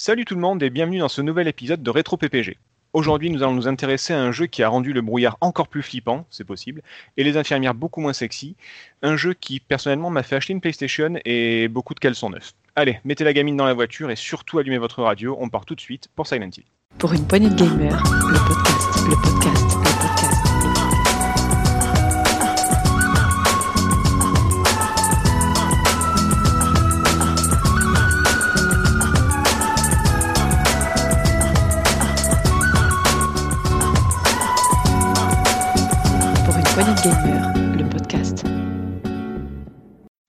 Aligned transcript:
Salut 0.00 0.24
tout 0.24 0.36
le 0.36 0.40
monde 0.40 0.62
et 0.62 0.70
bienvenue 0.70 1.00
dans 1.00 1.08
ce 1.08 1.20
nouvel 1.20 1.48
épisode 1.48 1.82
de 1.82 1.90
Rétro 1.90 2.16
PPG. 2.16 2.56
Aujourd'hui, 2.92 3.30
nous 3.30 3.42
allons 3.42 3.54
nous 3.54 3.66
intéresser 3.66 4.14
à 4.14 4.20
un 4.20 4.30
jeu 4.30 4.46
qui 4.46 4.62
a 4.62 4.68
rendu 4.68 4.92
le 4.92 5.00
brouillard 5.00 5.36
encore 5.40 5.66
plus 5.66 5.82
flippant, 5.82 6.24
c'est 6.30 6.44
possible, 6.44 6.82
et 7.16 7.24
les 7.24 7.36
infirmières 7.36 7.74
beaucoup 7.74 8.00
moins 8.00 8.12
sexy. 8.12 8.54
Un 9.02 9.16
jeu 9.16 9.34
qui, 9.34 9.58
personnellement, 9.58 10.10
m'a 10.10 10.22
fait 10.22 10.36
acheter 10.36 10.52
une 10.52 10.60
PlayStation 10.60 11.14
et 11.24 11.66
beaucoup 11.66 11.94
de 11.94 11.98
caleçons 11.98 12.30
neufs. 12.30 12.54
Allez, 12.76 13.00
mettez 13.02 13.24
la 13.24 13.32
gamine 13.32 13.56
dans 13.56 13.66
la 13.66 13.74
voiture 13.74 14.08
et 14.12 14.14
surtout 14.14 14.60
allumez 14.60 14.78
votre 14.78 15.02
radio, 15.02 15.36
on 15.40 15.48
part 15.48 15.64
tout 15.64 15.74
de 15.74 15.80
suite 15.80 16.06
pour 16.14 16.28
Silent 16.28 16.50
Hill. 16.56 16.62
Pour 16.98 17.12
une 17.12 17.26
poignée 17.26 17.50
de 17.50 17.56
gamers, 17.56 18.00
le 18.04 18.38
podcast, 18.46 19.08
le 19.08 19.16
podcast, 19.20 19.87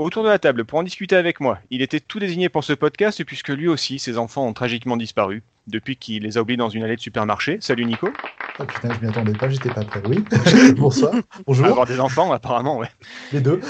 Autour 0.09 0.23
de 0.23 0.29
la 0.29 0.39
table, 0.39 0.65
pour 0.65 0.79
en 0.79 0.81
discuter 0.81 1.15
avec 1.15 1.39
moi, 1.39 1.59
il 1.69 1.83
était 1.83 1.99
tout 1.99 2.17
désigné 2.17 2.49
pour 2.49 2.63
ce 2.63 2.73
podcast 2.73 3.23
puisque 3.23 3.49
lui 3.49 3.67
aussi, 3.67 3.99
ses 3.99 4.17
enfants 4.17 4.43
ont 4.47 4.53
tragiquement 4.53 4.97
disparu 4.97 5.43
depuis 5.67 5.97
qu'il 5.97 6.23
les 6.23 6.39
a 6.39 6.41
oubliés 6.41 6.57
dans 6.57 6.67
une 6.67 6.81
allée 6.81 6.95
de 6.95 6.99
supermarché. 6.99 7.59
Salut 7.61 7.85
Nico. 7.85 8.09
Oh 8.57 8.63
putain, 8.63 8.89
je 8.91 9.05
m'y 9.05 9.11
attendais 9.11 9.33
pas, 9.33 9.51
j'étais 9.51 9.69
pas 9.69 9.85
prêt. 9.85 10.01
Oui, 10.07 10.25
bonsoir, 10.75 11.13
bonjour, 11.45 11.67
Avoir 11.67 11.85
des 11.85 11.99
enfants, 11.99 12.31
apparemment, 12.31 12.79
ouais. 12.79 12.89
les 13.31 13.39
deux. 13.39 13.61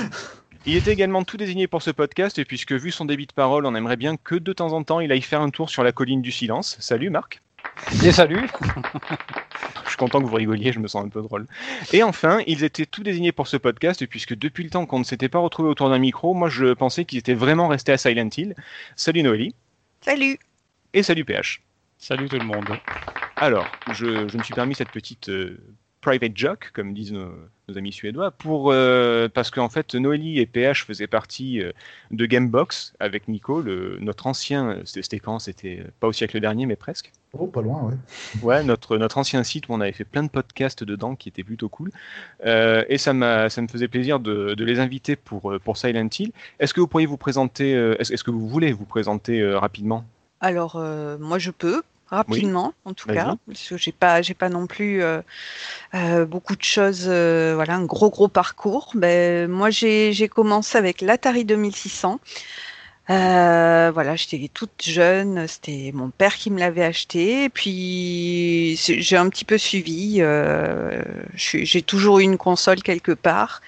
Il 0.65 0.77
était 0.77 0.93
également 0.93 1.25
tout 1.25 1.35
désigné 1.35 1.67
pour 1.67 1.81
ce 1.81 1.91
podcast 1.91 2.41
puisque 2.45 2.71
vu 2.71 2.91
son 2.91 3.03
débit 3.03 3.27
de 3.27 3.33
parole, 3.33 3.65
on 3.65 3.75
aimerait 3.75 3.97
bien 3.97 4.15
que 4.15 4.35
de 4.35 4.53
temps 4.53 4.71
en 4.71 4.81
temps 4.85 5.01
il 5.01 5.11
aille 5.11 5.21
faire 5.21 5.41
un 5.41 5.49
tour 5.49 5.69
sur 5.69 5.83
la 5.83 5.91
colline 5.91 6.21
du 6.21 6.31
silence. 6.31 6.77
Salut 6.79 7.09
Marc. 7.09 7.41
Et 8.03 8.11
salut 8.11 8.47
Je 9.85 9.89
suis 9.89 9.97
content 9.97 10.21
que 10.21 10.27
vous 10.27 10.35
rigoliez, 10.35 10.71
je 10.71 10.79
me 10.79 10.87
sens 10.87 11.03
un 11.05 11.09
peu 11.09 11.21
drôle. 11.21 11.47
Et 11.93 12.03
enfin, 12.03 12.41
ils 12.45 12.63
étaient 12.63 12.85
tout 12.85 13.03
désignés 13.03 13.31
pour 13.31 13.47
ce 13.47 13.57
podcast, 13.57 14.05
puisque 14.05 14.35
depuis 14.35 14.63
le 14.63 14.69
temps 14.69 14.85
qu'on 14.85 14.99
ne 14.99 15.03
s'était 15.03 15.29
pas 15.29 15.39
retrouvés 15.39 15.69
autour 15.69 15.89
d'un 15.89 15.97
micro, 15.97 16.33
moi 16.33 16.49
je 16.49 16.73
pensais 16.73 17.05
qu'ils 17.05 17.19
étaient 17.19 17.33
vraiment 17.33 17.67
restés 17.67 17.91
à 17.91 17.97
Silent 17.97 18.29
Hill. 18.37 18.55
Salut 18.95 19.23
Noélie. 19.23 19.55
Salut 20.01 20.37
Et 20.93 21.03
salut 21.03 21.25
PH. 21.25 21.61
Salut 21.97 22.29
tout 22.29 22.37
le 22.37 22.45
monde 22.45 22.67
Alors, 23.35 23.67
je, 23.91 24.27
je 24.27 24.37
me 24.37 24.43
suis 24.43 24.53
permis 24.53 24.75
cette 24.75 24.91
petite 24.91 25.29
euh, 25.29 25.57
private 26.01 26.37
joke, 26.37 26.71
comme 26.73 26.93
disent 26.93 27.11
nos, 27.11 27.33
nos 27.69 27.77
amis 27.77 27.91
suédois, 27.91 28.31
pour, 28.31 28.71
euh, 28.71 29.27
parce 29.33 29.51
qu'en 29.51 29.69
fait, 29.69 29.95
Noélie 29.95 30.39
et 30.39 30.45
PH 30.45 30.85
faisaient 30.85 31.07
partie 31.07 31.61
euh, 31.61 31.71
de 32.11 32.25
Gamebox 32.25 32.93
avec 32.99 33.27
Nico, 33.27 33.61
le, 33.61 33.97
notre 33.99 34.27
ancien, 34.27 34.79
c'était 34.85 35.01
c'était 35.01 35.19
quand? 35.19 35.39
C'était 35.39 35.83
pas 35.99 36.07
au 36.07 36.13
siècle 36.13 36.39
dernier, 36.39 36.65
mais 36.65 36.75
presque. 36.75 37.11
Oh, 37.37 37.45
pas 37.47 37.61
loin, 37.61 37.83
ouais. 37.83 37.95
Ouais, 38.43 38.63
notre, 38.63 38.97
notre 38.97 39.17
ancien 39.17 39.43
site 39.43 39.69
où 39.69 39.73
on 39.73 39.81
avait 39.81 39.91
fait 39.91 40.03
plein 40.03 40.23
de 40.23 40.29
podcasts 40.29 40.83
dedans 40.83 41.15
qui 41.15 41.29
étaient 41.29 41.43
plutôt 41.43 41.69
cool. 41.69 41.91
Euh, 42.45 42.83
et 42.89 42.97
ça, 42.97 43.13
me 43.13 43.67
faisait 43.69 43.87
plaisir 43.87 44.19
de, 44.19 44.55
de 44.55 44.65
les 44.65 44.79
inviter 44.79 45.15
pour, 45.15 45.51
euh, 45.51 45.59
pour 45.59 45.77
Silent 45.77 46.09
Hill. 46.17 46.31
Est-ce 46.59 46.73
que 46.73 46.79
vous 46.79 46.87
pourriez 46.87 47.05
vous 47.05 47.17
présenter, 47.17 47.75
euh, 47.75 47.95
est-ce, 47.99 48.23
que 48.23 48.31
vous 48.31 48.47
voulez 48.47 48.71
vous 48.71 48.85
présenter 48.85 49.41
euh, 49.41 49.59
rapidement? 49.59 50.05
Alors, 50.41 50.75
euh, 50.75 51.17
moi, 51.19 51.37
je 51.37 51.51
peux 51.51 51.81
rapidement, 52.09 52.73
en 52.85 52.93
tout 52.93 53.07
cas, 53.09 53.35
parce 53.47 53.67
que 53.69 53.77
j'ai 53.77 53.91
pas, 53.91 54.21
j'ai 54.21 54.33
pas 54.33 54.49
non 54.49 54.67
plus 54.67 55.03
euh, 55.03 55.21
euh, 55.95 56.25
beaucoup 56.25 56.55
de 56.55 56.63
choses, 56.63 57.05
euh, 57.07 57.53
voilà, 57.55 57.75
un 57.75 57.85
gros 57.85 58.09
gros 58.09 58.27
parcours. 58.27 58.91
Ben, 58.95 59.49
moi, 59.49 59.69
j'ai, 59.69 60.13
j'ai 60.13 60.27
commencé 60.29 60.77
avec 60.77 61.01
l'Atari 61.01 61.45
2600. 61.45 62.19
Euh, 63.09 63.91
voilà, 63.93 64.15
j'étais 64.15 64.49
toute 64.53 64.83
jeune, 64.83 65.47
c'était 65.47 65.91
mon 65.95 66.11
père 66.11 66.35
qui 66.35 66.51
me 66.51 66.59
l'avait 66.59 66.83
acheté, 66.85 67.45
et 67.45 67.49
puis 67.49 68.75
j'ai 68.77 69.17
un 69.17 69.29
petit 69.29 69.45
peu 69.45 69.57
suivi. 69.57 70.17
euh, 70.21 71.03
j'ai 71.35 71.81
toujours 71.81 72.19
eu 72.19 72.23
une 72.23 72.37
console 72.37 72.83
quelque 72.83 73.11
part, 73.13 73.61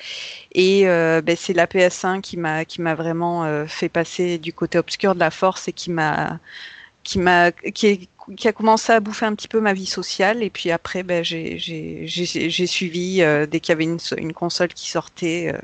et 0.54 0.88
euh, 0.88 1.22
ben, 1.22 1.36
c'est 1.38 1.54
la 1.54 1.68
PS1 1.68 2.22
qui 2.22 2.38
m'a 2.38 2.66
qui 2.66 2.82
m'a 2.82 2.96
vraiment 2.96 3.46
euh, 3.46 3.66
fait 3.68 3.90
passer 3.90 4.38
du 4.38 4.54
côté 4.54 4.78
obscur 4.78 5.16
de 5.16 5.20
la 5.20 5.32
force 5.32 5.68
et 5.68 5.74
qui 5.74 5.92
m'a 5.92 6.40
qui 7.04 7.20
m'a 7.20 7.52
qui, 7.52 7.88
est- 7.88 8.10
qui 8.38 8.48
a 8.48 8.54
commencé 8.54 8.92
à 8.94 9.00
bouffer 9.00 9.26
un 9.26 9.36
petit 9.36 9.48
peu 9.48 9.60
ma 9.60 9.74
vie 9.74 9.86
sociale. 9.86 10.44
Et 10.44 10.50
puis 10.50 10.72
après 10.72 11.04
ben 11.04 11.24
j'ai 11.24 11.58
j'ai 11.58 12.08
j'ai 12.08 12.50
j'ai 12.50 12.68
suivi 12.68 13.22
euh, 13.22 13.46
dès 13.46 13.60
qu'il 13.60 13.74
y 13.74 13.76
avait 13.76 13.84
une, 13.86 14.00
une 14.18 14.34
console 14.34 14.70
qui 14.70 14.90
sortait 14.90 15.54
euh, 15.54 15.60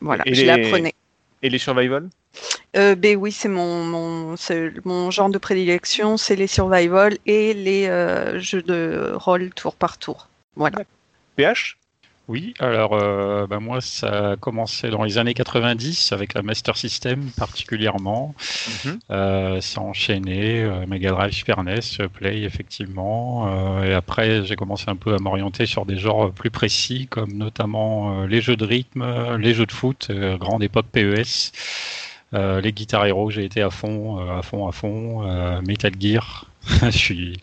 voilà 0.00 0.24
Et 0.26 0.34
je 0.34 0.42
les- 0.42 0.46
la 0.46 0.58
prenais 0.58 0.94
Et 1.42 1.50
les 1.50 1.58
survival? 1.58 2.08
Euh, 2.76 2.94
ben 2.94 3.16
oui 3.16 3.32
c'est 3.32 3.48
mon 3.48 3.84
mon 3.84 4.36
c'est 4.36 4.72
mon 4.84 5.10
genre 5.10 5.30
de 5.30 5.38
prédilection 5.38 6.16
c'est 6.16 6.36
les 6.36 6.46
survival 6.46 7.16
et 7.26 7.54
les 7.54 7.86
jeux 8.38 8.62
de 8.62 9.12
rôle 9.14 9.50
tour 9.50 9.74
par 9.74 9.98
tour. 9.98 10.28
Voilà. 10.54 10.78
PH 11.36 11.78
Oui, 12.28 12.52
alors 12.58 12.92
euh, 12.92 13.46
bah, 13.46 13.58
moi 13.58 13.80
ça 13.80 14.32
a 14.32 14.36
commencé 14.36 14.90
dans 14.90 15.02
les 15.02 15.16
années 15.16 15.32
90 15.32 16.12
avec 16.12 16.34
la 16.34 16.42
Master 16.42 16.76
System 16.76 17.30
particulièrement. 17.38 18.34
Mhm. 18.84 18.98
Euh, 19.10 19.60
ça 19.62 19.80
a 19.80 19.84
enchaîné, 19.84 20.62
euh, 20.62 20.84
Mega 20.86 21.10
Drive, 21.12 21.32
Super 21.32 21.64
NES, 21.64 21.80
Play 22.12 22.42
effectivement. 22.42 23.82
Et 23.82 23.94
après 23.94 24.44
j'ai 24.44 24.56
commencé 24.56 24.84
un 24.88 24.96
peu 24.96 25.14
à 25.14 25.18
m'orienter 25.18 25.64
sur 25.64 25.86
des 25.86 25.96
genres 25.96 26.30
plus 26.30 26.50
précis 26.50 27.06
comme 27.08 27.32
notamment 27.32 28.24
les 28.26 28.42
jeux 28.42 28.56
de 28.56 28.64
rythme, 28.66 29.36
les 29.38 29.54
jeux 29.54 29.66
de 29.66 29.72
foot, 29.72 30.10
grande 30.38 30.62
époque 30.62 30.86
PES. 30.92 31.52
Les 32.34 32.72
Guitar 32.72 33.06
Hero, 33.06 33.30
j'ai 33.30 33.46
été 33.46 33.62
à 33.62 33.70
fond, 33.70 34.18
à 34.18 34.42
fond, 34.42 34.68
à 34.68 34.72
fond. 34.72 35.22
Metal 35.62 35.92
Gear, 35.98 36.44
je 36.82 36.90
suis, 36.90 37.36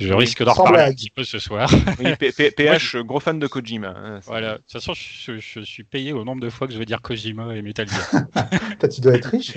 je 0.00 0.12
risque 0.12 0.42
d'en 0.42 0.52
reparler 0.52 0.82
un 0.82 0.92
petit 0.92 1.10
peu 1.10 1.24
ce 1.24 1.38
soir. 1.38 1.70
Oui, 1.98 2.14
P- 2.16 2.32
P- 2.32 2.50
PH, 2.56 2.96
gros 2.96 3.20
fan 3.20 3.38
de 3.38 3.46
Kojima. 3.46 3.94
hein, 3.96 4.20
Voilà, 4.26 4.54
de 4.54 4.58
toute 4.58 4.72
façon, 4.72 4.94
je, 4.94 5.38
je 5.38 5.60
suis 5.60 5.84
payé 5.84 6.12
au 6.12 6.24
nombre 6.24 6.40
de 6.42 6.50
fois 6.50 6.66
que 6.66 6.72
je 6.72 6.78
vais 6.78 6.84
dire 6.84 7.00
Kojima 7.00 7.54
et 7.54 7.62
Metal 7.62 7.88
Gear. 7.88 8.24
Toi, 8.80 8.88
tu 8.88 9.00
dois 9.00 9.14
être 9.14 9.26
riche. 9.26 9.54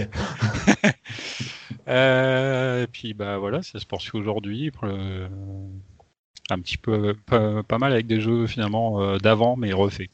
Euh, 1.88 2.84
et 2.84 2.88
puis, 2.88 3.14
bah 3.14 3.38
voilà, 3.38 3.62
ça 3.62 3.80
se 3.80 3.86
poursuit 3.86 4.18
aujourd'hui. 4.18 4.72
un 4.84 6.60
petit 6.60 6.78
peu, 6.78 7.16
pas, 7.26 7.64
pas 7.64 7.78
mal 7.78 7.92
avec 7.94 8.08
des 8.08 8.22
jeux 8.22 8.48
finalement 8.48 9.02
euh, 9.02 9.18
d'avant, 9.18 9.56
mais 9.56 9.74
refaits. 9.74 10.10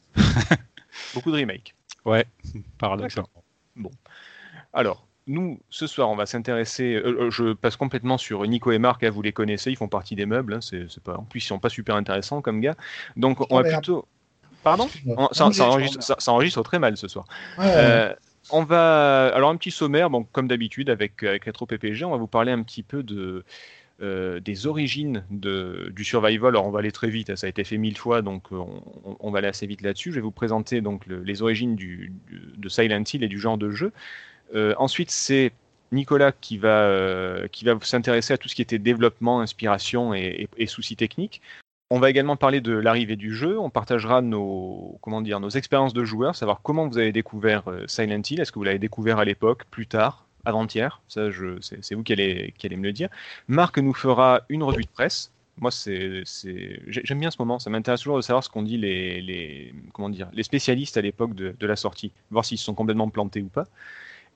Beaucoup 1.13 1.31
de 1.31 1.37
remakes. 1.37 1.73
Ouais, 2.05 2.25
paradoxalement. 2.77 3.29
Alors, 4.73 5.05
nous, 5.27 5.59
ce 5.69 5.87
soir, 5.87 6.09
on 6.09 6.15
va 6.15 6.25
s'intéresser. 6.25 6.95
euh, 6.95 7.25
euh, 7.27 7.31
je 7.31 7.53
passe 7.53 7.75
complètement 7.75 8.17
sur 8.17 8.45
Nico 8.47 8.71
et 8.71 8.79
Marc. 8.79 9.03
hein, 9.03 9.09
vous 9.09 9.21
les 9.21 9.31
connaissez, 9.33 9.71
ils 9.71 9.75
font 9.77 9.87
partie 9.87 10.15
des 10.15 10.25
meubles. 10.25 10.53
hein, 10.55 10.59
c'est, 10.61 10.87
pas, 11.03 11.15
en 11.17 11.23
plus, 11.23 11.39
ils 11.43 11.47
sont 11.47 11.59
pas 11.59 11.69
super 11.69 11.95
intéressants 11.95 12.41
comme 12.41 12.59
gars. 12.61 12.75
Donc, 13.15 13.41
on 13.41 13.45
Oh, 13.49 13.55
va 13.57 13.63
merde. 13.63 13.83
plutôt. 13.83 14.07
Pardon? 14.63 14.87
On- 15.07 15.29
ça, 15.31 15.45
enregistre, 15.67 16.03
ça- 16.03 16.15
ça 16.19 16.31
enregistre 16.31 16.61
très 16.63 16.79
mal 16.79 16.97
ce 16.97 17.07
soir. 17.07 17.25
Ouais, 17.57 17.65
Euh, 17.75 18.13
on 18.51 18.63
va. 18.63 19.27
Alors, 19.33 19.49
un 19.49 19.55
petit 19.57 19.71
sommaire, 19.71 20.09
bon, 20.09 20.23
comme 20.31 20.47
d'habitude, 20.47 20.89
avec, 20.89 21.23
avec 21.23 21.45
Retro 21.45 21.65
PPG, 21.65 22.03
on 22.05 22.11
va 22.11 22.17
vous 22.17 22.27
parler 22.27 22.51
un 22.51 22.61
petit 22.63 22.83
peu 22.83 23.03
de. 23.03 23.43
euh, 24.03 24.39
des 24.39 24.65
origines 24.65 25.23
de, 25.29 25.91
du 25.95 26.03
survival. 26.03 26.49
Alors 26.49 26.65
on 26.65 26.71
va 26.71 26.79
aller 26.79 26.91
très 26.91 27.09
vite, 27.11 27.29
hein, 27.29 27.35
ça 27.35 27.45
a 27.45 27.49
été 27.51 27.63
fait 27.63 27.77
mille 27.77 27.99
fois, 27.99 28.23
donc 28.23 28.45
on, 28.51 28.81
on 29.19 29.29
va 29.29 29.37
aller 29.37 29.47
assez 29.47 29.67
vite 29.67 29.83
là-dessus. 29.83 30.09
Je 30.09 30.15
vais 30.15 30.21
vous 30.21 30.31
présenter 30.31 30.81
donc 30.81 31.05
le- 31.05 31.21
les 31.21 31.43
origines 31.43 31.75
du, 31.75 32.11
du- 32.27 32.41
de 32.57 32.67
Silent 32.67 33.03
Hill 33.13 33.23
et 33.23 33.27
du 33.27 33.37
genre 33.37 33.59
de 33.59 33.69
jeu. 33.69 33.91
Euh, 34.53 34.73
ensuite, 34.77 35.11
c'est 35.11 35.51
Nicolas 35.91 36.31
qui 36.31 36.57
va, 36.57 36.83
euh, 36.83 37.47
qui 37.49 37.65
va 37.65 37.77
s'intéresser 37.81 38.33
à 38.33 38.37
tout 38.37 38.47
ce 38.47 38.55
qui 38.55 38.61
était 38.61 38.79
développement, 38.79 39.41
inspiration 39.41 40.13
et, 40.13 40.47
et- 40.57 40.63
et 40.63 40.67
soucis 40.67 40.95
techniques. 40.95 41.41
On 41.89 41.99
va 41.99 42.09
également 42.09 42.37
parler 42.37 42.61
de 42.61 42.71
l'arrivée 42.71 43.17
du 43.17 43.35
jeu. 43.35 43.59
On 43.59 43.69
partagera 43.69 44.21
nos, 44.21 44.97
comment 45.01 45.19
dire, 45.21 45.41
nos 45.41 45.49
expériences 45.49 45.93
de 45.93 46.05
joueurs, 46.05 46.35
savoir 46.37 46.61
comment 46.63 46.87
vous 46.87 46.97
avez 46.97 47.11
découvert 47.11 47.67
euh, 47.67 47.85
Silent 47.87 48.21
Hill. 48.29 48.39
Est-ce 48.39 48.53
que 48.53 48.59
vous 48.59 48.63
l'avez 48.63 48.79
découvert 48.79 49.19
à 49.19 49.25
l'époque, 49.25 49.65
plus 49.69 49.87
tard, 49.87 50.25
avant-hier? 50.45 51.01
Ça, 51.09 51.27
c'est, 51.59 51.93
vous 51.93 52.03
qui 52.03 52.13
allez, 52.13 52.53
qui 52.57 52.67
allez 52.67 52.77
me 52.77 52.83
le 52.83 52.93
dire. 52.93 53.09
Marc 53.49 53.77
nous 53.77 53.93
fera 53.93 54.41
une 54.47 54.63
revue 54.63 54.83
de 54.83 54.89
presse. 54.89 55.33
Moi, 55.59 55.69
j'aime 56.87 57.19
bien 57.19 57.29
ce 57.29 57.35
moment. 57.39 57.59
Ça 57.59 57.69
m'intéresse 57.69 57.99
toujours 57.99 58.15
de 58.15 58.21
savoir 58.21 58.41
ce 58.41 58.49
qu'ont 58.49 58.63
dit 58.63 58.77
les, 58.77 59.19
les, 59.21 59.73
comment 59.91 60.09
dire, 60.09 60.29
les 60.31 60.43
spécialistes 60.43 60.95
à 60.95 61.01
l'époque 61.01 61.35
de, 61.35 61.53
de 61.59 61.67
la 61.67 61.75
sortie, 61.75 62.13
voir 62.29 62.45
s'ils 62.45 62.57
se 62.57 62.63
sont 62.63 62.73
complètement 62.73 63.09
plantés 63.09 63.41
ou 63.41 63.49
pas. 63.49 63.65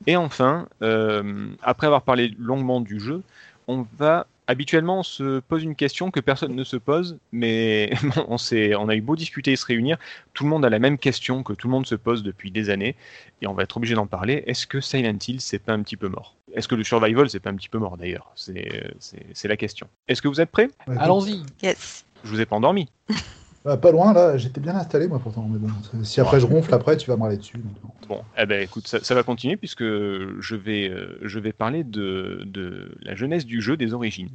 Et 0.08 0.16
enfin, 0.16 0.68
euh, 0.82 1.48
après 1.62 1.88
avoir 1.88 2.04
parlé 2.04 2.34
longuement 2.38 2.82
du 2.82 3.00
jeu, 3.00 3.24
on 3.68 3.86
va 3.98 4.28
habituellement 4.48 5.00
on 5.00 5.04
se 5.04 5.40
pose 5.40 5.64
une 5.64 5.76
question 5.76 6.12
que 6.12 6.20
personne 6.20 6.56
ne 6.56 6.64
se 6.64 6.78
pose, 6.78 7.18
mais 7.32 7.92
on, 8.28 8.38
s'est, 8.38 8.76
on 8.76 8.90
a 8.90 8.96
eu 8.96 9.02
beau 9.02 9.16
discuter 9.16 9.54
et 9.54 9.56
se 9.56 9.66
réunir, 9.66 9.98
tout 10.34 10.44
le 10.44 10.50
monde 10.50 10.66
a 10.66 10.70
la 10.70 10.80
même 10.80 10.98
question 10.98 11.44
que 11.44 11.54
tout 11.54 11.68
le 11.68 11.72
monde 11.72 11.88
se 11.88 11.96
pose 11.96 12.24
depuis 12.24 12.52
des 12.52 12.70
années, 12.70 12.96
et 13.42 13.48
on 13.48 13.54
va 13.54 13.64
être 13.64 13.78
obligé 13.78 13.96
d'en 13.96 14.08
parler. 14.08 14.44
Est-ce 14.48 14.68
que 14.68 14.82
Silent 14.82 15.18
Hill 15.28 15.42
c'est 15.42 15.60
pas 15.60 15.74
un 15.74 15.82
petit 15.82 15.98
peu 15.98 16.08
mort? 16.08 16.36
Est-ce 16.54 16.68
que 16.68 16.76
le 16.76 16.84
survival 16.84 17.30
c'est 17.30 17.40
pas 17.40 17.50
un 17.50 17.56
petit 17.56 17.70
peu 17.70 17.80
mort 17.80 17.98
d'ailleurs? 17.98 18.32
C'est, 18.36 19.48
la 19.48 19.58
question. 19.58 19.88
Est-ce 20.08 20.22
que 20.22 20.28
vous 20.28 20.42
êtes 20.42 20.52
prêts? 20.52 20.70
Ouais, 20.88 20.96
Allons-y 21.00 21.44
yes 21.62 22.06
Je 22.24 22.30
vous 22.30 22.42
ai 22.42 22.46
pas 22.46 22.56
endormi. 22.56 22.90
Bah, 23.66 23.78
pas 23.78 23.92
loin, 23.92 24.14
là, 24.14 24.38
j'étais 24.38 24.62
bien 24.62 24.76
installé, 24.76 25.08
moi, 25.08 25.20
pourtant. 25.20 25.48
Mais 25.50 25.58
bon, 25.58 25.70
si 26.04 26.22
après 26.22 26.40
je 26.40 26.46
ronfle, 26.46 26.72
après, 26.74 26.98
tu 26.98 27.10
vas 27.10 27.18
me 27.18 27.24
râler 27.24 27.38
dessus. 27.38 27.58
donc. 27.58 27.92
Bon, 28.08 28.22
eh 28.38 28.46
ben 28.46 28.62
écoute, 28.62 28.88
ça, 28.88 29.04
ça 29.04 29.16
va 29.16 29.24
continuer 29.24 29.58
puisque 29.58 29.82
je 29.82 30.56
vais, 30.56 30.88
euh, 30.88 31.18
je 31.24 31.40
vais 31.40 31.52
parler 31.52 31.84
de, 31.84 32.44
de 32.46 32.96
la 33.02 33.16
jeunesse 33.16 33.46
du 33.46 33.62
jeu, 33.62 33.76
des 33.76 33.96
origines. 33.96 34.30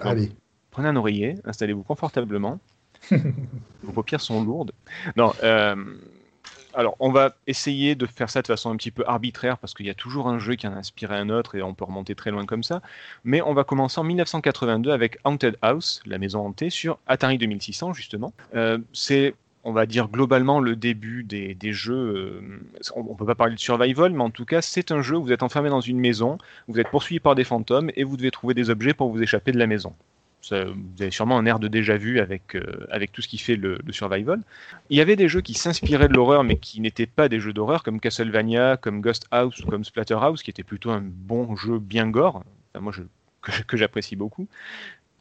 Allez. 0.00 0.32
Prenez 0.70 0.88
un 0.88 0.96
oreiller, 0.96 1.34
installez-vous 1.44 1.82
confortablement. 1.82 2.58
Vos 3.82 3.92
paupières 3.92 4.22
sont 4.22 4.42
lourdes. 4.42 4.72
Non, 5.16 5.34
euh, 5.42 5.76
alors 6.74 6.96
on 7.00 7.10
va 7.10 7.34
essayer 7.46 7.94
de 7.94 8.06
faire 8.06 8.30
ça 8.30 8.42
de 8.42 8.46
façon 8.46 8.70
un 8.70 8.76
petit 8.76 8.90
peu 8.90 9.04
arbitraire 9.06 9.58
parce 9.58 9.74
qu'il 9.74 9.86
y 9.86 9.90
a 9.90 9.94
toujours 9.94 10.28
un 10.28 10.38
jeu 10.38 10.54
qui 10.54 10.66
en 10.66 10.72
a 10.72 10.76
inspiré 10.76 11.16
un 11.16 11.28
autre 11.30 11.54
et 11.54 11.62
on 11.62 11.74
peut 11.74 11.84
remonter 11.84 12.14
très 12.14 12.30
loin 12.30 12.46
comme 12.46 12.62
ça. 12.62 12.82
Mais 13.24 13.42
on 13.42 13.54
va 13.54 13.64
commencer 13.64 14.00
en 14.00 14.04
1982 14.04 14.90
avec 14.90 15.18
Haunted 15.24 15.56
House, 15.62 16.02
la 16.06 16.18
maison 16.18 16.46
hantée, 16.46 16.70
sur 16.70 16.98
Atari 17.06 17.38
2600 17.38 17.92
justement. 17.94 18.32
Euh, 18.54 18.78
c'est 18.92 19.34
on 19.64 19.72
va 19.72 19.86
dire 19.86 20.08
globalement 20.08 20.60
le 20.60 20.76
début 20.76 21.22
des, 21.24 21.54
des 21.54 21.72
jeux. 21.72 22.40
euh, 22.42 22.92
on 22.96 23.12
ne 23.12 23.16
peut 23.16 23.26
pas 23.26 23.34
parler 23.34 23.54
de 23.54 23.60
survival, 23.60 24.12
mais 24.12 24.22
en 24.22 24.30
tout 24.30 24.44
cas, 24.44 24.60
c'est 24.60 24.90
un 24.90 25.02
jeu 25.02 25.16
où 25.16 25.22
vous 25.22 25.32
êtes 25.32 25.42
enfermé 25.42 25.70
dans 25.70 25.80
une 25.80 26.00
maison, 26.00 26.38
vous 26.68 26.80
êtes 26.80 26.90
poursuivi 26.90 27.20
par 27.20 27.34
des 27.34 27.44
fantômes 27.44 27.90
et 27.94 28.04
vous 28.04 28.16
devez 28.16 28.30
trouver 28.30 28.54
des 28.54 28.70
objets 28.70 28.94
pour 28.94 29.10
vous 29.10 29.22
échapper 29.22 29.52
de 29.52 29.58
la 29.58 29.66
maison. 29.66 29.94
Vous 30.50 30.56
avez 31.00 31.10
sûrement 31.10 31.38
un 31.38 31.46
air 31.46 31.58
de 31.58 31.68
déjà 31.68 31.96
vu 31.96 32.18
avec, 32.18 32.56
euh, 32.56 33.06
tout 33.12 33.22
ce 33.22 33.28
qui 33.28 33.38
fait 33.38 33.56
le, 33.56 33.78
survival. 33.90 34.40
Il 34.90 34.96
y 34.96 35.00
avait 35.00 35.16
des 35.16 35.28
jeux 35.28 35.40
qui 35.40 35.54
s'inspiraient 35.54 36.08
de 36.08 36.14
l'horreur, 36.14 36.42
mais 36.44 36.56
qui 36.56 36.80
n'étaient 36.80 37.06
pas 37.06 37.28
des 37.28 37.38
jeux 37.38 37.52
d'horreur, 37.52 37.82
comme 37.82 38.00
Castlevania, 38.00 38.76
comme 38.76 39.00
Ghost 39.00 39.26
House 39.30 39.60
ou 39.60 39.66
comme 39.66 39.84
Splatterhouse, 39.84 40.42
qui 40.42 40.50
était 40.50 40.64
plutôt 40.64 40.90
un 40.90 41.02
bon 41.02 41.56
jeu 41.56 41.78
bien 41.78 42.08
gore. 42.08 42.44
Que, 43.42 43.60
que 43.64 43.76
j'apprécie 43.76 44.14
beaucoup. 44.14 44.46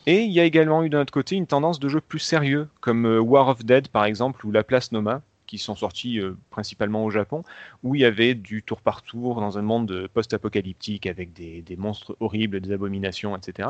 Et 0.08 0.22
il 0.22 0.32
y 0.32 0.40
a 0.40 0.44
également 0.44 0.84
eu 0.84 0.90
d'un 0.90 1.02
autre 1.02 1.14
côté 1.14 1.36
une 1.36 1.48
tendance 1.48 1.80
de 1.80 1.90
jeux 1.90 2.02
plus 2.02 2.20
sérieux, 2.20 2.68
comme 2.80 3.06
euh, 3.06 3.20
War 3.20 3.48
of 3.48 3.64
Dead 3.66 3.88
par 3.88 4.06
exemple, 4.06 4.46
ou 4.46 4.52
La 4.52 4.64
Place 4.64 4.92
Noma, 4.92 5.22
qui 5.52 5.58
sont 5.58 5.76
sortis 5.76 6.18
euh, 6.18 6.38
principalement 6.50 7.04
au 7.04 7.12
Japon, 7.12 7.44
où 7.84 7.94
il 7.94 8.00
y 8.02 8.06
avait 8.06 8.36
du 8.36 8.64
tour 8.64 8.80
par 8.80 9.02
tour 9.02 9.42
dans 9.42 9.58
un 9.58 9.62
monde 9.62 10.08
post-apocalyptique 10.14 11.06
avec 11.08 11.34
des, 11.34 11.62
des 11.62 11.76
monstres 11.76 12.16
horribles, 12.22 12.62
des 12.62 12.72
abominations, 12.72 13.36
etc. 13.36 13.68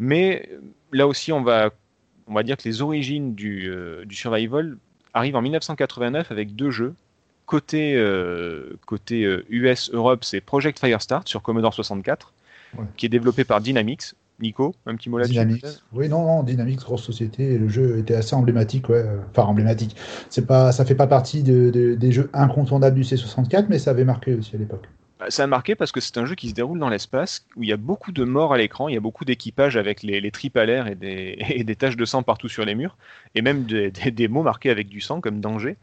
Mais 0.00 0.48
euh, 0.50 0.58
là 0.92 1.06
aussi, 1.06 1.30
on 1.30 1.40
va, 1.42 1.70
on 2.26 2.34
va 2.34 2.42
dire 2.42 2.56
que 2.56 2.64
les 2.64 2.82
origines 2.82 3.36
du, 3.36 3.70
euh, 3.70 4.04
du 4.06 4.16
survival 4.16 4.76
arrivent 5.14 5.36
en 5.36 5.42
1989 5.42 6.32
avec 6.32 6.56
deux 6.56 6.72
jeux. 6.72 6.96
Côté, 7.46 7.94
euh, 7.94 8.76
côté 8.84 9.22
euh, 9.24 9.44
US 9.50 9.90
Europe, 9.92 10.24
c'est 10.24 10.40
Project 10.40 10.80
Firestart 10.80 11.28
sur 11.28 11.42
Commodore 11.42 11.74
64, 11.74 12.32
Ouais. 12.76 12.84
qui 12.96 13.06
est 13.06 13.08
développé 13.08 13.44
par 13.44 13.60
Dynamics. 13.60 14.02
Nico, 14.40 14.74
un 14.86 14.94
petit 14.94 15.10
mot 15.10 15.18
là-dessus 15.18 15.34
Oui, 15.92 16.08
non, 16.08 16.24
non, 16.24 16.42
Dynamics, 16.42 16.78
grosse 16.80 17.02
société, 17.02 17.58
le 17.58 17.68
jeu 17.68 17.98
était 17.98 18.14
assez 18.14 18.34
emblématique, 18.34 18.88
ouais. 18.88 18.98
euh, 18.98 19.18
Enfin, 19.30 19.42
emblématique. 19.42 19.96
C'est 20.30 20.46
pas, 20.46 20.70
ça 20.72 20.84
fait 20.84 20.94
pas 20.94 21.06
partie 21.08 21.42
de- 21.42 21.70
de- 21.70 21.94
des 21.94 22.12
jeux 22.12 22.30
incontournables 22.32 22.94
du 22.96 23.04
C64, 23.04 23.66
mais 23.68 23.78
ça 23.78 23.90
avait 23.90 24.04
marqué 24.04 24.34
aussi 24.34 24.54
à 24.54 24.58
l'époque. 24.58 24.86
Bah, 25.18 25.26
Ça 25.30 25.42
a 25.42 25.46
marqué 25.48 25.74
parce 25.74 25.90
que 25.90 26.00
c'est 26.00 26.16
un 26.18 26.26
jeu 26.26 26.36
qui 26.36 26.48
se 26.48 26.54
déroule 26.54 26.78
dans 26.78 26.88
l'espace, 26.88 27.46
où 27.56 27.64
il 27.64 27.68
y 27.68 27.72
a 27.72 27.76
beaucoup 27.76 28.12
de 28.12 28.22
morts 28.24 28.52
à 28.54 28.58
l'écran, 28.58 28.88
il 28.88 28.94
y 28.94 28.96
a 28.96 29.00
beaucoup 29.00 29.24
d'équipages 29.24 29.76
avec 29.76 30.04
les, 30.04 30.20
les 30.20 30.30
tripes 30.30 30.56
à 30.56 30.64
l'air 30.64 30.86
et 30.86 30.94
des, 30.94 31.36
et 31.50 31.64
des 31.64 31.74
taches 31.76 31.96
de 31.96 32.04
sang 32.04 32.22
partout 32.22 32.48
sur 32.48 32.64
les 32.64 32.76
murs, 32.76 32.96
et 33.34 33.42
même 33.42 33.64
des, 33.64 33.90
des- 33.90 34.10
des 34.12 34.28
mots 34.28 34.42
marqués 34.44 34.70
avec 34.70 34.88
du 34.88 35.00
sang 35.00 35.20
comme 35.20 35.40
danger. 35.40 35.76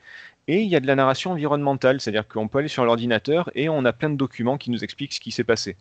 Et 0.47 0.61
il 0.61 0.69
y 0.69 0.75
a 0.75 0.79
de 0.79 0.87
la 0.87 0.95
narration 0.95 1.31
environnementale, 1.31 1.99
c'est-à-dire 1.99 2.27
qu'on 2.27 2.47
peut 2.47 2.59
aller 2.59 2.67
sur 2.67 2.85
l'ordinateur 2.85 3.49
et 3.55 3.67
on 3.67 3.83
a 3.83 3.93
plein 3.93 4.09
de 4.11 4.15
documents 4.15 4.57
qui 4.57 4.71
nous 4.71 4.83
expliquent 4.83 5.13
ce 5.13 5.19
qui 5.19 5.31
s'est 5.31 5.43
passé. 5.43 5.75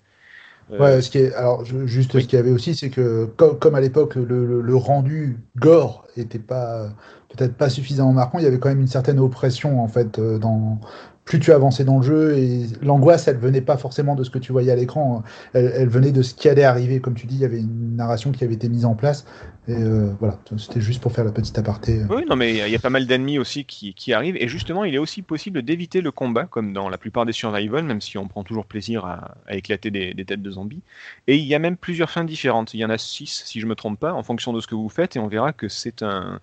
Euh, 0.71 0.79
Ouais, 0.79 1.03
ce 1.03 1.11
qui 1.11 1.19
est, 1.19 1.33
alors, 1.35 1.65
juste 1.65 2.15
oui. 2.15 2.23
ce 2.23 2.27
qu'il 2.27 2.37
y 2.37 2.41
avait 2.41 2.51
aussi, 2.51 2.75
c'est 2.75 2.91
que, 2.91 3.27
comme, 3.37 3.59
comme 3.59 3.75
à 3.75 3.81
l'époque, 3.81 4.15
le, 4.17 4.25
le- 4.47 4.61
le 4.63 4.77
rendu 4.77 5.39
gore 5.57 6.07
était 6.17 6.39
pas, 6.39 6.89
peut-être 7.29 7.57
pas 7.57 7.69
suffisamment 7.71 8.13
marquant, 8.13 8.39
il 8.39 8.45
y 8.45 8.47
avait 8.47 8.59
quand 8.59 8.69
même 8.71 8.81
une 8.81 8.87
certaine 8.89 9.21
oppression, 9.21 9.83
en 9.83 9.89
fait, 9.89 10.19
euh, 10.19 10.39
dans, 10.39 10.81
plus 11.25 11.41
tu 11.41 11.53
avançais 11.53 11.85
dans 11.85 11.99
le 11.99 12.03
jeu, 12.03 12.37
et 12.37 12.67
l'angoisse, 12.82 13.29
elle 13.29 13.38
venait 13.38 13.62
pas 13.62 13.79
forcément 13.79 14.15
de 14.15 14.25
ce 14.25 14.31
que 14.31 14.38
tu 14.38 14.53
voyais 14.53 14.71
à 14.71 14.76
l'écran, 14.76 15.23
elle, 15.55 15.88
venait 15.88 16.12
de 16.12 16.23
ce 16.23 16.35
qui 16.35 16.49
allait 16.49 16.65
arriver. 16.65 17.00
Comme 17.00 17.15
tu 17.15 17.26
dis, 17.26 17.37
il 17.37 17.41
y 17.41 17.44
avait 17.47 17.61
une 17.61 17.97
narration 17.97 18.31
qui 18.31 18.44
avait 18.44 18.55
été 18.55 18.69
mise 18.69 18.85
en 18.85 18.94
place, 18.94 19.25
et 19.67 19.73
euh, 19.73 20.12
voilà, 20.21 20.38
c'était 20.59 20.82
juste 20.82 21.00
pour 21.00 21.12
faire 21.12 21.25
la 21.25 21.32
petite 21.32 21.56
aparté. 21.59 22.03
Oui, 22.11 22.25
non, 22.29 22.37
mais 22.37 22.50
il 22.53 22.69
y 22.69 22.76
a- 22.76 22.79
pas 22.79 22.91
mal 22.91 23.06
d'ennemis 23.06 23.38
aussi 23.38 23.65
qui, 23.65 23.94
qui 23.94 24.12
arrivent. 24.12 24.37
Et 24.37 24.47
justement, 24.47 24.85
il 24.85 24.94
est 24.94 24.99
aussi 24.99 25.23
possible 25.23 25.62
d'éviter 25.62 26.03
le 26.03 26.11
combat, 26.11 26.44
comme 26.44 26.75
dans 26.75 26.91
la 26.91 26.99
plupart 26.99 27.25
des 27.25 27.32
survival, 27.32 27.85
même 27.85 28.03
si 28.03 28.19
on 28.19 28.29
prend 28.29 28.44
toujours 28.44 28.67
plaisir 28.67 29.06
à, 29.06 29.35
éclater 29.49 29.91
des, 29.91 30.25
têtes 30.27 30.43
de 30.43 30.50
zombies. 30.50 30.82
Et 31.27 31.37
il 31.37 31.44
y 31.44 31.55
a 31.55 31.59
même 31.59 31.79
plusieurs 31.79 32.11
fins 32.11 32.25
différentes. 32.25 32.75
Il 32.75 32.81
y 32.81 32.85
en 32.85 32.91
a 32.91 32.99
six, 32.99 33.43
si 33.47 33.61
je 33.61 33.67
me 33.67 33.75
trompe 33.75 33.99
pas, 33.99 34.12
en 34.12 34.23
fonction 34.23 34.53
de 34.53 34.61
ce 34.61 34.67
que 34.67 34.75
vous 34.75 34.91
faites. 34.91 35.17
Et 35.17 35.19
on 35.19 35.29
verra 35.29 35.55
que 35.55 35.69
c'est 35.69 36.03
un- 36.03 36.41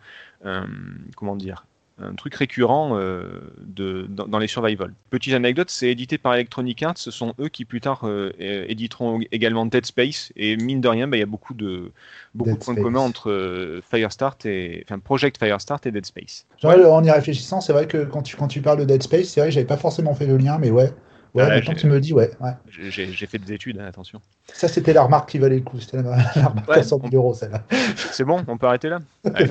comment 1.16 1.36
dire, 1.36 1.66
un 2.02 2.16
truc 2.16 2.36
récurrent 2.36 2.98
euh, 2.98 3.24
de, 3.60 4.06
dans, 4.10 4.28
dans 4.28 4.40
les 4.40 4.48
survival. 4.48 4.94
Petite 5.10 5.34
anecdote, 5.34 5.70
c'est 5.70 5.90
édité 5.90 6.18
par 6.18 6.34
Electronic 6.36 6.82
Arts. 6.84 6.98
Ce 6.98 7.12
sont 7.12 7.34
eux 7.40 7.50
qui 7.50 7.66
plus 7.66 7.82
tard 7.82 8.02
euh, 8.04 8.32
éditeront 8.38 9.20
également 9.32 9.66
Dead 9.66 9.86
Space. 9.86 10.32
Et 10.36 10.58
mine 10.58 10.82
de 10.82 10.88
rien, 10.88 11.08
bah, 11.08 11.18
il 11.18 11.22
y 11.22 11.24
a 11.24 11.28
beaucoup 11.28 11.54
de, 11.54 11.92
beaucoup 12.34 12.50
Dead 12.50 12.60
de 12.60 12.64
points 12.64 12.74
Space. 12.74 12.84
communs 12.84 13.00
entre 13.00 13.30
euh, 13.30 13.82
Firestart 13.90 14.38
et, 14.46 14.84
enfin, 14.86 15.00
Project 15.00 15.38
Firestart 15.38 15.82
et 15.86 15.92
Dead 15.92 16.06
Space. 16.06 16.46
Genre, 16.60 16.94
en 16.94 17.04
y 17.04 17.12
réfléchissant, 17.12 17.62
c'est 17.62 17.74
vrai 17.74 17.88
que 17.88 18.04
quand 18.04 18.22
tu, 18.22 18.36
quand 18.36 18.48
tu 18.48 18.62
parles 18.62 18.80
de 18.80 18.86
Dead 18.86 19.04
Space, 19.04 19.28
c'est 19.30 19.40
vrai 19.42 19.50
que 19.50 19.54
j'avais 19.54 19.66
pas 19.66 19.78
forcément 19.78 20.14
fait 20.14 20.28
le 20.28 20.38
lien, 20.38 20.58
mais 20.60 20.72
ouais. 20.72 20.92
Ouais, 21.34 21.44
Ah, 21.44 21.48
maintenant 21.50 21.62
j'ai- 21.72 21.76
que 21.76 21.80
tu 21.80 21.88
me 21.88 21.94
le 21.94 22.00
dis, 22.02 22.14
ouais. 22.14 22.30
ouais. 22.42 22.52
J'ai 22.70 23.26
fait 23.26 23.38
des 23.38 23.54
études, 23.54 23.80
hein, 23.80 23.86
attention. 23.86 24.20
Ça, 24.52 24.68
c'était 24.68 24.92
la 24.92 25.04
remarque 25.04 25.30
qui 25.30 25.40
valait 25.40 25.56
le 25.56 25.62
coup. 25.62 25.80
C'était 25.80 26.02
la, 26.02 26.18
la 26.36 26.48
remarque 26.50 26.68
Ouais, 26.70 26.80
à 26.80 26.84
100 26.84 27.00
000 27.00 27.16
euros, 27.16 27.34
celle-là. 27.34 27.64
C'est 27.96 28.26
bon, 28.26 28.44
on 28.48 28.58
peut 28.58 28.68
arrêter 28.68 28.90
là? 28.90 29.00
Ouais. 29.24 29.48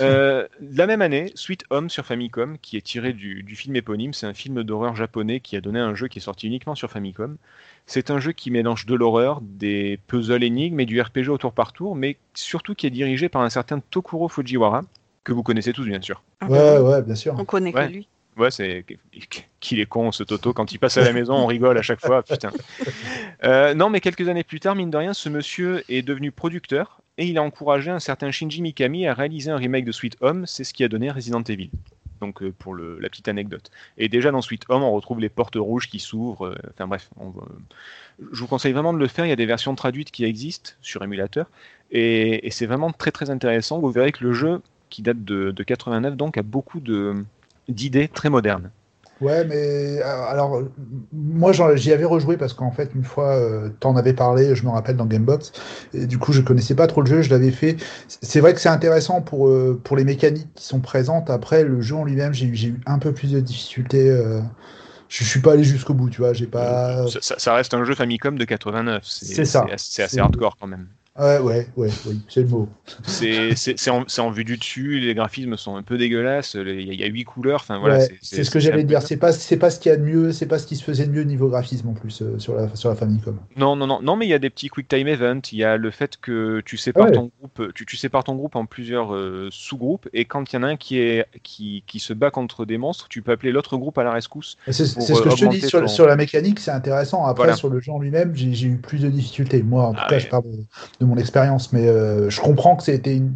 Euh, 0.00 0.48
La 0.60 0.86
même 0.86 1.02
année, 1.02 1.30
Sweet 1.34 1.64
Home 1.70 1.90
sur 1.90 2.04
Famicom, 2.06 2.56
qui 2.58 2.76
est 2.76 2.80
tiré 2.80 3.12
du, 3.12 3.42
du 3.42 3.54
film 3.56 3.76
éponyme, 3.76 4.12
c'est 4.12 4.26
un 4.26 4.34
film 4.34 4.62
d'horreur 4.64 4.96
japonais 4.96 5.40
qui 5.40 5.56
a 5.56 5.60
donné 5.60 5.78
un 5.78 5.94
jeu 5.94 6.08
qui 6.08 6.18
est 6.18 6.22
sorti 6.22 6.46
uniquement 6.48 6.74
sur 6.74 6.90
Famicom. 6.90 7.36
C'est 7.86 8.10
un 8.10 8.18
jeu 8.18 8.32
qui 8.32 8.50
mélange 8.50 8.86
de 8.86 8.94
l'horreur, 8.94 9.40
des 9.42 9.98
puzzles 10.08 10.42
énigmes 10.42 10.80
et 10.80 10.86
du 10.86 11.00
RPG 11.00 11.28
au 11.28 11.38
tour 11.38 11.52
par 11.52 11.72
tour, 11.72 11.94
mais 11.96 12.16
surtout 12.34 12.74
qui 12.74 12.86
est 12.86 12.90
dirigé 12.90 13.28
par 13.28 13.42
un 13.42 13.50
certain 13.50 13.80
Tokuro 13.90 14.28
Fujiwara, 14.28 14.82
que 15.24 15.32
vous 15.32 15.42
connaissez 15.42 15.72
tous 15.72 15.84
bien 15.84 16.00
sûr. 16.00 16.22
Ah 16.40 16.46
Ouais, 16.48 16.58
bah 16.58 16.82
oui, 16.82 16.88
ouais, 16.90 17.02
bien 17.02 17.14
sûr. 17.14 17.34
On 17.38 17.44
connaît 17.44 17.72
Ouais. 17.74 17.86
que 17.88 17.92
lui. 17.92 18.08
Ouais, 18.36 18.50
c'est 18.50 18.86
qu'il 19.60 19.80
est 19.80 19.86
con 19.86 20.12
ce 20.12 20.22
Toto. 20.22 20.52
Quand 20.52 20.72
il 20.72 20.78
passe 20.78 20.96
à 20.96 21.02
la 21.02 21.12
maison, 21.12 21.34
on 21.34 21.46
rigole 21.46 21.76
à 21.76 21.82
chaque 21.82 22.00
fois. 22.00 22.22
Putain. 22.22 22.50
Euh, 23.44 23.74
non, 23.74 23.90
mais 23.90 24.00
quelques 24.00 24.28
années 24.28 24.44
plus 24.44 24.60
tard, 24.60 24.74
mine 24.76 24.90
de 24.90 24.96
rien, 24.96 25.12
ce 25.12 25.28
monsieur 25.28 25.82
est 25.88 26.02
devenu 26.02 26.30
producteur 26.32 27.00
et 27.18 27.26
il 27.26 27.36
a 27.38 27.42
encouragé 27.42 27.90
un 27.90 27.98
certain 27.98 28.30
Shinji 28.30 28.62
Mikami 28.62 29.06
à 29.06 29.14
réaliser 29.14 29.50
un 29.50 29.56
remake 29.56 29.84
de 29.84 29.92
Sweet 29.92 30.16
Home. 30.20 30.46
C'est 30.46 30.64
ce 30.64 30.72
qui 30.72 30.84
a 30.84 30.88
donné 30.88 31.10
Resident 31.10 31.42
Evil. 31.42 31.70
Donc 32.20 32.42
euh, 32.42 32.52
pour 32.58 32.74
la 32.76 33.08
petite 33.08 33.28
anecdote. 33.28 33.70
Et 33.98 34.08
déjà 34.08 34.30
dans 34.30 34.42
Sweet 34.42 34.64
Home, 34.68 34.82
on 34.82 34.92
retrouve 34.92 35.20
les 35.20 35.28
portes 35.28 35.56
rouges 35.56 35.88
qui 35.88 35.98
s'ouvrent. 35.98 36.46
euh, 36.48 36.54
Enfin 36.72 36.86
bref, 36.86 37.10
je 38.32 38.40
vous 38.40 38.46
conseille 38.46 38.72
vraiment 38.72 38.92
de 38.92 38.98
le 38.98 39.06
faire. 39.08 39.26
Il 39.26 39.30
y 39.30 39.32
a 39.32 39.36
des 39.36 39.46
versions 39.46 39.74
traduites 39.74 40.10
qui 40.10 40.24
existent 40.24 40.72
sur 40.82 41.02
émulateur 41.02 41.46
et, 41.90 42.46
et 42.46 42.50
c'est 42.50 42.66
vraiment 42.66 42.92
très 42.92 43.10
très 43.10 43.28
intéressant. 43.30 43.80
Vous 43.80 43.90
verrez 43.90 44.12
que 44.12 44.22
le 44.24 44.32
jeu 44.32 44.60
qui 44.90 45.02
date 45.02 45.24
de, 45.24 45.50
de 45.50 45.62
89 45.62 46.16
donc 46.16 46.36
a 46.38 46.42
beaucoup 46.42 46.80
de 46.80 47.24
d'idées 47.70 48.08
très 48.08 48.30
modernes. 48.30 48.70
Ouais, 49.20 49.44
mais 49.44 50.00
euh, 50.00 50.24
alors, 50.28 50.62
moi 51.12 51.52
j'y 51.52 51.92
avais 51.92 52.06
rejoué 52.06 52.38
parce 52.38 52.54
qu'en 52.54 52.70
fait, 52.70 52.90
une 52.94 53.04
fois, 53.04 53.34
euh, 53.36 53.68
t'en 53.78 53.94
avais 53.96 54.14
parlé, 54.14 54.54
je 54.54 54.64
me 54.64 54.70
rappelle, 54.70 54.96
dans 54.96 55.04
Gamebox, 55.04 55.52
et 55.92 56.06
du 56.06 56.16
coup, 56.18 56.32
je 56.32 56.40
connaissais 56.40 56.74
pas 56.74 56.86
trop 56.86 57.02
le 57.02 57.06
jeu, 57.06 57.20
je 57.20 57.28
l'avais 57.28 57.50
fait. 57.50 57.76
C'est 58.08 58.40
vrai 58.40 58.54
que 58.54 58.60
c'est 58.60 58.70
intéressant 58.70 59.20
pour, 59.20 59.48
euh, 59.48 59.78
pour 59.84 59.98
les 59.98 60.04
mécaniques 60.04 60.48
qui 60.54 60.64
sont 60.64 60.80
présentes. 60.80 61.28
Après, 61.28 61.64
le 61.64 61.82
jeu 61.82 61.96
en 61.96 62.04
lui-même, 62.04 62.32
j'ai 62.32 62.46
eu, 62.46 62.54
j'ai 62.54 62.68
eu 62.68 62.80
un 62.86 62.98
peu 62.98 63.12
plus 63.12 63.32
de 63.32 63.40
difficultés. 63.40 64.08
euh, 64.08 64.40
je, 65.08 65.24
je 65.24 65.28
suis 65.28 65.40
pas 65.40 65.52
allé 65.52 65.64
jusqu'au 65.64 65.92
bout, 65.92 66.08
tu 66.08 66.22
vois, 66.22 66.32
j'ai 66.32 66.46
pas. 66.46 67.04
Ça, 67.20 67.54
reste 67.54 67.74
un 67.74 67.84
jeu 67.84 67.94
Famicom 67.94 68.38
de 68.38 68.44
89. 68.46 69.02
C'est 69.04 69.44
ça. 69.44 69.66
C'est 69.66 69.72
assez, 69.74 69.86
c'est 69.90 70.02
assez 70.02 70.14
C'est- 70.14 70.20
hardcore 70.20 70.56
quand 70.58 70.66
même. 70.66 70.88
Ouais, 71.18 71.38
ouais, 71.38 71.66
ouais, 71.76 71.90
oui, 72.06 72.20
c'est 72.28 72.40
le 72.42 72.48
mot. 72.48 72.68
C'est 73.04 73.90
en, 73.90 74.04
en 74.18 74.30
vue 74.30 74.44
du 74.44 74.56
dessus, 74.56 75.00
les 75.00 75.14
graphismes 75.14 75.56
sont 75.56 75.76
un 75.76 75.82
peu 75.82 75.98
dégueulasses, 75.98 76.54
il 76.54 76.94
y, 76.94 77.02
a- 77.02 77.06
huit 77.08 77.24
couleurs. 77.24 77.60
Enfin 77.62 77.78
voilà. 77.78 77.98
Ouais, 77.98 78.08
c'est- 78.22 78.44
ce 78.44 78.50
que 78.50 78.60
j'allais 78.60 78.84
dire. 78.84 79.02
C'est 79.02 79.16
pas, 79.16 79.32
pas 79.58 79.70
ce 79.70 79.80
qu'il 79.80 79.90
y 79.90 79.92
a 79.92 79.96
de 79.98 80.02
mieux, 80.04 80.32
c'est 80.32 80.46
pas 80.46 80.58
ce 80.58 80.66
qui 80.66 80.76
se 80.76 80.84
faisait 80.84 81.06
de 81.06 81.10
mieux 81.10 81.24
niveau 81.24 81.48
graphisme 81.48 81.88
en 81.88 81.92
plus 81.94 82.22
euh, 82.22 82.38
sur 82.38 82.54
la, 82.54 82.74
sur 82.74 82.88
la 82.88 82.94
Famicom. 82.94 83.36
Non, 83.56 83.74
non, 83.76 83.86
non, 83.86 84.00
non, 84.00 84.16
mais 84.16 84.26
il 84.26 84.30
y 84.30 84.34
a 84.34 84.38
des 84.38 84.50
petits 84.50 84.68
quick 84.68 84.86
time 84.88 85.08
events. 85.08 85.40
Il 85.52 85.58
y 85.58 85.64
a 85.64 85.76
le 85.76 85.90
fait 85.90 86.16
que 86.16 86.62
tu 86.64 86.76
sépares 86.76 87.06
Ouais. 87.06 87.12
ton 87.12 87.30
groupe, 87.38 87.72
tu, 87.74 87.84
tu 87.84 87.96
sépares 87.96 88.24
ton 88.24 88.36
groupe 88.36 88.54
en 88.56 88.64
plusieurs 88.64 89.12
euh, 89.14 89.48
sous-groupes, 89.50 90.08
et 90.12 90.24
quand 90.24 90.52
il 90.52 90.56
y 90.56 90.58
en 90.58 90.62
a 90.62 90.68
un 90.68 90.76
qui 90.76 90.98
est 91.00 91.26
qui, 91.42 91.82
qui 91.86 91.98
se 91.98 92.12
bat 92.12 92.30
contre 92.30 92.64
des 92.64 92.78
monstres, 92.78 93.08
tu 93.08 93.20
peux 93.20 93.32
appeler 93.32 93.50
l'autre 93.52 93.76
groupe 93.76 93.98
à 93.98 94.04
la 94.04 94.12
rescousse. 94.12 94.56
C'est 94.68 94.86
ce 94.86 94.94
que 94.94 95.28
euh, 95.28 95.36
je 95.36 95.44
te 95.46 95.50
dis 95.50 95.60
sur, 95.60 95.80
ton- 95.80 95.88
sur 95.88 96.06
la 96.06 96.16
mécanique, 96.16 96.60
c'est 96.60 96.70
intéressant. 96.70 97.26
Après, 97.26 97.42
Voilà. 97.44 97.56
sur 97.56 97.68
le 97.68 97.80
en 97.88 97.98
lui-même, 97.98 98.34
j'ai 98.36 98.54
j'ai 98.54 98.68
eu 98.68 98.76
plus 98.76 99.00
de 99.00 99.08
difficultés. 99.08 99.62
Moi, 99.62 99.82
en 99.84 99.92
tout 99.94 100.00
Ah 100.02 100.08
cas, 100.08 100.14
ouais. 100.16 100.20
je 100.20 100.28
parle 100.28 100.44
de, 101.00 101.04
mon 101.06 101.16
expérience, 101.16 101.72
mais 101.72 101.88
euh, 101.88 102.28
je 102.30 102.40
comprends 102.40 102.76
que 102.76 102.82
c'était 102.82 103.16
une. 103.16 103.32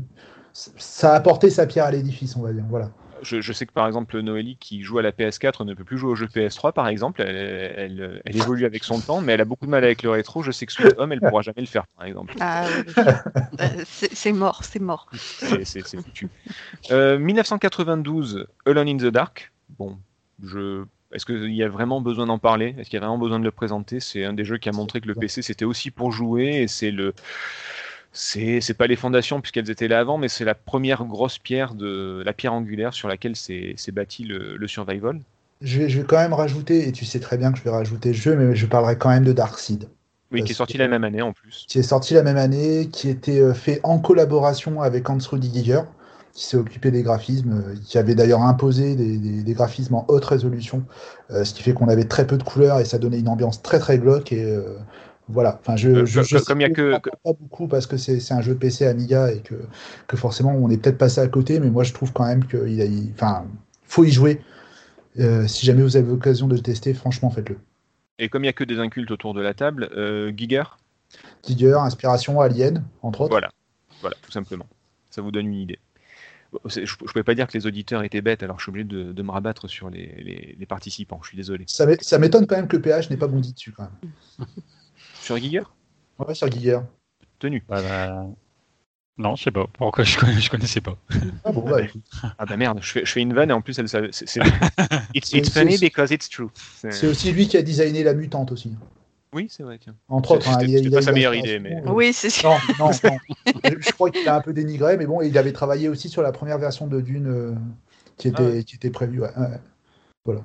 Ça 0.53 1.13
a 1.13 1.17
apporté 1.17 1.51
sa 1.51 1.67
pierre 1.67 1.87
à 1.87 1.91
l'édifice, 1.91 2.37
on 2.37 2.43
va 2.43 2.53
dire. 2.53 2.65
Voilà. 2.71 2.91
je, 3.23 3.41
je 3.41 3.53
sais 3.53 3.67
que 3.67 3.73
par 3.73 3.87
exemple 3.89 4.21
Noélie 4.21 4.57
qui 4.61 4.83
joue 4.83 4.99
à 4.99 5.03
la 5.03 5.11
PS4 5.11 5.65
ne 5.65 5.75
peut 5.75 5.83
plus 5.83 5.99
jouer 5.99 6.11
au 6.11 6.15
jeu 6.15 6.27
PS3 6.27 6.73
par 6.73 6.87
exemple. 6.87 7.23
Elle, 7.23 7.35
elle- 7.37 8.23
elle 8.25 8.37
évolue 8.37 8.65
avec 8.67 8.85
son 8.85 9.01
temps, 9.01 9.21
mais 9.21 9.33
elle 9.33 9.41
a 9.41 9.45
beaucoup 9.45 9.65
de 9.67 9.71
mal 9.71 9.83
avec 9.83 10.03
le 10.05 10.11
rétro. 10.11 10.43
Je 10.43 10.53
sais 10.53 10.67
que 10.67 10.73
Sweet 10.73 10.95
Home, 10.99 11.11
elle 11.11 11.21
pourra 11.21 11.43
jamais 11.43 11.61
le 11.63 11.67
faire 11.67 11.87
par 11.97 12.07
exemple. 12.07 12.35
Ah, 12.41 12.67
oui. 12.87 12.93
Euh, 13.61 13.67
c'est 13.87 14.33
mort, 14.33 14.63
c'est 14.65 14.81
mort. 14.81 15.07
C'est 15.15 15.65
c'est- 15.65 15.87
c'est 15.87 15.97
foutu. 15.97 16.29
Euh, 16.91 17.19
1992, 17.19 18.47
Alone 18.67 18.89
in 18.89 18.97
the 18.97 19.07
Dark. 19.07 19.53
Bon, 19.79 19.97
je. 20.43 20.85
Est-ce 21.15 21.27
qu'il 21.27 21.55
y 21.55 21.63
a 21.63 21.69
vraiment 21.69 22.01
besoin 22.01 22.27
d'en 22.27 22.39
parler? 22.39 22.75
Est-ce 22.79 22.91
qu'il 22.91 22.95
y 22.99 23.03
a 23.03 23.07
vraiment 23.07 23.19
besoin 23.19 23.39
de 23.39 23.45
le 23.45 23.51
présenter? 23.53 24.01
C'est 24.01 24.25
un 24.25 24.33
des 24.35 24.45
jeux 24.45 24.59
qui 24.59 24.69
a 24.69 24.73
montré 24.73 25.01
que 25.01 25.07
le 25.09 25.15
PC 25.15 25.43
c'était 25.43 25.65
aussi 25.65 25.91
pour 25.91 26.13
jouer 26.13 26.63
et 26.63 26.69
c'est 26.69 26.91
le. 26.91 27.15
C'est 28.13 28.61
c'est 28.61 28.75
pas 28.75 28.87
les 28.87 28.97
fondations 28.97 29.41
puisqu'elles 29.41 29.71
étaient 29.71 29.89
là 29.89 30.01
avant, 30.01 30.19
mais 30.19 30.29
c'est 30.29 30.45
la 30.45 30.55
première 30.55 31.05
grosse 31.05 31.39
pierre 31.39 31.75
de 31.75 32.23
la 32.25 32.33
pierre 32.33 32.53
angulaire 32.55 32.95
sur 32.95 33.09
laquelle 33.09 33.37
s'est 33.37 33.77
bâti 33.93 34.25
le, 34.25 34.57
le 34.57 34.69
survival. 34.69 35.21
Je 35.61 35.81
vais, 35.81 35.89
je 35.89 36.01
vais 36.01 36.07
quand 36.07 36.19
même 36.19 36.33
rajouter, 36.33 36.87
et 36.89 36.93
tu 36.93 37.05
sais 37.05 37.19
très 37.21 37.37
bien 37.39 37.51
que 37.53 37.59
je 37.59 37.65
vais 37.65 37.71
rajouter 37.71 38.11
le 38.11 38.15
jeu, 38.15 38.37
mais 38.37 38.55
je 38.55 38.67
parlerai 38.67 38.99
quand 38.99 39.09
même 39.11 39.25
de 39.25 39.33
Darkseid, 39.33 39.89
Oui, 40.31 40.45
qui 40.45 40.53
est 40.53 40.55
sorti 40.55 40.77
que- 40.77 40.79
la 40.79 40.87
même 40.89 41.05
année 41.05 41.23
en 41.23 41.33
plus. 41.33 41.69
qui 41.69 41.79
est 41.79 41.83
sorti 41.83 42.15
la 42.15 42.23
même 42.23 42.37
année, 42.39 42.91
qui 42.91 43.09
était 43.11 43.41
euh, 43.41 43.55
fait 43.55 43.81
en 43.85 43.99
collaboration 44.01 44.83
avec 44.83 45.09
Hans 45.11 45.19
Rudiger, 45.31 45.83
qui 46.35 46.45
s'est 46.45 46.57
occupé 46.57 46.91
des 46.91 47.03
graphismes, 47.03 47.53
euh, 47.53 47.75
qui 47.85 47.97
avait 47.97 48.15
d'ailleurs 48.17 48.43
imposé 48.43 48.97
des, 48.97 49.19
des- 49.19 49.43
des 49.45 49.55
graphismes 49.55 49.95
en 49.95 50.05
haute 50.09 50.25
résolution, 50.25 50.85
euh, 51.31 51.45
ce 51.45 51.55
qui 51.55 51.63
fait 51.63 51.73
qu'on 51.73 51.89
avait 51.89 52.05
très 52.05 52.27
peu 52.27 52.37
de 52.37 52.43
couleurs 52.43 52.81
et 52.81 52.85
ça 52.85 52.99
donnait 52.99 53.21
une 53.21 53.29
ambiance 53.29 53.63
très 53.63 53.79
très 53.79 53.99
glauque. 53.99 54.33
Et 54.33 54.45
euh, 54.45 54.77
voilà, 55.29 55.59
enfin, 55.61 55.77
je, 55.77 55.89
Euh, 55.91 56.05
je, 56.07 56.15
comme- 56.17 56.25
je 56.25 56.39
sais 56.39 56.45
comme 56.45 56.61
il 56.61 56.65
y 56.65 56.67
a 56.67 56.71
que- 56.71 56.91
pas, 56.91 57.01
pas 57.01 57.33
beaucoup 57.41 57.69
parce 57.69 57.87
que 57.87 57.97
c'est 57.97 58.33
un 58.33 58.43
jeu 58.43 58.55
de 58.55 58.59
PC 58.59 58.85
Amiga 58.85 59.31
et 59.33 59.41
que, 59.41 59.55
que 60.09 60.17
forcément 60.17 60.51
on 60.53 60.69
est 60.71 60.77
peut-être 60.77 60.99
passé 60.99 61.21
à 61.21 61.29
côté, 61.29 61.61
mais 61.61 61.71
moi 61.71 61.85
je 61.85 61.93
trouve 61.93 62.13
quand 62.13 62.27
même 62.27 62.45
qu'il 62.47 62.81
a, 62.81 62.85
il- 62.85 63.13
enfin, 63.15 63.47
faut 63.85 64.05
y 64.05 64.11
jouer. 64.11 64.41
Euh, 65.21 65.47
si 65.47 65.65
jamais 65.65 65.83
vous 65.85 65.97
avez 65.97 66.09
l'occasion 66.09 66.49
de 66.49 66.55
le 66.57 66.61
tester, 66.61 66.93
franchement, 66.95 67.31
faites-le. 67.31 67.57
Et 68.19 68.29
comme 68.29 68.43
il 68.43 68.47
y 68.47 68.51
a 68.51 68.53
que 68.53 68.65
des 68.65 68.81
incultes 68.81 69.13
autour 69.13 69.35
de 69.35 69.41
la 69.41 69.55
table, 69.55 69.89
euh, 69.97 70.33
Giger, 70.37 70.65
Tiger, 71.43 71.77
inspiration 71.79 72.41
Alien, 72.41 72.83
entre 73.03 73.21
autres. 73.21 73.31
Voilà, 73.31 73.51
voilà, 74.01 74.17
tout 74.23 74.33
simplement. 74.33 74.67
Ça 75.11 75.23
vous 75.23 75.31
donne 75.31 75.47
une 75.47 75.55
idée. 75.55 75.79
Je 76.67 76.81
ne 76.81 77.07
pouvais 77.09 77.23
pas 77.25 77.35
dire 77.35 77.47
que 77.47 77.57
les 77.57 77.67
auditeurs 77.67 78.03
étaient 78.05 78.21
bêtes, 78.23 78.43
alors 78.43 78.59
je 78.59 78.65
suis 78.65 78.71
obligé 78.71 78.85
de, 78.85 79.13
de 79.13 79.23
me 79.23 79.31
rabattre 79.31 79.69
sur 79.69 79.91
les, 79.91 80.07
les- 80.19 80.57
les 80.59 80.67
participants. 80.67 81.21
Je 81.23 81.29
suis 81.29 81.37
désolé. 81.37 81.65
Ça 81.69 81.87
m'é- 81.87 81.97
ça 82.01 82.19
m'étonne 82.19 82.47
quand 82.47 82.57
même 82.57 82.69
que 82.69 82.77
PH 82.77 83.11
n'ait 83.11 83.17
pas 83.17 83.27
bondi 83.27 83.53
dessus 83.53 83.73
quand 83.73 83.85
même. 83.85 84.11
Sur 85.21 85.37
Giger? 85.39 85.63
Ouais, 86.19 86.35
sur 86.35 86.51
Giger. 86.51 86.81
Tenu. 87.39 87.63
Bah, 87.69 87.81
bah, 87.83 88.27
Non, 89.19 89.37
je 89.37 89.45
sais 89.45 89.51
pas. 89.51 89.67
Pourquoi 89.73 90.05
je, 90.05 90.19
je 90.39 90.51
connaissais 90.51 90.81
pas. 90.81 90.97
Ah 91.45 91.53
bon, 91.53 91.63
bah. 91.69 91.79
Ah 92.39 92.45
bah 92.47 92.57
merde, 92.57 92.79
je 92.83 92.91
fais, 92.93 93.05
je 93.05 93.11
fais 93.13 93.21
une 93.21 93.33
vanne 93.33 93.51
et 93.51 93.53
en 93.53 93.61
plus 93.63 93.79
elle 93.79 93.89
savait. 93.89 94.09
It's, 94.11 94.29
it's 95.15 95.31
c'est 95.33 95.51
funny 95.51 95.75
aussi- 95.75 95.85
because 95.85 96.11
it's 96.11 96.29
true. 96.29 96.49
C'est 96.91 97.07
aussi 97.07 97.33
lui 97.33 97.49
qui 97.49 97.57
a 97.57 97.63
designé 97.63 98.03
la 98.05 98.15
mutante 98.15 98.53
aussi. 98.53 98.73
Oui, 99.35 99.49
c'est 99.51 99.65
vrai, 99.65 99.79
tiens. 99.79 99.97
Entre 100.09 100.31
autres, 100.33 100.49
hein, 100.49 100.59
c'était- 100.61 100.81
il 100.81 100.91
pas 100.91 101.03
sa 101.03 101.11
eu 101.11 101.15
meilleure 101.15 101.35
idée, 101.35 101.59
mais- 101.59 101.77
euh, 101.77 101.91
Oui, 101.93 102.13
c'est 102.13 102.31
sûr. 102.31 102.51
Non, 102.51 102.57
non, 102.79 102.91
non. 103.05 103.19
je 103.65 103.75
je 103.81 103.93
crois 103.93 104.11
qu'il 104.11 104.29
a 104.29 104.37
un 104.37 104.41
peu 104.41 104.53
dénigré, 104.53 104.97
mais 104.97 105.07
bon, 105.07 105.21
il 105.23 105.37
avait 105.37 105.53
travaillé 105.53 105.89
aussi 105.89 106.09
sur 106.09 106.23
la 106.23 106.31
première 106.33 106.59
version 106.59 106.87
de 106.87 107.01
Dune 107.01 107.27
euh, 107.27 107.53
qui, 108.17 108.29
était, 108.29 108.59
Ah 108.61 108.63
qui 108.63 108.77
était 108.77 108.91
prévue. 108.91 109.21
ouais, 109.21 109.37
ouais. 109.37 109.59
Voilà. 110.25 110.41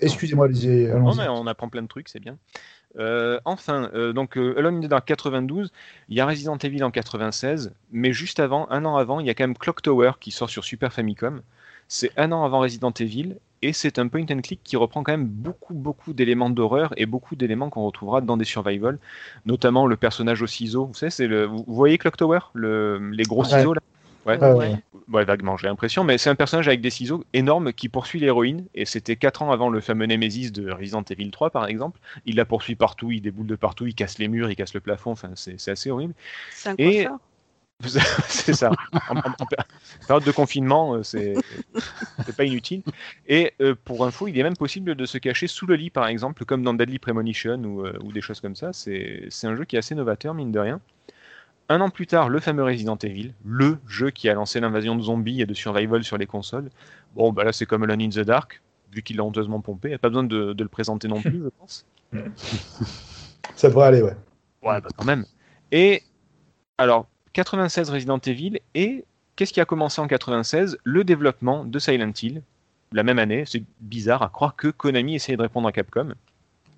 Excusez-moi, 0.00 0.48
Lisée, 0.48 0.88
Non, 0.88 0.96
allons-y. 0.96 1.16
mais 1.18 1.28
on 1.28 1.46
apprend 1.46 1.68
plein 1.68 1.82
de 1.82 1.86
trucs, 1.88 2.08
c'est 2.08 2.20
bien. 2.20 2.36
Euh, 2.98 3.38
enfin, 3.44 3.90
euh, 3.94 4.14
donc 4.14 4.38
euh, 4.38 4.54
Alone 4.58 4.76
in 4.78 4.80
the 4.86 4.90
Dark 4.90 5.06
92, 5.06 5.70
il 6.08 6.16
y 6.16 6.20
a 6.20 6.26
Resident 6.26 6.56
Evil 6.56 6.82
en 6.82 6.90
96, 6.90 7.72
mais 7.92 8.12
juste 8.14 8.40
avant, 8.40 8.66
un 8.70 8.84
an 8.86 8.96
avant, 8.96 9.20
il 9.20 9.26
y 9.26 9.30
a 9.30 9.34
quand 9.34 9.44
même 9.44 9.56
Clock 9.56 9.82
Tower 9.82 10.12
qui 10.20 10.30
sort 10.30 10.48
sur 10.48 10.64
Super 10.64 10.92
Famicom. 10.92 11.42
C'est 11.88 12.10
un 12.16 12.32
an 12.32 12.44
avant 12.44 12.60
Resident 12.60 12.92
Evil, 12.98 13.36
et 13.62 13.72
c'est 13.72 13.98
un 13.98 14.08
point 14.08 14.24
and 14.30 14.40
click 14.42 14.60
qui 14.62 14.76
reprend 14.76 15.02
quand 15.02 15.12
même 15.12 15.26
beaucoup, 15.26 15.74
beaucoup 15.74 16.12
d'éléments 16.12 16.50
d'horreur 16.50 16.92
et 16.96 17.06
beaucoup 17.06 17.36
d'éléments 17.36 17.70
qu'on 17.70 17.84
retrouvera 17.86 18.20
dans 18.20 18.36
des 18.36 18.44
survival, 18.44 18.98
notamment 19.46 19.86
le 19.86 19.96
personnage 19.96 20.42
au 20.42 20.46
ciseau. 20.46 20.86
Vous 20.86 20.94
savez, 20.94 21.10
c'est 21.10 21.26
le, 21.26 21.44
vous 21.46 21.64
vous 21.66 21.74
voyez 21.74 21.98
Clock 21.98 22.16
Tower, 22.16 22.40
le, 22.54 23.10
les 23.10 23.24
gros 23.24 23.42
Ouais. 23.44 23.48
ciseaux 23.50 23.74
là? 23.74 23.80
Ouais. 24.26 24.74
Vaguement, 25.06 25.56
j'ai 25.56 25.68
l'impression, 25.68 26.02
mais 26.02 26.18
c'est 26.18 26.28
un 26.30 26.34
personnage 26.34 26.66
avec 26.66 26.80
des 26.80 26.90
ciseaux 26.90 27.22
énormes 27.32 27.72
qui 27.72 27.88
poursuit 27.88 28.18
l'héroïne, 28.18 28.64
et 28.74 28.84
c'était 28.84 29.14
4 29.14 29.42
ans 29.42 29.52
avant 29.52 29.70
le 29.70 29.80
fameux 29.80 30.06
Nemesis 30.06 30.50
de 30.50 30.68
Resident 30.72 31.04
Evil 31.08 31.30
3, 31.30 31.50
par 31.50 31.68
exemple. 31.68 32.00
Il 32.26 32.34
la 32.34 32.44
poursuit 32.44 32.74
partout, 32.74 33.12
il 33.12 33.20
déboule 33.20 33.46
de 33.46 33.54
partout, 33.54 33.86
il 33.86 33.94
casse 33.94 34.18
les 34.18 34.26
murs, 34.26 34.50
il 34.50 34.56
casse 34.56 34.74
le 34.74 34.80
plafond, 34.80 35.12
enfin, 35.12 35.30
c'est 35.36 35.60
c'est 35.60 35.70
assez 35.70 35.92
horrible. 35.92 36.12
C'est 36.50 36.70
un 36.70 36.74
Et- 36.78 37.04
coiffeur. 37.04 37.18
C'est 38.28 38.54
ça. 38.54 38.70
En, 39.10 39.16
en- 39.16 39.18
en 39.18 39.44
péri- 39.46 39.66
période 40.06 40.24
de 40.24 40.32
confinement, 40.32 40.94
euh, 40.94 41.02
c'est 41.02 41.34
pas 42.36 42.44
inutile. 42.44 42.82
Et 43.28 43.52
euh, 43.60 43.74
pour 43.84 44.04
info, 44.06 44.28
il 44.28 44.38
est 44.38 44.42
même 44.42 44.56
possible 44.56 44.94
de 44.94 45.04
se 45.04 45.18
cacher 45.18 45.46
sous 45.46 45.66
le 45.66 45.74
lit, 45.76 45.90
par 45.90 46.06
exemple, 46.06 46.44
comme 46.44 46.62
dans 46.62 46.74
Deadly 46.74 46.98
Premonition 46.98 47.56
ou, 47.64 47.84
euh, 47.86 47.98
ou 48.02 48.12
des 48.12 48.20
choses 48.22 48.40
comme 48.40 48.56
ça. 48.56 48.72
C'est 48.72 49.28
un 49.44 49.56
jeu 49.56 49.64
qui 49.64 49.76
est 49.76 49.78
assez 49.78 49.94
novateur, 49.94 50.34
mine 50.34 50.52
de 50.52 50.58
rien. 50.58 50.80
Un 51.68 51.80
an 51.80 51.90
plus 51.90 52.06
tard, 52.06 52.28
le 52.28 52.38
fameux 52.40 52.62
Resident 52.64 52.96
Evil, 52.96 53.34
le 53.44 53.78
jeu 53.88 54.10
qui 54.10 54.28
a 54.28 54.34
lancé 54.34 54.60
l'invasion 54.60 54.94
de 54.96 55.02
zombies 55.02 55.42
et 55.42 55.46
de 55.46 55.54
survival 55.54 56.04
sur 56.04 56.16
les 56.16 56.26
consoles. 56.26 56.70
Bon, 57.14 57.32
bah 57.32 57.44
là, 57.44 57.52
c'est 57.52 57.66
comme 57.66 57.82
Alone 57.82 58.02
in 58.02 58.08
the 58.08 58.20
Dark, 58.20 58.62
vu 58.92 59.02
qu'il 59.02 59.16
l'a 59.16 59.24
honteusement 59.24 59.60
pompé. 59.60 59.88
Il 59.88 59.90
n'y 59.90 59.96
a 59.96 59.98
pas 59.98 60.08
besoin 60.08 60.24
de, 60.24 60.52
de 60.52 60.62
le 60.62 60.68
présenter 60.68 61.08
non 61.08 61.20
plus, 61.20 61.42
je 61.44 61.48
pense. 61.58 61.84
Ça 63.56 63.68
devrait 63.68 63.86
aller, 63.88 64.02
ouais. 64.02 64.16
Ouais, 64.62 64.80
bah 64.80 64.88
quand 64.96 65.04
même. 65.04 65.24
Et 65.72 66.02
alors, 66.78 67.08
96 67.46 67.90
Resident 67.90 68.18
Evil, 68.24 68.60
et 68.74 69.04
qu'est-ce 69.36 69.52
qui 69.52 69.60
a 69.60 69.66
commencé 69.66 70.00
en 70.00 70.06
96 70.06 70.78
Le 70.84 71.04
développement 71.04 71.66
de 71.66 71.78
Silent 71.78 72.12
Hill, 72.22 72.42
la 72.92 73.02
même 73.02 73.18
année. 73.18 73.44
C'est 73.46 73.62
bizarre 73.80 74.22
à 74.22 74.30
croire 74.30 74.56
que 74.56 74.68
Konami 74.68 75.14
essayait 75.16 75.36
de 75.36 75.42
répondre 75.42 75.68
à 75.68 75.72
Capcom. 75.72 76.14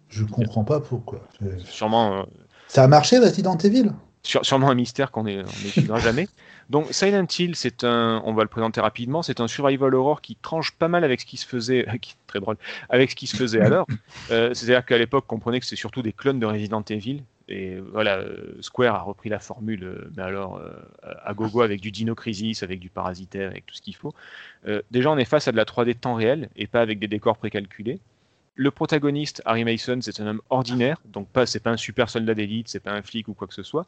Je 0.08 0.24
comprends 0.24 0.64
pas 0.64 0.80
pourquoi. 0.80 1.20
Sûrement, 1.64 2.18
euh, 2.18 2.22
Ça 2.66 2.82
a 2.82 2.88
marché, 2.88 3.18
Resident 3.18 3.56
Evil? 3.58 3.92
Sûre- 4.24 4.44
sûrement 4.44 4.68
un 4.68 4.74
mystère 4.74 5.12
qu'on 5.12 5.22
ne 5.22 5.42
n'étudiera 5.64 6.00
jamais. 6.00 6.26
Donc 6.70 6.86
Silent 6.90 7.26
Hill, 7.38 7.54
c'est 7.54 7.84
un, 7.84 8.20
on 8.24 8.34
va 8.34 8.42
le 8.42 8.48
présenter 8.48 8.80
rapidement, 8.80 9.22
c'est 9.22 9.38
un 9.40 9.46
survival 9.46 9.94
horror 9.94 10.20
qui 10.20 10.34
tranche 10.34 10.72
pas 10.72 10.88
mal 10.88 11.04
avec 11.04 11.20
ce 11.20 11.26
qui 11.26 11.36
se 11.36 11.46
faisait, 11.46 11.86
qui- 12.02 12.16
très 12.26 12.40
drôle, 12.40 12.56
avec 12.90 13.12
ce 13.12 13.16
qui 13.16 13.28
se 13.28 13.36
faisait 13.36 13.60
alors. 13.60 13.86
Euh, 14.30 14.52
C'est-à-dire 14.54 14.84
qu'à 14.84 14.98
l'époque, 14.98 15.24
on 15.28 15.36
comprenait 15.36 15.60
que 15.60 15.64
c'est 15.66 15.76
surtout 15.76 16.02
des 16.02 16.12
clones 16.12 16.40
de 16.40 16.44
Resident 16.46 16.82
Evil. 16.90 17.22
Et 17.48 17.78
voilà, 17.78 18.18
euh, 18.18 18.56
Square 18.60 18.94
a 18.94 19.00
repris 19.00 19.30
la 19.30 19.38
formule, 19.38 19.84
euh, 19.84 20.10
mais 20.16 20.22
alors 20.22 20.58
euh, 20.58 20.70
à 21.02 21.32
gogo 21.32 21.62
avec 21.62 21.80
du 21.80 21.90
Dino 21.90 22.14
Crisis, 22.14 22.62
avec 22.62 22.78
du 22.78 22.90
parasitaire, 22.90 23.50
avec 23.50 23.64
tout 23.64 23.74
ce 23.74 23.80
qu'il 23.80 23.96
faut. 23.96 24.14
Déjà, 24.90 25.10
on 25.10 25.16
est 25.16 25.24
face 25.24 25.48
à 25.48 25.52
de 25.52 25.56
la 25.56 25.64
3D 25.64 25.94
temps 25.94 26.14
réel 26.14 26.50
et 26.56 26.66
pas 26.66 26.80
avec 26.80 26.98
des 26.98 27.08
décors 27.08 27.38
précalculés. 27.38 28.00
Le 28.54 28.70
protagoniste, 28.70 29.40
Harry 29.44 29.64
Mason, 29.64 30.00
c'est 30.02 30.20
un 30.20 30.26
homme 30.26 30.42
ordinaire, 30.50 31.00
donc 31.06 31.28
pas, 31.28 31.46
c'est 31.46 31.60
pas 31.60 31.70
un 31.70 31.76
super 31.76 32.10
soldat 32.10 32.34
d'élite, 32.34 32.68
c'est 32.68 32.80
pas 32.80 32.92
un 32.92 33.02
flic 33.02 33.28
ou 33.28 33.34
quoi 33.34 33.46
que 33.46 33.54
ce 33.54 33.62
soit. 33.62 33.86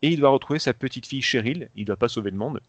Et 0.00 0.08
il 0.08 0.20
doit 0.20 0.30
retrouver 0.30 0.58
sa 0.58 0.72
petite 0.72 1.06
fille 1.06 1.22
Cheryl, 1.22 1.68
il 1.74 1.84
doit 1.84 1.96
pas 1.96 2.08
sauver 2.08 2.30
le 2.30 2.36
monde, 2.36 2.60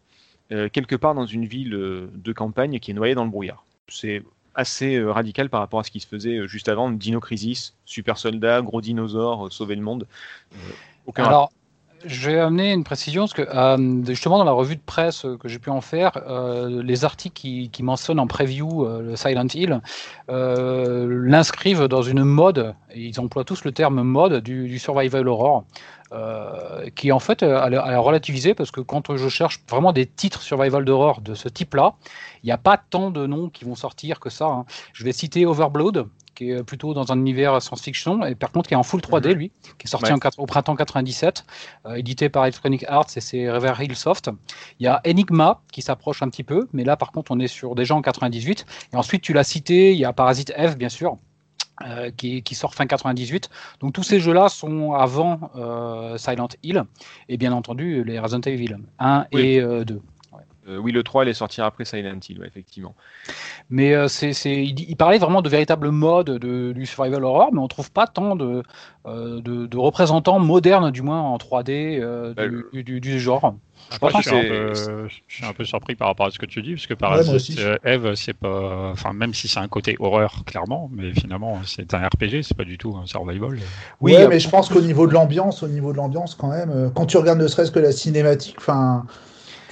quelque 0.50 0.96
part 0.96 1.14
dans 1.14 1.26
une 1.26 1.46
ville 1.46 1.70
de 1.70 2.32
campagne 2.32 2.80
qui 2.80 2.90
est 2.90 2.94
noyée 2.94 3.14
dans 3.14 3.24
le 3.24 3.30
brouillard. 3.30 3.64
C'est 3.88 4.22
assez 4.54 4.96
euh, 4.96 5.12
radical 5.12 5.50
par 5.50 5.60
rapport 5.60 5.80
à 5.80 5.84
ce 5.84 5.90
qui 5.90 6.00
se 6.00 6.06
faisait 6.06 6.38
euh, 6.38 6.46
juste 6.46 6.68
avant, 6.68 6.90
Dino 6.90 7.20
Crisis, 7.20 7.74
super 7.84 8.18
soldat, 8.18 8.62
gros 8.62 8.80
dinosaure, 8.80 9.46
euh, 9.46 9.50
sauver 9.50 9.74
le 9.74 9.82
monde. 9.82 10.06
Je 12.06 12.30
vais 12.30 12.38
amener 12.38 12.72
une 12.72 12.84
précision, 12.84 13.22
parce 13.22 13.32
que 13.32 13.42
euh, 13.42 14.04
justement 14.04 14.36
dans 14.36 14.44
la 14.44 14.52
revue 14.52 14.76
de 14.76 14.82
presse 14.84 15.24
euh, 15.24 15.38
que 15.38 15.48
j'ai 15.48 15.58
pu 15.58 15.70
en 15.70 15.80
faire, 15.80 16.12
euh, 16.28 16.82
les 16.82 17.04
articles 17.04 17.34
qui, 17.34 17.82
mentionnent 17.82 18.20
en 18.20 18.26
preview 18.26 18.86
le 18.86 19.16
Silent 19.16 19.46
Hill 19.52 19.80
l'inscrivent 20.28 21.84
dans 21.84 22.02
une 22.02 22.24
mode, 22.24 22.74
et 22.90 23.06
ils 23.06 23.20
emploient 23.20 23.44
tous 23.44 23.64
le 23.64 23.72
terme 23.72 24.02
mode 24.02 24.42
du, 24.42 24.78
survival 24.78 25.28
horror, 25.28 25.64
qui 26.94 27.12
en 27.12 27.18
fait 27.18 27.42
à 27.42 27.68
la 27.68 27.98
relativiser, 27.98 28.54
parce 28.54 28.70
que 28.70 28.80
quand 28.80 29.16
je 29.16 29.28
cherche 29.28 29.60
vraiment 29.68 29.92
des 29.92 30.06
titres 30.06 30.42
survival 30.42 30.84
d'horror 30.84 31.20
de 31.20 31.34
ce 31.34 31.48
type-là, 31.48 31.94
il 32.42 32.46
n'y 32.46 32.52
a 32.52 32.58
pas 32.58 32.78
tant 32.78 33.10
de 33.10 33.26
noms 33.26 33.48
qui 33.48 33.64
vont 33.64 33.74
sortir 33.74 34.20
que 34.20 34.30
ça. 34.30 34.46
hein. 34.46 34.64
Je 34.92 35.04
vais 35.04 35.12
citer 35.12 35.44
Overblood, 35.44 36.06
qui 36.34 36.50
est 36.50 36.62
plutôt 36.62 36.94
dans 36.94 37.12
un 37.12 37.16
univers 37.18 37.60
science-fiction, 37.62 38.24
et 38.24 38.34
par 38.34 38.50
contre 38.52 38.68
qui 38.68 38.74
est 38.74 38.76
en 38.76 38.82
full 38.82 39.00
3D, 39.00 39.34
lui, 39.34 39.52
qui 39.78 39.86
est 39.86 39.88
sorti 39.88 40.06
Ouais. 40.06 40.12
en 40.12 40.18
quatre- 40.18 40.38
au 40.38 40.46
printemps 40.46 40.76
97, 40.76 41.44
euh, 41.86 41.94
édité 41.94 42.28
par 42.28 42.44
Electronic 42.44 42.84
Arts 42.88 43.06
et 43.16 43.20
c'est 43.20 43.50
River 43.50 43.72
Hill 43.80 43.94
Soft. 43.96 44.30
Il 44.80 44.84
y 44.84 44.88
a 44.88 45.00
Enigma 45.06 45.60
qui 45.72 45.82
s'approche 45.82 46.22
un 46.22 46.28
petit 46.28 46.44
peu, 46.44 46.68
mais 46.72 46.84
là 46.84 46.96
par 46.96 47.12
contre 47.12 47.30
on 47.30 47.38
est 47.38 47.46
sur 47.48 47.74
déjà 47.74 47.94
en 47.94 48.02
98. 48.02 48.66
Et 48.92 48.96
ensuite 48.96 49.22
tu 49.22 49.32
l'as 49.32 49.44
cité, 49.44 49.92
il 49.92 49.98
y 49.98 50.04
a 50.04 50.12
Parasite 50.12 50.52
F 50.56 50.76
bien 50.76 50.88
sûr. 50.88 51.16
euh, 51.84 52.12
qui, 52.16 52.44
qui 52.44 52.54
sort 52.54 52.72
fin 52.72 52.86
98. 52.86 53.50
Donc 53.80 53.92
tous 53.94 54.04
ces 54.04 54.20
jeux-là 54.20 54.48
sont 54.48 54.92
avant 54.92 55.50
euh, 55.56 56.16
Silent 56.18 56.46
Hill 56.62 56.84
et 57.28 57.36
bien 57.36 57.50
entendu 57.52 58.04
les 58.04 58.20
Resident 58.20 58.42
Evil 58.42 58.76
1 59.00 59.26
Oui. 59.32 59.40
et 59.42 59.60
euh, 59.60 59.84
2. 59.84 60.00
Euh, 60.68 60.78
oui, 60.78 60.92
le 60.92 61.02
3 61.02 61.22
allait 61.22 61.34
sortir 61.34 61.64
après 61.64 61.84
Silent 61.84 62.18
Hill, 62.28 62.40
ouais, 62.40 62.46
effectivement. 62.46 62.94
Mais 63.70 63.94
euh, 63.94 64.08
c'est, 64.08 64.32
c'est- 64.32 64.64
il, 64.64 64.80
il 64.88 64.96
parlait 64.96 65.18
vraiment 65.18 65.42
de 65.42 65.48
véritables 65.48 65.90
modes 65.90 66.30
de, 66.30 66.72
du 66.72 66.86
survival 66.86 67.24
horror, 67.24 67.50
mais 67.52 67.60
on 67.60 67.68
trouve 67.68 67.90
pas 67.90 68.06
tant 68.06 68.36
de, 68.36 68.62
euh, 69.06 69.40
de, 69.40 69.66
de 69.66 69.76
représentants 69.78 70.38
modernes, 70.38 70.90
du 70.90 71.02
moins 71.02 71.20
en 71.20 71.38
3D, 71.38 71.98
euh, 72.00 72.34
Bah, 72.34 72.46
du, 72.46 72.64
le- 72.72 72.82
du, 72.82 73.00
du 73.00 73.20
genre. 73.20 73.54
Je, 73.90 74.08
suis 74.22 74.30
un 74.30 74.42
peu, 74.44 75.06
je 75.28 75.34
suis 75.34 75.44
un 75.44 75.52
peu 75.52 75.64
surpris 75.64 75.94
par 75.94 76.08
rapport 76.08 76.26
à 76.26 76.30
ce 76.30 76.38
que 76.38 76.46
tu 76.46 76.62
dis, 76.62 76.74
parce 76.74 76.86
que 76.86 76.94
par 76.94 77.16
exemple, 77.16 77.38
Eve, 77.84 78.14
c'est 78.14 78.32
pas, 78.32 78.90
enfin 78.90 79.12
même 79.12 79.34
si 79.34 79.46
c'est 79.46 79.60
un 79.60 79.68
côté 79.68 79.96
horreur 80.00 80.44
clairement, 80.46 80.90
mais 80.92 81.12
finalement 81.12 81.60
c'est 81.66 81.92
un 81.94 82.06
RPG, 82.06 82.42
c'est 82.42 82.56
pas 82.56 82.64
du 82.64 82.78
tout 82.78 82.96
un 82.96 83.06
survival. 83.06 83.58
Oui, 84.00 84.12
ouais, 84.12 84.28
mais 84.28 84.40
je 84.40 84.48
pense 84.48 84.68
qu'au 84.68 84.80
niveau 84.80 85.06
de 85.06 85.12
l'ambiance, 85.12 85.62
au 85.62 85.68
niveau 85.68 85.92
de 85.92 85.98
l'ambiance 85.98 86.34
quand 86.34 86.48
même, 86.48 86.90
quand 86.94 87.06
tu 87.06 87.18
regardes 87.18 87.40
ne 87.40 87.46
serait-ce 87.46 87.70
que 87.70 87.78
la 87.78 87.92
cinématique, 87.92 88.56
enfin, 88.58 89.04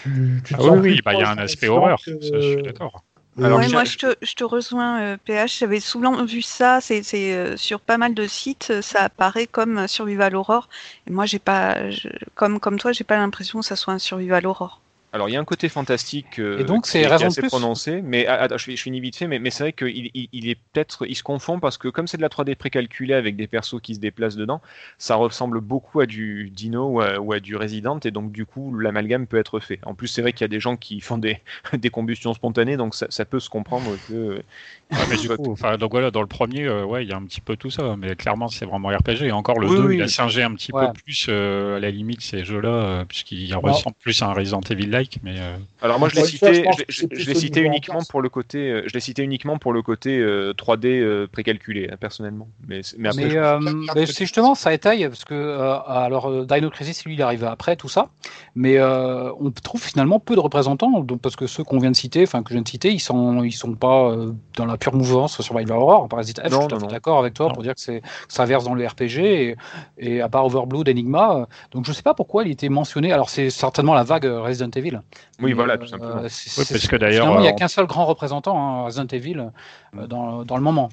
tu, 0.03 0.43
tu 0.45 0.55
te 0.55 0.61
Ah 0.61 0.65
sens 0.65 0.79
oui, 0.81 1.01
bah, 1.05 1.15
il 1.15 1.21
y 1.21 1.23
a 1.23 1.31
un 1.31 1.39
aspect 1.39 1.69
horreur, 1.69 1.99
que- 2.05 2.21
ça, 2.21 2.41
je 2.41 2.47
suis 2.47 2.63
d'accord. 2.63 3.05
euh, 3.39 3.45
Alors, 3.45 3.59
Ouais, 3.59 3.69
j'ai- 3.69 3.73
moi, 3.75 3.85
je 3.85 3.97
te, 3.99 4.15
je 4.23 4.35
te 4.35 4.45
rejoins, 4.45 5.01
euh, 5.03 5.17
PH. 5.25 5.59
J'avais 5.61 5.81
souvent 5.81 6.25
vu 6.25 6.43
ça. 6.43 6.81
C'est 6.83 7.03
c'est, 7.03 7.35
euh, 7.35 7.57
sur 7.57 7.81
pas 7.81 7.99
mal 7.99 8.15
de 8.15 8.27
sites, 8.29 8.71
euh, 8.71 8.83
ça 8.83 9.05
apparaît 9.05 9.47
comme 9.49 9.79
un 9.79 9.89
survival 9.89 10.37
horror. 10.37 10.69
Et 11.07 11.11
moi, 11.13 11.27
j'ai 11.27 11.39
pas, 11.41 11.91
je- 11.91 12.09
comme 12.35 12.61
comme 12.61 12.79
toi, 12.79 12.93
j'ai 12.93 13.05
pas 13.05 13.17
l'impression 13.19 13.61
que 13.61 13.67
ça 13.67 13.77
soit 13.77 13.95
un 13.95 14.01
survival 14.01 14.47
horror. 14.47 14.82
Alors 15.15 15.29
il 15.29 15.33
y 15.33 15.37
a 15.37 15.41
un 15.41 15.45
côté 15.45 15.69
fantastique 15.69 16.39
euh, 16.39 16.59
Et 16.59 16.65
donc, 16.65 16.87
qui 16.87 16.91
c'est 16.91 17.03
est- 17.03 17.11
qui 17.13 17.23
est 17.23 17.27
raison 17.27 17.29
de 17.31 17.35
assez 17.35 17.43
plus. 17.43 17.49
prononcé, 17.49 18.01
mais 18.01 18.27
ah, 18.27 18.35
attends, 18.43 18.57
je, 18.57 18.65
finis- 18.65 18.77
je 18.79 18.83
finis 18.83 19.01
vite 19.01 19.15
fait, 19.17 19.27
mais, 19.27 19.39
mais 19.39 19.51
c'est 19.51 19.63
vrai 19.65 19.73
qu'il 19.75 20.11
il, 20.15 20.29
il 20.33 20.49
est 20.49 20.55
peut-être, 20.55 21.07
il 21.07 21.15
se 21.15 21.23
confond 21.23 21.61
parce 21.61 21.77
que 21.77 21.89
comme 21.89 22.07
c'est 22.07 22.17
de 22.17 22.23
la 22.23 22.31
3D 22.31 22.55
précalculée 22.55 23.13
avec 23.13 23.37
des 23.37 23.47
persos 23.47 23.81
qui 23.83 23.95
se 23.95 24.01
déplacent 24.01 24.37
dedans, 24.37 24.63
ça 24.97 25.17
ressemble 25.17 25.61
beaucoup 25.61 26.01
à 26.01 26.07
du 26.07 26.49
Dino 26.51 26.87
ou 26.87 27.01
à, 27.03 27.19
ou 27.21 27.33
à 27.35 27.41
du 27.41 27.57
Resident 27.57 27.99
et 28.01 28.11
donc 28.11 28.33
du 28.33 28.47
coup 28.47 28.75
l'amalgame 28.79 29.27
peut 29.27 29.37
être 29.37 29.61
fait. 29.61 29.81
En 29.85 29.95
plus 29.95 30.09
c'est 30.09 30.23
vrai 30.23 30.33
qu'il 30.33 30.45
y 30.45 30.47
a 30.47 30.49
des 30.49 30.61
gens 30.61 30.77
qui 30.79 31.01
font 31.03 31.19
des, 31.19 31.41
des 31.75 31.91
combustions 31.91 32.33
spontanées, 32.33 32.79
donc 32.79 32.95
ça, 32.95 33.07
ça 33.11 33.27
peut 33.27 33.41
se 33.41 33.51
comprendre 33.51 33.99
que 33.99 34.43
Ouais, 34.99 35.07
mais 35.07 35.17
du 35.17 35.31
coup, 35.31 35.51
enfin, 35.53 35.79
donc 35.79 35.91
voilà, 35.93 36.11
dans 36.11 36.21
le 36.21 36.27
premier, 36.27 36.67
euh, 36.67 36.85
ouais, 36.85 37.03
il 37.05 37.09
y 37.09 37.13
a 37.13 37.17
un 37.17 37.25
petit 37.25 37.41
peu 37.41 37.57
tout 37.57 37.71
ça, 37.71 37.97
mais 37.97 38.15
clairement, 38.15 38.49
c'est 38.49 38.67
vraiment 38.67 38.89
RPG. 38.89 39.27
Et 39.27 39.33
encore, 39.33 39.59
le 39.59 39.71
Oui, 39.71 39.77
2, 39.77 39.89
oui. 39.89 39.97
il 39.97 40.03
a 40.03 40.07
singé 40.09 40.43
un 40.43 40.55
petit 40.55 40.73
Ouais. 40.73 40.87
peu 40.87 40.91
plus, 40.91 41.27
euh, 41.31 41.77
à 41.77 41.81
la 41.81 41.91
limite, 41.91 42.21
ces 42.21 42.45
jeux-là, 42.45 42.69
euh, 42.69 43.05
puisqu'il 43.07 43.57
Non. 43.61 43.61
ressemble 43.63 43.97
plus 44.01 44.21
à 44.23 44.27
un 44.27 44.35
Resident 44.35 44.61
Mais 45.23 45.35
euh, 45.39 45.57
Alors 45.81 45.99
moi 45.99 46.09
je 46.09 46.17
l'ai 46.17 46.25
cité, 46.25 46.65
je 46.89 47.27
l'ai 47.27 47.35
cité 47.35 47.61
uniquement 47.61 48.01
pour 48.09 48.21
le 48.23 48.29
côté, 48.29 48.71
euh, 48.71 48.83
je 48.87 48.93
l'ai 48.95 49.01
cité 49.01 49.23
uniquement 49.23 49.59
pour 49.59 49.73
le 49.73 49.83
côté 49.83 50.19
euh, 50.19 50.53
3D 50.55 50.87
euh, 51.01 51.27
précalculé 51.31 51.89
hein, 51.93 51.97
personnellement. 51.99 52.49
Mais, 52.67 52.83
c'est- 52.83 52.97
mais 52.99 53.09
après, 53.09 53.25
Mais, 53.25 53.31
je- 53.31 53.37
euh, 53.39 53.61
mais 53.95 54.07
c'est 54.07 54.25
justement, 54.25 54.55
ça 54.55 54.73
étaye, 54.75 55.09
parce 55.09 55.25
que 55.25 55.35
euh, 55.35 55.79
alors 55.87 56.27
euh, 56.31 56.47
Dino 56.47 56.71
Crisis, 56.71 57.05
lui, 57.05 57.15
il 57.15 57.21
est 57.21 57.23
arrivé 57.25 57.47
après 57.47 57.77
tout 57.77 57.89
ça, 57.89 58.09
mais 58.55 58.79
euh, 58.79 59.31
on 59.41 59.51
trouve 59.51 59.83
finalement 59.83 60.21
peu 60.21 60.35
de 60.35 60.41
représentants, 60.41 61.01
donc, 61.01 61.21
parce 61.21 61.37
que 61.37 61.47
ceux 61.47 61.65
qu'on 61.65 61.79
vient 61.79 61.91
de 61.91 61.97
citer, 61.97 62.23
enfin 62.23 62.43
que 62.43 62.51
je 62.51 62.55
viens 62.55 62.63
de 62.63 62.69
citer, 62.69 62.91
ils 62.93 63.01
sont, 63.01 63.43
ils 63.43 63.53
sont 63.53 63.75
pas 63.75 64.11
euh, 64.11 64.33
dans 64.57 64.67
la 64.67 64.77
pure 64.77 64.95
mouvance 64.95 65.41
survival 65.41 65.77
horror. 65.79 66.09
Parasite 66.09 66.41
F, 66.41 66.51
Non, 66.51 66.69
je 66.71 66.77
suis 66.79 66.87
d'accord 66.89 67.19
avec 67.19 67.35
toi 67.35 67.47
Non. 67.49 67.55
pour 67.55 67.63
dire 67.63 67.75
que 67.75 67.81
c'est 67.81 68.03
ça 68.29 68.45
verse 68.45 68.65
dans 68.65 68.75
le 68.75 68.87
RPG 68.87 69.19
et, 69.19 69.57
et 69.99 70.21
à 70.21 70.29
part 70.29 70.45
Overblood, 70.47 70.89
Enigma, 70.89 71.37
euh, 71.37 71.47
donc 71.73 71.87
je 71.87 71.93
sais 71.93 72.03
pas 72.03 72.15
pourquoi 72.15 72.45
il 72.45 72.51
était 72.51 72.69
mentionné. 72.69 73.13
Alors 73.13 73.31
c'est 73.31 73.51
certainement 73.51 73.95
la 73.95 74.05
vague 74.05 74.27
euh, 74.27 74.41
Resident 74.43 74.71
Evil. 74.77 74.92
Oui 74.97 75.51
Mais, 75.51 75.53
voilà 75.53 75.75
euh, 75.75 75.79
tout 75.79 75.87
simplement. 75.87 76.23
c'est- 76.29 76.59
Oui, 76.61 76.65
c'est- 76.67 76.75
parce 76.75 76.87
que 76.87 76.97
d'ailleurs, 76.97 77.27
il 77.39 77.41
n'y 77.43 77.49
a 77.49 77.51
euh, 77.51 77.55
qu'un 77.55 77.69
seul 77.69 77.87
grand 77.87 78.05
représentant, 78.07 78.57
hein, 78.59 78.85
Resident 78.85 79.07
Evil, 79.07 79.51
euh, 79.97 80.07
dans, 80.07 80.45
dans 80.45 80.57
le 80.57 80.63
moment. 80.63 80.89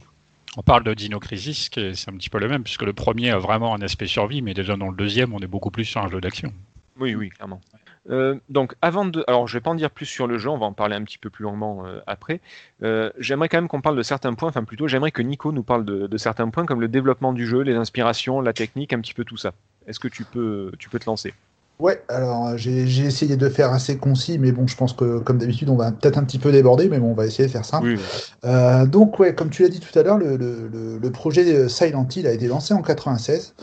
on 0.57 0.61
parle 0.63 0.83
de 0.83 0.93
Dino 0.93 1.19
Crisis, 1.19 1.69
qui 1.69 1.79
est- 1.79 1.93
c'est 1.93 2.09
un 2.11 2.15
petit 2.17 2.29
peu 2.29 2.39
le 2.39 2.47
même, 2.47 2.63
puisque 2.63 2.83
le 2.83 2.93
premier 2.93 3.29
a 3.31 3.37
vraiment 3.37 3.75
un 3.75 3.81
aspect 3.81 4.07
survie, 4.07 4.41
mais 4.41 4.53
déjà 4.53 4.75
dans 4.75 4.89
le 4.89 4.95
deuxième, 4.95 5.33
on 5.33 5.39
est 5.39 5.47
beaucoup 5.47 5.71
plus 5.71 5.85
sur 5.85 6.01
un 6.01 6.09
jeu 6.09 6.19
d'action. 6.21 6.51
Oui, 6.99 7.15
oui, 7.15 7.29
clairement. 7.29 7.61
Euh, 8.09 8.35
donc, 8.49 8.75
avant 8.81 9.05
de. 9.05 9.23
Alors, 9.27 9.47
je 9.47 9.53
vais 9.53 9.61
pas 9.61 9.69
en 9.69 9.75
dire 9.75 9.91
plus 9.91 10.05
sur 10.05 10.25
le 10.27 10.37
jeu, 10.37 10.49
on 10.49 10.57
va 10.57 10.65
en 10.65 10.73
parler 10.73 10.95
un 10.95 11.03
petit 11.03 11.17
peu 11.17 11.29
plus 11.29 11.43
longuement 11.43 11.85
euh, 11.85 11.99
après. 12.07 12.41
Euh, 12.83 13.11
j'aimerais 13.19 13.47
quand 13.49 13.57
même 13.57 13.67
qu'on 13.67 13.81
parle 13.81 13.95
de 13.95 14.01
certains 14.01 14.33
points, 14.33 14.49
enfin, 14.49 14.63
plutôt, 14.63 14.87
j'aimerais 14.87 15.11
que 15.11 15.21
Nico 15.21 15.51
nous 15.51 15.63
parle 15.63 15.85
de, 15.85 16.07
de 16.07 16.17
certains 16.17 16.49
points 16.49 16.65
comme 16.65 16.81
le 16.81 16.87
développement 16.87 17.31
du 17.31 17.45
jeu, 17.45 17.61
les 17.61 17.75
inspirations, 17.75 18.41
la 18.41 18.51
technique, 18.53 18.91
un 18.93 18.99
petit 18.99 19.13
peu 19.13 19.23
tout 19.23 19.37
ça. 19.37 19.53
Est-ce 19.85 19.99
que 19.99 20.07
tu 20.07 20.25
peux, 20.25 20.71
tu 20.79 20.89
peux 20.89 20.99
te 20.99 21.05
lancer? 21.05 21.33
Ouais, 21.79 22.01
alors 22.09 22.47
euh, 22.47 22.57
j'ai 22.57 23.05
essayé 23.05 23.37
de 23.37 23.47
faire 23.47 23.71
assez 23.71 23.97
concis, 23.97 24.37
mais 24.37 24.51
bon, 24.51 24.67
je 24.67 24.75
pense 24.75 24.91
que 24.91 25.19
comme 25.19 25.37
d'habitude, 25.37 25.69
on 25.69 25.77
va 25.77 25.91
peut-être 25.93 26.17
un 26.17 26.25
petit 26.25 26.37
peu 26.37 26.51
déborder, 26.51 26.89
mais 26.89 26.99
bon, 26.99 27.11
on 27.11 27.13
va 27.13 27.25
essayer 27.25 27.47
de 27.47 27.51
faire 27.51 27.63
simple. 27.63 27.87
Oui, 27.87 27.95
Euh, 28.43 28.85
donc, 28.85 29.17
ouais, 29.19 29.33
comme 29.33 29.49
tu 29.49 29.63
l'as 29.63 29.69
dit 29.69 29.79
tout 29.79 29.97
à 29.97 30.03
l'heure, 30.03 30.17
le, 30.17 30.35
le- 30.35 30.67
le- 30.67 30.97
le 30.97 31.11
projet 31.11 31.45
euh, 31.55 31.69
Silent 31.69 32.05
Hill 32.13 32.27
a 32.27 32.33
été 32.33 32.47
lancé 32.47 32.73
en 32.73 32.81
96. 32.81 33.53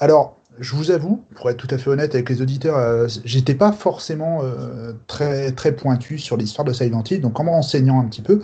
Alors, 0.00 0.36
je 0.58 0.74
vous 0.74 0.90
avoue, 0.90 1.22
pour 1.36 1.48
être 1.48 1.56
tout 1.56 1.72
à 1.72 1.78
fait 1.78 1.88
honnête 1.90 2.14
avec 2.14 2.28
les 2.28 2.42
auditeurs, 2.42 2.76
euh, 2.76 3.06
j'étais 3.24 3.54
pas 3.54 3.70
forcément 3.72 4.40
euh, 4.42 4.92
très, 5.06 5.52
très 5.52 5.72
pointu 5.72 6.18
sur 6.18 6.36
l'histoire 6.36 6.64
de 6.66 6.72
Silent 6.72 7.04
Hill, 7.08 7.20
donc 7.20 7.38
en 7.38 7.44
me 7.44 7.50
renseignant 7.50 8.00
un 8.00 8.04
petit 8.06 8.22
peu, 8.22 8.42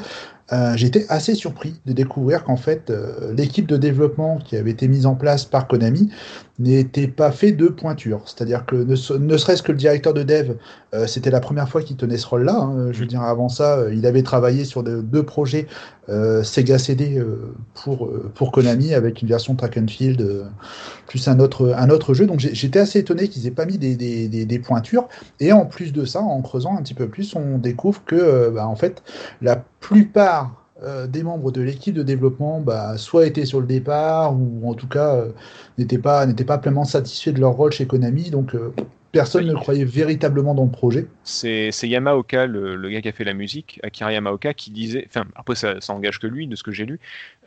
euh, 0.52 0.74
j'étais 0.76 1.06
assez 1.08 1.34
surpris 1.34 1.74
de 1.86 1.92
découvrir 1.92 2.44
qu'en 2.44 2.56
fait, 2.56 2.90
euh, 2.90 3.32
l'équipe 3.36 3.66
de 3.66 3.76
développement 3.76 4.38
qui 4.38 4.56
avait 4.56 4.70
été 4.70 4.86
mise 4.86 5.06
en 5.06 5.14
place 5.16 5.44
par 5.44 5.66
Konami 5.66 6.10
n'était 6.58 7.08
pas 7.08 7.32
fait 7.32 7.52
de 7.52 7.66
pointure. 7.66 8.22
C'est-à-dire 8.26 8.64
que 8.64 8.76
ne, 8.76 8.94
se- 8.94 9.12
ne 9.12 9.36
serait-ce 9.36 9.62
que 9.62 9.72
le 9.72 9.78
directeur 9.78 10.14
de 10.14 10.22
dev, 10.22 10.52
euh, 10.94 11.06
c'était 11.06 11.30
la 11.30 11.40
première 11.40 11.68
fois 11.68 11.82
qu'il 11.82 11.96
tenait 11.96 12.16
ce 12.16 12.26
rôle-là. 12.26 12.54
hein. 12.60 12.92
Je 12.92 13.00
veux 13.00 13.06
dire, 13.06 13.22
avant 13.22 13.48
ça, 13.48 13.84
il 13.92 14.06
avait 14.06 14.22
travaillé 14.22 14.64
sur 14.64 14.82
de- 14.84 15.00
deux 15.02 15.24
projets 15.24 15.66
Sega 16.44 16.78
CD 16.78 17.20
pour, 17.74 18.08
pour 18.36 18.52
Konami 18.52 18.94
avec 18.94 19.22
une 19.22 19.28
version 19.28 19.56
track 19.56 19.76
and 19.76 19.88
field 19.88 20.46
plus 21.06 21.28
un 21.28 21.38
autre, 21.40 21.74
un 21.76 21.90
autre 21.90 22.14
jeu. 22.14 22.26
Donc 22.26 22.40
j'étais 22.40 22.78
assez 22.78 23.00
étonné 23.00 23.28
qu'ils 23.28 23.46
aient 23.46 23.50
pas 23.52 23.66
mis 23.66 23.78
des, 23.78 23.96
des, 23.96 24.28
des, 24.28 24.44
des 24.44 24.58
pointures. 24.58 25.08
Et 25.40 25.52
en 25.52 25.66
plus 25.66 25.92
de 25.92 26.04
ça, 26.04 26.20
en 26.20 26.40
creusant 26.42 26.76
un 26.76 26.82
petit 26.82 26.94
peu 26.94 27.08
plus, 27.08 27.34
on 27.34 27.58
découvre 27.58 28.04
que 28.04 28.50
bah, 28.50 28.66
en 28.68 28.76
fait 28.76 29.02
la 29.40 29.56
plupart 29.86 30.66
euh, 30.82 31.06
des 31.06 31.22
membres 31.22 31.52
de 31.52 31.62
l'équipe 31.62 31.94
de 31.94 32.02
développement 32.02 32.60
bah, 32.60 32.98
soit 32.98 33.26
étaient 33.26 33.46
sur 33.46 33.60
le 33.60 33.66
départ 33.66 34.34
ou 34.34 34.68
en 34.68 34.74
tout 34.74 34.88
cas 34.88 35.14
euh, 35.14 35.30
n'étaient 35.78 35.96
pas, 35.98 36.26
pas 36.26 36.58
pleinement 36.58 36.84
satisfaits 36.84 37.30
de 37.30 37.40
leur 37.40 37.52
rôle 37.52 37.70
chez 37.70 37.86
Konami. 37.86 38.30
Donc 38.30 38.54
euh, 38.54 38.74
personne 39.12 39.44
Oui. 39.44 39.50
ne 39.50 39.54
croyait 39.54 39.84
véritablement 39.84 40.54
dans 40.54 40.64
le 40.64 40.70
projet. 40.70 41.06
c'est 41.24 41.70
Yamaoka, 41.82 42.46
le, 42.46 42.76
le 42.76 42.88
gars 42.90 43.00
qui 43.00 43.08
a 43.08 43.12
fait 43.12 43.24
la 43.24 43.32
musique, 43.34 43.80
Akira 43.82 44.12
Yamaoka, 44.12 44.54
qui 44.54 44.70
disait, 44.70 45.06
enfin, 45.08 45.24
après 45.34 45.54
ça, 45.54 45.80
ça 45.80 45.92
engage 45.94 46.18
que 46.18 46.26
lui, 46.26 46.46
de 46.46 46.56
ce 46.56 46.62
que 46.62 46.72
j'ai 46.72 46.84
lu, 46.84 47.00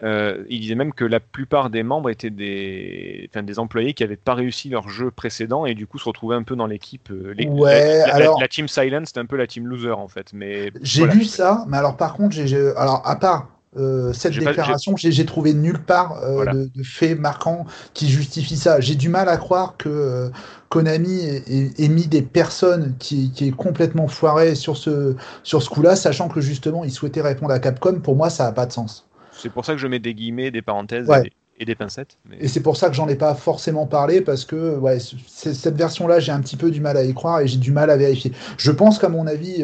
euh, 0.04 0.44
il 0.50 0.62
disait 0.62 0.76
même 0.76 0.94
que 0.94 1.06
la 1.06 1.20
plupart 1.20 1.70
des 1.70 1.84
membres 1.84 2.10
étaient 2.10 2.30
des, 2.30 3.30
des 3.34 3.60
employés 3.60 3.94
qui 3.94 4.04
n'avaient 4.04 4.16
pas 4.16 4.34
réussi 4.34 4.70
leur 4.70 4.90
jeu 4.90 5.12
précédent 5.12 5.66
et 5.66 5.76
du 5.76 5.86
coup 5.88 6.00
se 6.00 6.06
retrouvaient 6.06 6.36
un 6.36 6.44
peu 6.44 6.56
dans 6.56 6.68
l'équipe. 6.68 7.10
euh, 7.12 7.34
Ouais, 7.48 8.00
la, 8.08 8.16
alors- 8.16 8.40
la 8.40 8.48
team 8.48 8.68
Silent, 8.68 9.04
c'était 9.06 9.20
un 9.20 9.26
peu 9.26 9.38
la 9.38 9.48
team 9.48 9.68
loser 9.68 9.92
en 9.92 10.08
fait. 10.08 10.32
Mais 10.34 10.72
J'ai 10.82 11.02
voilà. 11.02 11.16
lu 11.16 11.24
ça, 11.26 11.66
mais 11.68 11.78
alors 11.78 11.98
par 11.98 12.14
contre, 12.14 12.38
alors 12.78 13.02
à 13.06 13.16
part 13.18 13.50
euh, 13.78 14.14
cette 14.14 14.34
déclaration, 14.34 14.96
j'ai, 14.98 15.26
trouvé 15.26 15.54
nulle 15.54 15.80
part 15.84 16.24
euh, 16.24 16.34
Voilà. 16.34 16.54
de, 16.54 16.70
de 16.74 16.84
fait 16.84 17.14
marquant 17.16 17.66
qui 17.94 18.10
justifie 18.10 18.58
ça. 18.58 18.80
J'ai 18.80 18.96
du 18.96 19.10
mal 19.10 19.30
à 19.30 19.38
croire 19.38 19.78
que 19.78 19.90
euh, 19.90 20.30
Konami 20.70 21.20
ait, 21.22 21.44
ait- 21.48 21.72
ait 21.84 21.88
mis 21.90 22.08
des 22.08 22.22
personnes 22.24 22.96
qui, 22.98 23.32
qui 23.32 23.48
est 23.48 23.52
complètement 23.52 24.08
foiré 24.08 24.56
sur 24.56 24.76
ce 24.76 25.16
sur 25.44 25.62
ce 25.62 25.70
coup-là, 25.70 25.96
sachant 25.96 26.30
que 26.30 26.42
justement 26.42 26.84
ils 26.84 26.92
souhaitaient 26.92 27.22
répondre 27.22 27.54
à 27.54 27.60
Capcom. 27.60 28.00
Pour 28.00 28.16
moi, 28.16 28.30
ça 28.30 28.46
n'a 28.46 28.52
pas 28.54 28.66
de 28.66 28.72
sens. 28.72 29.08
C'est 29.32 29.50
pour 29.50 29.66
ça 29.66 29.74
que 29.74 29.80
je 29.80 29.88
mets 29.88 30.00
des 30.00 30.14
guillemets, 30.16 30.52
des 30.52 30.62
parenthèses 30.62 31.08
Ouais. 31.08 31.20
et, 31.20 31.24
des, 31.24 31.32
et 31.60 31.66
des 31.66 31.76
pincettes. 31.76 32.18
Mais... 32.28 32.38
Et 32.42 32.48
c'est 32.48 32.62
pour 32.62 32.76
ça 32.76 32.90
que 32.90 32.96
j'en 32.96 33.08
ai 33.08 33.16
pas 33.16 33.36
forcément 33.36 33.86
parlé 33.86 34.22
parce 34.22 34.46
que 34.46 34.78
ouais, 34.78 34.98
cette 35.28 35.76
version-là, 35.78 36.20
j'ai 36.20 36.32
un 36.32 36.42
petit 36.42 36.58
peu 36.58 36.72
du 36.72 36.82
mal 36.82 36.98
à 36.98 37.04
y 37.04 37.14
croire 37.14 37.40
et 37.42 37.48
j'ai 37.48 37.58
du 37.58 37.72
mal 37.72 37.90
à 37.90 37.98
vérifier. 37.98 38.32
Je 38.58 38.72
pense 38.72 38.98
qu'à 38.98 39.10
mon 39.10 39.28
avis, 39.28 39.64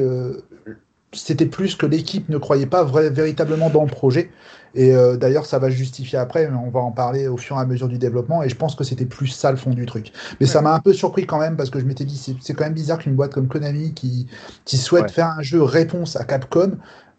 c'était 1.16 1.46
plus 1.46 1.76
que 1.76 1.86
l'équipe 1.86 2.30
ne 2.30 2.38
croyait 2.38 2.66
pas 2.66 2.84
vrai- 2.84 3.10
véritablement 3.10 3.70
dans 3.70 3.84
le 3.84 3.90
projet. 3.90 4.30
Et 4.78 4.94
euh, 4.94 5.16
d'ailleurs, 5.16 5.46
ça 5.46 5.58
va 5.58 5.70
justifier 5.70 6.20
après, 6.20 6.50
mais 6.50 6.58
on 6.58 6.70
va 6.70 6.82
en 6.82 6.92
parler 6.92 7.28
au 7.30 7.38
fur 7.38 7.56
et 7.56 7.60
à 7.62 7.66
mesure 7.66 7.88
du 7.88 7.98
développement. 7.98 8.44
Et 8.44 8.50
je 8.50 8.56
pense 8.56 8.76
que 8.76 8.84
c'était 8.84 9.06
plus 9.06 9.28
ça 9.28 9.50
le 9.52 9.56
fond 9.58 9.70
du 9.72 9.86
truc. 9.86 10.12
Mais 10.42 10.48
ça 10.48 10.62
m'a 10.62 10.74
un 10.74 10.80
peu 10.80 10.92
surpris 10.92 11.26
quand 11.26 11.40
même 11.40 11.56
parce 11.56 11.70
que 11.70 11.80
je 11.80 11.86
m'étais 11.86 12.04
dit, 12.04 12.18
c'est- 12.42 12.54
quand 12.54 12.66
même 12.66 12.74
bizarre 12.74 12.98
qu'une 12.98 13.16
boîte 13.16 13.34
comme 13.34 13.48
Konami 13.48 13.94
qui, 13.94 14.28
qui 14.66 14.76
souhaite 14.78 15.04
Ouais. 15.04 15.10
faire 15.10 15.28
un 15.38 15.42
jeu 15.42 15.64
réponse 15.64 16.18
à 16.18 16.26
Capcom, 16.26 16.74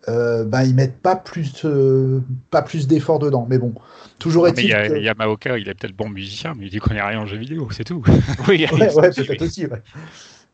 euh, 0.08 0.44
ben, 0.44 0.64
ils 0.64 0.74
mettent 0.74 0.98
pas 1.00 1.16
plus, 1.16 1.64
euh, 1.64 2.20
pas 2.50 2.60
plus 2.62 2.86
d'efforts 2.86 3.18
dedans. 3.20 3.46
Mais 3.48 3.56
bon, 3.58 3.72
toujours 4.18 4.46
est-il 4.48 4.64
il 4.64 4.70
y 4.70 4.74
a- 4.74 4.88
que- 4.88 4.98
Yamaoka, 5.00 5.58
il 5.58 5.66
est 5.68 5.74
peut-être 5.74 5.96
bon 5.96 6.10
musicien, 6.10 6.52
mais 6.58 6.66
il 6.66 6.70
dit 6.70 6.78
qu'on 6.78 6.90
connaît 6.90 7.02
rien 7.02 7.20
en 7.20 7.26
jeu 7.26 7.38
vidéo, 7.38 7.68
c'est 7.70 7.84
tout. 7.84 8.04
oui, 8.48 8.66
Ouais, 8.72 8.88
peut-être 9.10 9.42
aussi. 9.42 9.66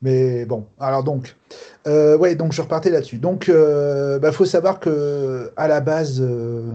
Mais 0.03 0.45
bon, 0.45 0.67
alors 0.81 1.05
donc, 1.05 1.37
euh, 1.87 2.19
ouais, 2.19 2.35
donc 2.35 2.53
je 2.53 2.61
repartais 2.61 2.91
là-dessus. 2.91 3.19
Donc, 3.19 3.49
euh, 3.49 4.19
bah, 4.19 4.33
faut 4.33 4.45
savoir 4.45 4.81
que 4.81 5.53
à 5.57 5.69
la 5.69 5.81
base, 5.81 6.21
euh, 6.21 6.71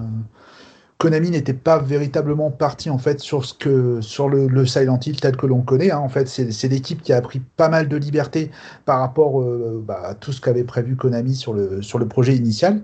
Konami 0.98 1.30
n'était 1.30 1.54
pas 1.54 1.78
véritablement 1.78 2.50
parti 2.50 2.90
en 2.90 2.98
fait 2.98 3.20
sur 3.20 3.46
ce 3.46 3.54
que 3.54 4.02
sur 4.02 4.30
le, 4.30 4.48
le 4.48 4.66
Silent 4.66 5.00
Hill 5.06 5.20
tel 5.20 5.36
que 5.38 5.46
l'on 5.46 5.62
connaît. 5.62 5.92
hein. 5.92 6.00
En 6.00 6.10
fait, 6.10 6.28
c'est 6.28 6.68
l'équipe 6.70 7.02
qui 7.04 7.14
a 7.14 7.22
pris 7.22 7.40
pas 7.40 7.70
mal 7.70 7.88
de 7.88 7.98
liberté 7.98 8.50
par 8.86 9.02
rapport 9.02 9.44
bah, 9.86 10.02
à 10.06 10.16
tout 10.16 10.32
ce 10.32 10.42
qu'avait 10.42 10.64
prévu 10.64 10.96
Konami 10.96 11.36
sur 11.36 11.54
le 11.54 11.82
sur 11.84 12.00
le 12.00 12.08
projet 12.08 12.36
initial. 12.36 12.82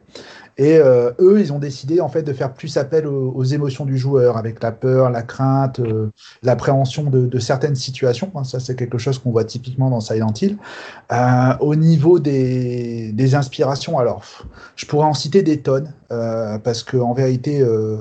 Et 0.58 0.78
euh, 0.78 1.12
eux, 1.20 1.40
ils 1.40 1.52
ont 1.52 1.60
décidé 1.60 2.00
en 2.00 2.10
fait 2.10 2.24
de 2.24 2.34
faire 2.34 2.54
plus 2.54 2.78
appel 2.78 3.08
aux, 3.08 3.32
aux 3.32 3.44
émotions 3.44 3.86
du 3.86 3.98
joueur, 3.98 4.38
avec 4.38 4.62
la 4.62 4.72
peur, 4.72 5.10
la 5.10 5.24
crainte, 5.24 5.80
euh, 5.80 6.10
l'appréhension 6.44 7.10
de, 7.10 7.26
de 7.26 7.40
certaines 7.40 7.76
situations. 7.76 8.32
hein. 8.36 8.44
Ça, 8.44 8.60
c'est 8.60 8.76
quelque 8.76 8.98
chose 8.98 9.18
qu'on 9.20 9.32
voit 9.32 9.46
typiquement 9.46 9.90
dans 9.90 10.00
Silent 10.00 10.34
Hill. 10.40 10.58
Euh, 11.12 11.54
au 11.60 11.76
niveau 11.76 12.20
des, 12.20 13.12
des 13.14 13.36
inspirations, 13.36 13.98
alors, 13.98 14.24
je 14.76 14.86
pourrais 14.86 15.08
en 15.08 15.14
citer 15.14 15.42
des 15.42 15.60
tonnes, 15.62 15.92
euh, 16.12 16.60
parce 16.60 16.84
que 16.84 16.98
en 16.98 17.14
vérité, 17.14 17.62
euh, 17.62 17.98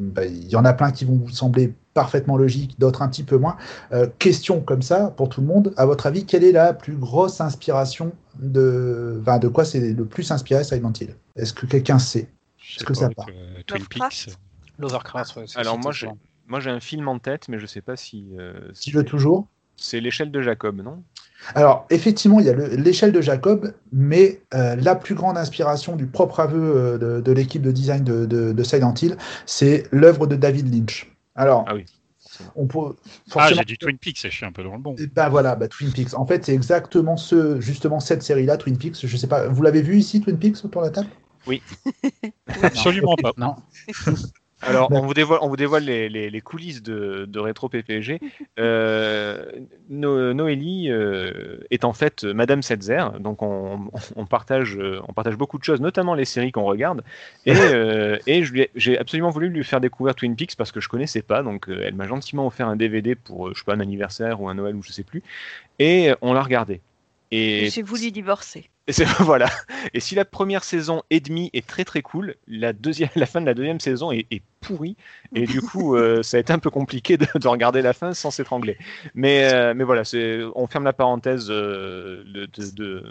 bah, 0.00 0.24
il 0.26 0.48
y 0.48 0.56
en 0.56 0.64
a 0.64 0.72
plein 0.72 0.90
qui 0.90 1.04
vont 1.04 1.16
vous 1.16 1.30
sembler 1.30 1.74
parfaitement 1.96 2.36
logiques, 2.36 2.78
d'autres 2.78 3.00
un 3.02 3.08
petit 3.08 3.24
peu 3.24 3.38
moins. 3.38 3.56
Euh, 3.92 4.06
question 4.18 4.60
comme 4.60 4.82
ça 4.82 5.12
pour 5.16 5.30
tout 5.30 5.40
le 5.40 5.46
monde. 5.46 5.72
À 5.78 5.86
votre 5.86 6.06
avis, 6.06 6.26
quelle 6.26 6.44
est 6.44 6.52
la 6.52 6.74
plus 6.74 6.94
grosse 6.94 7.40
inspiration 7.40 8.12
de, 8.38 9.18
enfin, 9.22 9.38
de 9.38 9.48
quoi 9.48 9.64
c'est 9.64 9.80
le 9.94 10.04
plus 10.04 10.30
inspiré 10.30 10.62
Silent 10.62 10.92
Hill? 11.00 11.16
Est-ce 11.36 11.54
que 11.54 11.64
quelqu'un 11.64 11.98
sait? 11.98 12.28
Je 12.58 12.76
Est-ce 12.76 12.84
que 12.84 12.94
ça 12.94 13.08
part? 13.08 13.26
euh, 13.30 13.62
Twin 13.66 13.80
Lovecraft? 13.80 14.26
Peaks. 14.26 14.36
Lovecraft, 14.78 15.36
ouais, 15.36 15.44
c'est- 15.46 15.58
Alors 15.58 15.78
moi, 15.78 15.90
j'ai 15.92 16.08
moi 16.46 16.60
j'ai 16.60 16.70
un 16.70 16.80
film 16.80 17.08
en 17.08 17.18
tête, 17.18 17.48
mais 17.48 17.58
je 17.58 17.66
sais 17.66 17.80
pas 17.80 17.96
si. 17.96 18.28
euh, 18.38 18.70
Tu 18.80 18.90
veux 18.90 19.04
toujours? 19.04 19.48
C'est 19.78 20.00
l'échelle 20.00 20.30
de 20.30 20.40
Jacob, 20.42 20.80
non? 20.82 21.02
Alors, 21.54 21.86
effectivement, 21.90 22.40
il 22.40 22.46
y 22.46 22.48
a 22.50 22.54
le- 22.54 22.76
l'échelle 22.76 23.12
de 23.12 23.20
Jacob, 23.20 23.72
mais 23.92 24.40
euh, 24.54 24.74
la 24.76 24.94
plus 24.94 25.14
grande 25.14 25.36
inspiration 25.36 25.94
du 25.96 26.06
propre 26.06 26.40
aveu 26.40 26.76
euh, 26.76 26.98
de, 26.98 27.20
de 27.20 27.32
l'équipe 27.32 27.62
de 27.62 27.70
design 27.70 28.02
de, 28.04 28.26
de- 28.26 28.52
de 28.52 28.62
Silent 28.62 28.94
Hill, 29.00 29.16
c'est 29.44 29.86
l'œuvre 29.92 30.26
de 30.26 30.34
David 30.36 30.72
Lynch. 30.74 31.12
Alors, 31.36 31.64
Ah 31.68 31.74
oui. 31.74 31.84
on 32.56 32.66
peut 32.66 32.96
Ah, 33.34 33.52
j'ai 33.52 33.64
dit 33.64 33.76
Twin 33.76 33.98
Peaks 33.98 34.24
et 34.24 34.30
je 34.30 34.34
suis 34.34 34.46
un 34.46 34.52
peu 34.52 34.64
dans 34.64 34.72
le 34.72 34.78
bon. 34.78 34.96
Eh 34.98 35.06
ben 35.06 35.28
voilà, 35.28 35.54
bah, 35.54 35.68
Twin 35.68 35.92
Peaks. 35.92 36.14
En 36.14 36.26
fait, 36.26 36.44
c'est 36.44 36.54
exactement 36.54 37.16
ce, 37.16 37.60
justement 37.60 38.00
cette 38.00 38.22
série-là, 38.22 38.56
Twin 38.56 38.76
Peaks. 38.78 39.06
Je 39.06 39.16
sais 39.16 39.28
pas, 39.28 39.46
vous 39.48 39.62
l'avez 39.62 39.82
vu 39.82 39.96
ici, 39.96 40.20
Twin 40.20 40.38
Peaks, 40.38 40.64
autour 40.64 40.82
de 40.82 40.86
la 40.86 40.92
table? 40.92 41.08
Absolument 42.62 43.16
pas. 43.16 43.32
Non. 43.36 43.56
Alors, 44.62 44.88
D'accord. 44.88 45.04
on 45.04 45.06
vous 45.06 45.14
dévoile, 45.14 45.38
on 45.42 45.48
vous 45.48 45.56
dévoile 45.56 45.84
les, 45.84 46.08
les- 46.08 46.30
les 46.30 46.40
coulisses 46.40 46.82
de, 46.82 47.26
de 47.28 47.38
Rétro 47.38 47.68
PPG. 47.68 48.20
Euh, 48.58 49.44
No- 49.90 50.32
Noélie 50.32 50.90
euh, 50.90 51.58
est 51.70 51.84
en 51.84 51.92
fait 51.92 52.24
Madame 52.24 52.62
Setzer, 52.62 53.04
donc 53.20 53.42
on, 53.42 53.90
on 54.16 54.24
partage, 54.24 54.78
on 55.06 55.12
partage 55.12 55.36
beaucoup 55.36 55.58
de 55.58 55.64
choses, 55.64 55.82
notamment 55.82 56.14
les 56.14 56.24
séries 56.24 56.52
qu'on 56.52 56.64
regarde. 56.64 57.02
Et, 57.44 57.52
euh, 57.54 58.18
et 58.26 58.42
j'ai 58.74 58.98
absolument 58.98 59.28
voulu 59.28 59.50
lui 59.50 59.62
faire 59.62 59.82
découvrir 59.82 60.14
Twin 60.14 60.34
Peaks 60.36 60.56
parce 60.56 60.72
que 60.72 60.80
je 60.80 60.88
connaissais 60.88 61.20
pas, 61.20 61.42
donc 61.42 61.66
elle 61.68 61.94
m'a 61.94 62.06
gentiment 62.06 62.46
offert 62.46 62.66
un 62.66 62.76
DVD 62.76 63.14
pour, 63.14 63.52
je 63.54 63.58
sais 63.58 63.64
pas, 63.66 63.74
un 63.74 63.80
anniversaire 63.80 64.40
ou 64.40 64.48
un 64.48 64.54
Noël 64.54 64.74
ou 64.74 64.82
je 64.82 64.90
sais 64.90 65.04
plus. 65.04 65.22
Et 65.78 66.12
on 66.22 66.32
l'a 66.32 66.42
regardé. 66.42 66.80
Et 67.30 67.68
J'ai 67.70 67.82
voulu 67.82 68.10
divorcer. 68.10 68.70
Et 68.88 68.92
c'est 68.92 69.04
voilà. 69.20 69.48
Et 69.94 70.00
si 70.00 70.14
la 70.14 70.24
première 70.24 70.64
saison 70.64 71.02
et 71.10 71.20
demie 71.20 71.50
est 71.52 71.66
très 71.66 71.84
très 71.84 72.02
cool, 72.02 72.34
la 72.46 72.72
deuxième, 72.72 73.08
la 73.16 73.26
fin 73.26 73.40
de 73.40 73.46
la 73.46 73.54
deuxième 73.54 73.80
saison 73.80 74.12
est, 74.12 74.26
est 74.30 74.42
pourrie. 74.60 74.96
Et 75.34 75.46
du 75.46 75.60
coup, 75.60 75.96
euh, 75.96 76.22
ça 76.22 76.36
a 76.36 76.40
été 76.40 76.52
un 76.52 76.58
peu 76.58 76.70
compliqué 76.70 77.16
de, 77.16 77.26
de 77.34 77.48
regarder 77.48 77.82
la 77.82 77.92
fin 77.92 78.14
sans 78.14 78.30
s'étrangler. 78.30 78.76
Mais 79.14 79.52
euh, 79.52 79.74
mais 79.74 79.84
voilà, 79.84 80.04
c'est 80.04 80.40
on 80.54 80.66
ferme 80.66 80.84
la 80.84 80.92
parenthèse 80.92 81.46
euh, 81.50 82.24
de, 82.24 83.02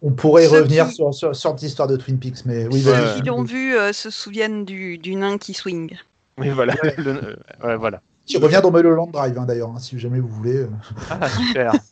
on, 0.00 0.10
pourrait 0.12 0.46
Ceux 0.46 0.60
revenir 0.62 0.88
qui- 0.88 0.94
sur, 0.94 1.12
sur, 1.14 1.34
sur 1.34 1.54
l'histoire 1.54 1.88
de 1.88 1.96
Twin 1.96 2.18
Peaks, 2.18 2.44
mais 2.44 2.66
oui. 2.66 2.82
Ceux 2.82 3.14
qui 3.14 3.26
l'ont 3.26 3.42
vu 3.42 3.76
euh, 3.76 3.92
se 3.92 4.10
souviennent 4.10 4.64
du, 4.64 4.98
du 4.98 5.14
nain 5.14 5.38
qui 5.38 5.54
swing. 5.54 5.96
Oui, 6.38 6.48
voilà. 6.50 6.74
Le- 6.98 7.10
euh, 7.10 7.36
ouais, 7.64 7.76
voilà. 7.76 8.00
Qui 8.24 8.36
revient 8.38 8.60
dans 8.62 8.70
Mulholland 8.70 9.10
Drive, 9.10 9.36
hein, 9.36 9.44
d'ailleurs, 9.44 9.70
hein, 9.70 9.78
si 9.80 9.98
jamais 9.98 10.20
vous 10.20 10.28
voulez. 10.28 10.56
euh. 10.58 10.68
Ah, 11.10 11.28
super. 11.28 11.72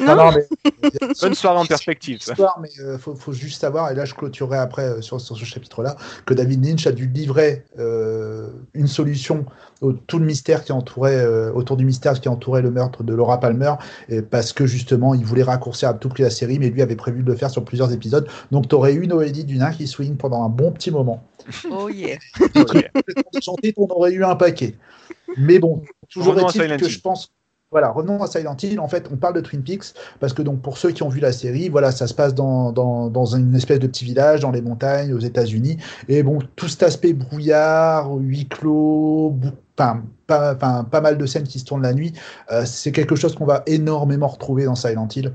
Non. 0.00 0.32
mais, 0.32 0.44
il 0.82 0.90
y 1.00 1.04
a- 1.04 1.12
Bonne 1.22 1.34
soirée 1.34 1.58
en 1.60 1.64
perspective. 1.64 2.20
ça. 2.20 2.32
histoire, 2.32 2.58
mais 2.60 2.68
il 2.76 2.98
faut, 2.98 3.14
faut 3.14 3.32
juste 3.32 3.60
savoir, 3.60 3.92
et 3.92 3.94
là 3.94 4.04
je 4.04 4.14
clôturerai 4.14 4.58
après 4.58 4.82
euh, 4.82 5.00
sur, 5.00 5.20
sur 5.20 5.36
ce 5.36 5.44
chapitre-là, 5.44 5.94
que 6.26 6.34
David 6.34 6.64
Lynch 6.64 6.88
a 6.88 6.92
dû 6.92 7.06
livrer 7.06 7.64
euh, 7.78 8.48
une 8.74 8.88
solution 8.88 9.46
au 9.80 9.92
tout 9.92 10.18
le 10.18 10.24
mystère 10.26 10.64
qui 10.64 10.72
entourait, 10.72 11.14
euh, 11.24 11.52
autour 11.52 11.76
du 11.76 11.84
mystère 11.84 12.20
qui 12.20 12.28
entourait 12.28 12.62
le 12.62 12.72
meurtre 12.72 13.04
de 13.04 13.14
Laura 13.14 13.38
Palmer, 13.38 13.74
et 14.08 14.22
parce 14.22 14.52
que 14.52 14.66
justement 14.66 15.14
il 15.14 15.24
voulait 15.24 15.44
raccourcir 15.44 15.88
à 15.90 15.94
tout 15.94 16.08
prix 16.08 16.24
la 16.24 16.30
série, 16.30 16.58
mais 16.58 16.68
lui 16.70 16.82
avait 16.82 16.96
prévu 16.96 17.22
de 17.22 17.28
le 17.30 17.36
faire 17.36 17.50
sur 17.50 17.64
plusieurs 17.64 17.92
épisodes. 17.92 18.26
Donc 18.50 18.68
tu 18.68 18.74
aurais 18.74 18.94
eu 18.94 19.06
Noélie 19.06 19.44
du 19.44 19.56
nain 19.56 19.70
qui 19.70 19.86
swing 19.86 20.16
pendant 20.16 20.42
un 20.42 20.48
bon 20.48 20.72
petit 20.72 20.90
moment. 20.90 21.22
Oh 21.70 21.88
yeah. 21.88 22.18
Ok. 22.56 22.90
Chanté, 23.40 23.72
on 23.76 23.86
aurait 23.86 24.12
eu 24.12 24.24
un 24.24 24.34
paquet. 24.34 24.74
Mais 25.36 25.58
bon, 25.58 25.82
toujours 26.08 26.32
Revenons 26.34 26.46
à 26.46 26.50
est-il 26.50 26.62
Silent 26.62 26.76
que 26.78 26.84
Hill. 26.84 26.90
je 26.90 27.00
pense. 27.00 27.32
Voilà, 27.72 27.90
revenons 27.90 28.20
à 28.20 28.26
Silent 28.26 28.56
Hill. 28.60 28.80
En 28.80 28.88
fait, 28.88 29.06
on 29.12 29.16
parle 29.16 29.34
de 29.34 29.40
Twin 29.40 29.62
Peaks 29.62 29.94
parce 30.18 30.32
que 30.32 30.42
donc 30.42 30.60
pour 30.60 30.76
ceux 30.76 30.90
qui 30.90 31.04
ont 31.04 31.08
vu 31.08 31.20
la 31.20 31.30
série, 31.30 31.68
voilà, 31.68 31.92
ça 31.92 32.08
se 32.08 32.14
passe 32.14 32.34
dans, 32.34 32.72
dans, 32.72 33.08
dans 33.08 33.26
une 33.36 33.54
espèce 33.54 33.78
de 33.78 33.86
petit 33.86 34.04
village 34.04 34.40
dans 34.40 34.50
les 34.50 34.60
montagnes 34.60 35.12
aux 35.14 35.20
États-Unis. 35.20 35.76
Et 36.08 36.24
bon, 36.24 36.40
tout 36.56 36.66
cet 36.66 36.82
aspect 36.82 37.12
brouillard, 37.12 38.12
huis 38.16 38.48
clos, 38.48 39.30
bou- 39.30 39.50
enfin, 39.78 40.02
pas, 40.26 40.54
enfin, 40.56 40.82
pas 40.82 41.00
mal 41.00 41.16
de 41.16 41.26
scènes 41.26 41.46
qui 41.46 41.60
se 41.60 41.64
tournent 41.64 41.82
la 41.82 41.94
nuit, 41.94 42.12
euh, 42.50 42.64
c'est 42.66 42.90
quelque 42.90 43.14
chose 43.14 43.36
qu'on 43.36 43.46
va 43.46 43.62
énormément 43.66 44.26
retrouver 44.26 44.64
dans 44.64 44.74
Silent 44.74 45.06
Hill. 45.14 45.32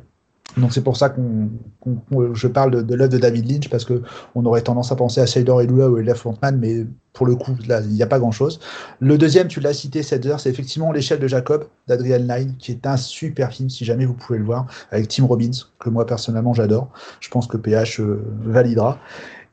Donc 0.57 0.71
c'est 0.73 0.83
pour 0.83 0.95
ça 0.95 1.09
qu'on, 1.09 1.49
qu'on- 1.81 1.95
qu'on- 1.95 2.33
je 2.33 2.47
parle 2.47 2.71
de, 2.71 2.81
de 2.81 2.95
l'œuvre 2.95 3.11
de 3.11 3.17
David 3.17 3.49
Lynch 3.51 3.69
parce 3.69 3.83
que 3.83 4.01
on 4.35 4.45
aurait 4.45 4.61
tendance 4.61 4.89
à 4.91 4.95
penser 4.95 5.19
à 5.19 5.25
Shader 5.25 5.55
et 5.61 5.67
Lula 5.67 5.89
ou 5.89 5.97
Elef 5.97 6.19
Frontman, 6.19 6.57
mais 6.57 6.85
pour 7.11 7.25
le 7.25 7.35
coup 7.35 7.55
là 7.67 7.81
il 7.81 7.89
n'y 7.89 8.01
a 8.01 8.07
pas 8.07 8.19
grand 8.19 8.31
chose. 8.31 8.59
Le 9.01 9.17
deuxième, 9.17 9.49
tu 9.49 9.59
l'as 9.59 9.73
cité, 9.73 10.01
cette 10.01 10.25
heure, 10.25 10.39
c'est 10.39 10.49
effectivement 10.49 10.93
l'échelle 10.93 11.19
de 11.19 11.27
Jacob 11.27 11.65
d'Adrian 11.87 12.19
Lyne, 12.19 12.55
qui 12.57 12.71
est 12.71 12.87
un 12.87 12.95
super 12.95 13.51
film 13.51 13.69
si 13.69 13.83
jamais 13.83 14.05
vous 14.05 14.13
pouvez 14.13 14.39
le 14.39 14.45
voir 14.45 14.65
avec 14.91 15.09
Tim 15.09 15.25
Robbins 15.25 15.51
que 15.79 15.89
moi 15.89 16.05
personnellement 16.05 16.53
j'adore. 16.53 16.89
Je 17.19 17.29
pense 17.29 17.47
que 17.47 17.57
PH 17.57 17.99
euh, 17.99 18.23
validera. 18.43 18.97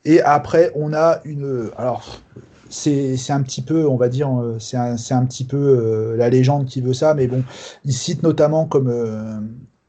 Et 0.05 0.21
après 0.21 0.71
on 0.75 0.93
a 0.93 1.19
une, 1.25 1.69
alors 1.77 2.21
c'est 2.69 3.15
un 3.31 3.41
petit 3.43 3.61
peu, 3.61 3.87
on 3.87 3.97
va 3.97 4.09
dire, 4.09 4.29
euh, 4.41 4.57
c'est 4.59 4.77
un, 4.77 4.95
un 5.11 5.25
petit 5.25 5.45
peu 5.45 5.57
euh, 5.57 6.17
la 6.17 6.29
légende 6.29 6.65
qui 6.65 6.81
veut 6.81 6.93
ça, 6.93 7.13
mais 7.13 7.27
bon, 7.27 7.43
il 7.85 7.93
cite 7.93 8.23
notamment 8.23 8.65
comme, 8.65 8.89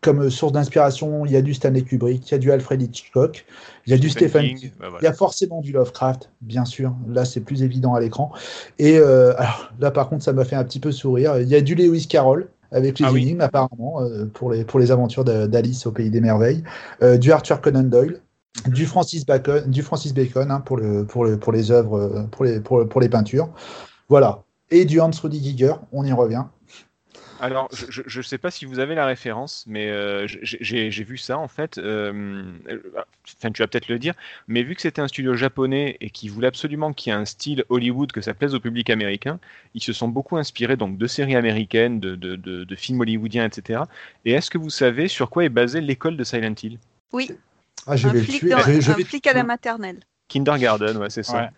comme 0.05 0.29
source 0.29 0.53
d'inspiration, 0.53 1.25
il 1.25 1.33
y 1.33 1.37
a 1.37 1.41
du 1.41 1.55
Stanley 1.55 1.81
Kubrick, 1.81 2.29
il 2.29 2.33
y 2.33 2.35
a 2.35 2.39
du 2.39 2.53
Alfred 2.53 2.81
Hitchcock, 2.83 3.47
il 3.87 3.91
y 3.91 3.95
a 3.95 3.99
du 3.99 4.11
Stephen 4.11 4.55
King, 4.55 4.71
bah 4.79 4.89
il 5.01 5.05
y 5.05 5.07
a 5.07 5.15
forcément 5.15 5.63
du 5.63 5.73
Lovecraft, 5.73 6.31
bien 6.43 6.67
sûr. 6.67 6.95
Là, 7.09 7.25
c'est 7.25 7.41
plus 7.41 7.63
évident 7.63 7.95
à 7.95 8.01
l'écran. 8.01 8.31
Et 8.79 8.99
euh, 8.99 9.33
alors, 9.39 9.73
là, 9.81 9.91
par 9.91 10.11
contre, 10.11 10.23
ça 10.23 10.35
m'a 10.35 10.45
fait 10.45 10.57
un 10.57 10.65
petit 10.65 10.79
peu 10.79 10.93
sourire. 10.93 11.41
Il 11.41 11.49
y 11.49 11.55
a 11.55 11.63
du 11.63 11.75
Lewis 11.75 12.07
Carroll 12.07 12.49
avec 12.71 12.99
les 12.99 13.07
Ah 13.07 13.13
oui. 13.13 13.35
apparemment, 13.41 14.03
euh, 14.03 14.27
pour, 14.27 14.53
les, 14.53 14.67
pour 14.67 14.79
les 14.79 14.91
aventures 14.91 15.25
d'Alice 15.25 15.87
au 15.87 15.91
Pays 15.93 16.11
des 16.11 16.21
Merveilles. 16.21 16.63
Euh, 17.03 17.17
du 17.17 17.33
Arthur 17.33 17.63
Conan 17.63 17.85
Doyle. 17.85 18.21
Du 18.67 18.85
Francis 18.85 19.25
Bacon, 19.25 19.69
du 19.69 19.83
Francis 19.83 20.13
Bacon 20.13 20.51
hein, 20.51 20.61
pour, 20.61 20.77
le, 20.77 21.05
pour, 21.05 21.25
le, 21.25 21.39
pour 21.39 21.51
les 21.51 21.71
œuvres, 21.73 22.29
pour 22.31 22.45
les, 22.45 22.61
pour, 22.61 22.87
pour 22.89 23.01
les 23.01 23.09
peintures. 23.09 23.49
Voilà. 24.09 24.43
Et 24.71 24.85
du 24.85 25.01
Hans 25.01 25.11
Rudy 25.11 25.43
Giger, 25.43 25.75
on 25.93 26.05
y 26.05 26.13
revient. 26.13 26.45
Alors, 27.41 27.69
je- 27.89 28.19
ne 28.19 28.23
sais 28.23 28.39
pas 28.39 28.51
si 28.51 28.65
vous 28.65 28.79
avez 28.79 28.95
la 28.95 29.07
référence, 29.07 29.65
mais 29.67 29.89
euh, 29.91 30.27
j'ai- 30.27 30.89
vu 31.05 31.19
ça 31.19 31.37
en 31.37 31.49
fait. 31.49 31.79
euh, 31.79 32.13
euh, 32.69 32.79
Enfin, 33.39 33.51
tu 33.51 33.63
vas 33.63 33.67
peut-être 33.67 33.89
le 33.89 33.99
dire, 33.99 34.15
mais 34.49 34.63
vu 34.63 34.75
que 34.75 34.83
c'était 34.83 35.01
un 35.01 35.09
studio 35.09 35.35
japonais 35.35 35.97
et 36.01 36.11
qui 36.11 36.29
voulait 36.29 36.47
absolument 36.47 36.93
qu'il 36.93 37.11
y 37.13 37.17
ait 37.17 37.19
un 37.19 37.25
style 37.25 37.65
Hollywood 37.71 38.13
que 38.13 38.21
ça 38.21 38.35
plaise 38.35 38.55
au 38.55 38.61
public 38.61 38.89
américain, 38.91 39.39
ils 39.75 39.83
se 39.83 39.93
sont 39.93 40.09
beaucoup 40.09 40.37
inspirés 40.37 40.77
donc 40.77 40.97
de 40.99 41.07
séries 41.07 41.35
américaines, 41.35 42.01
de, 42.01 42.15
de- 42.17 42.37
de- 42.37 42.65
de 42.65 42.77
films 42.77 43.01
hollywoodiens, 43.01 43.45
etc. 43.47 43.83
Et 44.25 44.33
est-ce 44.33 44.51
que 44.51 44.59
vous 44.59 44.71
savez 44.71 45.09
sur 45.09 45.31
quoi 45.31 45.45
est 45.45 45.49
basée 45.49 45.81
l'école 45.81 46.17
de 46.17 46.25
Silent 46.25 46.55
Hill? 46.63 46.79
Oui, 47.13 47.31
Ah, 47.87 47.97
je 47.97 48.09
un 48.09 48.13
vais 48.13 48.21
le 48.21 48.27
tuer. 48.27 48.51
dans- 48.51 48.59
Je, 48.61 48.81
je 48.81 48.93
un 48.93 48.95
vais- 48.97 49.05
flic 49.05 49.27
à 49.27 49.33
la 49.33 49.43
maternelle. 49.45 50.01
Kindergarten, 50.29 50.97
ouais, 50.99 51.11
c'est 51.11 51.23
ça. 51.23 51.37
Ouais. 51.37 51.49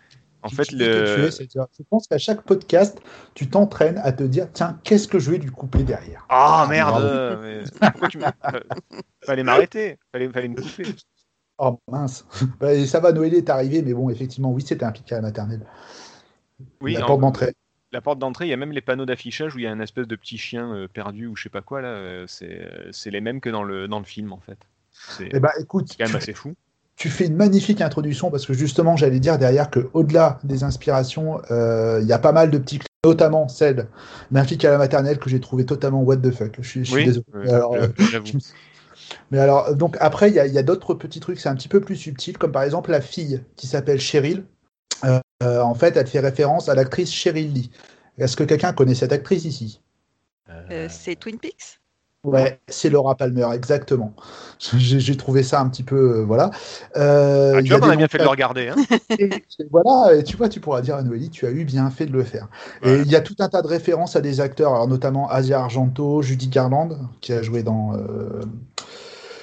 En 0.47 0.55
fait, 0.55 0.71
je 0.71 0.77
le. 0.77 1.29
tuer, 1.29 1.83
pense 1.89 2.07
qu'à 2.07 2.17
chaque 2.17 2.41
podcast, 2.41 2.99
tu 3.33 3.49
t'entraînes 3.49 3.99
à 4.03 4.11
te 4.11 4.23
dire 4.23 4.47
tiens, 4.53 4.79
qu'est-ce 4.83 5.07
que 5.07 5.19
je 5.19 5.31
vais 5.31 5.37
lui 5.37 5.51
couper 5.51 5.83
derrière? 5.83 6.25
Ah 6.29 6.63
Ah, 6.63 6.67
merde 6.69 7.39
mais 7.41 7.63
pourquoi 7.91 8.07
tu 8.07 8.17
me- 8.17 8.23
Fallait 9.25 9.43
m'arrêter, 9.43 9.97
fallait, 10.11 10.29
fallait 10.29 10.47
me 10.47 10.55
couper. 10.55 10.83
Oh 11.57 11.79
mince. 11.87 12.25
Bah, 12.59 12.85
ça 12.85 12.99
va, 12.99 13.11
Noël 13.11 13.33
est 13.33 13.49
arrivé, 13.49 13.81
mais 13.81 13.93
bon, 13.93 14.09
effectivement, 14.09 14.51
oui, 14.51 14.63
c'était 14.65 14.85
un 14.85 14.91
pic 14.91 15.11
à 15.11 15.15
la 15.15 15.21
maternelle. 15.21 15.65
Oui, 16.81 16.93
la 16.93 17.05
porte 17.05 17.21
d'entrée. 17.21 17.53
La 17.91 18.01
porte 18.01 18.19
d'entrée, 18.19 18.45
il 18.45 18.49
y 18.49 18.53
a 18.53 18.57
même 18.57 18.73
les 18.73 18.81
panneaux 18.81 19.05
d'affichage 19.05 19.55
où 19.55 19.59
il 19.59 19.63
y 19.63 19.67
a 19.67 19.71
un 19.71 19.79
espèce 19.79 20.07
de 20.07 20.15
petit 20.15 20.37
chien 20.37 20.73
euh, 20.73 20.87
perdu 20.87 21.27
ou 21.27 21.35
je 21.35 21.43
sais 21.43 21.49
pas 21.49 21.61
quoi 21.61 21.81
là. 21.81 21.87
euh, 21.87 22.25
c'est 22.27 22.61
euh, 22.61 22.91
c'est 22.91 23.11
les 23.11 23.21
mêmes 23.21 23.39
que 23.39 23.49
dans 23.49 23.63
le, 23.63 23.87
dans 23.87 23.99
le 23.99 24.05
film 24.05 24.33
en 24.33 24.39
fait. 24.39 24.59
C'est 24.91 25.29
Eh 25.31 25.39
ben, 25.39 25.49
écoute, 25.59 25.87
quand 25.97 26.05
même 26.05 26.11
tu, 26.11 26.17
assez 26.17 26.33
fou. 26.33 26.53
Tu 26.97 27.09
fais 27.09 27.27
une 27.27 27.35
magnifique 27.35 27.79
introduction 27.79 28.31
parce 28.31 28.45
que 28.45 28.53
justement, 28.53 28.97
j'allais 28.97 29.19
dire 29.19 29.37
derrière 29.37 29.69
que 29.69 29.87
au-delà 29.93 30.39
des 30.43 30.63
inspirations, 30.63 31.39
euh, 31.51 31.99
il 32.01 32.07
y 32.07 32.11
a 32.11 32.17
pas 32.17 32.31
mal 32.31 32.49
de 32.49 32.57
petits 32.57 32.79
clins, 32.79 32.87
notamment 33.05 33.47
celle 33.47 33.87
d'un 34.31 34.43
flic 34.43 34.65
à 34.65 34.71
la 34.71 34.79
maternelle 34.79 35.19
que 35.19 35.29
j'ai 35.29 35.39
trouvé 35.39 35.63
totalement 35.63 36.01
what 36.01 36.17
the 36.17 36.31
fuck. 36.31 36.57
Je 36.59 36.83
suis, 36.83 37.05
désolé. 37.05 37.23
euh, 37.35 37.53
Alors, 37.53 37.73
euh, 37.75 37.87
je 37.99 38.17
Mais 39.29 39.37
alors, 39.37 39.75
donc 39.75 39.95
après, 39.99 40.29
il 40.29 40.33
y 40.33 40.39
a, 40.39 40.47
il 40.47 40.53
y 40.53 40.57
a 40.57 40.63
d'autres 40.63 40.95
petits 40.95 41.19
trucs, 41.19 41.39
c'est 41.39 41.49
un 41.49 41.55
petit 41.55 41.69
peu 41.69 41.81
plus 41.81 41.95
subtil, 41.95 42.35
comme 42.39 42.51
par 42.51 42.63
exemple 42.63 42.89
la 42.89 43.01
fille 43.01 43.43
qui 43.55 43.67
s'appelle 43.67 43.99
Cheryl. 43.99 44.43
Euh, 45.05 45.19
euh, 45.43 45.61
en 45.61 45.75
fait, 45.75 45.95
elle 45.97 46.07
fait 46.07 46.19
référence 46.19 46.67
à 46.67 46.73
l'actrice 46.73 47.13
Cheryl 47.13 47.53
Lee. 47.53 47.69
Est-ce 48.17 48.35
que 48.35 48.43
quelqu'un 48.43 48.73
connaît 48.73 48.95
cette 48.95 49.11
actrice 49.11 49.45
ici? 49.45 49.81
Euh, 50.49 50.87
c'est 50.89 51.15
Twin 51.15 51.37
Peaks? 51.37 51.79
Ouais, 52.31 52.59
c'est 52.67 52.89
Laura 52.89 53.15
Palmer, 53.15 53.47
exactement. 53.53 54.13
J'ai 54.59 55.15
trouvé 55.17 55.43
ça 55.43 55.61
un 55.61 55.69
petit 55.69 55.83
peu, 55.83 56.19
euh, 56.19 56.23
voilà. 56.25 56.51
Euh, 56.97 57.53
Ah, 57.55 57.61
il 57.61 57.67
tu 57.67 57.73
vois 57.75 57.91
a 57.91 57.95
bien 57.95 58.07
fait 58.07 58.17
de 58.17 58.23
le 58.23 58.29
regarder. 58.29 58.69
Hein 58.69 58.75
et 59.17 59.29
voilà, 59.71 60.15
et 60.15 60.23
tu 60.23 60.35
vois, 60.37 60.49
tu 60.49 60.59
pourras 60.59 60.81
dire 60.81 60.95
à 60.95 61.03
Noélie, 61.03 61.29
tu 61.29 61.45
as 61.45 61.51
eu 61.51 61.63
bien 61.63 61.89
fait 61.89 62.05
de 62.05 62.11
le 62.11 62.23
faire. 62.23 62.47
Et 62.81 63.01
il 63.01 63.07
y 63.07 63.15
a 63.15 63.21
tout 63.21 63.35
un 63.39 63.49
tas 63.49 63.61
de 63.61 63.67
références 63.67 64.15
à 64.15 64.21
des 64.21 64.41
acteurs, 64.41 64.73
alors 64.73 64.87
notamment 64.87 65.29
Asia 65.29 65.59
Argento, 65.59 66.21
Judy 66.21 66.49
Garland, 66.49 66.89
qui 67.21 67.33
a 67.33 67.41
joué 67.41 67.63
dans 67.63 67.93
euh, 67.95 68.41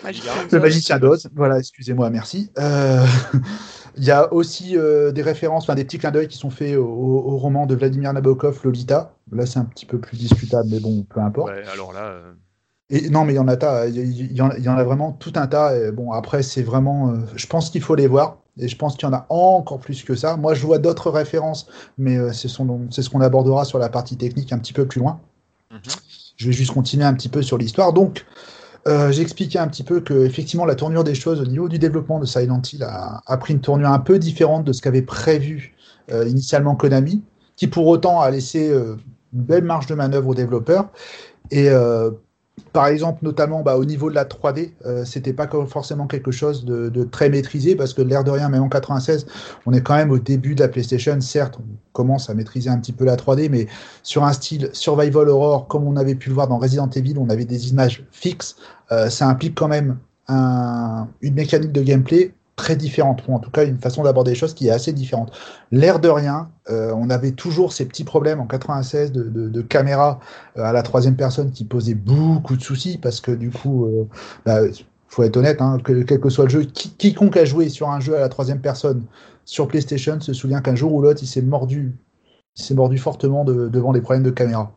Magicien 0.02 0.46
Le 0.50 0.58
d'Oz. 0.60 0.60
Magicien 0.60 0.98
d'Oz. 0.98 1.28
Voilà, 1.34 1.58
excusez-moi, 1.58 2.10
merci. 2.10 2.52
Euh, 2.58 3.04
Il 3.96 4.04
y 4.04 4.10
a 4.10 4.32
aussi 4.32 4.76
euh, 4.76 5.12
des 5.12 5.22
références, 5.22 5.64
enfin 5.64 5.76
des 5.76 5.84
petits 5.84 5.98
clins 5.98 6.10
d'œil 6.10 6.26
qui 6.28 6.36
sont 6.36 6.50
faits 6.50 6.76
au, 6.76 6.84
au 6.84 7.38
roman 7.38 7.66
de 7.66 7.74
Vladimir 7.76 8.12
Nabokov, 8.12 8.60
Lolita. 8.64 9.16
Là, 9.32 9.46
c'est 9.46 9.58
un 9.60 9.64
petit 9.64 9.86
peu 9.86 10.00
plus 10.00 10.16
discutable, 10.18 10.68
mais 10.70 10.80
bon, 10.80 11.04
peu 11.04 11.20
importe. 11.20 11.52
Ouais, 11.52 11.64
alors 11.72 11.92
là, 11.92 12.00
euh, 12.06 12.32
Et 12.90 13.08
non, 13.08 13.24
mais 13.24 13.32
il 13.32 13.36
y 13.36 13.40
en 13.40 13.48
a 13.48 13.56
tas, 13.56 13.86
il 13.86 14.32
y, 14.32 14.42
en 14.42 14.50
a, 14.50 14.58
il 14.58 14.64
y 14.64 14.68
en 14.68 14.76
a 14.76 14.84
vraiment 14.84 15.12
tout 15.12 15.32
un 15.36 15.46
tas. 15.46 15.76
Et 15.76 15.90
bon, 15.90 16.12
après, 16.12 16.42
c'est 16.42 16.62
vraiment, 16.62 17.10
euh, 17.10 17.18
je 17.34 17.46
pense 17.46 17.70
qu'il 17.70 17.80
faut 17.82 17.94
les 17.94 18.06
voir. 18.06 18.38
Et 18.58 18.68
je 18.68 18.76
pense 18.76 18.96
qu'il 18.96 19.08
y 19.08 19.10
en 19.10 19.14
a 19.14 19.26
encore 19.30 19.80
plus 19.80 20.04
que 20.04 20.14
ça. 20.14 20.36
Moi, 20.36 20.54
je 20.54 20.64
vois 20.64 20.78
d'autres 20.78 21.10
références, 21.10 21.66
mais 21.98 22.16
euh, 22.16 22.32
c'est 22.32 22.48
ce 22.48 23.10
qu'on 23.10 23.20
abordera 23.20 23.64
sur 23.64 23.78
la 23.78 23.88
partie 23.88 24.16
technique 24.16 24.52
un 24.52 24.58
petit 24.58 24.72
peu 24.72 24.86
plus 24.86 25.00
loin. 25.00 25.20
mhm. 25.70 25.80
Je 26.36 26.46
vais 26.46 26.52
juste 26.52 26.72
continuer 26.72 27.04
un 27.04 27.14
petit 27.14 27.28
peu 27.28 27.42
sur 27.42 27.58
l'histoire. 27.58 27.92
Donc, 27.92 28.26
euh, 28.86 29.10
j'expliquais 29.12 29.58
un 29.58 29.68
petit 29.68 29.82
peu 29.82 30.00
que 30.00 30.26
effectivement 30.26 30.66
la 30.66 30.74
tournure 30.74 31.04
des 31.04 31.14
choses 31.14 31.40
au 31.40 31.46
niveau 31.46 31.68
du 31.68 31.78
développement 31.78 32.18
de 32.18 32.26
Silent 32.26 32.60
Hill 32.70 32.82
a, 32.82 33.22
a 33.24 33.36
pris 33.38 33.54
une 33.54 33.60
tournure 33.60 33.88
un 33.88 33.98
peu 33.98 34.18
différente 34.18 34.64
de 34.64 34.72
ce 34.72 34.82
qu'avait 34.82 35.02
prévu 35.02 35.74
euh, 36.12 36.28
initialement 36.28 36.76
Konami, 36.76 37.22
qui 37.56 37.66
pour 37.66 37.86
autant 37.86 38.20
a 38.20 38.30
laissé 38.30 38.68
euh, 38.70 38.96
une 39.32 39.42
belle 39.42 39.64
marge 39.64 39.86
de 39.86 39.94
manœuvre 39.94 40.28
aux 40.28 40.34
développeurs. 40.34 40.90
Et 41.50 41.68
par 42.72 42.86
exemple, 42.86 43.18
notamment 43.22 43.62
bah, 43.62 43.76
au 43.76 43.84
niveau 43.84 44.10
de 44.10 44.14
la 44.14 44.24
3D, 44.24 44.72
euh, 44.86 45.04
c'était 45.04 45.32
pas 45.32 45.48
forcément 45.66 46.06
quelque 46.06 46.30
chose 46.30 46.64
de, 46.64 47.04
très 47.04 47.28
maîtrisé 47.28 47.74
parce 47.74 47.94
que 47.94 48.02
l'air 48.02 48.24
de 48.24 48.30
rien, 48.30 48.48
même 48.48 48.62
en 48.62 48.68
96, 48.68 49.26
on 49.66 49.72
est 49.72 49.80
quand 49.80 49.94
même 49.94 50.10
au 50.10 50.18
début 50.18 50.54
de 50.54 50.60
la 50.60 50.68
PlayStation. 50.68 51.20
Certes, 51.20 51.58
on 51.58 51.64
commence 51.92 52.30
à 52.30 52.34
maîtriser 52.34 52.70
un 52.70 52.78
petit 52.78 52.92
peu 52.92 53.04
la 53.04 53.16
3D, 53.16 53.48
mais 53.48 53.66
sur 54.02 54.24
un 54.24 54.32
style 54.32 54.70
survival 54.72 55.28
horror, 55.28 55.66
comme 55.66 55.84
on 55.86 55.96
avait 55.96 56.14
pu 56.14 56.28
le 56.28 56.34
voir 56.34 56.48
dans 56.48 56.58
Resident 56.58 56.88
Evil, 56.90 57.14
on 57.18 57.28
avait 57.28 57.44
des 57.44 57.70
images 57.70 58.04
fixes. 58.12 58.56
Euh, 58.92 59.10
ça 59.10 59.28
implique 59.28 59.54
quand 59.56 59.68
même 59.68 59.98
un- 60.28 61.08
une 61.22 61.34
mécanique 61.34 61.72
de 61.72 61.82
gameplay 61.82 62.34
très 62.56 62.76
différente, 62.76 63.22
ou 63.28 63.34
en 63.34 63.38
tout 63.40 63.50
cas 63.50 63.64
une 63.64 63.78
façon 63.78 64.02
d'aborder 64.04 64.30
les 64.32 64.36
choses 64.36 64.54
qui 64.54 64.68
est 64.68 64.70
assez 64.70 64.92
différente. 64.92 65.32
L'air 65.72 65.98
de 66.00 66.08
rien, 66.08 66.50
euh, 66.70 66.92
on 66.96 67.10
avait 67.10 67.32
toujours 67.32 67.72
ces 67.72 67.86
petits 67.86 68.04
problèmes 68.04 68.40
en 68.40 68.46
96 68.46 69.12
de, 69.12 69.62
caméra 69.62 70.20
euh, 70.56 70.62
à 70.62 70.72
la 70.72 70.82
troisième 70.82 71.16
personne 71.16 71.50
qui 71.50 71.64
posait 71.64 71.94
beaucoup 71.94 72.56
de 72.56 72.62
soucis 72.62 72.98
parce 72.98 73.20
que 73.20 73.32
du 73.32 73.50
coup, 73.50 73.86
euh, 73.86 74.04
bah, 74.46 74.60
faut 75.08 75.22
être 75.22 75.36
honnête, 75.36 75.60
hein, 75.60 75.78
que, 75.82 76.02
quel 76.02 76.20
que 76.20 76.28
soit 76.28 76.44
le 76.44 76.50
jeu, 76.50 76.62
qui- 76.64 76.90
quiconque 76.96 77.36
a 77.36 77.44
joué 77.44 77.68
sur 77.68 77.90
un 77.90 78.00
jeu 78.00 78.16
à 78.16 78.20
la 78.20 78.28
troisième 78.28 78.60
personne 78.60 79.04
sur 79.44 79.68
PlayStation 79.68 80.20
se 80.20 80.32
souvient 80.32 80.60
qu'un 80.60 80.74
jour 80.74 80.92
ou 80.92 81.02
l'autre, 81.02 81.20
il 81.22 81.26
s'est 81.26 81.42
mordu, 81.42 81.96
il 82.56 82.62
s'est 82.64 82.74
mordu 82.74 82.98
fortement 82.98 83.44
de- 83.44 83.68
devant 83.68 83.92
les 83.92 84.00
problèmes 84.00 84.24
de 84.24 84.30
caméra. 84.30 84.74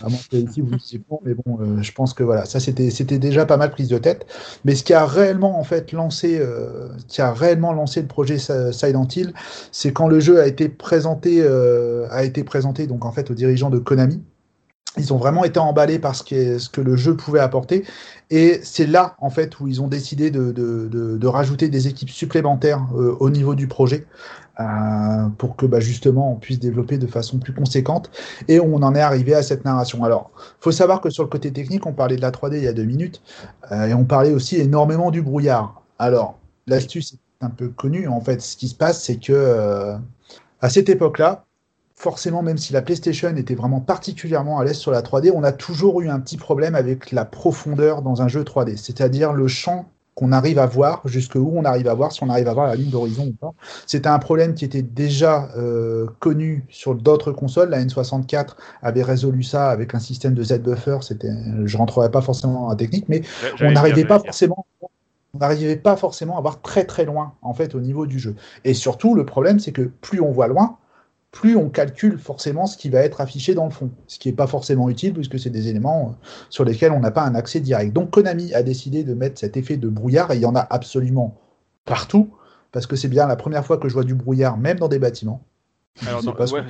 À 0.00 0.08
moins 0.08 0.20
ici 0.32 0.60
vous 0.60 0.72
disiez 0.72 0.98
pas, 0.98 1.16
mais 1.24 1.34
bon, 1.34 1.58
euh, 1.60 1.82
je 1.82 1.92
pense 1.92 2.14
que 2.14 2.22
voilà, 2.22 2.44
ça 2.44 2.60
c'était 2.60 2.90
c'était 2.90 3.18
déjà 3.18 3.46
pas 3.46 3.56
mal 3.56 3.70
prise 3.70 3.88
de 3.88 3.98
tête. 3.98 4.26
Mais 4.64 4.74
ce 4.74 4.82
qui 4.84 4.92
a 4.94 5.06
réellement 5.06 5.58
en 5.58 5.64
fait 5.64 5.92
lancé, 5.92 6.38
euh, 6.40 6.88
qui 7.08 7.22
a 7.22 7.32
réellement 7.32 7.72
lancé 7.72 8.02
le 8.02 8.08
projet 8.08 8.38
Si- 8.38 8.52
Silent 8.72 9.08
Hill, 9.14 9.32
c'est 9.72 9.92
quand 9.92 10.08
le 10.08 10.20
jeu 10.20 10.40
a 10.40 10.46
été 10.46 10.68
présenté, 10.68 11.42
euh, 11.42 12.06
a 12.10 12.24
été 12.24 12.44
présenté 12.44 12.86
donc 12.86 13.04
en 13.04 13.12
fait 13.12 13.30
aux 13.30 13.34
dirigeants 13.34 13.70
de 13.70 13.78
Konami. 13.78 14.22
Ils 14.96 15.12
ont 15.12 15.16
vraiment 15.16 15.44
été 15.44 15.58
emballés 15.58 15.98
par 15.98 16.14
ce, 16.14 16.22
qui 16.22 16.36
est- 16.36 16.58
ce 16.60 16.68
que 16.68 16.80
le 16.80 16.94
jeu 16.94 17.16
pouvait 17.16 17.40
apporter. 17.40 17.84
Et 18.30 18.60
c'est 18.62 18.86
là, 18.86 19.16
en 19.20 19.28
fait, 19.28 19.58
où 19.58 19.66
ils 19.66 19.82
ont 19.82 19.88
décidé 19.88 20.30
de, 20.30 20.52
de- 20.52 20.88
de- 21.18 21.26
rajouter 21.26 21.68
des 21.68 21.88
équipes 21.88 22.10
supplémentaires 22.10 22.86
euh, 22.94 23.16
au 23.18 23.28
niveau 23.30 23.56
du 23.56 23.66
projet 23.66 24.06
euh, 24.60 25.28
pour 25.38 25.56
que 25.56 25.66
bah, 25.66 25.80
justement 25.80 26.32
on 26.32 26.36
puisse 26.36 26.60
développer 26.60 26.98
de 26.98 27.06
façon 27.08 27.38
plus 27.38 27.52
conséquente. 27.54 28.10
Et 28.48 28.60
on 28.60 28.76
en 28.76 28.94
est 28.94 29.00
arrivé 29.00 29.34
à 29.34 29.42
cette 29.42 29.64
narration. 29.64 30.04
Alors, 30.04 30.30
faut 30.60 30.72
savoir 30.72 31.00
que 31.00 31.10
sur 31.10 31.24
le 31.24 31.28
côté 31.28 31.52
technique, 31.52 31.86
on 31.86 31.92
parlait 31.92 32.16
de 32.16 32.22
la 32.22 32.30
3D 32.30 32.58
il 32.58 32.64
y 32.64 32.68
a 32.68 32.72
deux 32.72 32.84
minutes, 32.84 33.22
euh, 33.72 33.86
et 33.86 33.94
on 33.94 34.04
parlait 34.04 34.32
aussi 34.32 34.56
énormément 34.60 35.10
du 35.10 35.22
brouillard. 35.22 35.82
Alors, 35.98 36.38
l'astuce 36.68 37.14
est 37.14 37.44
un 37.44 37.50
peu 37.50 37.68
connue. 37.68 38.06
En 38.08 38.20
fait, 38.20 38.40
ce 38.40 38.56
qui 38.56 38.68
se 38.68 38.74
passe, 38.76 39.02
c'est 39.02 39.16
que 39.18 39.96
à 40.60 40.70
cette 40.70 40.88
époque-là, 40.88 41.44
forcément, 41.94 42.42
même 42.42 42.58
si 42.58 42.72
la 42.72 42.82
PlayStation 42.82 43.34
était 43.36 43.54
vraiment 43.54 43.80
particulièrement 43.80 44.58
à 44.58 44.64
l'aise 44.64 44.76
sur 44.76 44.90
la 44.90 45.02
3D, 45.02 45.32
on 45.34 45.44
a 45.44 45.52
toujours 45.52 46.00
eu 46.00 46.08
un 46.08 46.20
petit 46.20 46.36
problème 46.36 46.74
avec 46.74 47.12
la 47.12 47.24
profondeur 47.24 48.02
dans 48.02 48.22
un 48.22 48.28
jeu 48.28 48.42
3D, 48.42 48.76
c'est-à-dire 48.76 49.32
le 49.32 49.48
champ 49.48 49.86
qu'on 50.14 50.30
arrive 50.30 50.58
à 50.60 50.66
voir, 50.66 51.02
jusqu'où 51.06 51.52
on 51.54 51.64
arrive 51.64 51.88
à 51.88 51.94
voir, 51.94 52.12
si 52.12 52.22
on 52.22 52.28
arrive 52.28 52.46
à 52.46 52.54
voir 52.54 52.68
la 52.68 52.76
ligne 52.76 52.90
d'horizon 52.90 53.26
ou 53.26 53.32
pas. 53.32 53.52
C'était 53.86 54.08
un 54.08 54.18
problème 54.20 54.54
qui 54.54 54.64
était 54.64 54.82
déjà 54.82 55.48
euh, 55.56 56.06
connu 56.20 56.64
sur 56.68 56.94
d'autres 56.94 57.32
consoles. 57.32 57.70
La 57.70 57.84
N64 57.84 58.50
avait 58.82 59.02
résolu 59.02 59.42
ça 59.42 59.70
avec 59.70 59.94
un 59.94 59.98
système 59.98 60.34
de 60.34 60.42
Z-buffer. 60.44 60.98
C'était, 61.00 61.32
je 61.64 61.76
rentrerai 61.76 62.12
pas 62.12 62.20
forcément 62.20 62.62
dans 62.62 62.68
la 62.68 62.76
technique, 62.76 63.08
mais 63.08 63.22
on 63.60 63.72
n'arrivait 63.72 64.04
pas 64.04 64.20
forcément 64.20 64.66
on 65.34 65.38
n'arrivait 65.38 65.74
pas 65.74 65.96
forcément 65.96 66.38
à 66.38 66.40
voir 66.40 66.62
très 66.62 66.84
très 66.84 67.04
loin 67.04 67.34
en 67.42 67.54
fait 67.54 67.74
au 67.74 67.80
niveau 67.80 68.06
du 68.06 68.20
jeu. 68.20 68.36
Et 68.62 68.72
surtout 68.72 69.16
le 69.16 69.26
problème 69.26 69.58
c'est 69.58 69.72
que 69.72 69.82
plus 69.82 70.20
on 70.20 70.30
voit 70.30 70.46
loin, 70.46 70.76
plus 71.34 71.56
on 71.56 71.68
calcule 71.68 72.16
forcément 72.16 72.66
ce 72.66 72.76
qui 72.76 72.88
va 72.90 73.00
être 73.00 73.20
affiché 73.20 73.54
dans 73.54 73.64
le 73.64 73.72
fond, 73.72 73.90
ce 74.06 74.20
qui 74.20 74.28
n'est 74.28 74.36
pas 74.36 74.46
forcément 74.46 74.88
utile 74.88 75.12
puisque 75.12 75.36
c'est 75.38 75.50
des 75.50 75.66
éléments 75.68 76.10
euh, 76.10 76.26
sur 76.48 76.64
lesquels 76.64 76.92
on 76.92 77.00
n'a 77.00 77.10
pas 77.10 77.22
un 77.24 77.34
accès 77.34 77.58
direct. 77.58 77.92
Donc 77.92 78.10
Konami 78.10 78.54
a 78.54 78.62
décidé 78.62 79.02
de 79.02 79.14
mettre 79.14 79.40
cet 79.40 79.56
effet 79.56 79.76
de 79.76 79.88
brouillard 79.88 80.30
et 80.30 80.36
il 80.36 80.42
y 80.42 80.46
en 80.46 80.54
a 80.54 80.60
absolument 80.60 81.36
partout 81.86 82.30
parce 82.70 82.86
que 82.86 82.94
c'est 82.94 83.08
bien 83.08 83.26
la 83.26 83.34
première 83.34 83.66
fois 83.66 83.78
que 83.78 83.88
je 83.88 83.94
vois 83.94 84.04
du 84.04 84.14
brouillard 84.14 84.56
même 84.58 84.78
dans 84.78 84.86
des 84.88 85.00
bâtiments. 85.00 85.42
Alors, 86.06 86.24
ouais, 86.24 86.62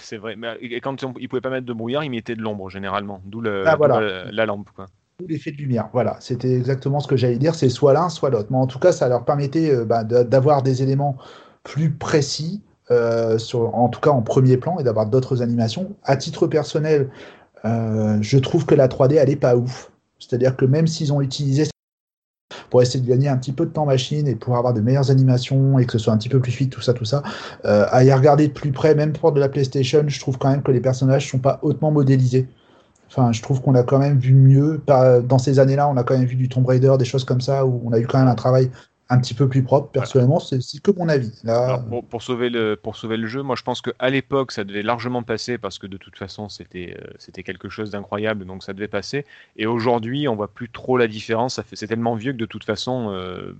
c'est- 0.00 0.16
vrai. 0.16 0.34
Mais 0.36 0.56
et 0.60 0.80
quand 0.80 1.02
on, 1.04 1.14
ils 1.20 1.28
pouvaient 1.28 1.40
pas 1.40 1.50
mettre 1.50 1.66
de 1.66 1.72
brouillard, 1.72 2.02
ils 2.04 2.10
mettaient 2.10 2.36
de 2.36 2.42
l'ombre 2.42 2.70
généralement, 2.70 3.20
d'où 3.24 3.40
Ah, 3.66 3.76
voilà. 3.76 4.00
la, 4.00 4.30
la 4.32 4.46
lampe. 4.46 4.68
Quoi. 4.74 4.86
L'effet 5.28 5.52
de 5.52 5.56
lumière. 5.56 5.88
Voilà, 5.92 6.16
c'était 6.20 6.52
exactement 6.54 7.00
ce 7.00 7.06
que 7.08 7.16
j'allais 7.16 7.38
dire. 7.38 7.54
C'est 7.54 7.68
soit 7.68 7.92
l'un, 7.92 8.08
soit 8.08 8.30
l'autre. 8.30 8.48
Mais 8.50 8.56
en 8.56 8.66
tout 8.66 8.78
cas, 8.78 8.92
ça 8.92 9.08
leur 9.08 9.24
permettait 9.24 9.70
euh, 9.70 9.84
bah, 9.84 10.04
d'avoir 10.04 10.62
des 10.62 10.82
éléments 10.82 11.16
plus 11.64 11.90
précis, 11.92 12.62
euh, 12.90 13.38
en 13.54 13.88
tout 13.88 14.00
cas 14.00 14.10
en 14.10 14.22
premier 14.22 14.56
plan, 14.56 14.78
et 14.78 14.84
d'avoir 14.84 15.06
d'autres 15.06 15.42
animations. 15.42 15.92
À 16.04 16.16
titre 16.16 16.46
personnel, 16.46 17.10
euh, 17.64 18.18
je 18.20 18.38
trouve 18.38 18.66
que 18.66 18.74
la 18.74 18.88
3D, 18.88 19.14
elle 19.14 19.30
est 19.30 19.36
pas 19.36 19.56
ouf. 19.56 19.90
C'est-à-dire 20.18 20.56
que 20.56 20.64
même 20.64 20.86
s'ils 20.86 21.12
ont 21.12 21.20
utilisé 21.20 21.64
pour 22.70 22.80
essayer 22.80 23.04
de 23.04 23.08
gagner 23.08 23.28
un 23.28 23.36
petit 23.36 23.52
peu 23.52 23.66
de 23.66 23.70
temps 23.70 23.84
machine 23.84 24.26
et 24.26 24.34
pour 24.34 24.56
avoir 24.56 24.72
de 24.72 24.80
meilleures 24.80 25.10
animations 25.10 25.78
et 25.78 25.84
que 25.84 25.92
ce 25.92 25.98
soit 25.98 26.12
un 26.12 26.16
petit 26.16 26.28
peu 26.28 26.40
plus 26.40 26.52
fluide, 26.52 26.70
tout 26.70 26.80
ça, 26.80 26.94
tout 26.94 27.04
ça, 27.04 27.22
euh, 27.64 27.86
à 27.90 28.04
y 28.04 28.12
regarder 28.12 28.48
de 28.48 28.52
plus 28.52 28.72
près, 28.72 28.94
même 28.94 29.12
pour 29.12 29.32
de 29.32 29.40
la 29.40 29.48
PlayStation, 29.48 30.04
je 30.06 30.20
trouve 30.20 30.38
quand 30.38 30.50
même 30.50 30.62
que 30.62 30.72
les 30.72 30.80
personnages 30.80 31.30
sont 31.30 31.38
pas 31.38 31.58
hautement 31.62 31.90
modélisés. 31.90 32.48
Enfin, 33.08 33.30
je 33.30 33.42
trouve 33.42 33.60
qu'on 33.60 33.74
a 33.74 33.82
quand 33.82 33.98
même 33.98 34.18
vu 34.18 34.32
mieux. 34.32 34.80
Dans 34.86 35.38
ces 35.38 35.58
années-là, 35.58 35.86
on 35.86 35.98
a 35.98 36.02
quand 36.02 36.16
même 36.16 36.26
vu 36.26 36.34
du 36.34 36.48
Tomb 36.48 36.64
Raider, 36.64 36.94
des 36.98 37.04
choses 37.04 37.24
comme 37.24 37.42
ça, 37.42 37.66
où 37.66 37.82
on 37.84 37.92
a 37.92 37.98
eu 37.98 38.06
quand 38.06 38.18
même 38.18 38.28
un 38.28 38.34
travail 38.34 38.70
un 39.12 39.18
petit 39.18 39.34
peu 39.34 39.46
plus 39.46 39.62
propre. 39.62 39.90
Personnellement, 39.90 40.40
c'est 40.40 40.62
c'est 40.62 40.80
que 40.80 40.90
mon 40.90 41.08
avis. 41.08 41.32
Là, 41.44 41.64
Alors, 41.64 41.84
pour, 41.84 42.04
pour 42.04 42.22
sauver 42.22 42.48
le, 42.48 42.76
pour 42.76 42.96
sauver 42.96 43.18
le 43.18 43.26
jeu, 43.26 43.42
moi 43.42 43.56
je 43.56 43.62
pense 43.62 43.82
qu'à 43.82 44.10
l'époque 44.10 44.52
ça 44.52 44.64
devait 44.64 44.82
largement 44.82 45.22
passer 45.22 45.58
parce 45.58 45.78
que 45.78 45.86
de 45.86 45.98
toute 45.98 46.16
façon 46.16 46.48
c'était 46.48 46.96
euh, 46.98 47.10
c'était 47.18 47.42
quelque 47.42 47.68
chose 47.68 47.90
d'incroyable 47.90 48.46
donc 48.46 48.62
ça 48.62 48.72
devait 48.72 48.88
passer. 48.88 49.26
Et 49.56 49.66
aujourd'hui 49.66 50.28
on 50.28 50.34
voit 50.34 50.48
plus 50.48 50.70
trop 50.70 50.96
la 50.96 51.08
différence. 51.08 51.60
C'est 51.74 51.86
tellement 51.86 52.14
vieux 52.14 52.32
que 52.32 52.38
de 52.38 52.46
toute 52.46 52.64
façon, 52.64 53.10
euh, 53.10 53.54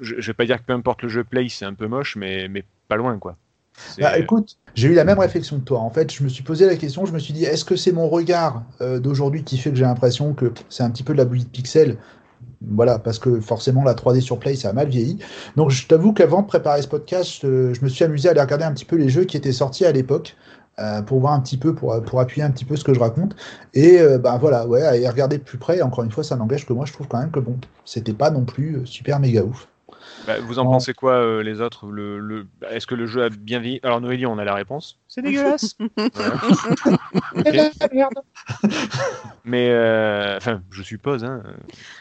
je, 0.00 0.14
je 0.18 0.26
vais 0.26 0.34
pas 0.34 0.46
dire 0.46 0.58
que 0.58 0.64
peu 0.64 0.72
importe 0.72 1.02
le 1.02 1.10
jeu 1.10 1.24
play 1.24 1.48
c'est 1.50 1.66
un 1.66 1.74
peu 1.74 1.86
moche, 1.86 2.16
mais, 2.16 2.48
mais 2.48 2.64
pas 2.88 2.96
loin 2.96 3.18
quoi. 3.18 3.36
Bah, 3.98 4.18
écoute, 4.18 4.56
j'ai 4.74 4.88
eu 4.88 4.94
la 4.94 5.04
même 5.04 5.18
réflexion 5.18 5.58
que 5.58 5.64
toi. 5.64 5.80
En 5.80 5.90
fait, 5.90 6.12
je 6.12 6.22
me 6.22 6.28
suis 6.28 6.44
posé 6.44 6.64
la 6.66 6.76
question, 6.76 7.06
je 7.06 7.12
me 7.12 7.18
suis 7.18 7.32
dit, 7.32 7.44
est-ce 7.44 7.64
que 7.64 7.74
c'est 7.76 7.90
mon 7.92 8.08
regard 8.08 8.62
euh, 8.80 9.00
d'aujourd'hui 9.00 9.42
qui 9.42 9.58
fait 9.58 9.70
que 9.70 9.76
j'ai 9.76 9.84
l'impression 9.84 10.32
que 10.32 10.52
c'est 10.68 10.84
un 10.84 10.90
petit 10.90 11.02
peu 11.02 11.12
de 11.12 11.18
la 11.18 11.24
bouillie 11.24 11.44
de 11.44 11.50
pixels 11.50 11.96
Voilà, 12.66 12.98
parce 12.98 13.18
que 13.18 13.40
forcément, 13.40 13.84
la 13.84 13.94
3D 13.94 14.20
sur 14.20 14.38
Play, 14.38 14.54
ça 14.56 14.70
a 14.70 14.72
mal 14.72 14.88
vieilli. 14.88 15.18
Donc, 15.56 15.70
je 15.70 15.86
t'avoue 15.86 16.12
qu'avant 16.12 16.42
de 16.42 16.46
préparer 16.46 16.82
ce 16.82 16.88
podcast, 16.88 17.40
je, 17.42 17.74
je 17.74 17.82
me 17.82 17.88
suis 17.88 18.04
amusé 18.04 18.28
à 18.28 18.32
aller 18.32 18.40
regarder 18.40 18.64
un 18.64 18.72
petit 18.72 18.84
peu 18.86 18.96
les 18.96 19.08
jeux 19.08 19.24
qui 19.24 19.36
étaient 19.36 19.52
sortis 19.52 19.84
à 19.84 19.92
l'époque. 19.92 20.36
euh, 20.78 21.02
pour 21.02 21.20
voir 21.20 21.34
un 21.34 21.40
petit 21.40 21.56
peu, 21.56 21.74
pour, 21.74 21.94
appuyer 22.20 22.42
un 22.44 22.50
petit 22.50 22.64
peu 22.64 22.76
ce 22.76 22.84
que 22.84 22.94
je 22.94 23.00
raconte. 23.00 23.36
Et 23.74 24.00
euh, 24.00 24.18
ben 24.18 24.38
voilà, 24.38 24.66
ouais, 24.66 24.82
à 24.82 24.96
y 24.96 25.06
regarder 25.08 25.38
de 25.38 25.42
plus 25.42 25.58
près. 25.58 25.80
Encore 25.82 26.04
une 26.04 26.10
fois, 26.10 26.24
ça 26.24 26.36
n'engage 26.36 26.66
que 26.66 26.72
moi, 26.72 26.84
je 26.86 26.92
trouve 26.92 27.08
quand 27.08 27.20
même 27.20 27.30
que 27.30 27.40
bon, 27.40 27.58
c'était 27.84 28.12
pas 28.14 28.30
non 28.30 28.44
plus 28.44 28.76
euh, 28.78 28.86
super 28.86 29.20
méga 29.20 29.44
ouf. 29.44 29.68
Bah, 30.26 30.38
vous 30.40 30.58
en 30.58 30.64
pensez 30.64 30.94
quoi 30.94 31.14
euh, 31.14 31.42
les 31.42 31.60
autres 31.60 31.86
le, 31.86 32.18
le... 32.18 32.46
Est-ce 32.70 32.86
que 32.86 32.94
le 32.94 33.06
jeu 33.06 33.24
a 33.24 33.28
bien 33.28 33.58
vieilli? 33.58 33.80
Alors 33.82 34.00
Noélie 34.00 34.26
on 34.26 34.38
a 34.38 34.44
la 34.44 34.54
réponse. 34.54 34.98
C'est 35.08 35.22
dégueulasse. 35.22 35.76
Mais 39.44 39.68
euh, 39.70 40.36
enfin, 40.36 40.62
je 40.70 40.82
suppose. 40.82 41.24
Hein. 41.24 41.42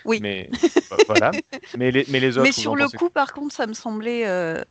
Oui. 0.05 0.19
Mais 0.21 0.49
bah, 0.89 0.97
voilà. 1.07 1.31
Mais 1.77 1.91
les, 1.91 2.05
mais 2.09 2.19
les 2.19 2.37
autres. 2.37 2.45
Mais 2.45 2.51
sur 2.51 2.75
le 2.75 2.87
coup, 2.87 3.09
par 3.09 3.33
contre, 3.33 3.53
ça 3.53 3.67
me 3.67 3.73
semblait, 3.73 4.27
euh, 4.27 4.61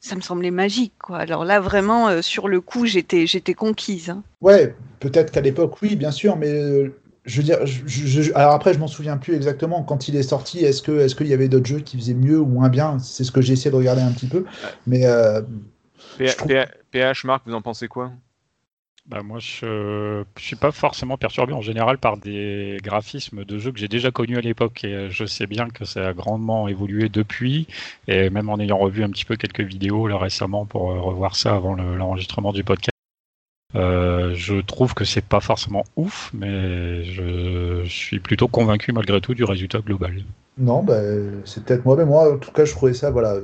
ça 0.00 0.16
me 0.16 0.20
semblait 0.20 0.50
magique, 0.50 0.94
quoi. 0.98 1.18
Alors 1.18 1.44
là, 1.44 1.60
vraiment, 1.60 2.08
euh, 2.08 2.22
sur 2.22 2.48
le 2.48 2.60
coup, 2.60 2.86
j'étais, 2.86 3.26
j'étais 3.26 3.54
conquise. 3.54 4.10
hein. 4.10 4.22
Ouais, 4.40 4.74
peut-être 5.00 5.32
qu'à 5.32 5.40
l'époque, 5.40 5.80
oui, 5.82 5.96
bien 5.96 6.10
sûr, 6.10 6.36
mais 6.36 6.52
euh, 6.52 6.94
je 7.24 7.36
veux 7.38 7.42
dire, 7.42 7.58
je- 7.66 7.82
je- 7.86 8.32
alors 8.34 8.52
après, 8.52 8.72
je 8.74 8.78
m'en 8.78 8.86
souviens 8.86 9.16
plus 9.16 9.34
exactement. 9.34 9.82
Quand 9.82 10.08
il 10.08 10.16
est 10.16 10.22
sorti, 10.22 10.64
est-ce 10.64 10.82
que, 10.82 10.98
est-ce 11.00 11.14
qu'il 11.14 11.26
y 11.26 11.34
avait 11.34 11.48
d'autres 11.48 11.66
jeux 11.66 11.80
qui 11.80 11.96
faisaient 11.96 12.14
mieux 12.14 12.38
ou 12.40 12.46
moins 12.46 12.68
bien? 12.68 12.98
C'est 12.98 13.24
ce 13.24 13.32
que 13.32 13.40
j'ai 13.42 13.52
essayé 13.52 13.70
de 13.70 13.76
regarder 13.76 14.02
un 14.02 14.12
petit 14.12 14.26
peu. 14.26 14.44
Mais 14.86 15.04
euh, 15.06 15.42
trouve- 16.36 16.48
PH, 16.90 17.24
Marc, 17.24 17.42
vous 17.46 17.54
en 17.54 17.62
pensez 17.62 17.88
quoi? 17.88 18.10
Bah, 19.06 19.22
moi, 19.24 19.38
je 19.40 20.22
je 20.36 20.42
suis 20.44 20.56
pas 20.56 20.70
forcément 20.70 21.16
perturbé 21.16 21.52
en 21.52 21.62
général 21.62 21.98
par 21.98 22.16
des 22.16 22.78
graphismes 22.82 23.44
de 23.44 23.58
jeux 23.58 23.72
que 23.72 23.78
j'ai 23.78 23.88
déjà 23.88 24.10
connus 24.12 24.36
à 24.36 24.40
l'époque. 24.40 24.84
Et 24.84 24.94
euh, 24.94 25.10
je 25.10 25.24
sais 25.24 25.46
bien 25.46 25.68
que 25.68 25.84
ça 25.84 26.08
a 26.08 26.12
grandement 26.12 26.68
évolué 26.68 27.08
depuis. 27.08 27.66
Et 28.06 28.30
même 28.30 28.48
en 28.50 28.58
ayant 28.60 28.78
revu 28.78 29.02
un 29.02 29.10
petit 29.10 29.24
peu 29.24 29.36
quelques 29.36 29.62
vidéos 29.62 30.06
là, 30.06 30.16
récemment 30.18 30.64
pour 30.64 30.92
euh, 30.92 31.00
revoir 31.00 31.34
ça 31.34 31.54
avant 31.56 31.74
le- 31.74 31.96
l'enregistrement 31.96 32.52
du 32.52 32.62
podcast, 32.62 32.89
euh, 33.74 34.34
je 34.34 34.60
trouve 34.60 34.94
que 34.94 35.04
c'est 35.04 35.24
pas 35.24 35.40
forcément 35.40 35.84
ouf, 35.96 36.30
mais 36.34 37.04
je, 37.04 37.82
je 37.84 37.88
suis 37.90 38.20
plutôt 38.20 38.48
convaincu 38.48 38.92
malgré 38.92 39.20
tout 39.20 39.34
du 39.34 39.44
résultat 39.44 39.80
global. 39.80 40.24
non, 40.58 40.82
bah, 40.82 41.00
c'est 41.44 41.64
peut-être 41.64 41.84
moi. 41.84 41.96
Mais 41.96 42.04
moi, 42.04 42.34
en 42.34 42.38
tout 42.38 42.52
cas, 42.52 42.64
je 42.64 42.72
trouvais 42.72 42.94
ça, 42.94 43.10
voilà, 43.10 43.36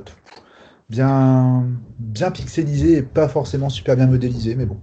bien, 0.89 1.65
bien 1.99 2.31
pixelisé 2.31 2.97
et 2.97 3.03
pas 3.03 3.29
forcément 3.29 3.69
super 3.69 3.95
bien 3.95 4.07
modélisé. 4.07 4.55
Mais 4.55 4.65
bon. 4.65 4.79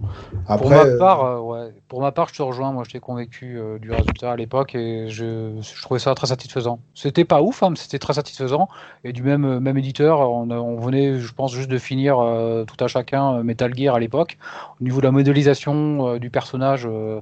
Après, 0.46 0.64
Pour 0.64 0.70
ma 0.70 0.86
euh, 0.86 0.98
part, 0.98 1.24
euh, 1.24 1.40
ouais. 1.40 1.74
Pour 1.94 2.00
ma 2.02 2.10
part, 2.10 2.26
je 2.28 2.34
te 2.34 2.42
rejoins. 2.42 2.72
Moi, 2.72 2.82
j'étais 2.84 2.98
convaincu 2.98 3.56
euh, 3.56 3.78
du 3.78 3.92
résultat 3.92 4.32
à 4.32 4.36
l'époque 4.36 4.74
et 4.74 5.08
je, 5.10 5.60
trouvais 5.80 6.00
ça 6.00 6.12
très 6.16 6.26
satisfaisant. 6.26 6.80
C'était 6.92 7.24
pas 7.24 7.40
ouf, 7.40 7.62
hein, 7.62 7.70
mais 7.70 7.76
c'était 7.76 8.00
très 8.00 8.14
satisfaisant. 8.14 8.68
Et 9.04 9.12
du 9.12 9.22
même, 9.22 9.44
euh, 9.44 9.60
même 9.60 9.78
éditeur, 9.78 10.18
on, 10.28 10.50
a- 10.50 10.56
on 10.58 10.76
venait, 10.80 11.20
je 11.20 11.32
pense, 11.32 11.54
juste 11.54 11.70
de 11.70 11.78
finir 11.78 12.18
euh, 12.18 12.64
tout 12.64 12.82
à 12.82 12.88
chacun 12.88 13.36
euh, 13.36 13.42
Metal 13.44 13.72
Gear 13.78 13.94
à 13.94 14.00
l'époque. 14.00 14.38
Au 14.80 14.84
niveau 14.84 14.98
de 15.00 15.04
la 15.06 15.12
modélisation 15.12 16.08
euh, 16.14 16.18
du 16.18 16.30
personnage, 16.30 16.84
euh, 16.84 16.90
euh, 16.90 17.20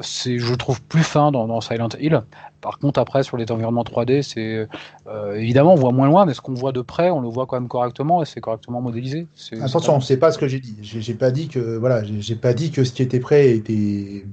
c'est, 0.00 0.38
je 0.38 0.54
trouve, 0.54 0.82
plus 0.82 1.02
fin 1.04 1.30
dans, 1.30 1.46
dans 1.46 1.60
Silent 1.60 1.88
Hill. 2.00 2.22
Par 2.60 2.78
contre, 2.78 2.98
après, 2.98 3.22
sur 3.22 3.36
les 3.36 3.50
environnements 3.52 3.84
3D, 3.84 4.22
c'est 4.22 4.66
euh, 5.06 5.34
évidemment, 5.34 5.74
on 5.74 5.76
voit 5.76 5.92
moins 5.92 6.06
loin, 6.08 6.24
mais 6.24 6.32
ce 6.34 6.40
qu'on 6.40 6.54
voit 6.54 6.72
de 6.72 6.80
près, 6.80 7.10
on 7.10 7.20
le 7.20 7.28
voit 7.28 7.46
quand 7.46 7.56
même 7.60 7.68
correctement 7.68 8.22
et 8.22 8.24
c'est 8.26 8.40
correctement 8.40 8.80
modélisé. 8.80 9.26
C'est- 9.34 9.60
Attention, 9.60 10.00
c'est 10.00 10.16
pas 10.16 10.32
ce 10.32 10.38
que 10.38 10.48
j'ai 10.48 10.60
dit. 10.60 10.76
J'ai 10.80 11.02
j'ai 11.02 11.14
pas 11.14 11.30
dit 11.30 11.48
que 11.48 11.76
voilà, 11.76 12.02
j'ai 12.04 12.20
j'ai 12.22 12.36
pas 12.36 12.54
dit 12.54 12.70
que 12.70 12.82
ce 12.84 12.92
qui 12.92 13.02
était 13.02 13.20
prêt 13.20 13.50
était 13.50 14.24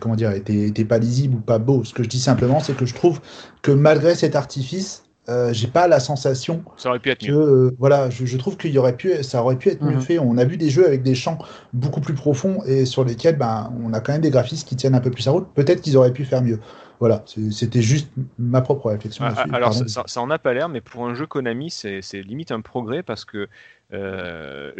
comment 0.00 0.16
dire 0.16 0.32
était, 0.32 0.66
était 0.66 0.84
pas 0.84 0.98
lisible 0.98 1.36
ou 1.36 1.40
pas 1.40 1.58
beau. 1.60 1.84
Ce 1.84 1.94
que 1.94 2.02
je 2.02 2.08
dis 2.08 2.20
simplement, 2.20 2.58
c'est 2.60 2.74
que 2.76 2.86
je 2.86 2.94
trouve 2.94 3.20
que 3.62 3.70
malgré 3.70 4.14
cet 4.16 4.34
artifice, 4.34 5.05
euh, 5.28 5.52
j'ai 5.52 5.66
pas 5.68 5.88
la 5.88 6.00
sensation 6.00 6.64
Ça 6.76 6.88
aurait 6.90 6.98
pu 7.00 7.10
être 7.10 7.22
que 7.24 7.32
mieux. 7.32 7.32
euh, 7.32 7.76
voilà, 7.78 8.10
je, 8.10 8.26
je 8.26 8.36
trouve 8.36 8.56
qu'il 8.56 8.70
y 8.72 8.78
aurait 8.78 8.96
pu, 8.96 9.22
ça 9.22 9.42
aurait 9.42 9.56
pu 9.58 9.68
être 9.70 9.82
mieux 9.82 9.96
Mhm. 9.96 10.00
fait. 10.00 10.18
On 10.18 10.36
a 10.38 10.44
vu 10.44 10.56
des 10.56 10.70
jeux 10.70 10.86
avec 10.86 11.02
des 11.02 11.14
champs 11.14 11.38
beaucoup 11.72 12.00
plus 12.00 12.14
profonds 12.14 12.62
et 12.64 12.84
sur 12.86 13.04
lesquels 13.04 13.36
ben 13.36 13.72
on 13.82 13.92
a 13.92 14.00
quand 14.00 14.12
même 14.12 14.22
des 14.22 14.30
graphismes 14.30 14.66
qui 14.68 14.76
tiennent 14.76 14.94
un 14.94 15.00
peu 15.00 15.10
plus 15.10 15.26
à 15.28 15.32
route. 15.32 15.48
Peut-être 15.54 15.80
qu'ils 15.82 15.96
auraient 15.96 16.12
pu 16.12 16.24
faire 16.24 16.42
mieux. 16.42 16.60
Voilà, 17.00 17.24
c'était 17.50 17.82
juste 17.82 18.08
ma 18.38 18.62
propre 18.62 18.90
réflexion. 18.90 19.24
Ah, 19.24 19.28
là-dessus. 19.28 19.54
alors, 19.54 19.74
ça, 19.74 19.88
ça- 19.88 20.02
ça 20.06 20.20
en 20.20 20.30
a 20.30 20.38
pas 20.38 20.52
l'air, 20.52 20.68
mais 20.68 20.80
pour 20.82 21.06
un 21.06 21.14
jeu 21.14 21.26
Konami, 21.26 21.70
c'est 21.70 22.02
c'est 22.02 22.22
limite 22.22 22.52
un 22.52 22.60
progrès 22.60 23.02
parce 23.02 23.24
que 23.24 23.48
euh, 23.96 24.72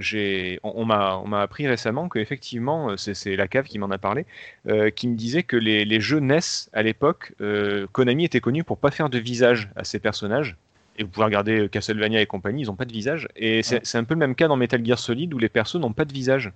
on, 0.63 0.83
on 0.83 0.85
m'a 0.85 1.41
appris 1.41 1.67
récemment 1.67 2.09
que 2.09 2.19
effectivement, 2.19 2.91
euh, 2.91 2.97
c'est 2.97 3.37
la 3.37 3.49
cave 3.49 3.65
qui 3.67 3.79
m'en 3.79 3.91
a 3.91 3.99
parlé, 3.99 4.27
euh, 4.69 4.91
qui 4.91 5.09
me 5.09 5.17
disait 5.17 5.43
que 5.43 5.57
les, 5.57 5.85
les 5.85 6.01
jeux 6.01 6.21
NES 6.21 6.69
à 6.73 6.83
l'époque, 6.83 7.33
euh, 7.41 7.87
Konami 7.93 8.25
était 8.25 8.41
connu 8.41 8.65
pour 8.65 8.79
pas 8.79 8.91
faire 8.91 9.09
de 9.11 9.19
visage 9.19 9.71
à 9.77 9.85
ses 9.85 9.99
personnages. 9.99 10.57
Et 10.99 11.03
vous 11.05 11.11
pouvez 11.11 11.25
regarder 11.27 11.69
Castlevania 11.69 12.21
et 12.21 12.27
compagnie, 12.27 12.63
ils 12.63 12.71
ont 12.71 12.77
pas 12.77 12.87
de 12.87 12.93
visage. 12.93 13.29
Et 13.37 13.63
c'est 13.63 13.83
Ouais. 13.95 13.97
un 14.01 14.05
peu 14.05 14.15
le 14.15 14.19
même 14.21 14.35
cas 14.35 14.49
dans 14.49 14.57
Metal 14.57 14.85
Gear 14.85 14.99
Solid 14.99 15.33
où 15.35 15.39
les 15.39 15.49
persos 15.51 15.77
n'ont 15.81 15.93
pas 15.93 16.05
de 16.07 16.13
visage. 16.13 16.53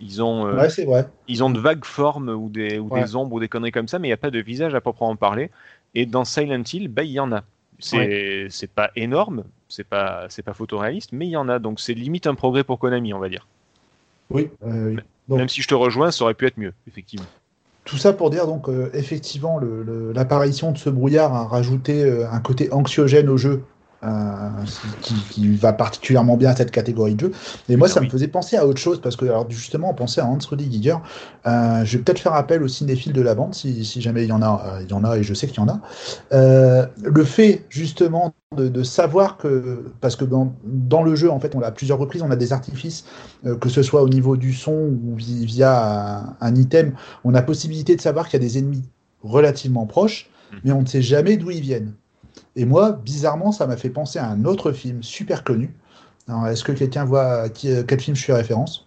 Ils 0.00 0.22
ont, 0.22 0.44
Ouais, 0.44 0.70
c'est 0.70 0.84
vrai. 0.84 1.06
ils 1.28 1.44
ont 1.44 1.50
de 1.50 1.60
vagues 1.60 1.84
formes 1.84 2.30
ou 2.30 2.48
des, 2.48 2.78
ou 2.78 2.88
Ouais. 2.88 3.00
des 3.00 3.14
ombres 3.16 3.34
ou 3.34 3.40
des 3.40 3.48
conneries 3.48 3.70
comme 3.72 3.88
ça, 3.88 3.98
mais 3.98 4.08
il 4.08 4.10
n'y 4.10 4.14
a 4.14 4.18
pas 4.18 4.30
de 4.30 4.38
visage 4.40 4.74
à 4.74 4.80
proprement 4.80 5.14
parler. 5.16 5.50
Et 5.94 6.06
dans 6.06 6.24
Silent 6.24 6.62
Hill, 6.72 6.88
bah, 6.88 7.04
il 7.04 7.12
y 7.12 7.20
en 7.20 7.32
a. 7.32 7.44
C'est 7.84 8.46
c'est 8.50 8.70
pas 8.70 8.90
énorme, 8.96 9.44
c'est 9.68 9.84
pas, 9.86 10.28
pas 10.44 10.52
photoréaliste, 10.54 11.10
mais 11.12 11.26
il 11.26 11.30
y 11.30 11.36
en 11.36 11.48
a. 11.48 11.58
Donc 11.58 11.80
c'est 11.80 11.94
limite 11.94 12.26
un 12.26 12.34
progrès 12.34 12.64
pour 12.64 12.78
Konami, 12.78 13.12
on 13.12 13.18
va 13.18 13.28
dire. 13.28 13.46
Oui. 14.30 14.48
euh. 14.66 14.96
Donc- 15.28 15.38
Même 15.38 15.48
si 15.48 15.62
je 15.62 15.68
te 15.68 15.74
rejoins, 15.74 16.10
ça 16.10 16.24
aurait 16.24 16.34
pu 16.34 16.46
être 16.46 16.58
mieux, 16.58 16.72
effectivement. 16.88 17.26
Tout 17.84 17.96
ça 17.96 18.12
pour 18.12 18.30
dire 18.30 18.46
donc 18.46 18.68
euh, 18.68 18.90
effectivement 18.94 19.60
l'apparition 20.14 20.70
de 20.70 20.78
ce 20.78 20.88
brouillard 20.88 21.34
a 21.34 21.46
rajouté 21.48 22.04
euh, 22.04 22.30
un 22.30 22.38
côté 22.40 22.72
anxiogène 22.72 23.28
au 23.28 23.36
jeu 23.36 23.64
qui, 25.00 25.14
qui 25.30 25.54
va 25.56 25.72
particulièrement 25.72 26.36
bien 26.36 26.50
à 26.50 26.56
cette 26.56 26.70
catégorie 26.70 27.14
de 27.14 27.20
jeu. 27.20 27.32
Et 27.68 27.76
moi, 27.76 27.88
ça 27.88 28.00
oui. 28.00 28.06
me 28.06 28.10
faisait 28.10 28.28
penser 28.28 28.56
à 28.56 28.66
autre 28.66 28.80
chose 28.80 29.00
parce 29.00 29.16
que 29.16 29.24
alors 29.24 29.48
justement, 29.50 29.90
on 29.90 29.94
pensait 29.94 30.20
à 30.20 30.26
Hans 30.26 30.38
Rudy 30.50 30.70
Giger. 30.70 30.96
Euh, 31.46 31.84
je 31.84 31.96
vais 31.98 32.02
peut-être 32.04 32.18
faire 32.20 32.34
appel 32.34 32.62
aux 32.62 32.68
cinéphiles 32.68 33.12
de 33.12 33.22
la 33.22 33.34
bande 33.34 33.54
si, 33.54 33.84
si 33.84 34.00
jamais 34.00 34.24
il 34.24 34.28
y 34.28 34.32
en 34.32 34.42
a. 34.42 34.78
euh, 34.78 34.82
il 34.82 34.90
y 34.90 34.94
en 34.94 35.04
a 35.04 35.16
et 35.18 35.22
je 35.22 35.34
sais 35.34 35.46
qu'il 35.46 35.58
y 35.58 35.60
en 35.60 35.68
a. 35.68 35.80
Euh, 36.32 36.86
le 37.02 37.24
fait 37.24 37.64
justement 37.68 38.34
de, 38.56 38.68
de 38.68 38.82
savoir 38.82 39.36
que 39.38 39.92
parce 40.00 40.16
que 40.16 40.24
dans, 40.24 40.54
dans 40.64 41.02
le 41.02 41.14
jeu 41.14 41.30
en 41.30 41.40
fait 41.40 41.54
on 41.54 41.62
a 41.62 41.66
à 41.68 41.70
plusieurs 41.72 41.98
reprises 41.98 42.22
on 42.22 42.30
a 42.30 42.36
des 42.36 42.52
artifices 42.52 43.04
euh, 43.46 43.56
que 43.56 43.68
ce 43.68 43.82
soit 43.82 44.02
au 44.02 44.08
niveau 44.08 44.36
du 44.36 44.52
son 44.52 44.72
ou 44.72 45.14
vi- 45.16 45.44
via 45.46 46.18
un, 46.18 46.36
un 46.40 46.54
item 46.54 46.92
on 47.24 47.34
a 47.34 47.42
possibilité 47.42 47.96
de 47.96 48.00
savoir 48.00 48.28
qu'il 48.28 48.40
y 48.40 48.44
a 48.44 48.46
des 48.46 48.58
ennemis 48.58 48.82
relativement 49.22 49.86
proches 49.86 50.28
Mhm. 50.52 50.60
mais 50.64 50.72
on 50.72 50.82
ne 50.82 50.86
sait 50.86 51.02
jamais 51.02 51.36
d'où 51.38 51.50
ils 51.50 51.60
viennent 51.62 51.94
et 52.56 52.64
moi 52.64 52.92
bizarrement 52.92 53.52
ça 53.52 53.66
m'a 53.66 53.76
fait 53.76 53.90
penser 53.90 54.18
à 54.18 54.26
un 54.28 54.44
autre 54.44 54.72
film 54.72 55.02
super 55.02 55.44
connu 55.44 55.74
est-ce 56.48 56.64
que 56.64 56.72
quelqu'un 56.72 57.04
voit 57.04 57.42
à 57.42 57.48
qui, 57.48 57.70
euh, 57.70 57.82
quel 57.86 58.00
film 58.00 58.16
je 58.16 58.24
fais 58.24 58.32
référence? 58.32 58.86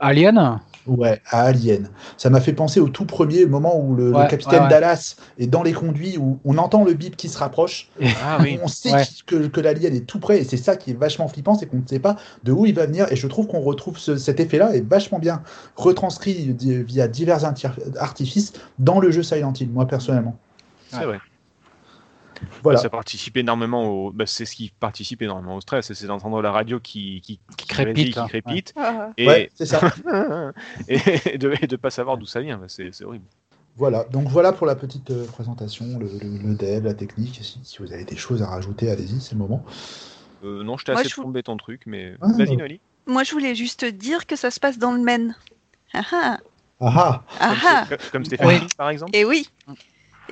Alien? 0.00 0.60
Ouais, 0.84 1.20
à 1.30 1.42
Alien. 1.42 1.88
Ça 2.16 2.28
m'a 2.28 2.40
fait 2.40 2.52
penser 2.52 2.80
au 2.80 2.88
tout 2.88 3.04
premier 3.04 3.46
moment 3.46 3.78
où 3.78 3.94
le, 3.94 4.24
capitaine 4.24 4.62
ouais, 4.62 4.64
ouais. 4.64 4.68
Dallas 4.68 5.14
est 5.38 5.46
dans 5.46 5.62
les 5.62 5.72
conduits, 5.72 6.18
où 6.18 6.38
on 6.44 6.58
entend 6.58 6.84
le 6.84 6.94
bip 6.94 7.16
qui 7.16 7.28
se 7.28 7.38
rapproche, 7.38 7.88
Ah 8.20 8.40
oui. 8.42 8.58
on 8.60 8.66
sait 8.66 8.90
que, 9.26 9.46
que 9.46 9.60
l'alien 9.60 9.94
est 9.94 10.06
tout 10.06 10.18
près, 10.18 10.38
et 10.40 10.44
c'est 10.44 10.56
ça 10.56 10.74
qui 10.74 10.90
est 10.90 10.94
vachement 10.98 11.28
flippant, 11.28 11.54
c'est 11.54 11.66
qu'on 11.66 11.76
ne 11.78 11.86
sait 11.86 12.00
pas 12.00 12.16
de 12.42 12.50
où 12.50 12.66
il 12.66 12.74
va 12.74 12.86
venir, 12.86 13.06
et 13.12 13.16
je 13.16 13.28
trouve 13.28 13.46
qu'on 13.46 13.60
retrouve 13.60 13.96
ce- 13.98 14.16
cet 14.16 14.40
effet-là, 14.40 14.74
est 14.74 14.84
vachement 14.88 15.20
bien 15.20 15.42
retranscrit 15.76 16.52
via 16.58 17.06
divers 17.06 17.44
artifices 18.00 18.52
dans 18.80 18.98
le 18.98 19.12
jeu 19.12 19.22
Silent 19.22 19.52
Hill, 19.52 19.70
moi 19.70 19.86
personnellement. 19.86 20.36
C'est 20.88 21.04
vrai. 21.04 21.20
Voilà. 22.62 22.78
Ça 22.78 22.90
participe 22.90 23.36
énormément 23.36 23.88
au. 23.88 24.10
bah, 24.12 24.24
c'est 24.26 24.44
ce 24.44 24.54
qui 24.54 24.72
participe 24.78 25.22
énormément 25.22 25.56
au 25.56 25.60
stress, 25.60 25.92
c'est 25.92 26.06
d'entendre 26.06 26.40
la 26.42 26.52
radio 26.52 26.78
qui, 26.80 27.20
qui, 27.20 27.40
Qui 27.56 27.66
crépite, 27.66 28.12
qui 28.14 28.18
hein. 28.18 28.26
crépite, 28.28 28.72
Ah, 28.76 29.10
et, 29.16 29.26
Ouais, 29.26 29.50
c'est 29.54 29.66
ça. 29.66 29.80
et 30.88 31.38
de 31.38 31.48
ne 31.48 31.76
pas 31.76 31.90
savoir 31.90 32.16
d'où 32.18 32.26
ça 32.26 32.40
vient. 32.40 32.58
bah, 32.58 32.66
C'est 32.68 33.04
horrible. 33.04 33.24
Voilà, 33.76 34.04
donc 34.04 34.28
voilà 34.28 34.52
pour 34.52 34.66
la 34.66 34.74
petite 34.74 35.10
euh, 35.10 35.24
présentation, 35.26 35.86
le, 35.98 36.06
le- 36.20 36.48
le 36.48 36.54
dev, 36.54 36.84
la 36.84 36.92
technique. 36.94 37.38
Si, 37.42 37.58
si 37.64 37.78
vous 37.78 37.90
avez 37.92 38.04
des 38.04 38.16
choses 38.16 38.42
à 38.42 38.46
rajouter, 38.48 38.90
allez-y, 38.90 39.18
c'est 39.20 39.32
le 39.32 39.38
moment. 39.38 39.64
Euh, 40.44 40.62
non, 40.62 40.76
je 40.76 40.84
t'ai 40.84 40.92
assez 40.92 41.08
je- 41.08 41.40
ton 41.40 41.56
truc, 41.56 41.82
mais 41.86 42.14
Ah, 42.20 42.26
vas-y. 42.36 42.56
Noélie. 42.56 42.80
Moi, 43.06 43.24
je 43.24 43.32
voulais 43.32 43.54
juste 43.54 43.84
dire 43.86 44.26
que 44.26 44.36
ça 44.36 44.50
se 44.50 44.60
passe 44.60 44.78
dans 44.78 44.92
le 44.92 45.00
Maine. 45.00 45.34
Ah 45.94 46.02
ah, 46.12 46.38
Ah 46.80 46.92
ah 46.94 47.22
ah 47.40 47.48
Comme, 47.88 47.98
ah. 47.98 48.08
Comme 48.12 48.24
Stéphanie, 48.26 48.66
par 48.76 48.90
exemple. 48.90 49.16
Et 49.16 49.24
oui. 49.24 49.48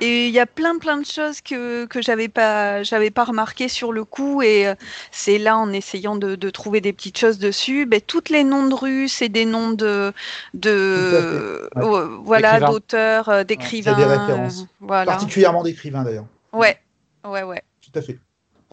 Et 0.03 0.27
il 0.27 0.33
y 0.33 0.39
a 0.39 0.47
plein 0.47 0.79
plein 0.79 0.97
de 0.97 1.05
choses 1.05 1.41
que 1.41 1.85
que 1.85 2.01
j'avais 2.01 2.27
pas 2.27 2.81
j'avais 2.81 3.11
pas 3.11 3.23
remarqué 3.23 3.67
sur 3.67 3.91
le 3.93 4.03
coup 4.03 4.41
et 4.41 4.67
euh, 4.67 4.73
c'est 5.11 5.37
là 5.37 5.57
en 5.57 5.71
essayant 5.71 6.15
de, 6.15 6.35
de 6.35 6.49
trouver 6.49 6.81
des 6.81 6.91
petites 6.91 7.19
choses 7.19 7.37
dessus, 7.37 7.85
ben, 7.85 8.01
toutes 8.01 8.29
les 8.29 8.43
noms 8.43 8.67
de 8.67 8.73
rues, 8.73 9.07
c'est 9.07 9.29
des 9.29 9.45
noms 9.45 9.69
de 9.71 10.11
de 10.55 11.69
euh, 11.77 12.17
voilà 12.23 12.59
d'auteurs, 12.59 13.29
euh, 13.29 13.43
d'écrivains, 13.43 13.93
C'est 13.95 13.97
des 13.97 14.05
références. 14.05 14.61
euh, 14.63 14.65
voilà. 14.87 15.11
Particulièrement 15.11 15.63
d'écrivains 15.63 16.03
d'ailleurs. 16.03 16.25
Ouais, 16.51 16.77
ouais, 17.23 17.43
ouais. 17.43 17.61
Tout 17.81 17.99
à 17.99 18.01
fait. 18.01 18.17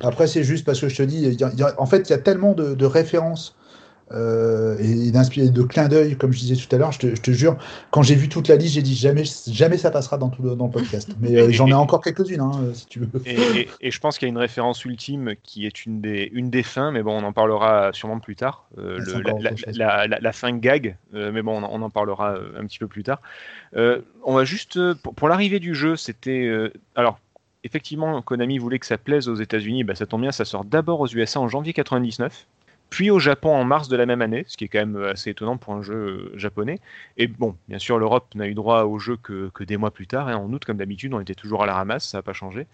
Après, 0.02 0.26
c'est 0.28 0.44
juste 0.44 0.64
parce 0.64 0.80
que 0.80 0.88
je 0.88 0.96
te 0.96 1.02
dis, 1.02 1.16
il 1.22 1.40
y 1.40 1.44
a- 1.44 1.50
il 1.52 1.58
y 1.58 1.62
a- 1.62 1.74
en 1.78 1.86
fait, 1.86 2.08
il 2.08 2.10
y 2.10 2.14
a 2.14 2.18
tellement 2.18 2.52
de, 2.54 2.74
de 2.74 2.86
références 2.86 3.56
euh, 4.12 4.76
et 4.78 5.10
d'inspirés 5.10 5.50
de 5.50 5.62
clins 5.62 5.88
d'œil, 5.88 6.16
comme 6.16 6.32
je 6.32 6.38
disais 6.38 6.56
tout 6.56 6.74
à 6.74 6.78
l'heure. 6.78 6.92
Je 6.92 6.98
te, 6.98 7.14
je 7.14 7.20
te 7.20 7.30
jure, 7.30 7.56
quand 7.90 8.02
j'ai 8.02 8.14
vu 8.14 8.28
toute 8.28 8.48
la 8.48 8.56
liste, 8.56 8.74
j'ai 8.74 8.82
dit 8.82 8.94
jamais, 8.94 9.24
jamais 9.48 9.76
ça 9.78 9.90
passera 9.90 10.16
dans, 10.18 10.28
tout 10.28 10.42
le, 10.42 10.54
dans 10.56 10.66
le 10.66 10.70
podcast. 10.70 11.10
Mais 11.20 11.36
euh, 11.36 11.50
j'en 11.50 11.66
ai 11.66 11.74
encore 11.74 12.00
quelques-unes, 12.02 12.40
hein, 12.40 12.52
euh, 12.62 12.74
si 12.74 12.86
tu 12.86 13.00
veux. 13.00 13.08
Et, 13.26 13.60
et- 13.60 13.68
et 13.80 13.90
je 13.90 14.00
pense 14.00 14.18
qu'il 14.18 14.26
y 14.26 14.30
a 14.30 14.32
une 14.32 14.38
référence 14.38 14.84
ultime 14.84 15.34
qui 15.42 15.66
est 15.66 15.84
une 15.84 16.00
des, 16.00 16.30
une 16.32 16.50
des 16.50 16.62
fins, 16.62 16.90
mais 16.90 17.02
bon, 17.02 17.20
on 17.20 17.24
en 17.24 17.32
parlera 17.32 17.90
sûrement 17.92 18.18
plus 18.20 18.36
tard. 18.36 18.64
Euh, 18.78 18.98
le- 18.98 19.20
la, 19.22 19.34
autre 19.34 19.56
chose. 19.56 19.76
la- 19.78 20.06
la- 20.06 20.18
la 20.20 20.32
fin 20.32 20.52
gag, 20.56 20.96
mais 21.12 21.42
bon, 21.42 21.58
on, 21.60 21.64
en- 21.64 21.70
on 21.72 21.82
en 21.82 21.90
parlera 21.90 22.34
un 22.58 22.64
petit 22.66 22.78
peu 22.78 22.86
plus 22.88 23.02
tard. 23.02 23.20
On 23.76 24.34
va 24.34 24.44
juste, 24.44 24.78
pour, 25.02 25.14
pour 25.14 25.28
l'arrivée 25.28 25.60
du 25.60 25.74
jeu, 25.74 25.96
c'était. 25.96 26.50
alors, 26.96 27.18
effectivement, 27.64 28.22
Konami 28.22 28.58
voulait 28.58 28.78
que 28.78 28.86
ça 28.86 28.98
plaise 28.98 29.28
aux 29.28 29.34
États-Unis, 29.34 29.84
bah, 29.84 29.94
ça 29.94 30.06
tombe 30.06 30.22
bien, 30.22 30.32
ça 30.32 30.44
sort 30.44 30.64
d'abord 30.64 31.00
aux 31.00 31.08
USA 31.08 31.40
en 31.40 31.48
janvier 31.48 31.72
99. 31.72 32.46
Puis 32.90 33.10
au 33.10 33.18
Japon 33.18 33.50
en 33.54 33.64
mars 33.64 33.88
de 33.88 33.96
la 33.96 34.06
même 34.06 34.22
année, 34.22 34.44
ce 34.48 34.56
qui 34.56 34.64
est 34.64 34.68
quand 34.68 34.78
même 34.78 34.96
euh, 34.96 35.12
assez 35.12 35.30
étonnant 35.30 35.58
pour 35.58 35.74
un 35.74 35.82
jeu 35.82 35.94
euh, 36.32 36.38
japonais. 36.38 36.78
Et 37.16 37.26
bon, 37.26 37.56
bien 37.68 37.78
sûr, 37.78 37.98
l'Europe 37.98 38.34
n'a 38.34 38.48
eu 38.48 38.54
droit 38.54 38.84
au 38.84 38.98
jeu 38.98 39.16
que, 39.16 39.50
que 39.54 39.64
des 39.64 39.76
mois 39.76 39.90
plus 39.90 40.06
tard. 40.06 40.28
hein. 40.28 40.36
En 40.36 40.52
août, 40.52 40.64
comme 40.64 40.78
d'habitude, 40.78 41.12
on 41.14 41.20
était 41.20 41.34
toujours 41.34 41.62
à 41.62 41.66
la 41.66 41.74
ramasse, 41.74 42.08
ça 42.08 42.18
n'a 42.18 42.22
pas 42.22 42.32
changé. 42.32 42.66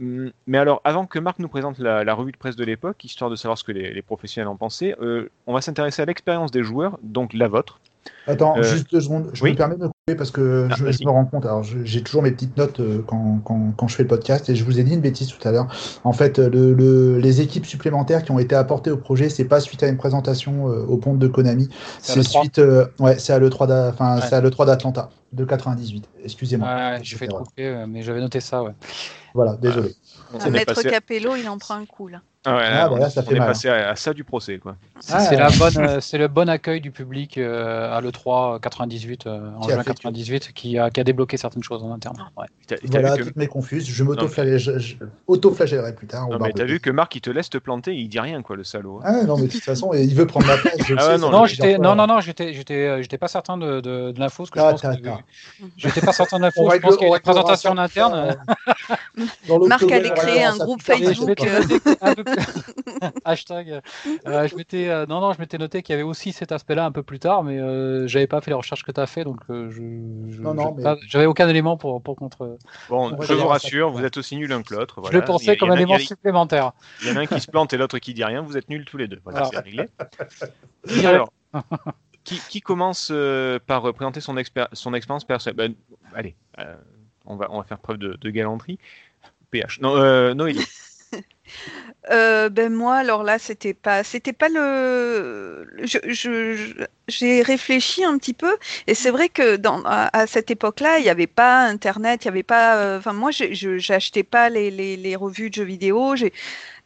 Hum, 0.00 0.32
Mais 0.46 0.58
alors, 0.58 0.80
avant 0.84 1.06
que 1.06 1.18
Marc 1.18 1.38
nous 1.38 1.48
présente 1.48 1.78
la, 1.78 2.14
revue 2.14 2.32
de 2.32 2.36
presse 2.38 2.56
de 2.56 2.64
l'époque, 2.64 3.04
histoire 3.04 3.30
de 3.30 3.36
savoir 3.36 3.58
ce 3.58 3.64
que 3.64 3.72
les, 3.72 3.92
les 3.92 4.02
professionnels 4.02 4.48
en 4.48 4.56
pensaient, 4.56 4.96
euh, 5.00 5.30
on 5.46 5.54
va 5.54 5.60
s'intéresser 5.60 6.02
à 6.02 6.06
l'expérience 6.06 6.50
des 6.50 6.62
joueurs, 6.64 6.98
donc 7.02 7.32
la 7.34 7.48
vôtre. 7.48 7.80
Attends, 8.26 8.56
Euh, 8.58 8.62
juste 8.62 8.90
deux 8.92 9.00
secondes. 9.00 9.30
Je 9.32 9.42
oui. 9.42 9.52
me 9.52 9.56
permets 9.56 9.74
de 9.76 9.80
me 9.82 9.88
couper 9.88 10.14
parce 10.16 10.30
que 10.30 10.68
Ah, 10.70 10.74
je, 10.76 10.84
me 11.04 11.10
rends 11.10 11.24
compte. 11.24 11.44
Alors, 11.46 11.62
j'ai 11.64 12.02
toujours 12.02 12.22
mes 12.22 12.30
petites 12.30 12.56
notes 12.56 12.78
euh, 12.80 13.02
quand, 13.06 13.40
quand, 13.44 13.72
quand 13.76 13.88
je 13.88 13.96
fais 13.96 14.02
le 14.04 14.08
podcast 14.08 14.48
et 14.48 14.54
je 14.54 14.64
vous 14.64 14.78
ai 14.78 14.84
dit 14.84 14.92
une 14.94 15.00
bêtise 15.00 15.28
tout 15.28 15.48
à 15.48 15.50
l'heure. 15.52 15.66
En 16.04 16.12
fait, 16.12 16.38
euh, 16.38 16.48
le, 16.48 16.72
le- 16.74 17.18
les 17.18 17.40
équipes 17.40 17.66
supplémentaires 17.66 18.22
qui 18.22 18.30
ont 18.30 18.38
été 18.38 18.54
apportées 18.54 18.90
au 18.90 18.96
projet, 18.96 19.28
c'est 19.30 19.44
pas 19.46 19.58
suite 19.60 19.82
à 19.82 19.88
une 19.88 19.96
présentation 19.96 20.68
euh, 20.68 20.84
au 20.86 20.96
pont 20.96 21.14
de 21.14 21.26
Konami. 21.28 21.68
C'est 21.98 22.12
à 22.12 22.14
C'est 22.14 22.20
l'E3. 22.20 22.40
suite, 22.40 22.58
euh, 22.58 22.86
ouais, 23.00 23.18
c'est 23.18 23.32
à 23.32 23.38
l'E3 23.38 23.66
d'A- 23.66 23.88
enfin, 23.92 24.16
Ouais. 24.16 24.22
c'est 24.28 24.34
à 24.34 24.40
l'E3 24.40 24.66
d'Atlanta 24.66 25.10
de 25.32 25.44
98. 25.44 26.08
Excusez-moi. 26.24 26.68
Ouais, 26.68 26.98
j'ai 27.02 27.16
fait 27.16 27.28
euh, 27.60 27.86
mais 27.88 28.02
j'avais 28.02 28.20
noté 28.20 28.40
ça. 28.40 28.62
Ouais. 28.62 28.72
Voilà, 29.34 29.56
désolé. 29.56 29.94
Est 30.44 30.50
maître 30.50 30.74
passé- 30.74 30.88
Capello, 30.90 31.34
il 31.36 31.48
en 31.48 31.58
prend 31.58 31.74
un 31.74 31.86
coup 31.86 32.08
là. 32.08 32.20
Ah 32.46 32.56
ouais, 32.56 32.62
Ah, 32.64 32.70
là, 32.70 32.88
bah 32.88 32.94
on- 32.94 32.98
là, 33.00 33.10
ça 33.10 33.20
on 33.20 33.28
fait 33.28 33.36
est 33.36 33.38
mal, 33.38 33.48
passé 33.48 33.68
à, 33.68 33.90
à 33.90 33.96
ça 33.96 34.14
du 34.14 34.24
procès, 34.24 34.56
quoi. 34.58 34.74
C'est 35.00 35.12
Ah, 35.14 35.48
euh, 35.50 36.00
le 36.18 36.26
bon 36.28 36.48
accueil 36.48 36.80
du 36.80 36.90
public 36.90 37.36
euh, 37.36 37.94
à 37.94 38.00
l'e3 38.00 38.58
98 38.60 39.26
euh, 39.26 39.50
en 39.58 39.62
juin 39.68 39.76
fait 39.76 39.80
que- 39.82 39.86
98 39.88 40.52
qui 40.54 40.78
a, 40.78 40.88
qui 40.88 41.00
a 41.00 41.04
débloqué 41.04 41.36
certaines 41.36 41.62
choses 41.62 41.82
en 41.82 41.92
interne. 41.92 42.16
Ouais. 42.38 42.46
Voilà, 42.84 43.18
que... 43.18 43.24
toutes 43.24 43.36
mes 43.36 43.46
confuses. 43.46 43.86
Je 43.86 44.02
m'auto-flagelle- 44.04 44.78
je- 44.78 44.96
auto-flagellerai 45.26 45.94
plus 45.94 46.06
tard. 46.06 46.28
Non, 46.30 46.38
mais 46.40 46.52
t'as 46.52 46.64
vu 46.64 46.80
que 46.80 46.88
Marc, 46.88 47.14
il 47.16 47.20
te 47.20 47.28
laisse 47.28 47.50
te 47.50 47.58
planter, 47.58 47.94
il 47.94 48.08
dit 48.08 48.20
rien, 48.20 48.40
quoi, 48.40 48.56
le 48.56 48.64
salaud. 48.64 49.00
hein. 49.04 49.20
Ah 49.20 49.24
non, 49.24 49.36
mais 49.36 49.46
de 49.46 49.52
toute 49.52 49.62
façon, 49.62 49.92
il 49.92 50.14
veut 50.14 50.26
prendre 50.26 50.46
ma 50.46 50.56
place. 50.56 50.76
je 50.86 50.94
Ah 50.98 51.00
sais, 51.02 51.18
non, 51.18 51.30
Non, 51.30 51.44
non, 51.78 51.94
non, 51.94 52.06
non, 52.06 52.20
j'étais, 52.20 52.54
j'étais, 52.54 53.02
j'étais 53.02 53.18
pas 53.18 53.28
certain 53.28 53.58
de, 53.58 53.80
de, 53.82 54.12
de 54.12 54.18
l'info, 54.18 54.46
Ah, 54.56 54.74
j'étais 55.76 56.00
pas 56.00 56.12
certain 56.14 56.38
de 56.38 56.44
l'info. 56.44 56.70
Je 56.72 56.78
pense 56.78 56.96
qu'il 56.96 57.06
y 57.06 57.12
a 57.12 57.16
une 57.16 57.20
présentation 57.20 57.72
en 57.72 57.76
interne. 57.78 58.38
Marc 59.68 59.82
allait 59.92 60.08
créer 60.14 60.44
un 60.44 60.56
groupe 60.56 60.80
Facebook. 60.80 61.38
m'étais 62.86 63.06
euh. 63.06 63.10
Hashtag. 63.24 63.80
Euh, 64.26 64.48
je 64.48 64.56
m'étais, 64.56 64.88
euh, 64.88 65.06
non, 65.06 65.20
non, 65.20 65.32
je 65.32 65.38
m'étais 65.40 65.58
noté 65.58 65.82
qu'il 65.82 65.92
y 65.92 65.94
avait 65.94 66.02
aussi 66.02 66.32
cet 66.32 66.52
aspect-là 66.52 66.84
un 66.84 66.92
peu 66.92 67.02
plus 67.02 67.18
tard, 67.18 67.42
mais 67.42 67.58
euh, 67.58 68.06
j'avais 68.06 68.26
pas 68.26 68.40
fait 68.40 68.50
les 68.50 68.56
recherches 68.56 68.82
que 68.84 68.92
tu 68.92 69.00
as 69.00 69.06
fait, 69.06 69.24
donc 69.24 69.40
euh, 69.50 69.70
je, 69.70 69.76
je- 69.76 70.42
Non, 70.42 70.54
non, 70.54 70.62
j'avais 70.62 70.74
mais- 70.76 70.82
pas- 70.82 70.96
j'avais 71.06 71.26
aucun 71.26 71.48
élément 71.48 71.76
pour, 71.76 72.02
pour 72.02 72.16
contre. 72.16 72.58
Bon, 72.88 73.12
On 73.12 73.22
je 73.22 73.32
vous 73.34 73.46
rassure, 73.46 73.90
vous 73.90 74.04
êtes 74.04 74.16
aussi 74.16 74.36
nuls 74.36 74.48
l'un 74.48 74.62
que 74.62 74.74
l'autre. 74.74 75.00
je 75.10 75.16
le 75.16 75.24
pensais 75.24 75.50
a- 75.52 75.56
comme 75.56 75.70
un 75.70 75.74
a- 75.74 75.76
élément 75.76 75.94
il 75.96 76.00
y 76.00 76.04
a- 76.04 76.06
supplémentaire. 76.06 76.72
Il 77.02 77.08
y 77.08 77.10
en 77.12 77.16
a 77.16 77.20
un 77.20 77.26
qui 77.26 77.40
se 77.40 77.50
plante 77.50 77.72
et 77.72 77.76
l'autre 77.76 77.98
qui 77.98 78.14
dit 78.14 78.24
rien, 78.24 78.42
vous 78.42 78.56
êtes 78.56 78.68
nuls 78.68 78.84
tous 78.84 78.96
les 78.96 79.08
deux. 79.08 79.20
Voilà, 79.24 79.44
c'est 79.46 79.58
réglé. 79.60 79.86
Alors, 81.04 81.32
qui, 82.24 82.40
qui 82.48 82.60
commence 82.60 83.08
euh, 83.12 83.58
par 83.66 83.82
présenter 83.94 84.20
son, 84.20 84.36
expér- 84.36 84.68
son 84.72 84.94
expérience 84.94 85.24
personnelle? 85.24 85.56
Ben, 85.56 85.74
Allez, 86.14 86.34
euh, 86.58 86.74
on, 87.26 87.36
va, 87.36 87.48
on 87.50 87.58
va 87.58 87.64
faire 87.64 87.78
preuve 87.78 87.98
de, 87.98 88.16
de 88.20 88.30
galanterie. 88.30 88.78
PH. 89.50 89.80
Non, 89.80 89.96
euh, 89.96 90.32
Noélie. 90.34 90.64
Euh, 92.10 92.48
ben 92.48 92.72
moi, 92.72 92.96
alors 92.96 93.24
là, 93.24 93.38
c'était 93.38 93.74
pas, 93.74 94.04
c'était 94.04 94.32
pas 94.32 94.48
le. 94.48 95.66
J'ai 97.08 97.42
réfléchi 97.42 98.04
un 98.04 98.16
petit 98.18 98.32
peu, 98.34 98.56
et 98.86 98.94
c'est 98.94 99.10
vrai 99.10 99.28
que 99.28 99.58
à, 99.86 100.26
cette 100.26 100.50
époque-là, 100.50 100.98
il 100.98 101.02
n'y 101.02 101.10
avait 101.10 101.26
pas 101.26 101.62
Internet, 101.64 102.24
il 102.24 102.28
n'y 102.28 102.30
avait 102.32 102.42
pas. 102.44 102.76
euh, 102.78 102.98
Enfin, 102.98 103.12
moi, 103.12 103.30
j'achetais 103.32 104.22
pas 104.22 104.48
les, 104.48 105.16
revues 105.16 105.50
de 105.50 105.54
jeux 105.56 105.64
vidéo. 105.64 106.14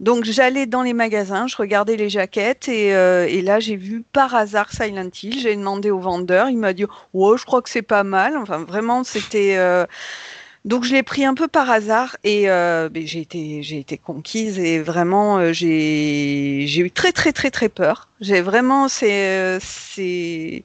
Donc, 0.01 0.25
j'allais 0.25 0.67
dans 0.67 0.83
les 0.83 0.95
magasins, 0.95 1.47
je 1.47 1.57
regardais 1.57 1.97
les 1.97 2.11
jaquettes, 2.11 2.69
et, 2.69 2.95
euh, 2.95 3.27
et 3.29 3.43
là, 3.43 3.61
j'ai 3.61 3.77
vu 3.77 4.03
par 4.13 4.35
hasard 4.35 4.73
Silent 4.73 5.11
Hill. 5.23 5.39
J'ai 5.41 5.57
demandé 5.57 5.91
au 5.91 6.01
vendeur, 6.01 6.49
il 6.51 6.59
m'a 6.59 6.73
dit, 6.73 6.87
ouais, 7.13 7.39
je 7.39 7.45
crois 7.45 7.63
que 7.63 7.71
c'est 7.71 7.83
pas 7.83 8.05
mal. 8.05 8.37
Enfin, 8.37 8.65
vraiment, 8.65 9.05
c'était. 9.05 9.57
Donc 10.65 10.85
je 10.85 10.93
l'ai 10.95 11.03
pris 11.03 11.25
un 11.27 11.35
peu 11.35 11.47
par 11.47 11.71
hasard 11.71 12.17
et 12.25 12.49
euh, 12.51 12.89
ben, 12.89 13.07
j'ai 13.07 13.21
été 13.21 13.63
j'ai 13.63 13.79
été 13.81 13.99
conquise 13.99 14.59
et 14.59 14.81
vraiment 14.81 15.39
euh, 15.39 15.53
j'ai 15.53 16.65
j'ai 16.67 16.81
eu 16.83 16.91
très 16.91 17.13
très 17.13 17.33
très 17.33 17.51
très 17.51 17.69
peur. 17.69 18.09
J'ai 18.21 18.41
vraiment 18.41 18.89
c'est 18.89 19.59
c'est 19.61 20.65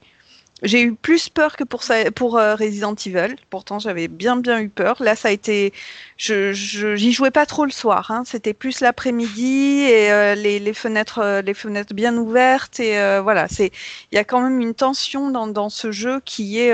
j'ai 0.64 0.82
eu 0.84 0.96
plus 0.96 1.30
peur 1.30 1.58
que 1.58 1.64
pour 1.66 1.84
ça 1.84 2.12
pour 2.12 2.38
euh, 2.38 2.56
Resident 2.56 2.96
Evil. 2.96 3.36
Pourtant 3.50 3.80
j'avais 3.80 4.08
bien 4.10 4.38
bien 4.38 4.60
eu 4.62 4.70
peur. 4.70 5.04
Là 5.04 5.16
ça 5.16 5.30
a 5.30 5.32
été 5.32 5.74
je 6.18 6.54
je- 6.54 6.96
j'y 6.96 7.12
jouais 7.14 7.32
pas 7.32 7.46
trop 7.46 7.66
le 7.66 7.72
soir. 7.72 8.12
Hein. 8.12 8.24
C'était 8.26 8.54
plus 8.54 8.82
l'après-midi 8.82 9.82
et 9.90 10.12
euh, 10.12 10.36
les, 10.36 10.60
les 10.60 10.74
fenêtres 10.74 11.20
euh, 11.20 11.42
les 11.42 11.54
fenêtres 11.54 11.94
bien 11.94 12.18
ouvertes 12.18 12.80
et 12.80 12.94
voilà 13.22 13.48
c'est 13.50 13.72
il 14.12 14.16
y 14.16 14.20
a 14.20 14.24
quand 14.24 14.42
même 14.42 14.62
une 14.62 14.74
tension 14.76 15.32
dans 15.32 15.48
dans 15.48 15.70
ce 15.70 15.92
jeu 15.92 16.22
qui 16.26 16.60
est 16.60 16.74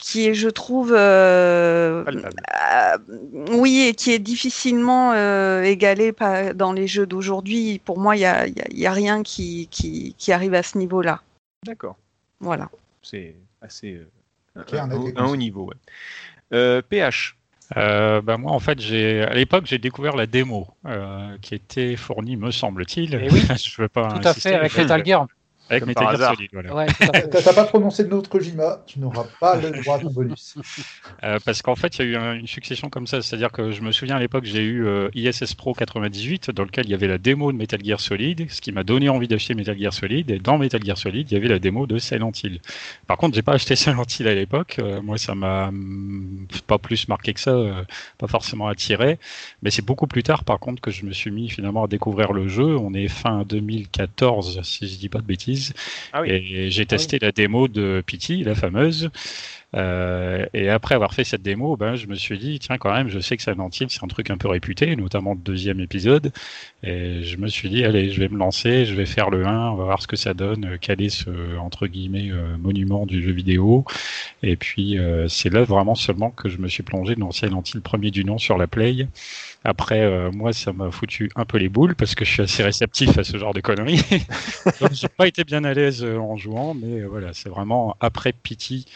qui 0.00 0.26
est, 0.26 0.34
je 0.34 0.48
trouve, 0.48 0.92
euh, 0.96 2.04
euh, 2.04 2.98
oui, 3.52 3.86
et 3.88 3.94
qui 3.94 4.12
est 4.12 4.18
difficilement 4.18 5.12
euh, 5.12 5.62
égalé 5.62 6.12
par- 6.12 6.54
dans 6.54 6.72
les 6.72 6.86
jeux 6.86 7.06
d'aujourd'hui. 7.06 7.80
Pour 7.84 7.98
moi, 7.98 8.16
il 8.16 8.20
n'y 8.20 8.24
a, 8.24 8.46
y 8.48 8.60
a- 8.60 8.66
il 8.70 8.78
y 8.78 8.86
a 8.86 8.92
rien 8.92 9.22
qui, 9.22 9.68
qui, 9.70 10.14
qui 10.18 10.32
arrive 10.32 10.54
à 10.54 10.62
ce 10.62 10.78
niveau-là. 10.78 11.20
D'accord. 11.66 11.96
Voilà. 12.40 12.70
C'est 13.02 13.36
assez. 13.60 14.00
euh, 14.56 14.78
un, 15.16 15.26
haut 15.26 15.36
niveau, 15.36 15.64
ouais. 15.66 15.76
Euh, 16.52 16.82
PH. 16.82 17.36
Euh, 17.76 18.20
bah 18.20 18.36
moi, 18.36 18.50
en 18.50 18.58
fait, 18.58 18.80
j'ai 18.80 19.22
à 19.22 19.32
l'époque, 19.34 19.64
j'ai 19.66 19.78
découvert 19.78 20.16
la 20.16 20.26
démo 20.26 20.66
euh, 20.86 21.36
qui 21.40 21.54
était 21.54 21.94
fournie, 21.94 22.36
me 22.36 22.50
semble-t-il. 22.50 23.14
Eh 23.14 23.30
oui. 23.30 23.42
je 23.64 23.82
veux 23.82 23.88
pas 23.88 24.18
Tout 24.20 24.26
à 24.26 24.34
fait, 24.34 24.54
avec 24.54 24.76
Metal 24.76 25.06
Gear. 25.06 25.26
Avec 25.70 25.86
Metal 25.86 26.16
Gear. 26.16 26.34
Solid, 26.34 26.50
voilà. 26.52 26.74
Ouais. 26.74 26.86
T'as 27.30 27.52
pas 27.54 27.64
prononcé 27.64 28.04
de 28.04 28.08
notre 28.08 28.28
Kojima, 28.28 28.82
tu 28.86 28.98
n'auras 29.00 29.24
pas 29.40 29.56
le 29.56 29.70
droit 29.70 29.98
ton 29.98 30.10
bonus. 30.10 30.56
Euh, 31.22 31.38
parce 31.44 31.60
qu'en 31.60 31.74
fait, 31.76 31.98
il 31.98 32.00
y 32.00 32.02
a 32.02 32.08
eu 32.12 32.16
un- 32.16 32.32
une 32.34 32.46
succession 32.46 32.88
comme 32.88 33.06
ça. 33.06 33.20
C'est-à-dire 33.20 33.52
que 33.52 33.72
je 33.72 33.82
me 33.82 33.92
souviens 33.92 34.16
à 34.16 34.18
l'époque, 34.20 34.44
j'ai 34.44 34.62
eu 34.62 34.86
euh, 34.86 35.10
ISS 35.14 35.54
Pro 35.54 35.74
98, 35.74 36.50
dans 36.50 36.62
lequel 36.64 36.86
il 36.86 36.90
y 36.90 36.94
avait 36.94 37.08
la 37.08 37.18
démo 37.18 37.52
de 37.52 37.58
Metal 37.58 37.78
Gear 37.84 38.00
Solid, 38.00 38.50
ce 38.50 38.60
qui 38.62 38.72
m'a 38.72 38.84
donné 38.84 39.10
envie 39.10 39.28
d'acheter 39.28 39.54
Metal 39.54 39.78
Gear 39.78 39.92
Solid. 39.92 40.30
Et 40.30 40.38
dans 40.38 40.56
Metal 40.56 40.82
Gear 40.82 40.96
Solid, 40.96 41.30
il 41.30 41.34
y 41.34 41.36
avait 41.36 41.48
la 41.48 41.58
démo 41.58 41.86
de 41.86 41.98
Silent 41.98 42.32
Hill. 42.42 42.60
Par 43.06 43.18
contre, 43.18 43.34
j'ai 43.34 43.42
pas 43.42 43.52
acheté 43.52 43.76
Silent 43.76 44.04
Hill 44.18 44.28
à 44.28 44.34
l'époque. 44.34 44.76
Euh, 44.78 45.02
moi, 45.02 45.18
ça 45.18 45.34
m'a 45.34 45.68
hum, 45.68 46.46
pas 46.66 46.78
plus 46.78 47.06
marqué 47.08 47.34
que 47.34 47.40
ça, 47.40 47.50
euh, 47.50 47.82
pas 48.16 48.26
forcément 48.28 48.68
attiré. 48.68 49.18
Mais 49.62 49.70
c'est 49.70 49.84
beaucoup 49.84 50.06
plus 50.06 50.22
tard, 50.22 50.44
par 50.44 50.58
contre, 50.58 50.80
que 50.80 50.90
je 50.90 51.04
me 51.04 51.12
suis 51.12 51.30
mis 51.30 51.50
finalement 51.50 51.84
à 51.84 51.86
découvrir 51.86 52.32
le 52.32 52.48
jeu. 52.48 52.76
On 52.78 52.94
est 52.94 53.08
fin 53.08 53.42
2014, 53.44 54.60
si 54.62 54.88
je 54.88 54.96
dis 54.98 55.08
pas 55.10 55.18
de 55.18 55.26
bêtises. 55.26 55.59
Ah 56.12 56.22
oui. 56.22 56.30
Et 56.30 56.70
j'ai 56.70 56.86
testé 56.86 57.18
la 57.18 57.32
démo 57.32 57.68
de 57.68 58.02
Pity, 58.04 58.44
la 58.44 58.54
fameuse. 58.54 59.10
Euh, 59.76 60.46
et 60.52 60.68
après 60.68 60.96
avoir 60.96 61.14
fait 61.14 61.24
cette 61.24 61.42
démo, 61.42 61.76
ben, 61.76 61.94
je 61.94 62.06
me 62.06 62.14
suis 62.14 62.38
dit, 62.38 62.58
tiens, 62.58 62.78
quand 62.78 62.92
même, 62.92 63.08
je 63.08 63.20
sais 63.20 63.36
que 63.36 63.42
Silent 63.42 63.70
Hill, 63.70 63.86
c'est 63.88 64.02
un 64.02 64.08
truc 64.08 64.30
un 64.30 64.36
peu 64.36 64.48
réputé, 64.48 64.96
notamment 64.96 65.34
le 65.34 65.40
deuxième 65.40 65.80
épisode. 65.80 66.32
Et 66.82 67.22
je 67.22 67.36
me 67.36 67.46
suis 67.48 67.68
dit, 67.68 67.84
allez, 67.84 68.10
je 68.10 68.20
vais 68.20 68.28
me 68.28 68.38
lancer, 68.38 68.84
je 68.84 68.94
vais 68.94 69.06
faire 69.06 69.30
le 69.30 69.46
1, 69.46 69.70
on 69.70 69.76
va 69.76 69.84
voir 69.84 70.02
ce 70.02 70.08
que 70.08 70.16
ça 70.16 70.34
donne, 70.34 70.64
euh, 70.64 70.78
quel 70.80 71.00
est 71.00 71.10
ce, 71.10 71.56
entre 71.58 71.86
guillemets, 71.86 72.30
euh, 72.30 72.56
monument 72.58 73.06
du 73.06 73.22
jeu 73.22 73.32
vidéo. 73.32 73.84
Et 74.42 74.56
puis, 74.56 74.98
euh, 74.98 75.28
c'est 75.28 75.50
là 75.50 75.62
vraiment 75.62 75.94
seulement 75.94 76.30
que 76.30 76.48
je 76.48 76.58
me 76.58 76.68
suis 76.68 76.82
plongé 76.82 77.14
dans 77.14 77.30
Silent 77.30 77.62
Hill 77.62 77.80
premier 77.80 78.10
du 78.10 78.24
nom 78.24 78.38
sur 78.38 78.58
la 78.58 78.66
Play. 78.66 79.06
Après, 79.62 80.00
euh, 80.00 80.30
moi, 80.32 80.54
ça 80.54 80.72
m'a 80.72 80.90
foutu 80.90 81.30
un 81.36 81.44
peu 81.44 81.58
les 81.58 81.68
boules 81.68 81.94
parce 81.94 82.14
que 82.14 82.24
je 82.24 82.30
suis 82.32 82.42
assez 82.42 82.62
réceptif 82.62 83.18
à 83.18 83.24
ce 83.24 83.36
genre 83.36 83.52
de 83.52 83.60
conneries. 83.60 84.00
Donc, 84.80 84.92
j'ai 84.92 85.08
pas 85.08 85.26
été 85.26 85.44
bien 85.44 85.64
à 85.64 85.74
l'aise 85.74 86.02
euh, 86.02 86.16
en 86.18 86.36
jouant, 86.36 86.72
mais 86.72 87.00
euh, 87.00 87.06
voilà, 87.06 87.34
c'est 87.34 87.50
vraiment 87.50 87.94
après 88.00 88.32
Pity, 88.32 88.86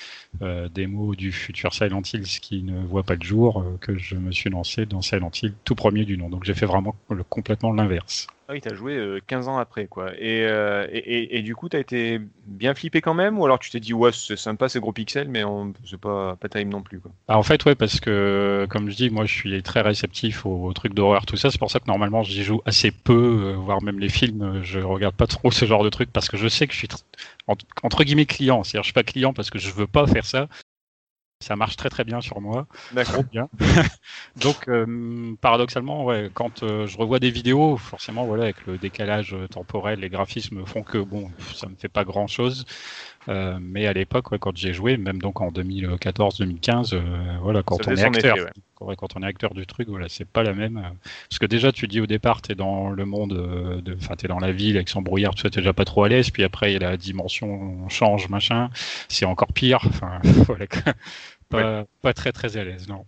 euh, 0.41 0.69
démo 0.71 1.15
du 1.15 1.33
futur 1.33 1.75
Silent 1.75 2.01
Hill 2.11 2.23
qui 2.23 2.63
ne 2.63 2.83
voit 2.83 3.03
pas 3.03 3.15
le 3.15 3.23
jour, 3.23 3.63
que 3.81 3.99
je 3.99 4.15
me 4.17 4.33
suis 4.33 4.49
lancé 4.49 4.87
dans 4.87 5.03
Silent 5.03 5.31
Hill 5.43 5.55
tout 5.65 5.75
premier 5.75 6.07
du 6.07 6.17
nom. 6.17 6.31
Donc, 6.31 6.45
j'ai 6.45 6.55
fait 6.55 6.67
vraiment 6.67 6.97
le- 7.11 7.25
complètement 7.25 7.73
l'inverse. 7.73 8.27
Ah 8.47 8.53
oui, 8.53 8.61
t'as 8.61 8.75
joué 8.75 8.95
euh, 8.95 9.21
15 9.27 9.49
ans 9.49 9.57
après, 9.57 9.87
quoi. 9.87 10.13
Et, 10.19 10.45
euh, 10.45 10.87
et, 10.93 11.39
et- 11.39 11.43
du 11.43 11.55
coup, 11.57 11.71
t'as 11.71 11.79
été 11.79 12.21
bien 12.45 12.75
flippé 12.75 13.01
quand 13.01 13.15
même 13.15 13.39
Ou 13.39 13.45
alors 13.47 13.59
tu 13.59 13.71
t'es 13.71 13.81
dit, 13.81 13.95
ouais, 13.95 14.13
c'est 14.13 14.37
sympa, 14.37 14.69
c'est 14.69 14.81
gros 14.81 14.93
pixels, 14.93 15.29
mais 15.29 15.43
c'est 15.87 15.99
pas, 15.99 16.37
pas 16.37 16.49
terrible 16.51 16.71
non 16.71 16.83
plus, 16.83 17.01
quoi. 17.01 17.11
Ah, 17.27 17.39
en 17.39 17.43
fait, 17.43 17.65
ouais, 17.65 17.75
parce 17.75 18.01
que, 18.01 18.67
comme 18.69 18.91
je 18.91 18.97
dis, 18.97 19.09
moi, 19.09 19.25
je 19.25 19.33
suis 19.33 19.63
très 19.63 19.81
réceptif 19.81 20.45
aux, 20.45 20.71
trucs 20.75 20.93
d'horreur, 20.93 21.25
tout 21.25 21.37
ça. 21.39 21.51
C'est 21.51 21.59
pour 21.59 21.71
ça 21.71 21.81
que 21.81 21.87
normalement, 21.87 22.23
j'y 22.23 22.43
joue 22.45 22.61
assez 22.67 22.91
peu, 22.91 23.53
euh, 23.53 23.57
voire 23.57 23.83
même 23.83 23.99
les 23.99 24.11
films, 24.11 24.43
euh, 24.43 24.63
je 24.63 24.79
regarde 24.79 25.15
pas 25.15 25.27
trop 25.27 25.51
ce 25.51 25.65
genre 25.65 25.83
de 25.83 25.89
trucs 25.89 26.13
parce 26.13 26.29
que 26.29 26.37
je 26.37 26.47
sais 26.49 26.67
que 26.67 26.75
je 26.75 26.79
suis 26.79 26.89
tr- 26.89 27.03
entre, 27.47 27.65
entre 27.83 28.05
guillemets 28.05 28.27
client. 28.27 28.63
C'est-à-dire, 28.63 28.83
je 28.83 28.89
suis 28.89 28.93
pas 28.93 29.05
client 29.05 29.33
parce 29.33 29.49
que 29.49 29.59
je 29.59 29.71
veux 29.71 29.87
pas 29.87 30.07
faire 30.07 30.27
ça. 30.27 30.49
Ça 31.45 31.57
marche 31.57 31.77
très 31.77 31.91
très 31.91 32.05
bien 32.05 32.23
sur 32.23 32.41
moi, 32.41 32.67
D'accord. 32.93 33.23
bien. 33.31 33.51
Donc, 34.37 34.67
euh, 34.69 35.35
paradoxalement, 35.43 36.03
ouais, 36.07 36.31
quand 36.33 36.63
euh, 36.63 36.87
je 36.87 36.97
revois 36.97 37.19
des 37.19 37.31
vidéos, 37.31 37.77
forcément, 37.77 38.25
voilà, 38.25 38.45
avec 38.45 38.65
le 38.65 38.79
décalage 38.79 39.35
euh, 39.35 39.47
temporel, 39.47 40.01
les 40.01 40.09
graphismes 40.09 40.65
font 40.65 40.83
que 40.83 40.97
bon, 40.97 41.31
ça 41.55 41.69
me 41.69 41.75
fait 41.77 41.89
pas 41.89 42.05
grand-chose. 42.05 42.65
Euh, 43.29 43.59
mais 43.61 43.87
à 43.87 43.93
l'époque, 43.93 44.31
ouais, 44.31 44.39
quand 44.39 44.57
j'ai 44.57 44.73
joué, 44.73 44.97
même 44.97 45.21
donc 45.21 45.41
en 45.41 45.51
2014-2015, 45.51 46.95
euh, 46.95 47.01
voilà, 47.43 47.63
quand 47.63 47.83
Ça 47.83 47.91
on 47.91 47.95
est 47.95 48.03
acteur, 48.03 48.37
effet, 48.37 48.45
ouais. 48.45 48.51
Ouais, 48.81 48.97
quand 48.97 49.17
on 49.17 49.23
est 49.23 49.27
acteur 49.27 49.55
du 49.55 49.67
truc, 49.67 49.89
voilà, 49.89 50.09
c'est 50.09 50.27
pas 50.29 50.43
la 50.43 50.53
même. 50.53 50.83
Parce 51.31 51.39
que 51.39 51.47
déjà, 51.47 51.73
tu 51.73 51.87
dis 51.87 52.01
au 52.01 52.07
départ, 52.07 52.43
t'es 52.43 52.55
dans 52.55 52.91
le 52.91 53.05
monde, 53.07 53.83
de, 53.83 53.97
enfin, 53.97 54.15
t'es 54.17 54.29
dans 54.29 54.41
la 54.41 54.53
ville 54.53 54.77
avec 54.77 54.89
son 54.89 55.01
brouillard, 55.01 55.33
ça, 55.39 55.49
t'es 55.49 55.61
déjà 55.61 55.73
pas 55.73 55.85
trop 55.87 56.05
à 56.05 56.09
l'aise. 56.09 56.31
Puis 56.31 56.43
après, 56.45 56.79
la 56.79 56.97
dimension 56.97 57.89
change, 57.89 58.29
machin, 58.29 58.69
c'est 59.09 59.25
encore 59.25 59.53
pire. 59.53 59.81
Enfin, 59.87 60.19
voilà, 60.47 60.67
pas, 61.49 61.85
pas 62.03 62.13
très 62.15 62.33
très 62.33 62.57
à 62.57 62.65
l'aise, 62.65 62.89
non. 62.89 63.05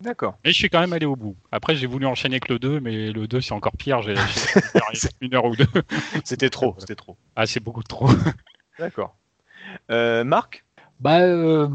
D'accord. 0.00 0.34
Mais 0.44 0.50
je 0.50 0.56
suis 0.56 0.68
quand 0.68 0.80
même 0.80 0.92
allé 0.92 1.06
au 1.06 1.16
bout. 1.16 1.36
Après, 1.52 1.76
j'ai 1.76 1.86
voulu 1.86 2.04
enchaîner 2.06 2.34
avec 2.34 2.48
le 2.48 2.58
2, 2.58 2.80
mais 2.80 3.10
le 3.12 3.26
2, 3.26 3.40
c'est 3.40 3.52
encore 3.54 3.76
pire. 3.76 4.02
J'ai 4.02 4.14
une 5.20 5.34
heure 5.34 5.44
ou 5.46 5.56
deux. 5.56 5.66
C'était 6.24 6.50
trop, 6.50 6.74
c'était 6.78 6.96
trop. 6.96 7.16
Ah, 7.36 7.46
c'est 7.46 7.60
beaucoup 7.60 7.82
trop. 7.82 8.08
D'accord. 8.78 9.14
Euh, 9.90 10.24
Marc? 10.24 10.64
Bah, 11.00 11.20
euh, 11.20 11.68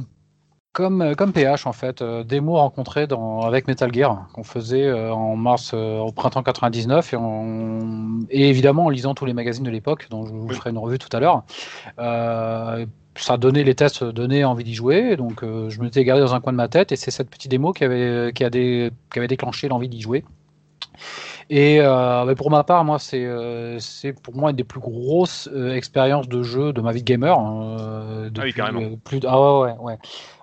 comme, 0.73 1.01
euh, 1.01 1.15
comme 1.15 1.33
PH 1.33 1.65
en 1.65 1.73
fait, 1.73 2.01
euh, 2.01 2.23
démo 2.23 2.55
rencontré 2.57 3.07
dans, 3.07 3.41
avec 3.41 3.67
Metal 3.67 3.91
Gear 3.93 4.27
qu'on 4.33 4.43
faisait 4.43 4.85
euh, 4.85 5.11
en 5.13 5.35
mars 5.35 5.71
euh, 5.73 5.97
au 5.99 6.11
printemps 6.11 6.43
99 6.43 7.13
et, 7.13 7.15
en- 7.15 8.19
et 8.29 8.49
évidemment 8.49 8.85
en 8.85 8.89
lisant 8.89 9.15
tous 9.15 9.25
les 9.25 9.33
magazines 9.33 9.63
de 9.65 9.71
l'époque 9.71 10.07
dont 10.09 10.25
je 10.25 10.31
vous 10.31 10.47
Oui. 10.47 10.55
ferai 10.55 10.69
une 10.69 10.77
revue 10.77 10.99
tout 10.99 11.09
à 11.15 11.19
l'heure. 11.19 11.43
Ça 13.19 13.37
donnait 13.37 13.63
les 13.63 13.75
tests 13.75 14.03
donnaient 14.03 14.43
envie 14.43 14.63
d'y 14.63 14.73
jouer 14.73 15.15
donc 15.17 15.43
euh, 15.43 15.69
je 15.69 15.79
me 15.79 15.85
l'étais 15.85 16.03
gardé 16.05 16.21
dans 16.21 16.33
un 16.35 16.39
coin 16.41 16.53
de 16.53 16.57
ma 16.57 16.67
tête 16.67 16.91
et 16.91 16.95
c'est 16.95 17.11
cette 17.11 17.29
petite 17.29 17.51
démo 17.51 17.73
qui 17.73 17.83
avait 17.83 18.31
qui 18.33 18.43
a 18.43 18.49
qui 18.49 18.91
avait 19.15 19.27
déclenché 19.27 19.67
l'envie 19.67 19.89
d'y 19.89 20.01
jouer. 20.01 20.23
Et 21.49 21.79
euh, 21.81 22.25
mais 22.25 22.35
pour 22.35 22.51
ma 22.51 22.63
part, 22.63 22.85
moi, 22.85 22.99
c'est 22.99 23.25
euh, 23.25 23.79
c'est 23.79 24.13
pour 24.13 24.35
moi 24.35 24.51
une 24.51 24.55
des 24.55 24.63
plus 24.63 24.79
grosses 24.79 25.49
euh, 25.53 25.73
expériences 25.75 26.27
de 26.27 26.43
jeu 26.43 26.73
de 26.73 26.81
ma 26.81 26.91
vie 26.91 27.01
de 27.01 27.05
gamer. 27.07 27.37
hein, 27.39 27.77
euh, 27.79 28.29
depuis, 28.29 28.53
carrément. 28.53 28.81
plus 29.03 29.19
de- 29.19 29.27
ah 29.27 29.39
ouais, 29.61 29.71
ouais, 29.71 29.77
ouais. 29.79 29.97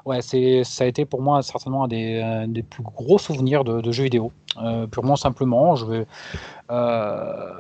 Ouais, 0.06 0.22
c'est, 0.22 0.62
ça 0.64 0.84
a 0.84 0.86
été 0.86 1.04
pour 1.04 1.20
moi 1.20 1.42
certainement 1.42 1.84
un 1.84 1.88
des, 1.88 2.44
des 2.48 2.62
plus 2.62 2.82
gros 2.82 3.18
souvenirs 3.18 3.64
de, 3.64 3.80
de 3.80 3.92
jeux 3.92 4.04
vidéo. 4.04 4.32
Euh, 4.62 4.86
purement 4.86 5.16
simplement, 5.16 5.74
euh, 6.70 7.50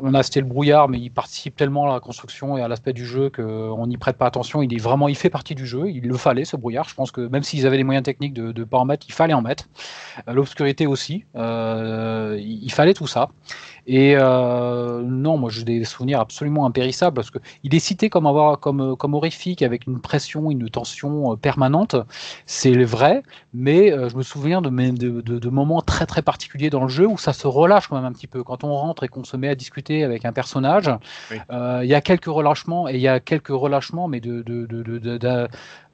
on 0.00 0.14
a 0.14 0.18
acheté 0.18 0.40
le 0.40 0.46
brouillard, 0.46 0.88
mais 0.88 0.98
il 0.98 1.10
participe 1.10 1.56
tellement 1.56 1.90
à 1.90 1.94
la 1.94 2.00
construction 2.00 2.56
et 2.56 2.62
à 2.62 2.68
l'aspect 2.68 2.92
du 2.92 3.04
jeu 3.04 3.30
qu'on 3.30 3.86
n'y 3.86 3.96
prête 3.96 4.16
pas 4.16 4.26
attention. 4.26 4.62
Il 4.62 4.72
est 4.72 4.80
vraiment, 4.80 5.08
il 5.08 5.16
fait 5.16 5.30
partie 5.30 5.54
du 5.54 5.66
jeu. 5.66 5.90
Il 5.90 6.06
le 6.06 6.16
fallait 6.16 6.44
ce 6.44 6.56
brouillard. 6.56 6.88
Je 6.88 6.94
pense 6.94 7.10
que 7.10 7.20
même 7.20 7.42
s'ils 7.42 7.66
avaient 7.66 7.76
les 7.76 7.84
moyens 7.84 8.04
techniques 8.04 8.34
de 8.34 8.52
ne 8.58 8.64
pas 8.64 8.78
en 8.78 8.84
mettre, 8.84 9.06
il 9.08 9.12
fallait 9.12 9.34
en 9.34 9.42
mettre. 9.42 9.68
Euh, 10.28 10.32
L'obscurité 10.32 10.86
aussi. 10.86 11.24
Euh, 11.34 12.38
il 12.40 12.72
fallait 12.72 12.94
tout 12.94 13.06
ça. 13.06 13.28
Et 13.88 14.14
euh, 14.16 15.02
non, 15.02 15.38
moi 15.38 15.48
j'ai 15.48 15.62
des 15.62 15.84
souvenirs 15.84 16.18
absolument 16.18 16.66
impérissables 16.66 17.14
parce 17.14 17.30
que 17.30 17.38
il 17.62 17.72
est 17.72 17.78
cité 17.78 18.10
comme 18.10 18.26
avoir 18.26 18.58
comme 18.58 18.96
comme 18.96 19.14
horrifique 19.14 19.62
avec 19.62 19.86
une 19.86 20.00
pression, 20.00 20.50
une 20.50 20.68
tension 20.68 21.32
euh, 21.32 21.36
permanente. 21.36 21.94
C'est 22.46 22.74
vrai, 22.82 23.22
mais 23.54 23.92
euh, 23.92 24.08
je 24.08 24.16
me 24.16 24.22
souviens 24.24 24.60
de, 24.60 24.70
mes- 24.70 24.90
de, 24.90 25.20
de- 25.20 25.38
de 25.38 25.48
moments 25.50 25.82
très 25.82 26.04
très 26.06 26.22
particuliers 26.22 26.68
dans 26.68 26.82
le 26.82 26.88
jeu 26.88 27.06
où 27.06 27.16
ça 27.16 27.32
se 27.32 27.46
relâche 27.46 27.86
quand 27.86 27.94
même 27.96 28.04
un 28.04 28.12
petit 28.12 28.26
peu. 28.26 28.42
Quand 28.42 28.64
on 28.64 28.74
rentre 28.74 29.04
et 29.04 29.08
qu'on 29.08 29.22
se 29.24 29.36
met 29.36 29.48
à 29.48 29.54
discuter 29.54 30.02
avec 30.02 30.24
un 30.24 30.32
personnage, 30.32 30.90
Oui. 31.30 31.44
euh, 31.52 31.80
il 31.84 31.88
y 31.88 31.94
a 31.94 32.00
quelques 32.00 32.26
relâchements 32.26 32.88
et 32.88 32.94
il 32.94 33.00
y 33.00 33.08
a 33.08 33.20
quelques 33.20 33.48
relâchements, 33.48 34.08
mais 34.08 34.20
de 34.20 34.42
de, 34.42 34.66
de, 34.66 34.82
de, 34.82 34.98
de- 34.98 35.18
de- 35.18 35.48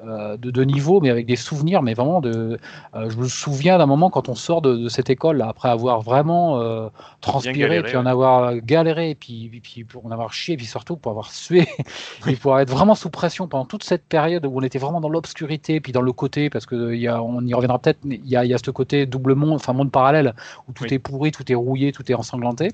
euh, 0.07 0.36
de- 0.36 0.50
de 0.50 0.64
niveau, 0.64 1.00
mais 1.00 1.11
avec 1.11 1.26
des 1.26 1.36
souvenirs, 1.36 1.82
mais 1.82 1.94
vraiment 1.94 2.20
de. 2.20 2.59
euh, 2.94 3.11
je 3.11 3.16
me 3.16 3.28
souviens 3.28 3.78
d'un 3.78 3.86
moment 3.86 4.11
quand 4.11 4.28
on 4.28 4.34
sort 4.34 4.62
de, 4.62 4.76
de 4.76 4.88
cette 4.88 5.11
école 5.11 5.36
là, 5.38 5.48
après 5.48 5.68
avoir 5.68 6.00
vraiment 6.00 6.61
euh, 6.61 6.88
transpiré, 7.20 7.59
galéré, 7.61 7.82
puis 7.82 7.96
en 7.96 8.07
avoir 8.07 8.57
galéré, 8.57 9.11
et 9.11 9.14
puis, 9.14 9.48
puis, 9.50 9.61
puis 9.61 9.84
pour 9.84 10.05
en 10.07 10.11
avoir 10.11 10.32
chié, 10.32 10.55
et 10.55 10.57
puis 10.57 10.66
surtout 10.66 10.96
pour 10.96 11.11
avoir 11.11 11.30
sué, 11.30 11.66
et 12.26 12.36
pour 12.36 12.59
être 12.59 12.70
vraiment 12.70 12.94
sous 12.94 13.11
pression 13.11 13.48
pendant 13.48 13.64
toute 13.64 13.84
cette 13.84 14.05
période 14.05 14.44
où 14.46 14.59
on 14.59 14.62
était 14.62 14.78
vraiment 14.78 15.00
dans 15.00 15.09
l'obscurité, 15.09 15.80
puis 15.80 15.92
dans 15.92 16.03
le 16.03 16.12
côté, 16.12 16.50
parce 16.50 16.66
que 16.66 16.94
y 16.94 17.09
a, 17.09 17.22
on 17.22 17.44
y 17.46 17.55
reviendra 17.55 17.78
peut-être, 17.78 18.00
il 18.05 18.26
y 18.28 18.36
a, 18.36 18.44
y 18.44 18.55
a 18.55 18.59
ce 18.59 18.70
côté 18.70 19.07
double 19.07 19.34
monde, 19.34 19.55
enfin 19.55 19.72
monde 19.72 19.90
parallèle, 19.92 20.34
où 20.68 20.72
tout 20.72 20.84
Oui. 20.84 20.94
est 20.94 20.98
pourri, 20.98 21.30
tout 21.32 21.50
est 21.50 21.55
rouillé, 21.55 21.92
tout 21.92 22.11
est 22.11 22.14
ensanglanté. 22.14 22.68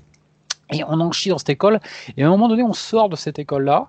Et 0.71 0.83
on 0.83 0.99
en 0.99 1.11
chie 1.11 1.29
dans 1.29 1.39
cette 1.39 1.49
école. 1.49 1.79
Et 2.15 2.23
à 2.23 2.27
un 2.27 2.29
moment 2.29 2.47
donné, 2.47 2.61
on 2.61 2.73
sort 2.73 3.09
de 3.09 3.15
cette 3.15 3.39
école-là. 3.39 3.87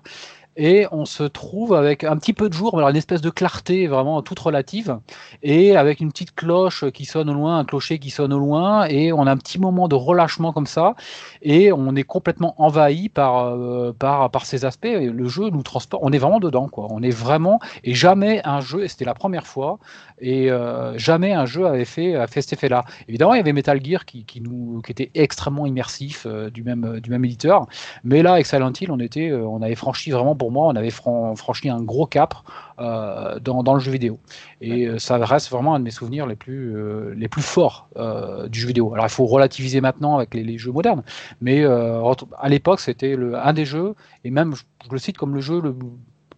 Et 0.57 0.85
on 0.91 1.05
se 1.05 1.23
trouve 1.23 1.73
avec 1.73 2.03
un 2.03 2.17
petit 2.17 2.33
peu 2.33 2.49
de 2.49 2.53
jour, 2.53 2.77
alors 2.77 2.89
une 2.89 2.97
espèce 2.97 3.21
de 3.21 3.29
clarté 3.29 3.87
vraiment 3.87 4.21
toute 4.21 4.39
relative, 4.39 4.99
et 5.43 5.77
avec 5.77 6.01
une 6.01 6.11
petite 6.11 6.35
cloche 6.35 6.83
qui 6.91 7.05
sonne 7.05 7.29
au 7.29 7.33
loin, 7.33 7.59
un 7.59 7.63
clocher 7.63 7.99
qui 7.99 8.09
sonne 8.09 8.33
au 8.33 8.39
loin, 8.39 8.85
et 8.85 9.13
on 9.13 9.27
a 9.27 9.31
un 9.31 9.37
petit 9.37 9.59
moment 9.59 9.87
de 9.87 9.95
relâchement 9.95 10.51
comme 10.51 10.65
ça, 10.65 10.95
et 11.41 11.71
on 11.71 11.95
est 11.95 12.03
complètement 12.03 12.53
envahi 12.61 13.07
par, 13.07 13.45
euh, 13.45 13.93
par, 13.97 14.29
par 14.29 14.45
ces 14.45 14.65
aspects. 14.65 14.89
Le 14.91 15.27
jeu 15.29 15.49
nous 15.49 15.63
transporte, 15.63 16.03
on 16.05 16.11
est 16.11 16.17
vraiment 16.17 16.41
dedans, 16.41 16.67
quoi. 16.67 16.87
On 16.89 17.01
est 17.01 17.15
vraiment, 17.15 17.59
et 17.85 17.93
jamais 17.93 18.41
un 18.43 18.59
jeu, 18.59 18.83
et 18.83 18.89
c'était 18.89 19.05
la 19.05 19.13
première 19.13 19.47
fois, 19.47 19.79
et 20.19 20.51
euh, 20.51 20.97
jamais 20.97 21.31
un 21.31 21.45
jeu 21.45 21.65
avait 21.65 21.85
fait, 21.85 22.15
a 22.15 22.27
fait 22.27 22.41
cet 22.41 22.53
effet-là. 22.53 22.83
Évidemment, 23.07 23.35
il 23.35 23.37
y 23.37 23.39
avait 23.39 23.53
Metal 23.53 23.83
Gear 23.83 24.05
qui, 24.05 24.25
qui, 24.25 24.41
nous, 24.41 24.81
qui 24.85 24.91
était 24.91 25.11
extrêmement 25.15 25.65
immersif 25.65 26.27
euh, 26.29 26.49
du, 26.49 26.61
même, 26.63 26.99
du 26.99 27.09
même 27.09 27.23
éditeur, 27.23 27.67
mais 28.03 28.21
là, 28.21 28.33
avec 28.33 28.45
Silent 28.45 28.73
Hill, 28.79 28.91
on, 28.91 28.99
était, 28.99 29.31
on 29.31 29.61
avait 29.61 29.75
franchi 29.75 30.11
vraiment, 30.11 30.35
pour 30.41 30.51
moi, 30.51 30.67
on 30.69 30.75
avait 30.75 30.89
fran- 30.89 31.35
franchi 31.35 31.69
un 31.69 31.83
gros 31.83 32.07
cap 32.07 32.33
euh, 32.79 33.37
dans, 33.39 33.61
dans 33.61 33.75
le 33.75 33.79
jeu 33.79 33.91
vidéo. 33.91 34.19
Et 34.59 34.87
euh, 34.87 34.97
ça 34.97 35.17
reste 35.23 35.51
vraiment 35.51 35.75
un 35.75 35.79
de 35.79 35.83
mes 35.83 35.91
souvenirs 35.91 36.25
les 36.25 36.35
plus, 36.35 36.75
euh, 36.75 37.13
les 37.15 37.27
plus 37.27 37.43
forts 37.43 37.87
euh, 37.97 38.47
du 38.49 38.59
jeu 38.59 38.67
vidéo. 38.67 38.91
Alors, 38.93 39.05
il 39.05 39.11
faut 39.11 39.27
relativiser 39.27 39.81
maintenant 39.81 40.15
avec 40.17 40.33
les, 40.33 40.43
les 40.43 40.57
jeux 40.57 40.71
modernes, 40.71 41.03
mais 41.41 41.63
à 41.63 42.49
l'époque, 42.49 42.79
c'était 42.79 43.15
un 43.35 43.53
des 43.53 43.65
jeux, 43.65 43.93
et 44.23 44.31
même, 44.31 44.55
je, 44.55 44.63
je 44.87 44.91
le 44.91 44.97
cite 44.97 45.17
comme 45.17 45.35
le 45.35 45.41
jeu 45.41 45.61
le, 45.61 45.75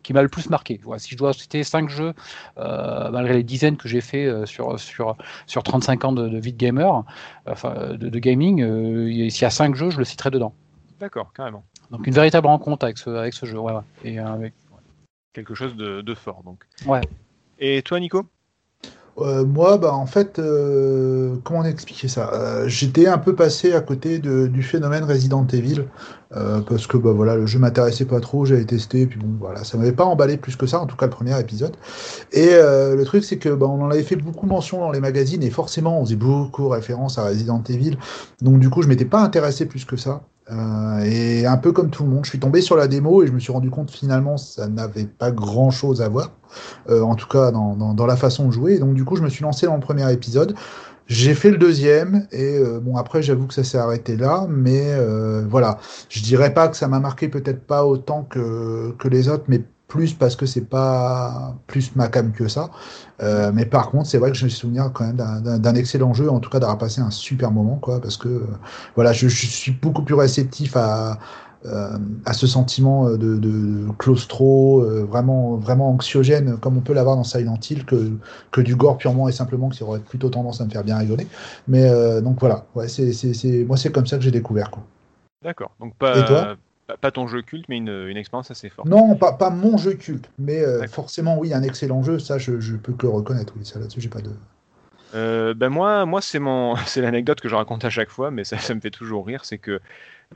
qui 0.03 0.11
m'a 0.13 0.21
le 0.21 0.27
plus 0.29 0.49
marqué. 0.49 0.81
Voilà, 0.83 0.99
si 0.99 1.11
je 1.11 1.17
dois 1.17 1.31
citer 1.33 1.63
cinq 1.63 1.89
jeux, 1.89 2.13
euh, 2.57 3.09
malgré 3.11 3.33
les 3.35 3.43
dizaines 3.43 3.77
que 3.77 3.87
j'ai 3.87 4.01
fait 4.01 4.25
euh, 4.25 4.45
sur, 4.45 4.77
sur, 4.79 5.15
sur 5.47 5.63
35 5.63 6.03
ans 6.05 6.11
de, 6.11 6.27
de 6.27 6.37
vie 6.39 6.51
de 6.53 6.57
gamer, 6.57 7.03
enfin 7.47 7.73
de, 7.95 8.09
de 8.09 8.19
gaming, 8.19 8.61
euh, 8.61 9.29
s'il 9.29 9.41
y 9.43 9.45
a 9.45 9.49
cinq 9.49 9.75
jeux, 9.75 9.89
je 9.91 9.97
le 9.99 10.03
citerai 10.05 10.29
dedans. 10.31 10.53
D'accord, 11.03 11.33
carrément. 11.35 11.65
Donc 11.91 12.07
une 12.07 12.13
véritable 12.13 12.47
rencontre 12.47 12.85
avec 12.85 12.97
ce, 12.97 13.09
avec 13.09 13.33
ce 13.33 13.45
jeu. 13.45 13.59
Ouais, 13.59 13.73
ouais. 13.73 13.81
Et 14.05 14.21
euh, 14.21 14.25
avec... 14.25 14.53
Quelque 15.33 15.53
chose 15.53 15.75
de, 15.75 15.99
de 15.99 16.13
fort, 16.15 16.43
donc. 16.45 16.59
Ouais. 16.85 17.01
Et 17.59 17.81
toi, 17.81 17.99
Nico? 17.99 18.23
Euh, 19.17 19.43
moi, 19.43 19.77
bah, 19.77 19.93
en 19.93 20.05
fait, 20.05 20.39
euh, 20.39 21.35
comment 21.43 21.65
expliquer 21.65 22.07
ça? 22.07 22.31
Euh, 22.33 22.69
J'étais 22.69 23.07
un 23.07 23.17
peu 23.17 23.35
passé 23.35 23.73
à 23.73 23.81
côté 23.81 24.19
de- 24.19 24.47
du 24.47 24.63
phénomène 24.63 25.03
Resident 25.03 25.45
Evil 25.45 25.83
euh, 26.37 26.61
parce 26.61 26.87
que 26.87 26.95
bah, 26.95 27.11
voilà, 27.11 27.35
le 27.35 27.45
jeu 27.47 27.59
m'intéressait 27.59 28.05
pas 28.05 28.21
trop, 28.21 28.45
j'avais 28.45 28.63
testé, 28.63 29.05
puis 29.05 29.19
bon, 29.19 29.35
voilà, 29.39 29.65
ça 29.65 29.77
m'avait 29.77 29.91
pas 29.91 30.05
emballé 30.05 30.37
plus 30.37 30.55
que 30.55 30.67
ça, 30.67 30.79
en 30.79 30.85
tout 30.85 30.95
cas 30.95 31.07
le 31.07 31.11
premier 31.11 31.37
épisode. 31.37 31.75
Et 32.31 32.47
euh, 32.53 32.95
le 32.95 33.03
truc, 33.03 33.25
c'est 33.25 33.37
que 33.37 33.49
bah, 33.49 33.67
on 33.67 33.83
en 33.83 33.91
avait 33.91 34.03
fait 34.03 34.15
beaucoup 34.15 34.47
mention 34.47 34.79
dans 34.79 34.91
les 34.91 35.01
magazines 35.01 35.43
et 35.43 35.49
forcément, 35.49 35.99
on 35.99 36.05
faisait 36.05 36.15
beaucoup 36.15 36.69
référence 36.69 37.17
à 37.17 37.25
Resident 37.25 37.61
Evil, 37.67 37.97
donc 38.41 38.59
du 38.59 38.69
coup, 38.69 38.81
je 38.81 38.87
m'étais 38.87 39.05
pas 39.05 39.21
intéressé 39.21 39.65
plus 39.65 39.83
que 39.83 39.97
ça. 39.97 40.23
Euh, 40.51 40.99
et 41.05 41.45
un 41.45 41.57
peu 41.57 41.71
comme 41.71 41.89
tout 41.89 42.03
le 42.03 42.09
monde, 42.09 42.25
je 42.25 42.29
suis 42.29 42.39
tombé 42.39 42.61
sur 42.61 42.75
la 42.75 42.87
démo 42.87 43.23
et 43.23 43.27
je 43.27 43.31
me 43.31 43.39
suis 43.39 43.53
rendu 43.53 43.69
compte 43.69 43.91
finalement 43.91 44.35
ça 44.35 44.67
n'avait 44.67 45.05
pas 45.05 45.31
grand 45.31 45.71
chose 45.71 46.01
à 46.01 46.09
voir, 46.09 46.31
euh, 46.89 47.01
en 47.01 47.15
tout 47.15 47.27
cas 47.27 47.51
dans, 47.51 47.75
dans, 47.75 48.05
la 48.05 48.17
façon 48.17 48.47
de 48.47 48.51
jouer. 48.51 48.73
Et 48.73 48.79
donc 48.79 48.93
du 48.93 49.05
coup, 49.05 49.15
je 49.15 49.21
me 49.21 49.29
suis 49.29 49.43
lancé 49.43 49.65
dans 49.65 49.75
le 49.75 49.81
premier 49.81 50.11
épisode. 50.11 50.55
J'ai 51.07 51.33
fait 51.33 51.51
le 51.51 51.57
deuxième 51.57 52.27
et 52.31 52.57
euh, 52.57 52.79
bon 52.79 52.95
après 52.95 53.21
j'avoue 53.21 53.47
que 53.47 53.53
ça 53.53 53.63
s'est 53.63 53.77
arrêté 53.77 54.15
là, 54.15 54.45
mais 54.49 54.97
voilà, 55.49 55.77
je 56.09 56.21
dirais 56.21 56.53
pas 56.53 56.67
que 56.67 56.77
ça 56.77 56.87
m'a 56.87 56.99
marqué 56.99 57.29
peut-être 57.29 57.65
pas 57.65 57.85
autant 57.85 58.23
que, 58.23 58.93
que 58.97 59.07
les 59.07 59.29
autres, 59.29 59.45
mais 59.47 59.61
plus 59.93 60.13
parce 60.13 60.35
que 60.35 60.45
c'est 60.47 60.65
pas 60.65 61.55
plus 61.67 61.95
ma 61.95 62.07
cam 62.07 62.31
que 62.31 62.47
ça. 62.47 62.71
Euh, 63.21 63.51
mais 63.53 63.65
par 63.65 63.91
contre, 63.91 64.07
c'est 64.09 64.17
vrai 64.17 64.31
que 64.31 64.37
je 64.37 64.45
me 64.45 64.49
souviens 64.49 64.89
quand 64.89 65.05
même 65.05 65.17
d'un- 65.17 65.75
excellent 65.75 66.13
jeu, 66.13 66.29
en 66.29 66.39
tout 66.39 66.49
cas 66.49 66.59
d'avoir 66.59 66.79
passé 66.79 66.99
un 67.01 67.11
super 67.11 67.51
moment, 67.51 67.75
quoi, 67.77 68.01
parce 68.01 68.17
que 68.17 68.27
euh, 68.27 68.41
voilà, 68.95 69.13
je, 69.13 69.27
je 69.27 69.45
suis 69.45 69.71
beaucoup 69.71 70.01
plus 70.03 70.15
réceptif 70.15 70.75
à, 70.75 71.19
euh, 71.65 71.97
à 72.25 72.33
ce 72.33 72.47
sentiment 72.47 73.09
de, 73.11 73.17
de, 73.17 73.37
de 73.37 73.91
claustro, 73.99 74.81
vraiment, 75.07 75.57
vraiment 75.57 75.91
anxiogène, 75.91 76.57
comme 76.57 76.77
on 76.77 76.81
peut 76.81 76.93
l'avoir 76.93 77.15
dans 77.15 77.23
Silent 77.23 77.59
Hill, 77.69 77.85
que, 77.85 78.11
que 78.51 78.61
du 78.61 78.75
gore 78.75 78.97
purement 78.97 79.29
et 79.29 79.31
simplement, 79.31 79.69
qui 79.69 79.83
aurait 79.83 79.99
plutôt 79.99 80.29
tendance 80.29 80.59
à 80.59 80.65
me 80.65 80.71
faire 80.71 80.83
bien 80.83 80.97
rigoler. 80.97 81.27
Mais 81.67 81.87
donc 82.21 82.39
voilà, 82.39 82.65
ouais, 82.75 82.87
c'est, 82.87 83.11
moi 83.67 83.77
c'est 83.77 83.91
comme 83.91 84.07
ça 84.07 84.17
que 84.17 84.23
j'ai 84.23 84.31
découvert. 84.31 84.71
Quoi. 84.71 84.83
D'accord. 85.41 85.75
Donc 85.79 85.95
pas, 85.97 86.17
Et 86.19 86.25
toi? 86.25 86.55
Pas, 86.87 87.11
ton 87.11 87.27
jeu 87.27 87.41
culte, 87.41 87.65
mais 87.69 87.77
une, 87.77 88.07
une 88.07 88.17
expérience 88.17 88.51
assez 88.51 88.69
forte. 88.69 88.87
Non, 88.87 89.15
pas, 89.15 89.33
pas 89.33 89.49
mon 89.49 89.77
jeu 89.77 89.93
culte, 89.93 90.29
mais 90.37 90.61
euh, 90.61 90.85
forcément, 90.87 91.37
oui, 91.37 91.53
un 91.53 91.63
excellent 91.63 92.03
jeu, 92.03 92.19
ça 92.19 92.37
je, 92.37 92.59
je 92.59 92.75
peux 92.75 92.93
que 92.93 93.05
le 93.05 93.11
reconnaître. 93.13 93.53
Oui, 93.57 93.65
ça 93.65 93.79
là-dessus, 93.79 94.01
j'ai 94.01 94.09
pas 94.09 94.21
de. 94.21 94.31
Euh, 95.15 95.53
ben 95.53 95.69
moi, 95.69 96.05
moi 96.05 96.21
c'est 96.21 96.39
mon, 96.39 96.75
c'est 96.85 97.01
l'anecdote 97.01 97.39
que 97.39 97.49
je 97.49 97.55
raconte 97.55 97.85
à 97.85 97.89
chaque 97.89 98.09
fois, 98.09 98.31
mais 98.31 98.43
ça, 98.43 98.57
ça 98.57 98.73
me 98.75 98.81
fait 98.81 98.91
toujours 98.91 99.25
rire, 99.25 99.45
c'est 99.45 99.57
que 99.57 99.79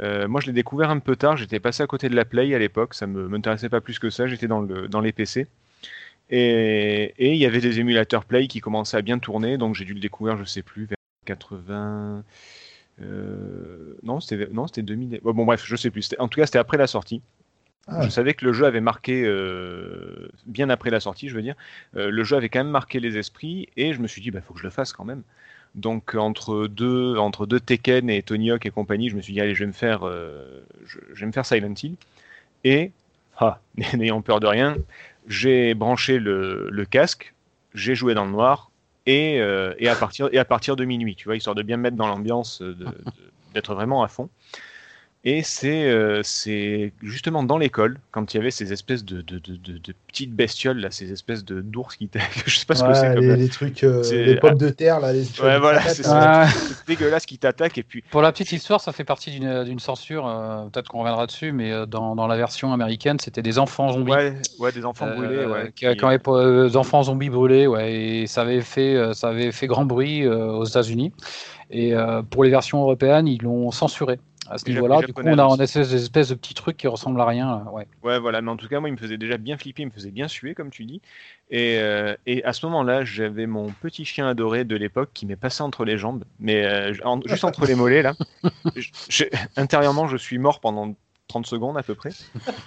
euh, 0.01 0.27
moi 0.27 0.39
je 0.41 0.47
l'ai 0.47 0.53
découvert 0.53 0.89
un 0.89 0.99
peu 0.99 1.15
tard. 1.15 1.37
J'étais 1.37 1.59
passé 1.59 1.83
à 1.83 1.87
côté 1.87 2.09
de 2.09 2.15
la 2.15 2.25
Play 2.25 2.53
à 2.53 2.59
l'époque, 2.59 2.93
ça 2.93 3.07
me 3.07 3.27
m'intéressait 3.27 3.69
pas 3.69 3.81
plus 3.81 3.99
que 3.99 4.09
ça. 4.09 4.27
J'étais 4.27 4.47
dans 4.47 4.61
le 4.61 4.87
dans 4.87 5.01
les 5.01 5.11
PC 5.11 5.47
et 6.29 7.13
et 7.17 7.33
il 7.33 7.37
y 7.37 7.45
avait 7.45 7.61
des 7.61 7.79
émulateurs 7.79 8.25
Play 8.25 8.47
qui 8.47 8.61
commençaient 8.61 8.97
à 8.97 9.01
bien 9.01 9.19
tourner, 9.19 9.57
donc 9.57 9.75
j'ai 9.75 9.85
dû 9.85 9.93
le 9.93 9.99
découvrir, 9.99 10.37
je 10.37 10.43
sais 10.45 10.61
plus, 10.61 10.85
vers 10.85 10.97
80. 11.25 12.23
Euh, 13.01 13.97
non, 14.03 14.19
c'était 14.19 14.47
non, 14.51 14.67
c'était 14.67 14.81
2000. 14.81 15.19
Bon, 15.23 15.33
bon, 15.33 15.45
bref, 15.45 15.63
je 15.65 15.75
sais 15.75 15.89
plus. 15.91 16.09
En 16.19 16.27
tout 16.27 16.39
cas, 16.39 16.45
c'était 16.45 16.59
après 16.59 16.77
la 16.77 16.87
sortie. 16.87 17.21
Ah, 17.87 18.01
Je 18.03 18.09
savais 18.09 18.33
que 18.33 18.43
le 18.43 18.51
jeu 18.51 18.65
avait 18.65 18.81
marqué, 18.81 19.23
euh, 19.23 20.29
bien 20.45 20.69
après 20.69 20.89
la 20.89 20.99
sortie, 20.99 21.29
je 21.29 21.35
veux 21.35 21.41
dire, 21.41 21.55
euh, 21.95 22.09
le 22.11 22.23
jeu 22.25 22.35
avait 22.35 22.49
quand 22.49 22.59
même 22.59 22.69
marqué 22.69 22.99
les 22.99 23.17
esprits, 23.17 23.69
et 23.77 23.93
je 23.93 24.01
me 24.01 24.07
suis 24.07 24.21
dit, 24.21 24.29
bah, 24.29 24.41
faut 24.41 24.53
que 24.53 24.59
je 24.59 24.65
le 24.65 24.71
fasse 24.71 24.91
quand 24.91 25.05
même. 25.05 25.23
Donc 25.75 26.15
entre 26.15 26.67
deux, 26.67 27.15
entre 27.17 27.45
deux 27.45 27.61
Tekken 27.61 28.09
et 28.09 28.23
Tony 28.23 28.51
Hawk 28.51 28.65
et 28.65 28.71
compagnie, 28.71 29.09
je 29.09 29.15
me 29.15 29.21
suis 29.21 29.33
dit, 29.33 29.39
allez, 29.39 29.55
je 29.55 29.59
vais 29.59 29.67
me 29.67 29.71
faire, 29.71 30.05
euh, 30.05 30.65
je, 30.85 30.97
je 31.13 31.19
vais 31.21 31.27
me 31.27 31.31
faire 31.31 31.45
Silent 31.45 31.73
Hill. 31.81 31.95
Et, 32.65 32.91
ah, 33.37 33.61
n'ayant 33.93 34.21
peur 34.21 34.41
de 34.41 34.47
rien, 34.47 34.75
j'ai 35.27 35.73
branché 35.73 36.19
le, 36.19 36.67
le 36.69 36.85
casque, 36.85 37.33
j'ai 37.73 37.95
joué 37.95 38.13
dans 38.15 38.25
le 38.25 38.31
noir, 38.31 38.69
et, 39.07 39.39
euh, 39.39 39.73
et, 39.79 39.87
à 39.87 39.95
partir, 39.95 40.75
de 40.75 40.85
minuit, 40.85 41.15
tu 41.15 41.25
vois, 41.25 41.37
histoire 41.37 41.55
de 41.55 41.63
bien 41.63 41.77
me 41.77 41.83
mettre 41.83 41.95
dans 41.95 42.07
l'ambiance, 42.07 42.61
euh, 42.61 42.75
d'être 43.53 43.73
vraiment 43.73 44.03
à 44.03 44.09
fond. 44.09 44.29
Et 45.29 45.43
c'est 45.43 45.89
euh, 45.89 46.21
c'est 46.23 46.93
justement 47.03 47.43
dans 47.43 47.57
l'école, 47.57 47.99
quand 48.11 48.33
il 48.33 48.37
y 48.37 48.39
avait 48.39 48.49
ces 48.49 48.71
espèces 48.71 49.03
de, 49.03 49.19
de, 49.19 49.39
de, 49.39 49.57
de- 49.57 49.77
de 49.77 49.93
petites 50.07 50.33
bestioles, 50.33 50.77
là, 50.79 50.89
ces 50.89 51.11
espèces 51.11 51.43
de 51.43 51.59
d'ours 51.59 51.97
qui 51.97 52.07
t'attaquent. 52.07 52.43
Je 52.45 52.57
sais 52.59 52.65
pas 52.65 52.75
ce 52.75 52.83
que 52.85 52.93
c'est. 52.93 53.13
comme- 53.13 53.25
les, 53.25 53.35
les 53.35 53.49
trucs, 53.49 53.83
euh, 53.83 54.03
c'est- 54.03 54.23
les 54.23 54.37
pommes 54.37 54.57
de 54.57 54.69
terre, 54.69 55.01
là. 55.01 55.11
Les, 55.11 55.23
Ouais, 55.43 55.59
voilà, 55.59 55.81
c'est 55.81 56.03
ça. 56.03 56.45
C'est 56.47 56.87
dégueulasse 56.87 57.25
qui 57.25 57.37
t'attaquent. 57.37 57.77
Et 57.77 57.83
puis, 57.83 58.05
Pour 58.09 58.21
la 58.21 58.31
petite 58.31 58.53
histoire, 58.53 58.79
ça 58.79 58.93
fait 58.93 59.03
partie 59.03 59.37
d'une 59.37 59.79
censure, 59.79 60.25
euh, 60.29 60.63
peut-être 60.69 60.87
qu'on 60.87 60.99
reviendra 60.99 61.27
dessus, 61.27 61.51
mais 61.51 61.73
euh, 61.73 61.85
dans, 61.85 62.15
dans 62.15 62.27
la 62.27 62.37
version 62.37 62.71
américaine, 62.71 63.19
c'était 63.19 63.41
des 63.41 63.59
enfants 63.59 63.91
zombies. 63.91 64.13
ouais, 64.13 64.33
ouais, 64.59 64.71
des 64.71 64.85
enfants 64.85 65.07
Euh, 65.07 65.13
brûlés. 65.15 65.45
Ouais, 65.45 65.73
qui, 65.75 65.85
euh, 65.87 66.67
des 66.69 66.77
enfants 66.77 67.03
zombies 67.03 67.29
brûlés, 67.29 67.67
ouais, 67.67 67.91
et 67.93 68.27
ça 68.27 68.43
avait 68.43 68.61
fait, 68.61 69.13
ça 69.13 69.27
avait 69.27 69.51
fait 69.51 69.67
grand 69.67 69.83
bruit 69.83 70.25
euh, 70.25 70.51
aux 70.53 70.63
États-Unis. 70.63 71.11
Et 71.69 71.93
euh, 71.93 72.21
pour 72.21 72.45
les 72.45 72.49
versions 72.49 72.79
européennes, 72.81 73.27
ils 73.27 73.41
l'ont 73.41 73.71
censuré 73.71 74.19
à 74.49 74.57
ce 74.57 74.69
niveau-là. 74.69 74.99
Du 75.01 75.13
coup, 75.13 75.21
on 75.21 75.27
a 75.27 75.29
Japonais 75.35 75.55
une 75.55 75.61
espèce, 75.61 75.89
des 75.89 76.01
espèces 76.03 76.29
de 76.29 76.35
petits 76.35 76.53
trucs 76.53 76.77
qui 76.77 76.87
ressemblent 76.87 77.19
à 77.21 77.25
rien. 77.25 77.65
Ouais. 77.71 77.87
Ouais, 78.03 78.19
voilà, 78.19 78.41
mais 78.41 78.51
en 78.51 78.57
tout 78.57 78.67
cas, 78.67 78.79
moi, 78.79 78.89
il 78.89 78.93
me 78.93 78.97
faisait 78.97 79.17
déjà 79.17 79.37
bien 79.37 79.57
flipper, 79.57 79.83
il 79.83 79.87
me 79.87 79.91
faisait 79.91 80.11
bien 80.11 80.27
suer, 80.27 80.53
comme 80.55 80.69
tu 80.69 80.85
dis. 80.85 81.01
Et, 81.49 81.77
euh, 81.79 82.15
et 82.25 82.43
à 82.43 82.53
ce 82.53 82.65
moment-là, 82.67 83.05
j'avais 83.05 83.45
mon 83.47 83.67
petit 83.71 84.05
chien 84.05 84.27
adoré 84.27 84.65
de 84.65 84.75
l'époque 84.75 85.11
qui 85.13 85.25
m'est 85.25 85.35
passé 85.35 85.63
entre 85.63 85.85
les 85.85 85.97
jambes, 85.97 86.23
mais 86.39 86.65
euh, 86.65 86.93
en- 87.03 87.21
juste 87.25 87.43
entre 87.43 87.65
les 87.65 87.75
mollets, 87.75 88.01
là. 88.01 88.13
Je- 88.75 88.89
je- 89.09 89.23
intérieurement, 89.55 90.07
je 90.07 90.17
suis 90.17 90.37
mort 90.37 90.59
pendant 90.59 90.93
30 91.27 91.45
secondes 91.45 91.77
à 91.77 91.83
peu 91.83 91.95
près. 91.95 92.09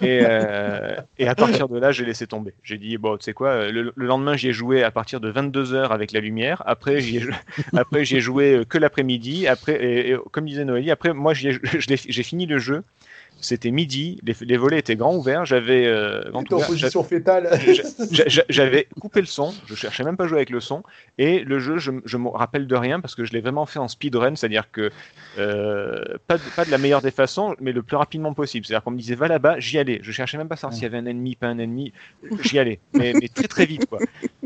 Et, 0.01 0.21
euh, 0.23 0.95
et 1.17 1.27
à 1.27 1.35
partir 1.35 1.67
de 1.67 1.79
là, 1.79 1.91
j'ai 1.91 2.05
laissé 2.05 2.27
tomber. 2.27 2.53
J'ai 2.63 2.77
dit, 2.77 2.97
bon, 2.97 3.17
tu 3.17 3.23
sais 3.23 3.33
quoi, 3.33 3.49
euh, 3.49 3.71
le, 3.71 3.93
le 3.95 4.05
lendemain, 4.05 4.35
j'y 4.35 4.49
ai 4.49 4.53
joué 4.53 4.83
à 4.83 4.91
partir 4.91 5.19
de 5.19 5.31
22h 5.31 5.89
avec 5.89 6.11
la 6.11 6.19
lumière. 6.19 6.61
Après, 6.65 7.01
j'y 7.01 7.17
ai, 7.17 8.19
joué 8.19 8.53
euh, 8.53 8.65
que 8.65 8.77
l'après-midi. 8.77 9.47
Après, 9.47 9.83
et, 9.83 10.15
comme 10.31 10.45
disait 10.45 10.65
Noélie, 10.65 10.91
après, 10.91 11.13
moi, 11.13 11.33
j'ai 11.33 12.23
fini 12.23 12.45
le 12.45 12.59
jeu. 12.59 12.83
C'était 13.41 13.71
midi, 13.71 14.19
les, 14.23 14.35
les 14.41 14.57
volets 14.57 14.79
étaient 14.79 14.95
grands 14.95 15.15
ouverts. 15.15 15.45
J'avais 15.45 15.85
euh, 15.85 16.21
J'avais 18.49 18.87
coupé 18.99 19.19
le 19.19 19.27
son, 19.27 19.53
je 19.65 19.75
cherchais 19.75 20.03
même 20.03 20.15
pas 20.15 20.23
à 20.23 20.27
jouer 20.27 20.37
avec 20.37 20.51
le 20.51 20.59
son, 20.59 20.83
et 21.17 21.39
le 21.39 21.59
jeu, 21.59 21.77
je, 21.77 21.91
je 22.05 22.17
me 22.17 22.29
rappelle 22.29 22.67
de 22.67 22.75
rien 22.75 22.99
parce 22.99 23.15
que 23.15 23.25
je 23.25 23.33
l'ai 23.33 23.41
vraiment 23.41 23.65
fait 23.65 23.79
en 23.79 23.87
speedrun, 23.87 24.35
c'est-à-dire 24.35 24.71
que 24.71 24.91
euh, 25.37 26.17
pas, 26.27 26.37
de, 26.37 26.43
pas 26.55 26.65
de 26.65 26.71
la 26.71 26.77
meilleure 26.77 27.01
des 27.01 27.11
façons, 27.11 27.55
mais 27.59 27.71
le 27.71 27.81
plus 27.81 27.97
rapidement 27.97 28.33
possible. 28.33 28.65
C'est-à-dire 28.65 28.83
qu'on 28.83 28.91
me 28.91 28.97
disait 28.97 29.15
va 29.15 29.27
là-bas, 29.27 29.59
j'y 29.59 29.77
allais. 29.77 29.99
Je 30.01 30.11
cherchais 30.11 30.37
même 30.37 30.47
pas 30.47 30.53
à 30.53 30.57
savoir 30.57 30.73
s'il 30.73 30.83
y 30.83 30.85
avait 30.85 30.97
un 30.97 31.05
ennemi, 31.05 31.35
pas 31.35 31.47
un 31.47 31.57
ennemi, 31.57 31.91
j'y 32.43 32.59
allais, 32.59 32.79
mais, 32.93 33.13
mais 33.19 33.27
très 33.27 33.47
très 33.47 33.65
vite 33.65 33.85
quoi. 33.87 33.99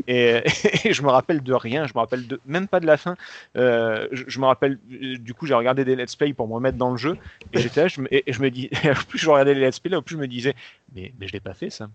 Et, 0.08 0.40
et 0.84 0.92
je 0.92 1.02
me 1.02 1.08
rappelle 1.08 1.42
de 1.42 1.52
rien, 1.52 1.86
je 1.86 1.92
me 1.94 1.98
rappelle 1.98 2.26
de, 2.26 2.40
même 2.46 2.68
pas 2.68 2.80
de 2.80 2.86
la 2.86 2.96
fin. 2.96 3.16
Euh, 3.56 4.06
je, 4.12 4.24
je 4.28 4.38
me 4.38 4.46
rappelle, 4.46 4.78
euh, 4.92 5.18
du 5.18 5.34
coup, 5.34 5.46
j'ai 5.46 5.54
regardé 5.54 5.84
des 5.84 5.96
let's 5.96 6.14
play 6.14 6.32
pour 6.32 6.46
me 6.48 6.54
remettre 6.54 6.78
dans 6.78 6.90
le 6.90 6.96
jeu, 6.96 7.16
et 7.52 7.58
j'étais 7.58 7.82
là, 7.82 7.88
je 7.88 8.00
me, 8.00 8.14
et, 8.14 8.22
et 8.28 8.32
je 8.32 8.40
me 8.40 8.50
dis, 8.50 8.70
plus 8.94 9.18
je 9.18 9.28
regardais 9.28 9.54
les 9.54 9.66
let's 9.66 9.78
play, 9.80 9.90
là, 9.90 10.00
plus 10.02 10.14
je 10.16 10.20
me 10.20 10.28
disais, 10.28 10.54
mais, 10.94 11.12
mais 11.18 11.26
je 11.28 11.32
l'ai 11.32 11.40
pas 11.40 11.54
fait 11.54 11.70
ça. 11.70 11.88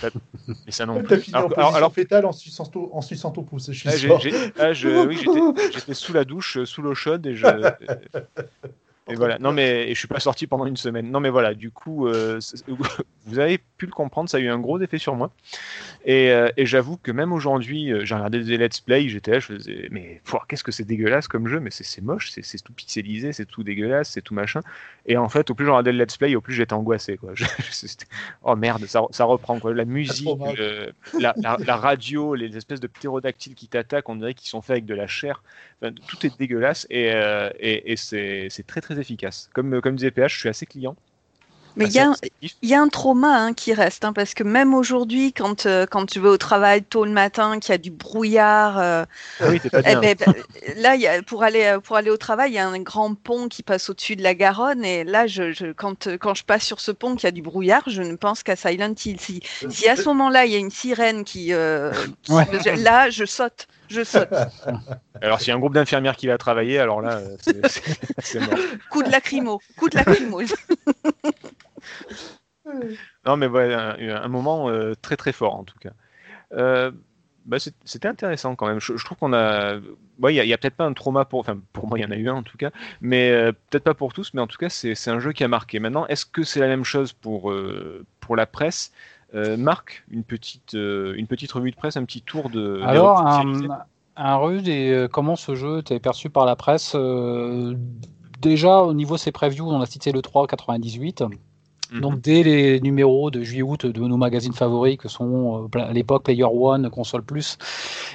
Pas- 0.00 0.10
Mais 0.66 0.70
ça 0.70 0.86
non 0.86 1.02
plus. 1.02 1.30
Alors, 1.32 1.52
alors- 1.58 1.74
alors- 1.76 1.92
fétale 1.92 2.26
en 2.26 2.32
suçant 2.32 2.64
ton, 2.64 2.94
en 2.94 3.00
suçant 3.00 3.32
ton 3.32 3.42
pouce. 3.42 3.72
Je 3.72 3.72
suis 3.72 3.88
ah, 3.88 3.92
ah, 4.60 4.70
oui, 5.04 5.18
j'étais- 5.74 5.94
sous 5.94 6.12
la 6.12 6.24
douche, 6.24 6.58
euh, 6.58 6.64
sous 6.64 6.80
l'eau 6.80 6.94
chaude, 6.94 7.26
et 7.26 7.34
je. 7.34 7.44
Et 9.10 9.14
voilà. 9.14 9.38
Non 9.38 9.52
mais 9.52 9.88
et 9.90 9.94
je 9.94 9.98
suis 9.98 10.06
pas 10.06 10.20
sorti 10.20 10.46
pendant 10.46 10.66
une 10.66 10.76
semaine. 10.76 11.10
Non 11.10 11.18
mais 11.18 11.30
voilà. 11.30 11.54
Du 11.54 11.70
coup, 11.70 12.06
euh, 12.08 12.38
vous 13.26 13.38
avez 13.38 13.58
pu 13.78 13.86
le 13.86 13.92
comprendre, 13.92 14.28
ça 14.28 14.36
a 14.36 14.40
eu 14.40 14.48
un 14.48 14.58
gros 14.58 14.80
effet 14.80 14.98
sur 14.98 15.14
moi. 15.16 15.30
Et, 16.04 16.30
euh, 16.30 16.50
et 16.56 16.66
j'avoue 16.66 16.96
que 16.96 17.10
même 17.12 17.32
aujourd'hui, 17.32 17.92
euh, 17.92 18.04
j'ai 18.04 18.14
regardé 18.14 18.42
des 18.44 18.56
let's 18.58 18.80
play, 18.80 19.08
j'étais 19.08 19.30
là, 19.32 19.40
je 19.40 19.46
faisais, 19.46 19.88
mais 19.90 20.20
qu'est-ce 20.48 20.64
que 20.64 20.72
c'est 20.72 20.84
dégueulasse 20.84 21.28
comme 21.28 21.46
jeu, 21.48 21.60
mais 21.60 21.70
c'est 21.70 22.00
moche, 22.02 22.30
c'est 22.30 22.62
tout 22.62 22.72
pixelisé, 22.72 23.32
c'est 23.32 23.46
tout 23.46 23.62
dégueulasse, 23.62 24.10
c'est 24.10 24.22
tout 24.22 24.34
machin. 24.34 24.60
Et 25.06 25.16
en 25.16 25.28
fait, 25.28 25.50
au 25.50 25.54
plus 25.54 25.64
je 25.64 25.70
regardais 25.70 25.92
le 25.92 25.98
let's 26.04 26.16
play, 26.16 26.34
au 26.34 26.40
plus 26.40 26.54
j'étais 26.54 26.72
angoissé 26.74 27.16
quoi. 27.16 27.32
Je- 27.34 27.44
oh 28.42 28.56
merde, 28.56 28.84
ça, 28.86 29.02
ça 29.10 29.24
reprend 29.24 29.58
quoi. 29.58 29.72
La 29.74 29.84
musique, 29.84 30.24
le- 30.56 30.92
la, 31.18 31.34
la- 31.42 31.58
la 31.64 31.76
radio, 31.76 32.34
les 32.34 32.56
espèces 32.56 32.80
de 32.80 32.86
ptérodactyles 32.86 33.54
qui 33.54 33.68
t'attaquent, 33.68 34.08
on 34.08 34.16
dirait 34.16 34.34
qu'ils 34.34 34.48
sont 34.48 34.62
faits 34.62 34.70
avec 34.72 34.86
de 34.86 34.94
la 34.94 35.06
chair. 35.06 35.42
Enfin, 35.82 35.92
tout 36.06 36.26
est 36.26 36.36
dégueulasse 36.38 36.86
et, 36.90 37.12
euh, 37.12 37.50
et, 37.60 37.92
et 37.92 37.96
c'est 37.96 38.48
c'est 38.50 38.66
très 38.66 38.80
très 38.80 38.98
efficace. 39.00 39.48
Comme, 39.54 39.80
comme 39.80 39.96
disait 39.96 40.10
PH, 40.10 40.34
je 40.34 40.38
suis 40.40 40.48
assez 40.48 40.66
client. 40.66 40.96
Mais 41.76 41.84
il 41.84 41.88
assez 41.88 41.98
y 41.98 42.00
a, 42.00 42.10
réceptif. 42.10 42.52
il 42.62 42.68
y 42.68 42.74
a 42.74 42.80
un 42.80 42.88
trauma 42.88 43.36
hein, 43.36 43.54
qui 43.54 43.72
reste, 43.74 44.04
hein, 44.04 44.12
parce 44.12 44.34
que 44.34 44.42
même 44.42 44.74
aujourd'hui, 44.74 45.32
quand, 45.32 45.66
euh, 45.66 45.86
quand 45.86 46.06
tu 46.06 46.18
vas 46.20 46.30
au 46.30 46.36
travail 46.38 46.82
tôt 46.82 47.04
le 47.04 47.10
matin, 47.12 47.58
qu'il 47.60 47.70
y 47.70 47.74
a 47.74 47.78
du 47.78 47.90
brouillard, 47.90 48.78
euh, 48.78 49.04
Ah 49.40 49.48
oui, 49.48 49.60
t'es 49.60 49.70
pas 49.70 49.78
eh 49.80 49.82
bien. 49.82 50.00
ben, 50.00 50.16
ben, 50.18 50.34
là, 50.76 50.94
il 50.96 51.00
y 51.00 51.06
a, 51.06 51.22
pour, 51.22 51.42
aller, 51.44 51.64
euh, 51.64 51.80
pour 51.80 51.96
aller 51.96 52.10
au 52.10 52.16
travail, 52.16 52.50
il 52.50 52.54
y 52.54 52.58
a 52.58 52.66
un 52.68 52.80
grand 52.80 53.14
pont 53.14 53.48
qui 53.48 53.62
passe 53.62 53.90
au-dessus 53.90 54.16
de 54.16 54.22
la 54.22 54.34
Garonne. 54.34 54.84
Et 54.84 55.04
là, 55.04 55.26
je, 55.26 55.52
je- 55.52 55.72
quand, 55.72 56.08
quand 56.18 56.34
je 56.34 56.44
passe 56.44 56.64
sur 56.64 56.80
ce 56.80 56.90
pont, 56.90 57.14
qu'il 57.14 57.24
y 57.24 57.28
a 57.28 57.30
du 57.32 57.42
brouillard, 57.42 57.82
je 57.86 58.02
ne 58.02 58.16
pense 58.16 58.42
qu'à 58.42 58.56
Silent 58.56 58.94
Hill. 59.04 59.20
Si, 59.20 59.40
si 59.70 59.88
à 59.88 59.96
ce 59.96 60.08
moment-là, 60.08 60.46
il 60.46 60.52
y 60.52 60.56
a 60.56 60.58
une 60.58 60.70
sirène 60.70 61.24
qui. 61.24 61.52
euh, 61.52 61.92
qui- 62.22 62.32
Ouais. 62.32 62.44
Là, 62.76 63.10
je 63.10 63.24
saute. 63.24 63.66
Je 63.88 64.04
saute. 64.04 64.28
Alors 65.22 65.40
s'il 65.40 65.48
y 65.48 65.50
a 65.52 65.54
un 65.56 65.58
groupe 65.58 65.74
d'infirmières 65.74 66.16
qui 66.16 66.26
va 66.26 66.38
travailler, 66.38 66.78
alors 66.78 67.00
là, 67.02 67.16
euh, 67.18 67.36
c'est- 68.20 68.40
mort. 68.40 68.58
Coup 68.90 69.02
de 69.02 69.10
lacrymo. 69.10 69.60
Coup 69.76 69.88
de 69.88 69.96
lacrymo. 69.96 70.40
Non, 73.26 73.36
mais 73.36 73.46
ouais, 73.46 73.72
un, 73.72 73.96
un 74.22 74.28
moment 74.28 74.68
euh, 74.68 74.92
très 75.00 75.16
très 75.16 75.32
fort 75.32 75.54
en 75.54 75.64
tout 75.64 75.78
cas. 75.78 75.92
Euh, 76.52 76.90
bah, 77.46 77.56
C'était 77.84 78.08
intéressant 78.08 78.54
quand 78.56 78.66
même. 78.66 78.80
Je, 78.80 78.96
je 78.96 79.04
trouve 79.04 79.16
qu'on 79.18 79.32
a. 79.32 79.78
ouais, 80.20 80.34
Il 80.34 80.46
y 80.46 80.52
a, 80.52 80.58
peut-être 80.58 80.76
pas 80.76 80.84
un 80.84 80.92
trauma 80.92 81.24
pour. 81.24 81.40
Enfin, 81.40 81.58
pour 81.72 81.86
moi, 81.88 81.98
il 81.98 82.02
y 82.02 82.04
en 82.04 82.10
a 82.10 82.16
eu 82.16 82.28
un 82.28 82.34
en 82.34 82.42
tout 82.42 82.58
cas. 82.58 82.70
Mais 83.00 83.30
euh, 83.30 83.52
peut-être 83.70 83.84
pas 83.84 83.94
pour 83.94 84.12
tous. 84.12 84.34
Mais 84.34 84.42
en 84.42 84.46
tout 84.46 84.58
cas, 84.58 84.68
c'est 84.68 85.08
un 85.08 85.18
jeu 85.18 85.32
qui 85.32 85.44
a 85.44 85.48
marqué. 85.48 85.78
Maintenant, 85.80 86.06
est-ce 86.08 86.26
que 86.26 86.42
c'est 86.42 86.60
la 86.60 86.68
même 86.68 86.84
chose 86.84 87.12
pour, 87.14 87.54
pour 88.20 88.36
la 88.36 88.46
presse? 88.46 88.92
Marc, 89.32 90.04
une 90.10 90.24
petite, 90.24 90.74
euh, 90.74 91.14
une 91.16 91.26
petite 91.26 91.52
revue 91.52 91.70
de 91.70 91.76
presse, 91.76 91.96
un 91.96 92.04
petit 92.04 92.22
tour 92.22 92.48
de. 92.50 92.80
Alors, 92.82 93.26
un, 93.26 93.68
un 94.18 94.36
rude 94.36 94.68
et 94.68 94.90
euh, 94.90 95.08
comment 95.08 95.36
ce 95.36 95.54
jeu 95.54 95.78
était 95.78 96.00
perçu 96.00 96.28
par 96.28 96.44
la 96.44 96.56
presse 96.56 96.92
euh, 96.94 97.74
Déjà, 98.40 98.82
au 98.82 98.94
niveau 98.94 99.14
de 99.14 99.20
ses 99.20 99.32
previews, 99.32 99.68
on 99.68 99.80
a 99.80 99.86
cité 99.86 100.12
le 100.12 100.22
3 100.22 100.46
98. 100.46 101.24
Mhm. 101.92 102.00
Donc, 102.00 102.20
dès 102.20 102.42
les 102.42 102.80
numéros 102.80 103.30
de 103.30 103.42
juillet-août 103.42 103.86
de 103.86 104.00
nos 104.00 104.16
magazines 104.16 104.52
favoris, 104.52 104.96
que 104.98 105.08
sont 105.08 105.68
euh, 105.74 105.78
à 105.80 105.92
l'époque 105.92 106.24
Player 106.24 106.44
One, 106.44 106.90
Console 106.90 107.22
Plus 107.22 107.56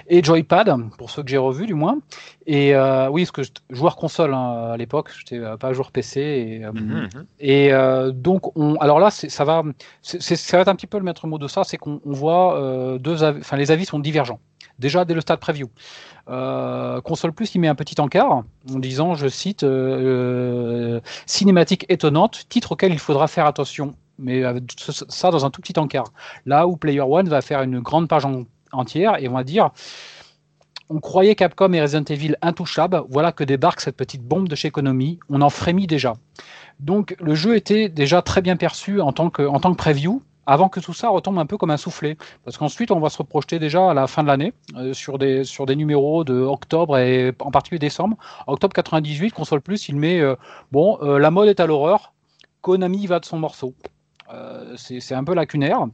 et 0.07 0.23
Joypad, 0.23 0.75
pour 0.97 1.09
ceux 1.09 1.23
que 1.23 1.29
j'ai 1.29 1.37
revus 1.37 1.65
du 1.65 1.73
moins. 1.73 1.97
Et 2.45 2.75
euh, 2.75 3.09
oui, 3.09 3.25
parce 3.25 3.31
que 3.31 3.41
joueur 3.69 3.95
console 3.95 4.33
hein, 4.33 4.71
à 4.73 4.77
l'époque, 4.77 5.09
j'étais 5.17 5.39
euh, 5.43 5.57
pas 5.57 5.73
joueur 5.73 5.91
PC. 5.91 6.21
Et, 6.21 6.65
euh, 6.65 6.71
Mhm, 6.73 7.09
mhm. 7.13 7.25
et 7.39 7.71
donc, 8.13 8.55
on, 8.57 8.75
alors 8.75 8.99
là, 8.99 9.09
ça 9.11 9.43
va, 9.45 9.63
ça 10.01 10.57
va 10.57 10.61
être 10.61 10.67
un 10.67 10.75
petit 10.75 10.87
peu 10.87 10.97
le 10.97 11.03
maître 11.03 11.27
mot 11.27 11.37
de 11.37 11.47
ça, 11.47 11.63
c'est 11.63 11.77
qu'on 11.77 12.01
on 12.05 12.11
voit 12.13 12.97
deux, 12.99 13.23
enfin 13.23 13.57
les 13.57 13.71
avis 13.71 13.85
sont 13.85 13.99
divergents. 13.99 14.39
Déjà 14.79 15.05
dès 15.05 15.13
le 15.13 15.21
stade 15.21 15.39
preview. 15.39 15.69
Euh, 16.29 16.99
Console 17.01 17.31
Plus, 17.33 17.53
il 17.55 17.59
met 17.59 17.67
un 17.67 17.75
petit 17.75 17.99
encart 17.99 18.43
en 18.73 18.79
disant, 18.79 19.13
je 19.15 19.27
cite, 19.27 19.63
euh, 19.63 20.97
euh, 20.97 21.01
cinématique 21.25 21.85
étonnante, 21.89 22.45
titre 22.49 22.71
auquel 22.73 22.91
il 22.91 22.99
faudra 22.99 23.27
faire 23.27 23.45
attention, 23.45 23.93
mais 24.17 24.43
ça 25.09 25.31
dans 25.31 25.45
un 25.45 25.49
tout 25.49 25.61
petit 25.61 25.77
encart. 25.77 26.11
Là 26.45 26.67
où 26.67 26.75
Player 26.77 27.01
One 27.01 27.29
va 27.29 27.41
faire 27.41 27.61
une 27.61 27.79
grande 27.79 28.07
page 28.07 28.25
en- 28.25 28.45
entière 28.71 29.21
et 29.21 29.27
on 29.27 29.33
va 29.33 29.43
dire. 29.43 29.69
On 30.89 30.99
croyait 30.99 31.33
Capcom 31.33 31.71
et 31.73 31.81
Resident 31.81 32.03
Evil 32.03 32.35
intouchables, 32.41 33.01
voilà 33.09 33.31
que 33.31 33.43
débarque 33.43 33.81
cette 33.81 33.95
petite 33.95 34.21
bombe 34.21 34.47
de 34.47 34.55
chez 34.55 34.69
Konami, 34.69 35.17
on 35.29 35.41
en 35.41 35.49
frémit 35.49 35.87
déjà. 35.87 36.13
Donc 36.79 37.15
le 37.19 37.35
jeu 37.35 37.55
était 37.55 37.89
déjà 37.89 38.21
très 38.21 38.41
bien 38.41 38.57
perçu 38.57 38.99
en 39.01 39.11
tant 39.11 39.29
que, 39.29 39.43
en 39.43 39.59
tant 39.59 39.71
que 39.71 39.77
preview, 39.77 40.21
avant 40.45 40.69
que 40.69 40.79
tout 40.79 40.93
ça 40.93 41.09
retombe 41.09 41.39
un 41.39 41.45
peu 41.45 41.57
comme 41.57 41.71
un 41.71 41.77
soufflet. 41.77 42.17
Parce 42.43 42.57
qu'ensuite, 42.57 42.91
on 42.91 42.99
va 42.99 43.09
se 43.09 43.17
reprojeter 43.17 43.59
déjà 43.59 43.91
à 43.91 43.93
la 43.93 44.07
fin 44.07 44.23
de 44.23 44.27
l'année 44.27 44.53
euh, 44.75 44.93
sur, 44.93 45.17
des, 45.17 45.43
sur 45.43 45.65
des 45.65 45.75
numéros 45.75 46.23
de 46.23 46.33
octobre 46.33 46.97
et 46.97 47.33
en 47.39 47.51
particulier 47.51 47.79
décembre. 47.79 48.17
Octobre 48.47 48.73
98, 48.73 49.31
Console 49.31 49.61
Plus, 49.61 49.89
il 49.89 49.95
met 49.95 50.19
euh, 50.19 50.35
Bon, 50.71 50.97
euh, 51.01 51.19
la 51.19 51.31
mode 51.31 51.47
est 51.47 51.59
à 51.59 51.65
l'horreur, 51.65 52.13
Konami 52.61 53.07
va 53.07 53.19
de 53.19 53.25
son 53.25 53.39
morceau. 53.39 53.73
C'est 54.77 55.13
un 55.13 55.23
peu 55.23 55.35
lacunaire. 55.35 55.85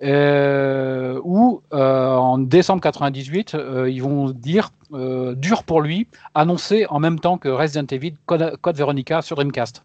Ou 0.00 1.62
en 1.70 2.38
décembre 2.38 2.80
98, 2.80 3.54
euh, 3.54 3.90
ils 3.90 4.02
vont 4.02 4.30
dire 4.30 4.70
dur 4.90 5.64
pour 5.64 5.82
lui, 5.82 6.08
annoncé 6.34 6.86
en 6.88 7.00
même 7.00 7.18
temps 7.18 7.36
que 7.36 7.50
Resident 7.50 7.86
Evil 7.90 8.14
Code 8.24 8.76
Veronica 8.76 9.20
sur 9.20 9.36
Dreamcast. 9.36 9.84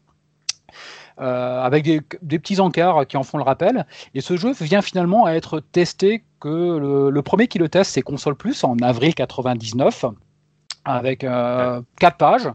Euh, 1.20 1.64
avec 1.64 1.84
des, 1.84 2.02
des 2.22 2.38
petits 2.38 2.60
encarts 2.60 3.08
qui 3.08 3.18
en 3.18 3.24
font 3.24 3.40
le 3.40 3.44
rappel. 3.44 3.88
Et 4.14 4.22
ce 4.22 4.38
jeu 4.38 4.52
vient 4.62 4.84
finalement 4.84 5.26
à 5.26 5.32
être 5.32 5.60
testé 5.60 6.24
que 6.40 6.78
le, 6.78 7.10
le 7.10 7.22
premier 7.24 7.48
qui 7.48 7.58
le 7.58 7.70
teste, 7.70 7.92
c'est 7.94 8.04
Console 8.04 8.36
Plus 8.36 8.64
en 8.64 8.78
avril 8.84 9.16
99, 9.16 10.06
avec 10.86 11.24
euh, 11.24 11.82
quatre 12.00 12.18
pages. 12.18 12.50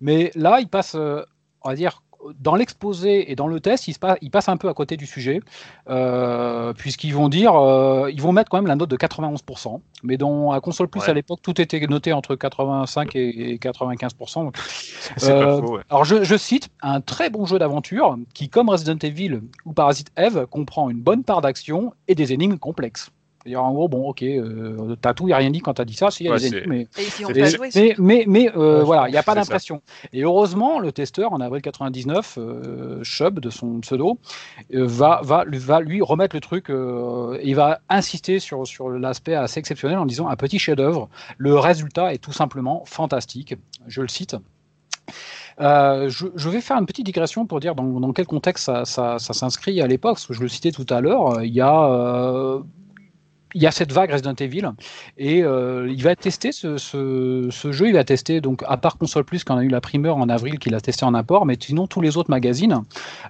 Mais 0.00 0.32
là, 0.34 0.58
il 0.58 0.68
passe, 0.68 0.96
euh, 0.96 1.22
on 1.62 1.68
va 1.68 1.76
dire, 1.76 2.02
dans 2.40 2.54
l'exposé 2.56 3.30
et 3.30 3.36
dans 3.36 3.46
le 3.46 3.60
test, 3.60 3.88
ils, 3.88 3.94
se 3.94 3.98
pa- 3.98 4.16
ils 4.20 4.30
passent 4.30 4.48
un 4.48 4.56
peu 4.56 4.68
à 4.68 4.74
côté 4.74 4.96
du 4.96 5.06
sujet, 5.06 5.40
euh, 5.88 6.72
puisqu'ils 6.74 7.14
vont 7.14 7.28
dire, 7.28 7.54
euh, 7.54 8.10
ils 8.12 8.20
vont 8.20 8.32
mettre 8.32 8.50
quand 8.50 8.58
même 8.58 8.66
la 8.66 8.76
note 8.76 8.90
de 8.90 8.96
91%. 8.96 9.80
Mais 10.02 10.16
dans 10.16 10.52
à 10.52 10.60
console 10.60 10.88
plus 10.88 11.00
Ouais. 11.02 11.10
à 11.10 11.14
l'époque, 11.14 11.40
tout 11.42 11.60
était 11.60 11.80
noté 11.86 12.12
entre 12.12 12.34
85 12.34 13.14
et, 13.16 13.52
et 13.52 13.58
95%. 13.58 14.44
Donc, 14.44 14.56
C'est 15.16 15.30
euh, 15.30 15.44
pas 15.44 15.66
faux. 15.66 15.76
ouais. 15.76 15.82
alors 15.90 16.04
je, 16.04 16.24
je 16.24 16.36
cite 16.36 16.68
un 16.82 17.00
très 17.00 17.30
bon 17.30 17.46
jeu 17.46 17.58
d'aventure 17.58 18.16
qui, 18.34 18.48
comme 18.48 18.68
Resident 18.68 18.98
Evil 19.02 19.40
ou 19.64 19.72
Parasite 19.72 20.10
Eve, 20.16 20.46
comprend 20.46 20.90
une 20.90 21.00
bonne 21.00 21.24
part 21.24 21.40
d'action 21.40 21.92
et 22.08 22.14
des 22.14 22.32
énigmes 22.32 22.58
complexes. 22.58 23.10
C'est-à-dire 23.48 23.64
en 23.64 23.72
gros, 23.72 23.88
bon, 23.88 24.10
ok, 24.10 24.22
euh, 24.24 24.94
t'as 25.00 25.14
tout 25.14 25.26
et 25.30 25.32
rien 25.34 25.48
dit 25.48 25.60
quand 25.60 25.72
t'as 25.72 25.86
dit 25.86 25.94
ça, 25.94 26.10
s'il 26.10 26.26
y 26.26 26.28
a 26.28 26.32
Ouais, 26.32 26.38
des 26.38 26.48
c'est- 26.50 26.56
énigmes, 26.58 26.68
mais 26.70 26.80
Et 26.98 27.24
on 27.24 27.28
jouer. 27.46 27.70
mais, 27.74 27.94
mais, 27.96 28.24
mais, 28.26 28.50
euh, 28.56 28.80
Ouais, 28.80 28.84
voilà, 28.84 29.08
il 29.08 29.12
n'y 29.12 29.16
a 29.16 29.22
pas 29.22 29.34
d'impression. 29.34 29.80
Et 30.12 30.22
heureusement, 30.22 30.78
le 30.80 30.92
testeur, 30.92 31.32
en 31.32 31.40
avril 31.40 31.62
99, 31.62 32.36
euh, 32.36 33.02
Chubb, 33.02 33.40
de 33.40 33.48
son 33.48 33.80
pseudo, 33.80 34.18
euh, 34.74 34.84
va, 34.86 35.20
va, 35.24 35.44
lui- 35.46 35.56
va 35.56 35.80
lui 35.80 36.02
remettre 36.02 36.36
le 36.36 36.40
truc 36.40 36.68
euh, 36.68 37.38
et 37.40 37.48
il 37.48 37.54
va 37.56 37.80
insister 37.88 38.38
sur, 38.38 38.66
sur 38.66 38.90
l'aspect 38.90 39.34
assez 39.34 39.58
exceptionnel 39.60 39.96
en 39.96 40.04
disant 40.04 40.28
un 40.28 40.36
petit 40.36 40.58
chef-d'œuvre. 40.58 41.08
Le 41.38 41.58
résultat 41.58 42.12
est 42.12 42.18
tout 42.18 42.32
simplement 42.32 42.82
fantastique. 42.84 43.54
Je 43.86 44.02
le 44.02 44.08
cite. 44.08 44.36
Euh, 45.60 46.08
je, 46.08 46.26
je 46.36 46.48
vais 46.50 46.60
faire 46.60 46.76
une 46.78 46.86
petite 46.86 47.06
digression 47.06 47.46
pour 47.46 47.58
dire 47.60 47.74
dans, 47.74 47.98
dans 47.98 48.12
quel 48.12 48.26
contexte 48.26 48.64
ça, 48.66 48.84
ça- 48.84 49.18
ça 49.18 49.32
s'inscrit 49.32 49.80
à 49.80 49.86
l'époque, 49.86 50.14
parce 50.16 50.26
que 50.26 50.34
je 50.34 50.40
le 50.42 50.48
citais 50.48 50.70
tout 50.70 50.86
à 50.90 51.00
l'heure. 51.00 51.42
Il 51.42 51.52
y 51.52 51.60
a 51.60 51.84
euh, 51.90 52.60
il 53.54 53.62
y 53.62 53.66
a 53.66 53.70
cette 53.70 53.92
vague 53.92 54.10
Resident 54.10 54.34
Evil 54.34 54.70
et 55.16 55.42
euh, 55.42 55.88
il 55.90 56.02
va 56.02 56.14
tester 56.16 56.52
ce, 56.52 56.76
jeu. 57.70 57.88
Il 57.88 57.94
va 57.94 58.04
tester 58.04 58.40
donc 58.40 58.62
à 58.66 58.76
part 58.76 58.98
console 58.98 59.24
plus 59.24 59.44
qu'on 59.44 59.56
a 59.56 59.62
eu 59.62 59.68
la 59.68 59.80
primeur 59.80 60.16
en 60.16 60.28
avril 60.28 60.58
qu'il 60.58 60.74
a 60.74 60.80
testé 60.80 61.04
en 61.04 61.14
import, 61.14 61.46
mais 61.46 61.56
sinon 61.58 61.86
tous 61.86 62.00
les 62.00 62.16
autres 62.16 62.30
magazines, 62.30 62.82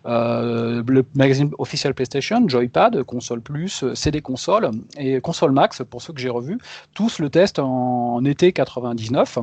euh, 0.06 0.82
le 0.86 1.04
magazine 1.14 1.50
officiel 1.58 1.94
PlayStation, 1.94 2.48
Joypad, 2.48 3.02
console 3.04 3.40
plus, 3.40 3.84
CD 3.94 4.20
console 4.20 4.70
et 4.96 5.20
console 5.20 5.52
max 5.52 5.82
pour 5.88 6.02
ceux 6.02 6.12
que 6.12 6.20
j'ai 6.20 6.30
revus, 6.30 6.58
tous 6.94 7.18
le 7.18 7.30
testent 7.30 7.60
en, 7.60 8.24
été 8.24 8.52
99. 8.52 9.38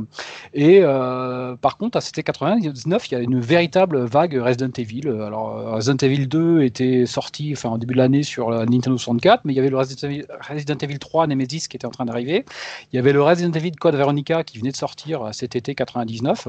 Et 0.54 0.80
euh, 0.82 1.56
par 1.56 1.78
contre 1.78 1.98
à 1.98 2.02
cet 2.02 2.16
été 2.18 2.24
99, 2.24 3.10
il 3.10 3.14
y 3.14 3.18
a 3.18 3.20
une 3.22 3.40
véritable 3.40 4.06
vague 4.06 4.36
Resident 4.36 4.72
Evil. 4.78 5.08
Alors 5.08 5.74
Resident 5.74 5.98
Evil 5.98 6.28
2 6.28 6.64
était 6.64 7.06
sorti 7.06 7.54
enfin 7.54 7.70
en 7.70 7.78
début 7.78 7.94
de 7.94 8.00
l'année 8.00 8.24
sur 8.24 8.52
la 8.52 8.66
Nintendo 8.66 8.98
64, 8.98 9.42
mais 9.46 9.54
il 9.54 9.56
y 9.56 9.60
avait 9.60 9.70
le 9.70 9.78
Resident 9.78 10.10
Evil, 10.10 10.26
Resident 10.66 10.75
Evil 10.82 11.00
3 11.00 11.28
Nemesis 11.28 11.68
qui 11.68 11.78
était 11.78 11.86
en 11.86 11.92
train 11.92 12.06
d'arriver. 12.06 12.46
Il 12.92 12.96
y 12.96 13.00
avait 13.00 13.14
le 13.14 13.22
Resident 13.22 13.52
Evil 13.52 13.72
Code 13.72 13.96
Veronica 13.96 14.44
qui 14.44 14.58
venait 14.58 14.72
de 14.72 14.78
sortir 14.78 15.22
euh, 15.22 15.32
cet 15.32 15.56
été 15.56 15.76
99. 15.76 16.48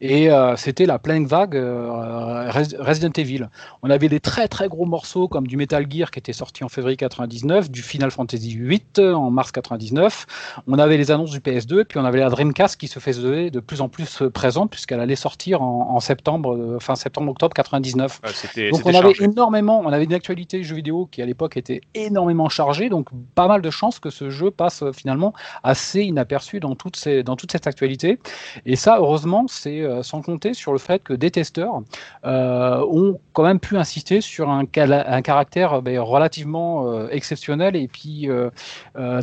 Et 0.00 0.30
euh, 0.30 0.56
c'était 0.56 0.86
la 0.86 0.98
pleine 0.98 1.26
vague 1.26 1.56
euh, 1.56 2.48
Res- 2.50 2.76
Resident 2.78 3.10
Evil. 3.16 3.48
On 3.82 3.90
avait 3.90 4.08
des 4.08 4.20
très 4.20 4.48
très 4.48 4.68
gros 4.68 4.84
morceaux 4.86 5.28
comme 5.28 5.46
du 5.46 5.56
Metal 5.56 5.86
Gear 5.90 6.10
qui 6.10 6.18
était 6.18 6.32
sorti 6.32 6.64
en 6.64 6.68
février 6.68 6.96
99, 6.96 7.70
du 7.70 7.82
Final 7.82 8.10
Fantasy 8.10 8.56
VIII 8.56 9.08
en 9.14 9.30
mars 9.30 9.52
99. 9.52 10.26
On 10.66 10.78
avait 10.78 10.96
les 10.96 11.10
annonces 11.10 11.30
du 11.30 11.40
PS2, 11.40 11.84
puis 11.84 11.98
on 11.98 12.04
avait 12.04 12.20
la 12.20 12.28
Dreamcast 12.30 12.78
qui 12.78 12.88
se 12.88 12.98
faisait 12.98 13.50
de 13.50 13.60
plus 13.60 13.80
en 13.80 13.88
plus 13.88 14.22
euh, 14.22 14.30
présente 14.30 14.70
puisqu'elle 14.70 15.00
allait 15.00 15.16
sortir 15.16 15.62
en, 15.62 15.90
en 15.94 16.00
septembre, 16.00 16.54
euh, 16.54 16.78
fin 16.80 16.94
septembre-octobre 16.96 17.54
99. 17.54 18.20
Ouais, 18.24 18.30
C'était 18.34 18.70
Donc 18.70 18.82
on 18.84 18.90
avait 18.90 19.14
chargé. 19.14 19.24
énormément, 19.24 19.80
on 19.84 19.88
avait 19.92 20.04
une 20.04 20.14
actualité 20.14 20.62
jeux 20.62 20.76
vidéo 20.76 21.08
qui 21.10 21.22
à 21.22 21.26
l'époque 21.26 21.56
était 21.56 21.80
énormément 21.94 22.48
chargée, 22.48 22.88
donc 22.88 23.08
pas 23.34 23.48
mal 23.48 23.62
de 23.62 23.70
chances 23.70 23.98
que 23.98 24.10
ce 24.10 24.30
jeu 24.30 24.50
passe 24.50 24.82
euh, 24.82 24.92
finalement 24.92 25.32
assez 25.62 26.02
inaperçu 26.02 26.60
dans, 26.60 26.74
toutes 26.74 26.96
ces, 26.96 27.22
dans 27.22 27.36
toute 27.36 27.52
cette 27.52 27.66
actualité. 27.66 28.18
Et 28.64 28.76
ça, 28.76 28.98
heureusement, 28.98 29.46
c'est 29.56 29.80
euh, 29.80 30.02
sans 30.02 30.22
compter 30.22 30.54
sur 30.54 30.72
le 30.72 30.78
fait 30.78 31.02
que 31.02 31.12
des 31.12 31.30
testeurs 31.30 31.82
euh, 32.24 32.84
ont 32.88 33.18
quand 33.32 33.44
même 33.44 33.60
pu 33.60 33.76
insister 33.76 34.20
sur 34.20 34.50
un, 34.50 34.66
caractère 34.66 35.74
euh, 35.74 35.80
ben, 35.80 35.98
relativement 35.98 37.08
exceptionnel 37.08 37.76
et 37.76 37.88
puis 37.88 38.28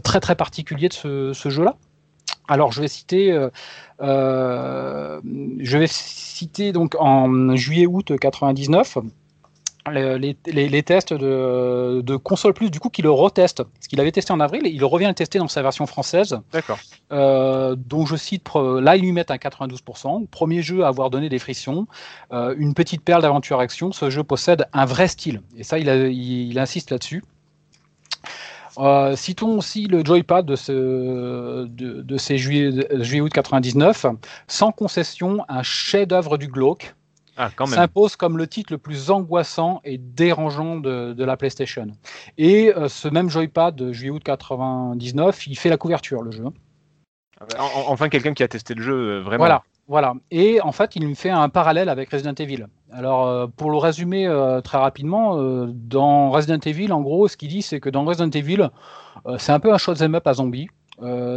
très 0.03 0.19
très 0.19 0.36
particulier 0.36 0.89
de 0.89 0.93
ce, 1.34 1.49
jeu-là. 1.49 1.75
Alors 2.47 2.71
je 2.71 2.81
vais 2.81 2.88
citer, 2.88 3.31
je 3.99 5.77
vais 5.77 5.88
citer 5.88 6.71
donc 6.71 6.95
en 6.99 7.55
juillet-août 7.55 8.13
99 8.19 8.97
le- 8.97 9.03
les, 9.91 10.38
les- 10.45 10.69
les 10.69 10.84
tests 10.84 11.13
de, 11.13 12.01
de 12.01 12.15
console 12.15 12.53
plus 12.53 12.71
du 12.71 12.79
coup 12.79 12.89
qui 12.89 13.01
le 13.01 13.11
reteste 13.11 13.63
ce 13.81 13.89
qu'il 13.89 13.99
avait 13.99 14.11
testé 14.13 14.31
en 14.31 14.39
avril 14.39 14.65
et 14.65 14.69
il 14.69 14.84
revient 14.86 15.07
le 15.07 15.13
tester 15.13 15.39
dans 15.39 15.47
sa 15.47 15.61
version 15.61 15.86
française. 15.86 16.39
D'accord. 16.53 16.79
euh, 17.11 17.75
dont 17.77 18.05
je 18.05 18.15
cite 18.15 18.47
là 18.55 18.95
ils 18.95 19.01
lui 19.01 19.11
mettent 19.11 19.31
un 19.31 19.36
92% 19.36 20.27
premier 20.27 20.61
jeu 20.61 20.84
à 20.86 20.88
avoir 20.88 21.09
donné 21.09 21.27
des 21.29 21.39
frictions 21.39 21.86
euh, 22.31 22.55
une 22.57 22.73
petite 22.73 23.01
perle 23.03 23.21
d'aventure 23.23 23.59
action. 23.59 23.91
Ce 23.91 24.09
jeu 24.09 24.23
possède 24.23 24.67
un 24.73 24.86
vrai 24.86 25.07
style. 25.07 25.41
Et 25.57 25.63
ça 25.63 25.77
il, 25.79 25.89
a- 25.89 26.07
il- 26.07 26.49
il 26.51 26.59
insiste 26.59 26.89
là-dessus. 26.91 27.23
Euh, 28.79 29.15
citons 29.15 29.57
aussi 29.59 29.86
le 29.86 30.03
joypad 30.03 30.45
de, 30.47 30.55
ce, 30.55 31.65
de, 31.65 32.01
de 32.01 32.17
ces 32.17 32.39
juillet, 32.39 32.88
juillet-août 33.03 33.31
99 33.31 34.07
sans 34.47 34.71
concession 34.71 35.45
un 35.47 35.61
chef-d'œuvre 35.61 36.38
du 36.39 36.47
glauque 36.47 36.95
Ah, 37.38 37.49
s'impose 37.75 38.15
comme 38.15 38.38
le 38.38 38.47
titre 38.47 38.71
le 38.71 38.77
plus 38.77 39.09
angoissant 39.09 39.81
et 39.84 39.97
dérangeant 39.97 40.75
de, 40.77 41.13
de 41.13 41.23
la 41.25 41.36
PlayStation. 41.38 41.88
Et 42.38 42.71
euh, 42.75 42.88
ce 42.89 43.07
même 43.07 43.29
joypad 43.29 43.75
de 43.75 43.91
juillet-août 43.91 44.21
99, 44.23 45.47
il 45.47 45.57
fait 45.57 45.69
la 45.69 45.77
couverture, 45.77 46.21
le 46.21 46.31
jeu. 46.31 46.45
En- 47.59 47.63
en- 47.63 47.91
Enfin, 47.91 48.09
quelqu'un 48.09 48.34
qui 48.34 48.43
a 48.43 48.47
testé 48.47 48.73
le 48.73 48.81
jeu 48.84 48.93
euh, 48.93 49.19
vraiment. 49.21 49.39
Voilà, 49.43 49.63
voilà. 49.88 50.13
Et 50.31 50.61
en 50.61 50.71
fait, 50.71 50.95
il 50.95 51.07
me 51.07 51.15
fait 51.15 51.29
un 51.31 51.49
parallèle 51.49 51.89
avec 51.89 52.09
Resident 52.11 52.34
Evil. 52.36 52.67
Alors, 52.91 53.27
euh, 53.27 53.47
pour 53.47 53.71
le 53.71 53.77
résumer 53.77 54.27
euh, 54.27 54.61
très 54.61 54.77
rapidement, 54.77 55.39
euh, 55.41 55.65
dans 55.73 56.29
Resident 56.29 56.59
Evil, 56.59 56.91
en 56.93 57.01
gros, 57.01 57.27
ce 57.27 57.36
qu'il 57.36 57.49
dit, 57.49 57.61
c'est 57.63 57.79
que 57.79 57.89
dans 57.89 58.05
Resident 58.05 58.29
Evil, 58.29 58.69
c'est 59.38 59.51
un 59.51 59.59
peu 59.59 59.73
un 59.73 59.77
shoot'em 59.77 60.15
up 60.15 60.27
à 60.27 60.34
zombies. 60.36 60.67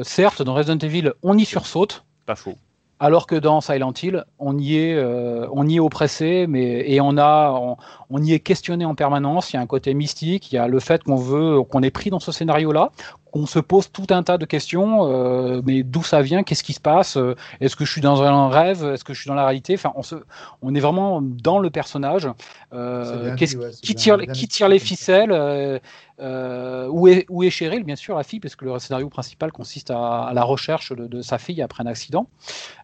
Certes, 0.03 0.43
dans 0.43 0.55
Resident 0.55 0.79
Evil, 0.87 1.13
on 1.23 1.37
y 1.39 1.45
sursaute, 1.45 2.05
Pas 2.27 2.35
faux. 2.37 2.55
Alors 2.99 3.27
que 3.27 3.35
dans 3.35 3.61
Silent 3.61 3.93
Hill, 4.03 4.25
on 4.39 4.59
y 4.59 4.79
est, 4.79 4.95
euh, 4.95 5.47
on 5.53 5.67
y 5.67 5.77
est 5.77 5.81
oppressé, 5.81 6.47
mais 6.49 6.91
et 6.91 7.01
on 7.01 7.19
a, 7.19 7.77
on, 8.09 8.23
y 8.23 8.33
est 8.33 8.41
questionné 8.41 8.85
en 8.85 8.95
permanence. 8.95 9.53
Il 9.53 9.57
y 9.57 9.59
a 9.59 9.63
un 9.63 9.67
côté 9.67 9.93
mystique, 9.93 10.51
il 10.51 10.55
y 10.55 10.59
a 10.59 10.67
le 10.67 10.81
fait 10.81 11.03
qu'on 11.03 11.17
veut, 11.17 11.63
qu'on 11.63 11.83
est 11.83 11.91
pris 11.91 12.11
dans 12.11 12.21
ce 12.21 12.33
scénario-là, 12.33 12.93
qu'on 13.33 13.47
se 13.47 13.59
pose 13.59 13.91
tout 13.93 14.07
un 14.11 14.23
tas 14.23 14.39
de 14.39 14.45
questions. 14.47 15.07
euh, 15.13 15.61
mais 15.65 15.83
d'où 15.83 16.03
ça 16.03 16.23
vient 16.23 16.43
Qu'est-ce 16.43 16.63
qui 16.65 16.73
se 16.73 16.81
passe 16.81 17.17
Euh, 17.17 17.35
Est-ce 17.61 17.77
que 17.77 17.85
je 17.85 17.93
suis 17.93 18.01
dans 18.01 18.23
un 18.23 18.49
rêve 18.49 18.85
Est-ce 18.85 19.05
que 19.05 19.13
je 19.15 19.21
suis 19.21 19.29
dans 19.29 19.35
la 19.35 19.45
réalité 19.45 19.75
Enfin, 19.75 19.93
on 19.97 20.03
se, 20.03 20.17
on 20.63 20.75
est 20.75 20.81
vraiment 20.81 21.21
dans 21.23 21.59
le 21.59 21.71
personnage. 21.71 22.29
Euh, 22.73 23.35
dit, 23.35 23.57
ouais, 23.57 23.71
qui 23.83 23.95
tire, 23.95 24.19
bien 24.19 24.33
qui 24.33 24.49
tire 24.49 24.69
les 24.69 24.79
ficelles 24.79 25.33
euh, 25.33 25.79
euh, 26.21 26.89
où, 26.91 27.09
est, 27.09 27.27
où 27.29 27.43
est 27.43 27.51
Cheryl, 27.51 27.85
bien 27.85 27.97
sûr, 27.97 28.17
la 28.17 28.23
fille, 28.23 28.41
parce 28.41 28.57
que 28.57 28.65
le 28.65 28.79
scénario 28.79 29.09
principal 29.09 29.53
consiste 29.53 29.91
à, 29.91 30.25
à 30.25 30.33
la 30.35 30.43
recherche 30.43 30.93
de, 30.93 31.07
de 31.07 31.21
sa 31.23 31.39
fille 31.39 31.61
après 31.63 31.83
un 31.83 31.87
accident 31.87 32.29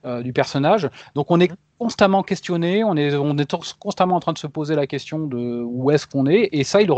euh, 0.05 0.23
du 0.23 0.33
personnage. 0.33 0.89
Donc 1.15 1.31
on 1.31 1.41
est 1.41 1.51
constamment 1.83 2.23
questionné, 2.23 2.85
on 2.85 2.97
est, 2.97 3.17
on 3.17 3.37
est 3.37 3.57
constamment 3.81 4.15
en 4.15 4.21
train 4.21 4.33
de 4.33 4.39
se 4.39 4.47
poser 4.47 4.77
la 4.77 4.87
question 4.87 5.27
de 5.27 5.65
où 5.65 5.91
est-ce 5.91 6.07
qu'on 6.07 6.27
est, 6.27 6.49
et 6.53 6.63
ça, 6.63 6.81
ils 6.81 6.87
le, 6.87 6.95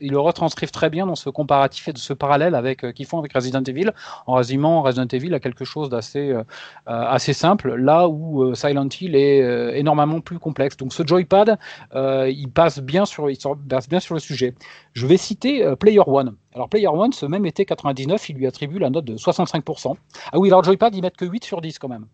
ils 0.00 0.10
le 0.10 0.18
retranscrivent 0.18 0.70
très 0.70 0.88
bien 0.88 1.04
dans 1.04 1.16
ce 1.16 1.28
comparatif 1.28 1.88
et 1.88 1.92
de 1.92 1.98
ce 1.98 2.14
parallèle 2.14 2.54
avec 2.54 2.82
euh, 2.82 2.92
qu'ils 2.92 3.04
font 3.04 3.18
avec 3.18 3.34
Resident 3.34 3.62
Evil, 3.62 3.90
en 4.26 4.32
résumant 4.32 4.80
Resident 4.80 5.08
Evil 5.12 5.34
à 5.34 5.38
quelque 5.38 5.66
chose 5.66 5.90
d'assez 5.90 6.30
euh, 6.30 6.38
euh, 6.38 6.44
assez 6.86 7.34
simple, 7.34 7.74
là 7.74 8.08
où 8.08 8.54
Silent 8.54 8.88
Hill 8.88 9.14
est 9.16 9.78
énormément 9.78 10.20
plus 10.22 10.38
complexe. 10.38 10.78
Donc 10.78 10.94
ce 10.94 11.06
joypad, 11.06 11.58
il 11.94 12.48
passe 12.48 12.78
bien 12.78 13.04
sur, 13.04 13.28
il 13.28 13.36
se 13.36 13.48
passe 13.68 13.86
bien 13.86 14.00
sur 14.00 14.14
le 14.14 14.20
sujet. 14.20 14.54
Je 14.94 15.06
vais 15.06 15.18
citer 15.18 15.74
Player 15.78 16.00
One. 16.06 16.36
Alors 16.54 16.70
Player 16.70 16.88
One, 16.88 17.12
ce 17.12 17.26
même 17.26 17.44
été 17.44 17.66
99, 17.66 18.30
il 18.30 18.36
lui 18.36 18.46
attribue 18.46 18.78
la 18.78 18.88
note 18.88 19.04
de 19.04 19.16
65%. 19.18 19.94
Ah 20.32 20.38
oui, 20.38 20.48
alors 20.48 20.64
Joypad, 20.64 20.94
ils 20.94 21.02
mettent 21.02 21.18
que 21.18 21.26
8 21.26 21.44
sur 21.44 21.60
10 21.60 21.78
quand 21.78 21.88
même. 21.88 22.06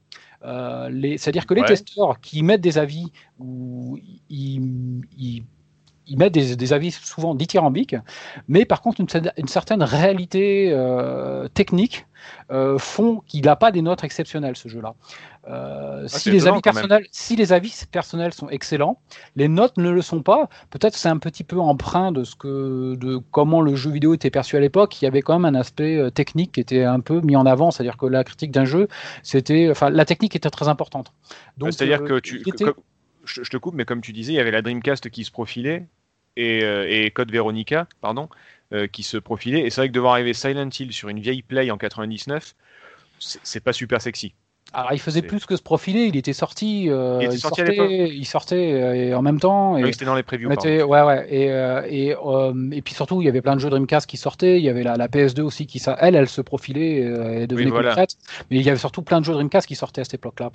Euh, 0.44 0.88
C'est-à-dire 1.18 1.46
que 1.46 1.54
les 1.54 1.60
Ouais. 1.62 1.66
testeurs 1.68 2.20
qui 2.20 2.42
mettent 2.42 2.60
des 2.60 2.78
avis 2.78 3.12
où 3.38 3.98
ils, 4.28 5.02
ils- 5.16 5.44
ils 6.06 6.18
mettent 6.18 6.34
des, 6.34 6.56
des 6.56 6.72
avis 6.72 6.90
souvent 6.90 7.34
dithyrambiques, 7.34 7.96
mais 8.48 8.64
par 8.64 8.80
contre 8.82 9.00
une, 9.00 9.06
cer- 9.06 9.32
une 9.36 9.48
certaine 9.48 9.82
réalité 9.82 10.70
euh, 10.72 11.48
technique 11.48 12.06
euh, 12.50 12.78
font 12.78 13.22
qu'il 13.26 13.44
n'a 13.44 13.56
pas 13.56 13.72
des 13.72 13.82
notes 13.82 14.04
exceptionnelles 14.04 14.56
ce 14.56 14.68
jeu-là. 14.68 14.94
Euh, 15.48 16.06
si, 16.06 16.20
c'est 16.20 16.30
les 16.30 16.46
avis 16.46 16.60
personnels, 16.62 17.06
si 17.10 17.34
les 17.34 17.52
avis 17.52 17.74
personnels 17.90 18.32
sont 18.32 18.48
excellents, 18.48 19.00
les 19.34 19.48
notes 19.48 19.76
ne 19.76 19.90
le 19.90 20.00
sont 20.02 20.22
pas. 20.22 20.48
Peut-être 20.70 20.94
c'est 20.94 21.08
un 21.08 21.18
petit 21.18 21.42
peu 21.42 21.58
emprunt 21.58 22.12
de 22.12 22.22
ce 22.22 22.36
que, 22.36 22.94
de 22.94 23.16
comment 23.32 23.60
le 23.60 23.74
jeu 23.74 23.90
vidéo 23.90 24.14
était 24.14 24.30
perçu 24.30 24.56
à 24.56 24.60
l'époque. 24.60 25.02
Il 25.02 25.04
y 25.04 25.08
avait 25.08 25.20
quand 25.22 25.36
même 25.36 25.52
un 25.56 25.58
aspect 25.58 25.96
euh, 25.96 26.10
technique 26.10 26.52
qui 26.52 26.60
était 26.60 26.84
un 26.84 27.00
peu 27.00 27.20
mis 27.22 27.34
en 27.34 27.44
avant, 27.44 27.72
c'est-à-dire 27.72 27.96
que 27.96 28.06
la 28.06 28.22
critique 28.22 28.52
d'un 28.52 28.64
jeu, 28.66 28.86
c'était, 29.24 29.68
enfin, 29.70 29.90
la 29.90 30.04
technique 30.04 30.36
était 30.36 30.50
très 30.50 30.68
importante. 30.68 31.12
Donc, 31.58 31.72
C'est-à-dire 31.72 32.04
que 32.04 32.20
tu. 32.20 32.36
il 32.46 32.48
était- 32.50 32.64
que- 32.66 32.74
je, 33.24 33.42
te 33.42 33.56
coupe, 33.56 33.74
mais 33.74 33.84
comme 33.84 34.00
tu 34.00 34.12
disais, 34.12 34.32
il 34.32 34.36
y 34.36 34.40
avait 34.40 34.50
la 34.50 34.62
Dreamcast 34.62 35.10
qui 35.10 35.24
se 35.24 35.30
profilait 35.30 35.86
et, 36.36 36.64
euh, 36.64 37.08
Code 37.10 37.30
Veronica, 37.30 37.86
pardon, 38.00 38.28
euh, 38.72 38.86
qui 38.86 39.02
se 39.02 39.16
profilait. 39.16 39.66
Et 39.66 39.70
c'est 39.70 39.80
vrai 39.80 39.88
que 39.88 39.94
de 39.94 40.00
voir 40.00 40.14
arriver 40.14 40.34
Silent 40.34 40.68
Hill 40.68 40.92
sur 40.92 41.08
une 41.08 41.20
vieille 41.20 41.42
Play 41.42 41.70
en 41.70 41.78
99, 41.78 42.54
c'est 43.18 43.40
c'est 43.42 43.60
pas 43.60 43.72
super 43.72 44.00
sexy. 44.00 44.34
Alors, 44.74 44.92
il 44.92 44.98
faisait 45.00 45.20
plus 45.20 45.44
que 45.44 45.54
se 45.56 45.62
profiler, 45.62 46.04
il 46.06 46.16
était 46.16 46.32
sorti, 46.32 46.88
euh, 46.88 47.18
Il 47.20 47.26
était 47.26 47.34
il, 47.34 47.38
sorti 47.40 47.60
à 47.60 47.66
sortait, 47.66 48.08
il 48.08 48.24
sortait 48.24 48.72
euh, 48.72 48.94
et 48.94 49.14
en 49.14 49.20
même 49.20 49.38
temps. 49.38 49.76
Et, 49.76 49.84
Oui, 49.84 49.92
c'était 49.92 50.06
dans 50.06 50.14
les 50.14 50.22
previews. 50.22 50.50
était- 50.50 50.82
ouais, 50.82 51.02
ouais, 51.02 51.26
et, 51.30 51.50
euh, 51.50 51.82
et, 51.88 52.14
euh, 52.14 52.54
et 52.72 52.80
puis 52.80 52.94
surtout, 52.94 53.20
il 53.20 53.26
y 53.26 53.28
avait 53.28 53.42
plein 53.42 53.54
de 53.54 53.60
jeux 53.60 53.68
Dreamcast 53.68 54.08
qui 54.08 54.16
sortaient, 54.16 54.58
il 54.58 54.64
y 54.64 54.70
avait 54.70 54.82
la, 54.82 54.96
la 54.96 55.08
PS2 55.08 55.42
aussi 55.42 55.66
qui, 55.66 55.78
ça, 55.78 55.96
elle, 56.00 56.14
elle 56.14 56.28
se 56.28 56.40
profilait 56.40 57.42
et 57.42 57.46
devenait 57.46 57.68
voilà. 57.70 57.90
concrète, 57.90 58.16
mais 58.50 58.56
il 58.56 58.62
y 58.62 58.70
avait 58.70 58.78
surtout 58.78 59.02
plein 59.02 59.20
de 59.20 59.26
jeux 59.26 59.34
Dreamcast 59.34 59.66
qui 59.66 59.74
sortaient 59.74 60.00
à 60.00 60.04
cette 60.04 60.14
époque-là. 60.14 60.50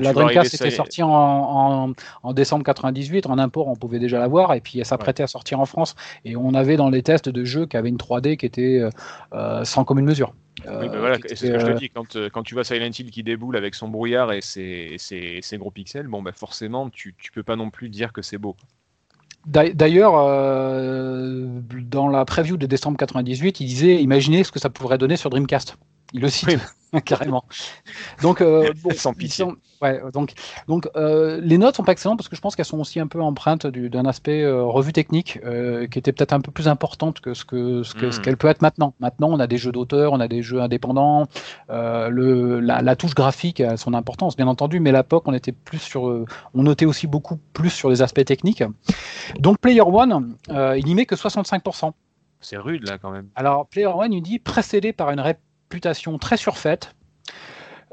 la 0.00 0.12
Dreamcast 0.12 0.54
était 0.54 0.70
sortie 0.70 1.04
en, 1.04 1.10
en, 1.10 1.92
en 2.24 2.32
décembre 2.32 2.64
98, 2.64 3.26
en 3.26 3.38
import, 3.38 3.68
on 3.68 3.76
pouvait 3.76 4.00
déjà 4.00 4.18
l'avoir, 4.18 4.52
et 4.54 4.60
puis 4.60 4.80
elle 4.80 4.84
s'apprêtait 4.86 5.22
à 5.22 5.28
sortir 5.28 5.60
en 5.60 5.66
France, 5.66 5.94
et 6.24 6.34
on 6.34 6.54
avait 6.54 6.76
dans 6.76 6.90
les 6.90 7.02
tests 7.02 7.28
de 7.28 7.44
jeux 7.44 7.66
qui 7.66 7.76
avaient 7.76 7.88
une 7.88 7.98
3D 7.98 8.36
qui 8.36 8.46
était 8.46 8.82
sans 9.62 9.84
commune 9.84 10.06
mesure. 10.06 10.32
Oui, 10.78 10.86
Euh, 10.86 10.88
ben 10.88 10.98
voilà, 11.00 11.18
c'est 11.26 11.36
ce 11.46 11.50
que 11.50 11.58
je 11.58 11.66
te 11.66 11.70
dis. 11.70 11.90
Quand, 11.90 12.16
euh, 12.16 12.28
quand 12.30 12.42
tu 12.42 12.54
vois 12.54 12.64
Silent 12.64 12.90
Hill 12.98 13.10
qui 13.10 13.22
déboule 13.22 13.56
avec 13.56 13.74
son 13.74 13.88
brouillard 13.88 14.32
et 14.32 14.40
ses, 14.42 14.96
ses- 14.98 15.40
ses 15.42 15.58
gros 15.58 15.70
pixels, 15.70 16.06
bon, 16.08 16.22
ben 16.22 16.32
forcément, 16.32 16.90
tu, 16.90 17.14
tu 17.18 17.32
peux 17.32 17.42
pas 17.42 17.56
non 17.56 17.70
plus 17.70 17.88
dire 17.88 18.12
que 18.12 18.22
c'est 18.22 18.38
beau. 18.38 18.56
D'a- 19.46 19.72
D'ailleurs, 19.72 20.14
euh, 20.16 21.46
dans 21.82 22.08
la 22.08 22.24
preview 22.24 22.56
de 22.56 22.66
décembre 22.66 22.98
98, 22.98 23.60
il 23.60 23.66
disait 23.66 24.02
imaginez 24.02 24.44
ce 24.44 24.52
que 24.52 24.58
ça 24.58 24.70
pourrait 24.70 24.98
donner 24.98 25.16
sur 25.16 25.30
Dreamcast. 25.30 25.76
Il 26.12 26.20
le 26.20 26.28
cite 26.28 26.58
carrément. 27.04 27.44
Donc, 28.20 28.40
euh, 28.40 28.72
bon, 28.82 28.90
Sans 28.90 29.14
pitié. 29.14 29.44
sont- 29.44 29.54
ouais, 29.80 30.00
donc, 30.12 30.32
donc 30.66 30.88
euh, 30.96 31.40
les 31.40 31.56
notes 31.56 31.76
sont 31.76 31.84
pas 31.84 31.92
excellentes 31.92 32.18
parce 32.18 32.28
que 32.28 32.34
je 32.34 32.40
pense 32.40 32.56
qu'elles 32.56 32.64
sont 32.64 32.80
aussi 32.80 32.98
un 32.98 33.06
peu 33.06 33.20
empreintes 33.22 33.64
du- 33.68 33.88
d'un 33.90 34.04
aspect 34.06 34.42
euh, 34.42 34.64
revue 34.64 34.92
technique 34.92 35.38
euh, 35.44 35.86
qui 35.86 36.00
était 36.00 36.10
peut-être 36.12 36.32
un 36.32 36.40
peu 36.40 36.50
plus 36.50 36.66
importante 36.66 37.20
que 37.20 37.32
ce 37.32 37.44
que 37.44 37.84
ce 37.84 37.94
que- 37.94 38.10
ce 38.10 38.18
Mm. 38.18 38.22
qu'elle 38.22 38.36
peut 38.36 38.48
être 38.48 38.60
maintenant. 38.60 38.94
Maintenant, 38.98 39.28
on 39.30 39.38
a 39.38 39.46
des 39.46 39.56
jeux 39.56 39.70
d'auteur, 39.70 40.12
on 40.12 40.18
a 40.18 40.26
des 40.26 40.42
jeux 40.42 40.60
indépendants. 40.60 41.28
euh, 41.70 42.08
le, 42.08 42.58
la, 42.58 42.82
la 42.82 42.96
touche 42.96 43.14
graphique 43.14 43.60
a 43.60 43.76
son 43.76 43.94
importance, 43.94 44.36
bien 44.36 44.48
entendu, 44.48 44.80
mais 44.80 44.90
à 44.90 44.94
l'époque, 44.94 45.22
on 45.26 45.32
était 45.32 45.52
plus 45.52 45.78
sur, 45.78 46.08
euh, 46.08 46.24
on 46.54 46.64
notait 46.64 46.86
aussi 46.86 47.06
beaucoup 47.06 47.36
plus 47.52 47.70
sur 47.70 47.88
les 47.88 48.02
aspects 48.02 48.24
techniques. 48.24 48.64
Donc 49.38 49.58
Player 49.58 49.80
One, 49.82 50.34
euh, 50.50 50.76
il 50.76 50.88
y 50.88 50.94
met 50.96 51.06
que 51.06 51.14
65%. 51.14 51.92
C'est 52.40 52.56
rude 52.56 52.88
là 52.88 52.98
quand 52.98 53.10
même. 53.12 53.28
Alors 53.36 53.66
Player 53.68 53.86
One, 53.86 54.12
il 54.12 54.22
dit 54.22 54.38
précédé 54.40 54.92
par 54.92 55.10
une 55.10 55.20
réputation 55.74 56.18
très 56.18 56.36
surfaite, 56.36 56.96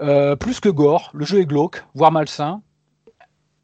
euh, 0.02 0.36
plus 0.36 0.60
que 0.60 0.70
gore, 0.70 1.12
le 1.14 1.26
jeu 1.26 1.40
est 1.42 1.46
glauque, 1.46 1.84
voire 1.94 2.12
malsain, 2.12 2.62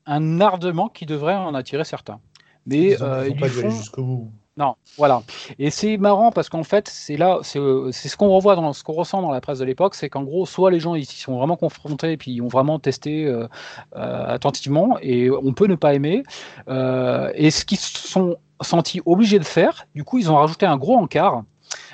un 0.05 0.39
ardement 0.39 0.87
qui 0.87 1.07
devrait 1.07 1.33
en 1.35 1.55
attirer 1.55 1.83
certains. 1.83 2.19
Mais 2.67 2.91
Ils 2.91 3.03
ont- 3.03 3.07
euh, 3.07 3.23
ils 3.27 3.31
ont 3.31 3.35
ils 3.35 3.39
pas 3.39 3.47
font- 3.49 3.69
jusqu'au 3.71 4.03
bout. 4.03 4.31
non, 4.55 4.75
voilà. 4.99 5.23
Et 5.57 5.71
c'est 5.71 5.97
marrant 5.97 6.31
parce 6.31 6.47
qu'en 6.49 6.61
fait, 6.63 6.87
c'est 6.89 7.17
là, 7.17 7.39
c'est 7.41 7.57
euh, 7.57 7.91
c'est 7.91 8.07
ce 8.07 8.15
qu'on 8.15 8.29
revoit 8.29 8.55
dans 8.55 8.71
ce 8.73 8.83
qu'on 8.83 8.93
ressent 8.93 9.19
dans 9.23 9.31
la 9.31 9.41
presse 9.41 9.57
de 9.57 9.65
l'époque, 9.65 9.95
c'est 9.95 10.09
qu'en 10.09 10.21
gros, 10.23 10.45
soit 10.45 10.69
les 10.69 10.79
gens 10.79 10.93
ils 10.93 11.05
sont 11.05 11.35
vraiment 11.37 11.55
confrontés 11.57 12.11
et 12.11 12.17
puis 12.17 12.33
ils 12.33 12.41
ont 12.43 12.49
vraiment 12.49 12.77
testé 12.77 13.25
euh, 13.25 13.47
attentivement 13.95 14.97
et 15.01 15.31
on 15.31 15.53
peut 15.53 15.65
ne 15.67 15.75
pas 15.75 15.95
aimer. 15.95 16.21
Et 16.67 17.49
ce 17.49 17.65
qu'ils 17.65 17.79
se 17.79 17.97
sont 18.07 18.37
sentis 18.61 19.01
obligés 19.07 19.39
de 19.39 19.43
faire, 19.45 19.87
du 19.95 20.03
coup, 20.03 20.19
ils 20.19 20.29
ont 20.31 20.35
rajouté 20.35 20.67
un 20.67 20.77
gros 20.77 20.97
encart, 20.97 21.41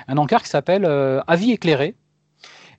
un 0.06 0.18
encart 0.18 0.42
qui 0.42 0.50
s'appelle 0.50 0.84
avis 1.26 1.52
éclairé. 1.52 1.94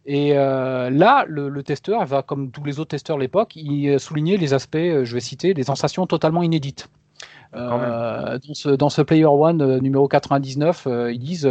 Et 0.05 0.37
euh, 0.37 0.89
là, 0.89 1.25
le, 1.27 1.49
le 1.49 1.63
testeur 1.63 2.05
va, 2.05 2.23
comme 2.23 2.51
tous 2.51 2.63
les 2.63 2.79
autres 2.79 2.89
testeurs 2.89 3.17
de 3.17 3.21
l'époque, 3.21 3.55
il 3.55 3.87
euh, 3.89 3.99
soulignait 3.99 4.37
les 4.37 4.53
aspects, 4.53 4.75
euh, 4.75 5.05
je 5.05 5.13
vais 5.13 5.19
citer, 5.19 5.53
des 5.53 5.63
sensations 5.63 6.07
totalement 6.07 6.41
inédites. 6.43 6.89
Euh, 7.53 8.39
dans, 8.39 8.53
ce, 8.53 8.69
dans 8.69 8.89
ce 8.89 9.01
Player 9.01 9.25
One 9.25 9.61
euh, 9.61 9.79
numéro 9.79 10.07
99, 10.07 10.87
euh, 10.87 11.11
ils 11.11 11.19
disent, 11.19 11.49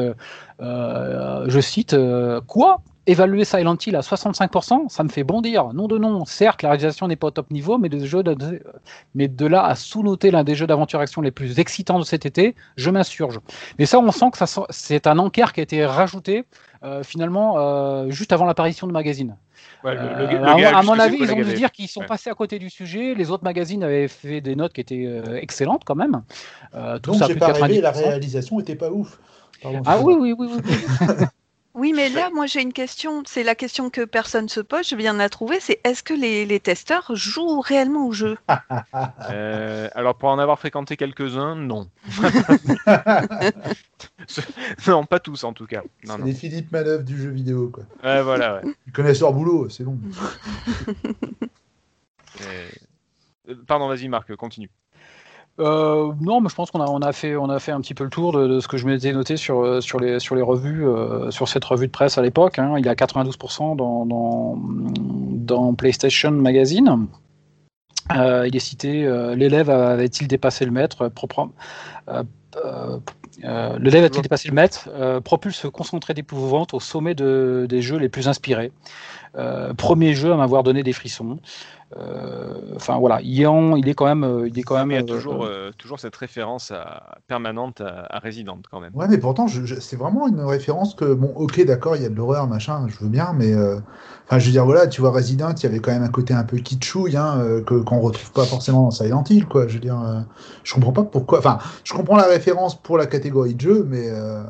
je 0.61 1.61
cite, 1.61 1.97
quoi? 2.47 2.83
Évaluer 3.07 3.45
Silent 3.45 3.77
Hill 3.85 3.97
à 3.97 4.01
65%, 4.01 4.89
ça 4.89 5.03
me 5.03 5.09
fait 5.09 5.25
bondir. 5.25 5.73
Non 5.73 5.89
de 5.89 5.99
non. 5.99 6.25
Certes, 6.27 6.63
la 6.63 6.69
réalisation 6.71 7.09
n'est 7.09 7.17
pas 7.17 7.29
au 7.29 7.31
top 7.31 7.51
niveau, 7.51 7.79
mais 7.79 7.89
de, 7.89 8.05
jeux 8.05 8.23
de, 8.23 8.61
mais 9.15 9.27
de 9.27 9.47
là 9.47 9.65
à 9.65 9.75
sous-noter 9.75 10.31
l'un 10.31 10.45
des 10.45 10.55
jeux 10.55 10.67
d'aventure-action 10.67 11.23
les 11.23 11.31
plus 11.31 11.59
excitants 11.59 11.99
de 11.99 12.05
cet 12.05 12.27
été, 12.27 12.55
je 12.77 12.91
m'insurge. 12.91 13.41
Mais 13.79 13.87
ça, 13.87 13.99
on 13.99 14.11
sent 14.13 14.27
que 14.33 14.39
c'est 14.71 15.07
un 15.07 15.19
encart 15.19 15.53
qui 15.53 15.61
a 15.61 15.63
été 15.63 15.85
rajouté 15.87 16.45
euh, 16.85 17.03
finalement 17.03 17.55
euh, 17.59 18.11
juste 18.11 18.33
avant 18.33 18.45
l'apparition 18.45 18.87
de 18.87 18.93
magazine. 18.93 19.37
Ouais, 19.83 19.95
le- 19.95 20.01
le- 20.01 20.07
Euh, 20.09 20.39
le 20.39 20.47
à, 20.49 20.55
gars, 20.57 20.69
à 20.77 20.81
juste 20.83 20.93
mon 20.93 20.99
avis, 20.99 21.17
ils 21.21 21.33
ont 21.33 21.37
dû 21.37 21.45
se 21.45 21.55
dire 21.55 21.73
qu'ils 21.73 21.89
sont 21.89 22.01
Ouais. 22.01 22.07
passés 22.07 22.29
à 22.31 22.35
côté 22.35 22.59
du 22.59 22.69
sujet. 22.71 23.15
Les 23.15 23.31
autres 23.31 23.45
magazines 23.45 23.83
avaient 23.83 24.09
fait 24.09 24.41
des 24.43 24.55
notes 24.57 24.73
qui 24.75 24.83
étaient 24.83 25.05
euh, 25.07 25.39
excellentes 25.41 25.83
quand 25.87 25.95
même. 25.97 26.23
Euh, 26.75 26.99
tout 26.99 27.13
Donc 27.13 27.21
ça 27.21 27.27
plus 27.29 27.37
pas 27.39 27.53
rêvé, 27.53 27.81
la 27.81 27.93
90%. 27.93 27.99
réalisation 28.05 28.61
était 28.61 28.77
pas 28.77 28.91
ouf. 28.91 29.19
Pardon, 29.63 29.83
Ah 29.87 29.99
oui, 30.01 30.15
oui, 30.19 30.35
oui, 30.39 30.49
oui. 30.53 30.61
oui. 31.75 31.93
Mais 31.95 32.09
là, 32.09 32.31
moi, 32.33 32.47
j'ai 32.47 32.63
une 32.63 32.73
question. 32.73 33.23
C'est 33.27 33.43
la 33.43 33.55
question 33.55 33.91
que 33.91 34.05
personne 34.05 34.49
se 34.49 34.61
pose. 34.61 34.89
Je 34.89 34.97
viens 34.97 35.13
de 35.15 35.19
la 35.19 35.29
trouver. 35.29 35.61
C'est 35.61 35.81
est-ce 35.85 36.03
que 36.03 36.15
les, 36.15 36.47
les 36.47 36.61
testeurs 36.61 37.15
jouent 37.15 37.61
réellement 37.61 38.07
au 38.07 38.13
jeu? 38.13 38.37
Euh, 39.31 39.89
alors 39.95 40.17
pour 40.17 40.31
en 40.31 40.39
avoir 40.39 40.59
fréquenté 40.59 40.97
quelques-uns, 40.97 41.55
non. 41.55 41.89
non, 44.87 45.05
pas 45.05 45.21
tous 45.21 45.45
en 45.45 45.53
tout 45.53 45.67
cas. 45.67 45.83
Non, 46.07 46.17
C'est 46.19 46.25
les 46.25 46.33
Philippe 46.33 46.73
Manœuvre 46.73 47.05
du 47.05 47.21
jeu 47.21 47.31
vidéo. 47.31 47.69
Quoi. 47.69 47.85
Ouais, 48.03 48.23
voilà, 48.23 48.57
ouais. 48.57 48.63
Ils 48.87 48.93
connaissent 48.93 49.21
leur 49.21 49.33
boulot, 49.33 49.69
c'est 49.69 49.85
bon. 49.85 49.99
Euh, 52.43 52.69
Pardon, 53.67 53.89
vas-y 53.89 54.09
Marc, 54.09 54.35
continue. 54.37 54.71
Euh, 55.61 56.13
non, 56.21 56.41
mais 56.41 56.49
je 56.49 56.55
pense 56.55 56.71
qu'on 56.71 56.81
a, 56.81 57.13
fait, 57.13 57.37
on 57.37 57.51
a 57.51 57.59
fait 57.59 57.73
un 57.73 57.81
petit 57.81 57.95
peu 57.95 58.05
le 58.05 58.11
tour 58.11 58.33
de, 58.33 58.61
ce 58.61 58.69
que 58.69 58.79
je 58.79 58.87
m'étais 58.87 59.13
noté 59.13 59.37
sur, 59.37 59.61
euh, 59.61 59.81
les, 60.01 60.43
revues, 60.43 60.87
euh, 60.87 61.31
sur 61.31 61.49
cette 61.49 61.65
revue 61.65 61.87
de 61.87 61.93
presse 61.93 62.17
à 62.17 62.23
l'époque. 62.23 62.59
hein. 62.59 62.77
Il 62.79 62.87
est 62.87 62.91
à 62.91 62.95
92% 62.95 63.77
dans, 63.77 65.75
PlayStation 65.75 66.31
Magazine. 66.31 67.07
Il 68.13 68.57
est 68.57 68.61
cité 68.61 69.05
l'élève 69.37 69.71
avait-il 69.71 70.27
dépassé 70.27 70.65
le 70.65 70.73
maître 70.73 71.11
L'élève 73.79 74.05
a-t-il 74.05 74.23
dépassé 74.23 74.49
le 74.49 74.55
maître 74.55 75.21
Propulse 75.21 75.67
concentré 75.73 76.15
d'épouvante 76.15 76.75
au 76.75 76.81
sommet 76.81 77.15
de, 77.15 77.67
des 77.69 77.83
jeux 77.83 77.99
les 77.99 78.09
plus 78.09 78.29
inspirés. 78.29 78.73
Premier 79.77 80.15
jeu 80.15 80.33
à 80.33 80.37
m'avoir 80.37 80.63
donné 80.63 80.83
des 80.83 80.93
frissons. 80.93 81.39
Euh, 81.97 82.55
Enfin 82.77 82.99
voilà, 82.99 83.21
il 83.23 83.41
est, 83.41 83.47
en- 83.47 83.77
il 83.77 83.89
est 83.89 83.95
quand 83.95 84.07
même, 84.07 84.23
euh, 84.25 84.49
il 84.49 84.59
est 84.59 84.63
quand 84.63 84.77
même. 84.77 84.89
Mais 84.89 84.95
il 84.95 84.97
y 84.99 85.01
a 85.01 85.13
euh, 85.13 85.17
toujours, 85.17 85.45
euh, 85.45 85.71
toujours 85.77 85.99
cette 85.99 86.15
référence 86.17 86.71
à- 86.71 87.19
permanente 87.27 87.81
à, 87.81 88.07
à 88.09 88.19
Resident 88.21 88.59
quand 88.71 88.81
même. 88.81 88.93
Ouais, 88.95 89.07
mais 89.09 89.19
pourtant, 89.19 89.47
je- 89.49 89.65
je- 89.65 89.81
c'est 89.81 89.97
vraiment 89.97 90.29
une 90.29 90.41
référence 90.41 90.95
que, 90.95 91.13
bon, 91.15 91.33
ok, 91.37 91.65
d'accord, 91.65 91.97
il 91.97 92.03
y 92.03 92.07
a 92.07 92.09
de 92.09 92.15
l'horreur, 92.15 92.47
machin, 92.47 92.87
je 92.89 92.97
veux 93.03 93.11
bien, 93.11 93.33
mais. 93.37 93.53
euh, 93.53 93.79
Enfin, 94.27 94.39
je 94.39 94.47
veux 94.47 94.53
dire, 94.53 94.65
voilà, 94.65 94.87
tu 94.87 95.01
vois, 95.01 95.11
Resident, 95.11 95.51
il 95.57 95.63
y 95.65 95.67
avait 95.67 95.81
quand 95.81 95.91
même 95.91 96.05
un 96.05 96.09
côté 96.09 96.33
un 96.33 96.45
peu 96.45 96.59
kitschouille, 96.59 97.17
hein, 97.17 97.41
euh, 97.41 97.63
que, 97.65 97.75
qu'on 97.75 97.99
retrouve 97.99 98.31
pas 98.31 98.45
forcément 98.45 98.83
dans 98.85 98.93
Silent 98.93 99.25
Hill, 99.29 99.45
quoi. 99.47 99.67
Je 99.67 99.75
veux 99.75 99.81
dire, 99.81 100.01
euh, 100.01 100.21
je 100.63 100.73
comprends 100.73 100.93
pas 100.93 101.03
pourquoi. 101.03 101.41
Enfin, 101.41 101.59
je 101.83 101.93
comprends 101.95 102.17
la 102.17 102.29
référence 102.29 102.81
pour 102.81 102.97
la 102.97 103.07
catégorie 103.07 103.55
de 103.57 103.61
jeu, 103.61 103.85
mais 103.89 104.09
euh, 104.09 104.41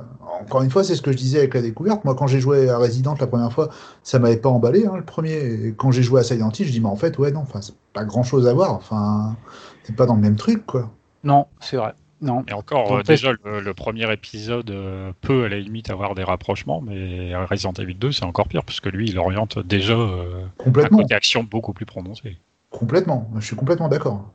encore 0.43 0.61
une 0.63 0.69
fois, 0.69 0.85
c'est 0.85 0.95
ce 0.95 1.01
que 1.01 1.13
je 1.13 1.17
disais 1.17 1.39
avec 1.39 1.55
la 1.55 1.63
découverte. 1.63 2.05
Moi, 2.05 2.15
quand 2.15 2.27
j'ai 2.27 2.41
joué 2.41 2.69
à 2.69 2.77
Resident 2.77 3.15
la 3.19 3.27
première 3.27 3.55
fois, 3.55 3.71
ça 4.03 4.19
m'avait 4.19 4.37
pas 4.37 4.51
emballé, 4.51 4.85
hein, 4.85 4.97
le 4.99 5.03
premier. 5.05 5.33
Et 5.39 5.75
quand 5.75 5.91
j'ai 5.93 6.03
joué 6.03 6.21
à 6.21 6.25
Silent 6.25 6.51
Hill, 6.51 6.67
je 6.67 6.73
dis, 6.73 6.81
mais 6.83 6.89
en 6.89 6.97
fait, 6.97 7.19
ouais, 7.19 7.30
non, 7.33 7.41
enfin, 7.41 7.61
c'est 7.61 7.75
pas 7.93 8.05
grand 8.05 8.23
chose 8.23 8.47
à 8.47 8.55
voir. 8.55 8.73
Enfin, 8.75 9.37
c'est 9.85 9.95
pas 9.97 10.07
dans 10.07 10.15
le 10.15 10.21
même 10.21 10.37
truc, 10.37 10.67
quoi. 10.67 10.91
Non, 11.25 11.47
c'est 11.61 11.77
vrai. 11.77 11.93
Non. 12.23 12.45
Et 12.49 12.53
encore, 12.53 12.97
euh, 12.99 13.03
déjà, 13.03 13.33
le, 13.45 13.61
le 13.61 13.75
premier 13.75 14.13
épisode 14.13 14.71
euh, 14.71 15.13
peut 15.23 15.45
à 15.45 15.49
la 15.49 15.59
limite 15.59 15.89
avoir 15.89 16.15
des 16.15 16.23
rapprochements, 16.23 16.83
mais 16.83 17.35
Resident 17.47 17.73
Evil 17.73 17.95
2, 17.95 18.13
c'est 18.13 18.25
encore 18.25 18.47
pire, 18.47 18.63
puisque 18.65 18.87
lui, 18.87 19.09
il 19.09 19.19
oriente 19.19 19.59
déjà 19.59 19.95
euh, 19.95 20.45
un 20.45 20.63
Complètement. 20.63 20.99
côté 20.99 21.15
action 21.15 21.43
beaucoup 21.45 21.73
plus 21.73 21.87
prononcé. 21.87 22.37
Complètement. 22.71 23.31
Je 23.39 23.47
suis 23.47 23.57
complètement 23.57 23.89
d'accord. 23.89 24.31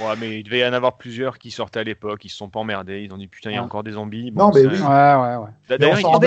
Ouais, 0.00 0.14
mais 0.18 0.40
il 0.40 0.44
devait 0.44 0.60
y 0.60 0.64
en 0.64 0.72
avoir 0.72 0.96
plusieurs 0.96 1.38
qui 1.38 1.50
sortaient 1.50 1.80
à 1.80 1.84
l'époque, 1.84 2.24
ils 2.24 2.30
se 2.30 2.36
sont 2.36 2.48
pas 2.48 2.58
emmerdés, 2.60 3.02
ils 3.02 3.12
ont 3.12 3.18
dit 3.18 3.28
putain, 3.28 3.50
il 3.50 3.54
y 3.54 3.58
a 3.58 3.62
encore 3.62 3.84
des 3.84 3.92
zombies. 3.92 4.32
Non, 4.32 4.50
mais 4.52 4.66
oui. 4.66 4.80
Ouais, 4.80 5.14
ouais, 5.14 5.36
ouais. 5.36 5.78
D'ailleurs, 5.78 5.98
s'en 5.98 6.18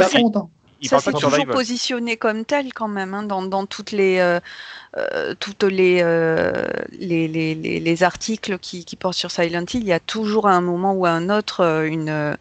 il, 0.83 0.89
Ça, 0.89 0.99
c'est 0.99 1.13
toujours 1.13 1.45
positionné 1.47 2.17
comme 2.17 2.45
tel 2.45 2.73
quand 2.73 2.87
même, 2.87 3.13
hein, 3.13 3.23
dans, 3.23 3.41
dans 3.41 3.65
toutes 3.65 3.91
les, 3.91 4.19
euh, 4.19 4.39
euh, 4.97 5.33
toutes 5.39 5.63
les, 5.63 6.01
euh, 6.03 6.65
les, 6.91 7.27
les, 7.27 7.55
les, 7.55 7.79
les 7.79 8.03
articles 8.03 8.59
qui, 8.59 8.85
qui 8.85 8.95
portent 8.95 9.17
sur 9.17 9.31
Silent 9.31 9.65
Hill. 9.73 9.81
Il 9.81 9.87
y 9.87 9.93
a 9.93 9.99
toujours 9.99 10.47
à 10.47 10.51
un 10.51 10.61
moment 10.61 10.93
ou 10.93 11.05
à 11.05 11.11
un 11.11 11.29
autre 11.29 11.61
euh, 11.61 11.85
une, 11.85 12.09
euh, 12.09 12.35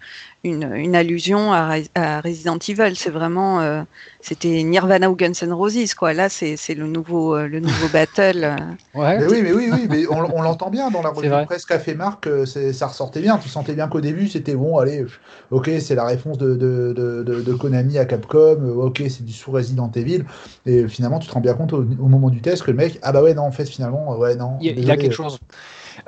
une, 0.44 0.72
une 0.74 0.94
allusion 0.96 1.52
à, 1.52 1.76
Re- 1.76 1.88
à 1.94 2.20
Resident 2.20 2.58
Evil. 2.68 2.94
C'est 2.96 3.10
vraiment, 3.10 3.60
euh, 3.60 3.82
c'était 4.20 4.62
Nirvana 4.62 5.10
ou 5.10 5.16
Guns 5.16 5.32
N' 5.42 5.52
Roses 5.52 5.94
quoi. 5.94 6.12
Là, 6.12 6.28
c'est 6.28 6.56
c'est 6.56 6.74
le 6.74 6.86
nouveau, 6.86 7.36
euh, 7.36 7.46
le 7.48 7.60
nouveau 7.60 7.88
battle. 7.88 8.44
euh. 8.44 8.56
Ouais. 8.94 9.18
Mais 9.18 9.26
oui, 9.26 9.40
mais 9.42 9.52
oui, 9.52 9.70
oui, 9.72 9.86
mais 9.88 10.06
on, 10.06 10.18
on 10.36 10.42
l'entend 10.42 10.68
bien 10.68 10.90
dans 10.90 11.00
la 11.02 11.10
C'est 11.14 11.28
revue 11.28 11.46
presse 11.46 11.64
qu'a 11.64 11.78
fait 11.78 11.94
Marc, 11.94 12.28
ça 12.46 12.86
ressortait 12.86 13.20
bien. 13.22 13.38
Tu 13.38 13.48
sentais 13.48 13.72
bien 13.74 13.88
qu'au 13.88 14.00
début, 14.02 14.28
c'était 14.28 14.54
bon, 14.54 14.76
allez, 14.78 15.06
ok, 15.50 15.70
c'est 15.80 15.94
la 15.94 16.04
réponse 16.04 16.36
de, 16.38 16.54
de, 16.56 16.92
de, 16.94 17.22
de- 17.22 17.40
de 17.42 17.54
Konami 17.54 17.96
à 17.98 18.04
Capcom, 18.04 18.58
ok, 18.76 19.02
c'est 19.08 19.24
du 19.24 19.32
sous 19.32 19.50
Resident 19.50 19.90
Evil. 19.94 20.24
Et 20.66 20.86
finalement, 20.88 21.18
tu 21.20 21.28
te 21.28 21.32
rends 21.32 21.40
bien 21.40 21.54
compte 21.54 21.72
au, 21.72 21.78
au 21.82 22.08
moment 22.08 22.28
du 22.30 22.40
test 22.42 22.62
que 22.62 22.70
le 22.70 22.76
mec, 22.76 22.98
ah 23.02 23.12
bah 23.12 23.22
ouais, 23.22 23.34
non, 23.34 23.42
en 23.44 23.52
fait, 23.52 23.66
finalement, 23.66 24.16
ouais, 24.18 24.36
non. 24.36 24.58
Il 24.60 24.66
y 24.66 24.90
a, 24.90 24.94
y 24.94 24.98
quelque 24.98 25.14
chose. 25.14 25.38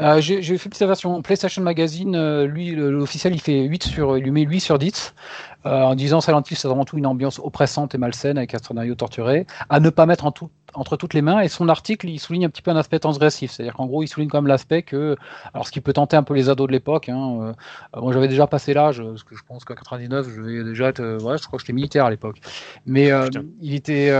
Euh, 0.01 0.20
J'ai 0.20 0.59
fait 0.59 0.72
sa 0.74 0.87
version 0.87 1.22
PlayStation 1.22 1.62
Magazine. 1.62 2.14
euh, 2.16 2.47
lui, 2.47 2.74
l'officiel, 2.74 3.35
il 3.35 3.41
fait 3.41 3.62
8 3.62 3.85
sur, 3.85 4.16
il 4.18 4.24
lui 4.24 4.30
met 4.30 4.43
8 4.43 4.61
sur 4.61 4.78
10. 4.78 5.14
euh, 5.66 5.80
en 5.82 5.95
disant 5.95 6.20
Silent 6.20 6.43
Hill, 6.51 6.59
c'est 6.59 6.68
avant 6.68 6.85
tout 6.85 6.99
une 6.99 7.07
ambiance 7.07 7.39
oppressante 7.39 7.95
et 7.95 7.99
malsaine 7.99 8.37
avec 8.37 8.55
un 8.55 8.59
scénario 8.59 8.95
torturé, 8.95 9.47
à 9.70 9.80
ne 9.80 9.89
pas 9.89 10.05
mettre 10.05 10.26
en 10.26 10.30
tout- 10.30 10.51
entre 10.74 10.97
toutes 10.99 11.14
les 11.14 11.22
mains. 11.22 11.41
Et 11.41 11.49
son 11.49 11.70
article, 11.70 12.07
il 12.11 12.18
souligne 12.18 12.45
un 12.45 12.51
petit 12.51 12.61
peu 12.61 12.70
un 12.70 12.76
aspect 12.76 12.99
transgressif. 12.99 13.51
C'est-à-dire 13.53 13.72
qu'en 13.74 13.87
gros, 13.87 14.03
il 14.03 14.09
souligne 14.09 14.28
quand 14.28 14.43
même 14.43 14.47
l'aspect 14.49 14.82
que, 14.82 15.16
alors 15.55 15.66
ce 15.66 15.72
qui 15.72 15.80
peut 15.80 15.95
tenter 15.95 16.16
un 16.18 16.22
peu 16.22 16.35
les 16.35 16.51
ados 16.51 16.66
de 16.66 16.72
l'époque, 16.72 17.09
hein, 17.09 17.55
moi 17.97 18.12
j'avais 18.12 18.28
déjà 18.28 18.47
passé 18.47 18.74
l'âge, 18.74 19.03
parce 19.03 19.22
que 19.22 19.35
je 19.37 19.43
pense 19.49 19.64
qu'en 19.64 19.74
99, 19.74 20.26
je 20.35 20.41
vais 20.43 20.64
déjà 20.64 20.89
être, 20.89 21.01
ouais, 21.22 21.39
je 21.39 21.47
crois 21.47 21.57
que 21.59 21.62
j'étais 21.62 21.72
militaire 21.72 22.05
à 22.05 22.11
l'époque. 22.11 22.41
Mais 22.85 23.11
il 23.62 23.74
était. 23.74 24.11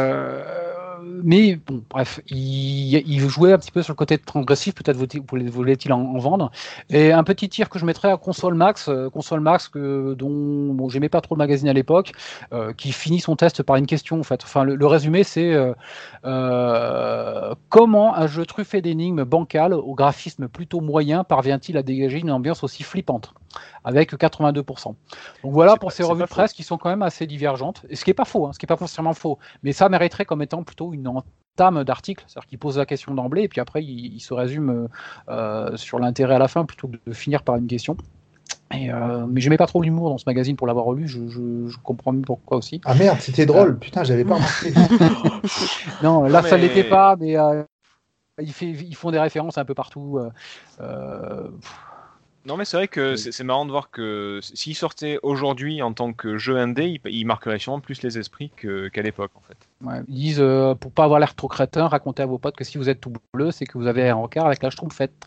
Mais 1.23 1.57
bon, 1.57 1.83
bref, 1.91 2.21
il, 2.29 2.95
il 3.07 3.21
jouait 3.29 3.53
un 3.53 3.59
petit 3.59 3.71
peu 3.71 3.83
sur 3.83 3.93
le 3.93 3.97
côté 3.97 4.19
transgressif, 4.19 4.75
peut-être 4.75 4.97
voulait- 4.97 5.49
voulait-il 5.49 5.93
en, 5.93 6.01
en 6.01 6.19
vendre. 6.19 6.51
Et 6.91 7.12
un 7.12 7.23
petit 7.25 7.49
tir 7.49 7.69
que 7.69 7.79
je 7.79 7.85
mettrais 7.87 8.11
à 8.11 8.17
Console 8.17 8.55
Max, 8.55 8.89
euh, 8.89 9.11
Console 9.11 9.41
Max 9.41 9.69
que, 9.69 10.15
dont 10.15 10.73
bon, 10.75 10.89
j'aimais 10.89 11.09
pas 11.09 11.21
trop 11.21 11.35
le 11.35 11.39
magazine 11.39 11.69
à 11.69 11.73
l'époque, 11.73 12.12
euh, 12.53 12.73
qui 12.73 12.93
finit 12.93 13.21
son 13.21 13.37
test 13.37 13.62
par 13.62 13.77
une 13.77 13.87
question 13.87 14.19
en 14.19 14.23
fait. 14.23 14.43
Enfin, 14.45 14.65
le, 14.65 14.75
le 14.75 14.87
résumé 14.87 15.23
c'est 15.25 15.53
euh, 16.25 17.55
comment 17.69 18.15
un 18.17 18.27
jeu 18.27 18.47
truffé 18.47 18.81
d'énigmes 18.83 19.25
bancales 19.25 19.75
au 19.75 19.95
graphisme 19.95 20.49
plutôt 20.49 20.81
moyen 20.81 21.25
parvient-il 21.25 21.77
à 21.77 21.83
dégager 21.83 22.19
une 22.19 22.31
ambiance 22.31 22.65
aussi 22.65 22.83
flippante 22.83 23.35
avec 23.85 24.15
82%. 24.15 24.97
Donc 25.45 25.53
voilà 25.53 25.77
pour 25.77 25.91
pas- 25.91 25.95
ces 25.95 26.03
revues 26.03 26.23
de 26.23 26.29
presse 26.29 26.53
qui 26.53 26.62
sont 26.65 26.77
quand 26.79 26.89
même 26.89 27.03
assez 27.03 27.27
divergentes, 27.27 27.85
et 27.89 27.97
ce 27.97 28.05
qui 28.05 28.11
est 28.11 28.15
pas 28.15 28.25
faux, 28.25 28.47
hein, 28.47 28.53
ce 28.53 28.59
qui 28.59 28.67
est 28.67 28.67
pas 28.67 28.77
forcément 28.77 29.12
faux, 29.15 29.39
mais 29.62 29.73
ça 29.73 29.89
mériterait 29.89 30.25
comme 30.25 30.43
étant 30.43 30.62
plutôt 30.65 30.93
une 30.93 31.03
entame 31.07 31.84
d'article, 31.84 32.24
c'est-à-dire 32.26 32.48
qu'il 32.48 32.59
pose 32.59 32.78
la 32.78 32.86
question 32.86 33.14
d'emblée 33.14 33.42
et 33.42 33.48
puis 33.48 33.61
après 33.61 33.82
il, 33.84 34.14
il 34.14 34.20
se 34.20 34.34
résume 34.34 34.88
euh, 35.28 35.76
sur 35.76 35.98
l'intérêt 35.98 36.34
à 36.34 36.38
la 36.38 36.48
fin 36.48 36.64
plutôt 36.64 36.88
que 36.88 36.96
de 37.07 37.12
finir 37.12 37.42
par 37.42 37.57
une 37.57 37.66
question. 37.66 37.96
Et, 38.74 38.92
euh, 38.92 39.26
mais 39.28 39.40
j'aimais 39.40 39.57
pas 39.57 39.66
trop 39.66 39.80
l'humour 39.82 40.11
dans 40.11 40.18
ce 40.18 40.24
magazine 40.26 40.57
pour 40.57 40.66
l'avoir 40.66 40.84
relu, 40.86 41.07
je, 41.07 41.28
je- 41.28 41.68
je 41.68 41.78
comprends 41.82 42.12
mieux 42.12 42.22
pourquoi 42.22 42.57
aussi. 42.57 42.80
Ah 42.84 42.94
merde, 42.94 43.18
c'était 43.20 43.46
drôle. 43.46 43.78
Putain, 43.78 44.02
j'avais 44.05 44.24
pas 44.24 44.34
remarqué. 44.34 44.72
Non, 46.02 46.24
là 46.24 46.42
Non, 46.42 46.48
ça 46.48 46.57
mais- 46.57 46.62
l'était 46.62 46.84
pas, 46.84 47.14
mais 47.16 47.36
euh, 47.38 47.62
ils, 48.40 48.52
fait- 48.52 48.70
ils 48.70 48.96
font 48.96 49.12
des 49.12 49.20
références 49.20 49.59
un 49.59 49.64
peu 49.64 49.74
partout. 49.74 50.18
Non, 52.47 52.57
mais 52.57 52.64
c'est 52.64 52.76
vrai 52.76 52.88
que 52.88 53.16
c'est 53.16 53.32
c'est 53.32 53.45
marrant 53.45 53.64
de 53.64 53.70
voir 53.70 53.90
que 53.90 54.40
s'il 54.42 54.74
sortait 54.74 55.18
aujourd'hui 55.22 55.80
en 55.82 55.95
tant 55.95 56.12
que 56.12 56.36
jeu 56.36 56.59
indé, 56.59 56.84
il, 56.84 57.01
il 57.11 57.24
marquerait 57.26 57.59
sûrement 57.59 57.80
plus 57.80 58.03
les 58.03 58.18
esprits 58.18 58.51
qu'à 58.51 59.03
l'époque, 59.03 59.32
en 59.34 59.40
fait. 59.40 59.57
ouais, 59.82 60.01
ils 60.09 60.14
disent, 60.14 60.40
euh, 60.40 60.74
pour 60.74 60.92
pas 60.92 61.05
avoir 61.05 61.20
l'air 61.20 61.34
trop 61.34 61.49
crétin, 61.49 61.88
racontez 61.88 62.22
à 62.22 62.26
vos 62.26 62.38
potes 62.38 62.57
que 62.57 62.64
si 62.64 62.78
vous 62.78 62.88
êtes 62.88 63.01
tout 63.01 63.12
bleu, 63.32 63.51
c'est 63.51 63.66
que 63.66 63.78
vous 63.78 63.86
avez 63.86 64.09
un 64.09 64.14
rencard 64.14 64.47
avec 64.47 64.62
la 64.62 64.70
schtroumpfette. 64.70 65.26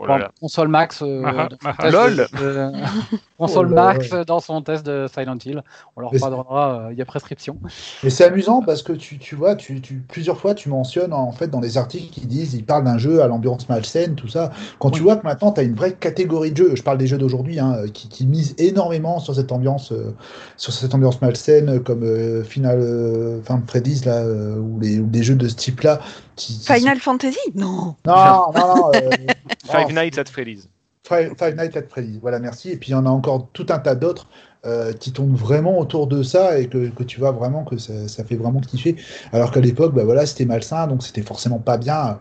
Oh 0.00 0.06
là 0.06 0.18
là. 0.18 0.30
Console 0.40 0.68
Max, 0.68 1.02
euh, 1.02 1.22
Ah, 1.26 1.48
dans 1.48 1.56
son 1.60 1.66
ah, 1.66 1.74
test 1.82 1.92
lol. 1.92 2.16
de- 2.16 2.38
de- 2.38 2.72
Console 3.38 3.66
Oh 3.70 3.74
là 3.74 3.82
là. 3.82 3.92
Max 3.94 4.12
euh, 4.12 4.24
dans 4.24 4.40
son 4.40 4.62
test 4.62 4.86
de 4.86 5.06
Silent 5.12 5.36
Hill. 5.44 5.62
On 5.96 6.00
leur 6.00 6.10
pardonnera, 6.12 6.80
euh, 6.86 6.92
il 6.92 6.98
y 6.98 7.02
a 7.02 7.04
prescription. 7.04 7.56
Mais 8.04 8.10
c'est 8.10 8.24
amusant 8.24 8.62
parce 8.62 8.82
que 8.82 8.92
tu, 8.92 9.18
tu 9.18 9.34
vois, 9.34 9.56
tu, 9.56 9.80
tu, 9.80 9.94
plusieurs 10.08 10.38
fois 10.38 10.54
tu 10.54 10.68
mentionnes 10.68 11.12
en 11.12 11.32
fait 11.32 11.48
dans 11.48 11.60
les 11.60 11.76
articles 11.78 12.12
qui 12.12 12.26
disent, 12.26 12.54
ils 12.54 12.64
parlent 12.64 12.84
d'un 12.84 12.98
jeu 12.98 13.22
à 13.22 13.26
l'ambiance 13.26 13.68
malsaine, 13.68 14.14
tout 14.14 14.28
ça. 14.28 14.50
Quand 14.78 14.90
tu 14.90 15.02
vois 15.02 15.16
que 15.16 15.26
maintenant 15.26 15.52
tu 15.52 15.60
as 15.60 15.64
une 15.64 15.74
vraie 15.74 15.92
catégorie 15.94 16.52
de 16.52 16.56
jeux, 16.56 16.76
je 16.76 16.82
parle 16.82 16.98
des 16.98 17.06
jeux 17.06 17.18
d'aujourd'hui, 17.18 17.58
hein, 17.58 17.76
qui, 17.92 18.08
qui 18.08 18.26
misent 18.26 18.54
énormément 18.58 19.18
sur 19.18 19.34
cette 19.34 19.50
ambiance, 19.52 19.92
euh, 19.92 20.14
sur 20.56 20.72
cette 20.72 20.94
ambiance 20.94 21.20
malsaine, 21.20 21.82
comme 21.82 22.04
euh, 22.04 22.44
Final 22.44 22.78
euh, 22.80 23.40
Freddy's 23.66 24.04
là, 24.04 24.16
euh, 24.18 24.56
ou, 24.58 24.78
les, 24.80 24.98
ou 25.00 25.06
des 25.06 25.22
jeux 25.22 25.34
de 25.34 25.48
ce 25.48 25.54
type-là. 25.56 26.00
Qui, 26.36 26.56
qui 26.56 26.72
Final 26.72 26.98
Fantasy? 27.00 27.36
Non. 27.56 27.96
Non, 28.06 28.52
non, 28.54 28.76
non. 28.76 28.90
euh, 28.94 29.10
Five 29.88 29.94
Nights 30.04 30.18
at 30.18 30.24
Freddy's. 30.30 30.68
Five, 31.04 31.34
Five 31.38 31.54
Nights 31.56 31.76
at 31.76 31.88
Freddy's, 31.88 32.18
voilà, 32.20 32.38
merci. 32.38 32.70
Et 32.70 32.76
puis 32.76 32.90
il 32.90 32.92
y 32.92 32.94
en 32.96 33.06
a 33.06 33.10
encore 33.10 33.48
tout 33.52 33.66
un 33.70 33.78
tas 33.78 33.94
d'autres 33.94 34.26
euh, 34.66 34.92
qui 34.92 35.12
tournent 35.12 35.34
vraiment 35.34 35.78
autour 35.78 36.06
de 36.06 36.22
ça 36.22 36.58
et 36.58 36.68
que, 36.68 36.88
que 36.90 37.02
tu 37.04 37.18
vois 37.18 37.32
vraiment 37.32 37.64
que 37.64 37.78
ça, 37.78 38.08
ça 38.08 38.24
fait 38.24 38.36
vraiment 38.36 38.60
kiffer. 38.60 38.96
Alors 39.32 39.50
qu'à 39.50 39.60
l'époque, 39.60 39.94
bah 39.94 40.04
voilà, 40.04 40.26
c'était 40.26 40.44
malsain, 40.44 40.86
donc 40.86 41.02
c'était 41.02 41.22
forcément 41.22 41.60
pas 41.60 41.78
bien. 41.78 42.20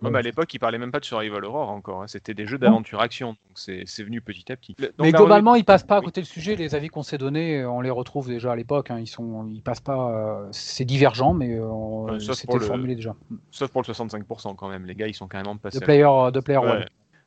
Ouais, 0.00 0.10
mais 0.12 0.18
à 0.18 0.22
l'époque, 0.22 0.54
ils 0.54 0.60
parlaient 0.60 0.78
même 0.78 0.92
pas 0.92 1.00
de 1.00 1.04
Survival 1.04 1.44
Horror 1.44 1.70
encore. 1.70 2.02
hein. 2.02 2.06
C'était 2.06 2.32
des 2.34 2.46
jeux 2.46 2.58
d'aventure-action. 2.58 3.30
Donc 3.30 3.36
c'est 3.56 3.82
c'est 3.86 4.04
venu 4.04 4.20
petit 4.20 4.52
à 4.52 4.56
petit. 4.56 4.76
Le- 4.78 4.86
donc 4.96 5.06
mais 5.06 5.10
globalement, 5.12 5.56
ils 5.56 5.64
passent 5.64 5.82
pas 5.82 5.96
à 5.96 6.00
côté 6.02 6.20
du 6.20 6.26
sujet. 6.28 6.54
Les 6.54 6.76
avis 6.76 6.86
qu'on 6.88 7.02
s'est 7.02 7.18
donnés, 7.18 7.62
euh, 7.62 7.68
on 7.70 7.80
les 7.80 7.90
retrouve 7.90 8.28
déjà 8.28 8.52
à 8.52 8.56
l'époque. 8.56 8.92
hein. 8.92 9.00
Ils 9.00 9.08
sont, 9.08 9.48
ils 9.50 9.60
passent 9.62 9.80
pas. 9.80 10.12
euh, 10.12 10.46
c'est 10.52 10.84
divergent, 10.84 11.34
mais 11.34 11.58
euh, 11.58 12.16
c'était 12.20 12.46
pour 12.46 12.58
le- 12.60 12.66
formulé 12.66 12.94
déjà. 12.94 13.16
Sauf 13.50 13.72
pour 13.72 13.80
le 13.82 13.86
65% 13.86 14.54
quand 14.54 14.68
même. 14.68 14.86
Les 14.86 14.94
gars, 14.94 15.08
ils 15.08 15.14
sont 15.14 15.26
carrément 15.26 15.56
passés. 15.56 15.80
De 15.80 15.84
player, 15.84 16.06
de 16.32 16.38
player 16.38 16.60
Ouais. 16.60 16.86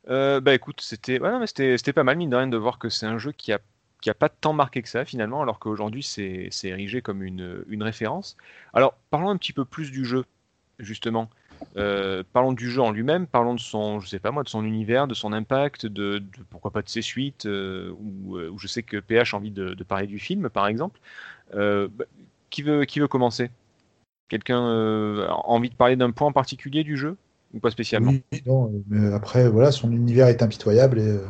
Euh, 0.09 0.39
bah 0.41 0.53
écoute, 0.53 0.81
c'était 0.81 1.19
ouais, 1.19 1.93
pas 1.93 2.03
mal 2.03 2.17
mine 2.17 2.29
de 2.29 2.35
rien 2.35 2.47
de 2.47 2.57
voir 2.57 2.79
que 2.79 2.89
c'est 2.89 3.05
un 3.05 3.17
jeu 3.17 3.31
qui 3.31 3.53
a 3.53 3.59
qui 4.01 4.09
a 4.09 4.15
pas 4.15 4.29
tant 4.29 4.53
marqué 4.53 4.81
que 4.81 4.89
ça 4.89 5.05
finalement, 5.05 5.43
alors 5.43 5.59
qu'aujourd'hui 5.59 6.01
c'est 6.01 6.49
érigé 6.63 7.01
comme 7.01 7.21
une 7.21 7.63
une 7.67 7.83
référence. 7.83 8.35
Alors 8.73 8.95
parlons 9.11 9.29
un 9.29 9.37
petit 9.37 9.53
peu 9.53 9.63
plus 9.65 9.91
du 9.91 10.05
jeu 10.05 10.25
justement. 10.79 11.29
Euh, 11.77 12.23
parlons 12.33 12.53
du 12.53 12.69
jeu 12.69 12.81
en 12.81 12.91
lui-même, 12.91 13.27
parlons 13.27 13.53
de 13.53 13.59
son, 13.59 13.99
je 13.99 14.07
sais 14.07 14.19
pas 14.19 14.31
moi, 14.31 14.43
de 14.43 14.49
son 14.49 14.65
univers, 14.65 15.07
de 15.07 15.13
son 15.13 15.31
impact, 15.31 15.85
de, 15.85 16.23
pourquoi 16.49 16.71
pas 16.71 16.81
de 16.81 16.89
ses 16.89 17.03
suites, 17.03 17.45
euh, 17.45 17.93
ou, 17.99 18.37
euh, 18.37 18.51
je 18.57 18.67
sais 18.67 18.83
que 18.83 18.97
PH 18.97 19.33
a 19.33 19.37
envie 19.37 19.51
de, 19.51 19.75
parler 19.83 20.07
du 20.07 20.19
film 20.19 20.49
par 20.49 20.67
exemple. 20.67 20.99
Bah, 21.53 22.05
qui 22.49 22.63
veut 22.63 22.85
qui 22.85 22.99
veut 22.99 23.07
commencer? 23.07 23.51
Quelqu'un 24.29 24.59
a 24.59 25.33
envie 25.45 25.69
de 25.69 25.75
parler 25.75 25.95
d'un 25.95 26.11
point 26.11 26.27
en 26.27 26.31
particulier 26.31 26.83
du 26.83 26.97
jeu? 26.97 27.17
Ou 27.53 27.59
pas 27.59 27.71
spécialement 27.71 28.11
Oui, 28.11 28.43
non, 28.45 28.71
mais 28.89 29.13
après, 29.13 29.49
voilà, 29.49 29.71
son 29.71 29.91
univers 29.91 30.27
est 30.27 30.41
impitoyable. 30.41 30.99
Et, 30.99 31.07
euh, 31.07 31.25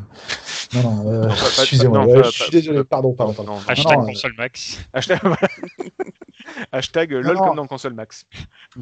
Non, 0.76 0.84
non, 0.84 1.12
euh, 1.12 1.22
Non, 1.28 1.34
excusez-moi, 1.34 2.06
ouais, 2.06 2.24
je 2.26 2.30
suis 2.30 2.44
pas- 2.46 2.50
désolé, 2.52 2.84
pardon, 2.84 3.14
pardon, 3.14 3.34
pardon. 3.34 3.54
Hashtag 3.68 3.98
non, 3.98 4.04
euh, 4.04 4.06
console 4.08 4.34
max. 4.38 4.80
Hashtag. 4.94 5.20
Hashtag 6.72 7.12
LOL 7.12 7.36
non. 7.36 7.40
comme 7.48 7.56
dans 7.58 7.68
console 7.68 7.94
max. 7.94 8.26
Euh, 8.78 8.82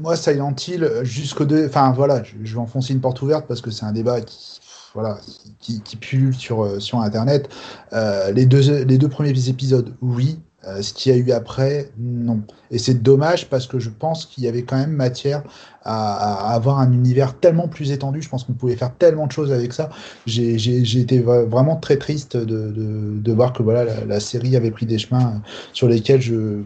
moi, 0.00 0.16
Silent 0.16 0.54
Hill, 0.66 0.90
jusqu'au 1.02 1.44
deux, 1.44 1.66
enfin 1.66 1.92
voilà, 1.92 2.22
je, 2.22 2.34
je 2.42 2.54
vais 2.54 2.60
enfoncer 2.60 2.92
une 2.92 3.00
porte 3.00 3.20
ouverte 3.22 3.46
parce 3.46 3.60
que 3.60 3.70
c'est 3.70 3.84
un 3.84 3.92
débat 3.92 4.20
qui, 4.20 4.60
voilà, 4.94 5.18
qui, 5.60 5.82
qui 5.82 5.96
pullule 5.96 6.34
sur 6.34 6.80
sur 6.80 7.00
Internet. 7.00 7.48
Euh, 7.92 8.30
les 8.32 8.46
deux 8.46 8.84
les 8.84 8.98
deux 8.98 9.08
premiers 9.08 9.48
épisodes, 9.48 9.94
oui. 10.00 10.40
Euh, 10.66 10.80
ce 10.80 10.94
qu'il 10.94 11.12
y 11.12 11.14
a 11.14 11.18
eu 11.18 11.30
après, 11.30 11.90
non. 11.98 12.40
Et 12.70 12.78
c'est 12.78 13.02
dommage 13.02 13.48
parce 13.50 13.66
que 13.66 13.78
je 13.78 13.90
pense 13.90 14.24
qu'il 14.24 14.44
y 14.44 14.48
avait 14.48 14.62
quand 14.62 14.78
même 14.78 14.92
matière 14.92 15.42
à, 15.82 16.50
à 16.50 16.54
avoir 16.54 16.78
un 16.78 16.90
univers 16.92 17.38
tellement 17.38 17.68
plus 17.68 17.90
étendu. 17.90 18.22
Je 18.22 18.28
pense 18.30 18.44
qu'on 18.44 18.54
pouvait 18.54 18.76
faire 18.76 18.94
tellement 18.96 19.26
de 19.26 19.32
choses 19.32 19.52
avec 19.52 19.74
ça. 19.74 19.90
J'ai 20.26 20.98
été 21.00 21.20
vra- 21.20 21.44
vraiment 21.44 21.76
très 21.76 21.98
triste 21.98 22.36
de, 22.38 22.70
de, 22.70 23.20
de 23.20 23.32
voir 23.32 23.52
que 23.52 23.62
voilà 23.62 23.84
la, 23.84 24.04
la 24.06 24.20
série 24.20 24.56
avait 24.56 24.70
pris 24.70 24.86
des 24.86 24.96
chemins 24.98 25.42
sur 25.74 25.86
lesquels 25.88 26.22
je 26.22 26.62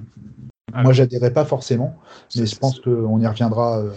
Ah, 0.73 0.83
moi 0.83 0.93
j'adhérais 0.93 1.33
pas 1.33 1.45
forcément. 1.45 1.97
Mais 2.37 2.47
je 2.47 2.57
pense 2.57 2.79
qu'on 2.81 3.21
y 3.21 3.27
reviendra 3.27 3.79
euh, 3.79 3.91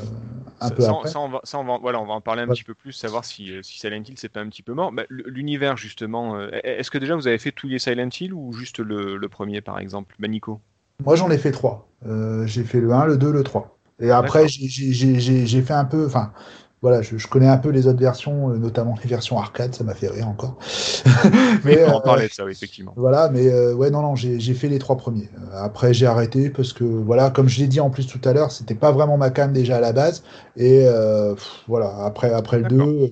un 0.62 0.70
ça, 0.70 0.76
peu 0.76 0.82
ça, 0.82 0.92
après. 0.92 1.10
ça, 1.10 1.20
on 1.20 1.30
va, 1.30 1.42
ça, 1.44 1.60
on 1.60 1.64
va, 1.66 1.78
voilà, 1.80 2.00
on 2.00 2.06
va 2.06 2.14
en 2.14 2.22
parler 2.22 2.44
un 2.44 2.48
petit 2.48 2.64
peu 2.64 2.74
plus, 2.74 2.92
savoir 2.94 3.26
si, 3.26 3.52
euh, 3.52 3.62
si 3.64 3.80
Silent 3.80 4.04
Hill 4.08 4.16
c'est 4.18 4.30
pas 4.30 4.42
un 4.42 4.50
petit 4.50 4.64
peu 4.64 4.74
mort. 4.74 4.92
Bah, 4.92 5.04
L'univers 5.10 5.78
justement, 5.78 6.36
euh, 6.36 6.50
est-ce 6.64 6.92
que 6.92 6.98
déjà 6.98 7.16
vous 7.16 7.28
avez 7.28 7.38
fait 7.38 7.52
tous 7.52 7.68
les 7.68 7.80
Silent 7.80 8.10
Hill 8.20 8.34
ou 8.34 8.54
juste 8.54 8.80
le, 8.80 9.18
le 9.18 9.30
premier 9.30 9.62
par 9.62 9.80
exemple 9.80 10.16
Bah 10.20 10.28
Nico 10.28 10.62
Moi 11.04 11.16
j'en 11.16 11.30
ai 11.32 11.38
fait 11.38 11.52
trois. 11.52 11.90
Euh, 12.06 12.46
j'ai 12.48 12.64
fait 12.64 12.80
le 12.80 12.92
1, 12.94 13.06
le 13.06 13.18
2, 13.18 13.32
le 13.32 13.44
3. 13.44 13.78
Et 14.00 14.10
après 14.12 14.48
j'ai 14.48 15.62
fait 15.62 15.74
un 15.74 15.86
peu, 15.86 16.06
enfin 16.06 16.34
voilà, 16.82 17.04
je, 17.04 17.18
je 17.18 17.28
connais 17.28 17.48
un 17.48 17.58
peu 17.58 17.70
les 17.70 17.86
autres 17.86 18.00
versions, 18.00 18.50
euh, 18.50 18.58
notamment 18.58 18.96
les 19.04 19.08
versions 19.08 19.38
arcade, 19.38 19.76
ça 19.76 19.84
m'a 19.84 19.94
fait 19.94 20.08
rire 20.08 20.28
encore. 20.28 20.58
Mais 21.64 21.84
on 21.84 21.88
va 21.88 21.96
en 21.96 22.00
euh, 22.00 22.04
parler 22.04 22.28
de 22.28 22.34
ça, 22.34 22.44
oui, 22.44 22.54
effectivement. 22.54 22.94
Voilà, 22.96 23.30
mais 23.30 23.48
euh, 23.48 23.76
ouais, 23.76 23.92
non, 23.92 24.02
non, 24.02 24.16
j'ai 24.16 24.40
j'ai 24.40 24.56
fait 24.56 24.68
les 24.68 24.80
trois 24.80 24.98
premiers. 24.98 25.30
Après, 25.54 25.94
j'ai 25.94 26.08
arrêté 26.08 26.50
parce 26.50 26.74
que, 26.74 26.84
voilà, 26.84 27.30
comme 27.30 27.48
je 27.48 27.60
l'ai 27.60 27.68
dit 27.68 27.80
en 27.80 27.92
plus 27.92 28.08
tout 28.08 28.22
à 28.28 28.34
l'heure, 28.34 28.52
c'était 28.52 28.76
pas 28.76 28.92
vraiment 28.92 29.18
ma 29.18 29.30
cam 29.30 29.54
déjà 29.54 29.78
à 29.78 29.80
la 29.80 29.94
base. 29.94 30.24
Et 30.56 30.86
euh, 30.88 31.36
pff, 31.36 31.64
voilà, 31.68 32.04
après, 32.04 32.34
après 32.34 32.58
le 32.58 32.66
2, 32.66 32.78
D'accord. 32.78 33.10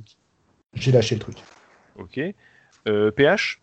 j'ai 0.73 0.91
lâché 0.91 1.15
le 1.15 1.21
truc. 1.21 1.37
Ok. 1.95 2.19
Euh, 2.87 3.11
PH 3.11 3.61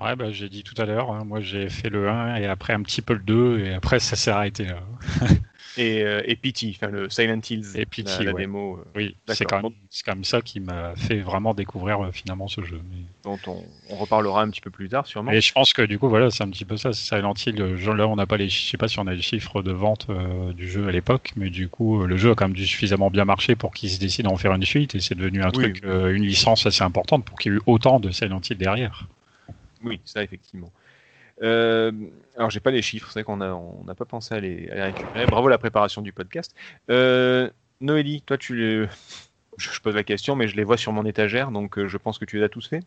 Ouais, 0.00 0.16
bah, 0.16 0.32
j'ai 0.32 0.48
dit 0.48 0.64
tout 0.64 0.74
à 0.82 0.86
l'heure, 0.86 1.12
hein, 1.12 1.24
moi 1.24 1.40
j'ai 1.40 1.68
fait 1.70 1.88
le 1.88 2.08
1 2.08 2.36
et 2.36 2.46
après 2.46 2.72
un 2.72 2.82
petit 2.82 3.00
peu 3.00 3.14
le 3.14 3.20
2 3.20 3.60
et 3.60 3.74
après 3.74 4.00
ça 4.00 4.16
s'est 4.16 4.32
arrêté 4.32 4.64
là. 4.64 4.80
et, 5.76 6.02
euh, 6.02 6.22
et 6.26 6.36
Pity, 6.36 6.76
enfin 6.76 6.90
le 6.90 7.10
Silent 7.10 7.40
Hills, 7.48 7.76
Et 7.76 7.86
Pity, 7.86 8.18
la, 8.18 8.24
la 8.24 8.32
ouais. 8.32 8.40
démo 8.42 8.76
euh, 8.78 8.84
Oui, 8.94 9.16
c'est 9.28 9.44
quand, 9.44 9.62
même- 9.62 9.72
c'est 9.90 10.04
quand 10.04 10.14
même 10.14 10.24
ça 10.24 10.40
qui 10.40 10.60
m'a 10.60 10.94
fait 10.96 11.20
vraiment 11.20 11.54
découvrir 11.54 12.04
euh, 12.04 12.10
finalement 12.12 12.48
ce 12.48 12.62
jeu. 12.62 12.80
Mais... 12.90 12.98
dont 13.24 13.38
on, 13.46 13.64
on 13.88 13.96
reparlera 13.96 14.42
un 14.42 14.50
petit 14.50 14.60
peu 14.60 14.70
plus 14.70 14.88
tard 14.88 15.06
sûrement. 15.06 15.32
Et 15.32 15.40
je 15.40 15.52
pense 15.52 15.72
que 15.72 15.82
du 15.82 15.98
coup, 15.98 16.08
voilà, 16.08 16.30
c'est 16.30 16.42
un 16.44 16.50
petit 16.50 16.64
peu 16.64 16.76
ça. 16.76 16.92
Silent 16.92 17.34
Hill. 17.46 17.76
jeu, 17.76 17.92
Là, 17.94 18.06
on 18.08 18.16
n'a 18.16 18.26
pas 18.26 18.36
les, 18.36 18.48
je 18.48 18.62
sais 18.70 18.76
pas 18.76 18.88
si 18.88 18.98
on 18.98 19.06
a 19.06 19.14
les 19.14 19.22
chiffres 19.22 19.62
de 19.62 19.72
vente 19.72 20.06
euh, 20.10 20.52
du 20.52 20.68
jeu 20.68 20.86
à 20.88 20.92
l'époque, 20.92 21.32
mais 21.36 21.50
du 21.50 21.68
coup, 21.68 22.04
le 22.06 22.16
jeu 22.16 22.30
a 22.30 22.34
quand 22.34 22.46
même 22.46 22.56
dû 22.56 22.66
suffisamment 22.66 23.10
bien 23.10 23.24
marcher 23.24 23.54
pour 23.56 23.72
qu'il 23.72 23.90
se 23.90 23.98
décide 23.98 24.26
à 24.26 24.30
en 24.30 24.36
faire 24.36 24.52
une 24.52 24.64
suite, 24.64 24.94
et 24.94 25.00
c'est 25.00 25.14
devenu 25.14 25.42
un 25.42 25.46
Oui. 25.46 25.52
truc, 25.52 25.82
euh, 25.84 26.14
une 26.14 26.24
licence 26.24 26.66
assez 26.66 26.82
importante 26.82 27.24
pour 27.24 27.38
qu'il 27.38 27.52
y 27.52 27.54
ait 27.54 27.58
eu 27.58 27.62
autant 27.66 28.00
de 28.00 28.10
Silent 28.10 28.40
Hill 28.48 28.56
derrière. 28.58 29.06
Oui, 29.82 30.00
ça 30.04 30.22
effectivement. 30.22 30.72
Euh, 31.42 31.90
alors 32.36 32.50
j'ai 32.50 32.60
pas 32.60 32.70
les 32.70 32.82
chiffres, 32.82 33.08
c'est 33.08 33.20
vrai 33.20 33.24
qu'on 33.24 33.40
a 33.40 33.50
on 33.52 33.84
n'a 33.84 33.94
pas 33.94 34.04
pensé 34.04 34.34
à 34.34 34.40
les, 34.40 34.66
les 34.66 34.82
récupérer. 34.82 35.26
Bravo 35.26 35.48
la 35.48 35.58
préparation 35.58 36.02
du 36.02 36.12
podcast. 36.12 36.54
Euh, 36.90 37.50
Noélie, 37.80 38.22
toi 38.22 38.38
tu 38.38 38.54
le 38.54 38.88
je, 39.58 39.70
je 39.70 39.80
pose 39.80 39.94
la 39.94 40.04
question, 40.04 40.36
mais 40.36 40.48
je 40.48 40.56
les 40.56 40.64
vois 40.64 40.76
sur 40.76 40.92
mon 40.92 41.04
étagère, 41.04 41.50
donc 41.50 41.78
euh, 41.78 41.88
je 41.88 41.96
pense 41.96 42.18
que 42.18 42.24
tu 42.24 42.38
les 42.38 42.44
as 42.44 42.48
tous 42.48 42.68
faits. 42.68 42.84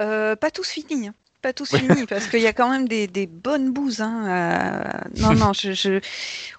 Euh, 0.00 0.36
pas 0.36 0.50
tous 0.50 0.68
finis. 0.68 1.10
Pas 1.44 1.52
tous 1.52 1.76
finis, 1.76 2.06
parce 2.06 2.26
qu'il 2.26 2.40
y 2.40 2.46
a 2.46 2.54
quand 2.54 2.70
même 2.70 2.88
des, 2.88 3.06
des 3.06 3.26
bonnes 3.26 3.70
bouses. 3.70 4.00
hein, 4.00 4.24
euh, 4.26 5.20
Non, 5.20 5.34
non, 5.34 5.52
je, 5.52 5.72
je- 5.72 6.00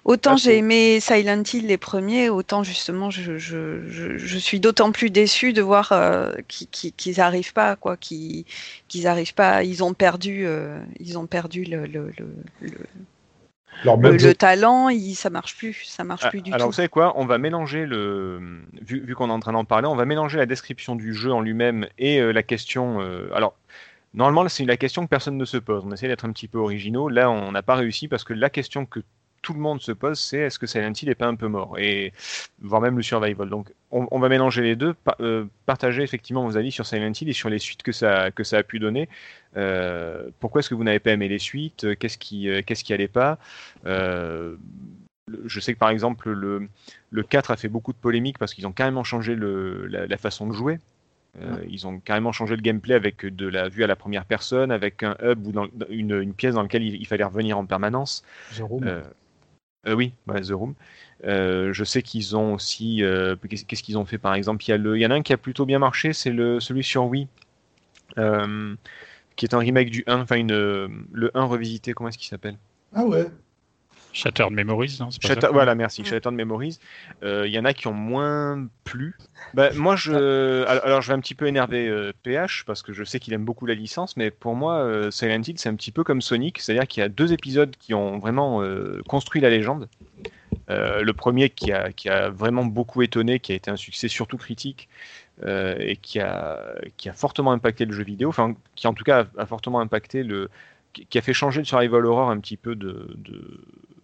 autant 0.04 0.34
Ah, 0.34 0.36
j'ai 0.36 0.58
aimé 0.58 1.00
Silent 1.00 1.42
Hill 1.52 1.66
les 1.66 1.76
premiers, 1.76 2.28
autant 2.28 2.62
justement 2.62 3.10
je, 3.10 3.36
je, 3.36 3.82
je, 3.88 4.16
je 4.16 4.38
suis 4.38 4.60
d'autant 4.60 4.92
plus 4.92 5.10
déçue 5.10 5.52
de 5.52 5.60
voir 5.60 5.90
euh, 5.90 6.30
qu'ils 6.46 6.68
qu'ils- 6.68 6.92
qu'ils 6.92 7.20
arrivent 7.20 7.52
pas, 7.52 7.74
quoi, 7.74 7.96
qu'ils 7.96 8.44
qu'ils 8.86 9.08
arrivent 9.08 9.34
pas, 9.34 9.64
ils 9.64 9.82
ont 9.82 9.92
perdu, 9.92 10.46
euh, 10.46 10.78
ils 11.00 11.18
ont 11.18 11.26
perdu 11.26 11.64
le, 11.64 11.84
le, 11.86 12.12
le, 12.16 12.28
le- 12.62 14.34
talent, 14.34 14.88
il, 14.88 15.14
ça 15.14 15.30
marche 15.30 15.56
plus, 15.56 15.82
ça 15.84 16.04
marche 16.04 16.22
Ah, 16.24 16.30
plus 16.30 16.42
du 16.42 16.52
Alors 16.52 16.66
tout. 16.66 16.70
vous 16.72 16.76
savez 16.76 16.88
quoi 16.88 17.12
On 17.16 17.26
va 17.26 17.38
mélanger 17.38 17.86
le, 17.86 18.40
vu, 18.80 19.00
vu 19.04 19.14
qu'on 19.14 19.28
est 19.30 19.32
en 19.32 19.40
train 19.40 19.52
d'en 19.52 19.64
parler, 19.64 19.88
on 19.88 19.96
va 19.96 20.04
mélanger 20.04 20.38
la 20.38 20.46
description 20.46 20.94
du 20.96 21.12
jeu 21.14 21.32
en 21.32 21.40
lui-même 21.40 21.86
et 21.98 22.20
euh, 22.20 22.32
la 22.32 22.42
question. 22.42 23.00
euh, 23.00 23.28
alors 23.34 23.56
normalement 24.16 24.48
c'est 24.48 24.64
la 24.64 24.76
question 24.76 25.04
que 25.04 25.08
personne 25.08 25.36
ne 25.36 25.44
se 25.44 25.56
pose. 25.56 25.84
On 25.86 25.92
essaie 25.92 26.08
d'être 26.08 26.24
un 26.24 26.32
petit 26.32 26.48
peu 26.48 26.58
originaux. 26.58 27.08
Là 27.08 27.30
on 27.30 27.52
n'a 27.52 27.62
pas 27.62 27.76
réussi 27.76 28.08
parce 28.08 28.24
que 28.24 28.32
la 28.32 28.50
question 28.50 28.86
que 28.86 29.00
tout 29.46 29.54
le 29.54 29.60
monde 29.60 29.80
se 29.80 29.92
pose, 29.92 30.18
c'est 30.18 30.38
est-ce 30.38 30.58
que 30.58 30.66
Silent 30.66 30.92
Hill 30.92 31.08
n'est 31.08 31.14
pas 31.14 31.28
un 31.28 31.36
peu 31.36 31.46
mort 31.46 31.78
et 31.78 32.12
voire 32.60 32.80
même 32.80 32.96
le 32.96 33.02
survival. 33.04 33.48
Donc 33.48 33.72
on, 33.92 34.18
va 34.18 34.28
mélanger 34.28 34.60
les 34.60 34.74
deux, 34.74 34.92
pa- 34.92 35.16
euh, 35.20 35.44
partager 35.66 36.02
effectivement 36.02 36.44
vos 36.44 36.56
avis 36.56 36.72
sur 36.72 36.84
Silent 36.84 37.12
Hill 37.12 37.28
et 37.28 37.32
sur 37.32 37.48
les 37.48 37.60
suites 37.60 37.84
que 37.84 37.92
ça 37.92 38.24
a 38.24 38.62
pu 38.64 38.80
donner. 38.80 39.08
Euh, 39.56 40.30
pourquoi 40.40 40.58
est-ce 40.58 40.68
que 40.68 40.74
vous 40.74 40.82
n'avez 40.82 40.98
pas 40.98 41.12
aimé 41.12 41.28
les 41.28 41.38
suites? 41.38 41.96
Qu'est-ce 41.98 42.18
qui 42.18 42.48
euh, 42.48 42.62
allait 42.90 43.06
pas? 43.06 43.38
Euh, 43.86 44.56
je 45.44 45.60
sais 45.60 45.74
que 45.74 45.78
par 45.78 45.90
exemple 45.90 46.30
le, 46.30 46.68
le 47.10 47.22
4 47.22 47.52
a 47.52 47.56
fait 47.56 47.68
beaucoup 47.68 47.92
de 47.92 47.98
polémiques 47.98 48.38
parce 48.38 48.52
qu'ils 48.52 48.66
ont 48.66 48.72
carrément 48.72 49.04
changé 49.04 49.36
la 49.36 50.18
façon 50.18 50.48
de 50.48 50.54
jouer. 50.54 50.80
Euh, 51.42 51.64
Ils 51.68 51.86
ont 51.86 52.00
carrément 52.00 52.32
changé 52.32 52.56
le 52.56 52.62
gameplay 52.62 52.94
avec 52.94 53.26
de 53.26 53.46
la 53.46 53.68
vue 53.68 53.84
à 53.84 53.86
la 53.86 53.96
première 53.96 54.24
personne, 54.24 54.70
avec 54.70 55.02
un 55.02 55.16
hub 55.22 55.46
ou 55.46 55.52
dans, 55.52 55.66
une, 55.90 56.20
une 56.22 56.32
pièce 56.34 56.54
dans 56.54 56.62
laquelle 56.62 56.82
il, 56.82 56.94
il 56.94 57.06
fallait 57.06 57.24
revenir 57.24 57.58
en 57.58 57.66
permanence. 57.66 58.24
The 58.56 58.60
Room. 58.60 58.84
Euh, 58.84 59.02
euh, 59.86 59.94
oui, 59.94 60.12
ouais, 60.26 60.40
The 60.40 60.52
Room. 60.52 60.74
Euh, 61.24 61.72
je 61.72 61.84
sais 61.84 62.02
qu'ils 62.02 62.36
ont 62.36 62.54
aussi. 62.54 63.02
euh, 63.02 63.36
Qu'est-ce 63.48 63.82
qu'ils 63.82 63.98
ont 63.98 64.04
fait 64.04 64.18
par 64.18 64.34
exemple 64.34 64.64
il 64.64 64.70
y, 64.70 64.72
a 64.72 64.78
le, 64.78 64.96
il 64.96 65.00
y 65.00 65.06
en 65.06 65.10
a 65.10 65.14
un 65.14 65.22
qui 65.22 65.32
a 65.32 65.36
plutôt 65.36 65.66
bien 65.66 65.78
marché, 65.78 66.12
c'est 66.12 66.30
le, 66.30 66.60
celui 66.60 66.82
sur 66.82 67.06
Wii, 67.06 67.28
euh, 68.18 68.74
qui 69.36 69.44
est 69.46 69.54
un 69.54 69.58
remake 69.58 69.90
du 69.90 70.04
1, 70.06 70.20
enfin 70.20 70.36
une, 70.36 70.52
le 70.52 71.30
1 71.34 71.44
revisité, 71.44 71.92
comment 71.92 72.08
est-ce 72.08 72.18
qu'il 72.18 72.28
s'appelle? 72.28 72.56
Ah 72.94 73.04
ouais. 73.04 73.26
Shattered 74.16 74.52
Memories, 74.52 74.96
non 75.00 75.10
c'est 75.10 75.20
pas 75.20 75.28
Shatter- 75.28 75.40
ça 75.42 75.50
voilà, 75.52 75.74
merci. 75.74 76.04
Shattered 76.04 76.34
Memories. 76.34 76.78
Euh, 77.22 77.46
Il 77.46 77.52
y 77.52 77.58
en 77.58 77.64
a 77.64 77.74
qui 77.74 77.86
ont 77.86 77.92
moins 77.92 78.66
plu. 78.84 79.14
Bah, 79.54 79.70
moi, 79.74 79.94
je, 79.96 80.64
alors, 80.66 80.84
alors, 80.84 81.02
je 81.02 81.08
vais 81.08 81.14
un 81.14 81.20
petit 81.20 81.34
peu 81.34 81.46
énerver 81.46 81.86
euh, 81.88 82.12
PH 82.22 82.64
parce 82.66 82.82
que 82.82 82.92
je 82.92 83.04
sais 83.04 83.20
qu'il 83.20 83.34
aime 83.34 83.44
beaucoup 83.44 83.66
la 83.66 83.74
licence, 83.74 84.16
mais 84.16 84.30
pour 84.30 84.54
moi, 84.54 84.78
euh, 84.78 85.10
Silent 85.10 85.42
Hill, 85.46 85.58
c'est 85.58 85.68
un 85.68 85.74
petit 85.74 85.92
peu 85.92 86.02
comme 86.02 86.22
Sonic, 86.22 86.60
c'est-à-dire 86.60 86.86
qu'il 86.86 87.02
y 87.02 87.04
a 87.04 87.08
deux 87.08 87.32
épisodes 87.32 87.74
qui 87.78 87.92
ont 87.94 88.18
vraiment 88.18 88.62
euh, 88.62 89.02
construit 89.06 89.40
la 89.42 89.50
légende. 89.50 89.88
Euh, 90.70 91.02
le 91.02 91.12
premier 91.12 91.50
qui 91.50 91.70
a, 91.72 91.92
qui 91.92 92.08
a 92.08 92.30
vraiment 92.30 92.64
beaucoup 92.64 93.02
étonné, 93.02 93.38
qui 93.38 93.52
a 93.52 93.54
été 93.54 93.70
un 93.70 93.76
succès 93.76 94.08
surtout 94.08 94.36
critique 94.38 94.88
euh, 95.44 95.76
et 95.78 95.96
qui 95.96 96.18
a, 96.18 96.74
qui 96.96 97.08
a 97.08 97.12
fortement 97.12 97.52
impacté 97.52 97.84
le 97.84 97.92
jeu 97.92 98.02
vidéo, 98.02 98.30
enfin 98.30 98.56
qui 98.74 98.86
en 98.86 98.94
tout 98.94 99.04
cas 99.04 99.26
a, 99.36 99.42
a 99.42 99.46
fortement 99.46 99.80
impacté 99.80 100.22
le, 100.24 100.48
qui 100.92 101.06
qui 101.06 101.18
a 101.18 101.20
fait 101.22 101.34
changer 101.34 101.60
le 101.60 101.66
survival 101.66 102.04
horror 102.06 102.30
un 102.30 102.40
petit 102.40 102.56
peu 102.56 102.74
de, 102.74 103.14
de, 103.16 103.60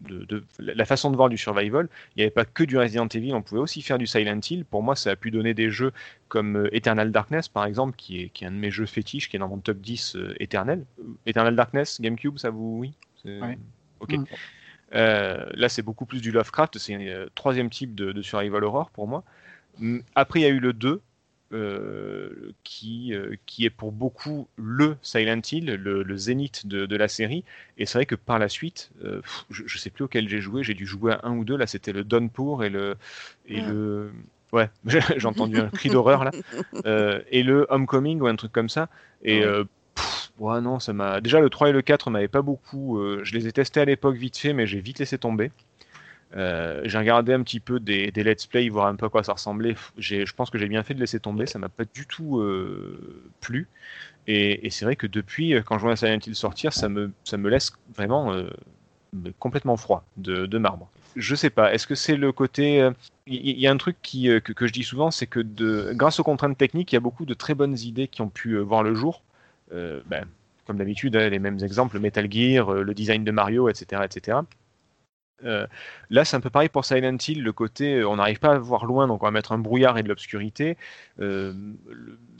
de- 0.08 0.24
de- 0.24 0.44
la 0.58 0.84
façon 0.84 1.10
de 1.10 1.16
voir 1.16 1.28
du 1.28 1.38
survival. 1.38 1.88
Il 2.14 2.18
n'y 2.18 2.22
avait 2.22 2.30
pas 2.30 2.44
que 2.44 2.64
du 2.64 2.76
Resident 2.78 3.08
Evil, 3.08 3.34
on 3.34 3.42
pouvait 3.42 3.60
aussi 3.60 3.82
faire 3.82 3.98
du 3.98 4.06
Silent 4.06 4.40
Hill. 4.48 4.64
Pour 4.64 4.82
moi, 4.82 4.96
ça 4.96 5.10
a 5.10 5.16
pu 5.16 5.30
donner 5.30 5.54
des 5.54 5.70
jeux 5.70 5.92
comme 6.28 6.56
euh, 6.56 6.74
Eternal 6.76 7.12
Darkness, 7.12 7.48
par 7.48 7.64
exemple, 7.64 7.94
qui 7.96 8.22
est, 8.22 8.28
qui 8.30 8.44
est 8.44 8.46
un 8.48 8.50
de 8.52 8.56
mes 8.56 8.70
jeux 8.70 8.86
fétiches, 8.86 9.28
qui 9.28 9.36
est 9.36 9.38
dans 9.38 9.48
mon 9.48 9.58
top 9.58 9.78
10 9.78 10.16
euh, 10.16 10.34
éternel. 10.40 10.84
Euh, 11.00 11.04
Eternal 11.26 11.54
Darkness, 11.56 12.00
GameCube, 12.00 12.38
ça 12.38 12.50
vous... 12.50 12.78
Oui? 12.80 12.92
Ouais. 13.24 13.58
Ok. 14.00 14.12
Mm. 14.14 14.24
Euh, 14.94 15.46
là, 15.54 15.68
c'est 15.68 15.82
beaucoup 15.82 16.04
plus 16.06 16.20
du 16.20 16.32
Lovecraft, 16.32 16.78
c'est 16.78 16.94
un 16.94 17.00
euh, 17.00 17.28
troisième 17.34 17.70
type 17.70 17.94
de, 17.94 18.12
de 18.12 18.22
survival 18.22 18.64
horror 18.64 18.90
pour 18.90 19.08
moi. 19.08 19.24
Après, 20.14 20.40
il 20.40 20.42
y 20.42 20.46
a 20.46 20.50
eu 20.50 20.60
le 20.60 20.72
2, 20.72 21.00
euh, 21.52 22.52
qui, 22.64 23.14
euh, 23.14 23.34
qui 23.46 23.64
est 23.64 23.70
pour 23.70 23.92
beaucoup 23.92 24.48
le 24.56 24.96
Silent 25.02 25.40
Hill, 25.50 25.66
le, 25.74 26.02
le 26.02 26.16
zénith 26.16 26.66
de, 26.66 26.86
de 26.86 26.96
la 26.96 27.08
série. 27.08 27.44
Et 27.78 27.86
c'est 27.86 27.98
vrai 27.98 28.06
que 28.06 28.14
par 28.14 28.38
la 28.38 28.48
suite, 28.48 28.90
euh, 29.04 29.20
pff, 29.20 29.44
je, 29.50 29.62
je 29.66 29.78
sais 29.78 29.90
plus 29.90 30.04
auquel 30.04 30.28
j'ai 30.28 30.40
joué, 30.40 30.62
j'ai 30.64 30.74
dû 30.74 30.86
jouer 30.86 31.12
à 31.12 31.20
un 31.24 31.36
ou 31.36 31.44
deux. 31.44 31.56
Là, 31.56 31.66
c'était 31.66 31.92
le 31.92 32.04
Downpour 32.04 32.64
et 32.64 32.70
le. 32.70 32.96
Et 33.46 33.58
Ah. 33.60 33.70
le... 33.70 34.12
Ouais, 34.52 34.68
j'ai 34.86 35.26
entendu 35.26 35.58
un 35.58 35.68
cri 35.70 35.88
d'horreur 35.88 36.24
là. 36.24 36.30
Et 37.30 37.42
le 37.42 37.66
Homecoming 37.70 38.20
ou 38.20 38.26
un 38.26 38.36
truc 38.36 38.52
comme 38.52 38.68
ça. 38.68 38.88
Et 39.24 39.44
Ouais. 39.46 39.64
pff, 39.94 40.30
ouais, 40.38 40.60
non, 40.60 40.78
ça 40.78 40.92
m'a. 40.92 41.20
Déjà, 41.22 41.40
le 41.40 41.48
3 41.48 41.70
et 41.70 41.72
le 41.72 41.80
4 41.82 42.10
m'avaient 42.10 42.28
pas 42.28 42.42
beaucoup. 42.42 43.00
je 43.22 43.32
les 43.34 43.46
ai 43.46 43.52
testés 43.52 43.80
à 43.80 43.84
l'époque 43.86 44.16
vite 44.16 44.36
fait, 44.36 44.52
mais 44.52 44.66
j'ai 44.66 44.80
vite 44.80 44.98
laissé 44.98 45.16
tomber. 45.18 45.50
Euh, 46.36 46.80
j'ai 46.84 46.98
regardé 46.98 47.32
un 47.32 47.42
petit 47.42 47.60
peu 47.60 47.78
des, 47.78 48.10
let's 48.16 48.46
play, 48.46 48.68
voir 48.68 48.86
un 48.86 48.96
peu 48.96 49.06
à 49.06 49.08
quoi 49.08 49.22
ça 49.22 49.32
ressemblait. 49.32 49.74
Je 49.98 50.32
pense 50.32 50.50
que 50.50 50.58
j'ai 50.58 50.68
bien 50.68 50.82
fait 50.82 50.94
de 50.94 51.00
laisser 51.00 51.20
tomber, 51.20 51.46
ça 51.46 51.58
m'a 51.58 51.68
pas 51.68 51.84
du 51.84 52.06
tout 52.06 52.40
euh, 52.40 53.30
plu. 53.40 53.68
Et, 54.26 54.70
c'est 54.70 54.84
vrai 54.84 54.96
que 54.96 55.06
depuis, 55.06 55.54
euh, 55.54 55.62
quand 55.62 55.78
je 55.78 55.82
vois 55.82 55.96
Silent 55.96 56.18
Hill 56.24 56.34
sortir, 56.34 56.72
ça 56.72 56.88
me, 56.88 57.12
ça 57.24 57.36
me 57.36 57.50
laisse 57.50 57.72
vraiment 57.94 58.34
complètement 59.38 59.76
froid 59.76 60.04
de, 60.16 60.58
marbre. 60.58 60.88
Je 61.16 61.34
sais 61.34 61.50
pas, 61.50 61.74
est-ce 61.74 61.86
que 61.86 61.94
c'est 61.94 62.16
le 62.16 62.32
côté. 62.32 62.88
Il 63.26 63.60
y, 63.60 63.66
a 63.66 63.70
un 63.70 63.76
truc 63.76 63.96
que, 64.02 64.38
que 64.38 64.66
je 64.66 64.72
dis 64.72 64.84
souvent, 64.84 65.10
c'est 65.10 65.26
que 65.26 65.40
de, 65.40 65.92
grâce 65.94 66.18
aux 66.18 66.24
contraintes 66.24 66.56
techniques, 66.56 66.92
il 66.92 66.96
y 66.96 66.98
a 66.98 67.00
beaucoup 67.00 67.26
de 67.26 67.34
très 67.34 67.54
bonnes 67.54 67.78
idées 67.78 68.08
qui 68.08 68.22
ont 68.22 68.30
pu 68.30 68.56
voir 68.58 68.82
le 68.82 68.94
jour. 68.94 69.22
Ben, 69.70 70.24
comme 70.66 70.78
d'habitude, 70.78 71.16
hein, 71.16 71.28
les 71.28 71.38
mêmes 71.38 71.58
exemples, 71.62 71.98
Metal 71.98 72.30
Gear, 72.30 72.72
le 72.72 72.94
design 72.94 73.24
de 73.24 73.30
Mario, 73.32 73.68
etc. 73.68 74.02
etc. 74.04 74.38
Euh, 75.44 75.66
là, 76.10 76.24
c'est 76.24 76.36
un 76.36 76.40
peu 76.40 76.50
pareil 76.50 76.68
pour 76.68 76.84
Silent 76.84 77.16
Hill, 77.26 77.42
le 77.42 77.52
côté 77.52 77.96
euh, 77.96 78.08
on 78.08 78.16
n'arrive 78.16 78.38
pas 78.38 78.52
à 78.52 78.58
voir 78.58 78.84
loin, 78.84 79.06
donc 79.06 79.22
on 79.22 79.26
va 79.26 79.30
mettre 79.30 79.52
un 79.52 79.58
brouillard 79.58 79.98
et 79.98 80.02
de 80.02 80.08
l'obscurité. 80.08 80.76
Euh, 81.20 81.52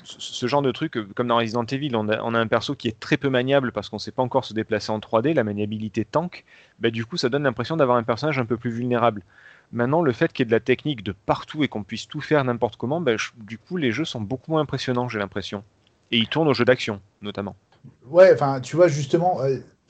ce 0.04 0.46
genre 0.46 0.62
de 0.62 0.72
truc, 0.72 0.98
comme 1.14 1.28
dans 1.28 1.36
Resident 1.36 1.64
Evil, 1.64 1.94
on 1.94 2.08
a, 2.08 2.16
a 2.16 2.40
un 2.40 2.46
perso 2.46 2.74
qui 2.74 2.88
est 2.88 2.98
très 2.98 3.16
peu 3.16 3.28
maniable 3.28 3.72
parce 3.72 3.88
qu'on 3.88 3.96
ne 3.96 4.00
sait 4.00 4.10
pas 4.10 4.22
encore 4.22 4.44
se 4.44 4.54
déplacer 4.54 4.90
en 4.90 4.98
3D, 4.98 5.34
la 5.34 5.44
maniabilité 5.44 6.04
tank, 6.04 6.44
bah, 6.78 6.90
du 6.90 7.04
coup 7.06 7.16
ça 7.16 7.28
donne 7.28 7.44
l'impression 7.44 7.76
d'avoir 7.76 7.96
un 7.96 8.02
personnage 8.02 8.38
un 8.38 8.46
peu 8.46 8.56
plus 8.56 8.70
vulnérable. 8.70 9.22
Maintenant, 9.72 10.02
le 10.02 10.12
fait 10.12 10.32
qu'il 10.32 10.44
y 10.44 10.46
ait 10.46 10.50
de 10.50 10.52
la 10.52 10.60
technique 10.60 11.02
de 11.02 11.12
partout 11.12 11.64
et 11.64 11.68
qu'on 11.68 11.82
puisse 11.82 12.06
tout 12.06 12.20
faire 12.20 12.44
n'importe 12.44 12.76
comment, 12.76 13.00
bah, 13.00 13.12
du 13.38 13.58
coup 13.58 13.76
les 13.76 13.92
jeux 13.92 14.04
sont 14.04 14.20
beaucoup 14.20 14.50
moins 14.50 14.60
impressionnants, 14.60 15.08
j'ai 15.08 15.18
l'impression. 15.18 15.64
Et 16.10 16.18
ils 16.18 16.28
tournent 16.28 16.48
aux 16.48 16.54
jeux 16.54 16.66
d'action, 16.66 17.00
notamment. 17.22 17.56
Ouais, 18.06 18.32
enfin, 18.34 18.60
tu 18.60 18.76
vois, 18.76 18.88
justement, 18.88 19.40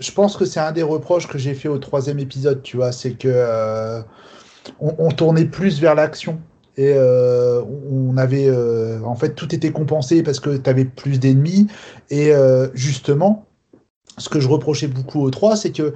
je 0.03 0.13
pense 0.13 0.37
que 0.37 0.45
c'est 0.45 0.61
un 0.61 0.73
des 0.73 0.83
reproches 0.83 1.29
que 1.29 1.39
j'ai 1.39 1.55
fait 1.55 1.69
au 1.69 1.79
troisième 1.79 2.19
épisode, 2.19 2.63
tu 2.63 2.77
vois, 2.77 2.93
c'est 2.93 3.13
que 3.13 3.29
euh, 3.29 4.03
on, 4.81 5.11
tournait 5.11 5.45
plus 5.45 5.81
vers 5.81 5.95
l'action. 5.95 6.41
Et 6.77 6.93
euh, 6.97 7.63
on 7.91 8.17
avait, 8.17 8.49
euh, 8.49 9.01
en 9.05 9.15
fait, 9.15 9.35
tout 9.35 9.55
était 9.55 9.73
compensé 9.73 10.23
parce 10.23 10.41
que 10.41 10.57
tu 10.57 10.71
avais 10.71 10.85
plus 10.85 11.21
d'ennemis. 11.21 11.69
Et 12.11 12.33
justement, 12.75 13.47
ce 14.19 14.29
que 14.29 14.41
je 14.41 14.49
reprochais 14.49 14.89
beaucoup 14.89 15.23
au 15.23 15.31
3, 15.31 15.57
c'est 15.57 15.73
que 15.73 15.95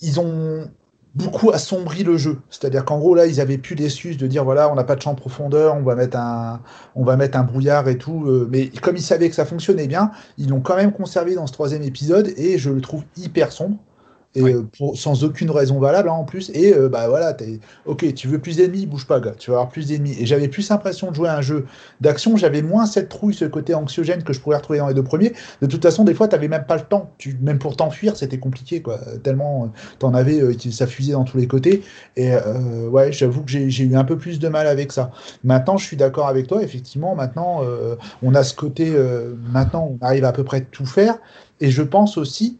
ils 0.00 0.20
ont 0.20 0.68
beaucoup 1.16 1.50
assombri 1.50 2.04
le 2.04 2.16
jeu. 2.18 2.38
C'est-à-dire 2.50 2.84
qu'en 2.84 2.98
gros, 2.98 3.14
là, 3.14 3.26
ils 3.26 3.40
avaient 3.40 3.58
plus 3.58 3.74
l'excuse 3.74 4.18
de 4.18 4.26
dire 4.26 4.44
voilà, 4.44 4.70
on 4.70 4.74
n'a 4.74 4.84
pas 4.84 4.96
de 4.96 5.02
champ 5.02 5.14
de 5.14 5.18
profondeur, 5.18 5.74
on 5.74 5.82
va 5.82 5.94
mettre 5.96 6.18
un, 6.18 6.62
on 6.94 7.04
va 7.04 7.16
mettre 7.16 7.38
un 7.38 7.42
brouillard 7.44 7.88
et 7.88 7.98
tout. 7.98 8.26
euh, 8.26 8.48
mais 8.50 8.68
comme 8.68 8.96
ils 8.96 9.02
savaient 9.02 9.28
que 9.30 9.34
ça 9.34 9.46
fonctionnait 9.46 9.86
bien, 9.88 10.10
ils 10.38 10.48
l'ont 10.50 10.60
quand 10.60 10.76
même 10.76 10.92
conservé 10.92 11.34
dans 11.34 11.46
ce 11.46 11.52
troisième 11.52 11.82
épisode 11.82 12.28
et 12.36 12.58
je 12.58 12.70
le 12.70 12.80
trouve 12.82 13.04
hyper 13.16 13.52
sombre. 13.52 13.78
Et 14.36 14.42
euh, 14.42 14.62
pour- 14.76 14.96
sans 14.96 15.24
aucune 15.24 15.50
raison 15.50 15.80
valable 15.80 16.08
hein, 16.08 16.12
en 16.12 16.24
plus. 16.24 16.50
Et 16.54 16.74
euh, 16.74 16.88
bah 16.88 17.08
voilà, 17.08 17.32
t'es 17.32 17.58
ok, 17.86 18.14
tu 18.14 18.28
veux 18.28 18.38
plus 18.38 18.56
d'ennemis, 18.58 18.86
bouge 18.86 19.06
pas, 19.06 19.18
gars, 19.18 19.32
tu 19.38 19.50
vas 19.50 19.56
avoir 19.56 19.70
plus 19.70 19.88
d'ennemis. 19.88 20.16
Et 20.20 20.26
j'avais 20.26 20.48
plus 20.48 20.68
l'impression 20.68 21.10
de 21.10 21.16
jouer 21.16 21.28
à 21.28 21.36
un 21.36 21.40
jeu 21.40 21.66
d'action, 22.00 22.36
j'avais 22.36 22.62
moins 22.62 22.86
cette 22.86 23.08
trouille, 23.08 23.34
ce 23.34 23.46
côté 23.46 23.74
anxiogène 23.74 24.22
que 24.22 24.32
je 24.32 24.40
pourrais 24.40 24.56
retrouver 24.56 24.78
dans 24.78 24.88
les 24.88 24.94
deux 24.94 25.02
premiers. 25.02 25.32
De 25.62 25.66
toute 25.66 25.82
façon, 25.82 26.04
des 26.04 26.14
fois, 26.14 26.28
t'avais 26.28 26.48
même 26.48 26.66
pas 26.66 26.76
le 26.76 26.82
temps. 26.82 27.10
Tu, 27.18 27.36
même 27.40 27.58
pour 27.58 27.76
t'enfuir, 27.76 28.16
c'était 28.16 28.38
compliqué, 28.38 28.82
quoi. 28.82 28.98
Tellement 29.22 29.64
euh, 29.64 29.68
t'en 29.98 30.14
avais, 30.14 30.40
ça 30.70 30.86
fusait 30.86 31.12
dans 31.12 31.24
tous 31.24 31.38
les 31.38 31.46
côtés. 31.48 31.82
Et 32.16 32.32
euh, 32.34 32.88
ouais, 32.88 33.12
j'avoue 33.12 33.42
que 33.42 33.50
j'ai 33.50 33.84
eu 33.84 33.96
un 33.96 34.04
peu 34.04 34.18
plus 34.18 34.38
de 34.38 34.48
mal 34.48 34.66
avec 34.66 34.92
ça. 34.92 35.10
Maintenant, 35.44 35.76
je 35.76 35.86
suis 35.86 35.96
d'accord 35.96 36.28
avec 36.28 36.46
toi. 36.46 36.62
Effectivement, 36.62 37.14
maintenant, 37.14 37.62
euh, 37.64 37.96
on 38.22 38.34
a 38.34 38.42
ce 38.44 38.54
côté. 38.54 38.94
maintenant, 39.52 39.96
on 40.00 40.04
arrive 40.04 40.24
à, 40.24 40.28
à 40.28 40.32
peu 40.32 40.44
près 40.44 40.60
tout 40.62 40.86
faire. 40.86 41.18
Et 41.60 41.70
je 41.70 41.82
pense 41.82 42.18
aussi 42.18 42.58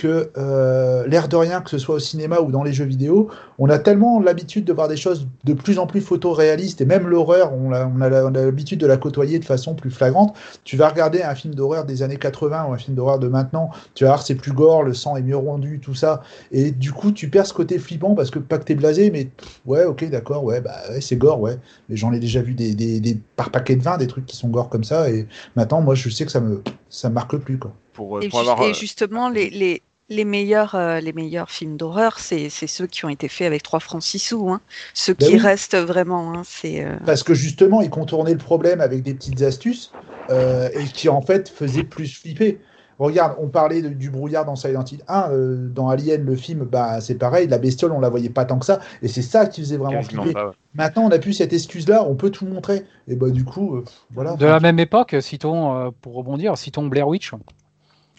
que 0.00 0.30
euh, 0.38 1.06
l'air 1.06 1.28
de 1.28 1.36
rien, 1.36 1.60
que 1.60 1.70
ce 1.70 1.78
soit 1.78 1.96
au 1.96 1.98
cinéma 1.98 2.40
ou 2.40 2.50
dans 2.50 2.62
les 2.62 2.72
jeux 2.72 2.84
vidéo, 2.86 3.28
on 3.58 3.68
a 3.68 3.78
tellement 3.78 4.18
l'habitude 4.20 4.64
de 4.64 4.72
voir 4.72 4.88
des 4.88 4.96
choses 4.96 5.26
de 5.44 5.52
plus 5.52 5.78
en 5.78 5.86
plus 5.86 6.00
photoréalistes, 6.00 6.80
et 6.80 6.86
même 6.86 7.06
l'horreur, 7.06 7.52
on 7.52 7.72
a, 7.72 7.86
on 7.86 8.30
l'habitude 8.30 8.80
de 8.80 8.86
la 8.86 8.96
côtoyer 8.96 9.38
de 9.38 9.44
façon 9.44 9.74
plus 9.74 9.90
flagrante. 9.90 10.34
Tu 10.64 10.76
vas 10.76 10.88
regarder 10.88 11.22
un 11.22 11.34
film 11.34 11.54
d'horreur 11.54 11.84
des 11.84 12.02
années 12.02 12.16
80 12.16 12.66
ou 12.68 12.72
un 12.72 12.78
film 12.78 12.96
d'horreur 12.96 13.18
de 13.18 13.28
maintenant, 13.28 13.70
tu 13.94 14.04
vas 14.04 14.10
voir 14.10 14.22
c'est 14.22 14.34
plus 14.36 14.52
gore, 14.52 14.82
le 14.82 14.94
sang 14.94 15.16
est 15.16 15.22
mieux 15.22 15.36
rendu, 15.36 15.80
tout 15.80 15.94
ça, 15.94 16.22
et 16.52 16.70
du 16.70 16.92
coup 16.92 17.12
tu 17.12 17.28
perds 17.28 17.46
ce 17.46 17.54
côté 17.54 17.78
flippant 17.78 18.14
parce 18.14 18.30
que 18.30 18.38
pas 18.38 18.58
que 18.58 18.64
t'es 18.64 18.74
blasé, 18.74 19.10
mais 19.10 19.26
pff, 19.26 19.60
ouais, 19.66 19.84
ok, 19.84 20.08
d'accord, 20.08 20.44
ouais, 20.44 20.60
bah 20.60 20.76
ouais, 20.90 21.00
c'est 21.00 21.16
gore, 21.16 21.40
ouais, 21.40 21.58
mais 21.88 21.96
j'en 21.96 22.12
ai 22.12 22.18
déjà 22.20 22.40
vu 22.42 22.54
des, 22.54 22.74
des, 22.74 23.00
des- 23.00 23.18
par 23.36 23.50
paquet 23.50 23.76
de 23.76 23.82
20 23.82 23.98
des 23.98 24.06
trucs 24.06 24.26
qui 24.26 24.36
sont 24.36 24.48
gore 24.48 24.68
comme 24.70 24.84
ça, 24.84 25.10
et 25.10 25.26
maintenant 25.56 25.80
moi 25.82 25.94
je 25.94 26.08
sais 26.08 26.24
que 26.24 26.32
ça 26.32 26.40
me, 26.40 26.62
ça 26.88 27.08
me 27.10 27.14
marque 27.14 27.36
plus 27.36 27.58
quoi. 27.58 27.72
Pour, 27.92 28.18
euh, 28.18 28.22
Et, 28.22 28.28
pour 28.28 28.40
ju- 28.42 28.48
avoir, 28.48 28.66
et 28.66 28.70
euh, 28.70 28.74
justement, 28.74 29.28
les, 29.28 29.50
les, 29.50 29.82
les, 30.10 30.24
meilleurs, 30.24 30.74
euh, 30.74 31.00
les 31.00 31.12
meilleurs 31.12 31.50
films 31.50 31.76
d'horreur, 31.76 32.18
c'est 32.18 32.50
ceux 32.50 32.86
qui 32.86 33.04
ont 33.04 33.08
été 33.08 33.28
faits 33.28 33.46
avec 33.46 33.62
3 33.62 33.80
francs 33.80 34.02
6 34.02 34.18
sous. 34.18 34.50
Hein. 34.50 34.60
Ceux 34.92 35.14
Ben 35.14 35.26
qui 35.26 35.32
oui. 35.34 35.38
restent 35.38 35.76
vraiment. 35.76 36.34
Hein, 36.34 36.42
c'est 36.44 36.84
euh, 36.84 36.96
Parce 37.06 37.22
que 37.22 37.32
justement, 37.32 37.80
ils 37.80 37.90
contournaient 37.90 38.32
le 38.32 38.38
problème 38.38 38.80
avec 38.80 39.02
des 39.02 39.14
petites 39.14 39.40
astuces 39.42 39.92
euh, 40.30 40.68
et 40.74 40.84
qui 40.84 41.08
en 41.08 41.22
fait 41.22 41.48
faisaient 41.48 41.84
plus 41.84 42.08
flipper. 42.20 42.60
Regarde, 42.98 43.36
on 43.38 43.48
parlait 43.48 43.80
de- 43.80 43.88
du 43.88 44.10
brouillard 44.10 44.44
dans 44.44 44.56
Silent 44.56 44.84
Hill 44.84 45.02
1, 45.08 45.30
euh, 45.30 45.68
dans 45.68 45.88
Alien, 45.88 46.22
le 46.22 46.36
film, 46.36 46.64
bah, 46.64 47.00
c'est 47.00 47.14
pareil, 47.14 47.48
la 47.48 47.56
bestiole, 47.56 47.92
on 47.92 48.00
la 48.00 48.10
voyait 48.10 48.28
pas 48.28 48.44
tant 48.44 48.58
que 48.58 48.66
ça, 48.66 48.80
et 49.00 49.08
c'est 49.08 49.22
ça 49.22 49.46
qui 49.46 49.62
faisait 49.62 49.78
vraiment 49.78 50.02
flipper. 50.02 50.34
pas, 50.34 50.48
ouais. 50.48 50.52
Maintenant, 50.74 51.04
on 51.04 51.10
a 51.10 51.18
plus 51.18 51.32
cette 51.32 51.54
excuse-là, 51.54 52.04
on 52.06 52.14
peut 52.14 52.28
tout 52.28 52.44
montrer. 52.44 52.84
Et 53.08 53.14
bah, 53.16 53.30
du 53.30 53.44
coup, 53.44 53.76
euh, 53.76 53.84
voilà. 54.12 54.34
De 54.36 54.44
la 54.44 54.60
même 54.60 54.78
époque, 54.78 55.16
citons, 55.20 55.74
euh, 55.78 55.90
pour 56.02 56.14
rebondir, 56.14 56.58
citons 56.58 56.86
Blair 56.88 57.08
Witch. 57.08 57.32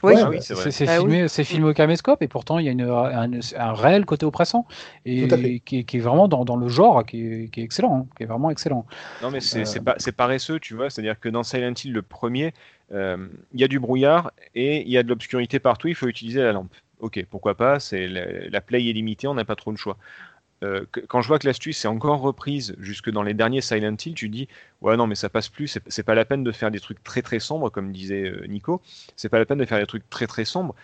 Oui. 0.03 0.14
Ouais, 0.14 0.22
Ah 0.23 0.30
oui, 0.30 0.38
c'est 0.41 0.53
vrai. 0.53 0.72
C'est 0.72 0.88
Ah 0.88 0.98
filmé, 0.98 1.28
c'est 1.28 1.44
filmé 1.44 1.69
au 1.69 1.73
caméscope 1.73 2.22
et 2.23 2.28
pourtant 2.28 2.57
il 2.60 2.65
y 2.65 2.69
a 2.69 2.72
une, 2.72 2.82
un, 2.82 3.40
un 3.57 3.73
réel 3.73 4.06
côté 4.06 4.26
oppressant 4.26 4.65
et 5.06 5.61
qui, 5.65 5.80
est- 5.80 5.84
qui 5.84 5.98
est 5.98 5.99
vraiment 5.99 6.28
dans, 6.28 6.44
dans 6.45 6.56
le 6.56 6.68
genre 6.69 7.06
qui 7.06 7.22
est, 7.26 7.49
qui 7.52 7.61
est 7.61 7.64
excellent, 7.64 7.98
hein, 8.02 8.06
qui 8.18 8.23
est 8.23 8.26
vraiment 8.26 8.49
excellent. 8.49 8.86
Non, 9.22 9.30
mais 9.30 9.40
c'est 9.41 9.60
Euh. 9.61 9.65
c'est 9.65 9.80
pas, 9.82 9.95
c'est 9.98 10.11
paresseux, 10.14 10.60
tu 10.60 10.73
vois. 10.76 10.90
C'est-à-dire 10.90 11.19
que 11.19 11.30
dans 11.30 11.44
Silent 11.44 11.73
Hill, 11.84 11.94
le 11.94 12.02
premier, 12.02 12.53
euh, 12.91 13.28
il 13.53 13.61
y 13.61 13.64
a 13.64 13.68
du 13.68 13.80
brouillard 13.80 14.32
et 14.56 14.82
il 14.82 14.90
y 14.90 14.98
a 14.98 15.03
de 15.03 15.10
l'obscurité 15.10 15.60
partout. 15.60 15.88
Il 15.88 15.95
faut 15.95 16.07
utiliser 16.07 16.41
la 16.41 16.52
lampe. 16.53 16.73
Ok, 16.99 17.23
pourquoi 17.30 17.56
pas 17.56 17.80
C'est 17.80 18.07
la, 18.07 18.49
la 18.49 18.61
play 18.61 18.88
est 18.90 18.94
limitée, 18.94 19.28
on 19.28 19.34
n'a 19.36 19.45
pas 19.45 19.56
trop 19.56 19.72
le 19.72 19.78
choix. 19.78 19.98
Euh, 20.64 20.86
quand 21.08 21.22
je 21.22 21.28
vois 21.28 21.40
que 21.40 21.48
l'astuce 21.48 21.84
est 21.86 21.88
encore 21.88 22.22
reprise 22.22 22.76
jusque 22.80 23.10
dans 23.10 23.24
les 23.24 23.34
derniers 23.34 23.62
Silent 23.62 23.96
Hill, 24.06 24.14
tu 24.14 24.30
dis 24.30 24.48
ouais 24.82 24.96
non 24.96 25.08
mais 25.08 25.16
ça 25.16 25.30
passe 25.30 25.50
plus. 25.50 25.80
C'est 25.88 26.04
pas 26.04 26.16
la 26.16 26.26
peine 26.26 26.44
de 26.44 26.52
faire 26.52 26.72
des 26.72 26.80
trucs 26.80 27.04
très 27.04 27.22
très 27.22 27.40
sombres 27.40 27.70
comme 27.70 27.92
disait 27.92 28.30
euh, 28.30 28.46
Nico. 28.48 28.82
C'est 29.16 29.30
pas 29.30 29.40
la 29.40 29.46
peine 29.46 29.58
de 29.58 29.66
faire 29.66 29.80
des 29.80 29.88
trucs 29.88 30.10
très 30.10 30.28
très 30.28 30.46
sombres. 30.46 30.76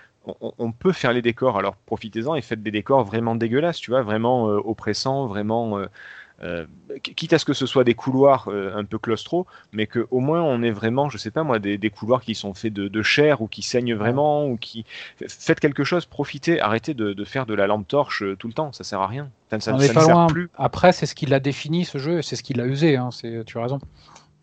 On 0.42 0.74
peut 0.74 0.92
faire 0.92 1.14
les 1.14 1.22
décors. 1.22 1.58
Alors 1.58 1.78
profitez-en 1.86 2.36
et 2.36 2.42
faites 2.42 2.62
des 2.62 2.72
décors 2.72 3.06
vraiment 3.06 3.36
dégueulasses, 3.36 3.80
tu 3.80 3.92
vois, 3.92 4.02
vraiment 4.02 4.50
euh, 4.50 4.58
oppressants, 4.58 5.26
vraiment. 5.28 5.80
Euh, 6.44 6.66
quitte 7.04 7.34
à 7.34 7.40
ce 7.40 7.46
que 7.46 7.54
ce 7.54 7.66
soit 7.66 7.84
des 7.84 7.94
couloirs 7.96 8.48
euh, 8.50 8.72
un 8.76 8.84
peu 8.86 8.98
claustro, 9.00 9.48
mais 9.72 9.88
que 9.88 10.08
au 10.12 10.20
moins 10.20 10.42
on 10.42 10.62
ait 10.62 10.72
vraiment, 10.72 11.10
je 11.10 11.18
sais 11.18 11.32
pas 11.32 11.44
moi, 11.44 11.60
des, 11.60 11.78
des 11.78 11.90
couloirs 11.90 12.22
qui 12.22 12.36
sont 12.36 12.54
faits 12.54 12.74
de, 12.74 12.88
de 12.88 13.02
chair 13.02 13.42
ou 13.42 13.48
qui 13.48 13.62
saignent 13.62 13.96
vraiment 13.96 14.46
ou 14.48 14.58
qui 14.58 14.86
faites 15.28 15.60
quelque 15.60 15.84
chose, 15.84 16.06
profitez, 16.06 16.62
arrêtez 16.62 16.94
de, 16.94 17.14
de 17.14 17.26
faire 17.26 17.46
de 17.46 17.54
la 17.54 17.68
lampe 17.68 17.88
torche 17.88 18.24
euh, 18.24 18.36
tout 18.36 18.48
le 18.48 18.54
temps, 18.54 18.72
ça 18.72 18.84
sert 18.84 19.02
à 19.02 19.08
rien, 19.08 19.30
ça, 19.60 19.74
ne 19.74 19.80
sert 19.80 20.02
loin. 20.10 20.28
plus. 20.28 20.50
Après, 20.58 20.92
c'est 20.92 21.06
ce 21.06 21.16
qui 21.16 21.26
l'a 21.26 21.40
défini 21.40 21.86
ce 21.86 21.98
jeu, 21.98 22.22
c'est 22.22 22.36
ce 22.36 22.44
qui 22.44 22.54
l'a 22.54 22.66
usé. 22.66 22.98
Hein, 22.98 23.10
c'est- 23.12 23.44
tu 23.46 23.58
as 23.58 23.64
raison. 23.64 23.80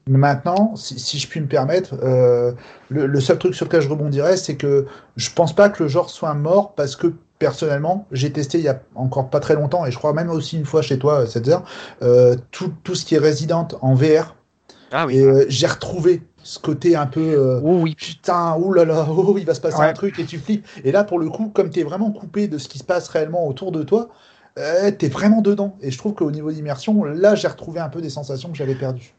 Maintenant, 0.06 0.76
si, 0.76 0.98
si 0.98 1.18
je 1.18 1.26
puis 1.26 1.40
me 1.40 1.46
permettre, 1.46 1.94
euh, 2.02 2.52
le, 2.90 3.06
le 3.06 3.20
seul 3.20 3.38
truc 3.38 3.54
sur 3.54 3.64
lequel 3.64 3.80
je 3.80 3.88
rebondirais, 3.88 4.36
c'est 4.36 4.56
que 4.56 4.86
je 5.16 5.30
pense 5.30 5.54
pas 5.54 5.70
que 5.70 5.82
le 5.82 5.88
genre 5.88 6.10
soit 6.10 6.34
mort 6.34 6.74
parce 6.74 6.94
que 6.94 7.14
personnellement, 7.44 8.06
j'ai 8.10 8.32
testé 8.32 8.58
il 8.58 8.64
y 8.64 8.68
a 8.68 8.80
encore 8.94 9.28
pas 9.30 9.40
très 9.40 9.54
longtemps 9.54 9.84
et 9.86 9.90
je 9.92 9.98
crois 9.98 10.14
même 10.14 10.30
aussi 10.30 10.56
une 10.56 10.64
fois 10.64 10.80
chez 10.82 10.98
toi, 10.98 11.26
7 11.26 11.48
heures, 11.48 11.64
euh, 12.02 12.36
tout, 12.52 12.72
tout 12.84 12.94
ce 12.94 13.04
qui 13.04 13.14
est 13.16 13.18
Resident 13.18 13.68
en 13.82 13.94
VR 13.94 14.34
Ah 14.90 15.06
oui, 15.06 15.16
et 15.16 15.22
euh, 15.22 15.44
j'ai 15.48 15.66
retrouvé 15.66 16.22
ce 16.42 16.58
côté 16.58 16.96
un 16.96 17.06
peu 17.06 17.20
euh, 17.20 17.60
Oh 17.62 17.80
oui. 17.82 17.96
putain, 17.96 18.56
oulala, 18.58 19.06
oh, 19.10 19.36
il 19.38 19.44
va 19.46 19.54
se 19.54 19.60
passer 19.60 19.80
Ouais. 19.80 19.88
un 19.90 19.92
truc 19.92 20.18
et 20.18 20.24
tu 20.26 20.38
flippes. 20.38 20.66
Et 20.84 20.92
là, 20.92 21.04
pour 21.04 21.18
le 21.18 21.28
coup, 21.28 21.50
comme 21.50 21.70
tu 21.70 21.80
es 21.80 21.84
vraiment 21.84 22.10
coupé 22.12 22.48
de 22.48 22.58
ce 22.58 22.68
qui 22.68 22.78
se 22.78 22.84
passe 22.84 23.08
réellement 23.08 23.46
autour 23.46 23.72
de 23.72 23.82
toi, 23.82 24.08
euh, 24.58 24.90
tu 24.98 25.06
es 25.06 25.08
vraiment 25.08 25.42
dedans. 25.42 25.76
Et 25.80 25.90
je 25.90 25.98
trouve 25.98 26.14
qu'au 26.14 26.30
niveau 26.30 26.50
d'immersion, 26.52 27.04
là, 27.04 27.34
j'ai 27.34 27.48
retrouvé 27.48 27.80
un 27.80 27.88
peu 27.90 28.00
des 28.00 28.10
sensations 28.10 28.50
que 28.50 28.56
j'avais 28.56 28.74
perdues. 28.76 29.13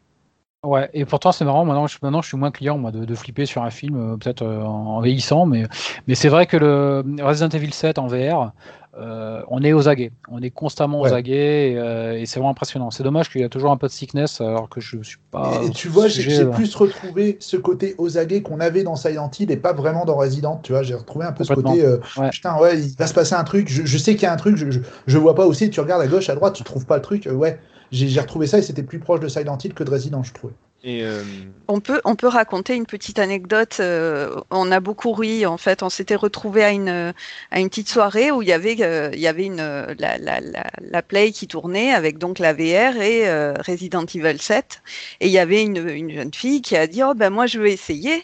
Ouais, 0.66 0.90
et 0.94 1.04
pourtant 1.04 1.30
c'est 1.30 1.44
marrant, 1.44 1.64
maintenant 1.64 1.86
je, 1.86 1.96
maintenant 2.02 2.22
je 2.22 2.28
suis 2.28 2.36
moins 2.36 2.50
client 2.50 2.76
moi, 2.76 2.90
de, 2.90 3.04
de 3.04 3.14
flipper 3.14 3.46
sur 3.46 3.62
un 3.62 3.70
film, 3.70 3.96
euh, 3.96 4.16
peut-être 4.16 4.42
euh, 4.42 4.62
en 4.62 5.00
vieillissant, 5.00 5.46
mais, 5.46 5.64
mais 6.08 6.16
c'est 6.16 6.28
vrai 6.28 6.46
que 6.46 6.56
le 6.56 7.04
Resident 7.22 7.48
Evil 7.50 7.72
7 7.72 7.98
en 8.00 8.08
VR, 8.08 8.50
euh, 8.98 9.42
on 9.48 9.62
est 9.62 9.72
aux 9.74 9.88
aguets, 9.88 10.10
on 10.28 10.42
est 10.42 10.50
constamment 10.50 11.02
Ouais. 11.02 11.10
aux 11.10 11.14
aguets, 11.14 11.72
et, 11.72 12.22
et 12.22 12.26
c'est 12.26 12.40
vraiment 12.40 12.50
impressionnant. 12.50 12.90
C'est 12.90 13.02
dommage 13.02 13.30
qu'il 13.30 13.42
y 13.42 13.44
a 13.44 13.48
toujours 13.48 13.70
un 13.70 13.76
peu 13.76 13.86
de 13.86 13.92
sickness, 13.92 14.40
alors 14.40 14.68
que 14.68 14.80
je 14.80 15.02
suis 15.02 15.18
pas. 15.30 15.60
et, 15.62 15.70
tu 15.70 15.88
vois, 15.88 16.08
j'ai 16.08 16.46
plus 16.46 16.74
retrouvé 16.74 17.36
ce 17.40 17.56
côté 17.58 17.94
aux 17.98 18.16
aguets 18.18 18.42
qu'on 18.42 18.58
avait 18.58 18.82
dans 18.82 18.96
Silent 18.96 19.30
Hill 19.38 19.50
et 19.50 19.56
pas 19.58 19.72
vraiment 19.74 20.04
dans 20.04 20.16
Resident. 20.16 20.58
Tu 20.62 20.72
vois, 20.72 20.82
j'ai 20.82 20.94
retrouvé 20.94 21.26
un 21.26 21.32
peu 21.32 21.44
ce 21.44 21.52
côté 21.52 21.84
Ouais. 22.16 22.30
putain, 22.30 22.58
ouais, 22.58 22.80
il 22.80 22.96
va 22.96 23.06
se 23.06 23.14
passer 23.14 23.34
un 23.34 23.44
truc. 23.44 23.68
Je, 23.68 23.84
je 23.84 23.98
sais 23.98 24.14
qu'il 24.14 24.22
y 24.22 24.26
a 24.26 24.32
un 24.32 24.36
truc, 24.36 24.56
je, 24.56 24.70
je, 24.70 24.80
je 25.06 25.18
vois 25.18 25.34
pas 25.34 25.44
aussi. 25.46 25.68
Tu 25.70 25.80
regardes 25.80 26.02
à 26.02 26.06
gauche, 26.08 26.30
à 26.30 26.34
droite, 26.34 26.54
tu 26.54 26.64
trouves 26.64 26.86
pas 26.86 26.96
le 26.96 27.02
truc. 27.02 27.28
Ouais, 27.30 27.60
j'ai 27.90 28.20
retrouvé 28.20 28.46
ça 28.46 28.58
et 28.58 28.62
c'était 28.62 28.82
plus 28.82 29.00
proche 29.00 29.20
de 29.20 29.28
Silent 29.28 29.58
Hill 29.58 29.74
que 29.74 29.84
de 29.84 29.90
Resident, 29.90 30.22
je 30.22 30.32
trouvais. 30.32 30.54
et 30.82 31.02
euh, 31.04 31.24
On 31.68 31.80
peut, 31.80 32.00
on 32.04 32.14
peut 32.14 32.28
raconter 32.28 32.76
une 32.76 32.86
petite 32.86 33.18
anecdote. 33.18 33.78
euh, 33.80 34.40
on 34.50 34.70
a 34.70 34.78
beaucoup 34.78 35.12
ri 35.12 35.44
en 35.44 35.56
fait. 35.58 35.82
On 35.82 35.88
s'était 35.90 36.14
retrouvé 36.14 36.62
à 36.62 36.70
une, 36.70 37.12
à 37.50 37.58
une 37.60 37.68
petite 37.68 37.88
soirée 37.88 38.30
où 38.30 38.40
il 38.42 38.48
y 38.48 38.52
avait, 38.52 38.76
euh, 38.82 39.10
il 39.12 39.18
y 39.18 39.26
avait 39.26 39.46
une, 39.46 39.56
la, 39.56 40.18
la, 40.18 40.40
la, 40.40 40.70
la 40.80 41.02
Play 41.02 41.32
qui 41.32 41.48
tournait 41.48 41.92
avec 41.92 42.18
donc 42.18 42.38
la 42.38 42.52
VR 42.52 43.00
et 43.00 43.28
euh, 43.28 43.54
Resident 43.66 44.04
Evil 44.14 44.38
7. 44.40 44.80
Et 45.20 45.26
il 45.26 45.32
y 45.32 45.38
avait 45.40 45.62
une, 45.64 45.76
une 45.88 46.10
jeune 46.12 46.32
fille 46.32 46.62
qui 46.62 46.76
a 46.76 46.86
dit 46.86 47.02
oh 47.02 47.14
ben 47.14 47.30
moi 47.30 47.46
je 47.46 47.58
veux 47.58 47.68
essayer. 47.68 48.22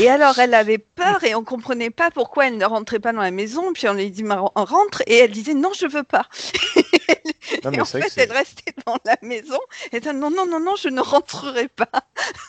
Et 0.00 0.08
alors 0.08 0.38
elle 0.38 0.54
avait 0.54 0.78
peur 0.78 1.24
et 1.24 1.34
on 1.34 1.44
comprenait 1.44 1.90
pas 1.90 2.10
pourquoi 2.10 2.48
elle 2.48 2.56
ne 2.56 2.64
rentrait 2.64 3.00
pas 3.00 3.12
dans 3.12 3.20
la 3.20 3.30
maison. 3.30 3.72
Puis 3.72 3.88
on 3.88 3.94
lui 3.94 4.10
dit 4.10 4.24
on 4.28 4.64
rentre 4.64 5.02
et 5.06 5.18
elle 5.18 5.30
disait 5.30 5.54
non 5.54 5.70
je 5.78 5.86
veux 5.86 6.02
pas. 6.04 6.26
non, 7.64 7.72
et 7.72 7.80
en 7.80 7.84
fait 7.84 8.12
elle 8.16 8.32
restait 8.32 8.74
dans 8.86 8.98
la 9.04 9.16
maison. 9.22 9.58
Et 9.92 9.96
elle 9.96 10.00
dit, 10.00 10.08
non 10.08 10.30
non 10.30 10.46
non 10.46 10.60
non 10.60 10.74
je 10.76 10.88
ne 10.88 11.00
rentrerai 11.00 11.68
pas. 11.68 11.88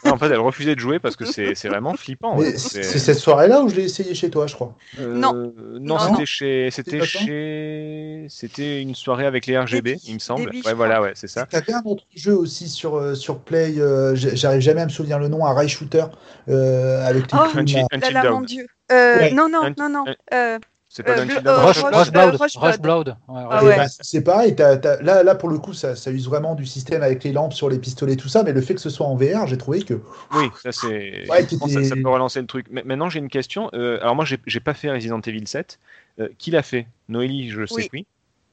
non, 0.06 0.14
en 0.14 0.18
fait 0.18 0.28
elle 0.28 0.40
refusait 0.40 0.76
de 0.76 0.80
jouer 0.80 1.00
parce 1.00 1.16
que 1.16 1.26
c'est 1.26 1.56
c'est 1.56 1.70
vraiment 1.70 1.94
flippant. 1.96 2.38
Ouais. 2.38 2.58
c'est 2.58 2.84
cette 2.84 3.20
soirée-là 3.20 3.62
où 3.62 3.70
je 3.70 3.76
l'ai 3.76 3.84
essayé 3.84 4.14
chez 4.16 4.30
toi, 4.30 4.48
je 4.48 4.56
crois. 4.56 4.76
Euh, 5.00 5.14
Non. 5.14 5.34
non, 5.34 5.54
Non, 5.80 6.00
c'était 6.00 6.26
chez, 6.26 6.70
c'était 6.72 7.04
chez, 7.06 8.26
c'était 8.30 8.82
une 8.82 8.96
soirée 8.96 9.26
avec 9.26 9.46
les 9.46 9.58
RGB, 9.58 9.98
il 10.06 10.16
me 10.16 10.20
semble. 10.20 10.52
Ouais, 10.66 10.74
voilà, 10.74 11.02
ouais, 11.02 11.12
c'est 11.16 11.28
ça. 11.28 11.46
T'avais 11.46 11.74
un 11.74 11.82
autre 11.86 12.04
jeu 12.16 12.36
aussi 12.36 12.68
sur, 12.70 12.96
euh, 12.96 13.16
sur 13.16 13.40
Play, 13.40 13.76
euh, 13.78 14.16
j'arrive 14.16 14.62
jamais 14.62 14.82
à 14.82 14.86
me 14.86 14.90
souvenir 14.90 15.20
le 15.20 15.28
nom, 15.28 15.46
un 15.46 15.54
rail 15.54 15.70
shooter 15.70 16.06
euh, 16.50 17.06
avec 17.06 17.23
Oh, 17.34 18.12
là. 18.12 18.32
Mon. 18.32 18.42
Dieu. 18.42 18.68
Euh, 18.92 19.18
Ouais. 19.20 19.32
Non, 19.32 19.48
non, 19.50 19.74
non, 19.78 19.90
non. 19.90 20.04
un- 20.08 20.16
Euh, 20.34 20.60
C'est 20.90 21.02
pas 21.02 21.14
Euh, 21.18 21.24
Until 21.24 21.34
Bleu- 21.34 21.42
Dawn. 21.42 21.56
euh, 21.60 21.66
Rush, 21.66 21.78
Rush- 21.82 21.94
Rush 21.96 22.12
Blood, 22.12 22.34
euh, 22.36 22.38
Rush 22.38 22.56
Rush 22.58 22.80
Blood. 22.80 22.82
Blood. 22.82 23.08
Ouais, 23.28 23.42
Ah 23.50 23.58
Rush 23.60 23.64
Et 23.64 23.66
ouais. 23.68 23.76
bah, 23.78 23.86
c'est 23.90 24.22
pareil, 24.24 24.56
là, 24.58 25.24
là 25.24 25.34
pour 25.36 25.50
le 25.50 25.58
coup, 25.58 25.74
ça, 25.74 25.96
ça 25.96 26.12
use 26.12 26.28
vraiment 26.28 26.54
du 26.54 26.68
système 26.68 27.02
avec 27.02 27.24
les 27.24 27.32
lampes 27.32 27.54
sur 27.54 27.68
les 27.68 27.80
pistolets, 27.80 28.16
tout 28.16 28.28
ça, 28.28 28.44
mais 28.44 28.52
le 28.54 28.62
fait 28.62 28.76
que 28.76 28.80
ce 28.82 28.92
soit 28.92 29.08
en 29.08 29.16
VR, 29.16 29.48
j'ai 29.48 29.58
trouvé 29.58 29.82
que. 29.82 29.96
Oui, 30.36 30.50
ça 30.62 30.72
c'est. 30.72 31.28
Ouais, 31.32 31.48
ça, 31.48 31.84
ça 31.84 31.96
peut 31.96 32.10
relancer 32.10 32.42
le 32.42 32.46
truc. 32.46 32.68
Mais 32.70 32.84
maintenant 32.86 33.10
j'ai 33.10 33.18
une 33.18 33.30
question. 33.30 33.72
Euh, 33.74 34.00
alors 34.02 34.16
moi 34.16 34.24
j'ai 34.26 34.60
pas 34.60 34.76
fait 34.76 34.92
Resident 34.92 35.20
Evil 35.22 35.48
7. 35.48 35.80
Euh, 36.20 36.28
qui 36.38 36.52
l'a 36.52 36.62
fait? 36.62 36.86
Noélie, 37.10 37.50
je 37.50 37.66
sais 37.66 37.74
Oui. 37.74 37.84
que 37.88 37.90
oui. 37.94 38.06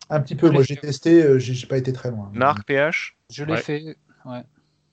Un 0.08 0.20
petit 0.22 0.34
peu, 0.34 0.46
Je 0.46 0.52
moi 0.52 0.62
l'ai 0.62 0.66
j'ai 0.66 0.76
testé, 0.76 1.22
euh, 1.22 1.38
j'ai 1.38 1.66
pas 1.66 1.76
été 1.76 1.92
très 1.92 2.10
loin. 2.10 2.30
Marc, 2.32 2.64
PH. 2.64 3.16
Je 3.30 3.44
l'ai 3.44 3.52
Ouais. 3.52 3.58
fait. 3.60 3.96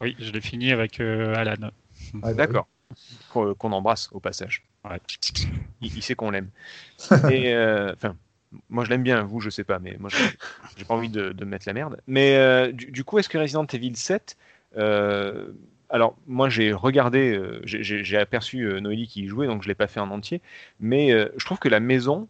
Oui, 0.01 0.15
je 0.19 0.31
l'ai 0.33 0.41
fini 0.41 0.73
avec 0.73 0.99
euh, 0.99 1.33
Alan. 1.33 1.53
Ouais, 1.61 2.19
bah 2.21 2.33
D'accord. 2.33 2.67
Qu'on 3.31 3.71
embrasse 3.71 4.09
au 4.11 4.19
passage. 4.19 4.63
Ouais. 4.83 4.99
Il, 5.81 5.95
il 5.95 6.01
sait 6.03 6.15
qu'on 6.15 6.31
l'aime. 6.31 6.49
Et 7.31 7.53
euh, 7.53 7.93
enfin, 7.93 8.15
moi 8.69 8.83
je 8.85 8.89
l'aime 8.89 9.03
bien. 9.03 9.23
Vous, 9.23 9.39
je 9.39 9.49
sais 9.49 9.63
pas, 9.63 9.79
mais 9.79 9.95
moi 9.99 10.09
j'ai- 10.09 10.85
pas 10.85 10.93
envie 10.95 11.09
de, 11.09 11.31
de 11.31 11.45
mettre 11.45 11.67
la 11.67 11.73
merde. 11.73 12.01
Mais 12.07 12.35
euh, 12.37 12.71
du, 12.71 12.91
du 12.91 13.03
coup, 13.03 13.19
est-ce 13.19 13.29
que 13.29 13.37
Resident 13.37 13.65
Evil 13.65 13.95
7 13.95 14.37
euh, 14.77 15.47
alors, 15.89 16.17
moi, 16.27 16.49
j'ai 16.49 16.73
regardé, 16.73 17.41
j'ai- 17.63 18.17
aperçu 18.17 18.67
Noélie 18.81 19.07
qui 19.07 19.23
y 19.23 19.27
jouait, 19.27 19.47
donc 19.47 19.63
je 19.63 19.69
l'ai 19.69 19.73
pas 19.75 19.87
fait 19.87 20.01
en 20.01 20.11
entier. 20.11 20.41
Mais 20.81 21.11
je 21.37 21.45
trouve 21.45 21.59
que 21.59 21.69
la 21.69 21.79
maison, 21.79 22.27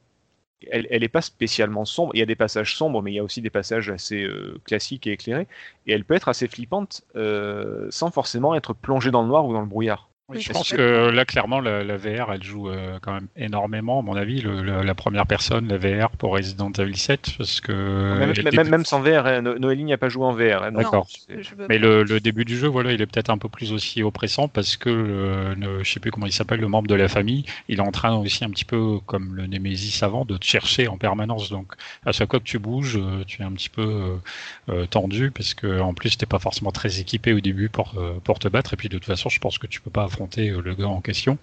elle, 0.71 0.87
elle 0.89 1.03
est 1.03 1.09
pas 1.09 1.21
spécialement 1.21 1.85
sombre. 1.85 2.11
Il 2.15 2.19
y 2.19 2.21
a 2.23 2.25
des 2.25 2.35
passages 2.35 2.75
sombres, 2.75 3.01
mais 3.01 3.11
il 3.11 3.15
y 3.15 3.19
a 3.19 3.23
aussi 3.23 3.41
des 3.41 3.49
passages 3.49 3.89
assez 3.89 4.23
euh, 4.23 4.59
classiques 4.65 5.07
et 5.07 5.11
éclairés. 5.11 5.47
Et 5.85 5.93
elle 5.93 6.03
peut 6.03 6.15
être 6.15 6.29
assez 6.29 6.47
flippante 6.47 7.03
euh, 7.15 7.87
sans 7.89 8.11
forcément 8.11 8.55
être 8.55 8.73
plongée 8.73 9.11
dans 9.11 9.21
le 9.21 9.27
noir 9.27 9.45
ou 9.45 9.53
dans 9.53 9.61
le 9.61 9.67
brouillard. 9.67 10.09
Oui, 10.29 10.41
je 10.41 10.51
pense 10.51 10.73
que- 10.73 11.09
là, 11.09 11.23
clairement, 11.23 11.61
la, 11.61 11.85
la 11.85 11.95
VR, 11.95 12.33
elle 12.33 12.43
joue 12.43 12.67
euh, 12.69 12.99
quand 13.01 13.13
même 13.13 13.27
énormément, 13.37 13.99
à 13.99 14.01
mon 14.01 14.17
avis. 14.17 14.41
Le- 14.41 14.61
le- 14.61 14.81
la 14.83 14.93
première 14.93 15.25
personne, 15.25 15.69
la 15.69 15.77
VR 15.77 16.09
pour 16.09 16.33
Resident 16.33 16.69
Evil 16.77 16.97
7, 16.97 17.29
parce 17.37 17.61
que. 17.61 17.71
même, 17.71 18.33
elle 18.35 18.43
même- 18.43 18.47
était- 18.53 18.63
même 18.65 18.83
sans 18.83 18.99
VR, 19.01 19.25
hein, 19.25 19.41
No- 19.41 19.57
Noélie 19.57 19.85
n'a 19.85 19.97
pas 19.97 20.09
joué 20.09 20.25
en 20.25 20.33
VR. 20.33 20.63
hein, 20.63 20.71
donc 20.73 20.81
D'accord. 20.81 21.07
Mais 21.69 21.77
le, 21.79 22.03
le 22.03 22.19
début 22.19 22.43
du 22.43 22.57
jeu, 22.57 22.67
voilà, 22.67 22.91
il 22.91 23.01
est 23.01 23.05
peut-être 23.05 23.29
un 23.29 23.37
peu 23.37 23.47
plus 23.47 23.71
aussi 23.71 24.03
oppressant 24.03 24.49
parce 24.49 24.75
que 24.75 24.89
euh, 24.89 25.55
le- 25.55 25.81
je 25.85 25.89
sais 25.93 26.01
plus 26.01 26.11
comment 26.11 26.25
il 26.25 26.33
s'appelle, 26.33 26.59
le 26.59 26.67
membre 26.67 26.87
de 26.89 26.95
la 26.95 27.07
famille, 27.07 27.45
il 27.69 27.77
est 27.77 27.81
en 27.81 27.91
train 27.91 28.13
aussi 28.15 28.43
un 28.43 28.49
petit 28.49 28.65
peu 28.65 28.99
comme 29.05 29.33
le 29.33 29.47
Némésis 29.47 30.03
avant 30.03 30.25
de 30.25 30.35
te 30.35 30.45
chercher 30.45 30.89
en 30.89 30.97
permanence. 30.97 31.49
Donc 31.49 31.71
à 32.05 32.11
chaque 32.11 32.31
fois 32.31 32.39
que 32.39 32.43
tu 32.45 32.59
bouges, 32.59 32.97
euh, 32.97 33.23
tu 33.25 33.43
es 33.43 33.45
un 33.45 33.53
petit 33.53 33.69
peu 33.69 33.81
euh, 33.81 34.15
euh, 34.73 34.85
tendu 34.87 35.31
parce 35.31 35.53
que 35.53 35.79
en 35.79 35.93
plus 35.93 36.17
t'es 36.17 36.25
pas 36.25 36.39
forcément 36.39 36.71
très 36.73 36.99
équipé 36.99 37.31
au 37.31 37.39
début 37.39 37.69
pour 37.69 37.93
euh, 37.97 38.15
pour 38.25 38.39
te 38.39 38.49
battre. 38.49 38.73
Et 38.73 38.75
puis 38.75 38.89
de 38.89 38.97
toute 38.97 39.05
façon, 39.05 39.29
je 39.29 39.39
pense 39.39 39.57
que 39.57 39.67
tu 39.67 39.79
peux 39.79 39.89
pas 39.89 40.03
affronter 40.17 40.49
euh, 40.49 40.61
le 40.61 40.73
gars 40.73 40.87
en 40.87 41.01
question. 41.01 41.37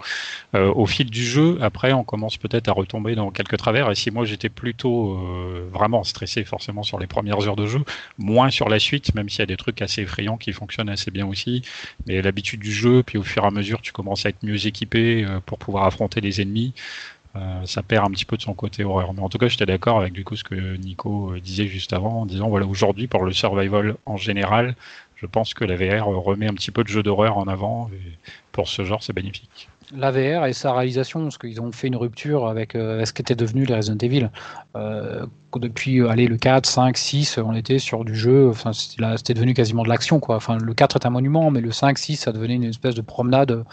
Euh, 0.55 0.73
au 0.75 0.87
fil 0.87 1.09
du 1.09 1.25
jeu, 1.25 1.59
après, 1.61 1.93
on 1.93 2.05
commence 2.05 2.37
peut-être 2.37 2.69
à 2.69 2.73
retomber 2.73 3.15
dans 3.15 3.31
quelques 3.31 3.57
travers. 3.57 3.91
Et 3.91 3.95
si 3.95 4.11
moi 4.11 4.25
j'étais 4.25 4.49
plutôt 4.49 5.17
euh, 5.17 5.69
vraiment 5.73 6.03
stressé 6.03 6.45
forcément 6.45 6.83
sur 6.83 6.99
les 6.99 7.07
premières 7.07 7.47
heures 7.47 7.57
de 7.57 7.67
jeu, 7.67 7.81
moins 8.19 8.51
sur 8.51 8.69
la 8.69 8.79
suite, 8.79 9.15
même 9.15 9.29
s'il 9.29 9.41
y 9.41 9.43
a 9.43 9.47
des 9.47 9.57
trucs 9.57 9.81
assez 9.81 10.03
effrayants 10.03 10.37
qui 10.37 10.53
fonctionnent 10.53 10.89
assez 10.89 11.11
bien 11.11 11.27
aussi. 11.27 11.63
Mais 12.07 12.21
l'habitude 12.21 12.61
du 12.61 12.73
jeu, 12.73 13.03
puis 13.05 13.19
au 13.19 13.23
fur 13.23 13.45
et 13.45 13.47
à 13.47 13.51
mesure, 13.51 13.81
tu 13.81 13.93
commences 13.93 14.27
à 14.27 14.31
être 14.31 14.43
mieux 14.43 14.67
équipé 14.67 15.27
pour 15.47 15.59
pouvoir 15.59 15.85
affronter 15.85 16.21
les 16.21 16.41
ennemis. 16.41 16.75
Ça 17.65 17.83
perd 17.83 18.07
un 18.07 18.11
petit 18.11 18.25
peu 18.25 18.37
de 18.37 18.43
son 18.43 18.55
côté 18.55 18.85
horreur. 18.85 19.13
Mais 19.13 19.21
en 19.21 19.29
tout 19.29 19.39
cas, 19.39 19.49
j'étais 19.49 19.67
d'accord 19.67 19.99
avec 19.99 20.13
du 20.13 20.23
coup 20.23 20.37
ce 20.37 20.45
que 20.45 20.77
Nico 20.77 21.35
disait 21.43 21.67
juste 21.67 21.93
avant, 21.93 22.23
en 22.23 22.27
disant 22.27 22.49
voilà 22.49 22.67
aujourd'hui 22.67 23.09
pour 23.09 23.25
le 23.25 23.33
survival 23.33 23.97
en 24.07 24.17
général, 24.17 24.77
je 25.25 25.29
pense 25.31 25.55
que 25.55 25.65
la 25.65 25.77
VR 25.77 26.07
remet 26.07 26.47
un 26.47 26.53
petit 26.53 26.71
peu 26.71 26.85
de 26.85 26.89
jeu 26.89 27.03
d'horreur 27.03 27.39
en 27.39 27.49
avant. 27.49 27.89
Et 27.95 28.19
pour 28.53 28.69
ce 28.69 28.85
genre, 28.85 29.03
c'est 29.03 29.15
bénéfique. 29.15 29.71
La 29.97 30.11
VR 30.11 30.45
et 30.45 30.53
sa 30.53 30.75
réalisation, 30.75 31.23
parce 31.23 31.39
qu'ils 31.39 31.63
ont 31.63 31.73
fait 31.73 31.87
une 31.87 31.97
rupture 31.97 32.47
avec 32.47 32.75
euh, 32.75 33.03
ce 33.07 33.13
qu'étaient 33.15 33.35
devenus 33.35 33.67
les 33.67 33.75
Resident 33.75 33.97
Evil. 33.97 34.29
Euh, 34.77 35.25
depuis 35.59 36.01
euh, 36.01 36.09
allez, 36.09 36.27
le 36.27 36.37
4, 36.37 36.67
5, 36.67 36.97
6, 36.97 37.39
on 37.39 37.55
était 37.55 37.79
sur 37.79 38.05
du 38.05 38.15
jeu, 38.15 38.49
enfin, 38.49 38.73
c'était 38.73 39.35
devenu 39.35 39.55
quasiment 39.55 39.83
de 39.83 39.89
l'action. 39.89 40.21
quoi. 40.21 40.37
Enfin, 40.37 40.59
le 40.59 40.75
4 40.75 40.97
est 40.97 41.07
un 41.07 41.11
monument, 41.11 41.51
mais 41.51 41.61
le 41.61 41.73
5, 41.73 41.99
6, 41.99 42.17
ça 42.17 42.33
devenait 42.33 42.55
une 42.55 42.65
espèce 42.65 42.95
de 42.95 43.01
promenade, 43.03 43.51
euh, 43.53 43.65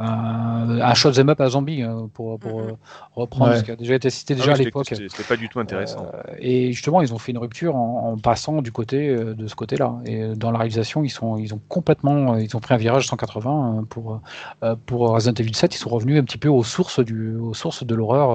un 0.00 0.94
shot 0.94 1.12
them 1.12 1.28
up 1.30 1.40
à 1.40 1.48
zombie, 1.48 1.82
euh, 1.82 2.06
pour, 2.14 2.38
pour 2.38 2.60
Mhm. 2.60 2.68
euh, 2.68 2.72
reprendre 3.14 3.52
Ouais. 3.52 3.58
ce 3.58 3.64
qui 3.64 3.70
a 3.70 3.76
déjà 3.76 3.94
été 3.94 4.10
cité 4.10 4.34
Ah 4.34 4.36
déjà 4.36 4.52
oui, 4.52 4.60
à 4.60 4.64
l'époque. 4.64 4.86
C'était 4.90 5.22
pas 5.24 5.36
du 5.36 5.48
tout 5.48 5.60
intéressant. 5.60 6.06
Euh, 6.14 6.32
et 6.38 6.72
justement, 6.72 7.02
ils 7.02 7.12
ont 7.14 7.18
fait 7.18 7.32
une 7.32 7.38
rupture 7.38 7.76
en, 7.76 8.12
en 8.12 8.18
passant 8.18 8.62
du 8.62 8.72
côté 8.72 9.08
euh, 9.08 9.34
de 9.34 9.46
ce 9.46 9.54
côté-là. 9.54 9.94
Et 10.06 10.22
euh, 10.22 10.34
dans 10.34 10.50
la 10.50 10.58
réalisation, 10.58 11.02
ils 11.04 11.10
sont, 11.10 11.36
ils 11.36 11.54
ont 11.54 11.60
complètement, 11.68 12.34
euh, 12.34 12.42
ils 12.42 12.56
ont 12.56 12.60
pris 12.60 12.74
un 12.74 12.78
virage 12.78 13.06
180 13.06 13.78
euh, 13.78 13.82
pour 13.82 14.20
euh, 14.64 14.74
pour 14.86 15.08
Resident 15.10 15.34
Evil 15.34 15.54
7. 15.54 15.74
Ils 15.74 15.78
sont 15.78 15.90
revenus 15.90 16.20
un 16.20 16.24
petit 16.24 16.38
peu 16.38 16.48
aux 16.48 16.64
sources 16.64 17.00
du, 17.00 17.34
aux 17.36 17.54
sources 17.54 17.84
de 17.84 17.94
l'horreur. 17.94 18.30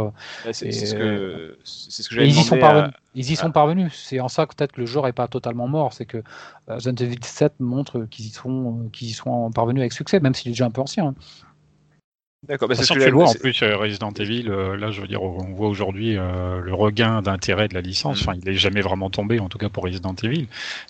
euh, 0.46 0.52
C'est 0.54 0.72
ce 0.72 0.96
que 0.96 1.58
ce 1.64 2.08
que 2.10 2.16
j'avais 2.16 2.28
ils 2.28 2.32
y 2.38 2.44
sont 2.44 2.56
demandé 2.56 2.62
à- 2.62 2.74
parvenus. 2.74 2.95
Ils 3.14 3.32
y 3.32 3.36
sont 3.36 3.52
parvenus. 3.52 3.94
C'est 3.94 4.20
en 4.20 4.28
ça 4.28 4.46
que 4.46 4.56
peut-être 4.56 4.74
que 4.74 4.82
le 4.82 4.88
genre 4.88 5.08
est 5.08 5.14
pas 5.14 5.28
totalement 5.28 5.68
mort. 5.68 5.94
C'est 5.94 6.06
que 6.06 6.24
euh, 6.70 6.80
Evil 6.80 7.24
7 7.24 7.60
montre 7.60 8.06
qu'ils 8.06 8.26
y 8.28 8.30
sont, 8.30 8.86
euh, 8.86 8.90
qu'ils 8.90 9.10
y 9.10 9.14
sont 9.14 9.52
parvenus 9.52 9.82
avec 9.82 9.94
succès, 9.94 10.20
même 10.20 10.34
s'il 10.34 10.50
est 10.50 10.52
déjà 10.52 10.66
un 10.66 10.72
peu 10.72 10.82
ancien. 10.82 11.08
hein. 11.08 11.16
D'accord, 12.48 12.68
bah, 12.70 12.76
c'est 12.76 12.94
que 12.94 13.10
vois, 13.10 13.30
en 13.30 13.34
plus, 13.34 13.62
euh, 13.64 13.76
Resident 13.78 14.12
Evil, 14.12 14.50
euh, 14.50 14.78
là, 14.78 14.92
je 14.92 15.02
veux 15.02 15.08
dire, 15.08 15.22
on 15.24 15.54
voit 15.54 15.68
aujourd'hui 15.68 16.16
euh, 16.18 16.62
le 16.62 16.74
regain 16.74 17.22
d'intérêt 17.22 17.68
de 17.68 17.74
la 17.74 17.82
licence. 17.82 18.22
Mhm. 18.22 18.30
Enfin, 18.30 18.40
il 18.42 18.48
n'est 18.50 18.58
jamais 18.58 18.82
vraiment 18.82 19.10
tombé, 19.10 19.40
en 19.40 19.50
tout 19.50 19.58
cas 19.58 19.70
pour 19.70 19.84
Resident 19.84 20.14
Evil. 20.24 20.48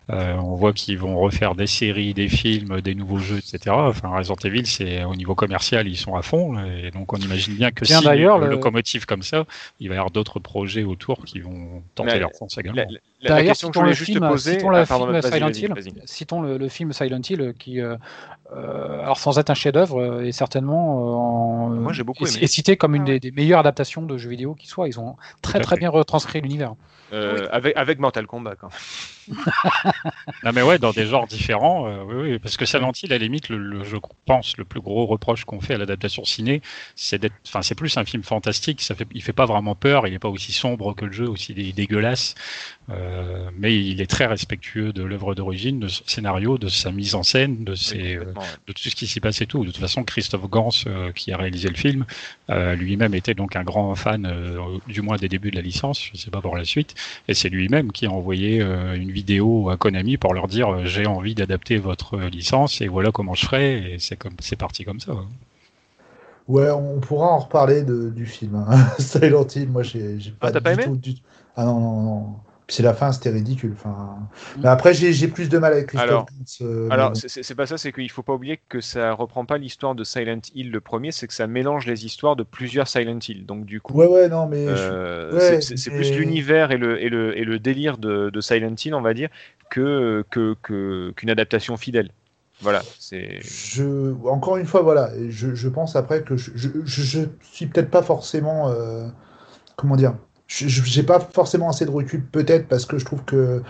Euh, 0.10 0.34
on 0.36 0.56
voit 0.56 0.74
qu'ils 0.74 0.98
vont 0.98 1.18
refaire 1.18 1.56
des 1.56 1.68
séries, 1.68 2.14
des 2.14 2.28
films, 2.28 2.82
des 2.82 2.96
nouveaux 2.96 3.20
jeux, 3.20 3.38
etc. 3.38 3.76
Enfin, 3.90 4.10
Resident 4.10 4.36
Evil, 4.44 4.66
c'est 4.66 5.04
au 5.06 5.16
niveau 5.16 5.36
commercial, 5.36 5.88
ils 5.88 5.98
sont 5.98 6.16
à 6.16 6.22
fond. 6.22 6.58
Et 6.66 6.92
donc, 6.92 7.14
on 7.14 7.18
imagine 7.18 7.54
bien 7.56 7.72
que 7.72 7.86
Tiens, 7.86 8.00
si 8.00 8.06
d'ailleurs, 8.06 8.38
le 8.38 8.48
locomotive 8.48 9.06
comme 9.06 9.24
ça, 9.24 9.46
il 9.80 9.90
va 9.90 9.96
y 9.96 9.98
avoir 9.98 10.12
d'autres 10.12 10.40
projets 10.40 10.84
autour 10.84 11.24
qui 11.26 11.40
vont 11.40 11.82
tenter 11.96 12.14
Mais 12.14 12.20
leur 12.20 12.32
chance 12.38 12.58
également. 12.58 12.82
La, 12.82 12.86
la- 12.86 13.00
la 13.22 13.30
D'ailleurs, 13.30 13.54
question 13.54 13.70
que 13.72 13.74
je 13.74 13.80
citons 13.80 13.82
voulais 13.82 13.92
le 13.92 13.96
juste 13.96 14.12
film, 14.12 14.28
poser. 14.30 14.52
citons 14.54 14.70
le 14.70 14.78
Ah, 14.78 14.86
pardon, 14.86 15.06
film 15.08 15.20
vas-y, 15.20 15.32
Silent 15.32 15.50
Hill. 15.50 15.74
Citons 16.06 16.42
le, 16.42 16.58
le 16.58 16.70
film 16.70 16.94
Silent 16.94 17.22
Hill 17.28 17.54
qui, 17.58 17.82
euh, 17.82 17.96
alors 19.02 19.18
sans 19.18 19.40
être 19.40 19.50
un 19.50 19.56
chef-d'œuvre, 19.56 20.24
est 20.24 20.32
certainement 20.32 21.00
euh, 21.00 21.14
en- 21.46 21.70
Moi, 21.70 21.94
j'ai 21.94 22.04
beaucoup 22.04 22.26
est, 22.26 22.32
aimé. 22.36 22.44
est 22.44 22.48
cité 22.48 22.78
comme 22.78 22.96
une 22.96 23.04
Ah 23.04 23.06
des, 23.06 23.20
des 23.20 23.32
meilleures 23.32 23.60
adaptations 23.60 24.02
de 24.02 24.18
jeux 24.18 24.30
vidéo 24.30 24.56
qui 24.56 24.68
soit. 24.68 24.88
Ils 24.88 25.00
ont 25.00 25.16
très 25.42 25.60
très 25.60 25.78
bien 25.78 25.90
retranscrit 25.90 26.42
l'univers. 26.42 26.76
Euh, 27.14 27.48
avec, 27.52 27.76
avec 27.78 28.00
Mortal 28.00 28.26
Kombat, 28.26 28.56
quand 28.56 28.68
même. 28.68 28.78
Non 30.44 30.52
mais 30.54 30.62
ouais, 30.62 30.78
dans 30.80 30.92
des 30.94 31.08
genres 31.08 31.28
différents, 31.28 31.88
euh, 31.88 32.04
oui, 32.04 32.32
oui, 32.34 32.40
parce 32.40 32.58
que 32.58 32.66
Silent 32.66 32.92
Hill, 33.02 33.12
à 33.14 33.18
la 33.18 33.24
limite, 33.24 33.50
le, 33.50 33.58
le- 33.58 33.84
je 33.84 33.98
pense, 34.26 34.58
le 34.58 34.66
plus 34.66 34.80
gros 34.82 35.06
reproche 35.08 35.44
qu'on 35.46 35.60
fait 35.60 35.74
à 35.74 35.78
l'adaptation 35.78 36.24
ciné, 36.24 36.62
c'est 36.96 37.18
d'être, 37.20 37.36
enfin, 37.48 37.62
c'est 37.64 37.76
plus 37.76 37.98
un 37.98 38.06
film 38.06 38.24
fantastique. 38.24 38.82
Ça 38.82 38.94
fait, 38.96 39.08
il 39.14 39.24
fait 39.24 39.34
pas 39.34 39.46
vraiment 39.46 39.76
peur, 39.76 40.08
il 40.08 40.14
est 40.14 40.20
pas 40.20 40.30
aussi 40.30 40.52
sombre 40.52 40.94
que 40.94 41.06
le 41.06 41.12
jeu, 41.12 41.28
aussi 41.28 41.54
dé- 41.56 41.74
dégueulasse, 41.74 42.36
euh, 42.90 43.50
mais 43.58 43.76
il 43.76 44.02
est 44.02 44.08
très 44.08 44.26
respectueux 44.28 44.94
de 44.94 45.04
l'œuvre 45.04 45.36
d'origine, 45.36 45.80
de 45.80 45.88
son 45.88 46.04
scénario, 46.08 46.58
de 46.58 46.70
sa 46.70 46.92
mise 46.92 47.16
en 47.16 47.24
scène, 47.24 47.64
de 47.64 47.76
ses, 47.76 48.16
euh, 48.18 48.34
de 48.68 48.74
tout 48.74 48.84
ce 48.90 48.96
qui 48.96 49.08
s'y 49.08 49.20
passe 49.22 49.42
et 49.42 49.48
tout. 49.48 49.62
De 49.66 49.72
toute 49.72 49.80
façon, 49.82 50.04
Christophe 50.04 50.50
Gans, 50.50 50.70
euh, 50.88 51.12
qui 51.14 51.32
a 51.32 51.38
réalisé 51.38 51.70
le 51.70 51.76
film, 51.76 52.06
lui-même 52.50 53.14
était 53.16 53.34
donc 53.34 53.56
un 53.56 53.64
grand 53.64 53.96
fan, 53.96 54.32
du 54.88 55.02
moins 55.02 55.18
des 55.18 55.30
débuts 55.30 55.52
de 55.52 55.56
la 55.56 55.62
licence, 55.62 56.10
je 56.14 56.18
sais 56.18 56.32
pas 56.32 56.42
pour 56.42 56.56
la 56.58 56.66
suite, 56.66 56.96
et 57.28 57.34
c'est 57.34 57.50
lui-même 57.50 57.92
qui 57.92 58.06
a 58.06 58.12
envoyé 58.12 58.62
une 58.62 59.12
vidéo 59.16 59.70
à 59.72 59.78
Konami 59.78 60.18
pour 60.18 60.34
leur 60.36 60.48
dire 60.48 60.70
euh, 60.74 60.86
j'ai 60.86 61.08
envie 61.08 61.36
d'adapter 61.36 61.78
votre 61.78 62.16
euh, 62.18 62.30
licence 62.30 62.82
et 62.82 62.88
voilà 62.90 63.12
comment 63.12 63.34
je 63.36 63.46
ferai, 63.48 63.94
et 63.96 64.00
c'est 64.00 64.18
comme 64.18 64.36
c'est 64.40 64.58
parti 64.58 64.84
comme 64.86 65.00
ça. 65.00 65.14
hein. 65.14 65.30
Ouais, 66.48 66.70
on 66.70 67.00
pourra 67.00 67.28
en 67.32 67.40
reparler 67.40 67.84
de, 67.84 68.10
du 68.10 68.26
film. 68.26 68.56
hein. 68.56 68.88
Silent 69.00 69.48
Hill, 69.56 69.70
moi, 69.70 69.84
j'ai 69.84 70.20
j'ai 70.20 70.32
pas, 70.32 70.48
Ah, 70.48 70.52
t'as 70.52 70.62
pas 70.62 70.72
du 70.72 70.78
aimé 70.78 70.92
tout. 70.92 70.96
du- 70.96 71.16
Ah 71.56 71.66
non, 71.66 71.80
non, 71.80 72.02
non. 72.04 72.36
C'est 72.68 72.82
la 72.82 72.94
fin, 72.94 73.12
c'était 73.12 73.30
ridicule. 73.30 73.74
Enfin... 73.78 74.18
Mais 74.58 74.68
après, 74.70 74.94
j'ai 74.94 75.28
plus 75.28 75.50
de 75.50 75.58
mal 75.60 75.74
avec 75.74 75.88
Christophe 75.88 76.10
Alors- 76.10 76.26
euh, 76.62 76.90
Alors, 76.90 77.12
c'est- 77.16 77.54
pas 77.56 77.68
ça, 77.68 77.78
c'est 77.78 77.92
qu'il 77.92 78.10
faut 78.10 78.24
pas 78.24 78.34
oublier 78.34 78.60
que 78.70 78.82
ça 78.82 79.14
reprend 79.14 79.46
pas 79.46 79.58
l'histoire 79.58 79.94
de 79.94 80.04
Silent 80.04 80.40
Hill 80.54 80.72
le 80.72 80.82
premier, 80.82 81.12
c'est 81.12 81.28
que 81.28 81.34
ça 81.34 81.46
mélange 81.48 81.86
les 81.86 82.06
histoires 82.06 82.36
de 82.36 82.44
plusieurs 82.44 82.88
Silent 82.88 83.20
Hill. 83.28 83.46
Donc, 83.46 83.66
du 83.66 83.82
coup, 83.82 83.94
Ouais, 83.94 84.08
ouais, 84.08 84.30
non, 84.30 84.48
mais. 84.48 84.66
euh, 84.68 85.32
ouais, 85.34 85.62
c'est- 85.62 85.76
mais- 85.92 85.96
plus 85.98 86.12
l'univers 86.18 86.72
et 86.72 86.78
le, 86.78 87.02
et, 87.02 87.10
le, 87.10 87.38
et 87.38 87.44
le 87.44 87.60
délire 87.60 87.98
de, 88.00 88.30
de 88.32 88.42
Silent 88.42 88.76
Hill, 88.84 88.96
on 88.96 89.02
va 89.02 89.14
dire, 89.14 89.30
que 89.70 90.24
que- 90.32 90.56
que- 90.64 91.12
qu'une 91.16 91.30
adaptation 91.30 91.78
fidèle. 91.78 92.10
Voilà, 92.62 92.82
c'est. 93.00 93.40
Je, 93.42 94.14
encore 94.28 94.58
une 94.58 94.66
fois, 94.66 94.82
voilà, 94.82 95.12
je, 95.30 95.54
je 95.54 95.70
pense 95.70 95.96
après 95.96 96.24
que 96.24 96.38
je, 96.38 96.52
je, 96.56 97.20
suis 97.42 97.68
peut-être 97.68 97.92
pas 97.92 98.02
forcément, 98.02 98.70
euh, 98.70 99.08
comment 99.76 99.96
dire, 99.98 100.16
j'ai 100.48 101.04
pas 101.04 101.20
forcément 101.20 101.70
assez 101.70 101.86
de 101.86 101.92
recul, 101.92 102.24
peut-être 102.26 102.68
parce 102.68 102.86
que 102.86 102.98
je 102.98 103.06
trouve 103.06 103.24
que 103.24 103.62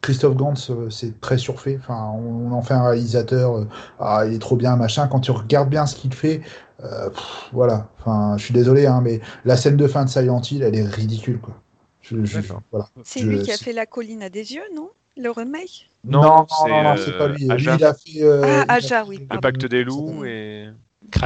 Christophe 0.00 0.36
Gans, 0.36 0.54
euh, 0.70 0.88
c'est 0.90 1.20
très 1.20 1.38
surfait. 1.38 1.78
Enfin, 1.80 2.10
on, 2.16 2.52
en 2.52 2.62
fait 2.62 2.74
un 2.74 2.84
réalisateur, 2.84 3.56
euh, 3.58 3.68
ah, 4.00 4.24
il 4.26 4.34
est 4.34 4.38
trop 4.38 4.56
bien, 4.56 4.76
machin. 4.76 5.06
Quand 5.08 5.20
tu 5.20 5.30
regardes 5.30 5.68
bien 5.68 5.86
ce 5.86 5.94
qu'il 5.94 6.14
fait, 6.14 6.40
euh, 6.82 7.10
pff, 7.10 7.50
voilà. 7.52 7.88
Enfin, 8.00 8.36
je 8.38 8.44
suis 8.44 8.54
désolé, 8.54 8.86
hein, 8.86 9.00
mais 9.02 9.20
la 9.44 9.56
scène 9.56 9.76
de 9.76 9.86
fin 9.86 10.04
de 10.04 10.10
Silent 10.10 10.40
Hill, 10.40 10.62
elle 10.62 10.74
est 10.74 10.84
ridicule, 10.86 11.38
quoi. 11.38 11.54
Je, 12.00 12.24
je- 12.24 12.40
D'accord. 12.40 12.62
voilà. 12.72 12.88
C'est 13.04 13.20
Je- 13.20 13.26
lui 13.26 13.42
qui 13.42 13.52
a 13.52 13.58
fait 13.58 13.72
La 13.72 13.86
colline 13.86 14.22
à 14.22 14.30
des 14.30 14.54
yeux, 14.54 14.64
non? 14.74 14.90
Le 15.16 15.30
remake? 15.30 15.88
Non, 16.04 16.22
Non, 16.22 16.36
non, 16.38 16.46
c'est, 16.48 16.68
non, 16.70 16.82
non, 16.82 16.92
euh, 16.94 16.96
c'est 16.96 17.18
pas 17.18 17.28
lui. 17.28 17.44
Lui, 17.46 17.74
il 17.74 17.84
a 17.84 17.94
fait. 17.94 18.22
euh, 18.22 18.42
Ah, 18.42 18.64
il 18.66 18.70
a 18.70 18.74
Aja, 18.74 19.04
fait- 19.04 19.08
oui, 19.10 19.26
Le 19.30 19.40
pacte 19.40 19.66
des 19.66 19.84
loups 19.84 20.24
et 20.24 20.70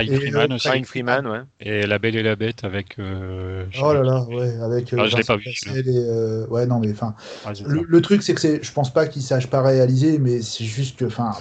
Et, 0.01 0.17
Freeman 0.17 0.53
euh, 0.53 0.55
aussi, 0.55 0.69
Crying 0.69 0.85
Freeman, 0.85 1.27
ouais. 1.27 1.41
et 1.61 1.87
La 1.87 1.99
Belle 1.99 2.17
et 2.17 2.23
la 2.23 2.37
Bête 2.37 2.65
avec. 2.65 2.99
euh, 2.99 3.65
Oh 3.83 3.93
là 3.93 4.03
là, 4.03 4.23
ouais, 4.25 4.57
avec. 4.61 4.93
Ah, 4.97 5.07
je 5.07 5.17
l'ai 5.17 5.25
pas 5.25 5.37
vu, 5.37 5.45
et, 5.47 5.83
euh, 5.89 6.47
ouais, 6.49 6.67
non, 6.67 6.81
mais 6.81 6.91
enfin. 6.91 7.15
Ouais, 7.47 7.55
c'est 7.55 7.67
Le, 7.67 8.01
truc, 8.01 8.23
c'est 8.23 8.35
que 8.35 8.41
c'est, 8.41 8.63
je 8.63 8.73
pense 8.73 8.93
pas 8.93 9.07
qu'il 9.07 9.23
sache 9.23 9.47
pas 9.49 9.63
réaliser, 9.63 10.19
mais 10.19 10.43
c'est 10.43 10.65
juste 10.65 10.99
que, 10.99 11.05
enfin, 11.05 11.33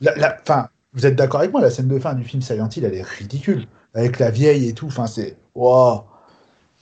la, 0.00 0.14
la- 0.16 0.36
enfin, 0.42 0.68
vous 0.94 1.06
êtes 1.06 1.16
d'accord 1.16 1.40
avec 1.40 1.52
moi, 1.52 1.60
la 1.60 1.70
scène 1.70 1.88
de 1.88 1.98
fin 1.98 2.14
du 2.14 2.24
film 2.24 2.42
Silent 2.42 2.68
Hill, 2.74 2.84
elle 2.84 2.94
est 2.94 3.02
ridicule, 3.02 3.66
avec 3.94 4.18
la 4.18 4.30
vieille 4.30 4.68
et 4.68 4.74
tout. 4.74 4.86
Enfin, 4.86 5.06
c'est, 5.06 5.36
wow. 5.54 6.04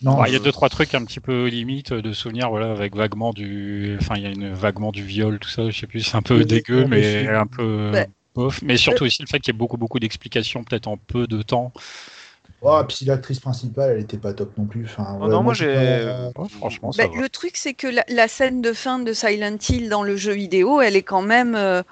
Non, 0.03 0.19
Ouais, 0.19 0.31
il 0.31 0.33
y 0.33 0.37
a 0.37 0.39
deux 0.39 0.51
trois 0.53 0.71
trucs 0.71 0.95
un 0.95 1.05
petit 1.05 1.21
peu 1.21 1.47
limite 1.49 1.93
de 1.93 2.13
souvenirs 2.15 2.49
voilà 2.49 2.71
avec 2.73 2.97
vaguement 2.97 3.35
du 3.35 3.99
enfin 4.01 4.15
il 4.17 4.23
y 4.23 4.27
a 4.27 4.31
une 4.31 4.51
vaguement 4.55 4.93
du 4.93 5.05
viol 5.05 5.39
tout 5.39 5.51
ça 5.51 5.69
je 5.69 5.79
sais 5.79 5.87
plus 5.87 6.01
c'est 6.01 6.17
un 6.17 6.23
peu 6.23 6.39
Oui, 6.39 6.47
dégueu 6.47 6.87
mais 6.89 7.29
un 7.29 7.47
peu 7.47 7.91
Ouais. 7.93 8.09
Bof 8.35 8.63
mais 8.63 8.77
surtout 8.77 9.05
aussi 9.05 9.23
le 9.23 9.27
fait 9.27 9.41
qu'il 9.41 9.53
y 9.53 9.57
ait 9.57 9.59
beaucoup 9.59 9.77
beaucoup 9.77 9.99
d'explications 9.99 10.65
peut-être 10.65 10.87
en 10.89 10.97
peu 10.97 11.27
de 11.27 11.43
temps 11.43 11.73
Oh, 12.63 12.79
puis 12.87 13.07
l'actrice 13.07 13.41
principale, 13.41 13.93
elle 13.93 14.03
était 14.03 14.19
pas 14.19 14.35
top 14.35 14.57
non 14.59 14.67
plus. 14.67 14.85
Enfin, 14.85 15.17
Oh 15.19 15.25
ouais, 15.25 15.31
non, 15.31 15.43
moi, 15.43 15.55
j'ai- 15.55 15.67
Ouais, 15.67 16.31
franchement 16.51 16.93
ça 16.93 17.07
Bah, 17.07 17.19
le 17.19 17.29
truc, 17.31 17.57
c'est 17.57 17.73
que 17.73 17.87
la, 17.87 18.05
la 18.09 18.29
scène 18.29 18.61
de 18.61 18.75
fin 18.75 18.99
de 18.99 19.15
Silent 19.15 19.57
Hill 19.67 19.89
dans 19.89 20.03
le 20.03 20.17
jeu 20.17 20.33
vidéo, 20.33 20.83
elle 20.83 20.95
est 20.95 21.03
quand 21.03 21.23
même. 21.23 21.55
euh, 21.55 21.83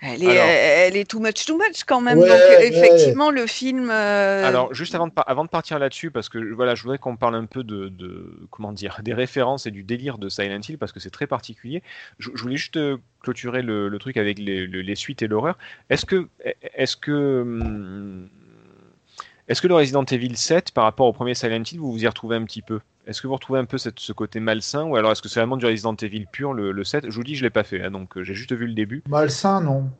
elle, 0.00 0.22
est, 0.22 0.26
Alors- 0.30 0.44
elle 0.48 0.96
est 0.96 1.10
too 1.10 1.18
much, 1.20 1.44
too 1.44 1.56
much 1.56 1.84
quand 1.86 2.00
même. 2.00 2.18
Ouais, 2.18 2.28
Donc, 2.28 2.38
ouais. 2.38 2.66
effectivement, 2.68 3.30
le 3.30 3.46
film. 3.46 3.90
euh, 3.90 4.44
Alors, 4.46 4.72
juste 4.74 4.94
avant 4.94 5.06
de, 5.08 5.12
par- 5.12 5.28
avant 5.28 5.44
de 5.44 5.48
partir 5.50 5.78
là-dessus, 5.78 6.10
parce 6.10 6.28
que 6.28 6.38
voilà, 6.52 6.74
je 6.74 6.82
voudrais 6.82 6.98
qu'on 6.98 7.16
parle 7.16 7.34
un 7.34 7.46
peu 7.46 7.64
de, 7.64 7.88
de- 7.88 8.46
comment 8.50 8.72
dire, 8.72 8.98
des 9.02 9.12
références 9.14 9.66
et 9.66 9.70
du 9.70 9.82
délire 9.82 10.18
de 10.18 10.28
Silent 10.28 10.60
Hill, 10.68 10.78
parce 10.78 10.92
que 10.92 11.00
c'est 11.00 11.10
très 11.10 11.26
particulier. 11.26 11.82
Je, 12.18 12.30
je 12.34 12.42
voulais 12.42 12.56
juste 12.56 12.76
euh, 12.76 12.96
clôturer 13.22 13.62
le, 13.62 13.88
le 13.88 13.98
truc 13.98 14.16
avec 14.16 14.38
les, 14.38 14.66
le- 14.66 14.82
les 14.82 14.94
suites 14.94 15.22
et 15.22 15.26
l'horreur. 15.26 15.58
Est-ce 15.90 16.06
que, 16.06 16.28
est-ce 16.74 16.96
que, 16.96 17.40
hum, 17.42 18.28
est-ce 19.48 19.60
que 19.62 19.66
le 19.68 19.74
Resident 19.74 20.04
Evil 20.04 20.36
7, 20.36 20.70
par 20.72 20.84
rapport 20.84 21.06
au 21.06 21.12
premier 21.12 21.34
Silent 21.34 21.62
Hill, 21.70 21.78
vous 21.80 21.90
vous 21.92 22.02
y 22.04 22.06
retrouvez 22.06 22.36
un 22.36 22.44
petit 22.44 22.62
peu? 22.62 22.80
Est-ce 23.06 23.22
que 23.22 23.26
vous 23.26 23.34
retrouvez 23.34 23.58
un 23.58 23.64
peu 23.64 23.78
cette, 23.78 23.98
ce 24.00 24.12
côté 24.12 24.38
malsain 24.40 24.84
ou 24.84 24.96
alors 24.96 25.12
est-ce 25.12 25.22
que 25.22 25.28
c'est 25.28 25.40
vraiment 25.40 25.56
du 25.56 25.64
Resident 25.66 25.94
Evil 25.96 26.26
pur, 26.30 26.52
le, 26.52 26.72
le 26.72 26.84
7 26.84 27.10
Je 27.10 27.14
vous 27.14 27.24
dis, 27.24 27.34
je 27.36 27.42
l'ai 27.42 27.50
pas 27.50 27.64
fait, 27.64 27.82
hein, 27.82 27.90
donc 27.90 28.16
euh, 28.18 28.22
j'ai 28.22 28.34
juste 28.34 28.52
vu 28.52 28.66
le 28.66 28.74
début. 28.74 29.02
Malsain, 29.08 29.60
non. 29.62 29.90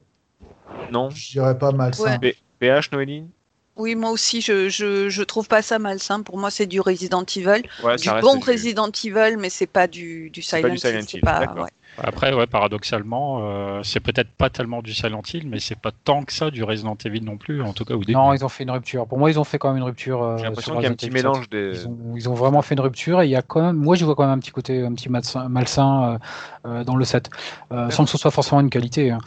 Non? 0.92 1.08
Je 1.10 1.30
dirais 1.30 1.58
pas 1.58 1.72
malsain. 1.72 2.18
Ouais. 2.20 2.36
PH, 2.58 2.92
Noéline? 2.92 3.28
Oui, 3.76 3.94
moi 3.94 4.10
aussi, 4.10 4.40
je, 4.40 4.68
je, 4.68 5.08
je 5.08 5.22
trouve 5.22 5.46
pas 5.46 5.62
ça 5.62 5.78
malsain. 5.78 6.22
Pour 6.22 6.36
moi, 6.36 6.50
c'est 6.50 6.66
du 6.66 6.80
Resident 6.80 7.24
Evil. 7.24 7.62
Ouais, 7.82 7.96
du 7.96 8.08
bon 8.20 8.36
du- 8.36 8.44
Resident 8.50 8.90
Evil, 9.04 9.36
mais 9.38 9.50
c'est 9.50 9.68
pas 9.68 9.86
du, 9.86 10.30
du 10.30 10.42
C'est 10.42 10.56
Silent 10.56 10.68
pas 10.68 10.70
du 10.74 10.78
Silent 10.78 11.06
Hill. 11.14 11.20
pas- 11.20 11.54
ouais. 11.54 11.70
Après, 12.02 12.32
ouais, 12.32 12.46
paradoxalement, 12.46 13.40
euh, 13.42 13.80
c'est 13.82 14.00
peut-être 14.00 14.30
pas 14.30 14.50
tellement 14.50 14.82
du 14.82 14.94
Silent 14.94 15.22
Hill, 15.32 15.48
mais 15.48 15.58
c'est 15.58 15.78
pas 15.78 15.90
tant 16.04 16.22
que 16.24 16.32
ça 16.32 16.50
du 16.50 16.62
Resident 16.62 16.96
Evil 17.04 17.22
non 17.22 17.36
plus, 17.36 17.62
en 17.62 17.72
tout 17.72 17.84
cas 17.84 17.94
au 17.94 18.00
début. 18.00 18.12
Non, 18.12 18.32
ils 18.34 18.44
ont 18.44 18.48
fait 18.48 18.64
une 18.64 18.70
rupture. 18.70 19.06
Pour 19.06 19.18
moi, 19.18 19.30
ils 19.30 19.38
ont 19.38 19.44
fait 19.44 19.58
quand 19.58 19.68
même 19.68 19.78
une 19.78 19.82
rupture. 19.84 20.22
euh, 20.22 20.36
J'ai 20.38 20.44
l'impression 20.44 20.74
qu'il 20.74 20.82
y 20.82 20.86
a 20.86 20.90
un 20.90 20.94
petit 20.94 21.06
Evil 21.06 21.16
7. 21.18 21.24
mélange 21.24 21.48
des. 21.50 21.72
Ils 21.82 21.88
ont, 21.88 21.96
ils 22.16 22.28
ont 22.28 22.34
vraiment 22.34 22.62
fait 22.62 22.74
une 22.74 22.80
rupture 22.80 23.20
et 23.22 23.26
il 23.26 23.30
y 23.30 23.36
a 23.36 23.42
quand 23.42 23.60
même, 23.62 23.76
moi 23.76 23.96
je 23.96 24.04
vois 24.04 24.14
quand 24.14 24.24
même 24.24 24.32
un 24.32 24.38
petit 24.38 24.52
côté 24.52 24.84
un 24.84 24.94
petit 24.94 25.08
malsain, 25.08 25.48
malsain 25.48 26.20
euh, 26.64 26.70
euh, 26.70 26.84
dans 26.84 26.96
le 26.96 27.04
set, 27.04 27.30
euh, 27.72 27.90
sans 27.90 28.04
que 28.04 28.10
ce 28.10 28.18
soit 28.18 28.30
forcément 28.30 28.60
une 28.60 28.70
qualité. 28.70 29.10
hein. 29.10 29.18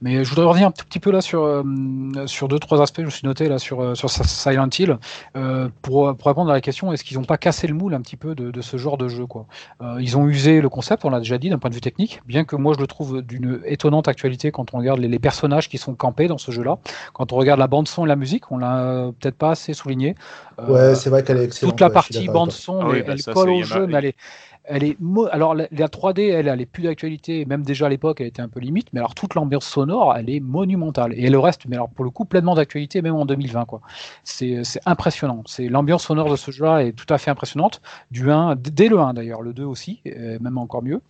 Mais 0.00 0.22
je 0.22 0.30
voudrais 0.30 0.44
revenir 0.46 0.68
un 0.68 0.70
tout 0.70 0.84
petit 0.84 1.00
peu 1.00 1.10
là 1.10 1.20
sur 1.20 1.42
euh, 1.42 1.64
sur 2.26 2.46
deux 2.46 2.60
trois 2.60 2.80
aspects. 2.80 3.00
Je 3.00 3.06
me 3.06 3.10
suis 3.10 3.26
noté 3.26 3.48
là 3.48 3.58
sur 3.58 3.80
euh, 3.82 3.94
sur 3.96 4.08
Silent 4.10 4.68
Hill 4.78 4.96
euh, 5.36 5.68
pour 5.82 6.16
pour 6.16 6.26
répondre 6.28 6.50
à 6.50 6.54
la 6.54 6.60
question 6.60 6.92
est-ce 6.92 7.02
qu'ils 7.02 7.18
n'ont 7.18 7.24
pas 7.24 7.36
cassé 7.36 7.66
le 7.66 7.74
moule 7.74 7.94
un 7.94 8.00
petit 8.00 8.16
peu 8.16 8.36
de, 8.36 8.52
de 8.52 8.60
ce 8.60 8.76
genre 8.76 8.96
de 8.96 9.08
jeu 9.08 9.26
quoi? 9.26 9.46
Euh, 9.82 9.96
ils 10.00 10.16
ont 10.16 10.28
usé 10.28 10.60
le 10.60 10.68
concept, 10.68 11.04
on 11.04 11.10
l'a 11.10 11.18
déjà 11.18 11.36
dit 11.36 11.50
d'un 11.50 11.58
point 11.58 11.68
de 11.70 11.74
vue 11.74 11.80
technique, 11.80 12.17
bien 12.26 12.44
que 12.44 12.56
moi 12.56 12.74
je 12.76 12.80
le 12.80 12.86
trouve 12.86 13.22
d'une 13.22 13.60
étonnante 13.64 14.08
actualité 14.08 14.50
quand 14.50 14.74
on 14.74 14.78
regarde 14.78 15.00
les, 15.00 15.08
les 15.08 15.18
personnages 15.18 15.68
qui 15.68 15.78
sont 15.78 15.94
campés 15.94 16.28
dans 16.28 16.38
ce 16.38 16.50
jeu-là. 16.50 16.78
Quand 17.12 17.32
on 17.32 17.36
regarde 17.36 17.60
la 17.60 17.66
bande 17.66 17.88
son 17.88 18.04
et 18.04 18.08
la 18.08 18.16
musique, 18.16 18.50
on 18.52 18.58
l'a 18.58 18.80
euh, 18.82 19.12
peut-être 19.12 19.36
pas 19.36 19.50
assez 19.52 19.74
souligné. 19.74 20.14
Euh, 20.58 20.66
Ouais, 20.66 20.94
c'est 20.94 21.10
vrai 21.10 21.22
qu'elle 21.24 21.38
est 21.38 21.44
excellente. 21.44 21.72
toute 21.74 21.80
la 21.80 21.86
ouais, 21.88 21.92
partie 21.92 22.28
bande 22.28 22.52
son, 22.52 22.80
Ah 22.80 22.88
oui, 22.90 23.02
bah 23.02 23.12
elle 23.12 23.18
ça, 23.18 23.32
colle 23.32 23.50
au 23.50 23.62
jeu, 23.62 23.86
mais 23.86 23.98
elle 23.98 24.04
est, 24.06 24.16
elle 24.64 24.84
est 24.84 24.96
mo- 25.00 25.28
alors 25.30 25.54
la, 25.54 25.66
la 25.70 25.88
3D, 25.88 26.28
elle, 26.30 26.48
elle 26.48 26.60
est 26.60 26.66
plus 26.66 26.82
d'actualité, 26.82 27.44
même 27.46 27.62
déjà 27.62 27.86
à 27.86 27.88
l'époque, 27.88 28.20
elle 28.20 28.26
était 28.26 28.42
un 28.42 28.48
peu 28.48 28.60
limite, 28.60 28.88
mais 28.92 29.00
alors 29.00 29.14
toute 29.14 29.34
l'ambiance 29.34 29.66
sonore, 29.66 30.14
elle 30.16 30.28
est 30.30 30.40
monumentale. 30.40 31.14
Et 31.16 31.30
le 31.30 31.38
reste, 31.38 31.62
mais 31.66 31.76
alors 31.76 31.88
pour 31.88 32.04
le 32.04 32.10
coup, 32.10 32.24
pleinement 32.24 32.54
d'actualité, 32.54 33.02
même 33.02 33.14
en 33.14 33.24
2020, 33.24 33.64
quoi. 33.64 33.80
C'est 34.24 34.62
c'est 34.64 34.80
impressionnant. 34.86 35.42
C'est 35.46 35.68
l'ambiance 35.68 36.04
sonore 36.04 36.30
de 36.30 36.36
ce 36.36 36.50
jeu-là 36.50 36.84
est 36.84 36.92
tout 36.92 37.12
à 37.12 37.18
fait 37.18 37.30
impressionnante. 37.30 37.80
Du 38.10 38.30
1, 38.30 38.56
d- 38.56 38.70
dès 38.70 38.88
le 38.88 38.98
1 39.00 39.14
d'ailleurs, 39.14 39.42
le 39.42 39.52
2 39.54 39.64
aussi, 39.64 40.00
même 40.40 40.58
encore 40.58 40.82
mieux. 40.82 41.00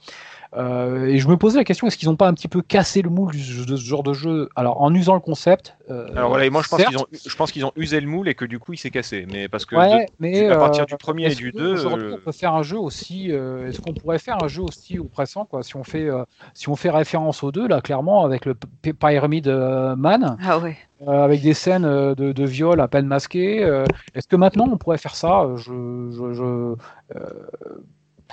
Euh, 0.57 1.07
et 1.07 1.19
je 1.19 1.29
me 1.29 1.37
posais 1.37 1.59
la 1.59 1.65
question, 1.65 1.87
est-ce 1.87 1.97
qu'ils 1.99 2.09
n'ont 2.09 2.17
pas 2.17 2.27
un 2.29 2.35
petit 2.35 2.49
peu 2.49 2.63
cassé 2.63 3.03
le 3.03 3.11
moule 3.11 3.33
de 3.35 3.77
ce 3.77 3.85
genre 3.85 4.03
de 4.03 4.15
jeu? 4.15 4.49
Alors 4.57 4.81
en 4.81 4.95
usant 4.95 5.15
le 5.15 5.21
concept. 5.21 5.77
euh, 5.91 6.09
Alors 6.17 6.31
voilà, 6.31 6.47
et 6.47 6.51
moi 6.51 6.63
je 6.63 6.69
pense 6.69 6.83
qu'ils 6.83 6.97
ont, 6.99 7.07
je 7.13 7.37
pense 7.37 7.53
qu'ils 7.53 7.65
ont 7.67 7.73
usé 7.77 8.01
le 8.01 8.07
moule 8.07 8.29
et 8.29 8.35
que 8.35 8.45
du 8.47 8.59
coup 8.59 8.73
il 8.73 8.79
s'est 8.79 8.91
cassé. 8.91 9.27
Mais 9.31 9.49
parce 9.49 9.67
que 9.67 9.77
Ouais, 9.77 10.07
de- 10.07 10.13
mais 10.21 10.47
à 10.49 10.57
partir 10.57 10.83
euh, 10.85 10.87
du 10.87 10.97
premier 10.97 11.31
et 11.31 11.35
du 11.35 11.53
que 11.53 11.59
2, 11.59 11.73
aujourd'hui, 11.75 12.07
euh, 12.11 12.15
on 12.15 12.25
peut 12.25 12.33
faire 12.33 12.55
un 12.55 12.63
jeu 12.63 12.79
aussi. 12.79 13.31
euh, 13.31 13.69
Est-ce 13.69 13.81
qu'on 13.81 13.93
pourrait 13.93 14.19
faire 14.19 14.43
un 14.43 14.49
jeu 14.49 14.63
aussi 14.63 14.99
oppressant, 14.99 15.45
quoi 15.45 15.63
Si 15.63 15.77
on 15.77 15.85
fait, 15.85 16.09
euh, 16.09 16.25
si 16.55 16.69
on 16.71 16.77
fait 16.77 16.91
référence 16.91 17.43
aux 17.43 17.53
deux, 17.53 17.69
là, 17.69 17.81
clairement, 17.83 18.25
avec 18.25 18.47
le 18.47 18.55
Pyramid 18.55 19.49
Man, 19.49 20.37
Ah 20.43 20.59
ouais. 20.59 20.77
euh, 21.03 21.25
avec 21.25 21.43
des 21.43 21.55
scènes 21.55 21.85
euh, 21.85 22.15
de, 22.15 22.33
de 22.33 22.45
viol 22.45 22.81
à 22.81 22.89
peine 22.89 23.07
masquées. 23.07 23.63
euh, 23.65 23.85
Est-ce 24.15 24.29
que 24.29 24.37
maintenant 24.37 24.67
on 24.71 24.79
pourrait 24.79 24.99
faire 24.99 25.15
ça? 25.15 25.47
Je, 25.57 26.11
je, 26.11 26.33
je, 26.33 26.75
euh, 27.17 27.49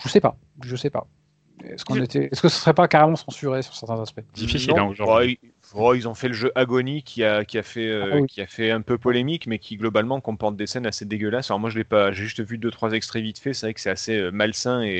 je 0.04 0.10
sais 0.10 0.22
pas. 0.22 0.38
Je 0.64 0.76
sais 0.76 0.90
pas. 0.90 1.08
Est-ce 1.64 1.86
qu'on 1.86 1.95
Je- 1.95 2.03
était, 2.03 2.30
est-ce 2.32 2.41
que 2.41 2.49
ce 2.49 2.60
serait 2.60 2.73
pas 2.73 2.88
carrément 2.88 3.15
censuré 3.15 3.61
sur 3.61 3.73
certains 3.76 3.99
aspects 4.02 4.22
Difficile 4.34 4.72
Non. 4.72 4.77
hein, 4.80 4.88
aujourd'hui. 4.90 5.40
Ils, 5.41 5.77
ouais, 5.80 5.98
ils 5.98 6.07
ont 6.07 6.14
fait 6.14 6.27
le 6.27 6.34
jeu 6.34 6.52
Agony 6.56 7.02
qui 7.02 7.23
a, 7.23 7.45
qui 7.45 7.57
a 7.57 7.64
fait 7.64 7.88
euh, 7.90 8.10
Ah 8.11 8.15
oui. 8.18 8.27
qui 8.27 8.41
a 8.41 8.48
fait 8.48 8.72
un 8.72 8.82
peu 8.82 8.98
polémique, 8.98 9.48
mais 9.48 9.57
qui 9.57 9.77
globalement 9.77 10.19
comporte 10.22 10.56
des 10.57 10.68
scènes 10.68 10.86
assez 10.86 11.06
dégueulasses. 11.06 11.49
Alors 11.49 11.60
moi 11.60 11.69
je 11.69 11.77
l'ai 11.77 11.84
pas, 11.86 12.11
j'ai 12.11 12.23
juste 12.23 12.44
vu 12.44 12.57
deux 12.57 12.72
trois 12.72 12.91
extraits 12.91 13.23
vite 13.23 13.40
fait. 13.40 13.53
C'est 13.53 13.68
vrai 13.68 13.73
que 13.73 13.80
c'est 13.80 13.90
assez 13.90 14.18
euh, 14.18 14.32
malsain 14.32 14.84
et 14.84 14.91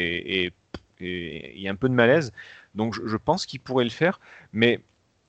et- 0.46 0.54
et 1.02 1.54
il 1.56 1.62
y 1.62 1.68
a 1.68 1.72
un 1.72 1.76
peu 1.76 1.90
de 1.90 1.94
malaise. 1.94 2.32
Donc 2.74 2.94
je, 2.96 3.02
je 3.06 3.18
pense 3.18 3.46
qu'ils 3.46 3.60
pourraient 3.60 3.84
le 3.84 3.90
faire, 3.90 4.20
mais 4.54 4.80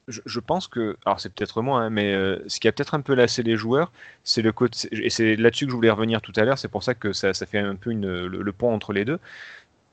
je, 0.09 0.21
je 0.25 0.39
pense 0.39 0.69
que, 0.69 0.97
alors 1.05 1.19
c'est 1.19 1.35
peut-être 1.35 1.61
moi, 1.63 1.81
hein, 1.81 1.91
mais 1.91 2.15
euh, 2.15 2.39
ce 2.47 2.61
qui 2.61 2.69
a 2.69 2.73
peut-être 2.73 2.95
un 2.95 3.01
peu 3.01 3.15
lassé 3.15 3.43
les 3.43 3.57
joueurs, 3.57 3.91
c'est 4.23 4.43
le 4.43 4.53
côté, 4.53 4.89
et 4.93 5.11
c'est 5.11 5.35
là-dessus 5.35 5.65
que 5.67 5.73
je 5.73 5.77
voulais 5.77 5.91
revenir 5.91 6.23
tout 6.23 6.33
à 6.37 6.45
l'heure. 6.45 6.59
C'est 6.59 6.69
pour 6.69 6.85
ça 6.85 6.95
que 6.95 7.13
ça, 7.13 7.35
ça 7.35 7.45
fait 7.47 7.59
un 7.59 7.75
peu 7.75 7.91
une, 7.91 8.07
le, 8.27 8.43
le 8.43 8.53
pont 8.53 8.73
entre 8.73 8.93
les 8.93 9.05
deux. 9.05 9.19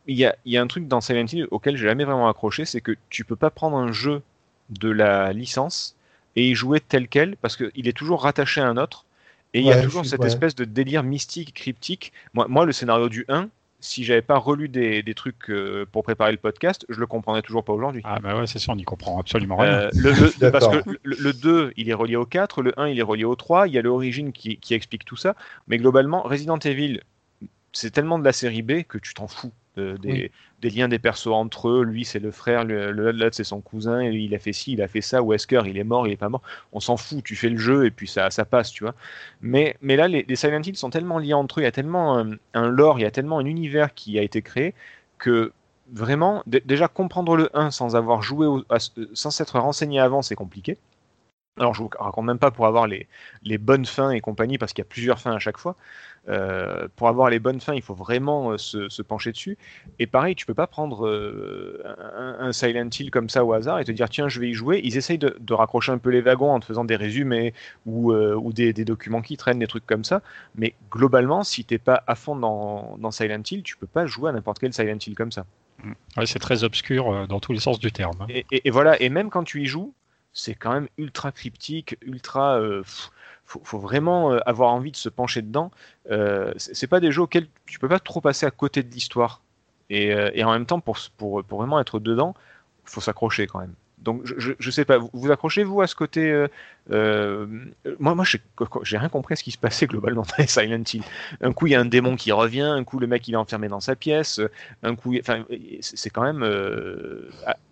Il 0.08 0.18
y 0.18 0.26
a, 0.26 0.36
il 0.46 0.52
y 0.54 0.58
a 0.58 0.62
un 0.62 0.68
truc 0.68 0.88
dans 0.88 1.02
Silent 1.02 1.26
Hill 1.26 1.48
auquel 1.52 1.78
j'ai 1.78 1.86
jamais 1.86 2.04
vraiment 2.04 2.28
accroché, 2.30 2.66
c'est 2.66 2.82
que 2.82 2.96
tu 3.10 3.24
peux 3.24 3.36
pas 3.36 3.50
prendre 3.50 3.78
un 3.78 3.92
jeu 3.92 4.22
de 4.70 4.90
la 4.90 5.34
licence 5.34 5.96
et 6.36 6.50
y 6.50 6.56
jouer 6.56 6.80
tel 6.80 7.08
quel 7.08 7.38
parce 7.38 7.56
qu'il 7.56 7.88
est 7.88 7.96
toujours 7.98 8.24
rattaché 8.24 8.60
à 8.62 8.68
un 8.68 8.78
autre 8.78 9.06
et 9.54 9.60
il 9.60 9.66
y 9.66 9.72
a 9.72 9.82
toujours 9.84 10.06
cette 10.06 10.22
ouais. 10.22 10.28
espèce 10.28 10.56
de 10.56 10.66
délire 10.66 11.04
mystique, 11.04 11.54
cryptique. 11.54 12.12
Moi, 12.34 12.48
moi 12.50 12.66
le 12.66 12.72
scénario 12.72 13.08
du 13.08 13.24
1, 13.30 13.50
si 13.80 14.04
j'avais 14.04 14.22
pas 14.22 14.38
relu 14.38 14.68
des, 14.68 15.04
des 15.04 15.14
trucs 15.14 15.50
euh, 15.50 15.86
pour 15.92 16.04
préparer 16.04 16.32
le 16.32 16.38
podcast, 16.38 16.86
je 16.90 17.00
le 17.00 17.06
comprendrais 17.06 17.44
toujours 17.44 17.64
pas 17.64 17.74
aujourd'hui. 17.74 18.02
Ah 18.06 18.20
bah 18.20 18.36
ouais, 18.36 18.48
c'est 18.48 18.58
ça, 18.60 18.72
on 18.72 18.76
n'y 18.76 18.84
comprend 18.84 19.20
absolument 19.20 19.58
rien. 19.58 19.74
Euh, 19.74 19.92
le, 19.96 20.12
le- 20.12 20.32
parce 20.52 20.68
D'accord. 20.68 20.84
que 20.84 20.98
le, 21.04 21.18
le 21.20 21.34
2, 21.34 21.74
il 21.78 21.90
est 21.90 21.94
relié 21.94 22.16
au 22.16 22.26
4, 22.26 22.62
le 22.64 22.78
1, 22.80 22.88
il 22.88 22.98
est 22.98 23.04
relié 23.04 23.26
au 23.26 23.36
3, 23.36 23.68
il 23.68 23.74
y 23.74 23.78
a 23.78 23.82
l'origine 23.82 24.32
qui, 24.32 24.58
qui 24.58 24.74
explique 24.74 25.06
tout 25.06 25.18
ça, 25.18 25.36
mais 25.68 25.78
globalement, 25.78 26.24
Resident 26.24 26.58
Evil, 26.58 27.02
c'est 27.74 27.92
tellement 27.92 28.18
de 28.18 28.24
la 28.24 28.34
série 28.34 28.62
B 28.62 28.84
que 28.84 28.98
tu 28.98 29.14
t'en 29.14 29.28
fous 29.28 29.52
euh, 29.78 29.98
des, 29.98 30.12
Oui. 30.12 30.32
des 30.62 30.70
liens 30.70 30.88
des 30.88 31.00
persos 31.00 31.28
entre 31.28 31.70
eux. 31.70 31.84
Lui, 31.84 32.06
c'est 32.06 32.20
le 32.20 32.32
frère, 32.32 32.64
l'autre, 32.66 33.36
c'est 33.36 33.44
son 33.44 33.62
cousin, 33.62 34.02
et 34.02 34.12
il 34.14 34.34
a 34.36 34.40
fait 34.40 34.54
ci, 34.54 34.74
il 34.74 34.82
a 34.82 34.88
fait 34.88 35.02
ça, 35.02 35.22
Wesker, 35.24 35.64
il 35.68 35.78
est 35.78 35.84
mort, 35.84 36.08
il 36.08 36.14
est 36.14 36.18
pas 36.18 36.30
mort. 36.30 36.42
On 36.72 36.80
s'en 36.80 36.98
fout, 36.98 37.24
tu 37.24 37.36
fais 37.36 37.50
le 37.50 37.58
jeu 37.58 37.86
et 37.86 37.92
puis 37.92 38.08
ça, 38.08 38.30
ça 38.32 38.46
passe, 38.46 38.72
tu 38.72 38.84
vois. 38.84 38.96
Mais, 39.42 39.78
mais 39.82 39.96
là, 39.96 40.08
les, 40.08 40.24
les 40.28 40.36
Silent 40.36 40.62
Hill 40.62 40.76
sont 40.78 40.90
tellement 40.90 41.20
liés 41.20 41.34
entre 41.34 41.60
eux, 41.60 41.64
il 41.64 41.66
y 41.66 41.68
a 41.68 41.72
tellement 41.72 42.18
un, 42.20 42.32
un 42.54 42.70
lore, 42.70 43.00
il 43.00 43.04
y 43.04 43.06
a 43.06 43.12
tellement 43.12 43.40
un 43.40 43.46
univers 43.46 43.94
qui 43.94 44.18
a 44.20 44.22
été 44.24 44.42
créé 44.42 44.74
que 45.18 45.54
vraiment, 45.92 46.44
dé- 46.48 46.62
déjà 46.66 46.88
comprendre 46.88 47.36
le 47.36 47.50
1 47.58 47.72
sans 47.72 47.96
avoir 47.96 48.22
joué, 48.22 48.48
au- 48.48 48.64
à 48.70 48.80
ce- 48.80 48.92
sans 49.14 49.32
s'être 49.32 49.60
renseigné 49.60 50.00
avant, 50.00 50.22
c'est 50.22 50.36
compliqué. 50.36 50.78
Alors, 51.60 51.76
je 51.76 51.84
vous 51.84 51.90
raconte 52.00 52.26
même 52.26 52.40
pas 52.40 52.50
pour 52.50 52.66
avoir 52.66 52.88
les, 52.88 53.08
les 53.44 53.60
bonnes 53.60 53.86
fins 53.86 54.10
et 54.10 54.22
compagnie, 54.22 54.58
parce 54.58 54.74
qu'il 54.74 54.82
y 54.84 54.88
a 54.88 54.90
plusieurs 54.90 55.20
fins 55.20 55.34
à 55.34 55.40
chaque 55.40 55.60
fois. 55.60 55.76
Euh, 56.30 56.88
pour 56.96 57.10
avoir 57.10 57.30
les 57.30 57.38
bonnes 57.38 57.60
fins, 57.62 57.76
il 57.76 57.84
faut 57.84 57.94
vraiment 57.94 58.52
euh, 58.52 58.58
se, 58.58 58.90
se 58.90 59.02
pencher 59.04 59.32
dessus. 59.32 59.58
Et 60.00 60.08
pareil, 60.08 60.34
tu 60.34 60.48
peux 60.48 60.56
pas 60.56 60.66
prendre 60.66 61.06
euh, 61.06 61.84
un, 62.16 62.48
un 62.48 62.54
Silent 62.54 62.90
Hill 62.98 63.12
comme 63.12 63.30
ça 63.30 63.46
au 63.46 63.54
hasard 63.54 63.80
et 63.80 63.86
te 63.86 63.92
dire 63.92 64.10
tiens, 64.10 64.30
je 64.30 64.40
vais 64.40 64.50
y 64.50 64.54
jouer. 64.54 64.82
Ils 64.84 64.98
essayent 64.98 65.20
de, 65.20 65.38
de 65.40 65.54
raccrocher 65.54 65.92
un 65.92 66.00
peu 66.00 66.10
les 66.10 66.22
wagons 66.22 66.50
en 66.52 66.60
te 66.60 66.66
faisant 66.66 66.86
des 66.86 66.96
résumés 66.96 67.54
ou, 67.86 68.14
ou 68.14 68.52
des, 68.54 68.74
des 68.74 68.86
documents 68.86 69.22
qui 69.22 69.38
traînent, 69.38 69.60
des 69.60 69.68
trucs 69.68 69.86
comme 69.86 70.04
ça. 70.06 70.22
Mais 70.56 70.74
globalement, 70.90 71.44
si 71.44 71.66
t'es 71.66 71.78
pas 71.78 72.04
à 72.08 72.16
fond 72.16 72.36
dans, 72.36 72.98
dans 72.98 73.12
Silent 73.12 73.44
Hill, 73.52 73.62
tu 73.62 73.78
peux 73.78 73.86
pas 73.88 74.08
jouer 74.08 74.30
à 74.32 74.34
n'importe 74.34 74.58
quel 74.60 74.74
Silent 74.74 74.98
Hill 75.06 75.14
comme 75.14 75.32
ça. 75.32 75.46
Ouais, 76.18 76.26
c'est 76.26 76.40
très 76.40 76.64
obscur 76.64 77.28
dans 77.28 77.40
tous 77.40 77.54
les 77.54 77.60
sens 77.60 77.80
du 77.80 77.92
terme. 77.92 78.22
hein. 78.22 78.26
Et, 78.30 78.46
et- 78.52 78.68
et 78.68 78.72
voilà, 78.72 79.00
et 79.02 79.10
même 79.10 79.30
quand 79.30 79.44
tu 79.44 79.62
y 79.62 79.66
joues, 79.66 79.94
c'est 80.34 80.56
quand 80.56 80.74
même 80.74 80.88
ultra 80.98 81.32
cryptique, 81.32 81.98
ultra. 82.02 82.60
euh, 82.60 82.82
pff, 82.82 83.12
faut, 83.46 83.78
vraiment 83.78 84.32
euh, 84.32 84.40
avoir 84.48 84.72
envie 84.72 84.92
de 84.92 84.98
se 84.98 85.10
pencher 85.10 85.42
dedans. 85.42 85.70
Euh, 86.10 86.54
c'est 86.58 86.88
pas 86.88 87.00
des 87.00 87.12
jeux 87.12 87.22
auxquels 87.22 87.48
tu 87.66 87.78
peux 87.78 87.90
pas 87.90 88.00
trop 88.00 88.20
passer 88.20 88.46
à 88.46 88.52
côté 88.52 88.82
de 88.82 88.92
l'histoire. 88.92 89.42
Et, 89.90 90.44
en 90.44 90.52
même 90.52 90.66
temps, 90.66 90.80
pour, 90.80 90.98
vraiment 91.52 91.80
être 91.80 92.00
dedans, 92.00 92.34
faut 92.84 93.02
s'accrocher 93.02 93.46
quand 93.46 93.60
même. 93.60 93.74
Donc 94.00 94.22
je, 94.26 94.54
je, 94.58 94.72
sais 94.72 94.86
pas, 94.86 94.98
vous, 94.98 95.10
vous 95.14 95.32
accrochez 95.32 95.64
vous 95.64 95.82
à 95.82 95.88
ce 95.88 95.94
côté 95.96 96.48
Moi, 96.90 98.16
moi, 98.16 98.26
j'ai 98.26 98.98
rien 98.98 99.10
compris 99.10 99.34
à 99.34 99.36
ce 99.36 99.44
qui 99.44 99.52
se 99.52 99.58
passait 99.58 99.86
globalement 99.86 100.24
dans 100.24 100.46
Silent 100.48 100.84
Hill. 100.92 101.04
Un 101.42 101.54
coup, 101.54 101.68
il 101.68 101.74
y 101.74 101.76
a 101.76 101.80
un 101.80 101.86
démon 101.86 102.16
qui 102.16 102.32
revient, 102.32 102.62
un 102.62 102.84
coup, 102.84 102.98
le 102.98 103.06
mec 103.06 103.28
il 103.28 103.36
est 103.36 103.38
enfermé 103.38 103.68
dans 103.68 103.82
sa 103.82 103.96
pièce, 103.96 104.42
un 104.82 104.96
coup, 104.96 105.14
c'est 105.82 106.10
quand 106.10 106.24
même 106.24 106.44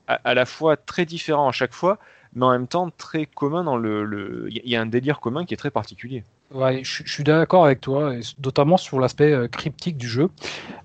à 0.08 0.34
la 0.36 0.46
fois 0.46 0.78
très 0.78 1.06
différent 1.06 1.50
à 1.50 1.52
chaque 1.52 1.74
fois, 1.74 1.98
mais 2.34 2.46
en 2.46 2.52
même 2.52 2.68
temps 2.68 2.90
très 2.92 3.26
commun 3.26 3.64
dans 3.64 3.78
le. 3.78 4.48
Il 4.50 4.70
y 4.70 4.76
a 4.76 4.82
un 4.82 4.86
délire 4.86 5.20
commun 5.20 5.46
qui 5.46 5.54
est 5.54 5.58
très 5.58 5.72
particulier. 5.72 6.24
Ouais, 6.54 6.82
je, 6.84 7.04
je 7.06 7.14
suis 7.14 7.24
d'accord 7.24 7.64
avec 7.64 7.80
toi, 7.80 8.14
et 8.14 8.20
notamment 8.44 8.76
sur 8.76 9.00
l'aspect 9.00 9.32
euh, 9.32 9.48
cryptique 9.48 9.96
du 9.96 10.08
jeu. 10.08 10.30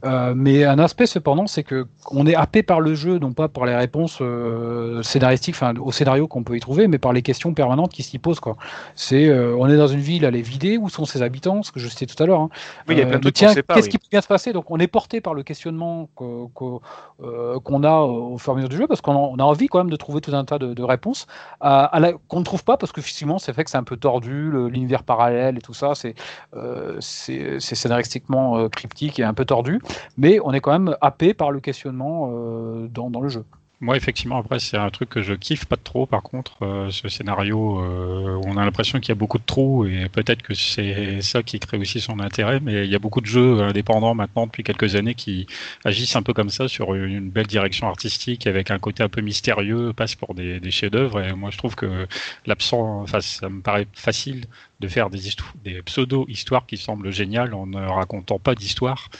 Euh, 0.04 0.32
mais 0.36 0.62
un 0.64 0.78
aspect 0.78 1.06
cependant, 1.06 1.48
c'est 1.48 1.64
que 1.64 1.86
on 2.12 2.24
est 2.26 2.36
happé 2.36 2.62
par 2.62 2.80
le 2.80 2.94
jeu, 2.94 3.18
non 3.18 3.32
pas 3.32 3.48
par 3.48 3.66
les 3.66 3.74
réponses 3.74 4.18
euh, 4.20 5.02
scénaristiques, 5.02 5.56
enfin 5.56 5.74
au 5.80 5.90
scénario 5.90 6.28
qu'on 6.28 6.44
peut 6.44 6.56
y 6.56 6.60
trouver, 6.60 6.86
mais 6.86 6.98
par 6.98 7.12
les 7.12 7.22
questions 7.22 7.52
permanentes 7.52 7.90
qui 7.90 8.04
s'y 8.04 8.18
posent. 8.18 8.38
Quoi. 8.38 8.56
C'est, 8.94 9.28
on 9.32 9.68
est 9.68 9.76
dans 9.76 9.88
une 9.88 10.00
ville, 10.00 10.22
elle 10.24 10.36
est 10.36 10.40
vidée, 10.40 10.78
où 10.78 10.88
sont 10.88 11.04
ses 11.04 11.22
habitants, 11.22 11.64
ce 11.64 11.72
que 11.72 11.80
je 11.80 11.88
citais 11.88 12.06
tout 12.06 12.22
à 12.22 12.26
l'heure. 12.26 12.40
hein. 12.42 12.50
Oui, 12.86 12.94
il 12.94 12.98
y 12.98 13.02
a 13.02 13.06
plein 13.06 13.16
de 13.16 13.22
trucs 13.22 13.34
tiens, 13.34 13.48
qu'on 13.48 13.54
sait 13.54 13.62
pas, 13.64 13.74
qu'est-ce 13.74 13.86
oui. 13.86 13.90
qui 13.90 13.98
peut 13.98 14.06
bien 14.10 14.20
se 14.20 14.28
passer? 14.28 14.52
Donc 14.52 14.70
on 14.70 14.78
est 14.78 14.86
porté 14.86 15.20
par 15.20 15.34
le 15.34 15.42
questionnement 15.42 16.08
que- 16.16 16.46
que- 16.54 17.58
qu'on 17.58 17.82
a 17.82 18.00
au 18.02 18.38
fur 18.38 18.52
et 18.52 18.54
à 18.54 18.56
mesure 18.56 18.68
du 18.68 18.76
jeu, 18.76 18.86
parce 18.86 19.00
qu'on 19.00 19.14
a, 19.14 19.18
on 19.18 19.36
a 19.36 19.42
envie 19.44 19.66
quand 19.66 19.78
même 19.78 19.90
de 19.90 19.96
trouver 19.96 20.20
tout 20.20 20.32
un 20.34 20.44
tas 20.44 20.58
de, 20.58 20.74
de 20.74 20.82
réponses 20.84 21.26
à, 21.60 21.86
à 21.86 21.98
la- 21.98 22.12
qu'on 22.28 22.38
ne 22.38 22.44
trouve 22.44 22.62
pas, 22.62 22.76
parce 22.76 22.92
que 22.92 23.00
effectivement, 23.00 23.40
c'est 23.40 23.50
vrai 23.50 23.64
que 23.64 23.70
c'est 23.70 23.78
un 23.78 23.82
peu 23.82 23.96
tordu, 23.96 24.50
le- 24.50 24.68
l'univers 24.68 25.02
parallèle 25.02 25.55
et 25.56 25.60
tout 25.60 25.74
ça, 25.74 25.94
c'est 25.94 26.14
euh, 26.54 27.00
scénaristiquement 27.00 28.58
euh, 28.58 28.68
cryptique 28.68 29.18
et 29.18 29.24
un 29.24 29.34
peu 29.34 29.44
tordu, 29.44 29.80
mais 30.16 30.38
on 30.42 30.52
est 30.52 30.60
quand 30.60 30.72
même 30.72 30.96
happé 31.00 31.34
par 31.34 31.50
le 31.50 31.60
questionnement 31.60 32.30
euh, 32.32 32.88
dans 32.88 33.20
le 33.20 33.28
jeu. 33.28 33.44
Moi, 33.80 33.94
effectivement, 33.98 34.38
après, 34.38 34.58
c'est 34.58 34.78
un 34.78 34.88
truc 34.88 35.10
que 35.10 35.20
je 35.20 35.34
kiffe 35.34 35.66
pas 35.66 35.76
trop. 35.76 36.06
Par 36.06 36.22
contre, 36.22 36.62
euh, 36.62 36.90
ce 36.90 37.10
scénario, 37.10 37.78
euh, 37.78 38.40
on 38.46 38.56
a 38.56 38.64
l'impression 38.64 39.00
qu'il 39.00 39.10
y 39.10 39.12
a 39.12 39.14
beaucoup 39.14 39.36
de 39.36 39.44
trous 39.44 39.84
et 39.84 40.08
peut-être 40.08 40.40
que 40.40 40.54
c'est 40.54 41.20
ça 41.20 41.42
qui 41.42 41.60
crée 41.60 41.76
aussi 41.76 42.00
son 42.00 42.18
intérêt. 42.20 42.58
Mais 42.60 42.86
il 42.86 42.90
y 42.90 42.94
a 42.94 42.98
beaucoup 42.98 43.20
de 43.20 43.26
jeux 43.26 43.60
indépendants 43.60 44.14
maintenant 44.14 44.46
depuis 44.46 44.62
quelques 44.62 44.96
années 44.96 45.14
qui 45.14 45.46
agissent 45.84 46.16
un 46.16 46.22
peu 46.22 46.32
comme 46.32 46.48
ça 46.48 46.68
sur 46.68 46.94
une 46.94 47.28
belle 47.28 47.46
direction 47.46 47.86
artistique 47.86 48.46
avec 48.46 48.70
un 48.70 48.78
côté 48.78 49.02
un 49.02 49.10
peu 49.10 49.20
mystérieux, 49.20 49.92
passe 49.92 50.14
pour 50.14 50.32
des, 50.34 50.58
des 50.58 50.70
chefs-d'œuvre. 50.70 51.20
Et 51.20 51.34
moi, 51.34 51.50
je 51.50 51.58
trouve 51.58 51.74
que 51.74 52.08
l'absent, 52.46 53.02
enfin, 53.02 53.20
ça 53.20 53.50
me 53.50 53.60
paraît 53.60 53.86
facile 53.92 54.46
de 54.80 54.88
faire 54.88 55.10
des, 55.10 55.20
des 55.64 55.82
pseudo-histoires 55.82 56.64
qui 56.66 56.78
semblent 56.78 57.10
géniales 57.10 57.52
en 57.52 57.66
ne 57.66 57.80
racontant 57.86 58.38
pas 58.38 58.54
d'histoire. 58.54 59.10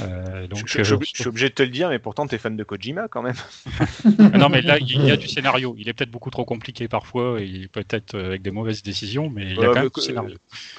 Euh, 0.00 0.46
donc, 0.46 0.62
je, 0.66 0.82
je, 0.82 0.96
suis 1.04 1.26
obligé 1.28 1.48
de 1.48 1.54
te 1.54 1.62
le 1.62 1.68
dire, 1.68 1.88
mais 1.88 1.98
pourtant, 1.98 2.26
tu 2.26 2.34
es 2.34 2.38
fan 2.38 2.56
de 2.56 2.64
Kojima 2.64 3.08
quand 3.08 3.22
même. 3.22 3.34
Ah 3.78 4.38
non, 4.38 4.48
mais 4.48 4.62
là, 4.62 4.78
il 4.78 5.04
y 5.04 5.10
a 5.10 5.16
du 5.16 5.28
scénario. 5.28 5.74
Il 5.78 5.88
est 5.88 5.92
peut-être 5.92 6.10
beaucoup 6.10 6.30
trop 6.30 6.44
compliqué 6.44 6.88
parfois, 6.88 7.40
et 7.40 7.68
peut-être 7.70 8.18
avec 8.18 8.42
des 8.42 8.50
mauvaises 8.50 8.82
décisions, 8.82 9.30
mais 9.30 9.42
il 9.42 9.56
y 9.56 9.64
a 9.64 9.66
quand 9.66 9.74
même 9.74 9.90
du 9.94 10.00
scénario. 10.00 10.36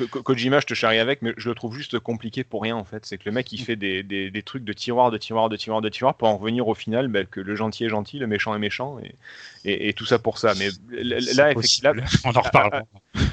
Kojima, 0.10 0.60
je 0.60 0.66
te 0.66 0.74
charrie 0.74 1.00
avec, 1.00 1.22
mais 1.22 1.34
je 1.38 1.50
le 1.50 1.56
trouve 1.56 1.76
juste 1.76 2.00
compliqué 2.00 2.44
pour 2.44 2.62
rien 2.62 2.76
en 2.76 2.86
fait. 2.86 3.06
C'est 3.06 3.18
que 3.18 3.24
le 3.26 3.32
mec, 3.32 3.52
il 3.52 3.60
fait 3.60 3.76
des, 3.76 4.04
des, 4.04 4.32
des, 4.32 4.44
trucs 4.44 4.64
de 4.64 4.74
tiroir, 4.74 5.12
de 5.12 5.18
tiroir, 5.18 5.50
de 5.50 5.56
tiroir, 5.56 5.82
de 5.82 5.90
tiroir, 5.90 6.16
pour 6.16 6.28
en 6.28 6.38
revenir 6.38 6.68
au 6.68 6.76
final 6.76 7.08
bah, 7.08 7.24
que 7.26 7.40
le 7.40 7.56
gentil 7.56 7.86
est 7.86 7.90
gentil, 7.90 8.20
le 8.20 8.28
méchant 8.28 8.56
est 8.56 8.60
méchant, 8.60 8.98
et, 9.00 9.16
et, 9.66 9.90
et 9.90 9.94
tout 9.94 10.06
ça 10.06 10.20
pour 10.20 10.38
ça. 10.38 10.54
Mais 10.58 10.70
là, 10.92 11.52
effectivement, 11.52 11.94
on 12.26 12.32
en 12.32 12.42
reparlera. 12.42 12.84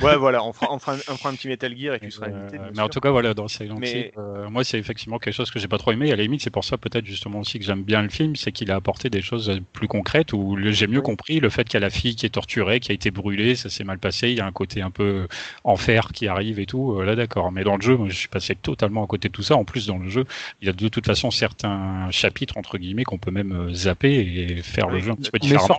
ouais, 0.02 0.16
voilà, 0.16 0.44
on 0.44 0.52
fera, 0.52 0.72
on, 0.72 0.78
fera 0.78 0.94
un, 0.94 0.98
on 1.08 1.16
fera 1.16 1.30
un, 1.30 1.34
petit 1.34 1.48
Metal 1.48 1.76
Gear 1.76 1.94
et 1.94 2.00
tu 2.00 2.10
seras 2.10 2.26
invité. 2.26 2.58
Euh, 2.58 2.70
mais 2.74 2.82
en 2.82 2.88
tout 2.88 3.00
cas, 3.00 3.10
voilà, 3.10 3.34
dans 3.34 3.48
Silent 3.48 3.76
mais... 3.78 4.12
euh, 4.18 4.48
moi, 4.50 4.64
c'est 4.64 4.78
effectivement 4.78 5.18
quelque 5.18 5.34
chose 5.34 5.50
que 5.50 5.58
j'ai 5.58 5.68
pas 5.70 5.78
trop 5.78 5.92
aimé. 5.92 6.12
À 6.12 6.16
la 6.16 6.22
limite, 6.22 6.42
c'est 6.42 6.50
pour 6.50 6.64
ça 6.64 6.76
peut-être 6.76 7.06
justement 7.06 7.40
aussi 7.40 7.58
que 7.58 7.64
j'aime 7.64 7.82
bien 7.82 8.02
le 8.02 8.10
film, 8.10 8.36
c'est 8.36 8.52
qu'il 8.52 8.70
a 8.70 8.76
apporté 8.76 9.08
des 9.08 9.22
choses 9.22 9.60
plus 9.72 9.88
concrètes 9.88 10.34
où 10.34 10.58
j'ai 10.70 10.86
mieux 10.86 11.00
compris 11.00 11.40
le 11.40 11.48
fait 11.48 11.64
qu'il 11.64 11.74
y 11.74 11.76
a 11.78 11.80
la 11.80 11.90
fille 11.90 12.14
qui 12.14 12.26
est 12.26 12.30
torturée, 12.30 12.80
qui 12.80 12.92
a 12.92 12.94
été 12.94 13.10
brûlée, 13.10 13.54
ça 13.54 13.70
s'est 13.70 13.84
mal 13.84 13.98
passé, 13.98 14.28
il 14.28 14.36
y 14.36 14.40
a 14.40 14.46
un 14.46 14.52
côté 14.52 14.82
un 14.82 14.90
peu 14.90 15.26
enfer 15.64 16.10
qui 16.12 16.28
arrive 16.28 16.58
et 16.58 16.66
tout. 16.66 16.92
Euh, 16.92 17.04
là, 17.04 17.16
d'accord. 17.16 17.52
Mais 17.52 17.64
dans 17.64 17.76
le 17.76 17.82
jeu, 17.82 17.96
moi, 17.96 18.08
je 18.08 18.16
suis 18.16 18.28
passé 18.28 18.54
totalement 18.54 19.04
à 19.04 19.06
côté 19.06 19.28
de 19.28 19.32
tout 19.32 19.42
ça. 19.42 19.56
En 19.56 19.64
plus, 19.64 19.86
dans 19.86 19.98
le 19.98 20.10
jeu, 20.10 20.24
il 20.60 20.66
y 20.66 20.68
a 20.68 20.72
de 20.72 20.88
toute 20.88 21.06
façon 21.06 21.30
certains 21.30 22.10
chapitres 22.10 22.56
entre 22.56 22.76
guillemets 22.76 23.04
qu'on 23.04 23.18
peut 23.18 23.30
même 23.30 23.52
euh, 23.52 23.72
zapper 23.72 24.10
et 24.10 24.62
faire 24.62 24.88
le 24.88 25.00
jeu 25.00 25.12
un 25.12 25.16
petit 25.16 25.30
peu 25.30 25.38
différemment. 25.38 25.78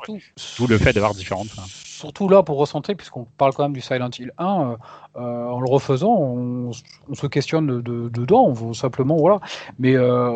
D'où 0.58 0.68
le 0.68 0.78
fait 0.78 0.94
d'avoir 0.94 1.14
différentes 1.14 1.50
fins 1.50 1.68
surtout 2.02 2.28
là 2.28 2.42
pour 2.44 2.58
recentrer, 2.58 2.96
puisqu'on 2.96 3.26
parle 3.38 3.54
quand 3.54 3.64
même 3.64 3.74
du 3.74 3.82
Silent 3.82 4.10
Hill 4.18 4.32
1, 4.38 4.46
euh, 4.46 4.76
euh, 5.18 5.46
en 5.46 5.60
le 5.60 5.70
refaisant, 5.70 6.16
on, 6.18 6.72
on 7.10 7.14
se 7.14 7.28
questionne 7.28 7.68
de, 7.68 7.82
de, 7.82 8.10
dedans, 8.10 8.46
on 8.46 8.54
veut 8.54 8.74
simplement, 8.74 9.18
voilà. 9.18 9.40
Mais 9.78 9.96
euh, 9.96 10.32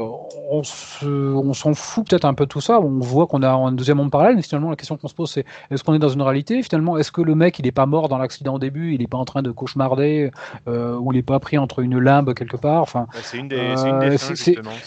on, 0.51 0.63
se, 0.63 1.05
on 1.05 1.53
s'en 1.53 1.73
fout 1.73 2.07
peut-être 2.07 2.25
un 2.25 2.33
peu 2.33 2.45
de 2.45 2.49
tout 2.49 2.61
ça. 2.61 2.79
On 2.79 2.99
voit 2.99 3.25
qu'on 3.25 3.41
a 3.41 3.49
un 3.49 3.71
deuxième 3.71 3.97
monde 3.97 4.11
parallèle, 4.11 4.35
mais 4.35 4.41
finalement, 4.43 4.69
la 4.69 4.75
question 4.75 4.97
qu'on 4.97 5.07
se 5.07 5.15
pose, 5.15 5.31
c'est 5.31 5.45
est-ce 5.71 5.83
qu'on 5.83 5.93
est 5.93 5.99
dans 5.99 6.09
une 6.09 6.21
réalité? 6.21 6.61
Finalement, 6.61 6.97
est-ce 6.97 7.11
que 7.11 7.21
le 7.21 7.35
mec, 7.35 7.57
il 7.57 7.65
n'est 7.65 7.71
pas 7.71 7.85
mort 7.85 8.09
dans 8.09 8.17
l'accident 8.17 8.55
au 8.55 8.59
début 8.59 8.93
Il 8.93 8.99
n'est 8.99 9.07
pas 9.07 9.17
en 9.17 9.25
train 9.25 9.41
de 9.41 9.51
cauchemarder 9.51 10.29
euh, 10.67 10.97
Ou 10.97 11.13
il 11.13 11.15
n'est 11.15 11.23
pas 11.23 11.39
pris 11.39 11.57
entre 11.57 11.79
une 11.79 11.97
limbe 11.97 12.33
quelque 12.33 12.57
part? 12.57 12.81
Enfin, 12.81 13.07
c'est 13.13 13.37
une 13.37 13.47
des, 13.47 13.75
c'est 13.77 13.89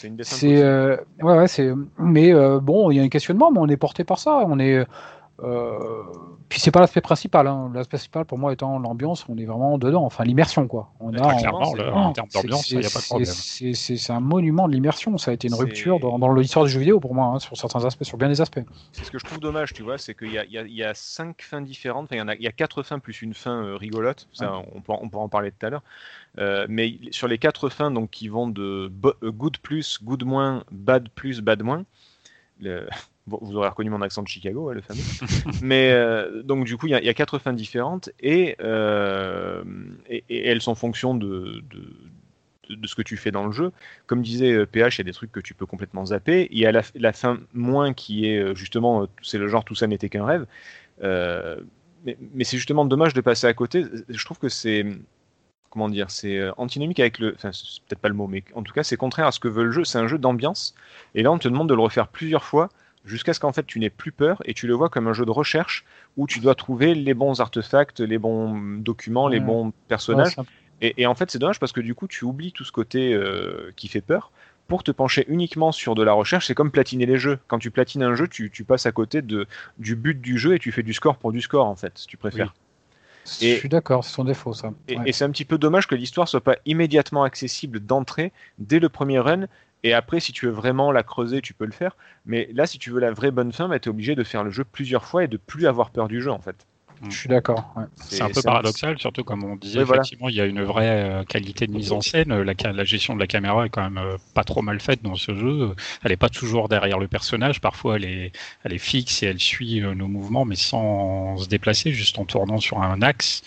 une 0.07 0.17
des 0.17 0.63
ouais, 1.23 1.39
ouais. 1.39 1.75
Mais 1.99 2.33
bon, 2.61 2.91
il 2.91 2.99
y 2.99 3.01
a 3.01 3.03
un 3.03 3.09
questionnement, 3.09 3.51
mais 3.51 3.59
on 3.59 3.69
est 3.69 3.77
porté 3.77 4.05
par 4.05 4.19
ça. 4.19 4.45
On 4.47 4.59
est 4.59 4.87
euh, 5.40 5.78
puis 6.48 6.59
c'est 6.59 6.70
pas 6.70 6.81
l'aspect 6.81 7.01
principal. 7.01 7.47
Hein. 7.47 7.70
L'aspect 7.74 7.97
principal 7.97 8.24
pour 8.24 8.39
moi 8.39 8.52
étant 8.52 8.78
l'ambiance, 8.78 9.24
on 9.28 9.36
est 9.39 9.44
vraiment 9.44 9.78
dedans. 9.78 10.05
Enfin 10.05 10.24
l'immersion 10.24 10.66
quoi. 10.66 10.90
On 10.98 11.15
a, 11.15 11.35
clairement, 11.36 11.70
en, 11.70 12.12
termes 12.12 12.28
d'ambiance, 12.28 12.70
il 12.70 12.81
n'y 12.81 12.86
a 12.86 12.90
pas 12.90 12.98
de 13.01 13.05
problème. 13.05 13.32
C'est 13.32 14.10
un 14.10 14.20
monument 14.20 14.66
de 14.66 14.73
l'immersion. 14.73 15.16
Ça 15.19 15.31
a 15.31 15.35
été 15.35 15.48
une 15.48 15.55
rupture 15.55 16.01
dans, 16.01 16.19
dans 16.19 16.32
l'histoire 16.32 16.65
du 16.65 16.70
jeu 16.70 16.81
vidéo 16.81 16.98
pour 17.01 17.15
moi, 17.15 17.27
hein, 17.27 17.39
sur 17.39 17.56
certains 17.56 17.85
aspects, 17.85 18.05
sur 18.05 18.19
bien 18.19 18.28
des 18.28 18.40
aspects. 18.40 18.60
C'est 18.93 19.05
ce 19.05 19.10
que 19.10 19.19
je 19.19 19.24
trouve 19.24 19.39
dommage, 19.39 19.73
tu 19.73 19.82
vois, 19.82 19.98
c'est 19.98 20.15
qu'il 20.15 20.32
y, 20.32 20.56
y, 20.56 20.74
y, 20.74 20.82
a 20.82 20.94
cinq 20.94 21.43
fins 21.43 21.60
différentes. 21.60 22.09
il 22.10 22.19
y, 22.19 22.20
en 22.20 22.28
a, 22.28 22.35
il 22.35 22.43
y 22.43 22.48
a 22.48 22.52
quatre 22.52 22.82
fins 22.82 22.98
plus 22.98 23.23
une 23.23 23.35
fin 23.35 23.62
euh, 23.62 23.77
rigolote. 23.77 24.28
Ça, 24.32 24.55
on, 24.74 24.81
pourra, 24.81 24.98
on, 25.02 25.09
pourra, 25.09 25.24
en 25.24 25.28
parler 25.28 25.52
tout 25.52 25.66
à 25.66 25.70
l'heure. 25.70 25.82
Euh, 26.39 26.66
mais 26.69 26.94
sur 27.10 27.28
les 27.28 27.39
quatre 27.39 27.69
fins 27.69 27.90
donc 27.90 28.10
qui 28.10 28.28
vont 28.28 28.48
de 28.48 28.90
good 29.24 29.59
plus, 29.59 29.98
good 30.02 30.24
moins, 30.24 30.65
bad 30.70 31.09
plus, 31.10 31.40
bad 31.40 31.62
moins. 31.62 31.85
Le 32.60 32.89
vous 33.41 33.57
aurez 33.57 33.69
reconnu 33.69 33.91
mon 33.91 34.03
accent 34.03 34.23
de 34.23 34.29
Chicago, 34.29 34.73
le 34.73 34.81
fameux. 34.81 35.01
Mais 35.63 35.91
euh, 35.93 36.43
donc 36.43 36.65
du 36.65 36.77
coup, 36.77 36.87
il 36.87 36.91
y, 36.91 37.09
a 37.09 37.15
quatre 37.15 37.39
fins 37.39 37.53
différentes 37.53 38.11
et, 38.21 38.57
euh, 38.61 39.63
et, 40.09 40.25
elles 40.47 40.61
sont 40.61 40.75
fonction 40.75 41.15
de, 41.15 41.63
de, 41.71 42.87
ce 42.87 42.95
que 42.95 43.03
tu 43.03 43.17
fais 43.17 43.31
dans 43.31 43.47
le 43.47 43.53
jeu. 43.53 43.73
Comme 44.07 44.23
disait 44.23 44.67
PH, 44.67 44.85
euh, 44.85 44.89
il 44.97 44.99
y 44.99 45.01
a 45.01 45.05
des 45.05 45.13
trucs 45.13 45.33
que 45.33 45.41
tu 45.41 45.55
peux 45.55 45.67
complètement 45.67 46.07
zapper. 46.07 46.49
Il 46.51 46.59
y 46.59 46.67
a 46.67 46.73
la, 46.73 47.13
fin 47.13 47.39
moins 47.53 47.93
qui 47.93 48.27
est 48.27 48.55
justement, 48.55 49.07
c'est 49.23 49.39
le 49.39 49.49
genre 49.49 49.65
tout 49.65 49.75
ça 49.75 49.87
n'était 49.87 50.09
qu'un 50.09 50.25
rêve. 50.25 50.47
Mais, 52.05 52.17
mais 52.33 52.45
c'est 52.45 52.57
justement 52.57 52.85
dommage 52.85 53.13
de 53.13 53.21
passer 53.21 53.47
à 53.47 53.55
côté. 53.55 53.85
Je 54.09 54.25
trouve 54.25 54.39
que 54.39 54.49
c'est 54.49 54.87
comment 55.71 55.89
dire, 55.89 56.11
c'est 56.11 56.49
antinomique 56.57 57.01
avec 57.01 57.19
le, 57.19 57.35
enfin 57.35 57.51
c'est 57.53 57.83
peut-être 57.85 58.01
pas 58.01 58.09
le 58.09 58.15
mot, 58.15 58.27
mais 58.27 58.43
en 58.55 58.63
tout 58.63 58.73
cas 58.73 58.83
c'est 58.83 58.97
contraire 58.97 59.27
à 59.27 59.33
ce 59.33 59.41
que 59.41 59.49
veut 59.49 59.65
le 59.65 59.71
jeu. 59.71 59.85
C'est 59.85 59.99
un 59.99 60.07
jeu 60.07 60.19
d'ambiance, 60.19 60.75
et 61.15 61.23
là 61.23 61.31
on 61.31 61.39
te 61.39 61.49
demande 61.49 61.69
de 61.69 61.75
le 61.75 61.81
refaire 61.81 62.09
plusieurs 62.09 62.45
fois 62.45 62.69
jusqu'à 63.05 63.35
ce 63.35 63.41
qu'en 63.41 63.53
fait 63.53 63.66
tu 63.66 63.79
n'aies 63.79 63.91
plus 63.91 64.12
peur 64.12 64.43
et 64.45 64.55
tu 64.55 64.66
le 64.66 64.75
vois 64.75 64.89
comme 64.89 65.09
un 65.09 65.12
jeu 65.12 65.25
de 65.25 65.31
recherche 65.31 65.85
où 66.16 66.27
tu 66.27 66.41
dois 66.41 66.55
trouver 66.55 66.95
les 66.95 67.15
bons 67.15 67.41
artefacts, 67.41 68.01
les 68.01 68.19
bons 68.19 68.79
documents, 68.79 69.29
les 69.29 69.41
bons 69.41 69.73
personnages. 69.89 70.37
Ouais, 70.39 70.45
et, 70.81 71.03
et, 71.03 71.07
en 71.07 71.15
fait 71.15 71.31
c'est 71.31 71.39
dommage 71.39 71.59
parce 71.59 71.73
que 71.73 71.81
du 71.81 71.95
coup 71.95 72.07
tu 72.07 72.25
oublies 72.25 72.53
tout 72.53 72.65
ce 72.65 72.73
côté 72.73 73.12
euh, 73.12 73.73
qui 73.77 73.89
fait 73.89 74.01
peur 74.01 74.31
pour 74.69 74.85
te 74.85 74.91
pencher 74.91 75.25
uniquement 75.29 75.73
sur 75.73 75.95
de 75.95 76.03
la 76.03 76.12
recherche. 76.12 76.47
C'est 76.47 76.55
comme 76.55 76.70
platiner 76.70 77.07
les 77.07 77.19
jeux. 77.19 77.39
Quand 77.49 77.59
tu 77.59 77.70
platines 77.70 78.03
un 78.03 78.15
jeu, 78.15 78.29
tu, 78.29 78.51
tu, 78.51 78.65
passes 78.65 78.85
à 78.85 78.93
côté 78.93 79.23
de, 79.23 79.47
du 79.79 79.97
but 79.97 80.20
du 80.20 80.39
jeu 80.39 80.55
et 80.55 80.59
tu 80.59 80.70
fais 80.73 80.83
du 80.83 80.93
score 80.93 81.16
pour 81.16 81.33
du 81.33 81.41
score 81.41 81.66
en 81.66 81.75
fait, 81.75 81.97
si 81.97 82.07
tu 82.07 82.16
préfères. 82.16 82.55
Oui. 82.55 82.62
Et, 83.43 83.55
je 83.55 83.59
suis 83.59 83.69
d'accord, 83.69 84.05
c'est 84.05 84.12
son 84.12 84.25
défaut 84.25 84.55
ça. 84.55 84.73
Et, 84.89 84.97
et 85.05 85.12
c'est 85.12 85.25
un 85.25 85.31
petit 85.31 85.45
peu 85.45 85.59
dommage 85.59 85.87
que 85.87 85.95
l'histoire 85.95 86.29
soit 86.29 86.41
pas 86.41 86.57
immédiatement 86.65 87.25
accessible 87.25 87.81
d'entrée 87.81 88.33
dès 88.59 88.79
le 88.79 88.89
premier 88.89 89.19
run 89.19 89.47
et 89.85 89.95
après, 89.95 90.21
si 90.21 90.33
tu 90.33 90.47
veux 90.47 90.53
vraiment 90.53 90.91
la 90.93 91.03
creuser, 91.03 91.41
tu 91.41 91.55
peux 91.55 91.67
le 91.67 91.73
faire. 91.73 91.97
Mais 92.27 92.49
là, 92.53 92.67
si 92.67 92.79
tu 92.79 92.91
veux 92.91 93.01
la 93.01 93.13
vraie 93.13 93.31
bonne 93.31 93.53
fin, 93.53 93.69
bah, 93.69 93.79
tu 93.79 93.89
es 93.89 93.91
obligé 93.91 94.15
de 94.15 94.25
faire 94.25 94.45
le 94.45 94.51
jeu 94.51 94.65
plusieurs 94.65 95.05
fois 95.05 95.25
et 95.25 95.29
de 95.29 95.37
plus 95.37 95.67
avoir 95.67 95.91
peur 95.91 96.09
du 96.09 96.21
jeu, 96.21 96.31
en 96.31 96.41
fait. 96.41 96.67
Je 97.09 97.17
suis 97.17 97.29
d'accord. 97.29 97.73
Ouais. 97.77 97.85
C'est 97.97 98.23
un 98.23 98.31
peu 98.31 98.43
paradoxal, 98.43 98.95
un... 98.95 98.99
surtout 98.99 99.23
comme 99.23 99.45
on 99.45 99.57
disait, 99.57 99.79
oui, 99.79 99.85
effectivement, 99.89 100.27
voilà. 100.27 100.35
il 100.35 100.37
y 100.37 100.41
a 100.41 100.47
une 100.47 100.65
vraie 100.65 101.05
euh, 101.05 101.25
qualité 101.25 101.67
de 101.67 101.73
mise 101.73 101.93
en 101.93 102.01
scène. 102.01 102.43
La, 102.43 102.55
la, 102.73 102.85
gestion 102.85 103.15
de 103.15 103.21
la 103.21 103.29
caméra 103.29 103.67
est 103.67 103.69
quand 103.69 103.83
même 103.83 103.99
euh, 103.99 104.17
pas 104.35 104.45
trop 104.45 104.63
mal 104.63 104.81
faite 104.81 105.03
dans 105.03 105.15
ce 105.15 105.35
jeu. 105.35 105.75
Elle 106.03 106.11
n'est 106.11 106.17
pas 106.17 106.29
toujours 106.29 106.69
derrière 106.69 106.99
le 106.99 107.07
personnage. 107.07 107.61
Parfois, 107.61 107.97
elle 107.97 108.05
est, 108.05 108.33
elle 108.65 108.73
est 108.73 108.79
fixe 108.79 109.23
et 109.23 109.27
elle 109.27 109.39
suit 109.39 109.83
euh, 109.83 109.95
nos 109.95 110.09
mouvements, 110.09 110.45
mais 110.45 110.57
sans 110.57 111.37
se 111.37 111.49
déplacer, 111.49 111.93
juste 111.93 112.19
en 112.19 112.25
tournant 112.25 112.59
sur 112.59 112.83
un 112.83 113.01
axe. 113.01 113.43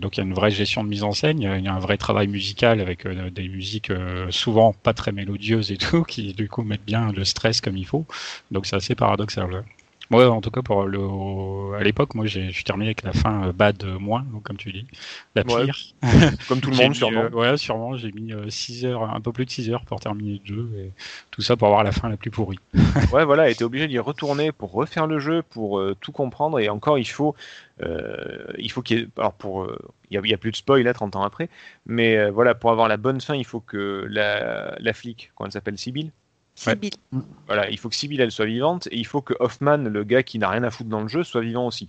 Donc 0.00 0.16
il 0.16 0.20
y 0.20 0.22
a 0.22 0.26
une 0.26 0.34
vraie 0.34 0.50
gestion 0.50 0.82
de 0.84 0.88
mise 0.88 1.02
en 1.02 1.12
scène, 1.12 1.40
il 1.40 1.44
y 1.44 1.68
a 1.68 1.74
un 1.74 1.78
vrai 1.78 1.96
travail 1.96 2.26
musical 2.28 2.80
avec 2.80 3.06
euh, 3.06 3.30
des 3.30 3.48
musiques 3.48 3.90
euh, 3.90 4.30
souvent 4.30 4.72
pas 4.72 4.92
très 4.92 5.12
mélodieuses 5.12 5.72
et 5.72 5.76
tout, 5.76 6.02
qui 6.08 6.32
du 6.32 6.48
coup 6.48 6.62
mettent 6.62 6.84
bien 6.84 7.12
le 7.12 7.24
stress 7.24 7.60
comme 7.60 7.76
il 7.76 7.86
faut. 7.86 8.06
Donc 8.50 8.66
c'est 8.66 8.76
assez 8.76 8.94
paradoxal. 8.94 9.64
Moi, 10.10 10.28
en 10.28 10.40
tout 10.40 10.50
cas, 10.50 10.62
pour 10.62 10.84
le, 10.84 11.74
à 11.78 11.82
l'époque, 11.82 12.14
moi, 12.14 12.26
j'ai, 12.26 12.48
je 12.48 12.54
suis 12.54 12.64
terminé 12.64 12.88
avec 12.88 13.02
la 13.02 13.12
fin 13.12 13.48
euh, 13.48 13.52
bad 13.52 13.82
moins, 13.98 14.24
comme 14.42 14.56
tu 14.56 14.70
dis, 14.72 14.86
la 15.34 15.44
pire. 15.44 15.74
Ouais, 16.02 16.10
comme 16.48 16.60
tout 16.60 16.70
le 16.70 16.76
monde, 16.76 16.94
sûrement. 16.94 17.24
Euh, 17.24 17.30
ouais, 17.30 17.56
sûrement. 17.56 17.96
J'ai 17.96 18.12
mis 18.12 18.32
6 18.48 18.84
euh, 18.84 18.88
heures, 18.90 19.14
un 19.14 19.20
peu 19.20 19.32
plus 19.32 19.46
de 19.46 19.50
6 19.50 19.70
heures 19.70 19.84
pour 19.84 20.00
terminer 20.00 20.40
le 20.44 20.54
jeu, 20.54 20.70
et 20.78 20.90
tout 21.30 21.40
ça 21.40 21.56
pour 21.56 21.68
avoir 21.68 21.84
la 21.84 21.92
fin 21.92 22.08
la 22.08 22.16
plus 22.16 22.30
pourrie. 22.30 22.58
ouais, 23.12 23.24
voilà, 23.24 23.48
et 23.48 23.54
t'es 23.54 23.64
obligé 23.64 23.88
d'y 23.88 23.98
retourner 23.98 24.52
pour 24.52 24.72
refaire 24.72 25.06
le 25.06 25.18
jeu, 25.18 25.42
pour 25.42 25.78
euh, 25.78 25.96
tout 26.00 26.12
comprendre, 26.12 26.60
et 26.60 26.68
encore, 26.68 26.98
il 26.98 27.08
faut, 27.08 27.34
euh, 27.82 28.44
il 28.58 28.70
faut 28.70 28.82
qu'il 28.82 28.98
y 28.98 29.02
ait, 29.02 29.08
alors 29.16 29.32
pour, 29.32 29.66
il 30.10 30.20
n'y 30.20 30.32
a, 30.32 30.34
a, 30.34 30.38
plus 30.38 30.50
de 30.50 30.56
spoil 30.56 30.82
là, 30.82 30.92
30 30.92 31.16
ans 31.16 31.22
après, 31.22 31.48
mais 31.86 32.28
voilà, 32.30 32.54
pour 32.54 32.70
avoir 32.70 32.88
la 32.88 32.98
bonne 32.98 33.20
fin, 33.20 33.34
il 33.34 33.46
faut 33.46 33.60
que 33.60 34.06
la, 34.10 34.76
la 34.78 34.92
flic, 34.92 35.32
elle 35.42 35.52
s'appelle 35.52 35.78
Sibyl, 35.78 36.10
Sibyl. 36.54 36.90
Ouais. 37.12 37.20
Voilà, 37.46 37.70
il 37.70 37.78
faut 37.78 37.88
que 37.88 37.96
Sibyl 37.96 38.20
elle 38.20 38.30
soit 38.30 38.46
vivante 38.46 38.86
et 38.90 38.96
il 38.96 39.06
faut 39.06 39.20
que 39.20 39.34
Hoffman, 39.40 39.78
le 39.78 40.04
gars 40.04 40.22
qui 40.22 40.38
n'a 40.38 40.48
rien 40.48 40.62
à 40.62 40.70
foutre 40.70 40.90
dans 40.90 41.02
le 41.02 41.08
jeu, 41.08 41.24
soit 41.24 41.40
vivant 41.40 41.66
aussi. 41.66 41.88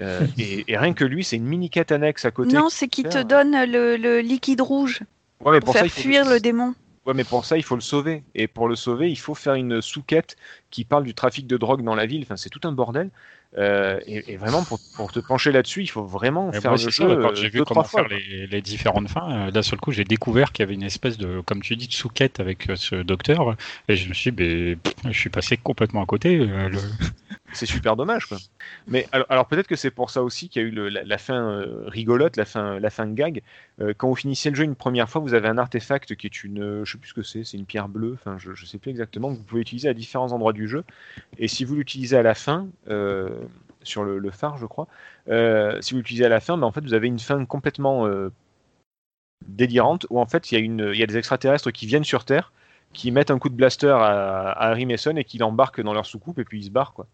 Euh, 0.00 0.26
et, 0.38 0.64
et, 0.66 0.76
rien 0.76 0.92
que 0.92 1.04
lui, 1.04 1.22
c'est 1.22 1.36
une 1.36 1.46
mini 1.46 1.70
quête 1.70 1.92
annexe 1.92 2.24
à 2.24 2.30
côté. 2.30 2.54
Non, 2.54 2.68
c'est 2.68 2.88
qui 2.88 3.04
te 3.04 3.22
donne 3.22 3.52
le, 3.52 3.96
le, 3.96 4.20
liquide 4.20 4.60
rouge 4.60 5.02
ouais, 5.40 5.52
mais 5.52 5.60
pour, 5.60 5.66
pour 5.66 5.74
faire 5.74 5.84
ça, 5.84 6.00
fuir 6.00 6.28
le 6.28 6.40
démon. 6.40 6.74
Ouais, 7.06 7.14
mais 7.14 7.24
pour 7.24 7.44
ça, 7.44 7.56
il 7.56 7.62
faut 7.62 7.74
le 7.74 7.82
sauver. 7.82 8.22
Et 8.34 8.46
pour 8.46 8.68
le 8.68 8.76
sauver, 8.76 9.10
il 9.10 9.18
faut 9.18 9.34
faire 9.34 9.54
une 9.54 9.82
sous-quête 9.82 10.36
qui 10.70 10.84
parle 10.84 11.04
du 11.04 11.14
trafic 11.14 11.46
de 11.46 11.56
drogue 11.56 11.82
dans 11.82 11.94
la 11.94 12.06
ville. 12.06 12.22
Enfin, 12.22 12.36
c'est 12.36 12.50
tout 12.50 12.60
un 12.64 12.72
bordel. 12.72 13.10
Euh, 13.56 14.00
et, 14.06 14.32
et, 14.32 14.36
vraiment, 14.36 14.64
pour, 14.64 14.80
pour 14.96 15.12
te 15.12 15.20
pencher 15.20 15.52
là-dessus, 15.52 15.82
il 15.82 15.86
faut 15.86 16.02
vraiment 16.02 16.50
et 16.50 16.60
faire 16.60 16.72
moi, 16.72 16.80
le 16.82 16.90
jeu. 16.90 17.08
Ça, 17.08 17.16
quand 17.20 17.34
j'ai 17.36 17.48
vu 17.50 17.62
comment 17.64 17.84
faire 17.84 18.08
les, 18.08 18.48
les, 18.48 18.60
différentes 18.60 19.08
fins, 19.08 19.46
euh, 19.46 19.50
d'un 19.52 19.62
seul 19.62 19.78
coup, 19.78 19.92
j'ai 19.92 20.04
découvert 20.04 20.50
qu'il 20.50 20.64
y 20.64 20.66
avait 20.66 20.74
une 20.74 20.82
espèce 20.82 21.18
de, 21.18 21.40
comme 21.40 21.62
tu 21.62 21.76
dis, 21.76 21.86
de 21.86 21.92
sous-quête 21.92 22.40
avec 22.40 22.68
euh, 22.68 22.76
ce 22.76 22.96
docteur. 22.96 23.54
Et 23.88 23.96
je 23.96 24.08
me 24.08 24.14
suis 24.14 24.32
dit, 24.32 24.76
je 25.04 25.18
suis 25.18 25.30
passé 25.30 25.56
complètement 25.56 26.02
à 26.02 26.06
côté. 26.06 26.36
Euh, 26.40 26.68
le... 26.68 26.78
c'est 27.56 27.66
super 27.66 27.96
dommage. 27.96 28.28
Mais 28.86 29.06
alors, 29.12 29.46
peut-être 29.46 29.66
que 29.66 29.76
c'est 29.76 29.90
pour 29.90 30.10
ça 30.10 30.22
aussi 30.22 30.48
qu'il 30.48 30.62
y 30.62 30.64
a 30.64 30.68
eu 30.68 30.90
la, 30.90 31.18
fin 31.18 31.50
euh, 31.50 31.84
rigolote, 31.86 32.36
la 32.36 32.44
fin, 32.44 32.78
la 32.78 32.90
fin 32.90 33.06
gag. 33.06 33.42
Euh, 33.80 33.94
quand 33.96 34.08
vous 34.08 34.14
finissez 34.14 34.50
le 34.50 34.56
jeu 34.56 34.64
une 34.64 34.74
première 34.74 35.08
fois, 35.08 35.20
vous 35.20 35.34
avez 35.34 35.48
un 35.48 35.58
artefact 35.58 36.16
qui 36.16 36.26
est 36.26 36.44
une, 36.44 36.62
euh, 36.62 36.84
je 36.84 36.92
sais 36.92 36.98
plus 36.98 37.08
ce 37.08 37.14
que 37.14 37.22
c'est, 37.22 37.44
c'est 37.44 37.56
une 37.56 37.66
pierre 37.66 37.88
bleue. 37.88 38.14
Enfin, 38.14 38.36
je, 38.38 38.54
je 38.54 38.66
sais 38.66 38.78
plus 38.78 38.90
exactement. 38.90 39.32
Que 39.32 39.38
vous 39.38 39.44
pouvez 39.44 39.62
utiliser 39.62 39.88
à 39.88 39.94
différents 39.94 40.32
endroits 40.32 40.52
du 40.52 40.68
jeu. 40.68 40.84
Et 41.38 41.48
si 41.48 41.64
vous 41.64 41.74
l'utilisez 41.74 42.16
à 42.16 42.22
la 42.22 42.34
fin, 42.34 42.68
sur 43.82 44.02
le, 44.04 44.30
phare, 44.30 44.56
je 44.58 44.66
crois, 44.66 44.88
si 45.80 45.92
vous 45.92 45.98
l'utilisez 45.98 46.24
à 46.24 46.28
la 46.28 46.40
fin, 46.40 46.56
ben, 46.56 46.66
en 46.66 46.72
fait, 46.72 46.82
vous 46.82 46.94
avez 46.94 47.08
une 47.08 47.18
fin 47.18 47.44
complètement 47.44 48.08
délirante 49.46 50.06
où 50.10 50.20
en 50.20 50.26
fait, 50.26 50.50
il 50.50 50.54
y 50.54 50.58
a 50.58 50.60
une, 50.60 50.90
il 50.92 50.98
y 50.98 51.02
a 51.02 51.06
des 51.06 51.18
extraterrestres 51.18 51.70
qui 51.70 51.86
viennent 51.86 52.04
sur 52.04 52.24
Terre, 52.24 52.52
qui 52.92 53.10
mettent 53.10 53.30
un 53.30 53.38
coup 53.38 53.48
de 53.48 53.54
blaster 53.54 53.88
à, 53.88 54.50
à 54.50 54.70
Harry 54.70 54.86
Mason 54.86 55.16
et 55.16 55.24
qui 55.24 55.38
l'embarquent 55.38 55.82
dans 55.82 55.92
leur 55.92 56.06
soucoupe 56.06 56.38
et 56.38 56.44
puis 56.44 56.60
ils 56.60 56.64
se 56.64 56.70
barrent, 56.70 56.94
quoi 56.94 57.06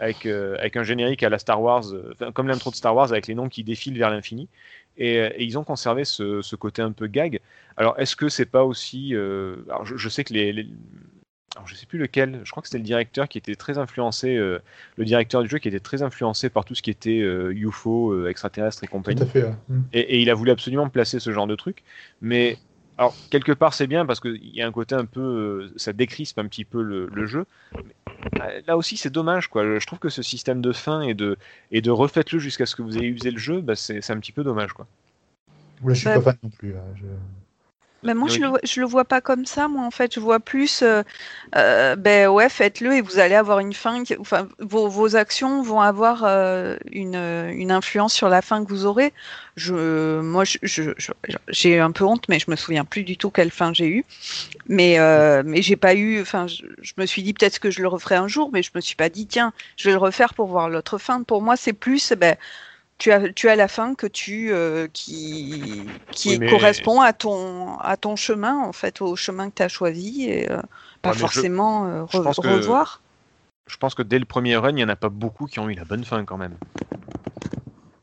avec, 0.00 0.26
euh, 0.26 0.56
avec 0.58 0.76
un 0.76 0.82
générique 0.82 1.22
à 1.22 1.28
la 1.28 1.38
Star 1.38 1.62
Wars, 1.62 1.84
euh, 1.92 2.14
comme 2.34 2.48
l'intro 2.48 2.70
de 2.70 2.76
Star 2.76 2.94
Wars, 2.96 3.12
avec 3.12 3.26
les 3.28 3.34
noms 3.36 3.48
qui 3.48 3.62
défilent 3.64 3.98
vers 3.98 4.10
l'infini. 4.10 4.48
Et, 4.96 5.18
euh, 5.20 5.30
et 5.36 5.44
ils 5.44 5.56
ont 5.58 5.64
conservé 5.64 6.04
ce, 6.04 6.42
ce 6.42 6.56
côté 6.56 6.82
un 6.82 6.92
peu 6.92 7.06
gag. 7.06 7.40
Alors, 7.76 7.94
est-ce 7.98 8.16
que 8.16 8.28
c'est 8.28 8.46
pas 8.46 8.64
aussi. 8.64 9.14
alors, 9.14 9.84
je, 9.86 9.96
je 9.96 10.08
sais 10.08 10.24
que 10.24 10.32
les. 10.32 10.52
les- 10.52 10.66
alors, 11.56 11.66
je 11.66 11.74
sais 11.74 11.86
plus 11.86 11.98
lequel, 11.98 12.40
je 12.44 12.50
crois 12.52 12.62
que 12.62 12.68
c'était 12.68 12.78
le 12.78 12.84
directeur 12.84 13.28
qui 13.28 13.36
était 13.36 13.56
très 13.56 13.76
influencé, 13.76 14.36
euh, 14.36 14.60
le 14.96 15.04
directeur 15.04 15.42
du 15.42 15.48
jeu 15.48 15.58
qui 15.58 15.66
était 15.66 15.80
très 15.80 16.00
influencé 16.02 16.48
par 16.48 16.64
tout 16.64 16.76
ce 16.76 16.82
qui 16.82 16.90
était 16.90 17.18
euh, 17.20 17.52
UFO, 17.52 18.12
euh, 18.12 18.28
extraterrestre 18.28 18.84
et 18.84 18.86
Tout 18.86 18.92
compagnie. 18.92 19.22
à 19.22 19.26
fait. 19.26 19.42
ouais. 19.42 19.54
Mm. 19.68 19.80
Et, 19.92 20.00
et 20.00 20.20
il 20.20 20.30
a 20.30 20.34
voulu 20.34 20.52
absolument 20.52 20.88
placer 20.88 21.18
ce 21.18 21.32
genre 21.32 21.48
de 21.48 21.56
truc. 21.56 21.82
Mais 22.20 22.56
alors, 23.00 23.18
quelque 23.30 23.52
part, 23.52 23.74
c'est 23.74 23.88
bien 23.88 24.06
parce 24.06 24.20
qu'il 24.20 24.36
y 24.56 24.62
a 24.62 24.68
un 24.68 24.72
côté 24.72 24.94
un 24.96 25.06
peu. 25.06 25.20
euh, 25.22 25.72
ça 25.78 25.92
décrispe 25.94 26.38
un 26.38 26.46
petit 26.48 26.64
peu 26.66 26.82
le, 26.82 27.08
le 27.08 27.26
jeu. 27.26 27.46
Mais, 27.84 27.94
euh, 28.42 28.62
là 28.66 28.76
aussi, 28.78 28.96
c'est 28.98 29.10
dommage. 29.10 29.48
Quoi. 29.48 29.78
Je 29.78 29.86
trouve 29.86 30.00
que 30.00 30.10
ce 30.10 30.22
système 30.22 30.60
de 30.62 30.72
fin 30.72 31.02
et 31.02 31.14
de, 31.14 31.38
et 31.72 31.82
de 31.82 31.90
refaites-le 31.92 32.38
jusqu'à 32.40 32.66
ce 32.66 32.76
que 32.76 32.82
vous 32.82 32.98
ayez 32.98 33.08
usé 33.08 33.30
le 33.32 33.38
jeu, 33.38 33.62
bah, 33.62 33.76
c'est 33.76 34.02
c'est 34.02 34.12
un 34.14 34.20
petit 34.20 34.32
peu 34.32 34.44
dommage. 34.44 34.72
Quoi. 34.74 34.88
Là, 35.86 35.94
je 35.94 36.00
suis 36.00 36.08
Bah, 36.08 36.14
pas 36.14 36.22
fan 36.22 36.38
non 36.42 36.50
plus. 36.50 36.74
Je- 36.96 37.06
Ben 38.02 38.14
moi, 38.14 38.28
Oui. 38.30 38.36
je 38.36 38.40
le, 38.40 38.50
je 38.64 38.80
le 38.80 38.86
vois 38.86 39.04
pas 39.04 39.20
comme 39.20 39.44
ça. 39.44 39.68
Moi, 39.68 39.84
en 39.84 39.90
fait, 39.90 40.14
je 40.14 40.20
vois 40.20 40.40
plus, 40.40 40.80
euh, 40.82 41.02
euh, 41.54 41.96
ben 41.96 42.28
ouais, 42.28 42.48
faites-le 42.48 42.94
et 42.94 43.02
vous 43.02 43.18
allez 43.18 43.34
avoir 43.34 43.58
une 43.58 43.74
fin. 43.74 44.02
qui- 44.04 44.16
Enfin, 44.18 44.48
vos, 44.58 44.88
vos 44.88 45.16
actions 45.16 45.60
vont 45.62 45.80
avoir 45.82 46.24
euh, 46.24 46.76
une, 46.92 47.14
une 47.16 47.70
influence 47.70 48.14
sur 48.14 48.30
la 48.30 48.40
fin 48.40 48.64
que 48.64 48.70
vous 48.70 48.86
aurez. 48.86 49.12
Je, 49.56 50.20
moi, 50.20 50.44
je- 50.44 50.56
je- 50.62 50.92
je- 50.96 51.12
j'ai 51.48 51.78
un 51.78 51.90
peu 51.92 52.04
honte, 52.04 52.26
mais 52.30 52.38
je 52.38 52.50
me 52.50 52.56
souviens 52.56 52.86
plus 52.86 53.04
du 53.04 53.18
tout 53.18 53.30
quelle 53.30 53.50
fin 53.50 53.74
j'ai 53.74 53.88
eue. 53.88 54.04
Mais, 54.68 54.98
mais 55.44 55.62
j'ai 55.62 55.76
pas 55.76 55.94
eu. 55.94 56.20
Enfin, 56.20 56.46
je, 56.46 56.62
je 56.82 56.92
me 56.96 57.06
suis 57.06 57.22
dit 57.22 57.34
peut-être 57.34 57.58
que 57.58 57.70
je 57.70 57.82
le 57.82 57.88
referai 57.88 58.16
un 58.16 58.28
jour, 58.28 58.50
mais 58.52 58.62
je 58.62 58.70
me 58.74 58.80
suis 58.80 58.96
pas 58.96 59.08
dit 59.08 59.26
tiens, 59.26 59.52
je 59.76 59.84
vais 59.88 59.92
le 59.92 59.98
refaire 59.98 60.34
pour 60.34 60.46
voir 60.48 60.68
l'autre 60.70 60.98
fin. 60.98 61.22
Pour 61.22 61.42
moi, 61.42 61.56
c'est 61.56 61.72
plus, 61.72 62.12
ben, 62.12 62.36
tu 63.00 63.10
as, 63.10 63.32
tu 63.32 63.48
as 63.48 63.56
la 63.56 63.66
fin 63.66 63.94
que 63.96 64.06
tu 64.06 64.52
euh, 64.52 64.86
qui, 64.92 65.82
qui 66.12 66.28
Oui, 66.28 66.38
mais- 66.38 66.50
correspond 66.50 67.00
à 67.00 67.12
ton 67.12 67.76
à 67.78 67.96
ton 67.96 68.14
chemin 68.14 68.58
en 68.58 68.72
fait 68.72 69.00
au 69.00 69.16
chemin 69.16 69.48
que 69.50 69.56
tu 69.56 69.62
as 69.62 69.68
choisi 69.68 70.30
et 70.30 70.50
euh, 70.52 70.58
pas 71.02 71.08
Ouais, 71.10 71.14
mais 71.14 71.14
je- 71.14 71.18
forcément 71.20 71.86
euh, 71.86 72.04
je 72.12 72.18
pense 72.18 72.38
que- 72.38 72.46
revoir. 72.48 73.00
Je 73.66 73.76
pense 73.76 73.94
que 73.94 74.02
dès 74.02 74.18
le 74.18 74.24
premier 74.24 74.56
run, 74.56 74.70
il 74.70 74.74
n'y 74.76 74.84
en 74.84 74.88
a 74.88 74.96
pas 74.96 75.08
beaucoup 75.08 75.46
qui 75.46 75.58
ont 75.60 75.68
eu 75.68 75.74
la 75.74 75.84
bonne 75.84 76.04
fin 76.04 76.24
quand 76.24 76.36
même. 76.36 76.56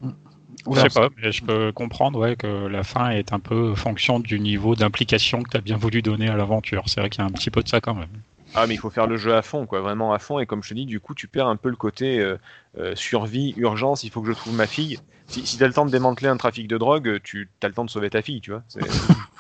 Je 0.02 0.80
sais 0.82 0.90
pas, 0.90 1.10
mais 1.22 1.32
je 1.32 1.44
peux 1.44 1.72
comprendre 1.72 2.20
ouais, 2.20 2.36
que 2.36 2.48
la 2.68 2.84
fin 2.84 3.10
est 3.12 3.32
un 3.34 3.40
peu 3.40 3.74
fonction 3.76 4.20
du 4.20 4.40
niveau 4.40 4.76
d'implication 4.76 5.42
que 5.44 5.50
tu 5.50 5.58
as 5.58 5.62
bien 5.62 5.78
voulu 5.78 6.02
donner 6.02 6.28
à 6.30 6.36
l'aventure. 6.36 6.84
C'est 6.88 7.00
vrai 7.00 7.10
qu'il 7.10 7.22
y 7.22 7.24
a 7.24 7.28
un 7.28 7.32
petit 7.32 7.50
peu 7.52 7.62
de 7.64 7.68
ça 7.70 7.80
quand 7.80 7.94
même. 7.94 8.10
Ah, 8.58 8.66
mais 8.68 8.74
il 8.74 8.78
faut 8.80 8.90
faire 8.90 9.08
le 9.08 9.18
jeu 9.18 9.36
à 9.36 9.42
fond, 9.42 9.66
quoi, 9.66 9.82
vraiment 9.82 10.14
à 10.14 10.20
fond. 10.20 10.40
Et 10.40 10.46
comme 10.46 10.64
je 10.64 10.70
te 10.70 10.74
dis, 10.74 10.86
du 10.86 11.00
coup, 11.00 11.14
tu 11.14 11.28
perds 11.28 11.48
un 11.48 11.56
peu 11.58 11.70
le 11.70 11.76
côté 11.76 12.20
euh, 12.20 12.38
euh, 12.80 12.96
survie, 12.96 13.54
urgence, 13.58 14.04
il 14.04 14.10
faut 14.10 14.22
que 14.22 14.28
je 14.28 14.34
trouve 14.34 14.54
ma 14.54 14.68
fille. 14.68 14.98
Si, 15.28 15.46
si 15.46 15.58
tu 15.58 15.64
as 15.64 15.68
le 15.68 15.74
temps 15.74 15.86
de 15.86 15.92
démanteler 15.92 16.28
un 16.28 16.38
trafic 16.38 16.68
de 16.68 16.78
drogue, 16.78 17.20
tu 17.24 17.50
as 17.62 17.68
le 17.68 17.74
temps 17.74 17.86
de 17.86 17.90
sauver 17.90 18.10
ta 18.10 18.22
fille, 18.22 18.42
tu 18.42 18.52
vois. 18.52 18.64
c'est- 18.68 18.80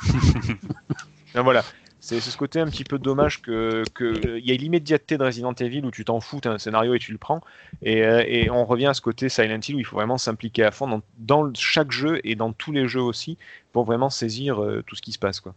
Ben 1.33 1.41
voilà. 1.41 1.63
C'est 1.99 2.19
ce 2.21 2.37
côté 2.37 2.59
un 2.59 2.67
petit 2.69 2.83
peu 2.83 2.99
dommage 2.99 3.41
que 3.41 3.83
que- 3.95 4.37
il 4.37 4.45
y 4.45 4.51
a 4.51 4.55
l'immédiateté 4.55 5.17
de 5.17 5.23
Resident 5.23 5.53
Evil 5.53 5.83
où 5.83 5.91
tu 5.91 6.05
t'en 6.05 6.19
fous, 6.21 6.39
t'as 6.39 6.51
un 6.51 6.57
scénario 6.59 6.93
et 6.93 6.99
tu 6.99 7.11
le 7.11 7.17
prends. 7.17 7.41
Et, 7.81 8.03
euh, 8.03 8.23
et 8.27 8.49
on 8.51 8.65
revient 8.65 8.85
à 8.85 8.93
ce 8.93 9.01
côté 9.01 9.29
Silent 9.29 9.59
Hill 9.67 9.75
où 9.75 9.79
il 9.79 9.83
faut 9.85 9.95
vraiment 9.97 10.17
s'impliquer 10.19 10.63
à 10.63 10.71
fond 10.71 10.87
dans, 10.87 11.01
dans 11.17 11.51
chaque 11.55 11.91
jeu 11.91 12.21
et 12.23 12.35
dans 12.35 12.53
tous 12.53 12.71
les 12.71 12.87
jeux 12.87 13.01
aussi 13.01 13.37
pour 13.73 13.83
vraiment 13.83 14.09
saisir 14.11 14.63
euh, 14.63 14.83
tout 14.85 14.95
ce 14.95 15.01
qui 15.01 15.11
se 15.11 15.19
passe, 15.19 15.39
quoi. 15.39 15.53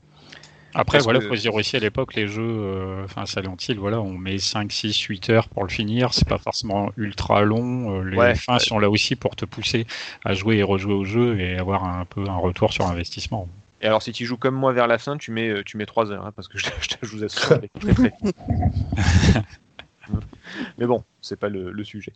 Après, 0.72 0.98
Parce 0.98 1.04
voilà, 1.04 1.18
que- 1.20 1.26
faut 1.28 1.34
se 1.36 1.40
dire 1.40 1.54
aussi 1.54 1.76
à 1.76 1.80
l'époque, 1.80 2.14
les 2.14 2.28
jeux, 2.28 2.42
euh, 2.44 3.04
enfin 3.04 3.26
Silent 3.26 3.56
Hill, 3.68 3.78
voilà, 3.78 4.00
on 4.00 4.12
met 4.16 4.38
5, 4.38 4.70
6, 4.70 4.98
8 5.02 5.28
heures 5.30 5.48
pour 5.48 5.64
le 5.64 5.68
finir. 5.68 6.14
C'est 6.14 6.28
pas 6.28 6.38
forcément 6.38 6.90
ultra 6.96 7.42
long. 7.42 8.00
euh, 8.00 8.04
Les 8.04 8.16
Ouais. 8.16 8.34
fins 8.36 8.58
sont 8.60 8.78
là 8.78 8.88
aussi 8.88 9.16
pour 9.16 9.34
te 9.34 9.44
pousser 9.44 9.86
à 10.24 10.34
jouer 10.34 10.58
et 10.58 10.62
rejouer 10.62 10.94
au 10.94 11.04
jeu 11.04 11.40
et 11.40 11.56
avoir 11.58 11.84
un 11.84 12.04
peu 12.04 12.24
un 12.28 12.36
retour 12.36 12.72
sur 12.72 12.86
investissement. 12.86 13.48
Et 13.82 13.86
alors, 13.86 14.02
si 14.02 14.12
tu 14.12 14.26
joues 14.26 14.36
comme 14.36 14.54
moi 14.54 14.72
vers 14.72 14.86
la 14.86 14.98
fin, 14.98 15.16
tu 15.16 15.30
mets, 15.32 15.48
euh, 15.48 15.62
tu 15.64 15.76
mets 15.76 15.86
3 15.86 16.12
heures, 16.12 16.24
hein, 16.26 16.32
parce 16.36 16.46
que 16.48 16.58
je, 16.58 16.66
je, 16.80 16.88
je 17.02 17.08
vous 17.16 17.24
assure, 17.24 17.60
très 17.80 17.92
très 17.94 18.10
vite. 18.10 18.34
Mais 20.78 20.86
bon, 20.86 21.04
c'est 21.20 21.38
pas 21.38 21.48
le, 21.48 21.70
le 21.70 21.84
sujet. 21.84 22.12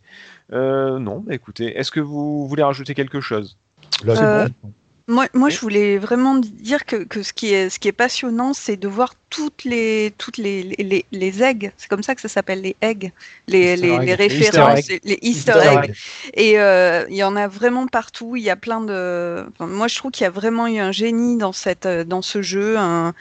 Euh, 0.53 0.99
non, 0.99 1.19
bah 1.21 1.33
écoutez, 1.33 1.77
est-ce 1.77 1.91
que 1.91 1.99
vous 1.99 2.47
voulez 2.47 2.63
rajouter 2.63 2.93
quelque 2.93 3.21
chose? 3.21 3.57
Là, 4.03 4.15
c'est 4.15 4.23
Euh, 4.23 4.47
bon. 4.61 4.73
Moi, 5.07 5.27
moi, 5.35 5.49
je 5.49 5.59
voulais 5.59 5.99
vraiment 5.99 6.35
dire 6.35 6.83
que, 6.85 7.03
que 7.03 7.21
ce, 7.21 7.31
qui 7.31 7.53
est, 7.53 7.69
ce 7.69 7.77
qui 7.77 7.87
est 7.87 7.91
passionnant, 7.91 8.53
c'est 8.55 8.75
de 8.75 8.87
voir 8.87 9.13
toutes 9.29 9.63
les, 9.63 10.11
toutes 10.17 10.37
les, 10.37 10.63
les, 10.63 11.05
les- 11.11 11.43
eggs, 11.43 11.71
c'est 11.77 11.87
comme 11.87 12.01
ça 12.01 12.15
que 12.15 12.21
ça 12.21 12.27
s'appelle, 12.27 12.61
les 12.61 12.75
eggs, 12.81 13.11
les, 13.47 13.75
les, 13.75 13.99
les 13.99 14.15
références, 14.15 14.79
Easter 14.89 14.99
les, 15.03 15.19
Easter, 15.21 15.51
eggs. 15.63 15.83
egg. 15.89 15.95
Et 16.33 16.59
euh, 16.59 17.05
il 17.09 17.15
y 17.17 17.23
en 17.23 17.35
a 17.35 17.47
vraiment 17.47 17.85
partout. 17.87 18.35
Il 18.35 18.41
y 18.41 18.49
a 18.49 18.55
plein 18.55 18.81
de. 18.81 19.45
enfin, 19.51 19.67
moi, 19.67 19.87
je 19.87 19.95
trouve 19.95 20.09
qu'il 20.11 20.23
y 20.23 20.27
a 20.27 20.31
vraiment 20.31 20.65
eu 20.67 20.79
un 20.79 20.91
génie 20.91 21.37
dans 21.37 21.53
cette, 21.53 21.85
euh, 21.85 22.03
dans 22.03 22.23
ce 22.23 22.41
jeu. 22.41 22.75
Un, 22.77 23.13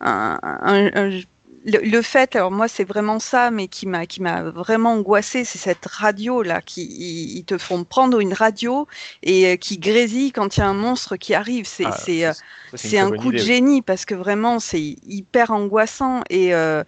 un- 0.00 0.38
un- 0.42 0.90
un- 0.94 1.20
le, 1.66 1.80
le 1.80 2.02
fait, 2.02 2.36
alors 2.36 2.52
moi, 2.52 2.68
c'est 2.68 2.84
vraiment 2.84 3.18
ça, 3.18 3.50
mais 3.50 3.68
qui 3.68 3.86
m'a, 3.88 4.06
qui 4.06 4.22
m'a 4.22 4.42
vraiment 4.44 4.92
angoissé, 4.94 5.44
c'est 5.44 5.58
cette 5.58 5.86
radio 5.86 6.42
là, 6.42 6.62
qui 6.62 6.84
ils, 6.86 7.38
ils 7.38 7.44
te 7.44 7.58
font 7.58 7.84
prendre 7.84 8.20
une 8.20 8.32
radio 8.34 8.86
et 9.22 9.48
euh, 9.48 9.56
qui 9.56 9.78
grésille 9.78 10.32
quand 10.32 10.56
il 10.56 10.60
y 10.60 10.62
a 10.62 10.68
un 10.68 10.74
monstre 10.74 11.16
qui 11.16 11.34
arrive. 11.34 11.66
C'est, 11.66 11.90
Ah, 11.90 11.92
c'est, 11.92 12.26
euh, 12.26 12.34
c'est 12.74 12.98
un 12.98 13.12
coup 13.12 13.32
de 13.32 13.38
idée, 13.38 13.40
génie 13.40 13.82
parce 13.82 14.04
que 14.06 14.14
vraiment, 14.14 14.60
c'est 14.60 14.80
hyper 15.06 15.50
angoissant 15.50 16.22
et. 16.30 16.54
euh, 16.54 16.84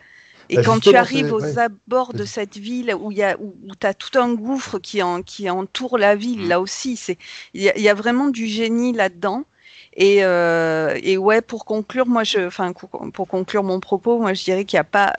et 0.51 0.57
Bah, 0.57 0.63
quand 0.63 0.81
tu 0.81 0.97
arrives 0.97 1.33
aux 1.33 1.43
ouais. 1.43 1.59
abords 1.59 2.15
de 2.15 2.25
cette 2.25 2.57
ville 2.57 2.95
où 2.99 3.13
il 3.13 3.19
y 3.19 3.23
a 3.23 3.37
où, 3.39 3.55
tu 3.79 3.87
as 3.87 3.95
tout 3.95 4.19
un 4.19 4.33
gouffre 4.35 4.79
qui, 4.79 5.03
en, 5.03 5.23
qui 5.23 5.51
entoure 5.51 5.99
la 5.99 6.17
ville, 6.17 6.47
Mm. 6.47 6.49
là 6.49 6.61
aussi, 6.61 6.97
c'est 6.97 7.19
il 7.55 7.63
y, 7.63 7.69
a- 7.69 7.77
il 7.77 7.83
y 7.83 7.89
a 7.89 7.95
vraiment 7.95 8.29
du 8.29 8.47
génie 8.47 8.93
là-dedans. 8.93 9.45
Et, 9.99 10.25
euh, 10.25 10.99
et 11.03 11.19
ouais, 11.19 11.43
pour 11.43 11.65
conclure, 11.67 12.07
moi, 12.07 12.25
je, 12.25 12.47
enfin, 12.47 12.73
pour 12.73 13.29
conclure 13.29 13.65
mon 13.65 13.81
propos, 13.81 14.19
moi, 14.21 14.33
je 14.35 14.45
dirais 14.45 14.65
qu'il 14.65 14.77
n'y 14.77 14.81
a 14.81 14.85
pas 14.85 15.13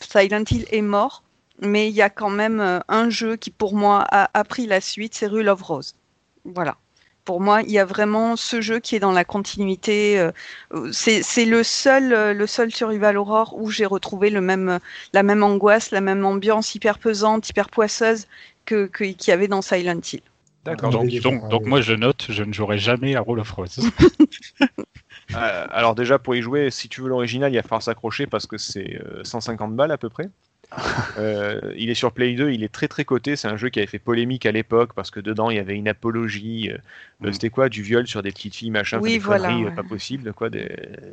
Silent 0.00 0.44
Hill 0.50 0.66
est 0.70 0.82
mort, 0.82 1.24
mais 1.60 1.88
il 1.88 1.94
y 1.94 2.02
a 2.02 2.10
quand 2.10 2.30
même 2.30 2.60
euh, 2.60 2.80
un 2.88 3.10
jeu 3.10 3.36
qui, 3.36 3.50
pour 3.50 3.74
moi, 3.74 4.04
a, 4.10 4.44
pris 4.44 4.66
la 4.66 4.80
suite, 4.80 5.14
c'est 5.16 5.26
Rule 5.26 5.48
of 5.48 5.62
Rose. 5.62 5.96
Voilà. 6.44 6.76
Pour 7.24 7.40
moi, 7.40 7.62
il 7.62 7.70
y 7.72 7.78
a 7.80 7.84
vraiment 7.84 8.36
ce 8.36 8.60
jeu 8.60 8.80
qui 8.80 8.96
est 8.96 9.00
dans 9.00 9.12
la 9.12 9.24
continuité. 9.24 10.18
euh, 10.20 10.32
C'est 10.92 11.44
le 11.44 11.62
seul, 11.64 12.36
le 12.36 12.46
seul 12.46 12.72
Survival 12.72 13.16
Horror 13.16 13.54
où 13.58 13.70
j'ai 13.70 13.86
retrouvé 13.86 14.30
le 14.30 14.40
même, 14.40 14.80
la 15.12 15.22
même 15.24 15.42
angoisse, 15.44 15.90
la 15.92 16.00
même 16.00 16.24
ambiance 16.24 16.74
hyper 16.74 16.98
pesante, 16.98 17.48
hyper 17.50 17.70
poisseuse 17.70 18.26
que- 18.66 18.86
qu'il 18.86 19.16
y 19.28 19.32
avait 19.32 19.48
dans 19.48 19.62
Silent 19.62 20.00
Hill. 20.12 20.22
D'accord. 20.64 20.90
Donc, 20.90 21.10
donc, 21.20 21.48
donc 21.48 21.66
moi 21.66 21.80
je 21.80 21.92
note, 21.92 22.26
je 22.28 22.44
ne 22.44 22.52
jouerai 22.52 22.78
jamais 22.78 23.16
à 23.16 23.20
Roll 23.20 23.40
of 23.40 23.50
Rose. 23.50 23.80
Euh, 25.34 25.66
alors 25.70 25.94
déjà, 25.94 26.18
pour 26.18 26.34
y 26.34 26.42
jouer, 26.42 26.70
si 26.70 26.88
tu 26.88 27.00
veux 27.00 27.08
l'original, 27.08 27.52
il 27.52 27.56
va 27.56 27.62
falloir 27.62 27.80
s'accrocher 27.80 28.26
parce 28.26 28.46
que 28.46 28.58
c'est 28.58 29.00
euh, 29.00 29.24
150 29.24 29.74
balles 29.74 29.92
à 29.92 29.96
peu 29.96 30.10
près. 30.10 30.28
Euh, 31.18 31.74
il 31.76 31.90
est 31.90 31.94
sur 31.94 32.12
Play 32.12 32.34
2, 32.34 32.50
il 32.52 32.64
est 32.64 32.72
très 32.72 32.88
très 32.88 33.04
coté. 33.04 33.36
C'est 33.36 33.48
un 33.48 33.56
jeu 33.58 33.68
qui 33.68 33.78
avait 33.80 33.86
fait 33.86 33.98
polémique 33.98 34.46
à 34.46 34.52
l'époque 34.52 34.92
parce 34.94 35.10
que 35.10 35.20
dedans 35.20 35.50
il 35.50 35.56
y 35.56 35.60
avait 35.60 35.76
une 35.76 35.88
apologie. 35.88 36.70
euh, 36.70 36.76
euh, 37.24 37.28
Mm. 37.28 37.32
C'était 37.34 37.50
quoi 37.50 37.68
Du 37.68 37.82
viol 37.82 38.06
sur 38.08 38.22
des 38.22 38.32
petites 38.32 38.56
filles, 38.56 38.70
machin, 38.70 38.98
Oui, 39.00 39.12
des 39.12 39.18
voilà, 39.18 39.48
conneries, 39.48 39.64
ouais. 39.66 39.74
pas 39.74 39.82
possible. 39.84 40.32
Quoi, 40.32 40.50
des... 40.50 40.68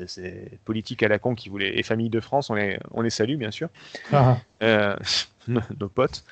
C'est 0.07 0.49
politique 0.65 1.03
à 1.03 1.07
la 1.07 1.19
con 1.19 1.35
qui 1.35 1.49
voulait. 1.49 1.77
Et 1.77 1.83
Famille 1.83 2.09
de 2.09 2.19
France, 2.19 2.49
on 2.49 2.55
les, 2.55 2.79
on 2.91 3.01
les 3.01 3.09
salue 3.11 3.35
bien 3.35 3.51
sûr. 3.51 3.69
Ah, 4.13 4.37
Euh, 4.63 4.95
nos 5.47 5.89
potes. 5.89 6.23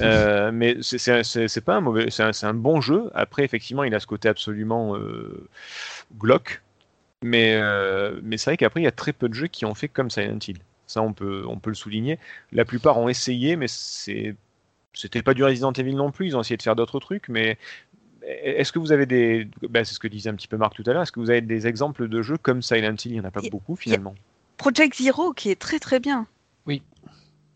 Euh, 0.00 0.50
mais 0.52 0.76
c'est- 0.82 0.98
c'est 0.98 1.24
c'est- 1.24 1.48
c'est 1.48 1.60
pas 1.62 1.76
un 1.76 1.80
mauvais, 1.80 2.10
c'est 2.10 2.22
un, 2.22 2.32
c'est 2.32 2.46
un 2.46 2.54
bon 2.54 2.80
jeu. 2.80 3.10
Après, 3.14 3.44
effectivement, 3.44 3.84
il 3.84 3.94
a 3.94 4.00
ce 4.00 4.06
côté 4.06 4.28
absolument 4.28 4.96
euh, 4.96 5.48
glauque. 6.18 6.60
Mais, 7.22 7.54
euh, 7.56 8.20
mais 8.22 8.36
c'est 8.36 8.50
vrai 8.50 8.56
qu'après, 8.58 8.80
il 8.80 8.84
y 8.84 8.88
a 8.88 8.92
très 8.92 9.12
peu 9.14 9.28
de 9.28 9.34
jeux 9.34 9.46
qui 9.48 9.64
ont 9.64 9.74
fait 9.74 9.88
comme 9.88 10.10
Silent 10.10 10.38
Hill. 10.46 10.58
Ça, 10.86 11.02
on 11.02 11.12
peut, 11.12 11.44
on 11.48 11.58
peut 11.58 11.70
le 11.70 11.74
souligner. 11.76 12.18
La 12.52 12.64
plupart 12.64 12.98
ont 12.98 13.08
essayé, 13.08 13.56
mais 13.56 13.68
c'est, 13.68 14.34
c'était 14.92 15.22
pas 15.22 15.34
du 15.34 15.42
Resident 15.44 15.72
Evil 15.72 15.94
non 15.94 16.10
plus. 16.10 16.26
Ils 16.26 16.36
ont 16.36 16.40
essayé 16.40 16.56
de 16.56 16.62
faire 16.62 16.76
d'autres 16.76 17.00
trucs, 17.00 17.28
mais 17.28 17.58
est-ce 18.22 18.72
que 18.72 18.78
vous 18.78 18.92
avez 18.92 19.06
des, 19.06 19.48
ben, 19.68 19.84
c'est 19.84 19.94
ce 19.94 19.98
que 19.98 20.08
disait 20.08 20.30
un 20.30 20.34
petit 20.34 20.48
peu 20.48 20.56
Marc 20.56 20.74
tout 20.74 20.84
à 20.86 20.92
l'heure. 20.92 21.02
Est-ce 21.02 21.12
que 21.12 21.20
vous 21.20 21.30
avez 21.30 21.40
des 21.40 21.66
exemples 21.66 22.08
de 22.08 22.22
jeux 22.22 22.38
comme 22.38 22.62
Silent 22.62 22.96
Hill? 23.04 23.12
Il 23.12 23.16
y 23.16 23.20
en 23.20 23.24
a 23.24 23.30
pas 23.30 23.42
beaucoup 23.50 23.76
finalement. 23.76 24.14
Project 24.56 24.96
Zero 24.96 25.32
qui 25.32 25.50
est 25.50 25.60
très 25.60 25.78
très 25.78 26.00
bien. 26.00 26.26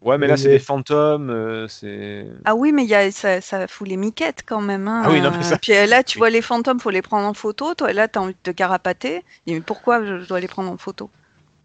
Ouais, 0.01 0.17
mais 0.17 0.29
là, 0.29 0.37
c'est 0.37 0.51
des 0.51 0.59
fantômes, 0.61 1.29
euh, 1.29 1.67
c'est. 1.67 2.25
Ah 2.45 2.55
oui, 2.55 2.71
mais 2.71 2.85
il 2.85 2.89
y 2.89 2.95
a, 2.95 3.11
ça, 3.11 3.41
ça 3.41 3.67
fout 3.67 3.89
les 3.89 3.97
miquettes 3.97 4.45
quand 4.47 4.61
même. 4.61 4.87
Hein. 4.87 5.03
Ah 5.05 5.11
oui, 5.11 5.21
non, 5.21 5.33
mais 5.33 5.43
ça- 5.43 5.59
Puis 5.59 5.75
euh, 5.75 5.87
là, 5.87 6.05
tu 6.05 6.17
Oui. 6.17 6.19
vois 6.21 6.31
les 6.31 6.41
fantômes, 6.41 6.79
faut 6.79 6.91
les 6.91 7.03
prendre 7.03 7.27
en 7.27 7.35
photo. 7.35 7.75
Toi, 7.75 7.93
là, 7.93 8.07
tu 8.07 8.17
as 8.19 8.23
envie 8.23 8.33
de 8.35 8.39
te 8.41 8.53
carapater. 8.53 9.25
Et 9.49 9.55
mais 9.55 9.61
pourquoi 9.61 10.05
je 10.05 10.25
dois 10.25 10.39
les 10.39 10.47
prendre 10.47 10.71
en 10.71 10.77
photo? 10.77 11.11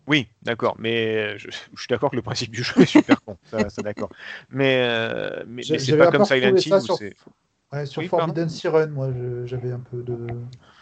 Oui, 0.07 0.27
d'accord, 0.41 0.75
mais 0.80 1.38
je, 1.38 1.49
je 1.49 1.81
suis 1.81 1.88
d'accord 1.89 2.11
que 2.11 2.15
le 2.17 2.21
principe 2.21 2.51
du 2.51 2.63
jeu 2.63 2.73
est 2.81 2.85
super 2.85 3.21
con, 3.23 3.38
ça, 3.49 3.69
ça 3.69 3.81
d'accord. 3.81 4.09
Mais, 4.49 4.85
euh, 4.85 5.43
mais, 5.47 5.63
c'est 5.63 5.97
pas 5.97 6.11
comme 6.11 6.25
Silent 6.25 6.55
Hill 6.55 6.81
sur- 6.81 6.97
c'est. 6.97 7.13
Ouais, 7.71 7.85
sur 7.85 8.01
Oui. 8.01 8.07
Forbidden 8.07 8.49
Siren, 8.49 8.91
moi, 8.91 9.09
j'avais 9.45 9.71
un 9.71 9.80
peu 9.80 10.03
de. 10.03 10.17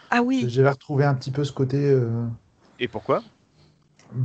Ah 0.10 0.22
oui, 0.22 0.46
J'avais 0.50 0.70
retrouvé 0.72 1.06
un 1.06 1.14
petit 1.14 1.32
peu 1.32 1.44
ce 1.44 1.54
côté. 1.54 1.78
euh, 1.78 2.26
Et 2.80 2.88
pourquoi? 2.88 3.24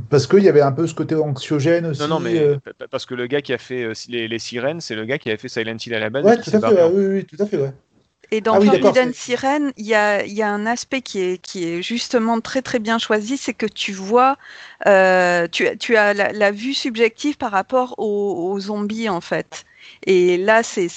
Parce 0.09 0.27
qu'il 0.27 0.43
y 0.43 0.49
avait 0.49 0.61
un 0.61 0.73
peu 0.73 0.85
ce 0.85 0.93
côté 0.93 1.15
anxiogène 1.15 1.85
aussi. 1.85 2.01
Non, 2.01 2.09
non, 2.09 2.19
mais 2.19 2.37
euh, 2.39 2.57
pa- 2.59 2.73
pa- 2.73 2.87
parce 2.89 3.05
que 3.05 3.15
le 3.15 3.27
gars 3.27 3.41
qui 3.41 3.53
a 3.53 3.57
fait 3.57 3.83
euh, 3.83 3.93
les, 4.09 4.27
les 4.27 4.39
sirènes, 4.39 4.81
c'est 4.81 4.95
le 4.95 5.05
gars 5.05 5.17
qui 5.17 5.29
avait 5.29 5.37
fait 5.37 5.47
Silent 5.47 5.77
Hill 5.77 5.93
à 5.93 5.99
la 5.99 6.09
base. 6.09 6.25
Ouais, 6.25 6.35
tout 6.35 6.51
à 6.51 6.59
fait, 6.59 6.67
ouais, 6.67 6.91
oui, 6.93 7.05
oui, 7.05 7.25
tout 7.25 7.41
à 7.41 7.45
fait, 7.45 7.57
ouais. 7.57 7.71
Et 8.31 8.41
dans 8.41 8.55
Ah 8.55 8.59
oui, 8.59 8.69
Forbidden 8.69 9.13
Siren, 9.13 9.71
il 9.77 9.85
y 9.85 9.95
a, 9.95 10.25
il 10.25 10.33
y 10.33 10.41
a 10.41 10.49
un 10.49 10.65
aspect 10.65 11.01
qui 11.01 11.19
est, 11.21 11.37
qui 11.41 11.63
est 11.65 11.81
justement 11.81 12.41
très 12.41 12.61
très 12.61 12.79
bien 12.79 12.97
choisi, 12.99 13.37
c'est 13.37 13.53
que 13.53 13.65
tu 13.65 13.93
vois, 13.93 14.37
euh, 14.85 15.47
tu, 15.47 15.67
as- 15.67 15.75
tu 15.77 15.95
as 15.97 16.13
la, 16.13 16.33
la 16.33 16.51
vue 16.51 16.73
subjective 16.73 17.37
par 17.37 17.51
rapport 17.51 17.95
aux, 17.99 18.51
aux 18.51 18.59
zombies 18.59 19.09
en 19.09 19.21
fait. 19.21 19.65
Et 20.05 20.37
là, 20.37 20.63
c'est 20.63 20.89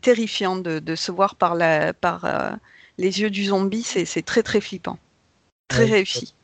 terrifiant 0.00 0.56
de, 0.56 0.78
de 0.80 0.94
se 0.96 1.12
voir 1.12 1.36
par, 1.36 1.54
la, 1.54 1.92
par 1.94 2.24
euh, 2.24 2.50
les 2.98 3.20
yeux 3.20 3.30
du 3.30 3.44
zombie, 3.44 3.82
c'est 3.84 4.04
c'est 4.04 4.22
très 4.22 4.42
très 4.42 4.60
flippant. 4.60 4.98
Très 5.68 5.84
Ouais, 5.84 5.86
réussi. 5.86 6.34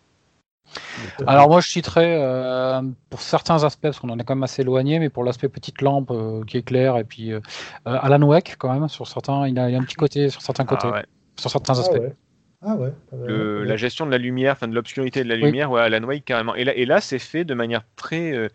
Alors 1.27 1.49
moi 1.49 1.61
je 1.61 1.69
citerai 1.69 2.17
euh, 2.21 2.83
pour 3.11 3.21
certains 3.21 3.65
aspects, 3.65 3.83
parce 3.83 3.99
qu'on 4.01 4.11
en 4.11 4.19
est 4.19 4.25
quand 4.25 4.35
même 4.35 4.43
assez 4.43 4.63
éloigné, 4.63 4.99
mais 4.99 5.09
pour 5.09 5.25
l'aspect 5.25 5.49
petite 5.49 5.83
lampe 5.83 6.11
euh, 6.11 6.45
qui 6.45 6.59
éclaire, 6.59 6.97
et 6.99 7.05
puis 7.05 7.33
euh, 7.33 7.41
Alan 7.85 8.23
Wake 8.23 8.57
quand 8.59 8.73
même, 8.73 8.89
sur 8.89 9.07
certains, 9.07 9.49
il 9.49 9.59
a, 9.59 9.71
il 9.71 9.75
a 9.75 9.79
un 9.79 9.83
petit 9.83 9.97
côté 9.97 10.29
sur 10.29 10.43
certains 10.43 10.65
côtés, 10.65 10.89
Ah 10.89 10.93
ouais. 10.93 11.07
sur 11.39 11.51
certains 11.51 11.77
Ah 11.77 11.81
aspects. 11.81 11.95
ouais. 11.95 12.15
Ah 12.61 12.75
ouais. 12.75 12.93
Le- 13.27 13.61
ouais. 13.61 13.67
la 13.67 13.77
gestion 13.77 14.05
de 14.07 14.11
la 14.11 14.19
lumière, 14.19 14.53
enfin 14.53 14.69
de 14.69 14.75
l'obscurité 14.75 15.23
de 15.23 15.29
la 15.29 15.37
Oui. 15.37 15.43
lumière, 15.43 15.71
ouais, 15.71 15.81
Alan 15.81 16.03
Wake 16.05 16.25
carrément. 16.25 16.55
Et 16.55 16.65
là, 16.65 16.75
et 16.75 16.87
là 16.87 17.01
c'est 17.01 17.19
fait 17.21 17.45
de 17.45 17.55
manière 17.55 17.83
très, 17.97 18.51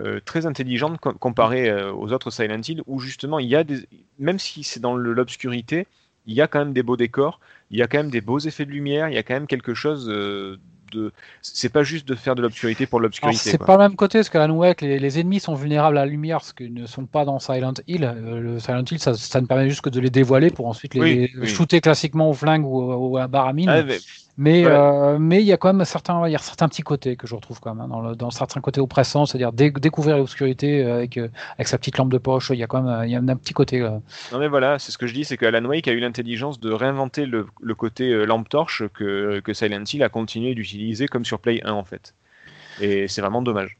euh, 0.00 0.20
très 0.24 0.46
intelligente 0.46 0.98
com- 1.00 1.16
comparé 1.18 1.68
euh, 1.70 1.92
aux 1.92 2.12
autres 2.12 2.30
Silent 2.30 2.60
Hill, 2.66 2.82
où 2.86 3.00
justement 3.00 3.38
il 3.38 3.48
y 3.48 3.56
a 3.56 3.64
des, 3.64 3.88
même 4.18 4.38
si 4.38 4.62
c'est 4.62 4.80
dans 4.80 4.96
l'obscurité, 4.96 5.86
il 6.26 6.34
y 6.34 6.40
a 6.42 6.48
quand 6.48 6.58
même 6.58 6.72
des 6.72 6.82
beaux 6.82 6.96
décors, 6.96 7.40
il 7.70 7.78
y 7.78 7.82
a 7.82 7.86
quand 7.86 7.98
même 7.98 8.10
des 8.10 8.20
beaux 8.20 8.38
effets 8.38 8.66
de 8.66 8.70
lumière, 8.70 9.08
il 9.08 9.14
y 9.14 9.18
a 9.18 9.22
quand 9.22 9.34
même 9.34 9.46
quelque 9.46 9.74
chose 9.74 10.08
euh, 10.10 10.58
de, 10.92 11.12
c'est 11.42 11.68
pas 11.68 11.82
juste 11.82 12.06
de 12.06 12.14
faire 12.14 12.34
de 12.34 12.42
l'obscurité 12.42 12.86
pour 12.86 13.00
l'obscurité. 13.00 13.38
c'est 13.38 13.58
pas 13.58 13.72
le 13.76 13.82
même 13.82 13.96
côté, 13.96 14.18
parce 14.18 14.28
qu'Alan 14.28 14.54
Wake, 14.54 14.80
les, 14.80 14.98
les 14.98 15.18
ennemis 15.18 15.40
sont 15.40 15.54
vulnérables 15.54 15.98
à 15.98 16.04
la 16.04 16.10
lumière, 16.10 16.42
ce 16.44 16.52
qu'ils 16.52 16.74
ne 16.74 16.86
sont 16.86 17.06
pas 17.06 17.24
dans 17.24 17.38
Silent 17.38 17.74
Hill. 17.86 18.04
Euh, 18.04 18.40
le 18.40 18.60
Silent 18.60 18.84
Hill, 18.90 18.98
ça, 18.98 19.14
ça 19.14 19.40
ne 19.40 19.46
permet 19.46 19.68
juste 19.68 19.82
que 19.82 19.90
de 19.90 20.00
les 20.00 20.10
dévoiler 20.10 20.50
pour 20.50 20.66
ensuite 20.66 20.94
les, 20.94 21.00
Oui, 21.00 21.14
les 21.34 21.40
oui. 21.40 21.48
shooter 21.48 21.80
classiquement 21.80 22.30
au 22.30 22.34
flingue 22.34 22.64
ou, 22.64 22.92
ou 22.92 23.18
à 23.18 23.26
baramine. 23.26 23.68
Ah, 23.68 23.82
mais- 23.82 23.98
Mais 24.38 24.66
Ouais. 24.66 24.70
euh, 24.70 25.18
mais 25.18 25.40
il 25.42 25.46
y 25.46 25.52
a 25.52 25.56
quand 25.56 25.72
même 25.72 25.84
certains 25.86 26.28
il 26.28 26.32
y 26.32 26.34
a 26.34 26.38
certains 26.38 26.68
petits 26.68 26.82
côtés 26.82 27.16
que 27.16 27.26
je 27.26 27.34
retrouve 27.34 27.58
quand 27.60 27.74
même 27.74 27.84
hein, 27.84 27.88
dans, 27.88 28.00
le, 28.02 28.14
dans 28.16 28.30
certains 28.30 28.60
côtés 28.60 28.80
oppressants, 28.82 29.24
c'est-à-dire 29.24 29.52
dé- 29.52 29.70
découvrir 29.70 30.18
l'obscurité 30.18 30.84
euh, 30.84 30.96
avec 30.96 31.16
euh, 31.16 31.28
avec 31.56 31.68
sa 31.68 31.78
petite 31.78 31.96
lampe 31.96 32.12
de 32.12 32.18
poche. 32.18 32.50
Il 32.50 32.58
y 32.58 32.62
a 32.62 32.66
quand 32.66 32.82
même 32.82 33.04
il 33.06 33.10
y 33.10 33.16
a 33.16 33.18
un 33.18 33.36
petit 33.36 33.54
côté. 33.54 33.80
Non 33.80 34.38
mais 34.38 34.48
voilà, 34.48 34.78
c'est 34.78 34.92
ce 34.92 34.98
que 34.98 35.06
je 35.06 35.14
dis, 35.14 35.24
c'est 35.24 35.36
que 35.38 35.46
Alan 35.46 35.64
Wake 35.64 35.88
a 35.88 35.92
eu 35.92 36.00
l'intelligence 36.00 36.60
de 36.60 36.70
réinventer 36.70 37.24
le, 37.24 37.46
le 37.62 37.74
côté 37.74 38.26
lampe 38.26 38.48
torche 38.48 38.82
que, 38.92 39.40
que 39.40 39.54
Silent 39.54 39.84
Hill 39.90 40.02
a 40.02 40.08
continué 40.10 40.54
d'utiliser 40.54 41.06
comme 41.08 41.24
sur 41.24 41.38
Play 41.40 41.60
1 41.64 41.72
en 41.72 41.84
fait. 41.84 42.14
Et 42.80 43.08
c'est 43.08 43.22
vraiment 43.22 43.40
dommage. 43.42 43.78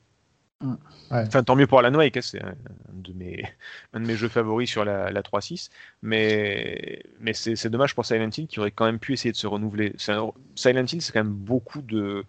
Enfin, 1.11 1.43
tant 1.43 1.55
mieux 1.55 1.67
pour 1.67 1.79
Alan 1.79 1.95
Wake, 1.95 2.17
hein, 2.17 2.21
c'est 2.23 2.43
un, 2.43 2.55
de 2.95 3.13
mes, 3.13 4.17
jeux 4.17 4.29
favoris 4.29 4.69
sur 4.69 4.85
la, 4.85 5.11
la 5.11 5.23
3.6, 5.23 5.69
mais, 6.03 7.03
c'est 7.33 7.69
dommage 7.69 7.95
pour 7.95 8.07
Silent 8.07 8.31
Hill 8.37 8.47
qui 8.47 8.59
aurait 8.59 8.71
quand 8.71 8.87
même 8.87 8.99
pu 8.99 9.13
essayer 9.13 9.33
de 9.33 9.37
se 9.37 9.47
renouveler. 9.47 9.95
Silent 9.99 10.35
Hill, 10.65 11.03
c'est 11.03 11.13
quand 11.13 11.25
même 11.25 11.33
beaucoup 11.33 11.83
de, 11.83 12.25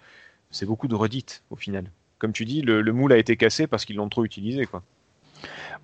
c'est 0.51 0.65
beaucoup 0.65 0.87
de 0.87 0.95
redites 0.95 1.43
au 1.49 1.55
final. 1.55 1.89
Comme 2.19 2.33
tu 2.33 2.45
dis, 2.45 2.61
le, 2.61 2.81
le 2.81 2.93
moule 2.93 3.13
a 3.13 3.17
été 3.17 3.37
cassé 3.37 3.67
parce 3.67 3.85
qu'ils 3.85 3.95
l'ont 3.95 4.09
trop 4.09 4.25
utilisé, 4.25 4.65
quoi. 4.65 4.83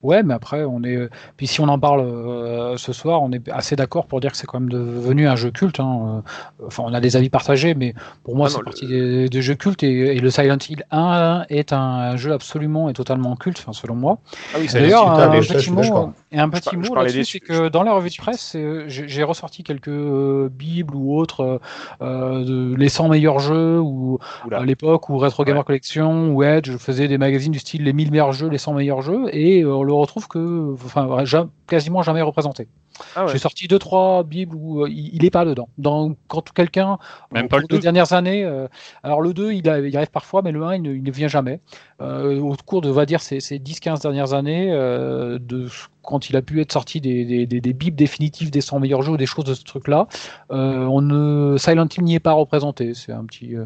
Ouais, 0.04 0.22
mais 0.24 0.34
après 0.34 0.64
on 0.66 0.84
est 0.84 1.10
puis 1.38 1.48
si 1.48 1.62
on 1.62 1.68
en 1.70 1.80
parle 1.80 2.02
euh, 2.02 2.78
ce 2.78 2.94
soir, 2.94 3.22
on 3.24 3.32
est 3.32 3.50
assez 3.50 3.76
d'accord 3.76 4.06
pour 4.06 4.20
dire 4.20 4.32
que 4.32 4.38
c'est 4.38 4.46
quand 4.48 4.60
même 4.60 4.70
devenu 4.70 5.28
un 5.28 5.36
jeu 5.36 5.50
culte. 5.52 5.80
hein. 5.80 6.24
Euh, 6.62 6.66
Enfin, 6.68 6.84
on 6.86 6.94
a 6.94 7.02
des 7.02 7.16
avis 7.18 7.30
partagés, 7.30 7.74
mais 7.74 7.94
pour 8.24 8.36
moi 8.36 8.48
Ah 8.48 8.52
c'est 8.52 8.58
le- 8.60 8.64
partie 8.66 8.88
des, 8.88 9.30
des 9.30 9.42
jeux 9.42 9.56
cultes 9.56 9.84
et, 9.84 10.16
et 10.16 10.20
le 10.20 10.30
Silent 10.30 10.58
Hill 10.70 10.84
1 10.92 11.46
est 11.50 11.74
un 11.74 12.16
jeu 12.16 12.32
absolument 12.34 12.90
et 12.90 12.94
totalement 12.94 13.36
culte, 13.36 13.60
enfin, 13.60 13.74
selon 13.74 13.96
moi. 13.96 14.20
Ah 14.54 14.58
oui, 14.60 14.68
D'ailleurs, 14.72 15.10
un, 15.10 15.16
je- 15.16 15.38
un 15.38 15.42
je- 15.42 15.48
je 15.48 15.54
petit 15.58 15.72
mot, 15.72 16.14
et 16.32 16.40
un 16.40 16.46
Je 16.46 16.52
petit 16.52 16.70
je 16.72 16.78
mot 16.90 16.96
là-dessus, 16.96 17.18
des- 17.18 17.24
c'est 17.26 17.40
que 17.40 17.70
dans 17.70 17.84
la 17.84 17.94
revue 17.94 18.10
de 18.10 18.16
presse, 18.18 18.54
euh, 18.56 18.86
j'ai 18.88 19.24
ressorti 19.24 19.64
quelques 19.64 19.88
euh, 19.90 20.50
bibles 20.52 20.96
ou 20.96 21.18
autres, 21.18 21.60
euh, 22.02 22.44
de 22.44 22.76
les 22.76 22.90
100 22.90 23.10
meilleurs 23.10 23.40
jeux, 23.40 23.80
ou 23.80 24.20
Oula. 24.46 24.60
à 24.60 24.66
l'époque 24.66 25.10
où 25.10 25.18
Retro 25.18 25.44
Gamer 25.44 25.60
Ouais. 25.62 25.66
Collection 25.66 26.30
ou 26.34 26.44
Edge 26.44 26.76
faisait 26.78 27.08
des 27.08 27.18
magazines 27.18 27.52
du 27.52 27.60
style 27.60 27.84
les 27.84 27.94
1000 27.94 28.12
meilleurs 28.12 28.34
jeux, 28.34 28.48
les 28.50 28.58
100 28.58 28.74
meilleurs 28.74 29.02
jeux, 29.02 29.26
et 29.32 29.62
euh, 29.64 29.74
on 29.74 29.84
le 29.96 30.02
retrouve 30.02 30.28
que, 30.28 30.74
enfin, 30.86 31.24
quasiment 31.68 32.02
jamais 32.02 32.22
représenté. 32.22 32.68
Ah 33.16 33.26
ouais. 33.26 33.32
J'ai 33.32 33.40
sorti 33.40 33.68
deux 33.68 33.80
trois 33.80 34.24
bibles 34.24 34.56
où 34.56 34.84
euh, 34.84 34.90
il, 34.90 35.16
il 35.16 35.26
est 35.26 35.30
pas 35.32 35.46
dedans. 35.46 35.68
Dans, 35.78 36.14
quand 36.28 36.52
quelqu'un 36.54 36.98
Même 37.32 37.46
au 37.46 37.48
pas 37.50 37.58
le 37.58 37.64
des 37.64 37.76
2. 37.76 37.80
dernières 37.80 38.14
années, 38.14 38.44
euh, 38.46 38.68
alors 39.04 39.22
le 39.22 39.34
2 39.34 39.52
il, 39.54 39.68
a- 39.70 39.80
il 39.80 39.96
arrive 39.98 40.12
parfois, 40.12 40.42
mais 40.44 40.52
le 40.52 40.64
1 40.64 40.76
il 40.76 40.82
ne, 40.84 40.94
il 40.94 41.04
ne 41.04 41.12
vient 41.12 41.28
jamais. 41.28 41.60
Euh, 42.02 42.40
au 42.40 42.56
cours 42.66 42.82
de, 42.82 42.90
on 42.90 42.94
va 42.94 43.06
dire, 43.06 43.22
ces, 43.22 43.40
ces 43.40 43.60
10-15 43.60 44.02
dernières 44.02 44.34
années, 44.34 44.72
euh, 44.72 45.40
de, 45.40 45.68
quand 46.02 46.30
il 46.30 46.36
a 46.36 46.42
pu 46.42 46.60
être 46.62 46.74
sorti 46.74 47.00
des, 47.02 47.24
des, 47.26 47.46
des, 47.46 47.62
des 47.62 47.74
bibles 47.74 47.96
définitives 47.96 48.52
des 48.52 48.60
100 48.62 48.80
meilleurs 48.80 49.02
jeux 49.04 49.14
ou 49.14 49.18
des 49.18 49.26
choses 49.26 49.46
de 49.46 49.54
ce 49.54 49.64
truc-là, 49.64 50.08
euh, 50.52 50.86
on 50.86 51.02
ne, 51.02 51.56
Silent 51.58 51.88
Hill 51.96 52.04
n'y 52.04 52.16
est 52.16 52.20
pas 52.20 52.34
représenté. 52.34 52.94
C'est 52.94 53.14
un 53.14 53.24
petit 53.26 53.56
euh, 53.56 53.66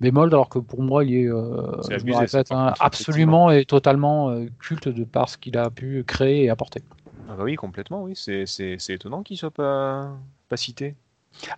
bémol, 0.00 0.28
alors 0.28 0.48
que 0.48 0.58
pour 0.58 0.82
moi 0.82 1.04
il 1.04 1.14
est, 1.14 1.26
euh, 1.28 1.72
abusé, 1.90 2.18
répète, 2.18 2.52
hein, 2.52 2.74
absolument 2.80 3.50
et 3.50 3.64
totalement 3.64 4.30
euh, 4.30 4.46
culte 4.60 4.88
de 4.88 5.04
par 5.04 5.28
ce 5.28 5.38
qu'il 5.38 5.56
a 5.56 5.70
pu 5.70 6.04
créer 6.06 6.44
et 6.44 6.50
apporter. 6.50 6.82
Ah 7.28 7.34
bah 7.36 7.44
oui, 7.44 7.56
complètement, 7.56 8.02
oui. 8.02 8.14
C'est 8.16 8.78
étonnant 8.88 9.22
qu'il 9.22 9.36
soit 9.36 9.50
pas, 9.50 10.10
pas 10.48 10.56
cité. 10.56 10.94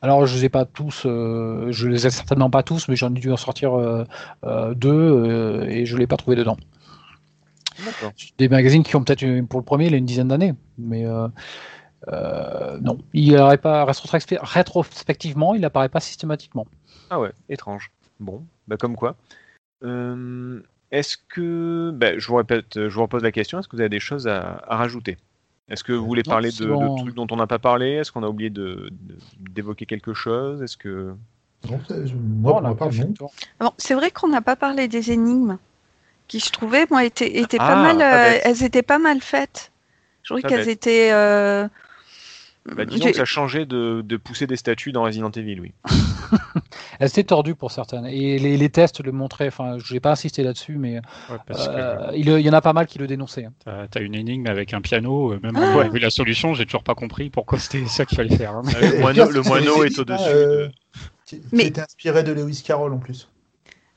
Alors, 0.02 0.26
je 0.26 0.36
les 0.36 0.44
ai 0.44 0.48
pas 0.50 0.64
tous, 0.66 1.04
euh, 1.06 1.72
je 1.72 1.88
les 1.88 2.06
ai 2.06 2.10
certainement 2.10 2.50
pas 2.50 2.62
tous, 2.62 2.88
mais 2.88 2.96
j'en 2.96 3.14
ai 3.14 3.18
dû 3.18 3.32
en 3.32 3.36
sortir 3.38 3.74
euh, 3.74 4.04
euh, 4.44 4.74
deux 4.74 5.64
et 5.66 5.86
je 5.86 5.96
l'ai 5.96 6.06
pas 6.06 6.16
trouvé 6.18 6.36
dedans. 6.36 6.58
D'accord. 7.82 8.12
Des 8.36 8.48
magazines 8.48 8.82
qui 8.82 8.94
ont 8.96 9.02
peut-être, 9.02 9.22
eu- 9.22 9.42
pour 9.44 9.58
le 9.58 9.64
premier, 9.64 9.86
il 9.86 9.94
a 9.94 9.96
une 9.96 10.04
dizaine 10.04 10.28
d'années, 10.28 10.54
mais 10.76 11.04
non, 12.06 12.98
il 13.14 13.34
apparaît 13.36 13.56
pas 13.58 13.84
rétrospect- 13.86 14.38
rétrospectivement, 14.42 15.54
il 15.54 15.64
apparaît 15.64 15.88
pas 15.88 16.00
systématiquement. 16.00 16.66
Ah 17.10 17.18
ouais, 17.18 17.32
étrange. 17.48 17.90
Bon, 18.20 18.44
bah 18.68 18.76
comme 18.76 18.94
quoi. 18.94 19.16
Est-ce 19.82 21.16
que, 21.30 21.90
bah, 21.94 22.18
je 22.18 22.26
vous 22.28 22.34
répète, 22.36 22.74
je 22.74 22.94
vous 22.94 23.02
repose 23.02 23.22
la 23.22 23.32
question. 23.32 23.58
Est-ce 23.58 23.66
que 23.68 23.76
vous 23.76 23.80
avez 23.80 23.88
des 23.88 24.00
choses 24.00 24.28
à, 24.28 24.62
à 24.68 24.76
rajouter? 24.76 25.16
Est-ce 25.68 25.84
que 25.84 25.92
vous 25.92 26.04
voulez 26.06 26.22
Non, 26.26 26.30
parler 26.30 26.50
c'est 26.50 26.64
de, 26.64 26.68
bon. 26.68 26.94
de 26.96 27.00
trucs 27.02 27.14
dont 27.14 27.26
on 27.30 27.36
n'a 27.36 27.46
pas 27.46 27.58
parlé? 27.58 27.92
Est-ce 27.92 28.12
qu'on 28.12 28.22
a 28.22 28.28
oublié 28.28 28.50
de- 28.50 28.88
de- 28.90 29.18
d'évoquer 29.50 29.86
quelque 29.86 30.12
chose? 30.12 30.62
Est-ce 30.62 30.76
que 30.76 31.14
Non, 31.70 31.80
moi. 32.14 32.60
Bon, 33.60 33.70
c'est 33.78 33.94
vrai 33.94 34.10
qu'on 34.10 34.28
n'a 34.28 34.40
pas 34.42 34.56
parlé 34.56 34.88
des 34.88 35.12
énigmes, 35.12 35.58
qui 36.28 36.40
je 36.40 36.50
trouvais, 36.50 36.86
moi, 36.90 37.04
étaient, 37.04 37.38
étaient 37.38 37.58
pas 37.58 37.72
Ah, 37.72 37.76
mal, 37.76 37.98
pas 37.98 38.16
euh, 38.16 38.30
bête. 38.32 38.42
elles 38.44 38.62
étaient 38.64 38.82
pas 38.82 38.98
mal 38.98 39.20
faites. 39.20 39.70
Je 40.22 40.28
trouvais 40.34 40.42
qu'elles 40.42 40.66
bête. 40.66 40.68
étaient. 40.68 41.10
euh, 41.12 41.68
bah, 42.66 42.84
disons 42.84 43.04
j'ai- 43.04 43.10
que 43.10 43.16
ça 43.16 43.22
a 43.22 43.26
changé 43.26 43.66
de, 43.66 44.02
de 44.04 44.16
pousser 44.16 44.46
des 44.46 44.56
statues 44.56 44.92
dans 44.92 45.02
Resident 45.02 45.30
Evil, 45.30 45.60
oui. 45.60 45.72
Elles 46.98 47.08
étaient 47.08 47.24
tordues 47.24 47.54
pour 47.54 47.70
certaines, 47.72 48.06
et 48.06 48.38
les, 48.38 48.56
les 48.56 48.68
tests 48.70 49.00
le 49.02 49.12
montraient. 49.12 49.48
Enfin, 49.48 49.76
je 49.82 49.92
n'ai 49.94 50.00
pas 50.00 50.12
insisté 50.12 50.42
là-dessus, 50.42 50.76
mais 50.78 50.96
Ouais, 51.30 51.36
parce 51.46 51.68
euh, 51.68 52.10
que 52.10 52.16
il, 52.16 52.28
il 52.28 52.40
y 52.40 52.48
en 52.48 52.52
a 52.52 52.60
pas 52.60 52.72
mal 52.72 52.86
qui 52.86 52.98
le 52.98 53.06
dénonçaient. 53.06 53.46
hein. 53.46 53.86
t'as 53.90 54.00
as 54.00 54.02
une 54.02 54.14
énigme 54.14 54.46
avec 54.46 54.72
un 54.74 54.80
piano, 54.80 55.32
euh, 55.32 55.40
même 55.42 55.56
Ah. 55.56 55.88
vu 55.88 55.98
la 55.98 56.10
solution, 56.10 56.54
j'ai 56.54 56.64
toujours 56.64 56.84
pas 56.84 56.94
compris 56.94 57.30
pourquoi 57.30 57.58
c'était 57.58 57.84
ça 57.86 58.04
qu'il 58.06 58.16
fallait 58.16 58.36
faire. 58.36 58.52
hein. 58.56 58.62
Le 58.80 59.00
moineau, 59.00 59.30
le 59.30 59.40
est 59.86 59.98
au-dessus. 59.98 60.24
euh, 60.28 60.66
de- 60.68 60.72
Qui, 61.26 61.40
qui 61.40 61.46
Mais- 61.52 61.66
était 61.66 61.80
inspiré 61.80 62.22
de 62.22 62.32
Lewis 62.32 62.62
Carroll 62.64 62.92
en 62.92 62.98
plus. 62.98 63.28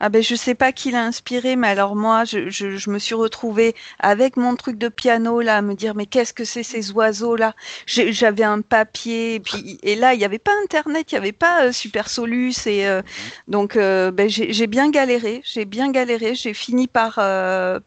Ah 0.01 0.09
ben 0.09 0.21
je 0.21 0.35
sais 0.35 0.55
pas 0.55 0.73
qui 0.73 0.91
l'a 0.91 1.03
inspiré, 1.05 1.55
mais 1.55 1.69
alors 1.69 1.95
moi 1.95 2.25
je, 2.25 2.49
je, 2.49 2.75
je 2.75 2.89
me 2.89 2.99
suis 2.99 3.15
retrouvée 3.15 3.73
avec 3.99 4.35
mon 4.35 4.55
truc 4.57 4.77
de 4.77 4.89
piano 4.89 5.39
là 5.39 5.57
à 5.57 5.61
me 5.61 5.73
dire 5.73 5.95
mais 5.95 6.05
qu'est-ce 6.05 6.33
que 6.33 6.43
c'est 6.43 6.63
ces 6.63 6.91
oiseaux 6.91 7.37
là 7.37 7.55
J'avais 7.87 8.43
un 8.43 8.59
papier 8.61 9.35
et 9.35 9.39
puis 9.39 9.79
et 9.83 9.95
là 9.95 10.13
il 10.13 10.17
n'y 10.17 10.25
avait 10.25 10.37
pas 10.37 10.51
internet, 10.63 11.11
il 11.11 11.15
n'y 11.15 11.19
avait 11.19 11.31
pas 11.31 11.65
euh, 11.67 11.71
Super 11.71 12.09
Solus 12.09 12.53
et 12.67 12.85
euh, 12.87 13.01
donc 13.47 13.77
euh, 13.77 14.11
ben, 14.11 14.27
j'ai 14.29 14.67
bien 14.67 14.89
galéré, 14.91 15.41
j'ai 15.45 15.63
bien 15.63 15.89
galéré, 15.91 16.35
j'ai 16.35 16.53
fini 16.53 16.87
par 16.87 17.13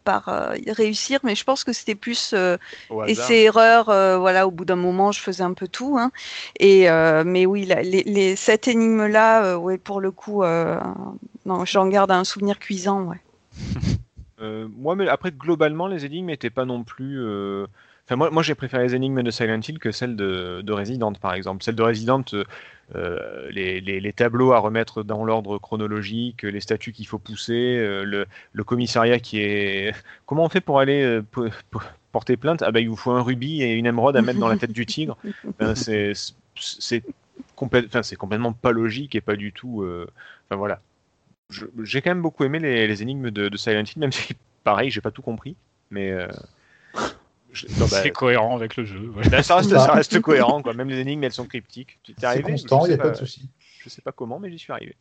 par 0.05 0.53
réussir, 0.67 1.21
mais 1.25 1.35
je 1.35 1.45
pense 1.45 1.63
que 1.63 1.73
c'était 1.75 1.95
plus 1.95 2.35
erreurs, 3.31 3.89
euh, 3.91 4.19
voilà, 4.19 4.47
au 4.47 4.51
bout 4.51 4.65
d'un 4.65 4.77
moment, 4.77 5.13
je 5.13 5.21
faisais 5.21 5.43
un 5.43 5.53
peu 5.55 5.69
tout. 5.69 5.97
Hein. 5.99 6.11
Et 6.59 6.89
mais 7.25 7.47
oui, 7.47 7.67
la- 7.67 7.83
les, 7.83 8.03
les- 8.05 8.37
cette 8.37 8.69
énigme-là, 8.69 9.45
euh, 9.45 9.57
ouais, 9.57 9.79
pour 9.79 10.01
le 10.01 10.11
coup, 10.11 10.43
non, 11.47 11.65
j'en 11.65 11.87
garde 11.89 11.98
un 12.07 12.25
souvenir 12.25 12.59
cuisant. 12.59 13.03
Ouais. 13.05 13.21
Euh, 14.41 14.69
moi, 14.77 14.95
mais 14.95 15.09
après, 15.09 15.33
globalement, 15.33 15.89
les 15.89 16.05
énigmes 16.05 16.27
n'étaient 16.27 16.49
pas 16.49 16.65
non 16.65 16.85
plus. 16.85 17.21
euh, 17.21 17.67
Enfin, 18.07 18.15
moi, 18.15 18.31
moi 18.31 18.43
j'ai 18.45 18.55
préféré 18.55 18.85
les 18.85 18.95
énigmes 18.95 19.25
de 19.25 19.33
Silent 19.33 19.59
Hill 19.61 19.81
que 19.81 19.91
celles 19.91 20.15
de, 20.15 20.61
de 20.63 20.73
Resident, 20.73 21.13
par 21.15 21.35
exemple. 21.35 21.65
Celles 21.65 21.75
de 21.75 21.83
Resident, 21.83 22.23
euh, 22.95 23.49
les, 23.51 23.81
les- 23.81 23.99
les 24.01 24.13
tableaux 24.13 24.53
à 24.53 24.61
remettre 24.61 25.03
dans 25.03 25.25
l'ordre 25.25 25.59
chronologique, 25.59 26.45
les 26.45 26.61
statues 26.61 26.93
qu'il 26.93 27.09
faut 27.09 27.19
pousser, 27.19 27.79
le, 28.05 28.27
le 28.53 28.65
commissariat 28.65 29.19
qui 29.19 29.41
est. 29.41 29.93
Comment 30.25 30.45
on 30.45 30.49
fait 30.49 30.61
pour 30.61 30.79
aller 30.79 31.21
po- 31.33 31.49
po- 31.73 31.81
porter 32.13 32.37
plainte? 32.37 32.63
Ah, 32.63 32.71
bah, 32.71 32.79
il 32.79 32.89
vous 32.89 32.95
faut 32.97 33.11
un 33.11 33.23
rubis 33.23 33.63
et 33.63 33.73
une 33.75 33.87
émeraude 33.87 34.17
à 34.17 34.23
mettre 34.23 34.39
dans 34.39 34.49
la 34.49 34.57
tête 34.57 34.73
du 34.73 34.87
tigre. 34.87 35.17
Enfin, 35.61 35.75
c'est 35.75 37.03
complète- 37.57 37.87
enfin, 37.89 38.03
complètement 38.17 38.53
pas 38.53 38.71
logique 38.71 39.17
et 39.17 39.21
pas 39.21 39.35
du 39.37 39.53
tout. 39.53 39.85
Enfin, 40.49 40.57
voilà. 40.57 40.81
J'ai 41.83 42.03
quand 42.03 42.11
même 42.11 42.23
beaucoup 42.23 42.45
aimé 42.45 42.59
les, 42.59 42.87
les 42.87 43.03
énigmes 43.03 43.31
de, 43.31 43.49
de 43.49 43.57
Silent 43.57 43.83
Hill, 43.85 43.99
même 43.99 44.13
si, 44.13 44.35
pareil, 44.65 44.91
j'ai 44.91 45.01
pas 45.01 45.11
tout 45.11 45.23
compris. 45.23 45.57
Mais. 45.91 46.11
euh, 46.13 46.29
bah, 47.79 47.87
C'est 47.89 48.11
cohérent 48.11 48.55
avec 48.55 48.77
le 48.77 48.85
jeu. 48.85 49.11
bah, 49.31 49.43
ça, 49.43 49.57
reste, 49.57 49.71
Bah. 49.71 49.79
ça 49.87 49.93
reste 49.93 50.21
cohérent, 50.21 50.63
quoi. 50.63 50.75
Même 50.75 50.89
les 50.91 50.99
énigmes, 50.99 51.25
elles 51.25 51.33
sont 51.33 51.47
cryptiques. 51.47 51.99
Tu 52.03 52.13
t'es 52.15 52.27
arrivé 52.27 52.43
constant, 52.53 52.85
il 52.85 52.89
n'y 52.91 52.95
a 52.95 52.99
pas 52.99 53.11
de 53.11 53.17
souci. 53.17 53.49
Je 53.81 53.89
sais 53.89 54.03
pas 54.03 54.13
comment, 54.13 54.39
mais 54.39 54.51
j'y 54.51 54.59
suis 54.59 54.73
arrivé. 54.73 54.95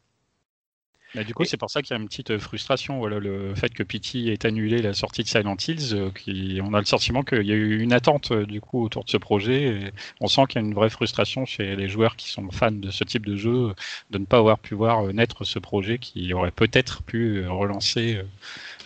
Bah, 1.15 1.23
du 1.23 1.34
coup, 1.34 1.45
c'est 1.45 1.57
pour 1.57 1.69
ça 1.71 1.81
qu'il 1.81 1.95
y 1.95 1.97
a 1.97 2.01
une 2.01 2.07
petite 2.07 2.38
frustration. 2.38 2.99
Voilà, 2.99 3.17
le 3.19 3.55
fait 3.55 3.73
que 3.73 3.81
Pity 3.81 4.29
ait 4.29 4.45
annulé 4.45 4.81
la 4.81 4.93
sortie 4.93 5.23
de 5.23 5.27
Silent 5.27 5.55
Hills, 5.55 5.93
euh, 5.93 6.11
qui, 6.11 6.59
on 6.61 6.73
a 6.73 6.79
le 6.79 6.85
sentiment 6.85 7.23
qu'il 7.23 7.43
y 7.43 7.51
a 7.51 7.55
eu 7.55 7.79
une 7.79 7.93
attente 7.93 8.31
euh, 8.31 8.45
du 8.45 8.61
coup 8.61 8.84
autour 8.84 9.03
de 9.05 9.09
ce 9.09 9.17
projet. 9.17 9.63
Et 9.63 9.91
on 10.19 10.27
sent 10.27 10.41
qu'il 10.49 10.61
y 10.61 10.63
a 10.63 10.67
une 10.67 10.73
vraie 10.75 10.89
frustration 10.89 11.45
chez 11.45 11.75
les 11.75 11.88
joueurs 11.88 12.17
qui 12.17 12.29
sont 12.29 12.51
fans 12.51 12.71
de 12.71 12.91
ce 12.91 13.03
type 13.03 13.25
de 13.25 13.35
jeu 13.35 13.69
euh, 13.69 13.73
de 14.11 14.17
ne 14.19 14.25
pas 14.25 14.38
avoir 14.38 14.59
pu 14.59 14.75
voir 14.75 15.07
euh, 15.07 15.13
naître 15.13 15.43
ce 15.45 15.59
projet 15.59 15.97
qui 15.97 16.34
aurait 16.34 16.51
peut-être 16.51 17.03
pu 17.03 17.38
euh, 17.38 17.49
relancer 17.51 18.17
euh, 18.17 18.23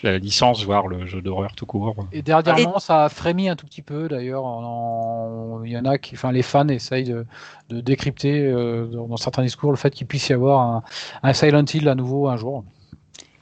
la 0.04 0.18
licence, 0.18 0.66
voire 0.66 0.88
le 0.88 1.06
jeu 1.06 1.22
d'horreur 1.22 1.54
tout 1.56 1.66
court. 1.66 1.96
Et 2.12 2.22
dernièrement, 2.22 2.80
ça 2.80 3.06
a 3.06 3.10
frémi 3.10 3.50
un 3.50 3.56
tout 3.56 3.66
petit 3.66 3.82
peu 3.82 4.08
d'ailleurs. 4.08 4.44
Il 5.64 5.72
y 5.72 5.78
en 5.78 5.86
a 5.86 5.98
qui, 5.98 6.16
enfin, 6.16 6.32
les 6.32 6.42
fans 6.44 6.68
essayent 6.68 7.06
de, 7.06 7.26
de 7.70 7.82
décrypter 7.82 8.48
euh, 8.48 8.86
dans, 8.86 9.08
dans 9.08 9.18
certains 9.18 9.44
discours 9.44 9.72
le 9.72 9.78
fait 9.78 9.92
qu'il 9.92 10.08
puisse 10.08 10.30
y 10.30 10.34
avoir 10.34 10.62
un, 10.62 10.84
un 11.24 11.34
Silent 11.34 11.66
Hill 11.66 11.88
à 11.88 11.96
nouveau 11.96 12.28
un 12.28 12.38
jour. 12.38 12.64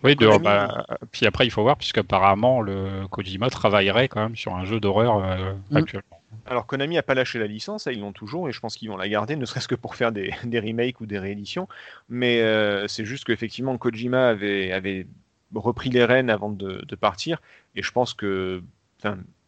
Oui, 0.03 0.15
bah, 0.15 0.85
puis 1.11 1.25
après, 1.25 1.45
il 1.45 1.49
faut 1.49 1.61
voir, 1.61 1.75
puisqu'apparemment, 1.77 2.61
le 2.61 3.05
Kojima 3.09 3.49
travaillerait 3.49 4.07
quand 4.07 4.21
même 4.21 4.35
sur 4.35 4.55
un 4.55 4.63
jeu 4.63 4.79
d'horreur 4.79 5.17
euh, 5.23 5.53
Mm. 5.71 5.77
actuellement. 5.77 6.21
Alors, 6.45 6.65
Konami 6.65 6.97
a 6.97 7.03
pas 7.03 7.15
lâché 7.15 7.37
la 7.39 7.47
licence, 7.47 7.83
ça, 7.83 7.91
ils 7.91 7.99
l'ont 7.99 8.13
toujours, 8.13 8.49
et 8.49 8.51
je 8.51 8.59
pense 8.59 8.75
qu'ils 8.75 8.89
vont 8.89 8.97
la 8.97 9.09
garder, 9.09 9.35
ne 9.35 9.45
serait-ce 9.45 9.67
que 9.67 9.75
pour 9.75 9.95
faire 9.95 10.11
des, 10.11 10.31
des 10.45 10.59
remakes 10.59 11.01
ou 11.01 11.05
des 11.05 11.19
rééditions. 11.19 11.67
Mais 12.07 12.41
euh, 12.41 12.87
c'est 12.87 13.05
juste 13.05 13.25
qu'effectivement, 13.25 13.77
Kojima 13.77 14.29
avait, 14.29 14.71
avait 14.71 15.05
repris 15.55 15.89
les 15.89 16.05
rênes 16.05 16.29
avant 16.29 16.49
de, 16.49 16.83
de 16.87 16.95
partir, 16.95 17.41
et 17.75 17.81
je 17.83 17.91
pense 17.91 18.13
que. 18.13 18.61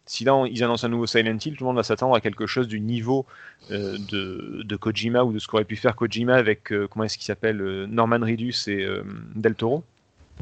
Si 0.08 0.26
là, 0.26 0.36
on- 0.36 0.46
ils 0.46 0.62
annoncent 0.64 0.86
un 0.86 0.90
nouveau 0.90 1.06
Silent 1.06 1.38
Hill, 1.38 1.56
tout 1.56 1.64
le 1.64 1.68
monde 1.68 1.76
va 1.78 1.84
s'attendre 1.84 2.16
à 2.16 2.22
quelque 2.22 2.48
chose 2.48 2.68
du 2.68 2.82
niveau 2.82 3.26
euh, 3.70 3.98
de, 4.10 4.62
de 4.64 4.76
Kojima 4.76 5.24
ou 5.24 5.32
de 5.32 5.40
ce 5.40 5.48
qu'aurait 5.48 5.64
pu 5.64 5.76
faire 5.76 5.96
Kojima 5.96 6.36
avec, 6.36 6.74
euh, 6.74 6.88
comment 6.88 7.06
est-ce 7.06 7.18
qu'il 7.18 7.26
s'appelle, 7.26 7.62
euh, 7.62 7.86
Norman 7.88 8.20
Reedus 8.20 8.56
et 8.68 8.84
euh, 8.84 9.04
Del 9.36 9.54
Toro. 9.56 9.84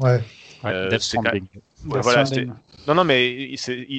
Ouais. 0.00 0.22
Ouais, 0.64 0.70
Euh. 0.72 0.98
Ouais, 1.86 2.00
voilà. 2.00 2.24
Non, 2.88 2.94
non, 2.94 3.04
mais 3.04 3.54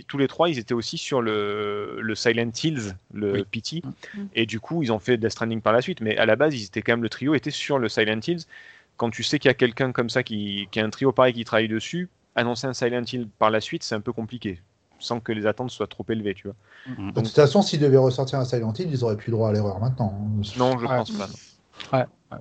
tous 0.07 0.17
les 0.17 0.27
trois, 0.27 0.49
ils 0.49 0.57
étaient 0.57 0.73
aussi 0.73 0.97
sur 0.97 1.21
le, 1.21 1.99
le 2.01 2.15
Silent 2.15 2.51
Hills, 2.63 2.95
le 3.13 3.31
Oui. 3.33 3.43
PT, 3.51 3.83
Mm. 4.15 4.23
et 4.33 4.45
du 4.47 4.59
coup, 4.59 4.81
ils 4.83 4.91
ont 4.91 4.99
fait 4.99 5.17
Death 5.17 5.31
Stranding 5.31 5.61
par 5.61 5.73
la 5.73 5.81
suite. 5.81 6.01
Mais 6.01 6.17
à 6.17 6.25
la 6.25 6.35
base, 6.35 6.55
ils 6.59 6.65
étaient 6.65 6.81
quand 6.81 6.93
même 6.93 7.03
le 7.03 7.09
trio 7.09 7.35
était 7.35 7.51
sur 7.51 7.77
le 7.77 7.87
Silent 7.87 8.19
Hills. 8.27 8.41
Quand 9.01 9.09
tu 9.09 9.23
sais 9.23 9.39
qu'il 9.39 9.49
y 9.49 9.51
a 9.51 9.55
quelqu'un 9.55 9.91
comme 9.91 10.11
ça 10.11 10.21
qui, 10.21 10.67
qui 10.69 10.79
a 10.79 10.85
un 10.85 10.91
trio 10.91 11.11
pareil 11.11 11.33
qui 11.33 11.43
travaille 11.43 11.67
dessus, 11.67 12.07
annoncer 12.35 12.67
un 12.67 12.73
Silent 12.75 13.01
Hill 13.11 13.27
par 13.39 13.49
la 13.49 13.59
suite, 13.59 13.81
c'est 13.81 13.95
un 13.95 13.99
peu 13.99 14.13
compliqué, 14.13 14.61
sans 14.99 15.19
que 15.19 15.31
les 15.31 15.47
attentes 15.47 15.71
soient 15.71 15.87
trop 15.87 16.05
élevées, 16.07 16.35
tu 16.35 16.43
vois. 16.49 16.55
Mhm. 16.85 17.11
De 17.13 17.21
toute 17.21 17.29
façon, 17.29 17.63
s'ils 17.63 17.79
devaient 17.79 17.97
ressortir 17.97 18.37
un 18.37 18.45
Silent 18.45 18.71
Hill, 18.77 18.89
ils 18.91 19.03
auraient 19.03 19.17
plus 19.17 19.31
droit 19.31 19.49
à 19.49 19.53
l'erreur 19.53 19.79
maintenant. 19.79 20.13
Non, 20.55 20.77
je 20.77 20.85
Ouais. 20.85 20.97
pense 20.97 21.09
pas. 21.09 21.25
non. 21.25 21.97
Ouais, 21.97 22.05
ouais. 22.31 22.37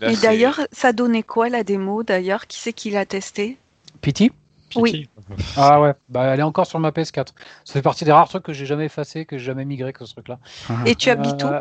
Là, 0.00 0.10
Et 0.10 0.16
d'ailleurs, 0.16 0.58
ça 0.72 0.92
donnait 0.92 1.22
quoi 1.22 1.48
la 1.48 1.62
démo 1.62 2.02
d'ailleurs? 2.02 2.48
Qui 2.48 2.58
c'est 2.58 2.72
qui 2.72 2.90
l'a 2.90 3.06
testé? 3.06 3.56
Pity 4.00 4.32
Oui. 4.74 5.08
Ah 5.56 5.80
ouais, 5.80 5.92
bah 6.08 6.24
elle 6.24 6.40
est 6.40 6.42
encore 6.42 6.66
sur 6.66 6.80
ma 6.80 6.90
PS4. 6.90 7.32
Ça 7.64 7.74
fait 7.74 7.82
partie 7.82 8.04
des 8.04 8.10
rares 8.10 8.28
trucs 8.28 8.42
que 8.42 8.52
j'ai 8.52 8.66
jamais 8.66 8.86
effacé, 8.86 9.24
que 9.24 9.38
j'ai 9.38 9.44
jamais 9.44 9.64
migré 9.64 9.92
que 9.92 10.04
ce 10.04 10.14
truc-là. 10.14 10.40
Et 10.84 10.96
tu 10.96 11.10
habites 11.10 11.44
où? 11.44 11.46
Euh, 11.46 11.60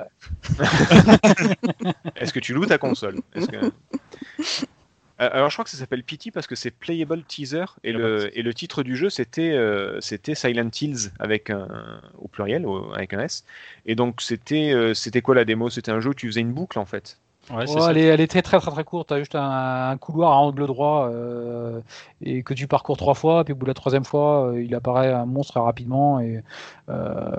Est-ce 2.15 2.33
que 2.33 2.39
tu 2.39 2.53
loues 2.55 2.65
ta 2.65 2.79
console? 2.79 3.21
Est-ce 3.35 3.47
que- 3.47 3.71
Alors 5.17 5.49
je 5.49 5.55
crois 5.55 5.63
que 5.65 5.69
ça 5.69 5.77
s'appelle 5.77 6.03
Pity 6.03 6.31
parce 6.31 6.47
que 6.47 6.55
c'est 6.55 6.71
Playable 6.71 7.23
Teaser 7.23 7.65
et 7.83 7.91
le, 7.91 8.35
et 8.35 8.41
le 8.41 8.53
titre 8.55 8.81
du 8.81 8.95
jeu 8.95 9.11
c'était 9.11 9.51
euh, 9.51 10.01
c'était 10.01 10.33
Silent 10.33 10.69
Hills 10.81 11.11
avec 11.19 11.51
un 11.51 11.67
au 12.17 12.27
pluriel 12.27 12.65
au- 12.65 12.91
avec 12.93 13.13
un 13.13 13.19
S 13.19 13.45
et 13.85 13.93
donc 13.93 14.19
c'était 14.21 14.71
euh, 14.73 14.95
c'était 14.95 15.21
quoi 15.21 15.35
la 15.35 15.45
démo? 15.45 15.69
C'était 15.69 15.91
un 15.91 15.99
jeu 15.99 16.09
où 16.09 16.13
tu 16.15 16.25
faisais 16.27 16.41
une 16.41 16.53
boucle 16.53 16.79
en 16.79 16.85
fait. 16.85 17.17
Ouais, 17.51 17.67
ça. 17.67 17.91
elle, 17.91 17.97
est, 17.97 18.05
elle 18.05 18.21
est 18.21 18.27
très 18.27 18.41
très 18.41 18.59
très 18.59 18.71
très 18.71 18.83
courte. 18.83 19.09
T'as 19.09 19.19
juste 19.19 19.35
un, 19.35 19.89
un 19.91 19.97
couloir 19.97 20.31
à 20.31 20.37
angle 20.37 20.65
droit 20.65 21.09
euh, 21.11 21.81
et 22.23 22.41
que 22.43 22.53
tu 22.55 22.65
parcours 22.67 22.97
trois 22.97 23.13
fois. 23.15 23.43
Puis 23.43 23.53
au 23.53 23.55
bout 23.57 23.65
de 23.65 23.69
la 23.69 23.73
troisième 23.75 24.05
fois, 24.05 24.47
euh, 24.53 24.63
il 24.63 24.73
apparaît 24.73 25.11
un 25.11 25.25
monstre 25.25 25.53
très 25.53 25.59
rapidement 25.61 26.19
et 26.19 26.41
euh, 26.89 27.31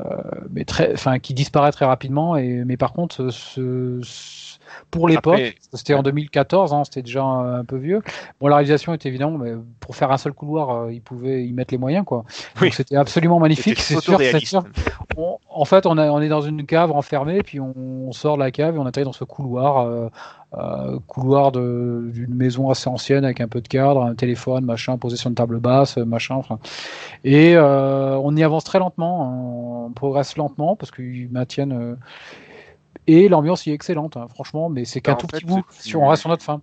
mais 0.50 0.64
très, 0.64 0.92
enfin 0.92 1.18
qui 1.18 1.34
disparaît 1.34 1.72
très 1.72 1.84
rapidement. 1.86 2.36
Et 2.36 2.64
mais 2.64 2.76
par 2.76 2.92
contre, 2.92 3.30
ce, 3.30 4.00
ce- 4.02 4.51
pour 4.90 5.08
l'époque, 5.08 5.38
c'était 5.72 5.94
en 5.94 6.02
2014, 6.02 6.72
hein, 6.74 6.82
c'était 6.84 7.02
déjà 7.02 7.22
un, 7.22 7.60
un 7.60 7.64
peu 7.64 7.76
vieux. 7.76 8.02
Bon, 8.40 8.48
la 8.48 8.56
réalisation 8.56 8.92
était 8.94 9.08
évidemment, 9.08 9.38
mais 9.38 9.52
pour 9.80 9.96
faire 9.96 10.10
un 10.12 10.16
seul 10.18 10.32
couloir, 10.32 10.70
euh, 10.70 10.92
ils 10.92 11.00
pouvaient 11.02 11.44
y 11.46 11.52
mettre 11.52 11.72
les 11.72 11.78
moyens 11.78 12.04
quoi. 12.04 12.24
Oui. 12.56 12.68
Donc 12.68 12.74
c'était 12.74 12.96
absolument 12.96 13.38
magnifique. 13.38 13.78
C'est 13.80 13.94
sûr, 14.00 14.18
sûr. 14.46 14.64
On- 15.16 15.38
en 15.54 15.64
fait, 15.64 15.86
on, 15.86 15.98
a- 15.98 16.10
on 16.10 16.20
est 16.20 16.28
dans 16.28 16.40
une 16.42 16.64
cave 16.66 16.92
enfermée, 16.92 17.42
puis 17.42 17.60
on, 17.60 17.74
on 17.76 18.12
sort 18.12 18.36
de 18.36 18.42
la 18.42 18.50
cave 18.50 18.76
et 18.76 18.78
on 18.78 18.86
atterrit 18.86 19.04
dans 19.04 19.12
ce 19.12 19.24
couloir, 19.24 19.78
euh, 19.86 20.08
euh, 20.54 20.98
couloir 21.06 21.52
d'une 21.52 22.34
maison 22.34 22.68
assez 22.70 22.88
ancienne 22.88 23.24
avec 23.24 23.40
un 23.40 23.48
peu 23.48 23.60
de 23.60 23.68
cadre, 23.68 24.02
un 24.04 24.14
téléphone, 24.14 24.64
machin, 24.64 24.96
posé 24.98 25.16
sur 25.16 25.28
une 25.28 25.34
table 25.34 25.60
basse, 25.60 25.96
machin. 25.98 26.34
Enfin, 26.36 26.58
et 27.24 27.54
euh, 27.56 28.16
on 28.22 28.36
y 28.36 28.42
avance 28.42 28.64
très 28.64 28.78
lentement, 28.78 29.86
on 29.86 29.90
progresse 29.92 30.36
lentement 30.36 30.76
parce 30.76 30.90
qu'ils 30.90 31.30
maintiennent. 31.30 31.72
euh, 31.72 31.94
et 33.06 33.28
l'ambiance 33.28 33.66
y 33.66 33.70
est 33.70 33.74
excellente, 33.74 34.16
hein, 34.16 34.28
franchement, 34.28 34.68
mais 34.68 34.84
c'est 34.84 35.00
qu'un 35.00 35.14
Bah, 35.14 35.16
tout 35.16 35.28
fait, 35.28 35.38
petit 35.38 35.44
bout. 35.44 35.64
Si 35.70 35.96
on 35.96 36.06
reste 36.06 36.20
sur 36.20 36.30
notre 36.30 36.44
fin. 36.44 36.62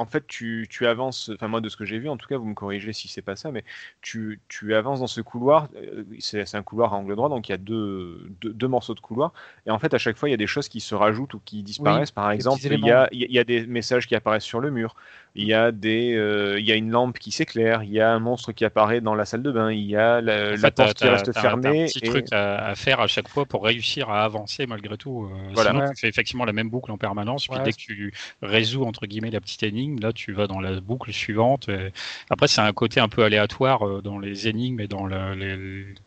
En 0.00 0.06
fait, 0.06 0.26
tu, 0.26 0.66
tu 0.70 0.86
avances, 0.86 1.30
enfin 1.34 1.46
moi 1.48 1.60
de 1.60 1.68
ce 1.68 1.76
que 1.76 1.84
j'ai 1.84 1.98
vu, 1.98 2.08
en 2.08 2.16
tout 2.16 2.26
cas 2.26 2.38
vous 2.38 2.46
me 2.46 2.54
corrigez 2.54 2.92
si 2.92 3.06
c'est 3.06 3.20
pas 3.22 3.36
ça, 3.36 3.50
mais 3.52 3.64
tu, 4.00 4.40
tu 4.48 4.74
avances 4.74 5.00
dans 5.00 5.06
ce 5.06 5.20
couloir, 5.20 5.68
euh, 5.76 6.04
c'est 6.18 6.54
un 6.54 6.62
couloir 6.62 6.94
à 6.94 6.96
angle 6.96 7.14
droit, 7.16 7.28
donc 7.28 7.48
il 7.48 7.52
y 7.52 7.54
a 7.54 7.58
deux, 7.58 8.30
deux, 8.40 8.52
deux 8.52 8.68
morceaux 8.68 8.94
de 8.94 9.00
couloir, 9.00 9.32
et 9.66 9.70
en 9.70 9.78
fait 9.78 9.92
à 9.92 9.98
chaque 9.98 10.16
fois 10.16 10.28
il 10.28 10.32
y 10.32 10.34
a 10.34 10.38
des 10.38 10.46
choses 10.46 10.68
qui 10.68 10.80
se 10.80 10.94
rajoutent 10.94 11.34
ou 11.34 11.40
qui 11.44 11.62
disparaissent. 11.62 12.12
Par 12.12 12.30
exemple, 12.30 12.60
il 12.64 12.80
y, 12.84 12.90
a, 12.90 13.08
il 13.12 13.30
y 13.36 13.44
des 13.44 13.66
messages 13.66 14.06
qui 14.06 14.14
apparaissent 14.14 14.44
sur 14.44 14.60
le 14.60 14.70
mur, 14.70 14.96
il 15.36 15.46
y 15.46 15.54
a 15.54 15.70
des, 15.70 16.14
euh, 16.16 16.58
il 16.58 16.66
y 16.66 16.72
a 16.72 16.74
une 16.76 16.90
lampe 16.90 17.18
qui 17.18 17.30
s'éclaire, 17.30 17.82
il 17.84 17.90
y 17.92 18.00
a 18.00 18.10
un 18.10 18.18
monstre 18.18 18.52
qui 18.52 18.64
apparaît 18.64 19.00
dans 19.00 19.14
la 19.14 19.24
salle 19.26 19.42
de 19.42 19.52
bain, 19.52 19.70
il 19.70 19.84
y 19.84 19.96
a 19.96 20.20
la, 20.20 20.48
En 20.48 20.50
la 20.52 20.56
fait, 20.56 20.70
t'as- 20.72 20.84
porte 20.86 20.96
qui 20.96 21.08
reste 21.08 21.32
fermée. 21.38 21.82
un 21.84 21.86
petit 21.86 21.98
et- 22.02 22.08
truc 22.08 22.26
à, 22.32 22.66
à 22.68 22.74
faire 22.74 23.00
à 23.00 23.06
chaque 23.06 23.28
fois 23.28 23.44
pour 23.44 23.64
réussir 23.64 24.08
à 24.10 24.24
avancer 24.24 24.66
malgré 24.66 24.96
tout. 24.96 25.24
euh, 25.30 25.50
Voilà. 25.52 25.70
Sinon, 25.70 25.82
Ouais. 25.84 25.90
tu 25.94 26.00
fais 26.00 26.08
effectivement 26.08 26.44
la 26.46 26.52
même 26.52 26.68
boucle 26.70 26.90
en 26.90 26.98
permanence. 26.98 27.46
Puis 27.46 27.56
Ouais, 27.58 27.62
dès 27.64 27.72
que 27.72 27.76
tu 27.76 28.12
résous 28.42 28.84
entre 28.84 29.06
guillemets 29.06 29.30
la 29.30 29.40
petite 29.40 29.62
énigme, 29.62 29.89
là, 29.98 30.12
tu 30.12 30.32
vas 30.32 30.46
dans 30.46 30.60
la 30.60 30.80
boucle 30.80 31.12
suivante. 31.12 31.68
et 31.68 31.92
Après, 32.30 32.46
c'est 32.48 32.60
un 32.60 32.72
côté 32.72 33.00
un 33.00 33.08
peu 33.08 33.24
aléatoire 33.24 33.86
euh, 33.86 34.02
dans 34.02 34.18
les 34.18 34.48
énigmes 34.48 34.80
et 34.80 34.86
dans 34.88 35.06
la- 35.06 35.34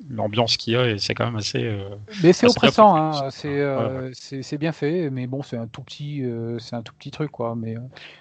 l'ambiance 0.10 0.57
qu'il 0.57 0.73
y 0.73 0.76
a, 0.76 0.88
et 0.89 0.97
c'est 0.99 1.14
quand 1.14 1.26
même 1.26 1.35
assez. 1.35 1.64
euh, 1.64 1.89
Mais 2.22 2.34
c'est 2.34 2.47
oppressant, 2.47 2.95
hein, 2.95 3.30
c'est 3.31 3.60
euh, 3.60 4.11
c'est 4.14 4.57
bien 4.57 4.72
fait, 4.72 5.10
mais 5.10 5.27
bon, 5.27 5.41
c'est 5.41 5.57
un 5.57 5.68
tout 5.68 5.81
petit, 5.84 6.23
euh, 6.23 6.60
c'est 6.60 6.76
un 6.76 6.81
tout 6.81 6.93
petit 6.93 7.11
truc 7.11 7.31
quoi. 7.31 7.55
Mais 7.55 7.76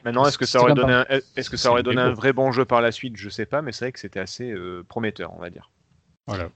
Maintenant, 0.04 0.26
est-ce 0.26 0.38
que 0.38 0.46
ça 0.46 0.60
aurait 0.60 0.72
donné, 0.72 0.92
un, 0.92 1.06
est-ce 1.36 1.50
que 1.50 1.56
ça 1.56 1.70
aurait 1.70 1.82
donné 1.82 2.00
un 2.00 2.12
vrai 2.12 2.32
bon 2.32 2.52
jeu 2.52 2.64
par 2.64 2.80
la 2.80 2.92
suite? 2.92 3.16
Je 3.16 3.28
sais 3.28 3.46
pas, 3.46 3.62
mais 3.62 3.72
c'est 3.72 3.86
vrai 3.86 3.92
que 3.92 4.00
c'était 4.00 4.20
assez 4.20 4.50
euh, 4.50 4.84
prometteur, 4.88 5.32
on 5.34 5.38
va 5.40 5.50
dire. 5.50 5.70
voilà. 6.26 6.50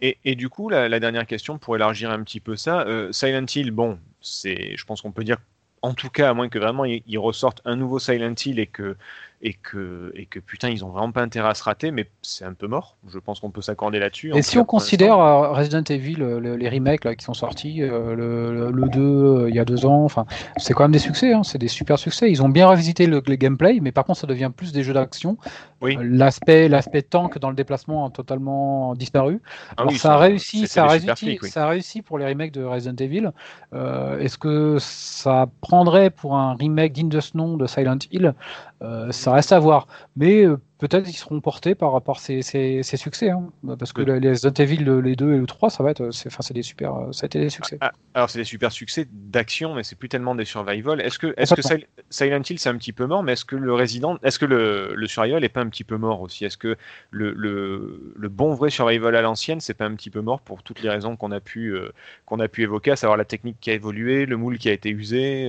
Et, 0.00 0.18
et 0.24 0.34
du 0.34 0.48
coup, 0.48 0.68
la, 0.68 0.88
la 0.88 1.00
dernière 1.00 1.26
question 1.26 1.58
pour 1.58 1.76
élargir 1.76 2.10
un 2.10 2.22
petit 2.22 2.40
peu 2.40 2.56
ça, 2.56 2.82
euh, 2.82 3.12
Silent 3.12 3.46
Hill, 3.54 3.70
bon, 3.70 3.98
c'est, 4.20 4.76
je 4.76 4.84
pense 4.84 5.02
qu'on 5.02 5.12
peut 5.12 5.24
dire, 5.24 5.38
en 5.82 5.94
tout 5.94 6.10
cas, 6.10 6.30
à 6.30 6.34
moins 6.34 6.48
que 6.48 6.58
vraiment 6.58 6.84
ils, 6.84 7.18
ressortent 7.18 7.62
un 7.64 7.76
nouveau 7.76 7.98
Silent 7.98 8.34
Hill 8.44 8.58
et 8.58 8.66
que, 8.66 8.96
et 9.42 9.54
que, 9.54 10.12
et 10.14 10.26
que 10.26 10.38
putain, 10.38 10.68
ils 10.68 10.84
ont 10.84 10.90
vraiment 10.90 11.12
pas 11.12 11.22
intérêt 11.22 11.48
à 11.48 11.54
se 11.54 11.62
rater, 11.62 11.90
mais 11.90 12.10
c'est 12.20 12.44
un 12.44 12.52
peu 12.52 12.66
mort. 12.66 12.96
Je 13.08 13.18
pense 13.18 13.40
qu'on 13.40 13.50
peut 13.50 13.62
s'accorder 13.62 13.98
là-dessus. 13.98 14.32
Et 14.34 14.42
si 14.42 14.54
cas 14.56 14.60
on 14.60 14.64
considère 14.66 15.18
euh, 15.18 15.52
Resident 15.52 15.82
Evil, 15.88 16.20
euh, 16.20 16.40
le- 16.40 16.56
les 16.56 16.68
remakes 16.68 17.04
là, 17.04 17.14
qui 17.14 17.24
sont 17.24 17.32
sortis, 17.32 17.82
euh, 17.82 18.14
le, 18.14 18.70
le 18.70 18.88
2 18.90 19.00
euh, 19.00 19.48
il 19.48 19.54
y 19.54 19.58
a 19.58 19.64
deux 19.64 19.86
ans, 19.86 20.04
enfin, 20.04 20.26
c'est 20.58 20.74
quand 20.74 20.84
même 20.84 20.92
des 20.92 20.98
succès, 20.98 21.32
hein, 21.32 21.42
c'est 21.42 21.56
des 21.58 21.68
super 21.68 21.98
succès. 21.98 22.30
Ils 22.30 22.42
ont 22.42 22.50
bien 22.50 22.66
revisité 22.68 23.06
le, 23.06 23.22
le 23.26 23.34
gameplay, 23.36 23.78
mais 23.80 23.92
par 23.92 24.04
contre, 24.04 24.18
ça 24.20 24.26
devient 24.26 24.50
plus 24.54 24.72
des 24.72 24.82
jeux 24.82 24.92
d'action. 24.92 25.38
Oui. 25.80 25.96
L'aspect, 26.02 26.68
l'aspect 26.68 27.00
tank 27.00 27.38
dans 27.38 27.48
le 27.48 27.56
déplacement 27.56 28.04
a 28.06 28.10
totalement 28.10 28.94
disparu. 28.94 29.40
Ah 29.70 29.74
Alors, 29.78 29.92
oui, 29.92 29.98
ça 29.98 30.12
a 30.14 30.18
réussi, 30.18 30.66
ça 30.68 30.84
a 30.84 30.88
réussi, 30.88 31.08
flics, 31.16 31.42
oui. 31.42 31.48
ça 31.48 31.64
a 31.64 31.68
réussi 31.68 32.02
pour 32.02 32.18
les 32.18 32.26
remakes 32.26 32.52
de 32.52 32.62
Resident 32.62 32.96
Evil. 32.96 33.30
Euh, 33.72 34.18
Est-ce 34.18 34.36
que 34.36 34.76
ça 34.78 35.48
prendrait 35.62 36.10
pour 36.10 36.36
un 36.36 36.54
remake 36.54 36.92
digne 36.92 37.08
de 37.08 37.20
ce 37.20 37.34
nom 37.38 37.56
de 37.56 37.66
Silent 37.66 37.96
Hill? 38.12 38.34
Euh, 38.82 39.12
Ça 39.12 39.32
reste 39.32 39.52
à 39.52 39.58
voir. 39.58 39.86
Mais 40.16 40.44
euh, 40.44 40.56
peut-être 40.78 41.04
qu'ils 41.04 41.16
seront 41.16 41.40
portés 41.40 41.74
par, 41.74 42.00
par 42.02 42.18
ces, 42.20 42.42
ces, 42.42 42.82
ces 42.82 42.96
succès. 42.96 43.30
Hein. 43.30 43.50
Parce 43.78 43.92
que 43.92 44.02
Oui. 44.02 44.20
les 44.20 44.30
Resident 44.30 44.52
Evil, 44.54 44.78
le- 44.78 45.00
les 45.00 45.16
2 45.16 45.34
et 45.34 45.38
le 45.38 45.46
3, 45.46 45.70
ça 45.70 45.82
va 45.82 45.90
être, 45.90 46.10
c'est, 46.10 46.28
enfin, 46.28 46.42
c'est 46.42 46.54
des 46.54 46.62
super, 46.62 46.94
euh, 46.94 47.12
ça 47.12 47.24
a 47.24 47.26
été 47.26 47.40
des 47.40 47.50
succès. 47.50 47.80
Ah, 47.82 47.92
alors 48.12 48.28
c'est 48.28 48.38
des 48.38 48.44
super 48.44 48.70
succès 48.72 49.06
d'action, 49.10 49.74
mais 49.74 49.84
c'est 49.84 49.96
plus 49.96 50.10
tellement 50.10 50.34
des 50.34 50.44
survival. 50.44 51.00
Est-ce 51.00 51.18
que, 51.18 51.32
est-ce 51.38 51.54
que 51.54 51.62
Sil- 51.64 51.86
Silent 52.10 52.42
Hill 52.48 52.58
c'est 52.58 52.68
un 52.68 52.76
petit 52.76 52.92
peu 52.92 53.06
mort, 53.06 53.22
mais 53.22 53.32
est-ce 53.32 53.46
que 53.46 53.56
le 53.56 53.72
Resident, 53.72 54.18
est-ce 54.22 54.38
que 54.38 54.44
le, 54.44 54.92
le 54.94 55.06
survival 55.06 55.44
est 55.44 55.48
pas 55.48 55.62
un 55.62 55.68
petit 55.70 55.84
peu 55.84 55.96
mort 55.96 56.20
aussi? 56.20 56.44
Est-ce 56.44 56.58
que 56.58 56.76
le, 57.10 57.32
le, 57.32 58.12
le 58.16 58.28
bon 58.28 58.52
vrai 58.54 58.68
survival 58.68 59.16
à 59.16 59.22
l'ancienne, 59.22 59.60
c'est 59.60 59.72
pas 59.74 59.86
un 59.86 59.94
petit 59.94 60.10
peu 60.10 60.20
mort 60.20 60.40
pour 60.42 60.62
toutes 60.62 60.82
les 60.82 60.90
raisons 60.90 61.16
qu'on 61.16 61.32
a 61.32 61.40
pu 61.40 61.74
euh, 61.74 61.90
qu'on 62.26 62.38
a 62.38 62.48
pu 62.48 62.62
évoquer, 62.64 62.90
à 62.90 62.96
savoir 62.96 63.16
la 63.16 63.24
technique 63.24 63.56
qui 63.60 63.70
a 63.70 63.74
évolué, 63.74 64.26
le 64.26 64.36
moule 64.36 64.58
qui 64.58 64.68
a 64.68 64.72
été 64.72 64.90
usé. 64.90 65.44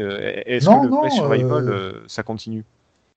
Est-ce 0.46 0.66
Non, 0.66 0.82
que 0.82 0.86
le 0.86 0.90
vrai 0.90 1.10
survival, 1.10 2.02
ça 2.08 2.24
continue? 2.24 2.64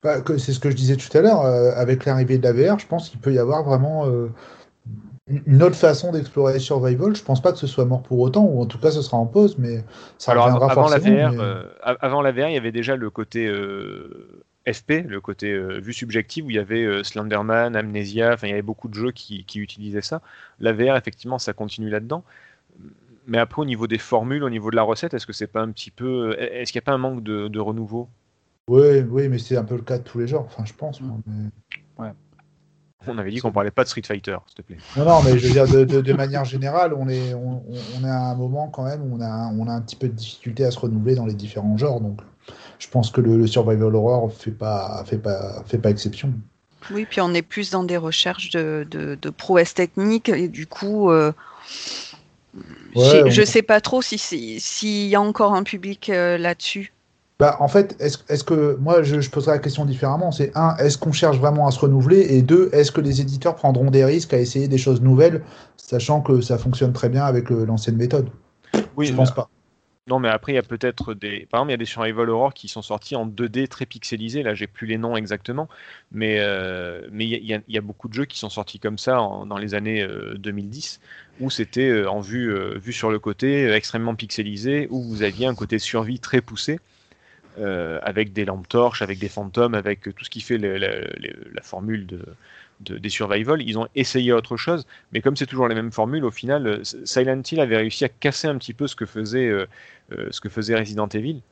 Bah, 0.04 0.18
c'est 0.38 0.52
ce 0.52 0.60
que 0.60 0.70
je 0.70 0.76
disais 0.76 0.96
tout 0.96 1.16
à 1.16 1.22
l'heure, 1.22 1.40
euh, 1.42 1.72
avec 1.76 2.04
l'arrivée 2.04 2.38
de 2.38 2.44
la 2.44 2.52
VR, 2.52 2.78
je 2.78 2.86
pense 2.86 3.10
qu'il 3.10 3.20
peut 3.20 3.32
y 3.32 3.38
avoir 3.38 3.64
vraiment 3.64 4.06
euh, 4.06 4.28
une- 5.26 5.62
autre 5.62 5.76
façon 5.76 6.12
d'explorer 6.12 6.58
Survival. 6.58 7.16
Je 7.16 7.22
pense 7.22 7.40
pas 7.40 7.52
que 7.52 7.58
ce 7.58 7.66
soit 7.66 7.86
mort 7.86 8.02
pour 8.02 8.20
autant, 8.20 8.44
ou 8.44 8.60
en 8.60 8.66
tout 8.66 8.78
cas 8.78 8.90
ce 8.90 9.02
sera 9.02 9.16
en 9.16 9.26
pause, 9.26 9.56
mais 9.58 9.82
ça 10.18 10.32
Alors 10.32 10.46
reviendra 10.46 10.70
avant 10.70 10.88
la 10.88 10.98
forcément. 10.98 11.16
VR, 11.16 11.30
mais- 11.32 11.38
euh, 11.40 11.62
avant 12.00 12.22
la 12.22 12.32
VR, 12.32 12.48
il 12.48 12.54
y 12.54 12.58
avait 12.58 12.72
déjà 12.72 12.96
le 12.96 13.10
côté 13.10 13.50
FP, 14.66 15.02
le 15.08 15.20
côté 15.20 15.52
euh, 15.52 15.78
vue 15.78 15.92
subjective 15.92 16.46
où 16.46 16.50
il 16.50 16.56
y 16.56 16.58
avait 16.58 16.84
euh, 16.84 17.02
Slenderman, 17.02 17.76
Amnesia, 17.76 18.32
enfin 18.34 18.46
il 18.46 18.50
y 18.50 18.52
avait 18.54 18.62
beaucoup 18.62 18.88
de 18.88 18.94
jeux 18.94 19.12
qui, 19.12 19.44
qui 19.44 19.58
utilisaient 19.60 20.00
ça. 20.02 20.22
La 20.60 20.72
VR, 20.72 20.96
effectivement, 20.96 21.38
ça 21.38 21.52
continue 21.52 21.90
là-dedans. 21.90 22.24
Mais 23.26 23.38
après, 23.38 23.62
au 23.62 23.64
niveau 23.64 23.86
des 23.86 23.98
formules, 23.98 24.44
au 24.44 24.50
niveau 24.50 24.70
de 24.70 24.76
la 24.76 24.82
recette, 24.82 25.14
est-ce 25.14 25.26
que 25.26 25.32
c'est 25.32 25.46
pas 25.46 25.62
un 25.62 25.70
petit 25.70 25.90
peu, 25.90 26.36
est-ce 26.38 26.72
qu'il 26.72 26.78
n'y 26.78 26.84
a 26.84 26.86
pas 26.86 26.92
un 26.92 26.98
manque 26.98 27.22
de, 27.22 27.48
de 27.48 27.58
renouveau? 27.60 28.08
Oui, 28.68 29.00
oui, 29.10 29.28
mais 29.28 29.38
c'est 29.38 29.56
un 29.56 29.64
peu 29.64 29.76
le 29.76 29.82
cas 29.82 29.98
de 29.98 30.04
tous 30.04 30.18
les 30.18 30.26
genres, 30.26 30.46
enfin 30.46 30.64
je 30.64 30.72
pense. 30.72 31.00
moi, 31.00 31.16
mais- 31.26 31.50
On 33.06 33.18
avait 33.18 33.30
dit 33.30 33.40
qu'on 33.40 33.52
parlait 33.52 33.70
pas 33.70 33.84
de 33.84 33.88
Street 33.88 34.02
Fighter, 34.06 34.38
s'il 34.46 34.54
te 34.56 34.62
plaît. 34.62 34.78
Non, 34.96 35.04
non, 35.04 35.22
mais 35.22 35.36
je 35.36 35.46
veux 35.46 35.52
dire, 35.52 35.68
de, 35.68 35.84
de- 35.84 36.00
de 36.00 36.12
manière 36.14 36.46
générale, 36.46 36.94
on 36.94 37.06
est, 37.10 37.34
on, 37.34 37.62
on- 37.68 38.02
est 38.04 38.08
à 38.08 38.30
un 38.30 38.34
moment 38.34 38.68
quand 38.68 38.84
même 38.84 39.02
où 39.02 39.16
on 39.16 39.20
a, 39.20 39.50
on 39.52 39.68
a 39.68 39.72
un 39.72 39.82
petit 39.82 39.96
peu 39.96 40.08
de 40.08 40.14
difficulté 40.14 40.64
à 40.64 40.70
se 40.70 40.78
renouveler 40.78 41.14
dans 41.14 41.26
les 41.26 41.34
différents 41.34 41.76
genres. 41.76 42.00
Donc, 42.00 42.22
je 42.78 42.88
pense 42.88 43.10
que 43.10 43.20
le, 43.20 43.36
le 43.36 43.46
survival 43.46 43.94
horror 43.94 44.32
fait 44.32 44.52
pas, 44.52 45.04
fait 45.04 45.18
pas, 45.18 45.62
fait 45.66 45.76
pas 45.76 45.90
exception. 45.90 46.32
Oui, 46.90 47.04
puis 47.04 47.20
on 47.20 47.34
est 47.34 47.42
plus 47.42 47.70
dans 47.70 47.84
des 47.84 47.98
recherches 47.98 48.48
de, 48.52 48.86
de, 48.90 49.18
de 49.20 49.30
prouesses 49.30 49.74
techniques 49.74 50.30
et 50.30 50.48
du 50.48 50.66
coup, 50.66 51.10
euh, 51.10 51.32
Ouais, 52.94 53.22
on- 53.26 53.30
je 53.30 53.44
sais 53.44 53.62
pas 53.62 53.82
trop 53.82 54.00
si 54.00 54.16
si- 54.16 54.60
s'il 54.60 55.08
y 55.08 55.14
a 55.14 55.20
encore 55.20 55.54
un 55.54 55.62
public 55.64 56.08
euh, 56.08 56.38
là-dessus. 56.38 56.93
Bah, 57.40 57.56
en 57.58 57.66
fait, 57.66 57.96
est-ce 57.98 58.18
est-ce 58.28 58.44
que 58.44 58.76
moi 58.80 59.02
je, 59.02 59.20
je 59.20 59.28
poserais 59.28 59.52
la 59.52 59.58
question 59.58 59.84
différemment 59.84 60.30
C'est 60.30 60.52
un, 60.56 60.76
est-ce 60.76 60.96
qu'on 60.96 61.12
cherche 61.12 61.36
vraiment 61.38 61.66
à 61.66 61.72
se 61.72 61.80
renouveler? 61.80 62.20
Et 62.36 62.42
deux, 62.42 62.70
est-ce 62.72 62.92
que 62.92 63.00
les 63.00 63.20
éditeurs 63.20 63.56
prendront 63.56 63.90
des 63.90 64.04
risques 64.04 64.32
à 64.32 64.38
essayer 64.38 64.68
des 64.68 64.78
choses 64.78 65.00
nouvelles, 65.02 65.42
sachant 65.76 66.20
que 66.20 66.40
ça 66.40 66.58
fonctionne 66.58 66.92
très 66.92 67.08
bien 67.08 67.24
avec 67.24 67.50
l'ancienne 67.50 67.96
méthode? 67.96 68.28
Oui, 68.96 69.06
Je 69.06 69.12
mais- 69.12 69.16
pense 69.18 69.34
pas. 69.34 69.48
Non, 70.06 70.18
mais 70.18 70.28
après, 70.28 70.52
il 70.52 70.56
y 70.56 70.58
a 70.58 70.62
peut-être 70.62 71.14
des. 71.14 71.46
Par 71.50 71.60
exemple, 71.60 71.70
il 71.70 71.72
y 71.72 71.74
a 71.74 71.78
des 71.78 71.86
survival 71.86 72.28
horror 72.28 72.52
qui 72.52 72.68
sont 72.68 72.82
sortis 72.82 73.16
en 73.16 73.24
2D 73.24 73.68
très 73.68 73.86
pixelisés. 73.86 74.42
Là, 74.42 74.52
j'ai 74.54 74.66
plus 74.66 74.86
les 74.86 74.98
noms 74.98 75.16
exactement. 75.16 75.66
Mais 76.12 76.36
euh, 76.40 77.08
mais 77.10 77.24
il 77.24 77.30
y, 77.44 77.54
a- 77.54 77.60
il 77.66 77.74
y 77.74 77.80
beaucoup 77.80 78.08
de 78.08 78.12
jeux 78.14 78.26
qui 78.26 78.38
sont 78.38 78.50
sortis 78.50 78.78
comme 78.78 78.98
ça 78.98 79.22
en- 79.22 79.46
dans 79.46 79.56
les 79.56 79.74
années 79.74 80.02
euh, 80.02 80.34
2010, 80.36 81.00
où 81.40 81.48
c'était 81.48 81.88
euh, 81.88 82.10
en 82.10 82.20
vue, 82.20 82.52
euh, 82.54 82.76
vue 82.78 82.92
sur 82.92 83.10
le 83.10 83.18
côté, 83.18 83.64
euh, 83.66 83.74
extrêmement 83.76 84.14
pixelisé, 84.14 84.88
où 84.90 85.02
vous 85.02 85.22
aviez 85.22 85.46
un 85.46 85.54
côté 85.54 85.78
survie 85.78 86.20
très 86.20 86.42
poussé. 86.42 86.80
Euh, 87.58 88.00
avec 88.02 88.32
des 88.32 88.44
lampes 88.44 88.68
torches, 88.68 89.02
avec 89.02 89.18
des 89.18 89.28
fantômes, 89.28 89.74
avec 89.74 90.02
tout 90.02 90.24
ce 90.24 90.30
qui 90.30 90.40
fait 90.40 90.58
la 90.58 91.62
formule 91.62 92.06
de, 92.06 92.20
de- 92.80 92.98
des 92.98 93.08
survival. 93.08 93.62
Ils 93.62 93.78
ont 93.78 93.86
essayé 93.94 94.32
autre 94.32 94.56
chose, 94.56 94.86
mais 95.12 95.20
comme 95.20 95.36
c'est 95.36 95.46
toujours 95.46 95.68
les 95.68 95.74
mêmes 95.74 95.92
formules, 95.92 96.24
au 96.24 96.30
final, 96.30 96.66
euh, 96.66 96.84
Silent 97.04 97.42
Hill 97.50 97.60
avait 97.60 97.76
réussi 97.76 98.04
à 98.04 98.08
casser 98.08 98.48
un 98.48 98.58
petit 98.58 98.74
peu 98.74 98.86
ce 98.86 98.96
que 98.96 99.06
faisait, 99.06 99.48
euh, 99.48 99.66
ce 100.30 100.40
que 100.40 100.48
faisait 100.48 100.76
Resident 100.76 101.08
Evil, 101.08 101.42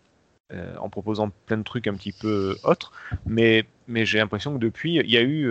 en 0.78 0.90
proposant 0.90 1.30
plein 1.46 1.56
de 1.56 1.62
trucs 1.62 1.86
un 1.86 1.94
petit 1.94 2.12
peu 2.12 2.56
autres. 2.64 2.92
Mais, 3.24 3.64
j'ai 3.88 4.18
l'impression 4.18 4.52
que 4.52 4.58
depuis, 4.58 4.96
il 4.96 5.10
y 5.10 5.16
a 5.16 5.22
eu 5.22 5.50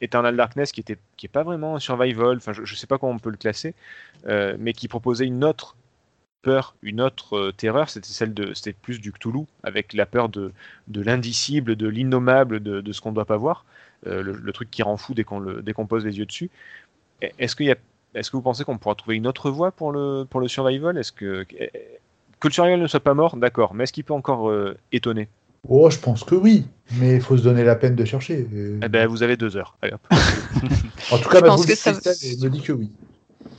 Eternal 0.00 0.36
Darkness 0.36 0.72
qui 0.72 0.80
était 0.80 0.98
qui 1.16 1.26
est 1.26 1.28
pas 1.28 1.44
vraiment 1.44 1.76
un 1.76 1.78
survival, 1.78 2.40
je, 2.40 2.64
je 2.64 2.74
sais 2.74 2.88
pas 2.88 2.98
comment 2.98 3.12
on 3.12 3.18
peut 3.20 3.30
le 3.30 3.36
classer, 3.36 3.74
mais 4.26 4.72
qui 4.72 4.88
proposait 4.88 5.26
une 5.26 5.44
autre 5.44 5.76
peur, 6.44 6.76
une 6.82 7.00
autre 7.00 7.36
euh, 7.36 7.52
terreur, 7.52 7.90
c'était 7.90 8.08
celle 8.08 8.34
de, 8.34 8.54
c'était 8.54 8.74
plus 8.74 9.00
du 9.00 9.12
Cthulhu, 9.12 9.46
avec 9.64 9.92
la 9.94 10.06
peur 10.06 10.28
de, 10.28 10.52
de 10.88 11.02
l'indicible, 11.02 11.76
de 11.76 11.88
l'innommable, 11.88 12.60
de, 12.62 12.80
de 12.80 12.92
ce 12.92 13.00
qu'on 13.00 13.10
ne 13.10 13.16
doit 13.16 13.24
pas 13.26 13.38
voir, 13.38 13.64
euh, 14.06 14.22
le, 14.22 14.32
le 14.34 14.52
truc 14.52 14.70
qui 14.70 14.82
rend 14.82 14.96
fou 14.96 15.14
dès 15.14 15.24
qu'on 15.24 15.40
le, 15.40 15.62
dès 15.62 15.72
qu'on 15.72 15.86
pose 15.86 16.04
les 16.04 16.18
yeux 16.18 16.26
dessus. 16.26 16.50
Et- 17.22 17.32
Est-ce 17.38 17.56
qu'il 17.56 17.66
y 17.66 17.72
a, 17.72 17.76
est-ce 18.14 18.30
que 18.30 18.36
vous 18.36 18.42
pensez 18.42 18.64
qu'on 18.64 18.78
pourra 18.78 18.94
trouver 18.94 19.16
une 19.16 19.26
autre 19.26 19.50
voie 19.50 19.72
pour 19.72 19.92
le, 19.92 20.24
pour 20.28 20.40
le 20.40 20.48
survival? 20.48 20.98
Est-ce 20.98 21.12
que 21.12 21.46
que 22.40 22.48
le 22.48 22.52
survival 22.52 22.80
ne 22.80 22.86
soit 22.86 23.00
pas 23.00 23.14
mort, 23.14 23.36
d'accord, 23.36 23.74
mais 23.74 23.84
est-ce 23.84 23.92
qu'il 23.92 24.04
peut 24.04 24.14
encore 24.14 24.50
euh, 24.50 24.76
étonner? 24.92 25.28
Oh, 25.68 25.88
je 25.90 25.98
pense 25.98 26.24
que 26.24 26.34
oui, 26.34 26.64
mais 26.98 27.14
il 27.16 27.20
faut 27.22 27.36
se 27.38 27.42
donner 27.42 27.64
la 27.64 27.74
peine 27.74 27.96
de 27.96 28.04
chercher. 28.04 28.46
Eh 28.82 28.88
ben, 28.88 29.06
vous 29.06 29.22
avez 29.22 29.36
deux 29.36 29.56
heures. 29.56 29.76
Allez, 29.80 29.94
hop. 29.94 30.00
en 31.10 31.18
tout 31.18 31.28
cas, 31.30 31.38
je 31.38 31.42
ma 31.42 31.46
pense 31.48 31.66
boule 31.66 31.74
ça- 31.74 31.92
me 31.94 32.48
dit 32.48 32.60
que 32.60 32.72
oui. 32.72 32.90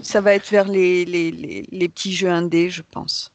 Ça 0.02 0.22
va 0.22 0.34
être 0.34 0.50
vers 0.50 0.68
les, 0.68 1.06
les, 1.06 1.32
les, 1.32 1.66
les 1.72 1.90
petits 1.90 2.14
jeux 2.14 2.30
indés, 2.30 2.70
je 2.70 2.82
pense. 2.82 3.32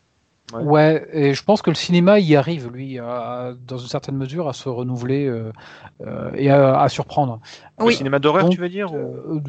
Ouais. 0.53 0.63
Ouais, 0.65 1.09
et 1.13 1.33
je 1.35 1.45
pense 1.45 1.63
que 1.63 1.71
le 1.71 1.77
cinéma 1.77 2.19
y 2.19 2.35
arrive, 2.35 2.69
lui, 2.73 2.99
à- 2.99 3.53
dans 3.69 3.79
une 3.79 3.89
certaine 3.89 4.17
mesure, 4.17 4.49
à 4.49 4.53
se 4.53 4.69
renouveler 4.69 5.27
euh, 5.27 5.53
euh, 6.05 6.31
et 6.35 6.51
à, 6.51 6.81
à 6.81 6.89
surprendre. 6.89 7.41
Le 7.79 7.85
Oui. 7.87 7.95
cinéma 7.95 8.19
d'horreur, 8.19 8.49
tu 8.49 8.59
veux 8.59 8.69
dire 8.69 8.93
ou- 8.93 8.97
Euh, 9.37 9.41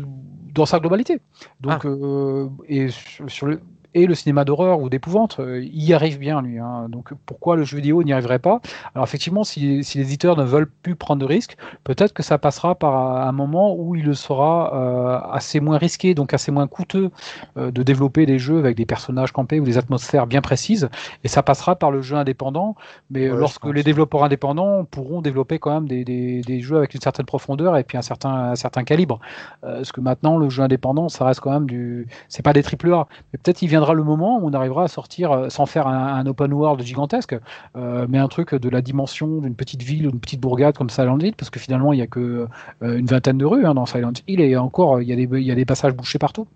dans 0.54 0.66
sa 0.66 0.80
globalité. 0.80 1.20
Donc, 1.60 1.86
euh, 1.86 2.50
et, 2.68 2.90
sur, 2.90 3.30
sur 3.32 3.46
le, 3.48 3.62
et 3.94 4.06
le 4.08 4.16
cinéma 4.16 4.46
d'horreur 4.46 4.80
ou 4.80 4.90
d'épouvante, 4.90 5.40
euh, 5.40 5.62
il 5.64 5.84
y 5.84 5.94
arrive 5.94 6.18
bien, 6.20 6.42
lui. 6.42 6.60
hein. 6.60 6.88
Donc, 6.90 7.14
pourquoi 7.26 7.56
le 7.56 7.64
jeu 7.64 7.78
vidéo 7.78 8.04
n'y 8.04 8.14
arriverait 8.14 8.40
pas? 8.40 8.62
Alors, 8.96 9.06
effectivement, 9.06 9.44
si, 9.44 9.84
si 9.84 9.98
les 9.98 10.06
éditeurs 10.06 10.38
ne 10.38 10.44
veulent 10.44 10.70
plus 10.84 10.96
prendre 10.96 11.20
de 11.22 11.26
risques, 11.26 11.58
peut-être 11.84 12.14
que 12.14 12.24
ça 12.24 12.38
passera 12.38 12.76
par 12.76 12.96
un 13.28 13.32
moment 13.32 13.76
où 13.76 13.96
il 13.96 14.16
sera 14.16 14.74
euh, 14.74 15.34
assez 15.34 15.60
moins 15.60 15.78
risqué, 15.78 16.14
donc 16.16 16.34
assez 16.34 16.52
moins 16.52 16.68
coûteux 16.68 17.12
euh, 17.58 17.72
de 17.72 17.84
développer 17.84 18.26
des 18.26 18.40
jeux 18.40 18.60
avec 18.60 18.78
des 18.78 18.86
personnages 18.86 19.32
campés 19.32 19.60
ou 19.60 19.66
des 19.66 19.78
atmosphères 19.78 20.28
bien 20.28 20.42
précises, 20.42 20.90
et 21.24 21.28
ça 21.28 21.44
passera 21.44 21.76
par 21.76 21.92
le 21.92 22.02
jeu 22.02 22.16
indépendant. 22.16 22.76
Mais 23.10 23.30
Ouais, 23.30 23.36
lorsque 23.36 23.66
les 23.66 23.84
développeurs 23.84 24.24
indépendants 24.24 24.86
pourront 24.86 25.22
développer 25.22 25.60
quand 25.60 25.74
même 25.74 25.88
des, 25.88 26.04
des, 26.06 26.42
des 26.42 26.60
jeux 26.62 26.78
avec 26.78 26.94
une 26.94 27.02
certaine 27.02 27.26
profondeur 27.26 27.78
et 27.78 27.84
puis 27.84 27.98
un 27.98 28.02
certain, 28.02 28.52
un 28.52 28.56
certain 28.56 28.84
calibre. 28.84 29.20
Euh, 29.64 29.78
parce 29.78 29.92
que 29.92 30.02
maintenant, 30.02 30.38
le 30.38 30.50
jeu 30.50 30.64
indépendant, 30.64 31.10
ça 31.10 31.26
reste 31.26 31.40
quand 31.42 31.52
même 31.52 31.68
du. 31.68 32.08
C'est 32.30 32.44
pas 32.44 32.54
des 32.54 32.64
triple 32.64 32.94
A. 32.94 33.08
Mais 33.34 33.40
peut-être 33.42 33.62
il 33.62 33.68
viendra 33.82 33.94
le 33.96 34.04
moment 34.04 34.38
où 34.40 34.48
on 34.48 34.54
arrivera 34.54 34.84
à 34.84 34.88
sortir, 34.88 35.32
euh, 35.32 35.50
sans 35.50 35.66
faire 35.66 35.88
un, 35.88 36.16
un 36.16 36.26
open 36.28 36.54
world 36.54 36.82
gigantesque, 36.84 37.36
euh, 37.76 38.06
mais 38.08 38.20
un 38.20 38.28
truc 38.28 38.54
de 38.54 38.70
la 38.70 38.82
dimension 38.82 39.40
d'une 39.40 39.56
petite 39.56 39.82
ville 39.82 40.08
ou 40.08 40.12
d'une 40.12 40.20
petite 40.20 40.40
bourgade 40.40 40.78
comme 40.78 40.90
Silent 40.90 41.18
Hill, 41.20 41.34
parce 41.36 41.50
que 41.50 41.60
finalement, 41.60 41.94
il 41.94 42.00
y 42.00 42.02
a 42.04 42.08
que 42.08 42.48
euh, 42.84 42.98
une 42.98 43.08
vingtaine 43.08 43.38
de 43.40 43.46
rues 43.46 43.66
hein, 43.66 43.74
dans 43.74 43.86
Silent 43.88 44.14
Hill 44.28 44.40
et 44.42 44.56
encore, 44.56 45.02
il 45.02 45.08
y, 45.10 45.14
a 45.14 45.16
des, 45.16 45.28
il 45.40 45.44
y 45.46 45.52
a 45.52 45.56
des 45.56 45.66
passages 45.66 45.94
bouchés 45.94 46.20
partout. 46.20 46.48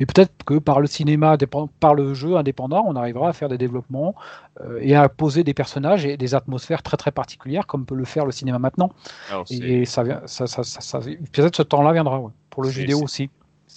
Mais 0.00 0.06
peut-être 0.06 0.32
que 0.46 0.58
par 0.58 0.80
le 0.80 0.86
cinéma, 0.86 1.36
par 1.80 1.94
le 1.94 2.14
jeu 2.14 2.36
indépendant, 2.36 2.84
on 2.86 2.96
arrivera 2.96 3.28
à 3.28 3.32
faire 3.34 3.48
des 3.50 3.58
développements 3.58 4.14
euh, 4.62 4.78
et 4.80 4.94
à 4.96 5.08
poser 5.10 5.44
des 5.44 5.52
personnages 5.54 6.06
et 6.06 6.16
des 6.16 6.34
atmosphères 6.34 6.82
très 6.82 6.96
très 6.96 7.10
particulières, 7.10 7.66
comme 7.66 7.84
peut 7.84 7.94
le 7.94 8.04
faire 8.06 8.24
le 8.24 8.32
cinéma 8.32 8.58
maintenant. 8.58 8.90
Alors, 9.30 9.44
Et 9.50 9.84
ça, 9.84 10.02
vient- 10.04 10.22
ça, 10.26 10.46
ça, 10.46 10.62
ça, 10.62 10.80
ça- 10.80 11.00
peut-être 11.32 11.56
ce 11.56 11.62
temps-là 11.62 11.92
viendra, 11.92 12.18
ouais, 12.20 12.32
pour 12.48 12.62
le 12.62 12.70
jeu 12.70 12.80
vidéo 12.80 13.02
aussi. 13.02 13.28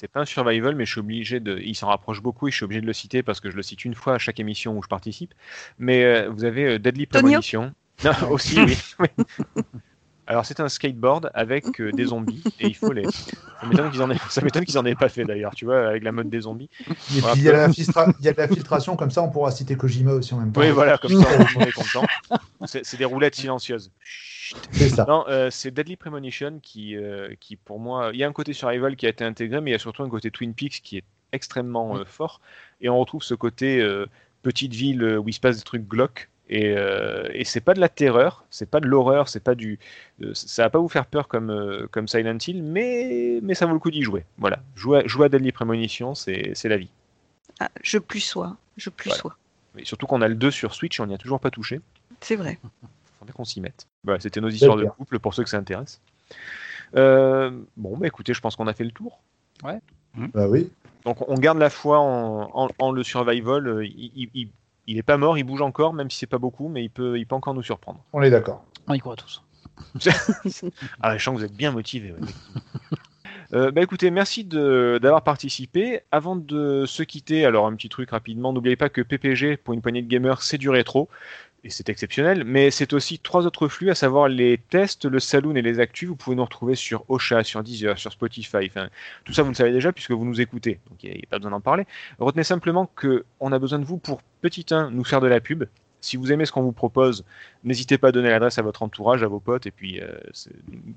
C'est 0.01 0.07
pas 0.07 0.21
un 0.21 0.25
survival, 0.25 0.73
mais 0.73 0.83
je 0.87 0.93
suis 0.93 0.99
obligé 0.99 1.39
de. 1.39 1.59
Il 1.59 1.75
s'en 1.75 1.85
rapproche 1.85 2.23
beaucoup 2.23 2.47
et 2.47 2.51
je 2.51 2.55
suis 2.55 2.63
obligé 2.63 2.81
de 2.81 2.87
le 2.87 2.93
citer 2.93 3.21
parce 3.21 3.39
que 3.39 3.51
je 3.51 3.55
le 3.55 3.61
cite 3.61 3.85
une 3.85 3.93
fois 3.93 4.15
à 4.15 4.17
chaque 4.17 4.39
émission 4.39 4.75
où 4.75 4.81
je 4.81 4.87
participe. 4.87 5.35
Mais 5.77 6.03
euh, 6.03 6.27
vous 6.27 6.43
avez 6.43 6.65
euh, 6.65 6.79
Deadly 6.79 7.05
Premonition. 7.05 7.71
Non, 8.03 8.31
aussi, 8.31 8.59
oui. 8.59 8.75
Alors, 10.25 10.43
c'est 10.43 10.59
un 10.59 10.69
skateboard 10.69 11.29
avec 11.35 11.79
euh, 11.79 11.91
des 11.91 12.05
zombies 12.05 12.41
et 12.59 12.65
il 12.65 12.75
faut 12.75 12.93
les. 12.93 13.03
Ça 13.03 13.67
m'étonne 13.67 13.91
qu'ils 13.91 14.01
en 14.01 14.09
aient, 14.85 14.93
en 14.93 14.95
pas 14.95 15.09
fait 15.09 15.23
d'ailleurs, 15.23 15.53
tu 15.53 15.65
vois, 15.65 15.89
avec 15.89 16.03
la 16.03 16.11
mode 16.11 16.31
des 16.31 16.41
zombies. 16.41 16.71
Et 16.79 17.19
Voilà. 17.19 17.33
puis 17.33 17.41
il 17.41 17.45
y, 17.45 17.49
a 17.49 17.51
la 17.51 17.67
filtra- 17.67 18.11
il 18.19 18.25
y 18.25 18.27
a 18.27 18.33
de 18.33 18.37
la 18.39 18.47
filtration, 18.47 18.95
comme 18.95 19.11
ça 19.11 19.21
on 19.21 19.29
pourra 19.29 19.51
citer 19.51 19.75
Kojima 19.75 20.13
aussi 20.13 20.33
en 20.33 20.37
même 20.37 20.51
temps. 20.51 20.61
Oui, 20.61 20.71
voilà, 20.71 20.97
comme 20.97 21.11
ça, 21.11 21.27
on 21.55 21.59
est 21.61 21.71
content. 21.71 22.03
C'est 22.65 22.97
des 22.97 23.05
roulettes 23.05 23.35
silencieuses. 23.35 23.91
C'est 24.71 24.89
ça. 24.89 25.05
Non, 25.07 25.25
euh, 25.27 25.49
c'est 25.49 25.71
Deadly 25.71 25.95
Premonition 25.95 26.59
qui, 26.61 26.95
euh, 26.95 27.33
qui, 27.39 27.55
pour 27.55 27.79
moi, 27.79 28.11
il 28.13 28.19
y 28.19 28.23
a 28.23 28.27
un 28.27 28.33
côté 28.33 28.53
survival 28.53 28.95
qui 28.95 29.05
a 29.05 29.09
été 29.09 29.23
intégré, 29.23 29.61
mais 29.61 29.71
il 29.71 29.73
y 29.73 29.75
a 29.75 29.79
surtout 29.79 30.03
un 30.03 30.09
côté 30.09 30.31
Twin 30.31 30.53
Peaks 30.53 30.81
qui 30.83 30.97
est 30.97 31.03
extrêmement 31.31 31.97
euh, 31.97 32.05
fort. 32.05 32.41
Et 32.81 32.89
on 32.89 32.99
retrouve 32.99 33.23
ce 33.23 33.33
côté 33.33 33.79
euh, 33.79 34.05
petite 34.43 34.73
ville 34.73 35.03
où 35.03 35.27
il 35.29 35.33
se 35.33 35.39
passe 35.39 35.57
des 35.57 35.63
trucs 35.63 35.87
glauques. 35.87 36.27
Et, 36.49 36.73
euh, 36.75 37.29
et 37.33 37.45
c'est 37.45 37.61
pas 37.61 37.73
de 37.73 37.79
la 37.79 37.87
terreur, 37.87 38.43
c'est 38.49 38.69
pas 38.69 38.81
de 38.81 38.85
l'horreur, 38.85 39.29
c'est 39.29 39.39
pas 39.39 39.55
du, 39.55 39.79
euh, 40.21 40.31
ça 40.33 40.63
va 40.63 40.69
pas 40.69 40.79
vous 40.79 40.89
faire 40.89 41.05
peur 41.05 41.29
comme 41.29 41.49
euh, 41.49 41.87
comme 41.91 42.09
Silent 42.09 42.37
Hill, 42.45 42.61
mais 42.61 43.39
mais 43.41 43.53
ça 43.53 43.65
vaut 43.65 43.71
le 43.71 43.79
coup 43.79 43.89
d'y 43.89 44.01
jouer. 44.01 44.25
Voilà, 44.37 44.59
jouer 44.75 44.99
à, 44.99 45.07
jouer 45.07 45.27
à 45.27 45.29
Deadly 45.29 45.53
Premonition, 45.53 46.13
c'est 46.13 46.51
c'est 46.53 46.67
la 46.67 46.75
vie. 46.75 46.89
Ah, 47.61 47.69
je 47.81 47.99
plus 47.99 48.19
sois, 48.19 48.57
je 48.75 48.89
plus 48.89 49.07
Voilà. 49.11 49.21
sois. 49.21 49.37
Mais 49.75 49.85
surtout 49.85 50.07
qu'on 50.07 50.21
a 50.21 50.27
le 50.27 50.35
2 50.35 50.51
sur 50.51 50.75
Switch, 50.75 50.99
et 50.99 51.03
on 51.03 51.05
n'y 51.07 51.13
a 51.13 51.17
toujours 51.17 51.39
pas 51.39 51.51
touché. 51.51 51.79
C'est 52.19 52.35
vrai. 52.35 52.59
Faudrait 53.21 53.33
qu'on 53.33 53.45
s'y 53.45 53.61
mette. 53.61 53.87
Voilà, 54.03 54.19
c'était 54.19 54.41
nos 54.41 54.49
histoires 54.49 54.75
de 54.77 54.83
couple 54.97 55.19
pour 55.19 55.33
ceux 55.33 55.43
que 55.43 55.49
ça 55.49 55.57
intéresse. 55.57 56.01
Euh, 56.95 57.51
bon, 57.77 57.97
bah 57.97 58.07
écoutez, 58.07 58.33
je 58.33 58.41
pense 58.41 58.55
qu'on 58.55 58.67
a 58.67 58.73
fait 58.73 58.83
le 58.83 58.91
tour. 58.91 59.19
Bah 60.33 60.47
oui. 60.47 60.69
Donc 61.05 61.27
on 61.29 61.35
garde 61.35 61.57
la 61.57 61.69
foi 61.69 61.99
en, 61.99 62.49
en- 62.53 62.69
en 62.79 62.91
le 62.91 63.03
survival. 63.03 63.67
euh, 63.67 63.85
Il, 63.85 64.11
il, 64.15 64.29
il- 64.33 64.49
il 64.87 64.97
est 64.97 65.03
pas 65.03 65.17
mort, 65.17 65.37
il 65.37 65.43
bouge 65.43 65.61
encore, 65.61 65.93
même 65.93 66.09
si 66.09 66.17
c'est 66.17 66.25
pas 66.27 66.39
beaucoup, 66.39 66.67
mais 66.67 66.83
il 66.83 66.89
peut, 66.89 67.17
il 67.17 67.25
peut 67.25 67.35
encore 67.35 67.53
nous 67.53 67.63
surprendre. 67.63 68.03
On 68.13 68.21
est 68.21 68.29
d'accord. 68.31 68.65
On 68.87 68.93
y 68.93 68.99
croit 68.99 69.15
tous. 69.15 69.41
Ah, 71.01 71.17
je 71.17 71.23
sens 71.23 71.33
que 71.35 71.39
vous 71.39 71.45
êtes 71.45 71.55
bien 71.55 71.71
motivé. 71.71 72.13
Euh, 73.53 73.69
bah 73.71 73.81
écoutez, 73.81 74.11
merci 74.11 74.43
de- 74.45 74.97
d'avoir 75.01 75.23
participé. 75.23 76.01
Avant 76.11 76.35
de 76.35 76.85
se 76.85 77.03
quitter, 77.03 77.45
alors 77.45 77.67
un 77.67 77.75
petit 77.75 77.89
truc 77.89 78.09
rapidement, 78.11 78.53
n'oubliez 78.53 78.75
pas 78.77 78.89
que 78.89 79.01
PPG, 79.01 79.57
pour 79.57 79.73
une 79.73 79.81
poignée 79.81 80.01
de 80.01 80.07
gamers, 80.07 80.41
c'est 80.41 80.57
du 80.57 80.69
rétro, 80.69 81.09
et 81.63 81.69
c'est 81.69 81.89
exceptionnel, 81.89 82.43
mais 82.43 82.71
c'est 82.71 82.91
aussi 82.93 83.19
trois 83.19 83.45
autres 83.45 83.67
flux, 83.67 83.91
à 83.91 83.95
savoir 83.95 84.27
les 84.27 84.57
tests, 84.57 85.05
le 85.05 85.19
saloon 85.19 85.55
et 85.55 85.61
les 85.61 85.79
actus. 85.79 86.09
Vous 86.09 86.15
pouvez 86.15 86.35
nous 86.35 86.43
retrouver 86.43 86.75
sur 86.75 87.05
Ocha, 87.07 87.43
sur 87.43 87.61
Deezer, 87.61 87.99
sur 87.99 88.11
Spotify, 88.11 88.71
tout 89.25 89.33
ça 89.33 89.43
vous 89.43 89.49
le 89.49 89.55
savez 89.55 89.71
déjà 89.71 89.91
puisque 89.91 90.11
vous 90.11 90.25
nous 90.25 90.41
écoutez, 90.41 90.79
donc 90.89 91.03
il 91.03 91.11
n'y 91.11 91.17
a, 91.17 91.21
pas 91.29 91.37
besoin 91.37 91.51
d'en 91.51 91.61
parler. 91.61 91.85
Retenez 92.19 92.43
simplement 92.43 92.89
qu'on 92.95 93.51
a 93.51 93.59
besoin 93.59 93.77
de 93.77 93.85
vous 93.85 93.97
pour, 93.97 94.21
petit 94.41 94.65
1, 94.71 94.89
nous 94.89 95.03
faire 95.03 95.21
de 95.21 95.27
la 95.27 95.39
pub. 95.39 95.65
Si 96.03 96.17
vous 96.17 96.31
aimez 96.31 96.45
ce 96.45 96.51
qu'on 96.51 96.63
vous 96.63 96.71
propose, 96.71 97.23
n'hésitez 97.63 97.99
pas 97.99 98.07
à 98.07 98.11
donner 98.11 98.29
l'adresse 98.29 98.57
à 98.57 98.63
votre 98.63 98.81
entourage, 98.81 99.21
à 99.21 99.27
vos 99.27 99.39
potes, 99.39 99.67
et 99.67 99.71
puis 99.71 100.01
euh, 100.01 100.11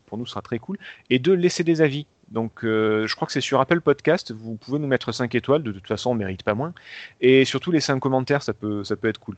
pour 0.06 0.16
nous, 0.16 0.24
ce 0.24 0.30
sera 0.30 0.40
très 0.40 0.58
cool. 0.58 0.78
Et 1.10 1.18
deux, 1.18 1.34
laissez 1.34 1.62
des 1.62 1.82
avis. 1.82 2.06
Donc, 2.30 2.64
euh, 2.64 3.06
je 3.06 3.14
crois 3.14 3.26
que 3.26 3.32
c'est 3.32 3.42
sur 3.42 3.60
Apple 3.60 3.82
Podcast. 3.82 4.32
Vous 4.32 4.56
pouvez 4.56 4.78
nous 4.78 4.86
mettre 4.86 5.12
5 5.12 5.34
étoiles. 5.34 5.62
De 5.62 5.72
toute 5.72 5.86
façon, 5.86 6.12
on 6.12 6.14
mérite 6.14 6.42
pas 6.42 6.54
moins. 6.54 6.72
Et 7.20 7.44
surtout, 7.44 7.70
laisser 7.70 7.92
un 7.92 7.98
commentaire, 7.98 8.42
ça 8.42 8.54
ça 8.82 8.96
peut 8.96 9.08
être 9.08 9.20
cool. 9.20 9.36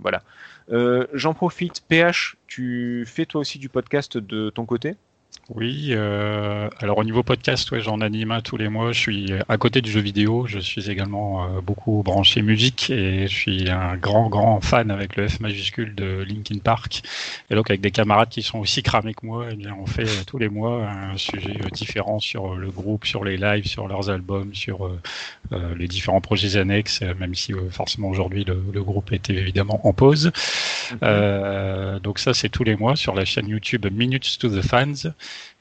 Voilà. 0.00 0.22
Euh, 0.70 1.06
J'en 1.12 1.34
profite. 1.34 1.82
PH, 1.88 2.36
tu 2.46 3.04
fais 3.06 3.26
toi 3.26 3.40
aussi 3.40 3.58
du 3.58 3.68
podcast 3.68 4.18
de 4.18 4.50
ton 4.50 4.66
côté? 4.66 4.96
Oui, 5.48 5.88
euh, 5.92 6.68
alors 6.78 6.98
au 6.98 7.04
niveau 7.04 7.22
podcast, 7.22 7.70
ouais, 7.70 7.80
j'en 7.80 8.02
anime 8.02 8.32
un 8.32 8.42
tous 8.42 8.58
les 8.58 8.68
mois. 8.68 8.92
Je 8.92 9.00
suis 9.00 9.32
à 9.48 9.56
côté 9.56 9.80
du 9.80 9.90
jeu 9.90 10.00
vidéo. 10.00 10.46
Je 10.46 10.58
suis 10.58 10.90
également 10.90 11.44
euh, 11.44 11.62
beaucoup 11.62 12.02
branché 12.02 12.42
musique 12.42 12.90
et 12.90 13.26
je 13.26 13.34
suis 13.34 13.70
un 13.70 13.96
grand, 13.96 14.28
grand 14.28 14.60
fan 14.60 14.90
avec 14.90 15.16
le 15.16 15.26
F 15.26 15.40
majuscule 15.40 15.94
de 15.94 16.22
Linkin 16.28 16.58
Park. 16.58 17.02
Et 17.48 17.54
donc 17.54 17.70
avec 17.70 17.80
des 17.80 17.90
camarades 17.90 18.28
qui 18.28 18.42
sont 18.42 18.58
aussi 18.58 18.82
cramés 18.82 19.14
que 19.14 19.24
moi, 19.24 19.46
eh 19.50 19.56
bien, 19.56 19.74
on 19.80 19.86
fait 19.86 20.02
euh, 20.02 20.24
tous 20.26 20.36
les 20.36 20.50
mois 20.50 20.86
un 20.86 21.16
sujet 21.16 21.56
euh, 21.64 21.70
différent 21.70 22.18
sur 22.18 22.54
le 22.54 22.70
groupe, 22.70 23.06
sur 23.06 23.24
les 23.24 23.38
lives, 23.38 23.66
sur 23.66 23.88
leurs 23.88 24.10
albums, 24.10 24.54
sur 24.54 24.90
les 25.78 25.88
différents 25.88 26.20
projets 26.20 26.58
annexes, 26.58 27.00
même 27.18 27.34
si 27.34 27.54
forcément 27.70 28.08
aujourd'hui 28.08 28.44
le, 28.44 28.62
le 28.70 28.82
groupe 28.82 29.12
était 29.12 29.34
évidemment 29.34 29.80
en 29.86 29.94
pause. 29.94 30.30
Euh, 31.02 31.98
donc 32.00 32.18
ça, 32.18 32.34
c'est 32.34 32.48
tous 32.48 32.64
les 32.64 32.76
mois 32.76 32.96
sur 32.96 33.14
la 33.14 33.24
chaîne 33.24 33.48
YouTube 33.48 33.86
Minutes 33.90 34.38
to 34.38 34.48
the 34.48 34.62
Fans. 34.62 35.10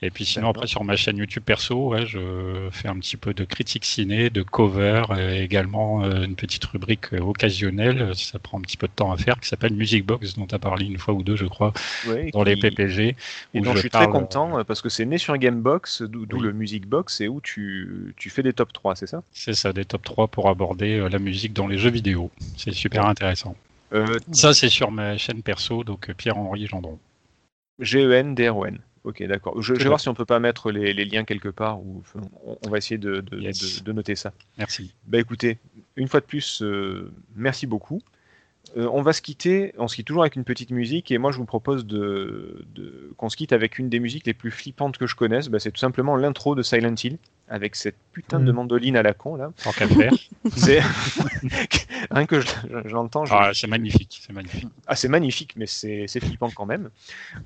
Et 0.01 0.11
puis 0.11 0.25
sinon, 0.25 0.49
après, 0.49 0.67
sur 0.67 0.83
ma 0.83 0.95
chaîne 0.95 1.17
YouTube 1.17 1.43
perso, 1.43 1.89
ouais, 1.89 2.05
je 2.05 2.69
fais 2.71 2.87
un 2.87 2.97
petit 2.99 3.17
peu 3.17 3.33
de 3.33 3.43
critique 3.43 3.83
ciné, 3.85 4.29
de 4.29 4.43
cover, 4.43 5.03
et 5.17 5.41
également 5.41 6.03
euh, 6.03 6.23
une 6.23 6.35
petite 6.35 6.63
rubrique 6.65 7.13
euh, 7.13 7.19
occasionnelle, 7.19 8.11
ça 8.15 8.37
prend 8.37 8.59
un 8.59 8.61
petit 8.61 8.77
peu 8.77 8.87
de 8.87 8.91
temps 8.91 9.11
à 9.11 9.17
faire, 9.17 9.39
qui 9.39 9.47
s'appelle 9.47 9.73
Music 9.73 10.05
Box, 10.05 10.35
dont 10.35 10.45
tu 10.45 10.53
as 10.53 10.59
parlé 10.59 10.85
une 10.85 10.97
fois 10.97 11.13
ou 11.13 11.23
deux, 11.23 11.35
je 11.35 11.45
crois, 11.45 11.73
Ouais, 12.07 12.29
dans 12.31 12.43
les 12.43 12.55
PPG. 12.55 13.15
Et 13.53 13.61
dont 13.61 13.73
je, 13.73 13.79
suis 13.79 13.89
très 13.89 14.07
content 14.07 14.59
euh, 14.59 14.63
parce 14.63 14.81
que 14.81 14.89
c'est 14.89 15.05
né 15.05 15.17
sur 15.17 15.35
Gamebox, 15.37 16.03
d'où 16.03 16.27
Oui. 16.31 16.41
le 16.41 16.53
Music 16.53 16.85
Box, 16.85 17.21
et 17.21 17.27
où 17.27 17.41
tu, 17.41 18.13
tu 18.17 18.29
fais 18.29 18.43
des 18.43 18.53
top 18.53 18.71
3, 18.73 18.95
c'est 18.95 19.07
ça? 19.07 19.23
C'est 19.31 19.55
ça, 19.55 19.73
des 19.73 19.85
top 19.85 20.03
3 20.03 20.27
pour 20.27 20.49
aborder 20.49 21.07
la 21.09 21.19
musique 21.19 21.53
dans 21.53 21.67
les 21.67 21.77
jeux 21.77 21.89
vidéo. 21.89 22.29
C'est 22.55 22.71
super 22.73 23.05
intéressant. 23.05 23.55
euh, 23.93 24.19
Ça, 24.31 24.53
c'est 24.53 24.69
sur 24.69 24.91
ma 24.91 25.17
chaîne 25.17 25.41
perso, 25.41 25.83
donc 25.83 26.11
Pierre-Henri 26.13 26.67
Gendron. 26.67 26.99
G-E-N, 27.79 28.35
D-R-O-N. 28.35 28.79
Ok, 29.07 29.23
d'accord. 29.23 29.61
Je, 29.61 29.73
vais 29.73 29.85
voir 29.85 29.99
si 30.01 30.09
on 30.09 30.13
peut 30.13 30.25
pas 30.25 30.39
mettre 30.39 30.69
les, 30.71 30.93
les 30.93 31.05
liens 31.05 31.23
quelque 31.23 31.47
part, 31.49 31.79
ou 31.79 32.03
on, 32.45 32.57
on 32.65 32.69
va 32.69 32.77
essayer 32.77 32.97
de, 32.97 33.21
de- 33.21 33.39
Yes. 33.39 33.79
de- 33.79 33.83
de 33.85 33.91
noter 33.93 34.15
ça. 34.15 34.33
Merci. 34.57 34.93
Bah 35.05 35.17
écoutez, 35.17 35.59
une 35.95 36.07
fois 36.09 36.19
de 36.19 36.25
plus, 36.25 36.61
euh, 36.61 37.09
merci 37.35 37.67
beaucoup. 37.67 38.01
Euh, 38.75 38.89
on 38.91 39.01
va 39.01 39.13
se 39.13 39.21
quitter, 39.21 39.73
on 39.77 39.87
se 39.87 39.95
quitte 39.95 40.07
toujours 40.07 40.23
avec 40.23 40.35
une 40.35 40.43
petite 40.43 40.71
musique, 40.71 41.09
et 41.11 41.17
moi 41.17 41.31
je 41.31 41.37
vous 41.37 41.45
propose 41.45 41.85
de, 41.85 42.65
de- 42.75 43.13
qu'on 43.15 43.29
se 43.29 43.37
quitte 43.37 43.53
avec 43.53 43.79
une 43.79 43.87
des 43.87 44.01
musiques 44.01 44.25
les 44.27 44.33
plus 44.33 44.51
flippantes 44.51 44.97
que 44.97 45.07
je 45.07 45.15
connaisse. 45.15 45.47
Bah, 45.47 45.59
c'est 45.59 45.71
tout 45.71 45.79
simplement 45.79 46.17
l'intro 46.17 46.53
de 46.53 46.61
Silent 46.61 46.95
Hill, 47.01 47.17
avec 47.47 47.77
cette 47.77 47.95
putain 48.11 48.41
de 48.41 48.51
Mm. 48.51 48.55
mandoline 48.55 48.97
à 48.97 49.03
la 49.03 49.13
con 49.13 49.37
là. 49.37 49.53
Qu'à 49.77 49.85
le 49.85 49.95
faire. 49.95 50.11
C'est 50.57 50.81
rien 52.11 52.25
que 52.25 52.41
je- 52.41 52.47
je- 52.69 52.89
j'entends. 52.89 53.23
je- 53.25 53.33
Ah, 53.33 53.51
c'est 53.53 53.67
magnifique, 53.67 54.19
c'est 54.21 54.33
magnifique. 54.33 54.67
ah, 54.85 54.97
c'est 54.97 55.07
magnifique, 55.07 55.53
mais 55.55 55.65
c'est 55.65 56.05
c'est 56.07 56.19
flippant 56.19 56.49
quand 56.53 56.65
même. 56.65 56.89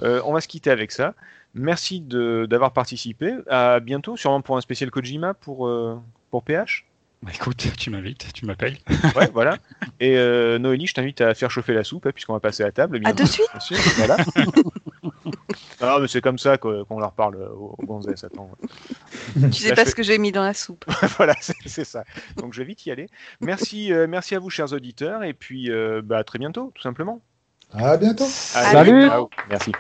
Euh, 0.02 0.22
on 0.26 0.34
va 0.34 0.42
se 0.42 0.48
quitter 0.48 0.72
avec 0.72 0.92
ça. 0.92 1.14
Merci 1.54 2.00
de- 2.00 2.46
d'avoir 2.50 2.72
participé. 2.72 3.36
À 3.50 3.80
bientôt, 3.80 4.16
sûrement 4.18 4.42
pour 4.42 4.58
un 4.58 4.62
spécial 4.62 4.90
Kojima 4.90 5.34
pour, 5.34 5.68
euh, 5.68 6.00
pour 6.30 6.44
PH. 6.44 6.86
Bah, 7.24 7.32
écoute, 7.36 7.68
tu 7.78 7.90
m'invites, 7.90 8.34
tu 8.34 8.46
m'appelles. 8.46 8.78
Ouais, 9.16 9.30
voilà. 9.34 9.58
Et 10.00 10.18
euh, 10.18 10.58
Noélie, 10.60 10.88
je 10.88 10.94
t'invite 10.94 11.22
à 11.22 11.34
faire 11.36 11.52
chauffer 11.52 11.74
la 11.74 11.84
soupe, 11.84 12.08
hein, 12.08 12.12
puisqu'on 12.14 12.34
va 12.34 12.40
passer 12.40 12.64
à 12.64 12.72
table. 12.72 13.00
À 13.06 13.14
de 13.14 13.26
suite 13.26 13.48
Bien 13.52 13.60
sûr, 13.60 13.78
voilà. 13.98 14.18
Ah, 15.84 15.98
mais 16.00 16.08
c'est 16.08 16.22
comme 16.22 16.38
ça 16.38 16.58
qu'on 16.58 17.00
leur 17.00 17.12
parle 17.14 17.38
aux, 17.38 17.76
aux 17.78 17.84
gonzesses. 17.86 18.24
Attends. 18.24 18.50
Tu 19.34 19.52
sais 19.54 19.70
Là, 19.70 19.76
pas 19.76 19.84
je 19.86 19.90
ce 19.90 19.96
que 19.96 20.04
j'ai 20.04 20.20
mis 20.20 20.32
dans 20.32 20.44
la 20.44 20.54
soupe. 20.54 20.86
voilà, 21.18 21.36
c'est 21.66 21.84
ça. 21.84 22.04
Donc 22.38 22.54
je 22.54 22.60
vais 22.60 22.66
vite 22.66 22.86
y 22.86 22.92
aller. 22.92 23.08
Merci, 23.42 23.92
euh, 23.92 24.06
merci 24.08 24.36
à 24.36 24.40
vous, 24.40 24.52
chers 24.52 24.72
auditeurs, 24.74 25.24
et 25.24 25.34
puis 25.34 25.72
euh, 25.72 26.02
bah, 26.04 26.20
à 26.20 26.24
très 26.24 26.38
bientôt, 26.38 26.72
tout 26.76 26.84
simplement. 26.84 27.20
À 27.74 27.98
bientôt. 27.98 28.28
Allez, 28.56 28.72
Salut. 28.72 29.08
ciao. 29.08 29.30
Merci. 29.50 29.72